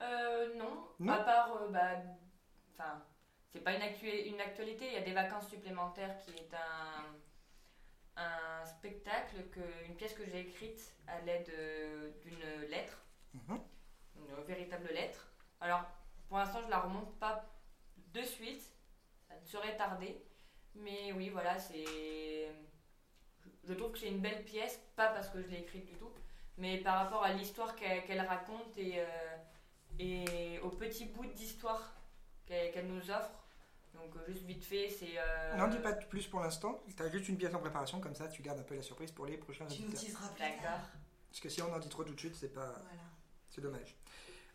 Euh, 0.01 0.55
non. 0.55 0.87
Non. 0.99 1.13
À 1.13 1.19
part, 1.23 1.57
euh, 1.61 1.69
bah, 1.69 1.89
enfin, 2.77 3.03
c'est 3.51 3.61
pas 3.61 3.73
une, 3.73 3.81
actu- 3.81 4.27
une 4.27 4.39
actualité, 4.39 4.87
il 4.87 4.93
y 4.93 4.97
a 4.97 5.01
des 5.01 5.13
vacances 5.13 5.49
supplémentaires 5.49 6.15
qui 6.25 6.31
est 6.31 6.53
un, 6.53 7.03
un 8.19 8.65
spectacle, 8.65 9.49
que, 9.51 9.59
une 9.85 9.95
pièce 9.95 10.13
que 10.13 10.25
j'ai 10.25 10.41
écrite 10.41 10.93
à 11.07 11.19
l'aide 11.21 11.49
euh, 11.49 12.11
d'une 12.21 12.69
lettre, 12.69 12.97
Mhm. 13.33 13.59
une 14.15 14.43
véritable 14.45 14.87
lettre. 14.91 15.31
Alors, 15.61 15.83
pour 16.27 16.37
l'instant, 16.37 16.61
je 16.63 16.69
la 16.69 16.79
remonte 16.79 17.17
pas 17.19 17.45
de 18.13 18.21
suite, 18.21 18.63
ça 19.27 19.35
ne 19.39 19.45
saurait 19.45 19.77
tarder, 19.77 20.21
mais 20.75 21.11
oui, 21.13 21.29
voilà, 21.29 21.57
c'est. 21.59 21.85
Je 23.63 23.73
trouve 23.73 23.91
que 23.91 23.99
c'est 23.99 24.07
une 24.07 24.19
belle 24.21 24.43
pièce, 24.45 24.79
pas 24.95 25.09
parce 25.09 25.29
que 25.29 25.41
je 25.41 25.47
l'ai 25.47 25.59
écrite 25.59 25.85
du 25.85 25.93
tout, 25.97 26.11
mais 26.57 26.77
par 26.77 26.95
rapport 27.03 27.23
à 27.23 27.33
l'histoire 27.33 27.75
qu'elle 27.75 28.21
raconte 28.21 28.75
et, 28.77 28.95
euh, 28.99 29.37
et 29.99 30.59
aux 30.59 30.69
petits 30.71 31.05
bouts 31.05 31.25
d'histoire 31.27 31.93
qu'elle 32.45 32.87
nous 32.87 33.11
offre. 33.11 33.47
Donc, 33.93 34.15
euh, 34.15 34.31
juste 34.31 34.43
vite 34.43 34.63
fait, 34.63 34.89
c'est. 34.89 35.17
euh, 35.17 35.55
N'en 35.55 35.67
dis 35.67 35.79
pas 35.79 35.91
de 35.93 36.05
plus 36.05 36.27
pour 36.27 36.39
l'instant. 36.39 36.81
Tu 36.95 37.01
as 37.03 37.09
juste 37.09 37.27
une 37.29 37.37
pièce 37.37 37.53
en 37.53 37.59
préparation, 37.59 37.99
comme 37.99 38.15
ça, 38.15 38.27
tu 38.27 38.41
gardes 38.41 38.59
un 38.59 38.63
peu 38.63 38.75
la 38.75 38.81
surprise 38.81 39.11
pour 39.11 39.25
les 39.25 39.37
prochains 39.37 39.65
Tu 39.65 39.81
nous 39.83 39.91
teaseras 39.91 40.27
plus 40.29 40.39
D'accord. 40.39 40.61
tard. 40.63 40.89
Parce 41.29 41.39
que 41.41 41.49
si 41.49 41.61
on 41.61 41.73
en 41.73 41.79
dit 41.79 41.89
trop 41.89 42.03
tout 42.03 42.13
de 42.13 42.19
suite, 42.19 42.35
c'est 42.35 42.53
pas. 42.53 42.71
Voilà. 42.71 43.01
C'est 43.49 43.61
dommage. 43.61 43.95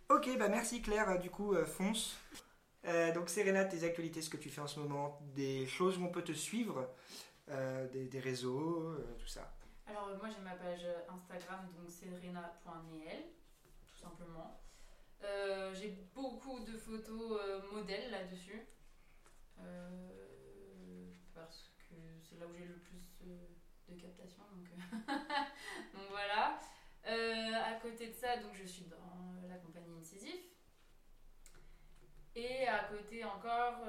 Ok, 0.09 0.29
bah 0.39 0.49
merci 0.49 0.83
Claire. 0.83 1.09
Euh, 1.11 1.19
Du 1.19 1.31
coup, 1.31 1.55
euh, 1.55 1.65
fonce. 1.65 2.17
Euh, 2.87 3.13
donc 3.13 3.29
Serena, 3.31 3.65
tes 3.65 3.83
actualités, 3.85 4.21
ce 4.23 4.29
que 4.31 4.37
tu 4.37 4.51
fais 4.51 4.61
en 4.61 4.67
ce 4.67 4.79
moment, 4.79 5.19
des 5.35 5.67
choses 5.67 5.97
où 5.99 6.05
on 6.05 6.11
peut 6.11 6.23
te 6.23 6.33
suivre, 6.33 6.91
euh, 7.49 7.89
des, 7.89 8.07
des 8.09 8.21
réseaux, 8.21 8.89
euh, 8.91 9.17
tout 9.19 9.27
ça. 9.27 9.55
Alors 9.87 10.09
moi 10.19 10.29
j'ai 10.29 10.43
ma 10.43 10.55
page 10.55 10.87
Instagram 11.09 11.67
donc 11.77 11.91
serena.neel 11.91 13.23
tout 13.87 13.97
simplement. 14.03 14.61
Euh, 15.23 15.73
j'ai 15.75 15.91
beaucoup 16.15 16.61
de 16.61 16.77
photos 16.77 17.41
euh, 17.41 17.61
modèles 17.73 18.11
là-dessus. 18.11 18.67
Euh, 19.61 21.13
parce 21.35 21.71
que 21.79 21.95
c'est 22.23 22.39
là 22.39 22.47
où 22.47 22.55
j'ai 22.55 22.65
le 22.65 22.79
plus 22.79 23.03
euh, 23.27 23.49
de 23.89 24.01
captation. 24.01 24.43
Donc, 24.53 24.69
euh, 24.73 25.13
donc 25.95 26.09
voilà. 26.11 26.59
À 27.07 27.75
côté 27.81 28.09
de 28.09 28.15
ça, 28.15 28.39
donc 28.39 28.55
je 28.55 28.65
suis 28.65 28.87
dans 28.87 29.47
la 29.47 29.57
compagnie 29.57 29.93
Incisif. 30.01 30.41
Et 32.35 32.67
à 32.67 32.85
côté 32.85 33.25
encore, 33.25 33.85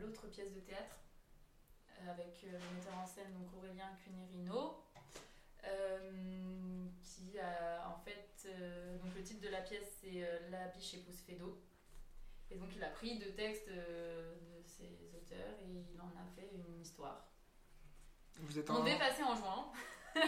l'autre 0.00 0.26
pièce 0.28 0.52
de 0.52 0.60
théâtre 0.60 0.96
avec 2.08 2.42
le 2.42 2.58
metteur 2.74 2.98
en 2.98 3.06
scène 3.06 3.32
donc 3.32 3.54
Aurélien 3.56 3.90
Cunerino, 4.02 4.84
qui 7.00 7.38
a 7.38 7.88
en 7.88 7.98
fait 7.98 8.48
donc 9.00 9.14
le 9.14 9.22
titre 9.22 9.40
de 9.40 9.50
la 9.50 9.60
pièce 9.60 10.00
c'est 10.00 10.50
La 10.50 10.66
biche 10.68 10.94
épouse 10.94 11.20
Fédo. 11.20 11.62
Et 12.50 12.56
donc 12.56 12.68
il 12.76 12.82
a 12.84 12.88
pris 12.90 13.18
deux 13.18 13.32
textes 13.32 13.68
euh, 13.68 14.34
de 14.62 14.68
ses 14.68 15.10
auteurs 15.14 15.54
et 15.62 15.84
il 15.92 16.00
en 16.00 16.06
a 16.08 16.24
fait 16.36 16.50
une 16.52 16.80
histoire. 16.80 17.26
Vous 18.40 18.58
êtes 18.58 18.68
On 18.70 18.74
en... 18.74 18.80
devait 18.84 18.98
passer 18.98 19.22
en 19.22 19.34
juin. 19.34 19.72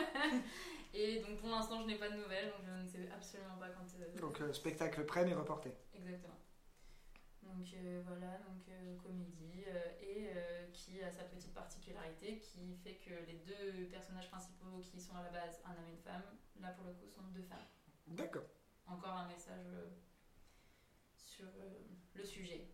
et 0.95 1.21
donc 1.21 1.39
pour 1.39 1.49
l'instant 1.51 1.81
je 1.83 1.87
n'ai 1.87 1.97
pas 1.99 2.09
de 2.09 2.17
nouvelles 2.17 2.49
donc 2.51 2.61
je 2.67 2.83
ne 2.83 2.87
sais 2.89 3.11
absolument 3.13 3.57
pas 3.59 3.69
quand. 3.71 3.85
euh, 4.01 4.21
Donc 4.21 4.41
euh, 4.41 4.53
spectacle 4.53 5.05
prêt 5.05 5.25
mais 5.25 5.35
reporté. 5.35 5.71
Exactement. 5.95 6.35
Donc 7.43 7.67
euh, 7.75 8.03
voilà, 8.07 8.39
donc 8.39 8.63
euh, 8.71 8.97
comédie 8.99 9.65
et 10.01 10.31
qui 10.73 11.03
a 11.03 11.11
sa 11.11 11.25
petite 11.25 11.53
particularité 11.55 12.39
qui 12.39 12.77
fait 12.77 12.95
que 12.97 13.11
les 13.27 13.39
deux 13.47 13.87
personnages 13.91 14.29
principaux 14.31 14.79
qui 14.83 15.01
sont 15.01 15.15
à 15.17 15.23
la 15.23 15.31
base 15.31 15.61
un 15.65 15.71
homme 15.73 15.89
et 15.89 15.93
une 15.93 15.99
femme, 15.99 16.23
là 16.61 16.69
pour 16.71 16.87
le 16.87 16.93
coup 16.93 17.09
sont 17.09 17.23
deux 17.33 17.43
femmes. 17.43 17.67
D'accord. 18.09 18.45
Encore 18.87 19.13
un 19.13 19.27
message 19.29 19.67
sur 21.37 21.47
euh, 21.47 21.85
le 22.15 22.25
sujet. 22.25 22.67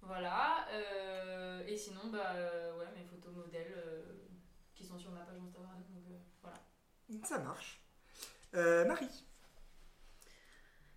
Voilà, 0.00 0.66
euh, 0.70 1.64
et 1.66 1.76
sinon, 1.76 2.10
bah 2.10 2.32
euh, 2.34 2.78
ouais, 2.78 2.90
mes 2.96 3.04
photos 3.04 3.34
modèles 3.34 3.72
euh, 3.76 4.02
qui 4.74 4.84
sont 4.84 4.98
sur 4.98 5.12
ma 5.12 5.20
page 5.20 5.38
Instagram, 5.38 5.84
donc 5.90 6.04
euh, 6.10 6.18
voilà. 6.40 6.60
Ça 7.24 7.38
marche. 7.38 7.84
Euh, 8.54 8.84
Marie. 8.86 9.26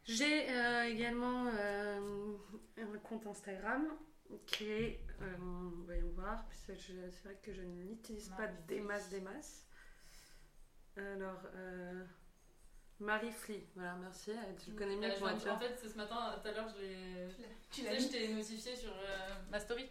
J'ai 0.05 0.49
euh, 0.49 0.85
également 0.85 1.47
euh, 1.47 2.37
un 2.77 2.97
compte 2.99 3.27
Instagram 3.27 3.87
qui 4.47 4.71
est, 4.71 5.05
euh, 5.21 5.35
voyons 5.85 6.09
voir, 6.11 6.47
puisque 6.47 6.75
c'est 6.79 7.23
vrai 7.23 7.39
que 7.41 7.53
je 7.53 7.61
n'utilise 7.61 8.29
pas 8.29 8.47
des 8.47 8.81
masses, 8.81 9.09
des 9.09 9.21
masses. 9.21 9.67
Alors, 10.97 11.41
euh, 11.55 12.05
Marie 12.99 13.31
Fly, 13.31 13.61
voilà, 13.75 13.95
merci, 13.95 14.31
tu 14.63 14.71
le 14.71 14.77
connais 14.77 14.95
mieux 14.95 15.13
que 15.13 15.19
moi, 15.19 15.33
tu 15.33 15.41
vois. 15.41 15.53
En 15.53 15.59
fait, 15.59 15.77
ce 15.77 15.95
matin, 15.97 16.39
tout 16.41 16.47
à 16.47 16.51
l'heure, 16.51 16.69
je 16.69 16.81
l'ai. 16.81 17.27
Tu 17.69 17.81
sais, 17.81 17.99
je 17.99 18.07
t'ai 18.07 18.33
notifié 18.33 18.75
sur 18.75 18.91
euh, 18.91 19.35
ma 19.51 19.59
story. 19.59 19.89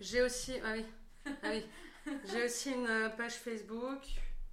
J'ai 0.00 0.20
aussi, 0.22 0.54
ah 0.62 0.72
oui, 0.74 0.84
ah 1.26 1.50
oui. 1.50 1.64
j'ai 2.24 2.44
aussi 2.44 2.72
une 2.72 2.86
euh, 2.86 3.08
page 3.08 3.34
Facebook, 3.34 4.02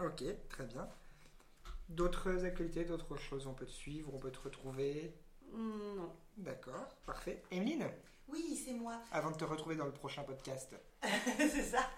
Ok, 0.00 0.22
très 0.48 0.64
bien. 0.66 0.88
D'autres 1.88 2.44
actualités, 2.44 2.84
d'autres 2.84 3.16
choses, 3.16 3.46
on 3.46 3.54
peut 3.54 3.66
te 3.66 3.70
suivre, 3.72 4.14
on 4.14 4.18
peut 4.18 4.30
te 4.30 4.38
retrouver? 4.40 5.14
Mm, 5.52 5.96
Non. 5.96 6.12
D'accord, 6.36 6.88
parfait. 7.04 7.42
Emeline? 7.50 7.88
Oui, 8.28 8.56
c'est 8.64 8.72
moi. 8.72 9.02
Avant 9.10 9.30
de 9.32 9.36
te 9.36 9.44
retrouver 9.44 9.74
dans 9.76 9.86
le 9.86 9.92
prochain 9.92 10.22
podcast. 10.22 10.74
c'est 11.36 11.62
ça. 11.64 11.90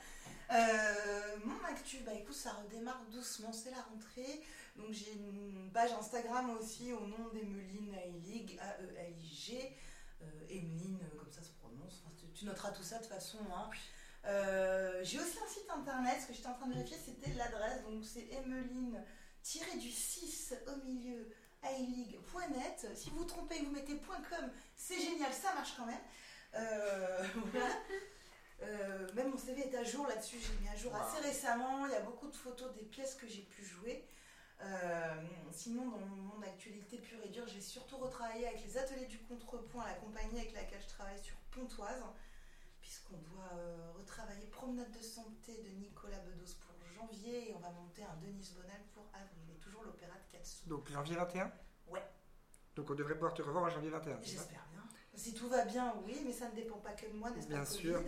Euh, 0.50 1.36
mon 1.44 1.62
actu, 1.64 1.98
bah 2.04 2.12
écoute, 2.14 2.34
ça 2.34 2.52
redémarre 2.54 3.02
doucement, 3.10 3.52
c'est 3.52 3.70
la 3.70 3.82
rentrée. 3.82 4.42
Donc 4.76 4.90
j'ai 4.90 5.12
une 5.12 5.70
page 5.72 5.92
Instagram 5.92 6.50
aussi 6.58 6.92
au 6.92 7.06
nom 7.06 7.28
d'Emeline 7.32 7.94
Aelig, 7.94 8.58
A-E-L-I-G. 8.60 9.76
Euh, 10.22 10.24
Emeline, 10.48 10.98
euh, 11.02 11.18
comme 11.18 11.30
ça 11.30 11.42
se 11.42 11.50
prononce. 11.52 12.02
Enfin, 12.04 12.14
tu, 12.18 12.26
tu 12.32 12.44
noteras 12.46 12.70
tout 12.72 12.82
ça 12.82 12.96
de 12.98 13.02
toute 13.04 13.12
façon. 13.12 13.38
hein. 13.54 13.68
Euh, 14.24 15.00
j'ai 15.02 15.18
aussi 15.18 15.36
un 15.44 15.48
site 15.48 15.68
internet, 15.70 16.20
ce 16.22 16.26
que 16.28 16.32
j'étais 16.32 16.46
en 16.48 16.54
train 16.54 16.68
de 16.68 16.74
vérifier, 16.74 16.96
c'était 17.04 17.32
l'adresse. 17.34 17.82
Donc 17.84 18.04
c'est 18.04 18.28
emeline-du-6 18.32 20.54
au 20.68 20.76
milieu 20.84 21.28
aelig.net. 21.62 22.86
Si 22.94 23.10
vous 23.10 23.18
vous 23.18 23.24
trompez, 23.24 23.58
vous 23.64 23.72
mettez 23.72 23.96
.com, 23.98 24.50
c'est 24.76 25.00
génial, 25.00 25.32
ça 25.32 25.52
marche 25.54 25.74
quand 25.76 25.86
même. 25.86 26.00
Euh, 26.54 27.24
voilà. 27.52 27.74
Euh, 28.62 29.12
même 29.14 29.30
mon 29.30 29.38
CV 29.38 29.62
est 29.62 29.74
à 29.76 29.82
jour 29.82 30.06
là-dessus, 30.06 30.36
j'ai 30.40 30.52
mis 30.62 30.68
à 30.68 30.76
jour 30.76 30.92
Wow. 30.92 31.00
assez 31.00 31.18
récemment. 31.20 31.86
Il 31.86 31.92
y 31.92 31.96
a 31.96 32.00
beaucoup 32.00 32.28
de 32.28 32.36
photos 32.36 32.72
des 32.74 32.84
pièces 32.84 33.16
que 33.16 33.26
j'ai 33.26 33.42
pu 33.42 33.64
jouer. 33.64 34.04
Euh, 34.60 35.14
sinon, 35.50 35.88
dans 35.88 35.98
mon 35.98 36.40
actualité 36.42 36.98
pure 36.98 37.18
et 37.24 37.28
dure, 37.30 37.48
j'ai 37.48 37.60
surtout 37.60 37.96
retravaillé 37.96 38.46
avec 38.46 38.62
les 38.64 38.78
ateliers 38.78 39.06
du 39.06 39.18
contrepoint, 39.18 39.84
la 39.84 39.94
compagnie 39.94 40.38
avec 40.38 40.52
laquelle 40.54 40.80
je 40.80 40.86
travaille 40.88 41.18
sur 41.20 41.34
Pontoise, 41.50 42.00
puisqu'on 42.92 43.16
doit 43.34 43.48
euh, 43.54 43.90
retravailler 43.98 44.46
Promenade 44.48 44.90
de 44.90 45.00
santé 45.02 45.62
de 45.62 45.68
Nicolas 45.80 46.18
Bedos 46.18 46.52
pour 46.60 46.74
janvier 46.94 47.48
et 47.48 47.54
on 47.54 47.58
va 47.58 47.70
monter 47.70 48.02
un 48.02 48.14
Denise 48.20 48.52
Bonal 48.52 48.82
pour 48.92 49.06
avril. 49.14 49.48
Et 49.50 49.58
toujours 49.60 49.82
l'opéra 49.84 50.12
de 50.12 50.36
Katsu. 50.36 50.68
Donc 50.68 50.90
janvier 50.90 51.16
21 51.16 51.50
Ouais. 51.88 52.02
Donc 52.76 52.90
on 52.90 52.94
devrait 52.94 53.14
pouvoir 53.14 53.32
te 53.32 53.40
revoir 53.40 53.64
en 53.64 53.70
janvier 53.70 53.88
21. 53.88 54.18
c'est 54.22 54.36
ça? 54.36 54.42
J'espère 54.42 54.66
bien. 54.70 54.82
Si 55.14 55.32
tout 55.34 55.48
va 55.48 55.64
bien, 55.64 55.94
oui, 56.04 56.20
mais 56.24 56.32
ça 56.32 56.50
ne 56.50 56.54
dépend 56.54 56.78
pas 56.78 56.92
que 56.92 57.06
de 57.06 57.12
moi, 57.14 57.30
n'est-ce 57.30 57.46
pas 57.48 57.54
Bien 57.54 57.64
Covid? 57.64 57.78
sûr. 57.80 58.02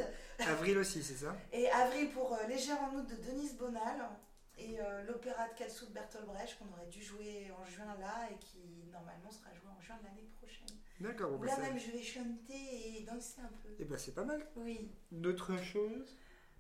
Avril 0.49 0.79
aussi, 0.79 1.03
c'est 1.03 1.17
ça? 1.17 1.35
Et 1.53 1.71
avril 1.71 2.11
pour 2.11 2.35
euh, 2.35 2.47
Légère 2.47 2.81
en 2.83 2.95
août 2.95 3.07
de 3.07 3.17
Denise 3.17 3.57
Bonal 3.57 4.11
et 4.59 4.81
euh, 4.81 5.03
l'opéra 5.05 5.49
de 5.49 5.55
Katsu 5.55 5.87
de 5.87 5.93
Bertolt 5.93 6.27
Brecht 6.27 6.59
qu'on 6.59 6.71
aurait 6.73 6.87
dû 6.89 7.03
jouer 7.03 7.51
en 7.59 7.65
juin 7.65 7.95
là 7.99 8.29
et 8.31 8.37
qui 8.39 8.85
normalement 8.93 9.31
sera 9.31 9.53
joué 9.55 9.69
en 9.71 9.81
juin 9.81 9.97
de 9.99 10.05
l'année 10.05 10.23
prochaine. 10.23 10.34
D'accord, 11.01 11.31
bon, 11.33 11.39
bah, 11.39 11.47
là 11.47 11.57
ça- 11.57 11.61
même 11.63 11.79
je 11.79 11.91
vais 11.91 12.03
chanter 12.03 12.99
et 12.99 13.03
danser 13.05 13.41
un 13.41 13.51
peu. 13.63 13.69
Eh 13.79 13.85
ben 13.85 13.99
c'est 13.99 14.15
pas 14.15 14.25
mal. 14.25 14.47
Oui. 14.57 14.91
D'autres 15.11 15.57
choses? 15.63 16.17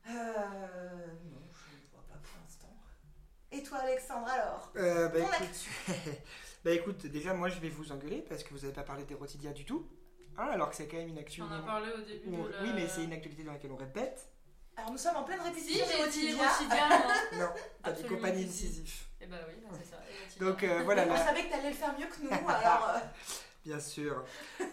Euh, 0.09 0.13
non, 0.13 1.41
je 1.53 1.77
ne 1.77 1.91
vois 1.93 2.05
pas 2.09 2.17
pour 2.23 2.41
l'instant. 2.43 2.75
Et 3.53 3.63
toi 3.63 3.79
Alexandre 3.79 4.29
alors? 4.29 4.73
Euh, 4.77 5.09
bah, 5.09 5.21
Ton 5.21 5.27
écoute, 5.27 5.41
actu. 5.43 5.71
bah 6.65 6.71
écoute, 6.73 7.07
déjà 7.07 7.33
moi 7.33 7.49
je 7.49 7.59
vais 7.61 7.69
vous 7.71 7.93
engueuler 7.93 8.23
parce 8.29 8.43
que 8.43 8.51
vous 8.53 8.61
n'avez 8.61 8.73
pas 8.73 8.83
parlé 8.83 9.05
des 9.05 9.15
Rotidia 9.15 9.53
du 9.53 9.65
tout. 9.65 9.89
Hein, 10.37 10.49
alors 10.51 10.71
que 10.71 10.77
c'est 10.77 10.89
quand 10.89 10.97
même 10.97 11.09
une 11.09 11.19
actu. 11.19 11.41
On 11.43 11.47
en 11.47 11.53
a 11.53 11.63
parlé 11.63 11.93
au 11.93 12.01
début 12.01 12.27
où- 12.29 12.45
de 12.49 12.53
la... 12.53 12.63
Oui, 12.63 12.71
mais 12.75 12.89
c'est 12.89 13.05
une 13.05 13.13
actualité 13.13 13.45
dans 13.45 13.53
laquelle 13.53 13.71
on 13.71 13.77
répète. 13.77 14.29
Alors 14.77 14.91
nous 14.91 14.99
sommes 14.99 15.17
en 15.17 15.23
pleine 15.23 15.39
Si, 15.41 15.47
répétition 15.47 15.87
j'ai 15.87 16.05
de 16.07 16.11
dit 16.11 16.33
Rotidia. 16.35 16.49
Rotidia, 16.49 16.89
moi. 17.39 17.47
Non, 17.47 17.53
t'as 17.85 17.93
dit 17.93 18.03
compagnie 18.03 18.43
si. 18.43 18.49
incisif. 18.67 19.09
Eh 19.21 19.27
bah 19.27 19.37
oui, 19.49 19.55
bah 19.63 19.69
c'est 19.81 19.89
ça. 19.89 20.45
Donc 20.45 20.63
euh, 20.65 20.83
voilà, 20.83 21.07
On 21.09 21.17
savait 21.17 21.45
que 21.45 21.51
t'allais 21.51 21.71
le 21.71 21.77
faire 21.77 21.97
mieux 21.97 22.07
que 22.09 22.21
nous, 22.23 22.29
alors 22.49 22.89
euh, 22.97 22.99
bien 23.65 23.81
sûr. 23.81 24.25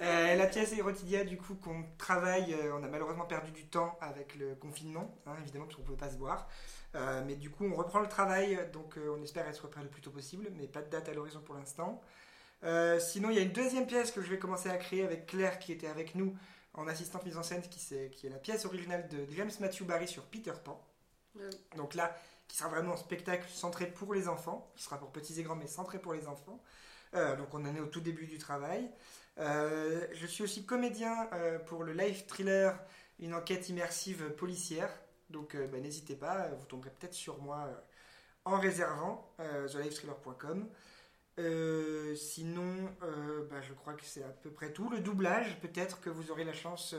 Euh, 0.02 0.36
la 0.36 0.48
pièce 0.48 0.74
Erotidia, 0.74 1.24
du 1.24 1.38
coup, 1.38 1.56
qu'on 1.56 1.84
travaille, 1.98 2.54
euh, 2.54 2.76
on 2.78 2.84
a 2.84 2.88
malheureusement 2.88 3.26
perdu 3.26 3.52
du 3.52 3.66
temps 3.66 3.98
avec 4.02 4.36
le 4.36 4.56
confinement, 4.56 5.16
hein, 5.26 5.36
évidemment, 5.42 5.66
parce 5.66 5.76
qu'on 5.76 5.82
ne 5.82 5.88
pouvait 5.88 5.98
pas 5.98 6.10
se 6.10 6.18
voir. 6.18 6.48
Euh, 6.96 7.24
mais 7.26 7.36
du 7.36 7.50
coup, 7.50 7.66
on 7.66 7.76
reprend 7.76 8.00
le 8.00 8.10
travail, 8.10 8.60
donc 8.74 8.98
on 8.98 9.22
espère 9.24 9.48
être 9.48 9.68
prêt 9.70 9.82
le 9.82 9.90
plus 9.90 10.02
tôt 10.02 10.12
possible, 10.12 10.48
mais 10.58 10.68
pas 10.68 10.82
de 10.82 10.90
date 10.90 11.08
à 11.08 11.14
l'horizon 11.14 11.40
pour 11.42 11.56
l'instant. 11.56 12.02
Sinon, 13.00 13.30
il 13.30 13.38
y 13.38 13.40
a 13.40 13.42
une 13.42 13.54
deuxième 13.54 13.88
pièce 13.88 14.12
que 14.12 14.22
je 14.22 14.30
vais 14.30 14.38
commencer 14.38 14.70
à 14.70 14.78
créer 14.78 15.04
avec 15.04 15.26
Claire, 15.26 15.58
qui 15.58 15.72
était 15.72 15.88
avec 15.88 16.14
nous 16.16 16.36
en 16.74 16.88
assistante 16.88 17.26
mise 17.26 17.38
en 17.38 17.44
scène, 17.44 17.62
qui, 17.62 17.96
est 17.96 18.30
la 18.30 18.38
pièce 18.38 18.66
originale 18.66 19.08
de 19.08 19.26
James 19.36 19.52
Matthew 19.60 19.84
Barry 19.84 20.08
sur 20.08 20.24
Peter 20.24 20.54
Pan. 20.64 20.80
Oui. 21.36 21.50
Donc 21.76 21.96
là, 21.96 22.16
qui 22.48 22.58
sera 22.58 22.70
vraiment 22.70 22.94
un 22.94 22.98
spectacle 22.98 23.48
centré 23.50 23.88
pour 23.88 24.14
les 24.14 24.28
enfants, 24.28 24.70
qui 24.76 24.84
sera 24.84 24.98
pour 25.00 25.12
petits 25.12 25.40
et 25.40 25.44
grands, 25.44 25.56
mais 25.56 25.68
centré 25.68 26.00
pour 26.00 26.14
les 26.14 26.28
enfants. 26.28 26.62
Euh, 27.14 27.36
donc 27.36 27.54
on 27.54 27.66
en 27.66 27.76
est 27.76 27.80
au 27.80 27.88
tout 27.88 28.02
début 28.02 28.26
du 28.26 28.38
travail. 28.38 28.90
Euh, 29.38 30.06
je 30.14 30.26
suis 30.28 30.44
aussi 30.44 30.66
comédien 30.66 31.30
euh, 31.34 31.60
pour 31.60 31.84
le 31.84 31.94
live 31.94 32.26
thriller, 32.26 32.78
une 33.20 33.34
enquête 33.34 33.70
immersive 33.70 34.32
policière. 34.32 34.92
Donc 35.30 35.56
bah, 35.56 35.80
n'hésitez 35.80 36.16
pas, 36.16 36.50
vous 36.50 36.66
tomberez 36.66 36.90
peut-être 36.90 37.14
sur 37.14 37.42
moi 37.42 37.70
en 38.44 38.60
réservant 38.60 39.34
thelivethriller.com. 39.38 40.68
Sinon, 42.16 42.94
bah, 43.50 43.62
je 43.62 43.74
crois 43.74 43.94
que 43.94 44.04
c'est 44.04 44.24
à 44.24 44.30
peu 44.30 44.50
près 44.50 44.74
tout. 44.74 44.90
Le 44.90 45.00
doublage, 45.00 45.58
peut-être 45.62 46.02
que 46.02 46.10
vous 46.10 46.32
aurez 46.32 46.44
la 46.44 46.52
chance 46.52 46.96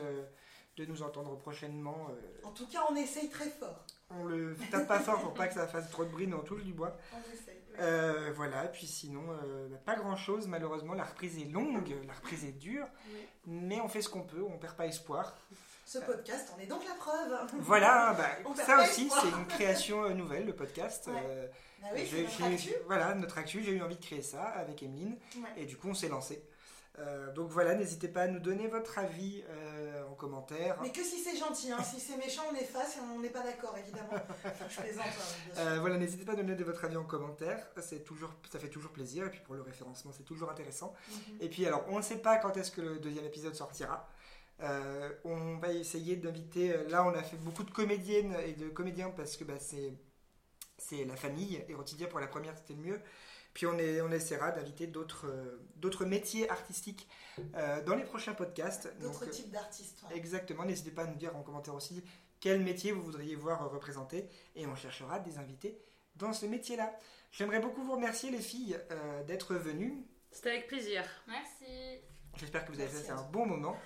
de 0.78 0.86
nous 0.86 1.02
entendre 1.02 1.36
prochainement. 1.36 2.09
en 2.43 2.52
tout 2.52 2.66
cas 2.68 2.86
on 2.90 2.97
essaye 2.97 3.28
très 3.28 3.51
fort. 3.51 3.84
on 4.09 4.24
le 4.24 4.56
tape 4.70 4.89
pas 4.89 5.01
fort 5.01 5.20
pour 5.20 5.34
pas 5.34 5.47
que 5.48 5.55
ça 5.55 5.68
fasse 5.68 5.90
trop 5.90 6.06
de 6.06 6.10
bruit, 6.10 6.26
on 6.32 6.40
touche 6.40 6.64
du 6.64 6.72
bois. 6.72 6.97
On 7.12 7.34
essaye. 7.34 7.61
Euh, 7.78 8.30
voilà, 8.34 8.64
puis 8.64 8.86
sinon, 8.86 9.22
euh, 9.44 9.68
bah, 9.68 9.76
pas 9.84 9.94
grand 9.96 10.16
chose 10.16 10.46
malheureusement. 10.48 10.94
La 10.94 11.04
reprise 11.04 11.38
est 11.38 11.50
longue, 11.50 11.94
la 12.06 12.12
reprise 12.14 12.44
est 12.44 12.52
dure, 12.52 12.86
Oui. 13.12 13.20
mais 13.46 13.80
on 13.80 13.88
fait 13.88 14.02
ce 14.02 14.08
qu'on 14.08 14.22
peut, 14.22 14.42
on 14.42 14.58
perd 14.58 14.76
pas 14.76 14.86
espoir. 14.86 15.36
Ce 15.84 15.98
podcast 15.98 16.52
en 16.56 16.60
est 16.60 16.66
donc 16.66 16.82
la 16.86 16.94
preuve. 16.94 17.34
Voilà, 17.60 18.14
bah, 18.16 18.28
On 18.46 18.54
ça 18.54 18.82
aussi, 18.82 19.10
c'est 19.10 19.28
une 19.28 19.46
création 19.46 20.04
euh, 20.04 20.14
nouvelle, 20.14 20.46
le 20.46 20.54
podcast. 20.54 21.06
Ouais. 21.08 21.14
Euh, 21.26 21.46
Ah 21.84 21.88
oui, 21.94 22.08
notre 22.22 22.44
actu. 22.44 22.70
Voilà, 22.86 23.14
notre 23.14 23.38
actu, 23.38 23.62
j'ai 23.62 23.72
eu 23.72 23.82
envie 23.82 23.96
de 23.96 24.04
créer 24.04 24.22
ça 24.22 24.42
avec 24.44 24.82
Emeline, 24.82 25.16
Ouais. 25.36 25.48
et 25.62 25.66
du 25.66 25.76
coup, 25.76 25.88
on 25.88 25.94
s'est 25.94 26.08
lancé. 26.08 26.42
Euh, 26.98 27.32
donc 27.32 27.48
voilà, 27.48 27.74
n'hésitez 27.74 28.09
pas 28.09 28.23
à 28.23 28.28
nous 28.28 28.39
donner 28.39 28.69
votre 28.69 28.98
avis 28.98 29.43
euh, 29.48 30.05
en 30.10 30.14
commentaire. 30.14 30.77
Mais 30.82 30.93
que 30.93 31.02
si 31.02 31.19
c'est 31.19 31.36
gentil, 31.36 31.73
hein. 31.73 31.82
si 31.82 31.98
c'est 31.98 32.16
méchant, 32.19 32.43
on 32.52 32.55
efface 32.55 32.97
et 32.97 33.01
on 33.01 33.20
n'est 33.20 33.31
pas 33.31 33.43
d'accord, 33.43 33.74
évidemment. 33.78 34.10
Enfin, 34.12 34.66
je 34.69 34.81
plaisante, 34.81 35.05
hein. 35.06 35.59
Euh, 35.59 35.78
voilà, 35.81 35.97
n'hésitez 35.97 36.24
pas 36.24 36.32
à 36.32 36.36
donner 36.36 36.55
votre 36.55 36.85
avis 36.85 36.97
en 36.97 37.05
commentaire, 37.05 37.66
c'est 37.81 38.05
toujours, 38.05 38.31
ça 38.51 38.59
fait 38.59 38.69
toujours 38.69 38.93
plaisir, 38.93 39.27
et 39.27 39.31
puis 39.31 39.40
pour 39.40 39.55
le 39.55 39.62
référencement, 39.62 40.12
c'est 40.12 40.24
toujours 40.24 40.51
intéressant. 40.51 40.94
Mhm. 41.09 41.39
Et 41.40 41.48
puis 41.48 41.66
alors, 41.66 41.85
on 41.89 41.97
ne 41.97 42.02
sait 42.02 42.19
pas 42.19 42.36
quand 42.36 42.56
est-ce 42.59 42.70
que 42.70 42.82
le 42.82 42.98
deuxième 42.98 43.24
épisode 43.24 43.55
sortira. 43.55 44.09
On 45.24 45.56
va 45.56 45.73
essayer 45.73 46.14
d'inviter, 46.14 46.86
là 46.89 47.05
on 47.05 47.14
a 47.14 47.23
fait 47.23 47.36
beaucoup 47.36 47.64
de 47.64 47.70
comédiennes 47.73 48.36
et 48.47 48.52
de 48.52 48.69
comédiens 48.69 49.10
parce 49.10 49.36
que 49.36 49.43
bah, 49.43 49.59
c'est, 49.59 49.93
c'est 50.78 51.05
la 51.05 51.16
famille, 51.16 51.64
et 51.69 51.74
Rotidia 51.74 52.06
pour 52.06 52.20
la 52.20 52.28
première 52.28 52.56
c'était 52.56 52.74
le 52.74 52.81
mieux. 52.81 53.01
Puis 53.54 53.66
on, 53.66 53.78
est, 53.78 54.00
on 54.00 54.10
essaiera 54.10 54.50
d'inviter 54.50 54.86
d'autres, 54.86 55.26
euh, 55.28 55.60
d'autres 55.76 56.04
métiers 56.06 56.48
artistiques 56.48 57.06
euh, 57.54 57.82
dans 57.82 57.94
les 57.94 58.04
prochains 58.04 58.32
podcasts. 58.34 58.88
D'autres 58.98 59.24
Donc, 59.26 59.30
types 59.30 59.50
d'artistes. 59.50 60.02
ouais. 60.08 60.16
Exactement, 60.16 60.64
n'hésitez 60.64 60.90
pas 60.90 61.02
à 61.02 61.06
nous 61.06 61.16
dire 61.16 61.36
en 61.36 61.42
commentaire 61.42 61.74
aussi 61.74 62.02
quel 62.40 62.60
métier 62.62 62.92
vous 62.92 63.02
voudriez 63.02 63.36
voir 63.36 63.62
euh, 63.62 63.68
représenté 63.68 64.28
et 64.56 64.66
on 64.66 64.74
cherchera 64.74 65.18
des 65.20 65.38
invités 65.38 65.78
dans 66.16 66.32
ce 66.32 66.46
métier-là. 66.46 66.92
J'aimerais 67.30 67.60
beaucoup 67.60 67.82
vous 67.82 67.92
remercier 67.92 68.30
les 68.30 68.40
filles 68.40 68.78
euh, 68.90 69.22
d'être 69.24 69.54
venues. 69.54 70.04
C'était 70.30 70.50
avec 70.50 70.66
plaisir. 70.68 71.04
Merci. 71.28 72.00
J'espère 72.36 72.64
que 72.64 72.72
vous 72.72 72.80
avez 72.80 72.90
Merci 72.90 73.08
passé 73.08 73.20
un 73.20 73.30
bon 73.30 73.44
moment. 73.46 73.76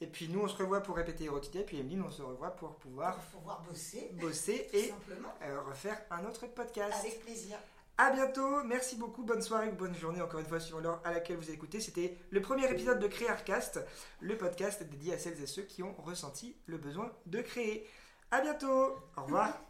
Et 0.00 0.06
puis 0.06 0.28
nous 0.28 0.40
on 0.40 0.48
se 0.48 0.56
revoit 0.56 0.82
pour 0.82 0.96
répéter 0.96 1.24
Erotidia 1.24 1.60
et 1.60 1.64
puis 1.64 1.78
Emeline 1.78 2.02
on 2.02 2.10
se 2.10 2.20
revoit 2.22 2.50
pour 2.50 2.76
pouvoir 2.76 3.16
pouvoir 3.26 3.62
bosser, 3.62 4.10
bosser 4.14 4.68
et 4.72 4.88
simplement. 4.88 5.28
euh, 5.42 5.60
refaire 5.62 6.00
un 6.10 6.24
autre 6.26 6.46
podcast. 6.48 6.96
Avec 7.00 7.20
plaisir. 7.22 7.56
À 7.96 8.10
bientôt, 8.10 8.64
merci 8.64 8.96
beaucoup, 8.96 9.22
bonne 9.22 9.40
soirée 9.40 9.68
ou 9.68 9.76
bonne 9.76 9.94
journée 9.94 10.20
encore 10.20 10.40
une 10.40 10.46
fois 10.46 10.58
suivant 10.58 10.80
l'heure 10.80 11.00
à 11.04 11.12
laquelle 11.12 11.36
vous 11.36 11.52
écoutez. 11.52 11.78
C'était 11.78 12.18
le 12.30 12.40
premier 12.40 12.68
épisode 12.68 12.98
de 12.98 13.06
Créarcast, 13.06 13.80
le 14.20 14.36
podcast 14.36 14.82
dédié 14.82 15.14
à 15.14 15.18
celles 15.18 15.40
et 15.40 15.46
ceux 15.46 15.62
qui 15.62 15.84
ont 15.84 15.94
ressenti 15.98 16.56
le 16.66 16.76
besoin 16.76 17.12
de 17.26 17.40
créer. 17.40 17.88
À 18.32 18.40
bientôt, 18.40 18.96
au 19.16 19.22
revoir. 19.22 19.60